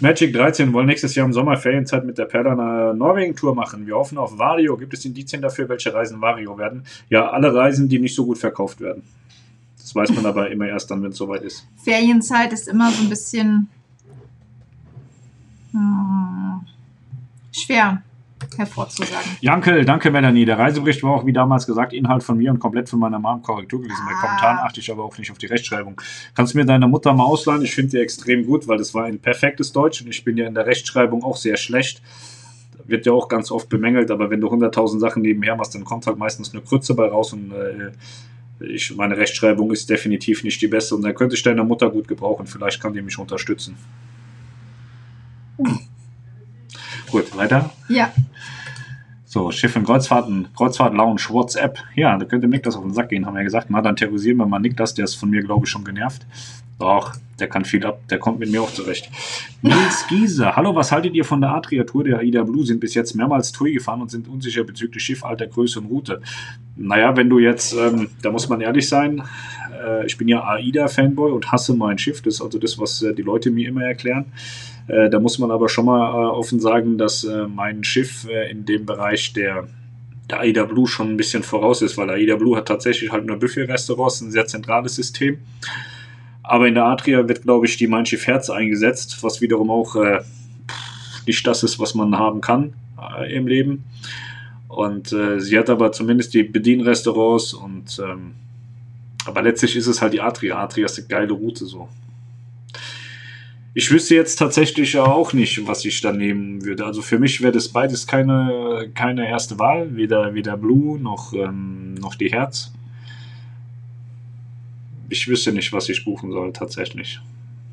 Magic 0.00 0.32
13 0.32 0.72
wollen 0.72 0.86
nächstes 0.86 1.14
Jahr 1.14 1.26
im 1.26 1.32
Sommer 1.32 1.56
Ferienzeit 1.56 2.04
mit 2.04 2.18
der 2.18 2.24
Perla 2.24 2.52
eine 2.52 2.94
Norwegen-Tour 2.94 3.54
machen. 3.54 3.86
Wir 3.86 3.96
hoffen 3.96 4.18
auf 4.18 4.38
Vario. 4.38 4.76
Gibt 4.76 4.94
es 4.94 5.04
Indizien 5.04 5.40
dafür, 5.40 5.68
welche 5.68 5.94
Reisen 5.94 6.20
Vario 6.20 6.58
werden? 6.58 6.84
Ja, 7.08 7.30
alle 7.30 7.54
Reisen, 7.54 7.88
die 7.88 7.98
nicht 7.98 8.14
so 8.14 8.26
gut 8.26 8.38
verkauft 8.38 8.80
werden. 8.80 9.02
Das 9.78 9.94
weiß 9.94 10.10
man 10.14 10.26
aber 10.26 10.50
immer 10.50 10.66
erst 10.66 10.90
dann, 10.90 11.02
wenn 11.02 11.10
es 11.10 11.16
soweit 11.16 11.42
ist. 11.42 11.66
Ferienzeit 11.76 12.52
ist 12.52 12.68
immer 12.68 12.90
so 12.90 13.02
ein 13.02 13.08
bisschen 13.08 13.68
hm, 15.72 16.60
schwer 17.52 18.02
hervorzusagen. 18.56 19.36
Jankel, 19.40 19.84
danke 19.84 20.10
Melanie. 20.10 20.44
Der 20.44 20.58
Reisebericht 20.58 21.02
war 21.02 21.12
auch 21.12 21.26
wie 21.26 21.32
damals 21.32 21.66
gesagt 21.66 21.92
Inhalt 21.92 22.22
von 22.22 22.36
mir 22.36 22.50
und 22.50 22.58
komplett 22.58 22.88
von 22.88 22.98
meiner 22.98 23.18
Mom 23.18 23.42
Korrektur 23.42 23.80
gelesen. 23.80 24.02
Ah. 24.04 24.10
Bei 24.10 24.26
Kommentaren 24.26 24.58
achte 24.58 24.80
ich 24.80 24.90
aber 24.90 25.04
auch 25.04 25.16
nicht 25.18 25.30
auf 25.30 25.38
die 25.38 25.46
Rechtschreibung. 25.46 26.00
Kannst 26.34 26.54
du 26.54 26.58
mir 26.58 26.64
deine 26.64 26.86
Mutter 26.86 27.12
mal 27.12 27.24
ausleihen? 27.24 27.62
Ich 27.62 27.74
finde 27.74 27.92
die 27.92 27.98
extrem 27.98 28.46
gut, 28.46 28.68
weil 28.68 28.78
das 28.78 28.94
war 28.94 29.04
ein 29.04 29.18
perfektes 29.18 29.72
Deutsch 29.72 30.02
und 30.02 30.08
ich 30.08 30.24
bin 30.24 30.36
ja 30.36 30.46
in 30.46 30.54
der 30.54 30.66
Rechtschreibung 30.66 31.22
auch 31.24 31.36
sehr 31.36 31.56
schlecht. 31.56 32.02
Wird 32.86 33.06
ja 33.06 33.12
auch 33.12 33.28
ganz 33.28 33.50
oft 33.50 33.68
bemängelt, 33.68 34.10
aber 34.10 34.30
wenn 34.30 34.40
du 34.40 34.48
100.000 34.48 34.98
Sachen 34.98 35.22
nebenher 35.22 35.56
machst, 35.56 35.74
dann 35.74 35.84
kommt 35.84 36.06
halt 36.06 36.18
meistens 36.18 36.52
eine 36.52 36.62
Krütze 36.62 36.94
bei 36.94 37.06
raus 37.06 37.32
und 37.32 37.52
äh, 37.52 37.92
ich, 38.60 38.94
meine 38.94 39.16
Rechtschreibung 39.16 39.72
ist 39.72 39.88
definitiv 39.90 40.44
nicht 40.44 40.60
die 40.60 40.68
beste 40.68 40.94
und 40.94 41.02
dann 41.02 41.14
könnte 41.14 41.34
ich 41.34 41.42
deine 41.42 41.64
Mutter 41.64 41.90
gut 41.90 42.08
gebrauchen. 42.08 42.46
Vielleicht 42.46 42.80
kann 42.80 42.92
die 42.92 43.02
mich 43.02 43.18
unterstützen. 43.18 43.76
Gut, 47.14 47.36
weiter? 47.36 47.70
Ja. 47.88 48.12
So, 49.24 49.52
Schiff 49.52 49.76
und 49.76 49.84
Kreuzfahrten, 49.84 50.48
Kreuzfahrt 50.56 50.94
Lounge, 50.94 51.20
WhatsApp. 51.28 51.78
Ja, 51.94 52.18
da 52.18 52.24
könnte 52.24 52.48
Niklas 52.48 52.74
auf 52.74 52.82
den 52.82 52.92
Sack 52.92 53.10
gehen, 53.10 53.24
haben 53.24 53.34
wir 53.34 53.38
ja 53.38 53.44
gesagt. 53.44 53.68
Na, 53.70 53.80
dann 53.82 53.94
terrorisieren 53.94 54.36
wir 54.38 54.46
mal 54.46 54.58
Niklas, 54.58 54.94
der 54.94 55.04
ist 55.04 55.14
von 55.14 55.30
mir, 55.30 55.40
glaube 55.40 55.64
ich, 55.64 55.70
schon 55.70 55.84
genervt. 55.84 56.26
Doch, 56.80 57.14
der 57.38 57.46
kann 57.46 57.64
viel 57.64 57.86
ab, 57.86 58.00
der 58.10 58.18
kommt 58.18 58.40
mit 58.40 58.50
mir 58.50 58.60
auch 58.60 58.72
zurecht. 58.72 59.12
Nils 59.62 60.06
Giese, 60.08 60.56
hallo, 60.56 60.74
was 60.74 60.90
haltet 60.90 61.14
ihr 61.14 61.24
von 61.24 61.40
der 61.40 61.50
Adria-Tour 61.50 62.02
der 62.02 62.18
AIDA 62.18 62.42
Blue? 62.42 62.66
Sind 62.66 62.80
bis 62.80 62.94
jetzt 62.94 63.14
mehrmals 63.14 63.52
Tour 63.52 63.68
gefahren 63.68 64.02
und 64.02 64.10
sind 64.10 64.26
unsicher 64.26 64.64
bezüglich 64.64 65.04
Schiffalter, 65.04 65.46
Größe 65.46 65.78
und 65.78 65.86
Route. 65.86 66.20
Naja, 66.74 67.16
wenn 67.16 67.30
du 67.30 67.38
jetzt, 67.38 67.74
ähm, 67.74 68.08
da 68.22 68.32
muss 68.32 68.48
man 68.48 68.60
ehrlich 68.60 68.88
sein, 68.88 69.22
äh, 69.86 70.04
ich 70.04 70.18
bin 70.18 70.26
ja 70.26 70.42
AIDA-Fanboy 70.42 71.30
und 71.30 71.52
hasse 71.52 71.74
mein 71.74 71.96
Schiff. 71.96 72.22
Das 72.22 72.34
ist 72.34 72.42
also 72.42 72.58
das, 72.58 72.76
was 72.76 73.02
äh, 73.02 73.14
die 73.14 73.22
Leute 73.22 73.52
mir 73.52 73.68
immer 73.68 73.84
erklären. 73.84 74.32
Äh, 74.88 75.10
da 75.10 75.18
muss 75.18 75.38
man 75.38 75.50
aber 75.50 75.68
schon 75.68 75.86
mal 75.86 76.10
äh, 76.10 76.26
offen 76.26 76.60
sagen, 76.60 76.98
dass 76.98 77.24
äh, 77.24 77.46
mein 77.46 77.84
Schiff 77.84 78.26
in 78.50 78.64
dem 78.64 78.86
Bereich 78.86 79.32
der, 79.32 79.68
der 80.30 80.40
AIDA 80.40 80.64
Blue 80.64 80.86
schon 80.86 81.10
ein 81.10 81.16
bisschen 81.16 81.42
voraus 81.42 81.82
ist, 81.82 81.96
weil 81.96 82.10
AIDA 82.10 82.36
Blue 82.36 82.56
hat 82.56 82.68
tatsächlich 82.68 83.12
halt 83.12 83.26
nur 83.26 83.38
Buffet-Restaurants, 83.38 84.20
ein 84.20 84.30
sehr 84.30 84.46
zentrales 84.46 84.94
System. 84.96 85.38
Aber 86.42 86.68
in 86.68 86.74
der 86.74 86.84
Adria 86.84 87.26
wird, 87.26 87.42
glaube 87.42 87.66
ich, 87.66 87.78
die 87.78 87.86
Mein 87.86 88.04
Schiff 88.04 88.26
Herz 88.26 88.50
eingesetzt, 88.50 89.22
was 89.22 89.40
wiederum 89.40 89.70
auch 89.70 89.96
äh, 89.96 90.20
nicht 91.26 91.46
das 91.46 91.62
ist, 91.62 91.78
was 91.78 91.94
man 91.94 92.18
haben 92.18 92.42
kann 92.42 92.74
äh, 93.18 93.34
im 93.34 93.46
Leben. 93.46 93.84
Und 94.68 95.12
äh, 95.12 95.40
sie 95.40 95.58
hat 95.58 95.70
aber 95.70 95.92
zumindest 95.92 96.34
die 96.34 96.42
Bedienrestaurants 96.42 97.54
und 97.54 98.00
ähm, 98.04 98.32
aber 99.24 99.40
letztlich 99.40 99.76
ist 99.76 99.86
es 99.86 100.02
halt 100.02 100.12
die 100.12 100.20
Adria. 100.20 100.58
Adria 100.58 100.84
ist 100.84 100.98
eine 100.98 101.06
geile 101.06 101.32
Route 101.32 101.64
so. 101.64 101.88
Ich 103.76 103.90
wüsste 103.90 104.14
jetzt 104.14 104.36
tatsächlich 104.36 104.96
auch 104.98 105.32
nicht, 105.32 105.66
was 105.66 105.84
ich 105.84 106.00
da 106.00 106.12
nehmen 106.12 106.64
würde. 106.64 106.86
Also 106.86 107.02
für 107.02 107.18
mich 107.18 107.40
wäre 107.40 107.50
das 107.50 107.68
beides 107.68 108.06
keine, 108.06 108.88
keine 108.94 109.28
erste 109.28 109.58
Wahl, 109.58 109.96
weder, 109.96 110.32
weder 110.32 110.56
Blue 110.56 110.96
noch, 110.98 111.32
ähm, 111.32 111.94
noch 111.94 112.14
die 112.14 112.30
Herz. 112.30 112.72
Ich 115.08 115.26
wüsste 115.26 115.52
nicht, 115.52 115.72
was 115.72 115.88
ich 115.88 116.04
buchen 116.04 116.30
soll, 116.30 116.52
tatsächlich. 116.52 117.20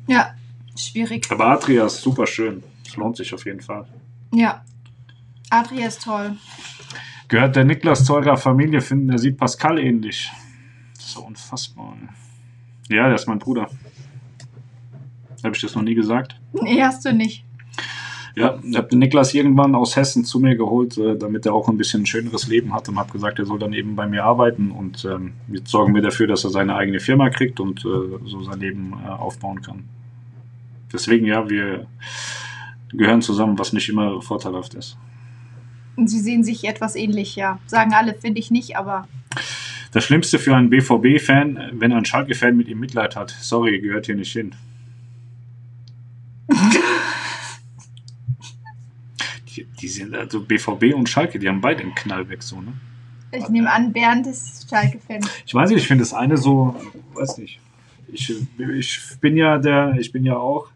Ja, 0.08 0.34
schwierig. 0.76 1.30
Aber 1.30 1.46
Adria 1.46 1.86
ist 1.86 2.02
super 2.02 2.26
schön. 2.26 2.64
Es 2.84 2.96
lohnt 2.96 3.16
sich 3.16 3.32
auf 3.32 3.46
jeden 3.46 3.60
Fall. 3.60 3.86
Ja, 4.34 4.64
Adria 5.50 5.86
ist 5.86 6.02
toll. 6.02 6.36
Gehört 7.28 7.54
der 7.54 7.64
Niklas 7.64 8.04
zu 8.04 8.14
eurer 8.14 8.36
Familie, 8.36 8.80
finden, 8.80 9.08
er 9.10 9.18
sieht 9.18 9.38
Pascal 9.38 9.78
ähnlich. 9.78 10.30
Das 10.96 11.06
ist 11.06 11.12
so 11.12 11.20
unfassbar. 11.20 11.96
Ja, 12.88 13.06
der 13.06 13.14
ist 13.14 13.28
mein 13.28 13.38
Bruder. 13.38 13.70
Habe 15.44 15.56
ich 15.56 15.62
das 15.62 15.74
noch 15.74 15.82
nie 15.82 15.94
gesagt? 15.94 16.40
Nee, 16.52 16.82
hast 16.82 17.04
du 17.04 17.12
nicht. 17.12 17.44
Ja, 18.34 18.58
ich 18.62 18.76
habe 18.76 18.88
den 18.88 18.98
Niklas 19.00 19.34
irgendwann 19.34 19.74
aus 19.74 19.96
Hessen 19.96 20.24
zu 20.24 20.40
mir 20.40 20.56
geholt, 20.56 20.96
äh, 20.96 21.18
damit 21.18 21.44
er 21.44 21.52
auch 21.52 21.68
ein 21.68 21.76
bisschen 21.76 22.02
ein 22.02 22.06
schöneres 22.06 22.46
Leben 22.46 22.72
hat 22.72 22.88
und 22.88 22.98
habe 22.98 23.12
gesagt, 23.12 23.38
er 23.38 23.44
soll 23.44 23.58
dann 23.58 23.74
eben 23.74 23.94
bei 23.94 24.06
mir 24.06 24.24
arbeiten 24.24 24.70
und 24.70 25.04
ähm, 25.04 25.34
jetzt 25.52 25.70
sorgen 25.70 25.94
wir 25.94 26.00
dafür, 26.00 26.26
dass 26.26 26.44
er 26.44 26.50
seine 26.50 26.74
eigene 26.76 26.98
Firma 26.98 27.28
kriegt 27.28 27.60
und 27.60 27.80
äh, 27.80 28.18
so 28.24 28.42
sein 28.42 28.58
Leben 28.60 28.94
äh, 29.04 29.08
aufbauen 29.08 29.60
kann. 29.60 29.84
Deswegen 30.92 31.26
ja, 31.26 31.48
wir 31.50 31.86
gehören 32.92 33.20
zusammen, 33.20 33.58
was 33.58 33.74
nicht 33.74 33.88
immer 33.88 34.22
vorteilhaft 34.22 34.74
ist. 34.74 34.96
Und 35.96 36.08
sie 36.08 36.20
sehen 36.20 36.42
sich 36.42 36.64
etwas 36.64 36.96
ähnlich, 36.96 37.36
ja. 37.36 37.58
Sagen 37.66 37.92
alle, 37.92 38.14
finde 38.14 38.40
ich 38.40 38.50
nicht, 38.50 38.76
aber 38.76 39.08
Das 39.92 40.04
Schlimmste 40.04 40.38
für 40.38 40.56
einen 40.56 40.70
BVB-Fan, 40.70 41.72
wenn 41.72 41.92
ein 41.92 42.06
Schalke-Fan 42.06 42.56
mit 42.56 42.68
ihm 42.68 42.80
Mitleid 42.80 43.14
hat. 43.14 43.30
Sorry, 43.40 43.78
gehört 43.80 44.06
hier 44.06 44.14
nicht 44.14 44.32
hin. 44.32 44.54
Die, 49.48 49.66
die 49.80 49.88
sind 49.88 50.14
also 50.14 50.42
BVB 50.42 50.94
und 50.94 51.08
Schalke, 51.08 51.38
die 51.38 51.48
haben 51.48 51.60
beide 51.60 51.82
einen 51.82 51.94
Knall 51.94 52.28
weg, 52.28 52.42
so, 52.42 52.60
ne? 52.60 52.72
Ich 53.34 53.48
nehme 53.48 53.70
an, 53.72 53.92
Bernd 53.92 54.26
ist 54.26 54.68
Schalke-Fan. 54.68 55.26
Ich 55.46 55.54
weiß 55.54 55.70
nicht, 55.70 55.78
ich 55.80 55.88
finde 55.88 56.02
das 56.02 56.12
eine 56.12 56.36
so, 56.36 56.76
weiß 57.14 57.38
nicht. 57.38 57.60
Ich, 58.12 58.34
ich 58.58 59.00
bin 59.20 59.38
ja 59.38 59.56
der, 59.56 59.94
ich 59.98 60.12
bin 60.12 60.24
ja 60.24 60.36
auch 60.36 60.68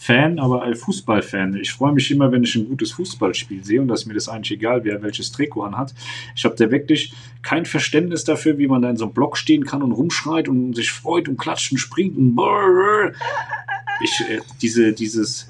Fan, 0.00 0.38
aber 0.38 0.62
ein 0.62 0.76
Fußballfan. 0.76 1.56
Ich 1.56 1.72
freue 1.72 1.92
mich 1.92 2.08
immer, 2.12 2.30
wenn 2.30 2.44
ich 2.44 2.54
ein 2.54 2.68
gutes 2.68 2.92
Fußballspiel 2.92 3.64
sehe 3.64 3.82
und 3.82 3.88
dass 3.88 4.06
mir 4.06 4.14
das 4.14 4.28
eigentlich 4.28 4.52
egal, 4.52 4.84
wer 4.84 5.02
welches 5.02 5.32
Trikot 5.32 5.64
anhat. 5.64 5.92
Ich 6.36 6.44
habe 6.44 6.54
da 6.54 6.70
wirklich 6.70 7.12
kein 7.42 7.66
Verständnis 7.66 8.22
dafür, 8.22 8.58
wie 8.58 8.68
man 8.68 8.80
da 8.80 8.90
in 8.90 8.96
so 8.96 9.06
einem 9.06 9.14
Block 9.14 9.36
stehen 9.36 9.64
kann 9.64 9.82
und 9.82 9.90
rumschreit 9.90 10.48
und 10.48 10.74
sich 10.74 10.92
freut 10.92 11.28
und 11.28 11.36
klatscht 11.36 11.72
und 11.72 11.78
springt 11.78 12.16
und 12.16 12.36
ich, 14.02 14.20
äh, 14.28 14.40
diese, 14.60 14.92
dieses, 14.92 15.48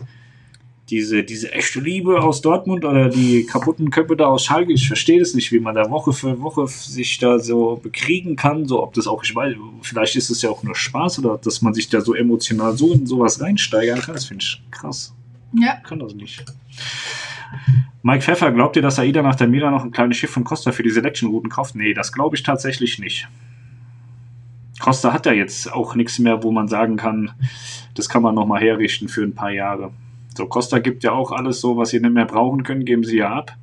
diese, 0.91 1.23
diese 1.23 1.53
echte 1.53 1.81
Liebe 1.81 2.23
aus 2.23 2.41
Dortmund 2.41 2.85
oder 2.85 3.09
die 3.09 3.45
kaputten 3.45 3.91
Köpfe 3.91 4.17
da 4.17 4.27
aus 4.27 4.45
Schalke, 4.45 4.73
ich 4.73 4.87
verstehe 4.87 5.21
das 5.21 5.35
nicht, 5.35 5.53
wie 5.53 5.61
man 5.61 5.75
da 5.75 5.91
Woche 5.91 6.13
für 6.13 6.41
Woche 6.41 6.67
sich 6.67 7.19
da 7.19 7.39
so 7.39 7.79
bekriegen 7.83 8.37
kann, 8.37 8.67
so 8.67 8.83
ob 8.83 8.95
das 8.95 9.07
auch, 9.07 9.23
ich 9.23 9.35
weiß, 9.35 9.55
vielleicht 9.83 10.17
ist 10.17 10.31
es 10.31 10.43
ja 10.43 10.51
auch 10.51 10.63
nur 10.63 10.75
Spaß 10.75 11.19
oder 11.19 11.39
dass 11.39 11.63
man 11.63 11.75
sich 11.75 11.89
da 11.89 12.01
so 12.01 12.15
emotional 12.15 12.77
so 12.77 12.93
in 12.93 13.07
sowas 13.07 13.41
reinsteigern 13.41 14.01
kann, 14.01 14.15
das 14.15 14.27
finde 14.27 14.43
ich 14.43 14.63
krass. 14.71 15.15
Ja. 15.53 15.79
Ich 15.83 15.89
kann 15.89 15.99
das 15.99 16.15
nicht. 16.15 16.45
Mike 18.03 18.23
Pfeffer, 18.23 18.53
glaubt 18.53 18.77
ihr, 18.77 18.83
dass 18.83 18.99
AIDA 18.99 19.23
nach 19.23 19.35
der 19.35 19.49
Mira 19.49 19.71
noch 19.71 19.85
ein 19.85 19.91
kleines 19.91 20.17
Schiff 20.17 20.31
von 20.31 20.45
Costa 20.45 20.73
für 20.73 20.83
die 20.83 20.91
Selection-Routen 20.91 21.51
kauft? 21.51 21.75
Nee, 21.75 21.95
das 21.95 22.13
glaube 22.13 22.37
ich 22.37 22.43
tatsächlich 22.43 22.99
nicht. 22.99 23.29
Costa 24.79 25.13
hat 25.13 25.27
ja 25.27 25.33
jetzt 25.33 25.73
auch 25.73 25.95
nichts 25.95 26.19
mehr, 26.19 26.43
wo 26.43 26.53
man 26.53 26.69
sagen 26.69 26.97
kann, 26.97 27.33
das 27.95 28.09
kann 28.09 28.23
man 28.23 28.35
nochmal 28.35 28.61
herrichten 28.61 29.09
für 29.09 29.23
ein 29.23 29.35
paar 29.35 29.51
Jahre. 29.51 29.91
So, 30.37 30.47
Costa 30.47 30.79
gibt 30.79 31.03
ja 31.03 31.13
auch 31.13 31.33
alles 31.33 31.61
so, 31.61 31.77
was 31.77 31.91
sie 31.91 32.01
nicht 32.01 32.13
mehr 32.13 32.25
brauchen 32.25 32.63
können, 32.63 32.85
geben 32.85 33.05
sie 33.05 33.17
ja 33.17 33.33
ab. 33.33 33.57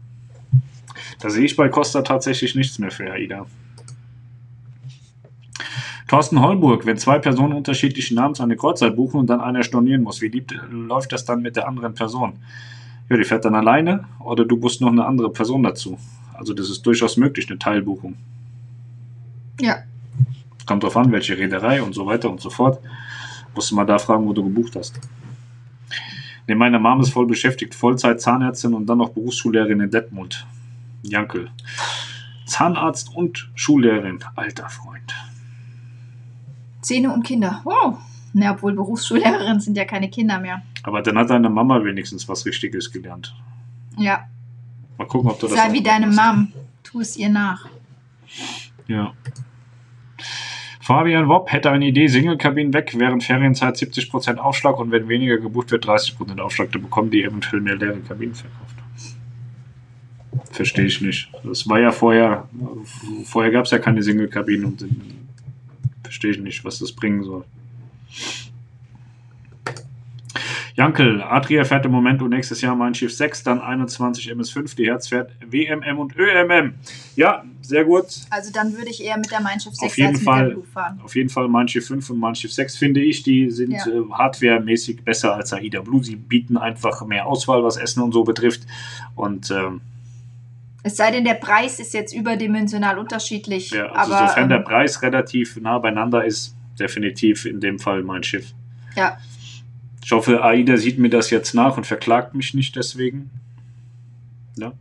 Da 1.19 1.29
sehe 1.29 1.45
ich 1.45 1.55
bei 1.55 1.69
Costa 1.69 2.01
tatsächlich 2.01 2.55
nichts 2.55 2.79
mehr 2.79 2.91
für 2.91 3.11
AIDA. 3.11 3.45
Thorsten 6.07 6.41
Holmburg, 6.41 6.85
wenn 6.85 6.97
zwei 6.97 7.17
Personen 7.17 7.53
unterschiedlichen 7.53 8.15
Namens 8.15 8.39
eine 8.39 8.55
Kreuzzeit 8.55 8.95
buchen 8.95 9.21
und 9.21 9.27
dann 9.27 9.41
einer 9.41 9.63
stornieren 9.63 10.03
muss, 10.03 10.21
wie 10.21 10.27
lieb, 10.27 10.53
läuft 10.69 11.13
das 11.13 11.25
dann 11.25 11.41
mit 11.41 11.55
der 11.55 11.67
anderen 11.67 11.95
Person? 11.95 12.33
Ja, 13.09 13.17
die 13.17 13.23
fährt 13.23 13.45
dann 13.45 13.55
alleine 13.55 14.05
oder 14.19 14.45
du 14.45 14.57
musst 14.57 14.81
noch 14.81 14.91
eine 14.91 15.05
andere 15.05 15.31
Person 15.31 15.63
dazu. 15.63 15.97
Also 16.33 16.53
das 16.53 16.69
ist 16.69 16.85
durchaus 16.85 17.17
möglich, 17.17 17.49
eine 17.49 17.57
Teilbuchung. 17.57 18.15
Ja. 19.61 19.77
Kommt 20.65 20.83
drauf 20.83 20.97
an, 20.97 21.11
welche 21.11 21.37
Reederei 21.37 21.81
und 21.81 21.93
so 21.93 22.05
weiter 22.05 22.29
und 22.29 22.41
so 22.41 22.49
fort. 22.49 22.79
Musst 23.53 23.71
du 23.71 23.75
mal 23.75 23.85
da 23.85 23.99
fragen, 23.99 24.25
wo 24.25 24.33
du 24.33 24.43
gebucht 24.43 24.75
hast. 24.75 24.99
Nee, 26.47 26.55
meine 26.55 26.79
Mom 26.79 27.01
ist 27.01 27.11
voll 27.11 27.25
beschäftigt, 27.25 27.73
Vollzeit 27.73 28.21
Zahnärztin 28.21 28.73
und 28.73 28.85
dann 28.85 28.99
noch 28.99 29.09
Berufsschullehrerin 29.09 29.79
in 29.79 29.89
Detmold. 29.91 30.45
Jankel. 31.01 31.49
Zahnarzt 32.45 33.15
und 33.15 33.49
Schullehrerin. 33.55 34.19
Alter 34.35 34.69
Freund. 34.69 35.15
Zähne 36.81 37.11
und 37.11 37.23
Kinder. 37.23 37.61
Wow. 37.63 37.97
Na, 38.33 38.51
obwohl 38.51 38.73
Berufsschullehrerin 38.73 39.59
sind 39.59 39.77
ja 39.77 39.85
keine 39.85 40.09
Kinder 40.09 40.39
mehr. 40.39 40.61
Aber 40.83 41.01
dann 41.01 41.17
hat 41.17 41.29
deine 41.29 41.49
Mama 41.49 41.83
wenigstens 41.83 42.27
was 42.29 42.45
Richtiges 42.45 42.91
gelernt. 42.91 43.33
Ja. 43.97 44.27
Mal 44.97 45.07
gucken, 45.07 45.31
ob 45.31 45.39
du 45.39 45.47
das 45.47 45.55
Sei 45.55 45.73
wie 45.73 45.81
deine. 45.81 46.07
Mom. 46.07 46.51
Tu 46.83 46.99
es 46.99 47.17
ihr 47.17 47.29
nach. 47.29 47.67
Ja. 48.87 49.13
Fabian 50.85 51.27
Wopp 51.29 51.51
hätte 51.51 51.71
eine 51.71 51.87
Idee, 51.87 52.05
Single-Kabinen 52.05 52.71
weg, 52.71 52.93
während 52.95 53.23
Ferienzeit 53.23 53.75
70% 53.75 54.37
Aufschlag 54.37 54.77
und 54.77 54.91
wenn 54.91 55.09
weniger 55.09 55.39
gebucht 55.39 55.71
wird, 55.71 55.87
30% 55.87 56.39
Aufschlag. 56.39 56.71
Da 56.73 56.77
bekommen 56.77 57.09
die 57.09 57.23
eventuell 57.23 57.59
mehr 57.59 57.75
leere 57.75 58.01
Kabinen 58.01 58.35
verkauft. 58.35 58.75
Verstehe 60.51 60.85
ich 60.85 61.01
nicht. 61.01 61.31
Das 61.43 61.67
war 61.67 61.79
ja 61.79 61.91
vorher, 61.91 62.47
vorher 63.23 63.51
gab 63.51 63.65
es 63.65 63.71
ja 63.71 63.79
keine 63.79 64.03
Single-Kabinen 64.03 64.65
und 64.65 64.85
verstehe 66.03 66.29
ich 66.29 66.39
nicht, 66.39 66.63
was 66.63 66.77
das 66.77 66.91
bringen 66.91 67.23
soll. 67.23 67.45
Jankel, 70.77 71.21
Adria 71.23 71.63
fährt 71.63 71.85
im 71.85 71.91
Moment 71.93 72.21
und 72.21 72.31
nächstes 72.31 72.59
Jahr 72.59 72.75
Mein 72.75 72.93
Schiff 72.93 73.13
6, 73.13 73.43
dann 73.43 73.61
21 73.61 74.29
MS5, 74.33 74.75
die 74.75 74.87
Herz 74.87 75.07
fährt 75.07 75.31
WMM 75.49 75.97
und 75.97 76.17
ÖMM. 76.17 76.73
Ja, 77.15 77.45
sehr 77.61 77.85
gut. 77.85 78.07
Also 78.29 78.51
dann 78.51 78.73
würde 78.73 78.89
ich 78.89 79.01
eher 79.01 79.15
mit 79.17 79.31
der 79.31 79.39
Mein 79.39 79.57
Schiff 79.61 79.73
6 79.73 79.83
Auf 79.83 79.97
jeden 79.97 80.09
als 80.09 80.17
mit 80.19 80.25
Fall. 80.25 80.45
der 80.47 80.53
Blue 80.55 80.65
fahren. 80.65 80.99
Auf 81.01 81.15
jeden 81.15 81.29
Fall 81.29 81.47
Mein 81.47 81.69
Schiff 81.69 81.87
5 81.87 82.09
und 82.09 82.19
Mein 82.19 82.35
Schiff 82.35 82.51
6 82.51 82.75
finde 82.75 82.99
ich, 83.01 83.23
die 83.23 83.49
sind 83.51 83.71
Ja. 83.71 83.87
äh, 83.87 84.01
hardwaremäßig 84.11 85.05
besser 85.05 85.33
als 85.35 85.53
AIDA 85.53 85.79
Blue. 85.79 86.03
Sie 86.03 86.17
bieten 86.17 86.57
einfach 86.57 87.05
mehr 87.05 87.25
Auswahl, 87.25 87.63
was 87.63 87.77
Essen 87.77 88.03
und 88.03 88.11
so 88.11 88.25
betrifft. 88.25 88.63
Und 89.15 89.49
ähm, 89.51 89.79
Es 90.83 90.97
sei 90.97 91.09
denn, 91.09 91.23
der 91.23 91.35
Preis 91.35 91.79
ist 91.79 91.93
jetzt 91.93 92.13
überdimensional 92.13 92.99
unterschiedlich. 92.99 93.71
ja, 93.71 93.85
also 93.93 94.13
aber, 94.13 94.27
sofern 94.27 94.49
der 94.49 94.57
ähm, 94.57 94.65
Preis 94.65 95.01
relativ 95.01 95.55
nah 95.55 95.79
beieinander 95.79 96.25
ist, 96.25 96.53
definitiv 96.77 97.45
in 97.45 97.61
dem 97.61 97.79
Fall 97.79 98.03
Mein 98.03 98.23
Schiff. 98.23 98.53
Ja, 98.97 99.17
Ich 100.05 100.11
hoffe, 100.11 100.43
AIDA 100.43 100.77
sieht 100.77 100.99
mir 100.99 101.09
das 101.09 101.31
jetzt 101.31 101.55
nach 101.55 101.77
und 101.77 101.87
verklagt 101.87 102.35
mich 102.35 102.53
nicht 102.53 102.75
deswegen. 102.75 103.31
Ja, 104.55 104.71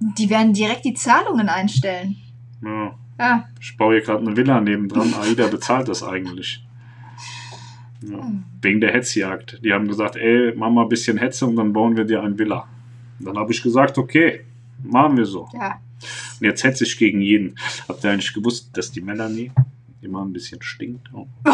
die 0.00 0.28
werden 0.28 0.52
direkt 0.52 0.84
die 0.84 0.94
Zahlungen 0.94 1.48
einstellen. 1.48 2.16
ja. 2.62 2.94
Ja. 3.20 3.48
Ich 3.60 3.76
baue 3.76 3.94
hier 3.94 4.02
gerade 4.04 4.24
eine 4.24 4.36
Villa 4.36 4.60
nebendran. 4.60 5.12
AIDA 5.14 5.48
bezahlt 5.48 5.88
das 5.88 6.02
eigentlich. 6.04 6.64
Ja. 8.08 8.18
Hm. 8.24 8.44
Wegen 8.62 8.80
der 8.80 8.92
Hetzjagd. 8.92 9.58
Die 9.64 9.72
haben 9.72 9.88
gesagt, 9.88 10.14
ey, 10.14 10.52
mach 10.56 10.70
mal 10.70 10.82
ein 10.82 10.88
bisschen 10.88 11.18
Hetze 11.18 11.44
und 11.46 11.56
dann 11.56 11.72
bauen 11.72 11.96
wir 11.96 12.04
dir 12.04 12.22
ein 12.22 12.38
Villa. 12.38 12.68
Dann 13.18 13.36
habe 13.36 13.50
ich 13.52 13.60
gesagt, 13.60 13.98
okay, 13.98 14.44
machen 14.84 15.16
wir 15.16 15.26
so. 15.26 15.48
Ja. 15.52 15.80
Und 16.40 16.46
jetzt 16.46 16.62
hetze 16.62 16.84
ich 16.84 16.96
gegen 16.96 17.20
jeden. 17.20 17.56
Habt 17.88 18.04
ihr 18.04 18.10
eigentlich 18.12 18.32
gewusst, 18.32 18.70
dass 18.76 18.92
die 18.92 19.00
Melanie 19.00 19.50
immer 20.00 20.24
ein 20.24 20.32
bisschen 20.32 20.62
stinkt? 20.62 21.08
Oh. 21.12 21.26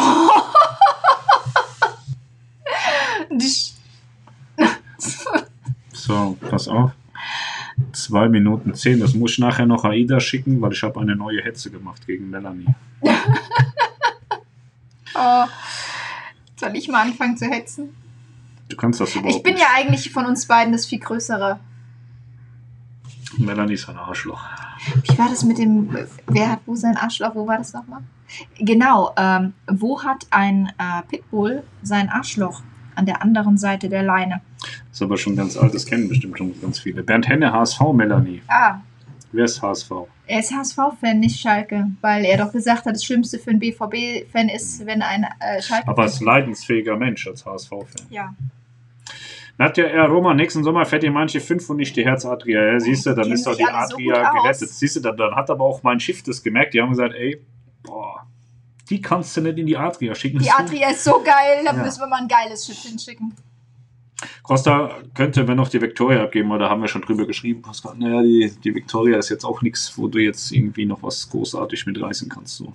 Die- 3.31 3.73
So, 6.07 6.37
pass 6.51 6.69
auf. 6.69 6.91
Zwei 7.93 8.29
Minuten 8.29 8.75
zehn. 8.75 9.01
Das 9.01 9.15
muss 9.15 9.33
ich 9.33 9.39
nachher 9.39 9.65
noch 9.65 9.85
AIDA 9.85 10.21
schicken, 10.21 10.61
weil 10.61 10.73
ich 10.73 10.83
habe 10.83 11.01
eine 11.01 11.17
neue 11.17 11.43
Hetze 11.43 11.71
gemacht 11.71 12.07
gegen 12.07 12.31
Melanie. 12.31 12.67
Oh. 15.17 15.45
Soll 16.57 16.75
ich 16.75 16.89
mal 16.89 17.03
anfangen 17.03 17.37
zu 17.37 17.47
hetzen? 17.47 17.95
Du 18.69 18.75
kannst 18.77 19.01
das 19.01 19.15
überhaupt 19.15 19.37
Ich 19.37 19.43
bin 19.45 19.55
nicht. 19.55 19.63
ja 19.63 19.69
eigentlich 19.77 20.11
von 20.11 20.27
uns 20.27 20.47
beiden 20.47 20.73
das 20.73 20.87
viel 20.87 20.99
größere. 20.99 21.61
Melanie 23.39 23.75
ist 23.75 23.89
ein 23.89 23.97
Arschloch. 23.97 24.45
Wie 25.05 25.17
war 25.17 25.29
das 25.29 25.45
mit 25.45 25.59
dem, 25.59 25.97
wer 26.27 26.51
hat 26.51 26.63
wo 26.67 26.75
sein 26.75 26.97
Arschloch? 26.97 27.33
Wo 27.37 27.47
war 27.47 27.59
das 27.59 27.73
nochmal? 27.73 28.01
Genau, 28.59 29.13
ähm, 29.17 29.53
wo 29.71 30.03
hat 30.03 30.27
ein 30.31 30.73
äh, 30.79 31.03
Pitbull 31.09 31.63
sein 31.85 32.09
Arschloch? 32.09 32.63
An 32.97 33.07
der 33.07 33.23
anderen 33.23 33.57
Seite 33.57 33.89
der 33.89 34.03
Leine. 34.03 34.41
Ist 34.95 35.03
aber 35.03 35.19
schon 35.19 35.35
ganz 35.37 35.57
alt, 35.57 35.75
das 35.75 35.85
kennen 35.85 36.09
bestimmt 36.09 36.39
schon 36.39 36.59
ganz 36.63 36.79
viele. 36.79 37.03
Bernd 37.03 37.29
Henne, 37.29 37.53
HSV, 37.53 37.81
Melanie. 37.93 38.41
Ah, 38.49 38.77
Wer 39.33 39.45
ist 39.45 39.61
HSV? 39.61 39.91
er 40.27 40.39
ist 40.41 40.55
HSV-Fan, 40.55 41.19
nicht 41.19 41.39
Schalke. 41.41 41.89
Weil 42.01 42.25
er 42.25 42.39
doch 42.39 42.53
gesagt 42.53 42.87
hat, 42.87 42.95
das 42.95 43.05
Schlimmste 43.05 43.39
für 43.41 43.51
einen 43.51 43.59
BVB-Fan 43.59 44.49
ist, 44.49 44.87
wenn 44.87 45.03
ein 45.03 45.27
äh, 45.41 45.61
Schalke. 45.61 45.89
Aber 45.89 46.05
ist 46.07 46.21
leidensfähiger 46.23 46.97
Mensch 46.97 47.27
als 47.27 47.45
HSV-Fan. 47.45 48.07
ja. 48.11 48.33
Nadja 49.57 49.85
R. 49.85 50.07
Roma, 50.09 50.35
nächsten 50.35 50.65
Sommer 50.65 50.85
fährt 50.85 51.05
ihr 51.05 51.13
manche 51.13 51.41
5 51.41 51.71
und 51.71 51.77
nicht 51.77 51.95
die 51.97 52.05
Herz 52.05 52.25
Adria. 52.25 52.73
Ja, 52.73 52.81
siehst 52.81 53.07
du, 53.07 53.15
dann 53.15 53.31
ist 53.31 53.47
doch 53.47 53.57
die 53.57 53.63
so 53.63 53.69
Adria 53.69 54.31
aus. 54.31 54.43
gerettet. 54.43 54.69
Siehst 54.71 54.97
du, 54.97 55.01
dann, 55.01 55.17
dann 55.17 55.35
hat 55.37 55.49
aber 55.49 55.65
auch 55.65 55.83
mein 55.85 56.01
Schiff 56.01 56.23
das 56.25 56.43
gemerkt. 56.43 56.75
Die 56.75 56.83
haben 56.83 56.91
gesagt, 56.91 57.15
ey, 57.15 57.41
boah, 57.85 58.27
die 58.91 59.01
kannst 59.01 59.37
du 59.37 59.43
nicht 59.43 59.59
in 59.59 59.67
die 59.67 59.77
Adria 59.77 60.13
schicken. 60.17 60.41
Die 60.41 60.51
Adria 60.51 60.91
ist 60.91 61.05
so 61.05 61.23
geil, 61.23 61.63
da 61.65 61.73
Ja. 61.77 61.83
müssen 61.85 62.01
wir 62.01 62.07
mal 62.09 62.21
ein 62.23 62.29
geiles 62.29 62.67
Schiff 62.67 62.79
hinschicken. 62.83 63.33
Costa 64.43 64.91
könnte, 65.15 65.49
wenn 65.49 65.57
noch 65.57 65.69
die 65.69 65.81
Victoria 65.81 66.23
abgeben, 66.23 66.51
da 66.59 66.69
haben 66.71 66.81
wir 66.81 66.89
schon 66.89 67.03
drüber 67.03 67.27
geschrieben, 67.27 67.63
Pascal. 67.63 67.97
Naja, 67.99 68.23
die, 68.23 68.53
die 68.63 68.75
Victoria 68.75 69.19
ist 69.19 69.29
jetzt 69.29 69.45
auch 69.45 69.63
nichts, 69.63 69.97
wo 69.97 70.09
du 70.09 70.19
jetzt 70.19 70.53
irgendwie 70.53 70.87
noch 70.87 71.03
was 71.03 71.29
großartig 71.31 71.87
mitreißen 71.87 72.29
kannst. 72.29 72.57
So. 72.57 72.73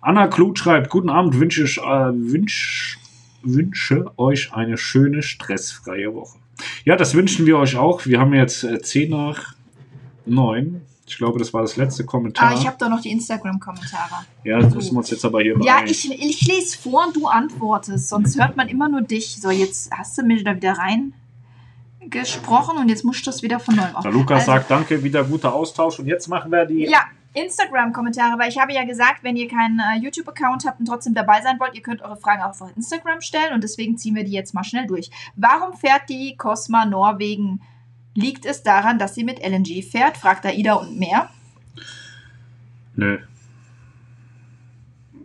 Anna 0.00 0.28
Kluth 0.28 0.58
schreibt: 0.58 0.90
Guten 0.90 1.10
Abend, 1.10 1.38
wünsche, 1.38 1.64
ich, 1.64 1.78
äh, 1.78 1.82
wünsch, 1.82 2.98
wünsche 3.42 4.12
euch 4.16 4.52
eine 4.52 4.78
schöne, 4.78 5.22
stressfreie 5.22 6.14
Woche. 6.14 6.38
Ja, 6.84 6.96
das 6.96 7.14
wünschen 7.14 7.46
wir 7.46 7.58
euch 7.58 7.76
auch. 7.76 8.06
Wir 8.06 8.20
haben 8.20 8.34
jetzt 8.34 8.64
äh, 8.64 8.80
10 8.80 9.10
nach 9.10 9.54
9. 10.26 10.82
Ich 11.12 11.18
glaube, 11.18 11.38
das 11.38 11.52
war 11.52 11.60
das 11.60 11.76
letzte 11.76 12.06
Kommentar. 12.06 12.50
Ah, 12.50 12.54
ich 12.54 12.66
habe 12.66 12.76
doch 12.78 12.88
noch 12.88 13.00
die 13.02 13.10
Instagram-Kommentare. 13.10 14.24
ja, 14.44 14.58
das 14.58 14.74
müssen 14.74 14.94
wir 14.94 14.98
uns 15.00 15.10
jetzt 15.10 15.24
aber 15.26 15.42
hier 15.42 15.56
Ja, 15.62 15.84
ich, 15.84 16.10
ich 16.10 16.46
lese 16.48 16.78
vor 16.78 17.06
und 17.06 17.14
du 17.16 17.26
antwortest, 17.26 18.08
sonst 18.08 18.38
hört 18.40 18.56
man 18.56 18.66
immer 18.68 18.88
nur 18.88 19.02
dich. 19.02 19.40
So, 19.40 19.50
jetzt 19.50 19.90
hast 19.92 20.16
du 20.16 20.22
mich 20.22 20.42
da 20.42 20.56
wieder 20.56 20.72
rein 20.72 21.12
gesprochen 22.08 22.78
und 22.78 22.88
jetzt 22.88 23.04
musst 23.04 23.20
du 23.26 23.30
das 23.30 23.42
wieder 23.42 23.60
von 23.60 23.76
neuem 23.76 23.88
Der 23.90 23.98
auf. 23.98 24.04
Lukas 24.06 24.40
Also- 24.40 24.52
sagt 24.52 24.70
Danke, 24.70 25.02
wieder 25.04 25.22
guter 25.24 25.54
Austausch. 25.54 25.98
Und 25.98 26.06
jetzt 26.06 26.28
machen 26.28 26.50
wir 26.50 26.64
die 26.64 26.84
Ja, 26.86 27.02
Instagram-Kommentare, 27.34 28.38
weil 28.38 28.48
ich 28.48 28.58
habe 28.58 28.72
ja 28.72 28.84
gesagt, 28.84 29.22
wenn 29.22 29.36
ihr 29.36 29.48
keinen 29.48 29.78
äh, 29.80 29.98
YouTube-Account 30.02 30.64
habt 30.66 30.80
und 30.80 30.86
trotzdem 30.86 31.14
dabei 31.14 31.40
sein 31.42 31.58
wollt, 31.60 31.74
ihr 31.74 31.82
könnt 31.82 32.02
eure 32.02 32.16
Fragen 32.16 32.42
auch 32.42 32.58
auf 32.60 32.74
Instagram 32.76 33.20
stellen 33.20 33.52
und 33.54 33.62
deswegen 33.62 33.96
ziehen 33.96 34.14
wir 34.14 34.24
die 34.24 34.32
jetzt 34.32 34.52
mal 34.54 34.64
schnell 34.64 34.86
durch. 34.86 35.10
Warum 35.36 35.74
fährt 35.74 36.08
die 36.08 36.36
Cosma 36.36 36.84
Norwegen? 36.86 37.60
Liegt 38.14 38.44
es 38.44 38.62
daran, 38.62 38.98
dass 38.98 39.14
sie 39.14 39.24
mit 39.24 39.38
LNG 39.40 39.82
fährt? 39.82 40.16
Fragt 40.16 40.44
Aida 40.44 40.74
und 40.74 40.98
mehr. 40.98 41.30
Nö. 42.94 43.18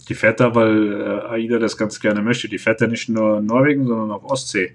Die 0.08 0.16
fährt 0.16 0.40
da, 0.40 0.56
weil 0.56 1.02
äh, 1.02 1.28
AIDA 1.34 1.60
das 1.60 1.76
ganz 1.78 2.00
gerne 2.00 2.22
möchte. 2.22 2.48
Die 2.48 2.58
fährt 2.58 2.80
ja 2.80 2.88
nicht 2.88 3.10
nur 3.10 3.42
Norwegen, 3.42 3.86
sondern 3.86 4.12
auch 4.12 4.24
Ostsee. 4.24 4.74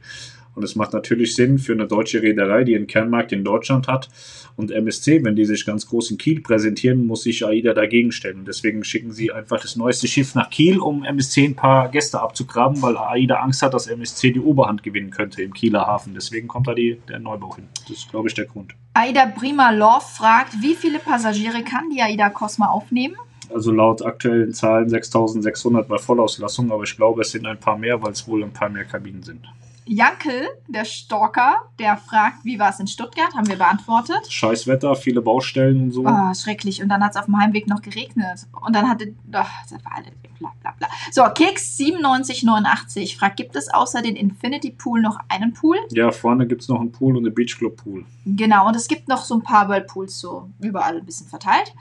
Und 0.54 0.64
es 0.64 0.76
macht 0.76 0.92
natürlich 0.92 1.34
Sinn 1.34 1.58
für 1.58 1.72
eine 1.72 1.86
deutsche 1.86 2.22
Reederei, 2.22 2.64
die 2.64 2.76
einen 2.76 2.86
Kernmarkt 2.86 3.32
in 3.32 3.44
Deutschland 3.44 3.88
hat. 3.88 4.08
Und 4.54 4.70
MSC, 4.70 5.24
wenn 5.24 5.34
die 5.34 5.46
sich 5.46 5.64
ganz 5.64 5.86
groß 5.86 6.10
in 6.10 6.18
Kiel 6.18 6.42
präsentieren, 6.42 7.06
muss 7.06 7.22
sich 7.22 7.44
AIDA 7.44 7.72
dagegen 7.72 8.12
stellen. 8.12 8.44
Deswegen 8.44 8.84
schicken 8.84 9.12
sie 9.12 9.32
einfach 9.32 9.60
das 9.60 9.76
neueste 9.76 10.06
Schiff 10.08 10.34
nach 10.34 10.50
Kiel, 10.50 10.78
um 10.78 11.04
MSC 11.04 11.46
ein 11.46 11.54
paar 11.54 11.88
Gäste 11.90 12.20
abzugraben, 12.20 12.82
weil 12.82 12.96
AIDA 12.96 13.36
Angst 13.36 13.62
hat, 13.62 13.72
dass 13.72 13.86
MSC 13.86 14.32
die 14.32 14.40
Oberhand 14.40 14.82
gewinnen 14.82 15.10
könnte 15.10 15.42
im 15.42 15.54
Kieler 15.54 15.86
Hafen. 15.86 16.12
Deswegen 16.14 16.48
kommt 16.48 16.68
da 16.68 16.74
die, 16.74 17.00
der 17.08 17.18
Neubau 17.18 17.54
hin. 17.56 17.68
Das 17.80 17.96
ist, 17.96 18.10
glaube 18.10 18.28
ich, 18.28 18.34
der 18.34 18.44
Grund. 18.44 18.74
AIDA 18.94 19.26
Prima 19.26 19.70
Love 19.70 20.04
fragt, 20.04 20.60
wie 20.60 20.74
viele 20.74 20.98
Passagiere 20.98 21.62
kann 21.62 21.88
die 21.90 22.02
AIDA 22.02 22.28
Cosma 22.28 22.66
aufnehmen? 22.66 23.16
Also 23.52 23.72
laut 23.72 24.04
aktuellen 24.04 24.52
Zahlen 24.52 24.88
6600 24.88 25.88
bei 25.88 25.98
Vollauslastung, 25.98 26.70
aber 26.70 26.84
ich 26.84 26.96
glaube, 26.96 27.22
es 27.22 27.30
sind 27.30 27.46
ein 27.46 27.58
paar 27.58 27.78
mehr, 27.78 28.02
weil 28.02 28.12
es 28.12 28.26
wohl 28.26 28.42
ein 28.42 28.52
paar 28.52 28.68
mehr 28.68 28.84
Kabinen 28.84 29.22
sind. 29.22 29.46
Jankel, 29.94 30.48
der 30.68 30.84
Stalker, 30.84 31.68
der 31.78 31.96
fragt, 31.96 32.44
wie 32.44 32.58
war 32.58 32.70
es 32.70 32.80
in 32.80 32.86
Stuttgart? 32.86 33.34
Haben 33.34 33.48
wir 33.48 33.56
beantwortet. 33.56 34.20
Scheiß 34.28 34.66
Wetter, 34.66 34.94
viele 34.96 35.20
Baustellen 35.20 35.82
und 35.82 35.90
so. 35.92 36.04
Oh, 36.06 36.34
schrecklich. 36.34 36.82
Und 36.82 36.88
dann 36.88 37.04
hat 37.04 37.12
es 37.12 37.16
auf 37.16 37.26
dem 37.26 37.38
Heimweg 37.38 37.68
noch 37.68 37.82
geregnet. 37.82 38.46
Und 38.64 38.74
dann 38.74 38.88
hatte. 38.88 39.14
Oh, 39.28 39.30
das 39.30 39.84
war 39.84 39.96
alles 39.96 40.12
bla 40.42 40.52
bla 40.60 40.74
bla. 40.78 40.88
So, 41.10 41.22
Keks 41.22 41.78
9789 41.78 43.16
fragt, 43.16 43.36
gibt 43.36 43.56
es 43.56 43.72
außer 43.72 44.02
den 44.02 44.16
Infinity 44.16 44.70
Pool 44.70 45.00
noch 45.00 45.18
einen 45.28 45.52
Pool? 45.52 45.76
Ja, 45.90 46.10
vorne 46.10 46.46
gibt 46.46 46.62
es 46.62 46.68
noch 46.68 46.80
einen 46.80 46.92
Pool 46.92 47.16
und 47.16 47.26
einen 47.26 47.34
Beachclub 47.34 47.76
Pool. 47.76 48.04
Genau, 48.26 48.66
und 48.68 48.76
es 48.76 48.88
gibt 48.88 49.08
noch 49.08 49.24
so 49.24 49.34
ein 49.34 49.42
paar 49.42 49.68
Whirlpools 49.68 50.18
so 50.18 50.50
überall 50.60 50.98
ein 50.98 51.04
bisschen 51.04 51.28
verteilt. 51.28 51.72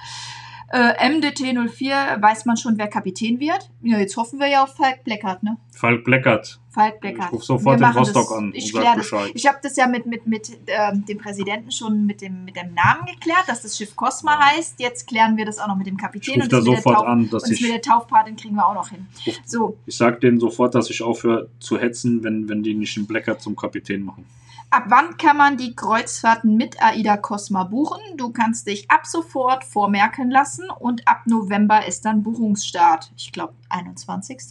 Äh, 0.73 0.93
MDT04, 1.09 2.21
weiß 2.21 2.45
man 2.45 2.55
schon, 2.57 2.77
wer 2.77 2.87
Kapitän 2.87 3.39
wird? 3.39 3.69
Ja, 3.81 3.97
jetzt 3.99 4.15
hoffen 4.15 4.39
wir 4.39 4.47
ja 4.47 4.63
auf 4.63 4.75
Falk 4.75 5.03
Bleckert, 5.03 5.43
ne? 5.43 5.57
Falk 5.73 6.03
Bleckert. 6.05 6.59
Falk 6.69 7.01
Bleckert. 7.01 7.25
Ich 7.27 7.31
rufe 7.33 7.45
sofort 7.45 7.79
Wir 7.79 7.87
machen 7.87 7.97
Rostock 7.99 8.29
das. 8.29 8.37
an 8.37 8.51
Ich 8.55 8.73
und 8.73 8.81
sag 8.81 8.95
das. 8.95 9.09
Bescheid. 9.09 9.31
Ich 9.33 9.45
habe 9.47 9.57
das 9.61 9.75
ja 9.75 9.87
mit, 9.87 10.05
mit, 10.05 10.25
mit 10.27 10.49
ähm, 10.67 11.03
dem 11.05 11.17
Präsidenten 11.17 11.71
schon 11.71 12.05
mit 12.05 12.21
dem, 12.21 12.45
mit 12.45 12.55
dem 12.55 12.73
Namen 12.73 13.05
geklärt, 13.05 13.43
dass 13.47 13.61
das 13.63 13.75
Schiff 13.77 13.95
Cosma 13.97 14.39
heißt. 14.39 14.79
Jetzt 14.79 15.07
klären 15.07 15.35
wir 15.35 15.45
das 15.45 15.59
auch 15.59 15.67
noch 15.67 15.75
mit 15.75 15.87
dem 15.87 15.95
Ich 15.95 16.01
Kapitän. 16.01 16.39
da 16.39 16.45
das 16.47 16.59
mit 16.63 16.67
der 16.67 16.75
sofort 16.77 16.95
Tauf- 16.95 17.05
an, 17.07 17.19
und 17.23 17.33
dass 17.33 17.43
das 17.43 17.51
ich. 17.51 17.61
mit 17.61 17.71
der 17.71 17.81
Taufpatin 17.81 18.35
kriegen 18.37 18.55
wir 18.55 18.65
auch 18.65 18.73
noch 18.75 18.89
hin. 18.89 19.07
Ruf- 19.27 19.39
So, 19.45 19.77
Ich 19.85 19.97
sag 19.97 20.21
denen 20.21 20.39
sofort, 20.39 20.73
dass 20.73 20.89
ich 20.89 21.01
aufhöre 21.01 21.49
zu 21.59 21.77
hetzen, 21.77 22.23
wenn, 22.23 22.47
wenn 22.47 22.63
die 22.63 22.73
nicht 22.75 22.95
den 22.95 23.05
Bleckert 23.07 23.41
zum 23.41 23.57
Kapitän 23.57 24.03
machen. 24.05 24.25
Ab 24.71 24.85
wann 24.87 25.17
kann 25.17 25.37
man 25.37 25.57
die 25.57 25.75
Kreuzfahrten 25.75 26.55
mit 26.55 26.81
AIDA 26.81 27.17
Cosma 27.17 27.65
buchen? 27.65 27.99
Du 28.17 28.31
kannst 28.31 28.67
dich 28.67 28.89
ab 28.89 29.05
sofort 29.05 29.63
vormerken 29.63 30.31
lassen 30.31 30.69
und 30.79 31.07
ab 31.07 31.23
November 31.25 31.85
ist 31.85 32.05
dann 32.05 32.23
Buchungsstart. 32.23 33.11
Ich 33.15 33.31
glaube, 33.31 33.53
21. 33.69 34.41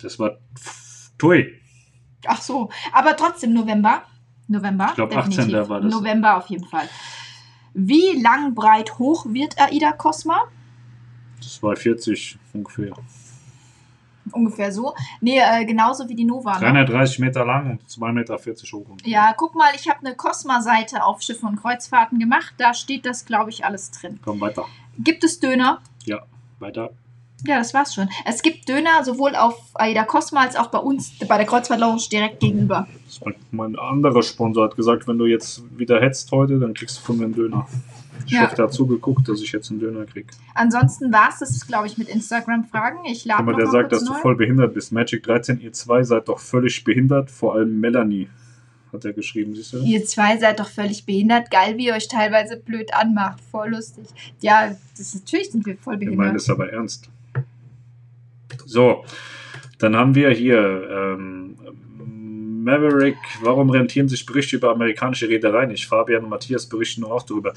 Das 0.00 0.18
war. 0.18 0.38
Tui. 1.18 1.60
Ach 2.26 2.40
so, 2.40 2.70
aber 2.92 3.16
trotzdem 3.16 3.52
November. 3.52 4.02
November. 4.46 4.88
Ich 4.90 4.94
glaub, 4.94 5.10
definitiv. 5.10 5.54
18. 5.54 5.68
war 5.68 5.80
das. 5.80 5.92
November 5.92 6.36
auf 6.36 6.46
jeden 6.48 6.66
Fall. 6.66 6.88
Wie 7.74 8.20
lang, 8.20 8.54
breit, 8.54 8.98
hoch 8.98 9.26
wird 9.26 9.60
AIDA 9.60 9.92
Cosma? 9.92 10.44
Das 11.38 11.62
war 11.62 11.74
40 11.76 12.38
ungefähr. 12.52 12.94
Ungefähr 14.32 14.72
so. 14.72 14.94
Nee, 15.20 15.38
äh, 15.38 15.64
genauso 15.64 16.08
wie 16.08 16.14
die 16.14 16.24
Nova. 16.24 16.54
Ne? 16.54 16.60
330 16.60 17.18
Meter 17.18 17.44
lang 17.44 17.70
und 17.72 17.88
2,40 17.88 18.12
Meter 18.12 18.36
hoch. 18.36 18.96
Ja, 19.04 19.34
guck 19.36 19.54
mal, 19.54 19.70
ich 19.74 19.88
habe 19.88 20.00
eine 20.00 20.14
Cosma-Seite 20.14 21.04
auf 21.04 21.22
Schiffe 21.22 21.46
und 21.46 21.56
Kreuzfahrten 21.56 22.18
gemacht. 22.18 22.54
Da 22.58 22.74
steht 22.74 23.06
das, 23.06 23.24
glaube 23.24 23.50
ich, 23.50 23.64
alles 23.64 23.90
drin. 23.90 24.18
Komm 24.24 24.40
weiter. 24.40 24.64
Gibt 24.98 25.24
es 25.24 25.40
Döner? 25.40 25.80
Weiter. 26.60 26.90
Ja, 27.46 27.58
das 27.58 27.74
war's 27.74 27.94
schon. 27.94 28.08
Es 28.24 28.40
gibt 28.40 28.68
Döner 28.68 29.04
sowohl 29.04 29.36
auf 29.36 29.56
AIDA 29.74 30.04
Cosma 30.04 30.42
als 30.42 30.56
auch 30.56 30.68
bei 30.68 30.78
uns, 30.78 31.18
bei 31.18 31.36
der 31.36 31.46
Kreuzfahrt 31.46 31.78
Lounge 31.78 32.02
direkt 32.10 32.40
gegenüber. 32.40 32.86
Mein 33.50 33.78
anderer 33.78 34.22
Sponsor 34.22 34.64
hat 34.64 34.76
gesagt, 34.76 35.06
wenn 35.06 35.18
du 35.18 35.26
jetzt 35.26 35.62
wieder 35.78 36.00
hetzt 36.00 36.32
heute, 36.32 36.58
dann 36.58 36.72
kriegst 36.72 36.98
du 36.98 37.02
von 37.02 37.18
mir 37.18 37.24
einen 37.24 37.34
Döner. 37.34 37.66
Ich 38.26 38.32
Ja. 38.32 38.42
hoffe, 38.42 38.56
der 38.56 38.64
hat 38.66 38.72
zugeguckt, 38.72 39.28
dass 39.28 39.40
ich 39.40 39.52
jetzt 39.52 39.70
einen 39.70 39.80
Döner 39.80 40.04
krieg. 40.06 40.26
Ansonsten 40.54 41.12
war's 41.12 41.40
das, 41.40 41.66
glaube 41.66 41.86
ich, 41.86 41.98
mit 41.98 42.08
Instagram-Fragen. 42.08 43.04
Ich 43.06 43.24
lade 43.24 43.42
noch 43.44 43.56
der 43.56 43.66
sagt, 43.66 43.92
dass 43.92 44.04
du 44.04 44.12
neu. 44.12 44.18
voll 44.20 44.36
behindert 44.36 44.72
bist. 44.74 44.92
Magic 44.92 45.22
13, 45.24 45.60
ihr 45.60 45.72
zwei 45.72 46.02
seid 46.02 46.28
doch 46.28 46.38
völlig 46.38 46.82
behindert, 46.84 47.30
vor 47.30 47.54
allem 47.54 47.80
Melanie, 47.80 48.28
hat 48.92 49.04
er 49.04 49.12
geschrieben, 49.12 49.54
siehst 49.54 49.72
du? 49.74 49.78
Ihr 49.78 50.04
zwei 50.06 50.38
seid 50.38 50.60
doch 50.60 50.68
völlig 50.68 51.04
behindert. 51.04 51.50
Geil, 51.50 51.76
wie 51.76 51.86
ihr 51.86 51.94
euch 51.94 52.08
teilweise 52.08 52.56
blöd 52.56 52.94
anmacht. 52.94 53.40
Voll 53.50 53.70
lustig. 53.70 54.06
Ja, 54.40 54.68
das 54.92 55.00
ist, 55.00 55.14
natürlich 55.26 55.50
sind 55.50 55.66
wir 55.66 55.76
voll 55.76 55.98
Wir 56.00 56.06
meinen 56.08 56.16
behindert. 56.18 56.36
das 56.36 56.50
aber 56.50 56.72
ernst. 56.72 57.10
So, 58.66 59.04
dann 59.78 59.96
haben 59.96 60.14
wir 60.14 60.30
hier 60.30 60.88
ähm, 60.90 61.56
Maverick. 62.62 63.16
Warum 63.42 63.68
rentieren 63.70 64.08
sich 64.08 64.24
Berichte 64.24 64.56
über 64.56 64.70
amerikanische 64.70 65.28
Reedereien 65.28 65.70
nicht? 65.70 65.86
Fabian 65.86 66.24
und 66.24 66.30
Matthias 66.30 66.66
berichten 66.66 67.02
nur 67.02 67.12
auch 67.12 67.22
darüber. 67.24 67.52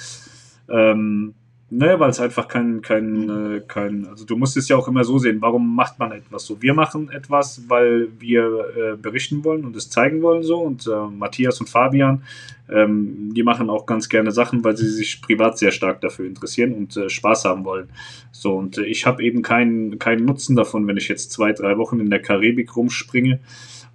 Ähm, 0.69 1.33
ne, 1.69 1.99
weil 1.99 2.09
es 2.09 2.19
einfach 2.19 2.47
kein, 2.47 2.81
kein, 2.81 3.29
äh, 3.29 3.61
kein, 3.67 4.07
also 4.07 4.25
du 4.25 4.37
musst 4.37 4.57
es 4.57 4.69
ja 4.69 4.77
auch 4.77 4.87
immer 4.87 5.03
so 5.03 5.17
sehen, 5.17 5.41
warum 5.41 5.75
macht 5.75 5.99
man 5.99 6.11
etwas 6.11 6.45
so? 6.45 6.61
Wir 6.61 6.73
machen 6.73 7.09
etwas, 7.09 7.63
weil 7.67 8.07
wir 8.19 8.43
äh, 8.75 8.95
berichten 8.95 9.43
wollen 9.43 9.65
und 9.65 9.75
es 9.75 9.89
zeigen 9.89 10.21
wollen 10.21 10.43
so 10.43 10.59
und 10.59 10.87
äh, 10.87 11.07
Matthias 11.09 11.59
und 11.59 11.69
Fabian, 11.69 12.23
ähm, 12.69 13.33
die 13.33 13.43
machen 13.43 13.69
auch 13.69 13.85
ganz 13.85 14.09
gerne 14.09 14.31
Sachen, 14.31 14.63
weil 14.63 14.77
sie 14.77 14.89
sich 14.89 15.21
privat 15.21 15.57
sehr 15.57 15.71
stark 15.71 16.01
dafür 16.01 16.25
interessieren 16.25 16.73
und 16.73 16.95
äh, 16.97 17.09
Spaß 17.09 17.45
haben 17.45 17.65
wollen. 17.65 17.89
So, 18.31 18.55
und 18.55 18.77
äh, 18.77 18.85
ich 18.85 19.05
habe 19.05 19.23
eben 19.23 19.41
keinen, 19.41 19.99
keinen 19.99 20.25
Nutzen 20.25 20.55
davon, 20.55 20.87
wenn 20.87 20.97
ich 20.97 21.07
jetzt 21.07 21.31
zwei, 21.31 21.53
drei 21.53 21.77
Wochen 21.77 21.99
in 21.99 22.09
der 22.09 22.21
Karibik 22.21 22.75
rumspringe. 22.75 23.39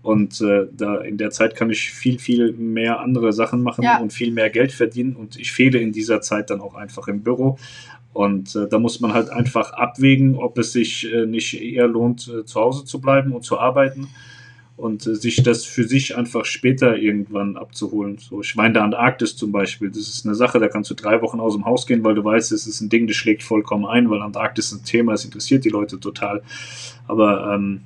Und 0.03 0.41
äh, 0.41 0.67
da 0.73 0.97
in 0.97 1.17
der 1.17 1.31
Zeit 1.31 1.55
kann 1.55 1.71
ich 1.71 1.93
viel, 1.93 2.19
viel 2.19 2.53
mehr 2.53 3.01
andere 3.01 3.33
Sachen 3.33 3.63
machen 3.63 3.85
Ja. 3.85 3.99
und 4.01 4.13
viel 4.13 4.33
mehr 4.33 4.51
Geld 4.51 4.73
verdienen. 4.73 5.15
Und 5.15 5.37
ich 5.37 5.53
fehle 5.53 5.79
in 5.79 5.93
dieser 5.93 6.21
Zeit 6.21 6.51
dann 6.51 6.61
auch 6.61 6.75
einfach 6.75 7.07
im 7.09 7.23
Büro. 7.23 7.57
Und 8.13 8.55
äh, 8.57 8.69
da 8.69 8.79
muss 8.79 9.01
man 9.01 9.15
halt 9.15 9.31
einfach 9.31 9.73
abwägen, 9.73 10.37
ob 10.37 10.59
es 10.59 10.73
sich 10.73 11.11
äh, 11.13 11.25
nicht 11.25 11.61
eher 11.63 11.87
lohnt, 11.87 12.29
äh, 12.29 12.45
zu 12.45 12.61
Hause 12.61 12.85
zu 12.85 13.01
bleiben 13.01 13.33
und 13.33 13.43
zu 13.43 13.59
arbeiten 13.59 14.09
und 14.77 15.07
äh, 15.07 15.15
sich 15.15 15.43
das 15.43 15.65
für 15.65 15.85
sich 15.85 16.17
einfach 16.17 16.45
später 16.45 16.97
irgendwann 16.97 17.57
abzuholen. 17.57 18.19
So, 18.19 18.41
ich 18.43 18.55
meine, 18.55 18.75
der 18.75 18.83
Antarktis 18.83 19.37
zum 19.37 19.53
Beispiel, 19.53 19.89
das 19.89 20.09
ist 20.09 20.27
eine 20.27 20.35
Sache, 20.35 20.59
da 20.59 20.69
kannst 20.69 20.91
du 20.91 20.95
drei 20.95 21.23
Wochen 21.23 21.41
aus 21.41 21.55
dem 21.55 21.65
Haus 21.65 21.87
gehen, 21.87 22.05
weil 22.05 22.15
du 22.15 22.25
weißt, 22.25 22.53
es 22.53 22.67
ist 22.67 22.81
ein 22.81 22.89
Ding, 22.91 23.07
das 23.07 23.17
schlägt 23.17 23.45
vollkommen 23.45 23.87
ein, 23.87 24.11
weil 24.11 24.21
Antarktis 24.21 24.73
ist 24.73 24.83
ein 24.83 24.85
Thema, 24.85 25.13
es 25.13 25.25
interessiert 25.25 25.65
die 25.65 25.71
Leute 25.71 25.99
total. 26.01 26.43
Aber 27.07 27.55
ähm, 27.55 27.83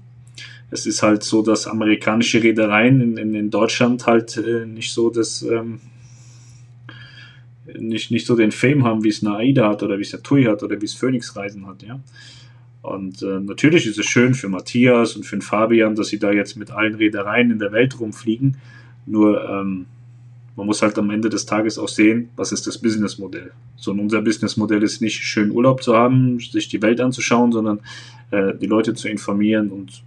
es 0.71 0.87
ist 0.87 1.03
halt 1.03 1.23
so, 1.23 1.43
dass 1.43 1.67
amerikanische 1.67 2.43
Reedereien 2.43 3.01
in, 3.01 3.17
in, 3.17 3.35
in 3.35 3.51
Deutschland 3.51 4.07
halt 4.07 4.37
äh, 4.37 4.67
nicht 4.67 4.93
so 4.93 5.11
das 5.11 5.43
ähm, 5.43 5.81
nicht, 7.79 8.11
nicht 8.11 8.27
so 8.27 8.37
den 8.37 8.53
Fame 8.53 8.85
haben, 8.85 9.05
wie 9.05 9.09
es 9.09 9.25
eine 9.25 9.37
AIDA 9.37 9.69
hat 9.69 9.83
oder 9.83 9.99
wie 9.99 10.03
es 10.03 10.11
der 10.11 10.23
TUI 10.23 10.45
hat 10.45 10.63
oder 10.63 10.81
wie 10.81 10.85
es 10.85 10.95
Phoenix 10.95 11.35
Reisen 11.37 11.67
hat, 11.67 11.83
ja. 11.83 12.01
Und 12.83 13.21
äh, 13.23 13.41
natürlich 13.41 13.87
ist 13.87 13.99
es 13.99 14.07
schön 14.07 14.35
für 14.35 14.49
Matthias 14.49 15.17
und 15.17 15.25
für 15.25 15.37
den 15.37 15.43
Fabian, 15.43 15.97
dass 15.97 16.09
sie 16.09 16.21
da 16.21 16.31
jetzt 16.31 16.57
mit 16.57 16.71
allen 16.71 16.95
Reedereien 16.95 17.51
in 17.51 17.59
der 17.59 17.73
Welt 17.73 17.99
rumfliegen. 17.99 18.59
Nur 19.07 19.45
ähm, 19.49 19.87
man 20.55 20.67
muss 20.67 20.83
halt 20.83 20.97
am 20.97 21.11
Ende 21.11 21.29
des 21.29 21.47
Tages 21.47 21.79
auch 21.79 21.89
sehen, 21.89 22.29
was 22.37 22.53
ist 22.53 22.67
das 22.67 22.79
Businessmodell. 22.79 23.51
So 23.75 23.91
und 23.91 23.99
unser 23.99 24.23
Businessmodell 24.23 24.85
ist 24.85 25.03
nicht 25.03 25.17
schön 25.17 25.51
Urlaub 25.51 25.83
zu 25.83 25.97
haben, 25.97 26.39
sich 26.39 26.69
die 26.69 26.81
Welt 26.81 27.01
anzuschauen, 27.01 27.51
sondern 27.51 27.81
äh, 28.31 28.55
die 28.55 28.67
Leute 28.67 28.95
zu 28.95 29.09
informieren 29.09 29.71
und 29.71 30.05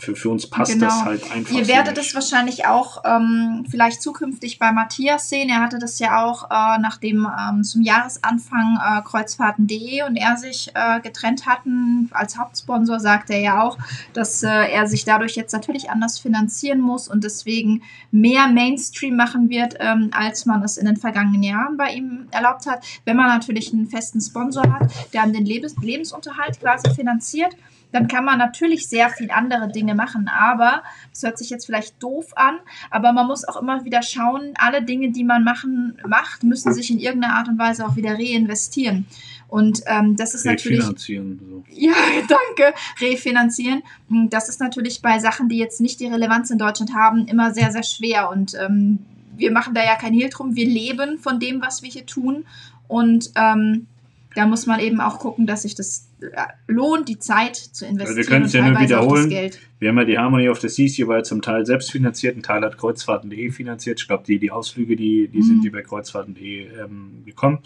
für, 0.00 0.16
für 0.16 0.30
uns 0.30 0.46
passt 0.46 0.72
Genau. 0.72 0.86
das 0.86 1.04
halt 1.04 1.30
einfach. 1.30 1.54
Ihr 1.54 1.68
werdet 1.68 1.98
es 1.98 2.14
wahrscheinlich 2.14 2.66
auch 2.66 3.02
ähm, 3.04 3.66
vielleicht 3.70 4.02
zukünftig 4.02 4.58
bei 4.58 4.72
Matthias 4.72 5.28
sehen. 5.28 5.48
Er 5.50 5.60
hatte 5.60 5.78
das 5.78 5.98
ja 5.98 6.24
auch 6.24 6.50
äh, 6.50 6.78
nachdem 6.80 7.26
ähm, 7.26 7.62
zum 7.62 7.82
Jahresanfang 7.82 8.78
äh, 8.82 9.02
Kreuzfahrten.de 9.02 10.02
und 10.02 10.16
er 10.16 10.36
sich 10.36 10.70
äh, 10.74 11.00
getrennt 11.00 11.46
hatten. 11.46 12.08
Als 12.12 12.38
Hauptsponsor 12.38 12.98
sagte 12.98 13.34
er 13.34 13.40
ja 13.40 13.62
auch, 13.62 13.78
dass 14.14 14.42
äh, 14.42 14.48
er 14.48 14.86
sich 14.86 15.04
dadurch 15.04 15.36
jetzt 15.36 15.52
natürlich 15.52 15.90
anders 15.90 16.18
finanzieren 16.18 16.80
muss 16.80 17.06
und 17.06 17.22
deswegen 17.24 17.82
mehr 18.10 18.48
Mainstream 18.48 19.16
machen 19.16 19.50
wird, 19.50 19.76
ähm, 19.80 20.10
als 20.12 20.46
man 20.46 20.62
es 20.62 20.78
in 20.78 20.86
den 20.86 20.96
vergangenen 20.96 21.42
Jahren 21.42 21.76
bei 21.76 21.92
ihm 21.92 22.26
erlaubt 22.30 22.66
hat. 22.66 22.84
Wenn 23.04 23.16
man 23.16 23.28
natürlich 23.28 23.72
einen 23.72 23.86
festen 23.86 24.20
Sponsor 24.20 24.62
hat, 24.72 24.90
der 25.12 25.22
einem 25.22 25.34
den 25.34 25.44
Lebens 25.44 25.76
Lebensunterhalt 25.80 26.58
quasi 26.60 26.90
finanziert, 26.94 27.54
dann 27.92 28.08
kann 28.08 28.24
man 28.24 28.38
natürlich 28.38 28.88
sehr 28.88 29.10
viel 29.10 29.30
andere 29.30 29.68
Dinge 29.68 29.94
machen. 29.94 30.28
Aber, 30.28 30.82
das 31.10 31.22
hört 31.22 31.38
sich 31.38 31.50
jetzt 31.50 31.66
vielleicht 31.66 32.02
doof 32.02 32.36
an, 32.36 32.58
aber 32.90 33.12
man 33.12 33.26
muss 33.26 33.46
auch 33.46 33.60
immer 33.60 33.84
wieder 33.84 34.02
schauen, 34.02 34.52
alle 34.56 34.82
Dinge, 34.82 35.10
die 35.10 35.24
man 35.24 35.44
machen, 35.44 35.98
macht, 36.06 36.42
müssen 36.42 36.72
sich 36.72 36.90
in 36.90 36.98
irgendeiner 36.98 37.34
Art 37.34 37.48
und 37.48 37.58
Weise 37.58 37.86
auch 37.86 37.96
wieder 37.96 38.14
reinvestieren. 38.14 39.06
Und 39.50 39.82
ähm, 39.86 40.16
das 40.16 40.34
ist 40.34 40.46
natürlich. 40.46 40.78
Refinanzieren. 40.78 41.40
So. 41.40 41.64
Ja, 41.70 41.92
danke. 42.28 42.74
Refinanzieren. 43.00 43.82
Hm, 44.08 44.30
Das 44.30 44.48
ist 44.48 44.60
natürlich 44.60 45.02
bei 45.02 45.18
Sachen, 45.18 45.48
die 45.48 45.58
jetzt 45.58 45.80
nicht 45.80 45.98
die 46.00 46.06
Relevanz 46.06 46.50
in 46.50 46.58
Deutschland 46.58 46.94
haben, 46.94 47.26
immer 47.26 47.52
sehr, 47.52 47.72
sehr 47.72 47.82
schwer. 47.82 48.30
Und 48.30 48.54
ähm, 48.54 49.00
wir 49.36 49.50
machen 49.50 49.74
da 49.74 49.84
ja 49.84 49.96
kein 49.96 50.12
Hehl 50.12 50.30
drum. 50.30 50.54
Wir 50.54 50.66
leben 50.66 51.18
von 51.18 51.40
dem, 51.40 51.60
was 51.60 51.82
wir 51.82 51.90
hier 51.90 52.06
tun. 52.06 52.44
Und 52.86 53.32
ähm, 53.34 53.86
da 54.34 54.46
muss 54.46 54.66
man 54.66 54.80
eben 54.80 55.00
auch 55.00 55.18
gucken, 55.18 55.46
dass 55.46 55.62
sich 55.62 55.74
das 55.74 56.08
äh, 56.20 56.26
lohnt, 56.68 57.08
die 57.08 57.18
Zeit 57.18 57.56
zu 57.56 57.84
investieren. 57.86 58.26
können 58.26 58.44
es 58.44 58.52
ja 58.52 58.68
nur 58.68 58.80
wiederholen. 58.80 59.30
Wir 59.78 59.88
haben 59.88 59.98
ja 59.98 60.04
die 60.04 60.18
Harmony 60.18 60.48
of 60.48 60.60
the 60.60 60.68
Seas, 60.68 60.96
ja 60.96 61.22
zum 61.22 61.42
Teil 61.42 61.66
selbst 61.66 61.90
finanziert, 61.90 62.36
ein 62.36 62.42
Teil 62.42 62.62
hat 62.62 62.78
Kreuzfahrten.de 62.78 63.50
finanziert. 63.50 64.00
Ich 64.00 64.06
glaube, 64.06 64.24
die, 64.26 64.38
die 64.38 64.50
Ausflüge, 64.50 64.94
die, 64.96 65.28
die 65.28 65.38
Mhm. 65.38 65.42
sind 65.42 65.64
die 65.64 65.70
bei 65.70 65.82
Kreuzfahrten.de 65.82 66.66
ähm, 66.80 67.22
gekommen. 67.24 67.58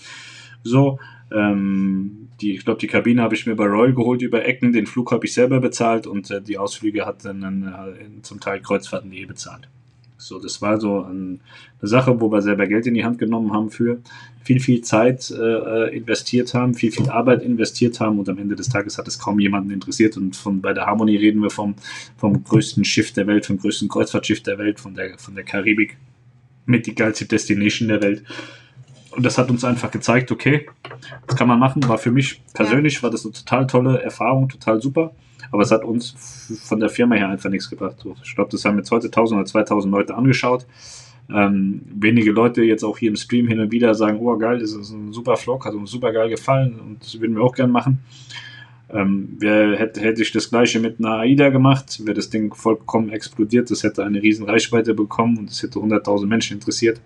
So, 0.63 0.99
ähm, 1.31 2.29
die, 2.41 2.55
ich 2.55 2.65
glaube, 2.65 2.81
die 2.81 2.87
Kabine 2.87 3.23
habe 3.23 3.35
ich 3.35 3.47
mir 3.47 3.55
bei 3.55 3.67
Royal 3.67 3.93
geholt 3.93 4.23
über 4.23 4.45
Ecken, 4.47 4.73
den 4.73 4.87
Flug 4.87 5.13
habe 5.13 5.27
ich 5.27 5.35
selber 5.35 5.61
bezahlt 5.61 6.07
und 6.07 6.31
äh, 6.31 6.41
die 6.41 6.59
Ausflüge 6.59 7.05
hat 7.05 7.25
dann 7.25 7.43
äh, 7.65 8.23
zum 8.23 8.41
Teil 8.41 8.61
Kreuzfahrten.de 8.61 9.25
bezahlt. 9.27 9.69
So, 10.17 10.39
das 10.39 10.63
war 10.63 10.81
so 10.81 11.03
ein, 11.03 11.41
eine 11.81 11.89
Sache, 11.89 12.19
wo 12.21 12.31
wir 12.33 12.41
selber 12.41 12.67
Geld 12.67 12.87
in 12.87 12.95
die 12.95 13.05
Hand 13.05 13.19
genommen 13.19 13.53
haben 13.53 13.71
für 13.71 14.01
viel, 14.45 14.61
viel 14.61 14.83
Zeit 14.83 15.31
äh, 15.31 15.97
investiert 15.97 16.53
haben, 16.53 16.75
viel, 16.75 16.93
viel 16.93 17.09
Arbeit 17.09 17.43
investiert 17.43 17.99
haben 17.99 18.19
und 18.19 18.29
am 18.29 18.39
Ende 18.39 18.55
des 18.55 18.69
Tages 18.69 18.99
hat 18.99 19.09
es 19.09 19.19
kaum 19.19 19.41
jemanden 19.41 19.71
interessiert 19.71 20.17
und 20.19 20.37
von 20.37 20.61
bei 20.61 20.75
der 20.75 20.87
Harmony 20.87 21.17
reden 21.17 21.43
wir 21.43 21.51
vom, 21.51 21.75
vom 22.19 22.45
größten 22.45 22.85
Schiff 22.85 23.13
der 23.13 23.27
Welt, 23.27 23.47
vom 23.47 23.59
größten 23.59 23.89
Kreuzfahrtschiff 23.89 24.43
der 24.43 24.59
Welt, 24.59 24.79
von 24.79 24.95
der, 24.95 25.19
von 25.19 25.35
der 25.35 25.45
Karibik 25.45 25.97
mit 26.67 26.87
die 26.87 26.95
geilste 26.95 27.25
Destination 27.25 27.89
der 27.89 28.03
Welt. 28.03 28.23
Und 29.13 29.25
das 29.25 29.39
hat 29.39 29.49
uns 29.49 29.65
einfach 29.65 29.91
gezeigt, 29.91 30.31
okay, 30.31 30.67
das 31.27 31.37
kann 31.37 31.49
man 31.49 31.59
machen. 31.59 31.87
War 31.89 31.99
für 31.99 32.11
mich 32.11 32.43
persönlich, 32.53 33.03
war 33.03 33.11
das 33.11 33.25
eine 33.25 33.33
total 33.33 33.67
tolle 33.67 34.03
Erfahrung, 34.03 34.49
total 34.49 34.83
super. 34.83 35.15
Aber 35.53 35.63
es 35.63 35.71
hat 35.71 35.85
uns 35.85 36.61
von 36.65 36.81
der 36.81 36.89
Firma 36.89 37.15
her 37.15 37.29
einfach 37.29 37.49
nichts 37.49 37.71
gebracht. 37.71 38.05
Ich 38.25 38.35
glaube, 38.35 38.51
das 38.51 38.65
haben 38.65 38.77
jetzt 38.77 38.91
heute 38.91 39.07
1000 39.07 39.39
oder 39.39 39.47
2000 39.47 39.93
Leute 39.93 40.15
angeschaut. 40.15 40.67
Ähm, 41.33 41.83
wenige 41.95 42.33
Leute 42.33 42.63
jetzt 42.63 42.85
auch 42.85 42.99
hier 42.99 43.09
im 43.09 43.17
Stream 43.17 43.49
hin 43.49 43.61
und 43.61 43.73
wieder 43.73 43.95
sagen, 43.95 44.19
oh 44.21 44.37
geil, 44.37 44.59
das 44.59 44.73
ist 44.73 44.91
ein 44.91 45.13
super 45.13 45.37
Vlog, 45.37 45.65
hat 45.65 45.75
uns 45.75 45.91
super 45.91 46.13
geil 46.13 46.29
gefallen 46.29 46.79
und 46.79 47.03
das 47.03 47.19
würden 47.21 47.37
wir 47.37 47.43
auch 47.43 47.55
gern 47.55 47.71
machen. 47.71 48.01
Ähm, 48.91 49.37
wer 49.39 49.77
hätte, 49.77 50.01
hätte 50.01 50.23
ich 50.23 50.33
das 50.33 50.51
gleiche 50.51 50.81
mit 50.81 50.99
einer 50.99 51.19
AIDA 51.19 51.49
gemacht, 51.49 52.05
wäre 52.05 52.15
das 52.15 52.29
Ding 52.29 52.55
vollkommen 52.55 53.09
explodiert, 53.09 53.71
das 53.71 53.83
hätte 53.83 54.05
eine 54.05 54.23
riesen 54.23 54.45
Reichweite 54.45 54.95
bekommen 54.95 55.39
und 55.39 55.51
es 55.51 55.63
hätte 55.63 55.79
100.000 55.79 56.27
Menschen 56.27 56.59
interessiert. 56.59 57.01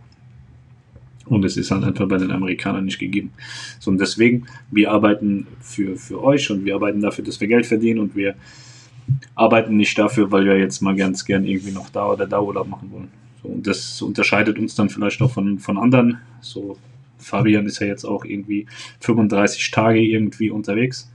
Und 1.26 1.44
es 1.44 1.56
ist 1.56 1.70
halt 1.70 1.84
einfach 1.84 2.08
bei 2.08 2.16
den 2.16 2.30
Amerikanern 2.30 2.86
nicht 2.86 2.98
gegeben. 2.98 3.32
So, 3.78 3.90
und 3.90 4.00
deswegen, 4.00 4.46
wir 4.70 4.90
arbeiten 4.90 5.46
für, 5.60 5.96
für 5.96 6.22
euch 6.22 6.50
und 6.50 6.64
wir 6.64 6.74
arbeiten 6.74 7.00
dafür, 7.00 7.24
dass 7.24 7.40
wir 7.40 7.48
Geld 7.48 7.66
verdienen 7.66 8.00
und 8.00 8.16
wir 8.16 8.34
arbeiten 9.34 9.76
nicht 9.76 9.98
dafür, 9.98 10.32
weil 10.32 10.44
wir 10.44 10.58
jetzt 10.58 10.80
mal 10.80 10.96
ganz 10.96 11.24
gern 11.24 11.44
irgendwie 11.44 11.70
noch 11.70 11.90
da 11.90 12.10
oder 12.10 12.26
da 12.26 12.40
Urlaub 12.40 12.68
machen 12.68 12.90
wollen. 12.90 13.08
So, 13.42 13.48
und 13.48 13.66
das 13.66 14.02
unterscheidet 14.02 14.58
uns 14.58 14.74
dann 14.74 14.88
vielleicht 14.88 15.20
auch 15.22 15.30
von, 15.30 15.58
von 15.58 15.78
anderen. 15.78 16.18
So, 16.40 16.78
Fabian 17.18 17.66
ist 17.66 17.80
ja 17.80 17.86
jetzt 17.86 18.04
auch 18.04 18.24
irgendwie 18.24 18.66
35 19.00 19.70
Tage 19.70 20.00
irgendwie 20.00 20.50
unterwegs. 20.50 21.10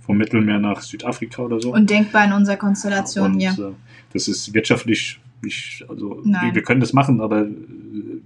Vom 0.00 0.18
Mittelmeer 0.18 0.58
nach 0.58 0.82
Südafrika 0.82 1.42
oder 1.42 1.60
so. 1.60 1.72
Undenkbar 1.72 2.26
in 2.26 2.32
unserer 2.32 2.56
Konstellation 2.56 3.32
Und, 3.32 3.40
hier. 3.40 3.52
äh, 3.52 3.72
das 4.12 4.28
ist 4.28 4.52
wirtschaftlich 4.52 5.18
nicht, 5.42 5.84
also 5.88 6.20
Nein. 6.24 6.54
wir, 6.54 6.62
können 6.62 6.80
das 6.80 6.92
machen, 6.92 7.20
aber 7.20 7.42
äh, 7.42 7.50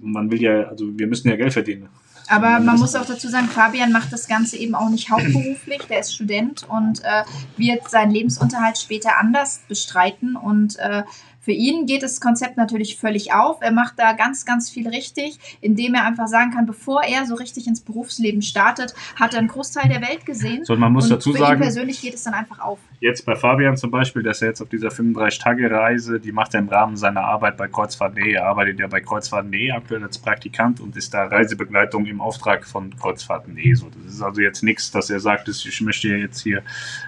man 0.01 0.31
will 0.31 0.41
ja, 0.41 0.63
also 0.65 0.87
wir 0.99 1.07
müssen 1.07 1.29
ja 1.29 1.37
Geld 1.37 1.53
verdienen. 1.53 1.89
Aber 2.29 2.51
Ja, 2.51 2.61
man 2.61 2.79
muss 2.79 2.95
auch 2.95 3.07
dazu 3.07 3.29
sagen, 3.29 3.49
Fabian 3.49 3.91
macht 3.91 4.13
das 4.13 4.29
Ganze 4.29 4.57
eben 4.59 4.75
auch 4.75 4.91
nicht 4.91 5.11
hauptberuflich. 5.11 5.83
Der 5.89 6.01
ist 6.01 6.15
Student 6.15 6.67
und 6.69 7.01
äh, 7.03 7.25
wird 7.57 7.89
seinen 7.89 8.11
Lebensunterhalt 8.11 8.79
später 8.79 9.19
anders 9.19 9.63
bestreiten. 9.67 10.37
Und 10.37 10.79
äh, 10.79 11.05
für 11.49 11.53
ihn 11.53 11.87
geht 11.87 12.03
das 12.03 12.21
Konzept 12.21 12.59
natürlich 12.59 12.99
völlig 12.99 13.33
auf. 13.33 13.63
Er 13.63 13.73
macht 13.73 13.95
da 13.99 14.13
ganz, 14.13 14.45
ganz 14.45 14.69
viel 14.69 14.87
richtig, 14.87 15.39
indem 15.63 15.95
er 15.95 16.05
einfach 16.05 16.27
sagen 16.27 16.51
kann, 16.51 16.67
bevor 16.67 17.03
er 17.05 17.25
so 17.25 17.37
richtig 17.37 17.67
ins 17.67 17.81
Berufsleben 17.81 18.43
startet, 18.43 18.95
hat 19.17 19.33
er 19.33 19.39
einen 19.39 19.49
Großteil 19.49 19.89
der 19.89 20.03
Welt 20.03 20.27
gesehen. 20.27 20.67
So, 20.67 20.75
und 20.75 20.81
man 20.81 20.93
muss 20.93 21.05
und 21.05 21.13
dazu 21.13 21.33
für 21.33 21.39
sagen, 21.39 21.59
ihn 21.59 21.63
persönlich 21.63 22.03
geht 22.03 22.13
es 22.13 22.23
dann 22.25 22.35
einfach 22.35 22.59
auf. 22.59 22.79
jetzt 23.01 23.25
bei 23.25 23.35
Fabian 23.35 23.79
zum 23.79 23.91
Beispiel, 23.91 24.23
dass 24.23 24.43
er 24.43 24.49
jetzt 24.49 24.61
auf 24.61 24.69
dieser 24.69 24.89
35-Tage-Reise, 24.89 26.21
die 26.21 26.33
macht 26.33 26.53
er 26.53 26.61
im 26.61 26.69
Rahmen 26.69 26.99
seiner 26.99 27.23
Arbeit 27.23 27.57
bei 27.57 27.67
Kreuzfahrt.de. 27.67 28.31
Er 28.31 28.45
arbeitet 28.45 28.79
ja 28.79 28.87
bei 28.87 29.01
Kreuzfahrt.de 29.01 29.71
aktuell 29.71 30.03
als 30.03 30.19
Praktikant 30.19 30.81
und 30.81 30.99
ist 30.99 31.15
da 31.15 31.29
Reisebegleitung 31.29 32.05
im 32.05 32.21
Auftrag 32.21 32.67
von 32.67 32.95
Kreuzfahrt.de. 32.95 33.73
So, 33.73 33.89
das 33.89 34.17
ist 34.17 34.21
also 34.21 34.43
jetzt 34.43 34.63
nichts, 34.63 34.91
dass 34.91 35.09
er 35.09 35.21
sagt, 35.21 35.49
ich 35.49 35.81
möchte 35.81 36.09
jetzt 36.09 36.43
hier 36.43 36.63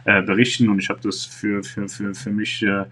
äh, 0.07 0.23
berichten 0.23 0.70
und 0.70 0.78
ich 0.78 0.89
habe 0.89 1.01
das 1.02 1.27
für, 1.27 1.62
für, 1.62 1.91
für, 1.91 2.15
für 2.15 2.31
mich 2.31 2.62
äh, 2.62 2.86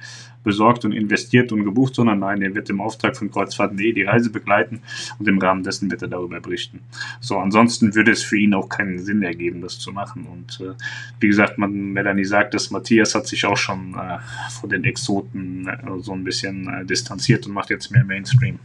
besorgt 0.48 0.86
und 0.86 0.92
investiert 0.92 1.52
und 1.52 1.62
gebucht, 1.62 1.94
sondern 1.94 2.20
nein, 2.20 2.40
er 2.40 2.54
wird 2.54 2.70
im 2.70 2.80
Auftrag 2.80 3.18
von 3.18 3.30
Kreuzfahrt.de 3.30 3.92
die 3.92 4.02
Reise 4.04 4.30
begleiten 4.30 4.80
und 5.18 5.28
im 5.28 5.38
Rahmen 5.38 5.62
dessen 5.62 5.90
wird 5.90 6.00
er 6.00 6.08
darüber 6.08 6.40
berichten. 6.40 6.80
So, 7.20 7.36
ansonsten 7.36 7.94
würde 7.94 8.12
es 8.12 8.22
für 8.22 8.38
ihn 8.38 8.54
auch 8.54 8.70
keinen 8.70 8.98
Sinn 8.98 9.22
ergeben, 9.22 9.60
das 9.60 9.78
zu 9.78 9.92
machen. 9.92 10.24
Und 10.24 10.58
äh, 10.66 10.72
wie 11.20 11.28
gesagt, 11.28 11.58
man, 11.58 11.92
Melanie 11.92 12.24
sagt, 12.24 12.54
dass 12.54 12.70
Matthias 12.70 13.14
hat 13.14 13.26
sich 13.26 13.44
auch 13.44 13.58
schon 13.58 13.94
äh, 13.94 14.18
von 14.58 14.70
den 14.70 14.84
Exoten 14.84 15.68
äh, 15.68 16.00
so 16.00 16.12
ein 16.12 16.24
bisschen 16.24 16.66
äh, 16.66 16.86
distanziert 16.86 17.46
und 17.46 17.52
macht 17.52 17.68
jetzt 17.68 17.90
mehr 17.90 18.04
Mainstream. 18.04 18.58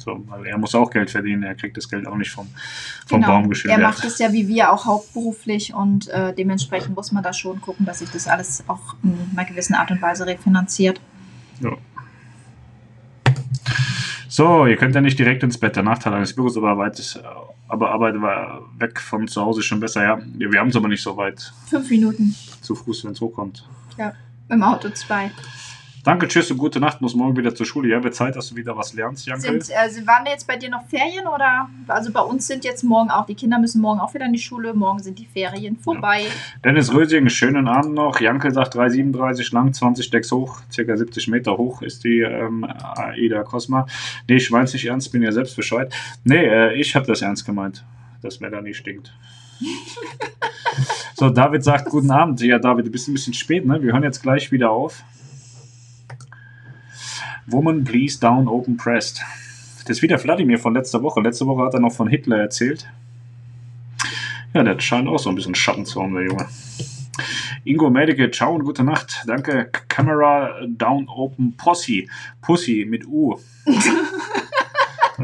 So, 0.00 0.24
weil 0.28 0.46
er 0.46 0.56
muss 0.56 0.74
auch 0.74 0.90
Geld 0.90 1.10
verdienen, 1.10 1.42
er 1.42 1.54
kriegt 1.54 1.76
das 1.76 1.88
Geld 1.88 2.06
auch 2.06 2.16
nicht 2.16 2.30
vom, 2.30 2.48
vom 3.06 3.20
Baum 3.20 3.44
er 3.44 3.48
geschildert. 3.48 3.80
macht 3.80 4.04
es 4.04 4.18
ja 4.18 4.32
wie 4.32 4.48
wir 4.48 4.72
auch 4.72 4.86
hauptberuflich 4.86 5.74
und 5.74 6.08
äh, 6.08 6.34
dementsprechend 6.34 6.96
muss 6.96 7.12
man 7.12 7.22
da 7.22 7.32
schon 7.34 7.60
gucken, 7.60 7.84
dass 7.84 7.98
sich 7.98 8.10
das 8.10 8.26
alles 8.26 8.64
auch 8.66 8.94
in 9.02 9.14
einer 9.36 9.46
gewissen 9.46 9.74
Art 9.74 9.90
und 9.90 10.00
Weise 10.00 10.26
refinanziert. 10.26 11.00
Ja. 11.60 11.76
So, 14.28 14.66
ihr 14.66 14.76
könnt 14.76 14.94
ja 14.94 15.00
nicht 15.00 15.18
direkt 15.18 15.42
ins 15.42 15.58
Bett. 15.58 15.76
Der 15.76 15.82
Nachteil 15.82 16.14
eines 16.14 16.34
Büros, 16.34 16.56
aber 16.56 16.78
weit, 16.78 17.20
aber 17.68 17.90
Arbeit 17.90 18.20
war 18.22 18.62
weg 18.78 19.00
von 19.00 19.28
zu 19.28 19.42
Hause 19.42 19.60
ist 19.60 19.66
schon 19.66 19.80
besser. 19.80 20.02
Ja, 20.04 20.20
wir 20.38 20.60
haben 20.60 20.68
es 20.68 20.76
aber 20.76 20.88
nicht 20.88 21.02
so 21.02 21.16
weit. 21.16 21.52
Fünf 21.68 21.90
Minuten 21.90 22.34
Zu 22.62 22.74
Fuß, 22.74 23.04
wenn 23.04 23.12
es 23.12 23.20
hochkommt. 23.20 23.68
im 24.48 24.62
Auto 24.62 24.88
zwei. 24.90 25.30
Danke, 26.02 26.28
tschüss 26.28 26.50
und 26.50 26.56
gute 26.56 26.80
Nacht. 26.80 27.02
Muss 27.02 27.14
morgen 27.14 27.36
wieder 27.36 27.54
zur 27.54 27.66
Schule. 27.66 27.90
Ja, 27.90 28.02
wird 28.02 28.14
Zeit, 28.14 28.34
dass 28.34 28.48
du 28.48 28.56
wieder 28.56 28.74
was 28.74 28.94
lernst, 28.94 29.26
Jankel. 29.26 29.60
Sind, 29.60 29.76
äh, 29.76 30.06
waren 30.06 30.24
jetzt 30.24 30.46
bei 30.46 30.56
dir 30.56 30.70
noch 30.70 30.86
Ferien 30.86 31.26
oder? 31.26 31.68
Also 31.88 32.10
bei 32.10 32.22
uns 32.22 32.46
sind 32.46 32.64
jetzt 32.64 32.82
morgen 32.82 33.10
auch, 33.10 33.26
die 33.26 33.34
Kinder 33.34 33.58
müssen 33.58 33.82
morgen 33.82 34.00
auch 34.00 34.14
wieder 34.14 34.24
in 34.24 34.32
die 34.32 34.38
Schule, 34.38 34.72
morgen 34.72 35.00
sind 35.00 35.18
die 35.18 35.26
Ferien 35.26 35.76
vorbei. 35.76 36.24
Dennis 36.64 36.94
Rösing, 36.94 37.28
schönen 37.28 37.68
Abend 37.68 37.94
noch. 37.94 38.18
Jankel 38.18 38.52
sagt 38.52 38.76
3,37 38.76 39.52
lang, 39.52 39.74
20 39.74 40.10
Decks 40.10 40.32
hoch, 40.32 40.60
circa 40.72 40.96
70 40.96 41.28
Meter 41.28 41.58
hoch 41.58 41.82
ist 41.82 42.02
die 42.04 42.20
ähm, 42.20 42.64
AIDA 42.64 43.42
Cosma. 43.42 43.86
Nee, 44.26 44.36
ich 44.36 44.50
weiß 44.50 44.72
nicht 44.72 44.86
ernst, 44.86 45.12
bin 45.12 45.22
ja 45.22 45.32
selbst 45.32 45.54
Bescheid. 45.54 45.92
Nee, 46.24 46.46
äh, 46.46 46.74
ich 46.80 46.96
habe 46.96 47.06
das 47.06 47.20
ernst 47.20 47.44
gemeint, 47.44 47.84
dass 48.22 48.40
Melanie 48.40 48.72
stinkt. 48.72 49.12
so, 51.14 51.28
David 51.28 51.62
sagt 51.62 51.90
guten 51.90 52.10
Abend. 52.10 52.40
Ja, 52.40 52.58
David, 52.58 52.86
du 52.86 52.90
bist 52.90 53.06
ein 53.08 53.12
bisschen 53.12 53.34
spät, 53.34 53.66
ne? 53.66 53.82
Wir 53.82 53.92
hören 53.92 54.02
jetzt 54.02 54.22
gleich 54.22 54.50
wieder 54.50 54.70
auf. 54.70 55.04
Woman, 57.52 57.84
please 57.84 58.18
down, 58.18 58.48
open 58.48 58.76
pressed. 58.76 59.22
Das 59.86 59.96
ist 59.96 60.02
wieder 60.02 60.22
Wladimir 60.22 60.58
von 60.58 60.74
letzter 60.74 61.02
Woche. 61.02 61.20
Letzte 61.20 61.46
Woche 61.46 61.64
hat 61.64 61.74
er 61.74 61.80
noch 61.80 61.92
von 61.92 62.08
Hitler 62.08 62.38
erzählt. 62.38 62.86
Ja, 64.54 64.62
der 64.62 64.78
scheint 64.80 65.08
auch 65.08 65.18
so 65.18 65.30
ein 65.30 65.36
bisschen 65.36 65.54
Schatten 65.54 65.84
zu 65.84 66.02
haben, 66.02 66.14
der 66.14 66.24
Junge. 66.24 66.46
Ingo 67.64 67.90
Medike, 67.90 68.30
ciao 68.30 68.54
und 68.54 68.64
gute 68.64 68.84
Nacht. 68.84 69.24
Danke. 69.26 69.70
Camera 69.88 70.66
Down 70.66 71.08
Open 71.08 71.56
Posse. 71.56 72.06
Pussy 72.40 72.86
mit 72.88 73.06
U. 73.06 73.38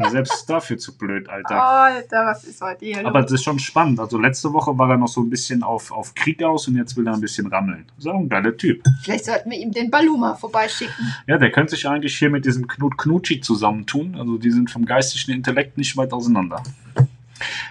Selbst 0.09 0.49
dafür 0.49 0.77
zu 0.77 0.97
blöd, 0.97 1.29
Alter. 1.29 1.61
Alter, 1.61 2.25
was 2.25 2.43
ist 2.43 2.61
heute 2.61 2.85
hier 2.85 3.05
Aber 3.05 3.21
das 3.21 3.31
ist 3.31 3.43
schon 3.43 3.59
spannend. 3.59 3.99
Also 3.99 4.19
letzte 4.19 4.53
Woche 4.53 4.77
war 4.77 4.89
er 4.89 4.97
noch 4.97 5.07
so 5.07 5.21
ein 5.21 5.29
bisschen 5.29 5.63
auf, 5.63 5.91
auf 5.91 6.13
Krieg 6.15 6.43
aus 6.43 6.67
und 6.67 6.75
jetzt 6.75 6.95
will 6.97 7.07
er 7.07 7.13
ein 7.13 7.21
bisschen 7.21 7.47
rammeln. 7.47 7.85
Das 7.95 8.05
ist 8.05 8.11
auch 8.11 8.19
ein 8.19 8.29
geiler 8.29 8.55
Typ. 8.55 8.83
Vielleicht 9.03 9.25
sollten 9.25 9.49
wir 9.51 9.57
ihm 9.57 9.71
den 9.71 9.89
Baluma 9.89 10.35
vorbeischicken. 10.35 11.13
Ja, 11.27 11.37
der 11.37 11.51
könnte 11.51 11.75
sich 11.75 11.87
eigentlich 11.87 12.17
hier 12.17 12.29
mit 12.29 12.45
diesem 12.45 12.67
Knut 12.67 12.97
Knutschi 12.97 13.41
zusammentun. 13.41 14.15
Also 14.15 14.37
die 14.37 14.51
sind 14.51 14.69
vom 14.69 14.85
geistigen 14.85 15.35
Intellekt 15.35 15.77
nicht 15.77 15.95
weit 15.97 16.13
auseinander. 16.13 16.63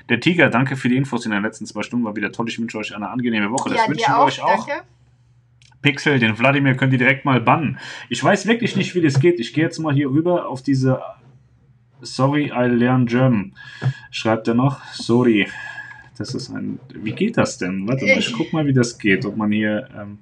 Der 0.09 0.21
Tiger, 0.21 0.49
danke 0.49 0.77
für 0.77 0.89
die 0.89 0.97
Infos 0.97 1.25
in 1.25 1.33
den 1.33 1.43
letzten 1.43 1.67
zwei 1.67 1.83
Stunden. 1.83 2.05
War 2.05 2.17
wieder 2.17 2.33
toll. 2.33 2.49
Ich 2.49 2.59
wünsche 2.59 2.79
euch 2.79 2.95
eine 2.95 3.09
angenehme 3.09 3.51
Woche. 3.51 3.71
Das 3.71 3.79
ja, 3.79 3.89
wünschen 3.89 4.09
wir 4.09 4.19
auch, 4.19 4.27
euch 4.27 4.43
auch. 4.43 4.67
danke. 4.67 4.85
Pixel, 5.83 6.19
den 6.19 6.39
Wladimir 6.39 6.75
könnt 6.75 6.93
ihr 6.93 6.99
direkt 6.99 7.25
mal 7.25 7.41
bannen. 7.41 7.79
Ich 8.09 8.23
weiß 8.23 8.47
wirklich 8.47 8.77
nicht, 8.77 8.95
wie 8.95 9.01
das 9.01 9.21
geht. 9.21 9.39
Ich 9.39 9.53
gehe 9.53 9.65
jetzt 9.65 9.79
mal 9.79 9.95
hier 9.95 10.11
rüber 10.11 10.49
auf 10.49 10.63
diese 10.63 11.01
Sorry, 12.07 12.47
I 12.55 12.67
learn 12.69 13.07
German. 13.07 13.53
Schreibt 14.11 14.49
er 14.49 14.55
noch? 14.55 14.83
Sorry. 14.95 15.49
Das 16.19 16.35
ist 16.35 16.49
ein. 16.51 16.79
Wie 16.95 17.13
geht 17.13 17.37
das 17.37 17.59
denn? 17.59 17.87
Warte 17.87 18.07
mal, 18.07 18.19
ich 18.19 18.33
guck 18.33 18.53
mal, 18.53 18.67
wie 18.67 18.73
das 18.73 18.99
geht. 18.99 19.27
Ob 19.27 19.37
man 19.37 19.53
hier 19.53 19.89
ähm, 19.97 20.19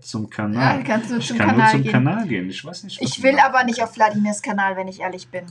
zum 0.00 0.24
Ja, 0.24 0.28
Kanal. 0.30 0.84
kannst 0.84 1.10
du 1.10 1.18
ich 1.18 1.28
zum 1.28 1.38
kann 1.38 1.48
Kanal 1.50 1.62
nur 1.64 1.70
zum 1.72 1.82
gehen. 1.82 1.92
Kanal 1.92 2.26
gehen. 2.26 2.50
Ich 2.50 2.64
weiß 2.64 2.84
nicht. 2.84 3.00
Ich 3.00 3.22
will 3.22 3.34
macht. 3.34 3.44
aber 3.44 3.64
nicht 3.64 3.82
auf 3.82 3.92
Vladimirs 3.94 4.42
Kanal, 4.42 4.76
wenn 4.76 4.88
ich 4.88 5.00
ehrlich 5.00 5.28
bin. 5.28 5.44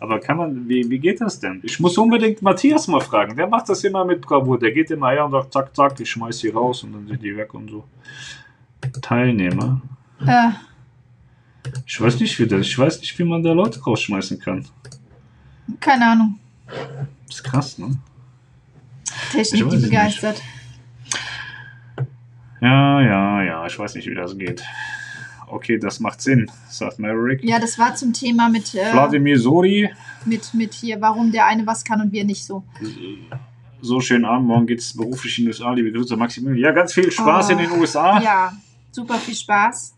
Aber 0.00 0.20
kann 0.20 0.36
man, 0.36 0.68
wie, 0.68 0.88
wie 0.88 0.98
geht 0.98 1.20
das 1.20 1.40
denn? 1.40 1.60
Ich 1.64 1.80
muss 1.80 1.98
unbedingt 1.98 2.40
Matthias 2.40 2.86
mal 2.86 3.00
fragen. 3.00 3.36
Der 3.36 3.48
macht 3.48 3.68
das 3.68 3.82
immer 3.82 4.04
mit 4.04 4.20
Bravour. 4.20 4.58
Der 4.58 4.70
geht 4.72 4.90
immer 4.92 5.10
her 5.10 5.24
und 5.24 5.32
sagt, 5.32 5.52
zack, 5.52 5.74
zack, 5.74 5.98
ich 6.00 6.08
schmeiß 6.10 6.38
die 6.38 6.48
raus 6.48 6.84
und 6.84 6.92
dann 6.92 7.06
sind 7.08 7.20
die 7.22 7.36
weg 7.36 7.52
und 7.54 7.68
so. 7.68 7.84
Teilnehmer. 9.02 9.82
Äh, 10.24 10.50
Ich 11.86 12.00
weiß 12.00 12.20
nicht, 12.20 12.38
wie 12.38 12.46
das, 12.46 12.66
ich 12.66 12.78
weiß 12.78 13.00
nicht, 13.00 13.18
wie 13.18 13.24
man 13.24 13.42
da 13.42 13.52
Leute 13.52 13.82
rausschmeißen 13.82 14.38
kann. 14.38 14.66
keine 15.80 16.06
Ahnung. 16.12 16.38
Das 17.26 17.36
ist 17.36 17.44
krass, 17.44 17.78
ne? 17.78 17.96
Ich 19.36 19.50
Technik, 19.50 19.70
die 19.70 19.76
es 19.76 19.82
begeistert. 19.82 20.42
Ja, 22.60 23.00
ja, 23.00 23.42
ja, 23.42 23.66
ich 23.66 23.78
weiß 23.78 23.94
nicht, 23.94 24.08
wie 24.08 24.14
das 24.14 24.36
geht. 24.36 24.62
Okay, 25.46 25.78
das 25.78 26.00
macht 26.00 26.20
Sinn, 26.20 26.50
sagt 26.68 26.98
Maverick. 26.98 27.42
Ja, 27.42 27.58
das 27.58 27.78
war 27.78 27.94
zum 27.94 28.12
Thema 28.12 28.48
mit, 28.48 28.74
äh, 28.74 28.92
Wladimir 28.92 29.38
Sori, 29.38 29.88
mit, 30.26 30.52
mit 30.52 30.74
hier, 30.74 31.00
warum 31.00 31.32
der 31.32 31.46
eine 31.46 31.66
was 31.66 31.84
kann 31.84 32.00
und 32.02 32.12
wir 32.12 32.24
nicht 32.24 32.44
so. 32.44 32.64
so 33.80 34.00
schönen 34.00 34.24
Abend, 34.26 34.46
morgen 34.48 34.66
geht's 34.66 34.94
beruflich 34.94 35.38
in 35.38 35.44
die 35.44 35.48
USA, 35.48 35.72
liebe 35.72 35.90
Grüße, 35.92 36.16
Maximilian. 36.16 36.58
Ja, 36.58 36.72
ganz 36.72 36.92
viel 36.92 37.10
Spaß 37.10 37.48
Oh, 37.48 37.52
in 37.52 37.58
den 37.58 37.70
USA. 37.72 38.20
Ja, 38.20 38.52
super 38.90 39.14
viel 39.14 39.34
Spaß. 39.36 39.94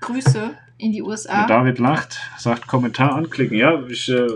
Grüße 0.00 0.54
in 0.78 0.92
die 0.92 1.02
USA. 1.02 1.46
David 1.46 1.78
lacht, 1.78 2.18
sagt 2.38 2.66
Kommentar 2.66 3.14
anklicken. 3.14 3.56
Ja, 3.56 3.82
ich 3.86 4.08
äh, 4.08 4.28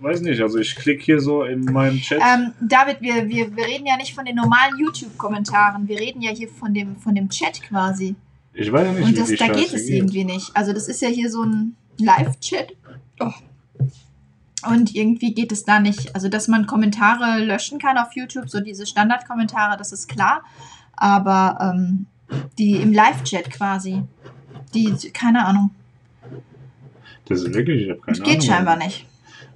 weiß 0.00 0.20
nicht, 0.22 0.40
also 0.40 0.58
ich 0.58 0.74
klicke 0.74 1.02
hier 1.02 1.20
so 1.20 1.44
in 1.44 1.64
meinen 1.64 2.00
Chat. 2.00 2.20
Ähm, 2.20 2.52
David, 2.60 3.00
wir, 3.00 3.28
wir, 3.28 3.54
wir 3.56 3.66
reden 3.66 3.86
ja 3.86 3.96
nicht 3.96 4.14
von 4.14 4.24
den 4.24 4.36
normalen 4.36 4.78
YouTube-Kommentaren. 4.78 5.86
Wir 5.88 5.98
reden 5.98 6.22
ja 6.22 6.30
hier 6.30 6.48
von 6.48 6.74
dem, 6.74 6.96
von 6.96 7.14
dem 7.14 7.28
Chat 7.28 7.62
quasi. 7.62 8.14
ich 8.52 8.72
weiß 8.72 8.86
ja 8.86 8.92
nicht, 8.92 9.04
Und 9.04 9.14
wie 9.14 9.36
das, 9.36 9.38
da 9.38 9.46
geht 9.46 9.70
Scheiße 9.70 9.76
es 9.76 9.88
irgendwie 9.88 10.24
nicht. 10.24 10.50
Also 10.54 10.72
das 10.72 10.88
ist 10.88 11.02
ja 11.02 11.08
hier 11.08 11.30
so 11.30 11.44
ein 11.44 11.76
Live-Chat. 11.98 12.72
Oh. 13.20 13.32
Und 14.68 14.94
irgendwie 14.94 15.32
geht 15.32 15.52
es 15.52 15.64
da 15.64 15.80
nicht. 15.80 16.14
Also, 16.14 16.28
dass 16.28 16.48
man 16.48 16.66
Kommentare 16.66 17.42
löschen 17.42 17.78
kann 17.78 17.96
auf 17.96 18.14
YouTube, 18.14 18.50
so 18.50 18.60
diese 18.60 18.84
Standardkommentare, 18.86 19.76
das 19.78 19.92
ist 19.92 20.08
klar. 20.08 20.42
Aber 20.92 21.58
ähm, 21.74 22.06
die 22.58 22.76
im 22.76 22.92
Live-Chat 22.92 23.50
quasi, 23.50 24.02
die, 24.74 24.92
keine 25.12 25.44
Ahnung, 25.46 25.70
Das 27.26 27.42
ist 27.42 27.54
wirklich, 27.54 27.84
ich 27.84 27.90
habe 27.90 28.00
keine 28.00 28.18
das 28.18 28.24
geht 28.26 28.36
Ahnung. 28.40 28.46
scheinbar 28.48 28.76
nicht. 28.76 29.06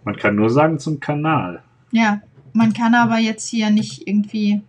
Man 0.04 0.16
kann 0.16 0.36
nur 0.36 0.50
sagen 0.50 0.78
zum 0.78 1.00
Kanal. 1.00 1.62
Ja, 1.90 2.20
man 2.52 2.72
kann 2.72 2.94
aber 2.94 3.18
jetzt 3.18 3.48
hier 3.48 3.70
nicht 3.70 4.06
irgendwie 4.06 4.62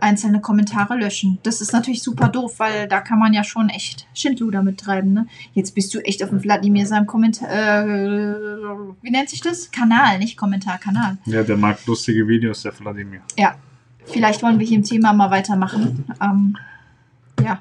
einzelne 0.00 0.40
Kommentare 0.40 0.96
löschen. 0.96 1.38
Das 1.44 1.60
ist 1.60 1.72
natürlich 1.72 2.02
super 2.02 2.28
doof, 2.28 2.58
weil 2.58 2.88
da 2.88 3.00
kann 3.00 3.20
man 3.20 3.32
ja 3.32 3.44
schon 3.44 3.68
echt 3.68 4.06
Schindluder 4.14 4.62
mittreiben. 4.62 5.12
Ne? 5.12 5.26
Jetzt 5.54 5.74
bist 5.76 5.94
du 5.94 6.00
echt 6.00 6.22
auf 6.24 6.30
dem 6.30 6.40
Vladimir 6.40 6.86
seinem 6.86 7.06
Kommentar. 7.06 7.48
Äh, 7.48 8.34
wie 9.00 9.10
nennt 9.10 9.30
sich 9.30 9.40
das? 9.40 9.70
Kanal, 9.70 10.18
nicht 10.18 10.36
Kommentar, 10.36 10.78
Kanal. 10.78 11.18
Ja, 11.26 11.44
der 11.44 11.56
mag 11.56 11.78
lustige 11.86 12.26
Videos, 12.26 12.62
der 12.62 12.72
Vladimir. 12.72 13.20
Ja, 13.38 13.54
vielleicht 14.04 14.42
wollen 14.42 14.58
wir 14.58 14.66
hier 14.66 14.78
im 14.78 14.84
Thema 14.84 15.12
mal 15.12 15.30
weitermachen. 15.30 16.04
Ähm, 16.20 16.56
ja. 17.40 17.60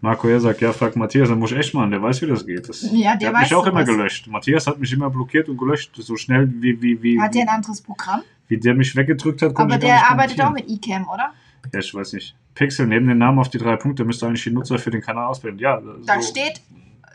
Marco, 0.00 0.28
er 0.28 0.40
sagt, 0.40 0.60
ja, 0.60 0.72
frag 0.72 0.94
Matthias, 0.94 1.28
dann 1.28 1.38
muss 1.38 1.52
ich 1.52 1.58
echt 1.58 1.74
machen, 1.74 1.90
der 1.90 2.02
weiß, 2.02 2.20
wie 2.22 2.26
das 2.26 2.46
geht. 2.46 2.68
Das, 2.68 2.82
Ja, 2.92 3.16
der 3.16 3.28
hat 3.28 3.34
weiß 3.36 3.42
mich 3.50 3.54
auch 3.54 3.66
immer 3.66 3.84
gelöscht. 3.84 4.26
Matthias 4.28 4.66
hat 4.66 4.78
mich 4.78 4.92
immer 4.92 5.08
blockiert 5.10 5.48
und 5.48 5.56
gelöscht, 5.56 5.90
so 5.96 6.16
schnell 6.16 6.52
wie, 6.60 6.80
wie, 6.82 7.02
wie, 7.02 7.20
Hat 7.20 7.34
der 7.34 7.42
ein 7.42 7.48
anderes 7.48 7.80
Programm? 7.80 8.20
wie 8.48 8.58
der 8.58 8.74
mich 8.74 8.94
weggedrückt 8.94 9.42
hat. 9.42 9.56
Aber 9.56 9.78
der 9.78 10.08
arbeitet 10.10 10.40
auch 10.40 10.52
mit 10.52 10.68
eCam, 10.68 11.08
oder? 11.08 11.32
Ja, 11.72 11.80
ich 11.80 11.92
weiß 11.92 12.12
nicht. 12.12 12.36
Pixel, 12.54 12.86
neben 12.86 13.08
den 13.08 13.18
Namen 13.18 13.38
auf 13.38 13.50
die 13.50 13.58
drei 13.58 13.76
Punkte 13.76 14.04
müsste 14.04 14.26
eigentlich 14.26 14.44
die 14.44 14.50
Nutzer 14.50 14.78
für 14.78 14.90
den 14.90 15.00
Kanal 15.00 15.26
auswählen. 15.26 15.58
Ja, 15.58 15.80
Da 16.06 16.20
so, 16.20 16.28
steht 16.28 16.60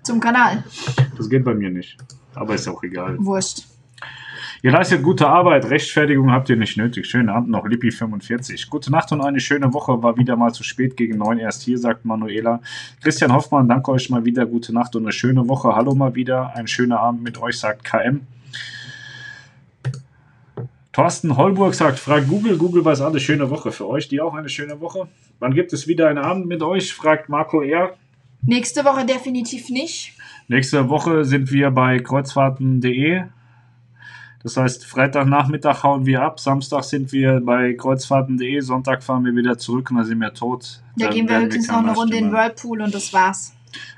zum 0.04 0.20
Kanal. 0.20 0.64
das 1.18 1.30
geht 1.30 1.46
bei 1.46 1.54
mir 1.54 1.70
nicht. 1.70 1.98
Aber 2.36 2.56
ist 2.56 2.68
auch 2.68 2.84
egal. 2.84 3.16
Wurscht. 3.20 3.64
Ihr 4.64 4.72
leistet 4.72 5.02
gute 5.02 5.28
Arbeit, 5.28 5.72
Rechtfertigung 5.72 6.32
habt 6.32 6.48
ihr 6.50 6.56
nicht 6.56 6.78
nötig. 6.78 7.08
Schönen 7.08 7.30
Abend 7.30 7.50
noch, 7.50 7.66
Lippi45. 7.66 8.70
Gute 8.70 8.92
Nacht 8.92 9.12
und 9.12 9.20
eine 9.20 9.40
schöne 9.40 9.74
Woche. 9.74 10.04
War 10.04 10.18
wieder 10.18 10.36
mal 10.36 10.54
zu 10.54 10.64
spät 10.64 10.96
gegen 10.96 11.18
neun 11.18 11.40
erst 11.40 11.64
hier, 11.64 11.80
sagt 11.80 12.06
Manuela. 12.06 12.62
Christian 13.02 13.34
Hoffmann, 13.34 13.68
danke 13.68 13.90
euch 13.90 14.12
mal 14.12 14.24
wieder. 14.24 14.46
Gute 14.46 14.72
Nacht 14.72 14.96
und 14.96 15.02
eine 15.02 15.14
schöne 15.14 15.48
Woche. 15.50 15.76
Hallo 15.76 15.96
mal 15.96 16.14
wieder. 16.14 16.56
Ein 16.56 16.68
schöner 16.68 17.00
Abend 17.00 17.24
mit 17.24 17.42
euch, 17.42 17.58
sagt 17.58 17.84
KM. 17.84 18.22
Thorsten 20.92 21.38
Holburg 21.38 21.74
sagt, 21.74 21.98
fragt 21.98 22.28
Google. 22.28 22.56
Google 22.60 22.86
weiß 22.86 23.02
alles. 23.02 23.24
Schöne 23.24 23.50
Woche 23.50 23.72
für 23.72 23.88
euch. 23.88 24.10
Die 24.10 24.22
auch 24.22 24.36
eine 24.36 24.50
schöne 24.50 24.80
Woche. 24.80 25.08
Wann 25.40 25.56
gibt 25.56 25.74
es 25.74 25.88
wieder 25.88 26.08
einen 26.08 26.20
Abend 26.20 26.46
mit 26.46 26.62
euch? 26.62 26.94
fragt 26.94 27.30
Marco 27.30 27.64
R. 27.64 27.96
Nächste 28.44 28.86
Woche 28.86 29.08
definitiv 29.08 29.70
nicht. 29.70 30.14
Nächste 30.48 30.88
Woche 30.88 31.26
sind 31.26 31.52
wir 31.52 31.72
bei 31.72 31.98
kreuzfahrten.de. 31.98 33.24
Das 34.44 34.58
heißt, 34.58 34.86
Freitagnachmittag 34.86 35.84
hauen 35.84 36.06
wir 36.06 36.22
ab, 36.22 36.40
Samstag 36.40 36.84
sind 36.84 37.12
wir 37.12 37.42
bei 37.42 37.74
kreuzfahrten.de, 37.74 38.60
Sonntag 38.62 39.04
fahren 39.04 39.26
wir 39.26 39.36
wieder 39.36 39.58
zurück 39.58 39.92
und 39.92 39.98
dann 39.98 40.06
sind 40.06 40.20
wir 40.20 40.34
tot. 40.34 40.82
Da 40.96 41.06
Dann 41.06 41.16
gehen 41.16 41.30
wir 41.30 41.40
höchstens 41.40 41.68
noch 41.68 41.78
eine 41.78 41.94
Runde 41.94 42.18
in 42.18 42.32
Livestream 42.32 42.34
Whirlpool 42.34 42.82
und 42.82 42.94
das 42.94 43.14
war's. 43.14 43.54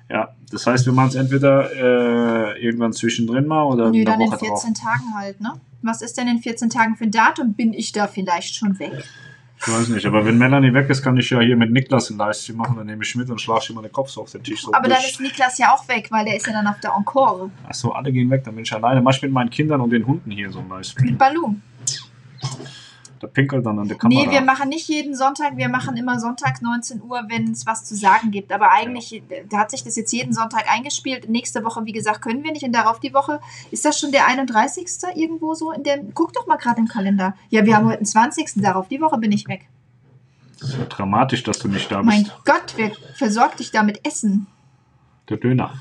Ja, 0.09 0.35
das 0.51 0.67
heißt, 0.67 0.85
wir 0.85 0.93
machen 0.93 1.09
es 1.09 1.15
entweder 1.15 1.71
äh, 1.73 2.63
irgendwann 2.63 2.93
zwischendrin 2.93 3.47
mal 3.47 3.63
oder 3.63 3.89
Nö, 3.89 4.03
dann 4.03 4.21
in 4.21 4.27
Woche 4.27 4.45
drauf. 4.45 4.61
14 4.61 4.73
Tagen 4.73 5.15
halt, 5.15 5.41
ne? 5.41 5.53
Was 5.81 6.01
ist 6.01 6.17
denn 6.17 6.27
in 6.27 6.39
14 6.39 6.69
Tagen 6.69 6.95
für 6.95 7.05
ein 7.05 7.11
Datum? 7.11 7.53
Bin 7.53 7.73
ich 7.73 7.91
da 7.91 8.07
vielleicht 8.07 8.55
schon 8.55 8.79
weg? 8.79 9.03
Ich 9.65 9.71
weiß 9.71 9.87
nicht, 9.89 10.05
aber 10.05 10.25
wenn 10.25 10.37
Melanie 10.37 10.73
weg 10.73 10.89
ist, 10.89 11.01
kann 11.01 11.15
ich 11.15 11.29
ja 11.29 11.39
hier 11.39 11.55
mit 11.55 11.71
Niklas 11.71 12.09
einen 12.09 12.19
Livestream 12.19 12.57
machen, 12.57 12.75
dann 12.75 12.85
nehme 12.85 13.01
ich 13.01 13.15
mit 13.15 13.29
und 13.29 13.39
schlage 13.39 13.61
ich 13.63 13.69
immer 13.69 13.81
den 13.81 13.93
Kopf 13.93 14.09
so 14.09 14.21
auf 14.21 14.31
den 14.31 14.43
Tisch. 14.43 14.61
So 14.63 14.73
Aber 14.73 14.89
dann 14.89 14.97
durch. 14.97 15.11
ist 15.11 15.21
Niklas 15.21 15.57
ja 15.57 15.73
auch 15.73 15.87
weg, 15.87 16.07
weil 16.11 16.25
der 16.25 16.35
ist 16.35 16.45
ja 16.45 16.51
dann 16.51 16.67
auf 16.67 16.79
der 16.81 16.91
Encore. 16.93 17.49
Achso, 17.67 17.91
alle 17.91 18.11
gehen 18.11 18.29
weg, 18.29 18.43
dann 18.43 18.55
bin 18.55 18.65
ich 18.65 18.73
alleine. 18.73 19.01
Mach 19.01 19.13
ich 19.13 19.21
mit 19.21 19.31
meinen 19.31 19.49
Kindern 19.49 19.79
und 19.79 19.89
den 19.91 20.05
Hunden 20.05 20.31
hier 20.31 20.51
so 20.51 20.59
ein 20.59 20.67
Livestream. 20.67 21.11
Mit 21.11 21.17
Balu. 21.17 21.55
Der 23.23 23.29
pinkelt 23.29 23.65
dann 23.65 23.79
an 23.79 23.87
der 23.87 23.97
Kamera. 23.97 24.25
Nee, 24.25 24.31
wir 24.31 24.41
machen 24.41 24.67
nicht 24.67 24.89
jeden 24.89 25.15
Sonntag, 25.15 25.55
wir 25.55 25.69
machen 25.69 25.95
immer 25.95 26.19
sonntags 26.19 26.61
19 26.61 27.01
Uhr, 27.01 27.23
wenn 27.29 27.51
es 27.51 27.65
was 27.65 27.85
zu 27.85 27.95
sagen 27.95 28.31
gibt. 28.31 28.51
Aber 28.51 28.71
eigentlich 28.71 29.23
da 29.49 29.59
hat 29.59 29.71
sich 29.71 29.83
das 29.83 29.95
jetzt 29.95 30.11
jeden 30.11 30.33
Sonntag 30.33 30.65
eingespielt. 30.69 31.29
Nächste 31.29 31.63
Woche, 31.63 31.85
wie 31.85 31.93
gesagt, 31.93 32.21
können 32.21 32.43
wir 32.43 32.51
nicht. 32.51 32.63
Und 32.63 32.73
darauf 32.73 32.99
die 32.99 33.13
Woche, 33.13 33.39
ist 33.71 33.85
das 33.85 33.97
schon 33.97 34.11
der 34.11 34.27
31. 34.27 34.87
irgendwo 35.15 35.53
so 35.53 35.71
in 35.71 35.83
dem. 35.83 36.13
Guck 36.13 36.33
doch 36.33 36.47
mal 36.47 36.57
gerade 36.57 36.81
im 36.81 36.87
Kalender. 36.87 37.33
Ja, 37.49 37.65
wir 37.65 37.77
haben 37.77 37.87
heute 37.87 37.99
den 37.99 38.05
20. 38.05 38.55
Darauf 38.55 38.89
die 38.89 38.99
Woche 38.99 39.17
bin 39.17 39.31
ich 39.31 39.47
weg. 39.47 39.69
Das 40.59 40.69
ist 40.69 40.77
ja 40.77 40.85
dramatisch, 40.85 41.43
dass 41.43 41.59
du 41.59 41.69
nicht 41.69 41.89
da 41.89 42.01
bist. 42.01 42.07
Mein 42.07 42.31
Gott, 42.43 42.73
wer 42.75 42.91
versorgt 43.15 43.59
dich 43.59 43.71
da 43.71 43.83
mit 43.83 44.05
Essen? 44.05 44.47
Der 45.29 45.37
Döner. 45.37 45.73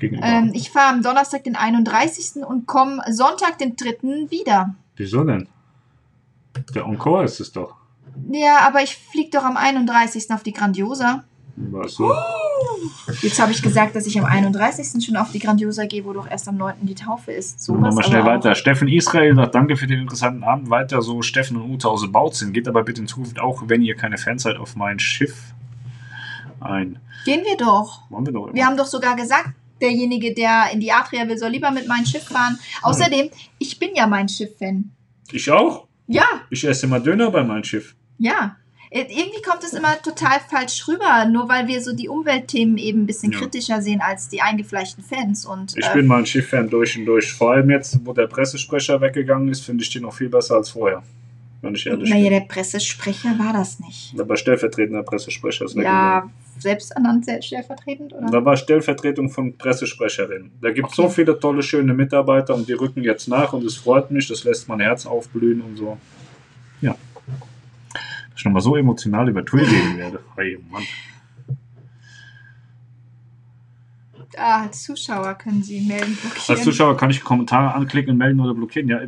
Ähm, 0.00 0.50
ich 0.54 0.70
fahre 0.70 0.94
am 0.94 1.02
Donnerstag 1.02 1.44
den 1.44 1.56
31. 1.56 2.44
und 2.44 2.66
komme 2.66 3.02
Sonntag 3.10 3.58
den 3.58 3.76
3. 3.76 4.30
wieder. 4.30 4.74
Wieso 4.96 5.24
denn? 5.24 5.48
Der 6.74 6.84
Encore 6.84 7.24
ist 7.24 7.40
es 7.40 7.52
doch. 7.52 7.74
Ja, 8.30 8.58
aber 8.66 8.82
ich 8.82 8.96
fliege 8.96 9.30
doch 9.30 9.44
am 9.44 9.56
31. 9.56 10.30
auf 10.30 10.42
die 10.42 10.52
Grandiosa. 10.52 11.24
Weißt 11.56 11.98
du? 12.00 12.12
Jetzt 13.22 13.40
habe 13.40 13.52
ich 13.52 13.62
gesagt, 13.62 13.94
dass 13.94 14.06
ich 14.06 14.18
am 14.18 14.24
31. 14.24 15.04
schon 15.04 15.16
auf 15.16 15.30
die 15.30 15.38
Grandiosa 15.38 15.86
gehe, 15.86 16.04
wo 16.04 16.12
doch 16.12 16.28
erst 16.28 16.48
am 16.48 16.56
9. 16.56 16.74
die 16.82 16.94
Taufe 16.94 17.32
ist. 17.32 17.60
So, 17.60 17.74
So 17.74 17.78
machen 17.78 17.92
wir 17.94 17.98
was 17.98 18.06
schnell 18.06 18.24
weiter. 18.24 18.54
Steffen 18.54 18.88
Israel 18.88 19.34
sagt, 19.36 19.54
danke 19.54 19.76
für 19.76 19.86
den 19.86 20.00
interessanten 20.00 20.42
Abend. 20.42 20.70
Weiter 20.70 21.00
so 21.02 21.22
Steffen 21.22 21.56
und 21.56 21.70
Ute 21.70 21.88
aus 21.88 22.10
Bautzen. 22.10 22.52
Geht 22.52 22.66
aber 22.66 22.82
bitte 22.82 23.02
in 23.02 23.06
Zukunft 23.06 23.38
auch, 23.38 23.62
wenn 23.66 23.82
ihr 23.82 23.94
keine 23.94 24.18
Fans 24.18 24.42
seid, 24.42 24.56
auf 24.56 24.74
mein 24.74 24.98
Schiff 24.98 25.54
ein. 26.60 26.98
Gehen 27.24 27.44
wir 27.44 27.56
doch. 27.56 28.02
Wollen 28.10 28.26
wir 28.26 28.32
doch 28.32 28.46
immer. 28.46 28.54
Wir 28.54 28.66
haben 28.66 28.76
doch 28.76 28.86
sogar 28.86 29.14
gesagt, 29.16 29.50
derjenige, 29.80 30.34
der 30.34 30.70
in 30.72 30.80
die 30.80 30.92
Adria 30.92 31.26
will, 31.28 31.38
soll 31.38 31.50
lieber 31.50 31.70
mit 31.70 31.86
meinem 31.86 32.06
Schiff 32.06 32.24
fahren. 32.24 32.58
Außerdem, 32.82 33.30
ich 33.58 33.78
bin 33.78 33.90
ja 33.94 34.06
mein 34.06 34.28
Schiff-Fan. 34.28 34.90
ich 35.30 35.50
auch. 35.50 35.86
Ja, 36.06 36.24
Ich 36.50 36.64
esse 36.64 36.86
immer 36.86 37.00
Döner 37.00 37.30
bei 37.30 37.42
meinem 37.42 37.64
Schiff. 37.64 37.94
ja. 38.18 38.56
Äh, 38.90 39.06
Irgendwie 39.08 39.42
kommt 39.42 39.64
es 39.64 39.72
immer 39.72 40.00
total 40.02 40.38
falsch 40.48 40.86
rüber, 40.86 41.24
nur 41.24 41.48
weil 41.48 41.66
wir 41.66 41.80
so 41.80 41.96
die 41.96 42.08
Umweltthemen 42.08 42.78
eben 42.78 43.02
ein 43.02 43.06
bisschen 43.06 43.32
Ja. 43.32 43.40
kritischer 43.40 43.82
sehen 43.82 44.00
als 44.00 44.28
die 44.28 44.40
eingefleischten 44.40 45.02
Fans. 45.02 45.44
Und 45.46 45.76
Ich 45.76 45.84
äh, 45.86 45.94
bin 45.94 46.06
mein 46.06 46.24
Schiff-Fan 46.24 46.70
durch 46.70 46.96
und 46.96 47.04
durch. 47.06 47.32
Vor 47.32 47.52
allem 47.52 47.70
jetzt, 47.70 47.98
wo 48.04 48.12
der 48.12 48.28
Pressesprecher 48.28 49.00
weggegangen 49.00 49.48
ist, 49.48 49.64
finde 49.64 49.82
ich 49.82 49.90
den 49.90 50.02
noch 50.02 50.14
viel 50.14 50.28
besser 50.28 50.54
als 50.56 50.70
vorher. 50.70 51.02
Wenn 51.64 51.74
ich 51.74 51.86
ehrlich 51.86 52.10
naja, 52.10 52.28
bin. 52.30 52.32
der 52.32 52.46
Pressesprecher 52.46 53.30
war 53.38 53.52
das 53.52 53.80
nicht. 53.80 54.14
Aber 54.18 54.36
stellvertretender 54.36 55.02
Pressesprecher 55.02 55.64
ist. 55.64 55.74
Ja, 55.74 56.30
selbst 56.58 56.92
ernannt 56.92 57.24
selbst 57.24 57.46
stellvertretend, 57.46 58.12
oder? 58.12 58.26
Da 58.30 58.44
war 58.44 58.56
Stellvertretung 58.56 59.28
von 59.30 59.56
Pressesprecherin. 59.56 60.50
Da 60.60 60.70
gibt 60.70 60.90
es 60.90 60.96
so 60.96 61.04
Okay. 61.04 61.14
viele 61.14 61.38
tolle, 61.38 61.62
schöne 61.62 61.94
Mitarbeiter 61.94 62.54
und 62.54 62.68
die 62.68 62.74
rücken 62.74 63.02
jetzt 63.02 63.28
nach 63.28 63.52
und 63.52 63.64
es 63.64 63.76
freut 63.76 64.10
mich, 64.10 64.28
das 64.28 64.44
lässt 64.44 64.68
mein 64.68 64.80
Herz 64.80 65.06
aufblühen 65.06 65.60
und 65.62 65.76
so. 65.76 65.98
Ja. 66.80 66.96
Dass 67.92 68.38
ich 68.38 68.44
nochmal 68.44 68.62
so 68.62 68.76
emotional 68.76 69.28
über 69.28 69.44
Twill 69.44 69.64
reden 69.64 69.98
werde. 69.98 70.20
Hey, 70.36 70.58
Mann. 70.70 70.82
Ah, 74.38 74.62
als 74.62 74.82
Zuschauer 74.84 75.34
können 75.34 75.62
Sie 75.62 75.80
melden, 75.80 76.16
blockieren. 76.16 76.44
Als 76.56 76.62
Zuschauer 76.64 76.96
kann 76.96 77.10
ich 77.10 77.22
Kommentare 77.22 77.74
anklicken, 77.74 78.16
melden 78.16 78.40
oder 78.40 78.54
blockieren. 78.54 78.88
Ja, 78.88 79.00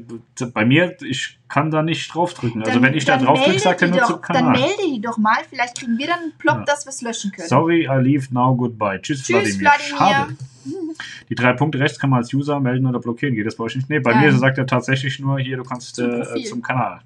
bei 0.53 0.65
mir, 0.65 0.97
ich 1.03 1.39
kann 1.49 1.71
da 1.71 1.83
nicht 1.83 2.13
draufdrücken. 2.15 2.63
Also 2.63 2.75
Dann- 2.75 2.83
wenn 2.83 2.95
ich 2.95 3.05
da 3.05 3.17
dann 3.17 3.27
draufdrücke, 3.27 3.59
sagt 3.59 3.83
er 3.83 3.89
nur 3.89 3.99
doch- 4.01 4.07
zum 4.09 4.21
Dann 4.29 4.37
Kanal. 4.37 4.53
melde 4.61 4.83
die 4.95 5.01
doch 5.01 5.19
mal, 5.19 5.39
vielleicht 5.49 5.79
kriegen 5.79 5.97
wir 5.99 6.07
dann 6.07 6.19
einen 6.21 6.33
Plop, 6.39 6.59
Ja. 6.59 6.65
dass 6.65 6.85
wir 6.87 6.91
es 6.91 7.03
löschen 7.03 7.33
können. 7.33 7.49
Sorry, 7.49 7.85
I 7.91 8.01
leave 8.03 8.27
now, 8.33 8.55
goodbye. 8.57 9.01
Tschüss, 9.01 9.23
Tschüss, 9.25 9.59
Wladimir. 9.59 9.61
Wladimir. 9.61 9.99
Schade. 9.99 10.37
Die 11.29 11.35
drei 11.35 11.53
Punkte 11.53 11.79
rechts 11.79 11.99
kann 11.99 12.11
man 12.11 12.19
als 12.21 12.33
User 12.33 12.61
melden 12.61 12.87
oder 12.87 13.01
blockieren. 13.01 13.35
Geht 13.35 13.47
das 13.47 13.57
bei 13.57 13.65
euch 13.65 13.77
nicht? 13.77 13.91
Nee, 13.91 13.99
bei 14.01 14.13
Nein. 14.13 14.33
mir 14.33 14.39
sagt 14.39 14.59
er 14.59 14.67
tatsächlich 14.67 15.19
nur 15.21 15.39
hier, 15.39 15.57
du 15.57 15.63
kannst 15.65 15.97
Zum 15.97 16.23
äh, 16.23 16.45
zum 16.45 16.63
Kanal. 16.63 17.01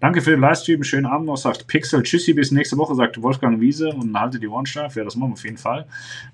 Danke 0.00 0.20
für 0.22 0.30
den 0.30 0.40
Livestream. 0.40 0.82
Schönen 0.82 1.06
Abend 1.06 1.26
noch, 1.26 1.36
sagt 1.36 1.66
Pixel. 1.66 2.02
Tschüssi, 2.02 2.32
bis 2.32 2.50
nächste 2.50 2.76
Woche, 2.76 2.94
sagt 2.94 3.20
Wolfgang 3.22 3.60
Wiese 3.60 3.88
und 3.90 4.18
haltet 4.18 4.42
die 4.42 4.48
Ohren 4.48 4.66
steif. 4.66 4.96
Ja, 4.96 5.04
das 5.04 5.16
machen 5.16 5.30
wir 5.30 5.34
auf 5.34 5.44
jeden 5.44 5.58
Fall. 5.58 5.86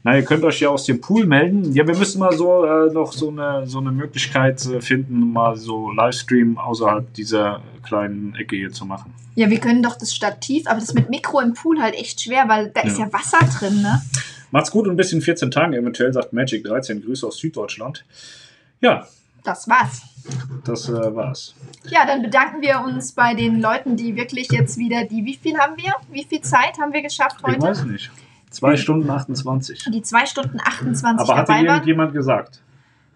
Na, 0.03 0.17
ihr 0.17 0.25
könnt 0.25 0.45
euch 0.45 0.61
ja 0.61 0.69
aus 0.69 0.85
dem 0.87 1.01
Pool 1.01 1.27
melden. 1.27 1.73
Ja, 1.73 1.87
wir 1.87 1.97
müssen 1.97 2.19
mal 2.21 2.33
so 2.37 2.65
äh, 2.65 2.93
noch 2.93 3.13
so 3.13 3.31
eine, 3.31 3.67
so 3.67 3.79
eine 3.79 3.91
Möglichkeit 3.93 4.65
äh, 4.67 4.81
finden, 4.81 5.33
mal 5.33 5.57
so 5.57 5.91
Livestream 5.91 6.59
außerhalb 6.59 7.13
dieser 7.15 7.63
kleinen 7.83 8.35
Ecke 8.37 8.57
hier 8.57 8.71
zu 8.73 8.87
machen. 8.87 9.13
Ja, 9.35 9.49
wir 9.49 9.59
können 9.61 9.83
doch 9.83 9.97
das 9.99 10.15
Stativ, 10.15 10.67
aber 10.67 10.79
das 10.81 10.93
mit 10.93 11.09
Mikro 11.09 11.41
im 11.41 11.55
Pool 11.55 11.81
halt 11.81 11.95
echt 11.95 12.21
schwer, 12.21 12.45
weil 12.49 12.71
da 12.75 12.83
ist 12.83 12.99
Ja. 12.99 13.07
ja 13.07 13.13
Wasser 13.13 13.39
drin, 13.59 13.81
ne? 13.83 14.03
Macht's 14.53 14.71
gut 14.71 14.87
und 14.87 14.97
bis 14.97 15.13
in 15.13 15.21
14 15.21 15.51
Tagen 15.51 15.73
eventuell, 15.73 16.13
sagt 16.13 16.33
Magic 16.33 16.63
13. 16.65 17.03
Grüße 17.03 17.27
aus 17.27 17.39
Süddeutschland. 17.39 18.05
Ja, 18.81 19.07
Das 19.45 19.67
war's. 19.69 20.03
das 20.65 20.89
äh, 20.89 21.15
war's. 21.17 21.55
Ja, 21.89 22.07
dann 22.07 22.23
bedanken 22.23 22.63
wir 22.63 22.81
uns 22.81 23.13
bei 23.13 23.35
den 23.35 23.61
Leuten, 23.61 23.97
die 23.97 24.15
wirklich 24.15 24.49
jetzt 24.53 24.79
wieder 24.79 25.05
die, 25.05 25.25
wie 25.25 25.35
viel 25.35 25.59
haben 25.59 25.77
wir? 25.77 25.93
Wie 26.13 26.23
viel 26.25 26.41
Zeit 26.43 26.79
haben 26.81 26.93
wir 26.93 27.03
geschafft 27.03 27.37
Ich 27.41 27.47
heute? 27.49 27.61
weiß 27.63 27.85
nicht. 27.87 28.11
2 28.51 28.77
Stunden 28.77 29.09
28. 29.11 29.87
Die 29.91 30.03
2 30.03 30.27
Stunden 30.27 30.61
28 30.61 31.21
Aber 31.29 31.39
hatte 31.39 31.47
dabei 31.53 31.59
waren. 31.67 31.75
irgendjemand 31.77 32.13
gesagt? 32.13 32.61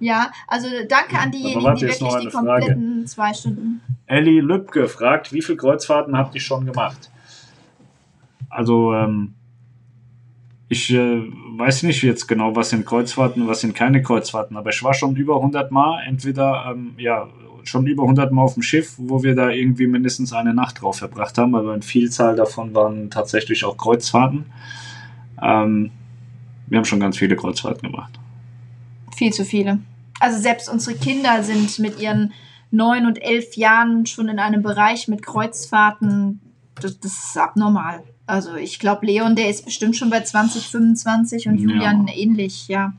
Ja, 0.00 0.30
also 0.48 0.66
danke 0.88 1.18
an 1.18 1.30
diejenigen, 1.30 1.60
die 1.76 1.82
wirklich 1.82 1.98
die 1.98 2.04
eine 2.04 2.30
Frage. 2.30 2.30
kompletten 2.30 3.06
zwei 3.06 3.32
Stunden. 3.32 3.80
Elli 4.06 4.40
Lübke 4.40 4.88
fragt, 4.88 5.32
wie 5.32 5.40
viele 5.42 5.56
Kreuzfahrten 5.58 6.16
habt 6.16 6.34
ihr 6.34 6.40
schon 6.40 6.66
gemacht? 6.66 7.10
Also, 8.50 8.92
ähm, 8.94 9.34
ich 10.68 10.92
äh, 10.92 11.22
weiß 11.56 11.84
nicht 11.84 12.02
jetzt 12.02 12.26
genau, 12.26 12.56
was 12.56 12.70
sind 12.70 12.86
Kreuzfahrten 12.86 13.46
was 13.46 13.60
sind 13.60 13.74
keine 13.74 14.02
Kreuzfahrten, 14.02 14.56
aber 14.56 14.70
ich 14.70 14.82
war 14.82 14.94
schon 14.94 15.14
über 15.14 15.36
100 15.36 15.70
Mal, 15.70 16.02
entweder, 16.06 16.66
ähm, 16.70 16.94
ja, 16.98 17.28
schon 17.64 17.86
über 17.86 18.02
100 18.02 18.32
Mal 18.32 18.42
auf 18.42 18.54
dem 18.54 18.62
Schiff, 18.62 18.94
wo 18.96 19.22
wir 19.22 19.34
da 19.34 19.50
irgendwie 19.50 19.86
mindestens 19.86 20.32
eine 20.32 20.54
Nacht 20.54 20.82
drauf 20.82 20.98
verbracht 20.98 21.36
haben, 21.38 21.54
aber 21.54 21.72
eine 21.72 21.82
Vielzahl 21.82 22.36
davon 22.36 22.74
waren 22.74 23.10
tatsächlich 23.10 23.64
auch 23.64 23.76
Kreuzfahrten. 23.76 24.46
Ähm, 25.42 25.90
wir 26.68 26.78
haben 26.78 26.84
schon 26.84 27.00
ganz 27.00 27.16
viele 27.16 27.36
Kreuzfahrten 27.36 27.90
gemacht. 27.90 28.18
Viel 29.16 29.32
zu 29.32 29.44
viele. 29.44 29.78
Also 30.20 30.38
selbst 30.38 30.68
unsere 30.68 30.96
Kinder 30.96 31.42
sind 31.42 31.78
mit 31.78 32.00
ihren 32.00 32.32
neun 32.70 33.06
und 33.06 33.22
elf 33.22 33.56
Jahren 33.56 34.06
schon 34.06 34.28
in 34.28 34.38
einem 34.38 34.62
Bereich 34.62 35.08
mit 35.08 35.22
Kreuzfahrten. 35.24 36.40
Das, 36.80 36.98
das 37.00 37.12
ist 37.12 37.38
abnormal. 37.38 38.02
Also 38.26 38.56
ich 38.56 38.78
glaube, 38.78 39.06
Leon, 39.06 39.36
der 39.36 39.48
ist 39.48 39.64
bestimmt 39.64 39.96
schon 39.96 40.10
bei 40.10 40.20
20, 40.20 40.68
25 40.68 41.48
und 41.48 41.58
Ja. 41.58 41.68
Julian 41.68 42.08
ähnlich, 42.08 42.68
ja. 42.68 42.92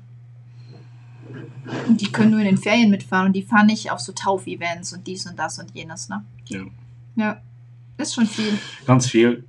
Und 1.87 1.99
die 1.99 2.11
können 2.11 2.31
nur 2.31 2.39
in 2.39 2.45
den 2.45 2.57
Ferien 2.57 2.89
mitfahren 2.89 3.27
und 3.27 3.33
die 3.33 3.43
fahren 3.43 3.67
nicht 3.67 3.91
auf 3.91 3.99
so 3.99 4.13
Tauf-Events 4.13 4.93
und 4.93 5.05
dies 5.05 5.25
und 5.25 5.37
das 5.37 5.59
und 5.59 5.75
jenes, 5.75 6.07
ne? 6.07 6.23
Ja. 6.45 6.61
Ja. 7.15 7.41
Ist 7.97 8.13
schon 8.13 8.27
viel. 8.27 8.57
Ganz 8.85 9.07
viel. 9.09 9.43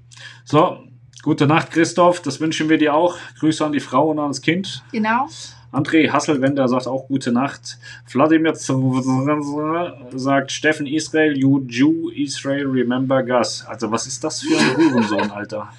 So, 0.45 0.79
gute 1.23 1.47
Nacht, 1.47 1.71
Christoph. 1.71 2.23
Das 2.23 2.41
wünschen 2.41 2.69
wir 2.69 2.79
dir 2.79 2.95
auch. 2.95 3.17
Grüße 3.39 3.65
an 3.65 3.73
die 3.73 3.81
Frau 3.81 4.11
und 4.11 4.19
an 4.19 4.29
das 4.29 4.41
Kind. 4.41 4.83
Genau. 4.91 5.29
André 5.71 6.11
Hasselwender 6.11 6.67
sagt 6.69 6.87
auch 6.87 7.09
gute 7.09 7.31
Nacht. 7.31 7.79
Vladimir 8.07 8.55
sagt 8.55 10.53
Steffen 10.53 10.87
Israel, 10.87 11.37
you 11.37 11.61
Jew 11.69 12.11
Israel, 12.11 12.67
remember 12.67 13.23
Gus. 13.23 13.65
Also, 13.67 13.91
was 13.91 14.07
ist 14.07 14.25
das 14.25 14.41
für 14.41 14.59
ein 14.59 14.77
Hurensohn, 14.93 15.31
Alter? 15.31 15.71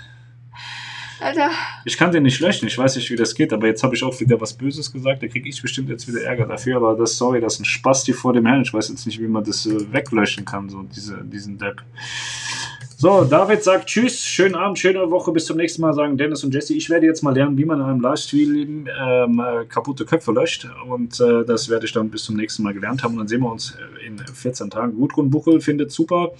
Alter, 1.21 1.49
Ich 1.83 1.97
kann 1.97 2.11
den 2.11 2.23
nicht 2.23 2.39
löschen, 2.39 2.67
ich 2.67 2.77
weiß 2.77 2.95
nicht, 2.95 3.09
wie 3.09 3.17
das 3.17 3.35
geht, 3.35 3.51
aber 3.51 3.67
jetzt 3.67 3.83
habe 3.83 3.93
ich 3.93 4.03
auch 4.03 4.17
wieder 4.21 4.39
was 4.39 4.53
Böses 4.53 4.91
gesagt. 4.91 5.21
Da 5.21 5.27
kriege 5.27 5.49
ich 5.49 5.61
bestimmt 5.61 5.89
jetzt 5.89 6.07
wieder 6.07 6.21
Ärger 6.21 6.45
dafür. 6.45 6.77
Aber 6.77 6.95
das, 6.95 7.17
sorry, 7.17 7.41
das 7.41 7.55
ist 7.55 7.61
ein 7.61 7.65
Spasti 7.65 8.13
vor 8.13 8.31
dem 8.31 8.45
Herrn. 8.45 8.61
Ich 8.61 8.73
weiß 8.73 8.87
jetzt 8.89 9.05
nicht, 9.05 9.19
wie 9.19 9.27
man 9.27 9.43
das 9.43 9.65
äh, 9.65 9.91
weglöschen 9.91 10.45
kann, 10.45 10.69
so 10.69 10.83
diese, 10.83 11.21
diesen 11.23 11.57
Depp. 11.57 11.81
So, 13.01 13.23
David 13.23 13.63
sagt 13.63 13.85
Tschüss, 13.85 14.25
schönen 14.25 14.55
Abend, 14.55 14.77
schöne 14.77 15.09
Woche, 15.09 15.31
bis 15.31 15.45
zum 15.45 15.55
nächsten 15.55 15.81
Mal, 15.81 15.93
sagen 15.93 16.17
Dennis 16.17 16.43
und 16.43 16.53
Jesse. 16.53 16.73
Ich 16.73 16.89
werde 16.89 17.05
jetzt 17.05 17.21
mal 17.23 17.33
lernen, 17.33 17.57
wie 17.57 17.63
man 17.63 17.79
in 17.79 17.85
einem 17.85 18.01
Livestream 18.01 18.89
ähm, 19.01 19.39
äh, 19.39 19.63
kaputte 19.67 20.03
Köpfe 20.03 20.33
löscht. 20.33 20.67
Und 20.85 21.17
äh, 21.21 21.45
das 21.45 21.69
werde 21.69 21.85
ich 21.85 21.93
dann 21.93 22.09
bis 22.09 22.25
zum 22.25 22.35
nächsten 22.35 22.61
Mal 22.61 22.73
gelernt 22.73 23.01
haben. 23.01 23.13
Und 23.13 23.19
dann 23.19 23.29
sehen 23.29 23.39
wir 23.39 23.49
uns 23.53 23.77
in 24.05 24.17
14 24.19 24.69
Tagen. 24.69 24.97
Gudrun 24.97 25.29
Buchel 25.29 25.61
findet 25.61 25.93
super. 25.93 26.31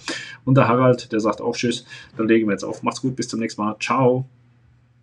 Und 0.44 0.58
der 0.58 0.68
Harald, 0.68 1.10
der 1.12 1.20
sagt 1.20 1.40
auch 1.40 1.56
Tschüss. 1.56 1.86
Dann 2.18 2.28
legen 2.28 2.46
wir 2.46 2.52
jetzt 2.52 2.64
auf. 2.64 2.82
Macht's 2.82 3.00
gut, 3.00 3.16
bis 3.16 3.28
zum 3.28 3.40
nächsten 3.40 3.62
Mal. 3.62 3.76
Ciao. 3.80 4.26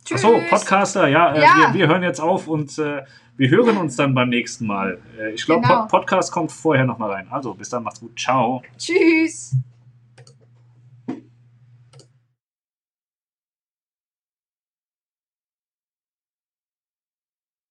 tschüss. 0.06 0.24
Achso, 0.24 0.40
Podcaster, 0.52 1.08
ja, 1.08 1.34
äh, 1.34 1.42
Ja. 1.42 1.72
Wir, 1.74 1.80
wir 1.80 1.88
hören 1.88 2.04
jetzt 2.04 2.20
auf 2.20 2.48
und 2.48 2.78
äh, 2.78 3.02
wir 3.36 3.50
hören 3.50 3.78
uns 3.78 3.96
dann 3.96 4.14
beim 4.14 4.30
nächsten 4.30 4.68
Mal. 4.68 5.00
Äh, 5.20 5.32
ich 5.32 5.44
glaube, 5.44 5.64
Genau. 5.64 5.80
Pod 5.88 5.90
Podcast 5.90 6.32
kommt 6.32 6.52
vorher 6.52 6.86
nochmal 6.86 7.10
rein. 7.14 7.28
Also, 7.32 7.56
bis 7.56 7.70
dann, 7.70 7.82
macht's 7.82 8.00
gut. 8.00 8.12
Ciao. 8.20 8.62
Tschüss. 8.78 9.56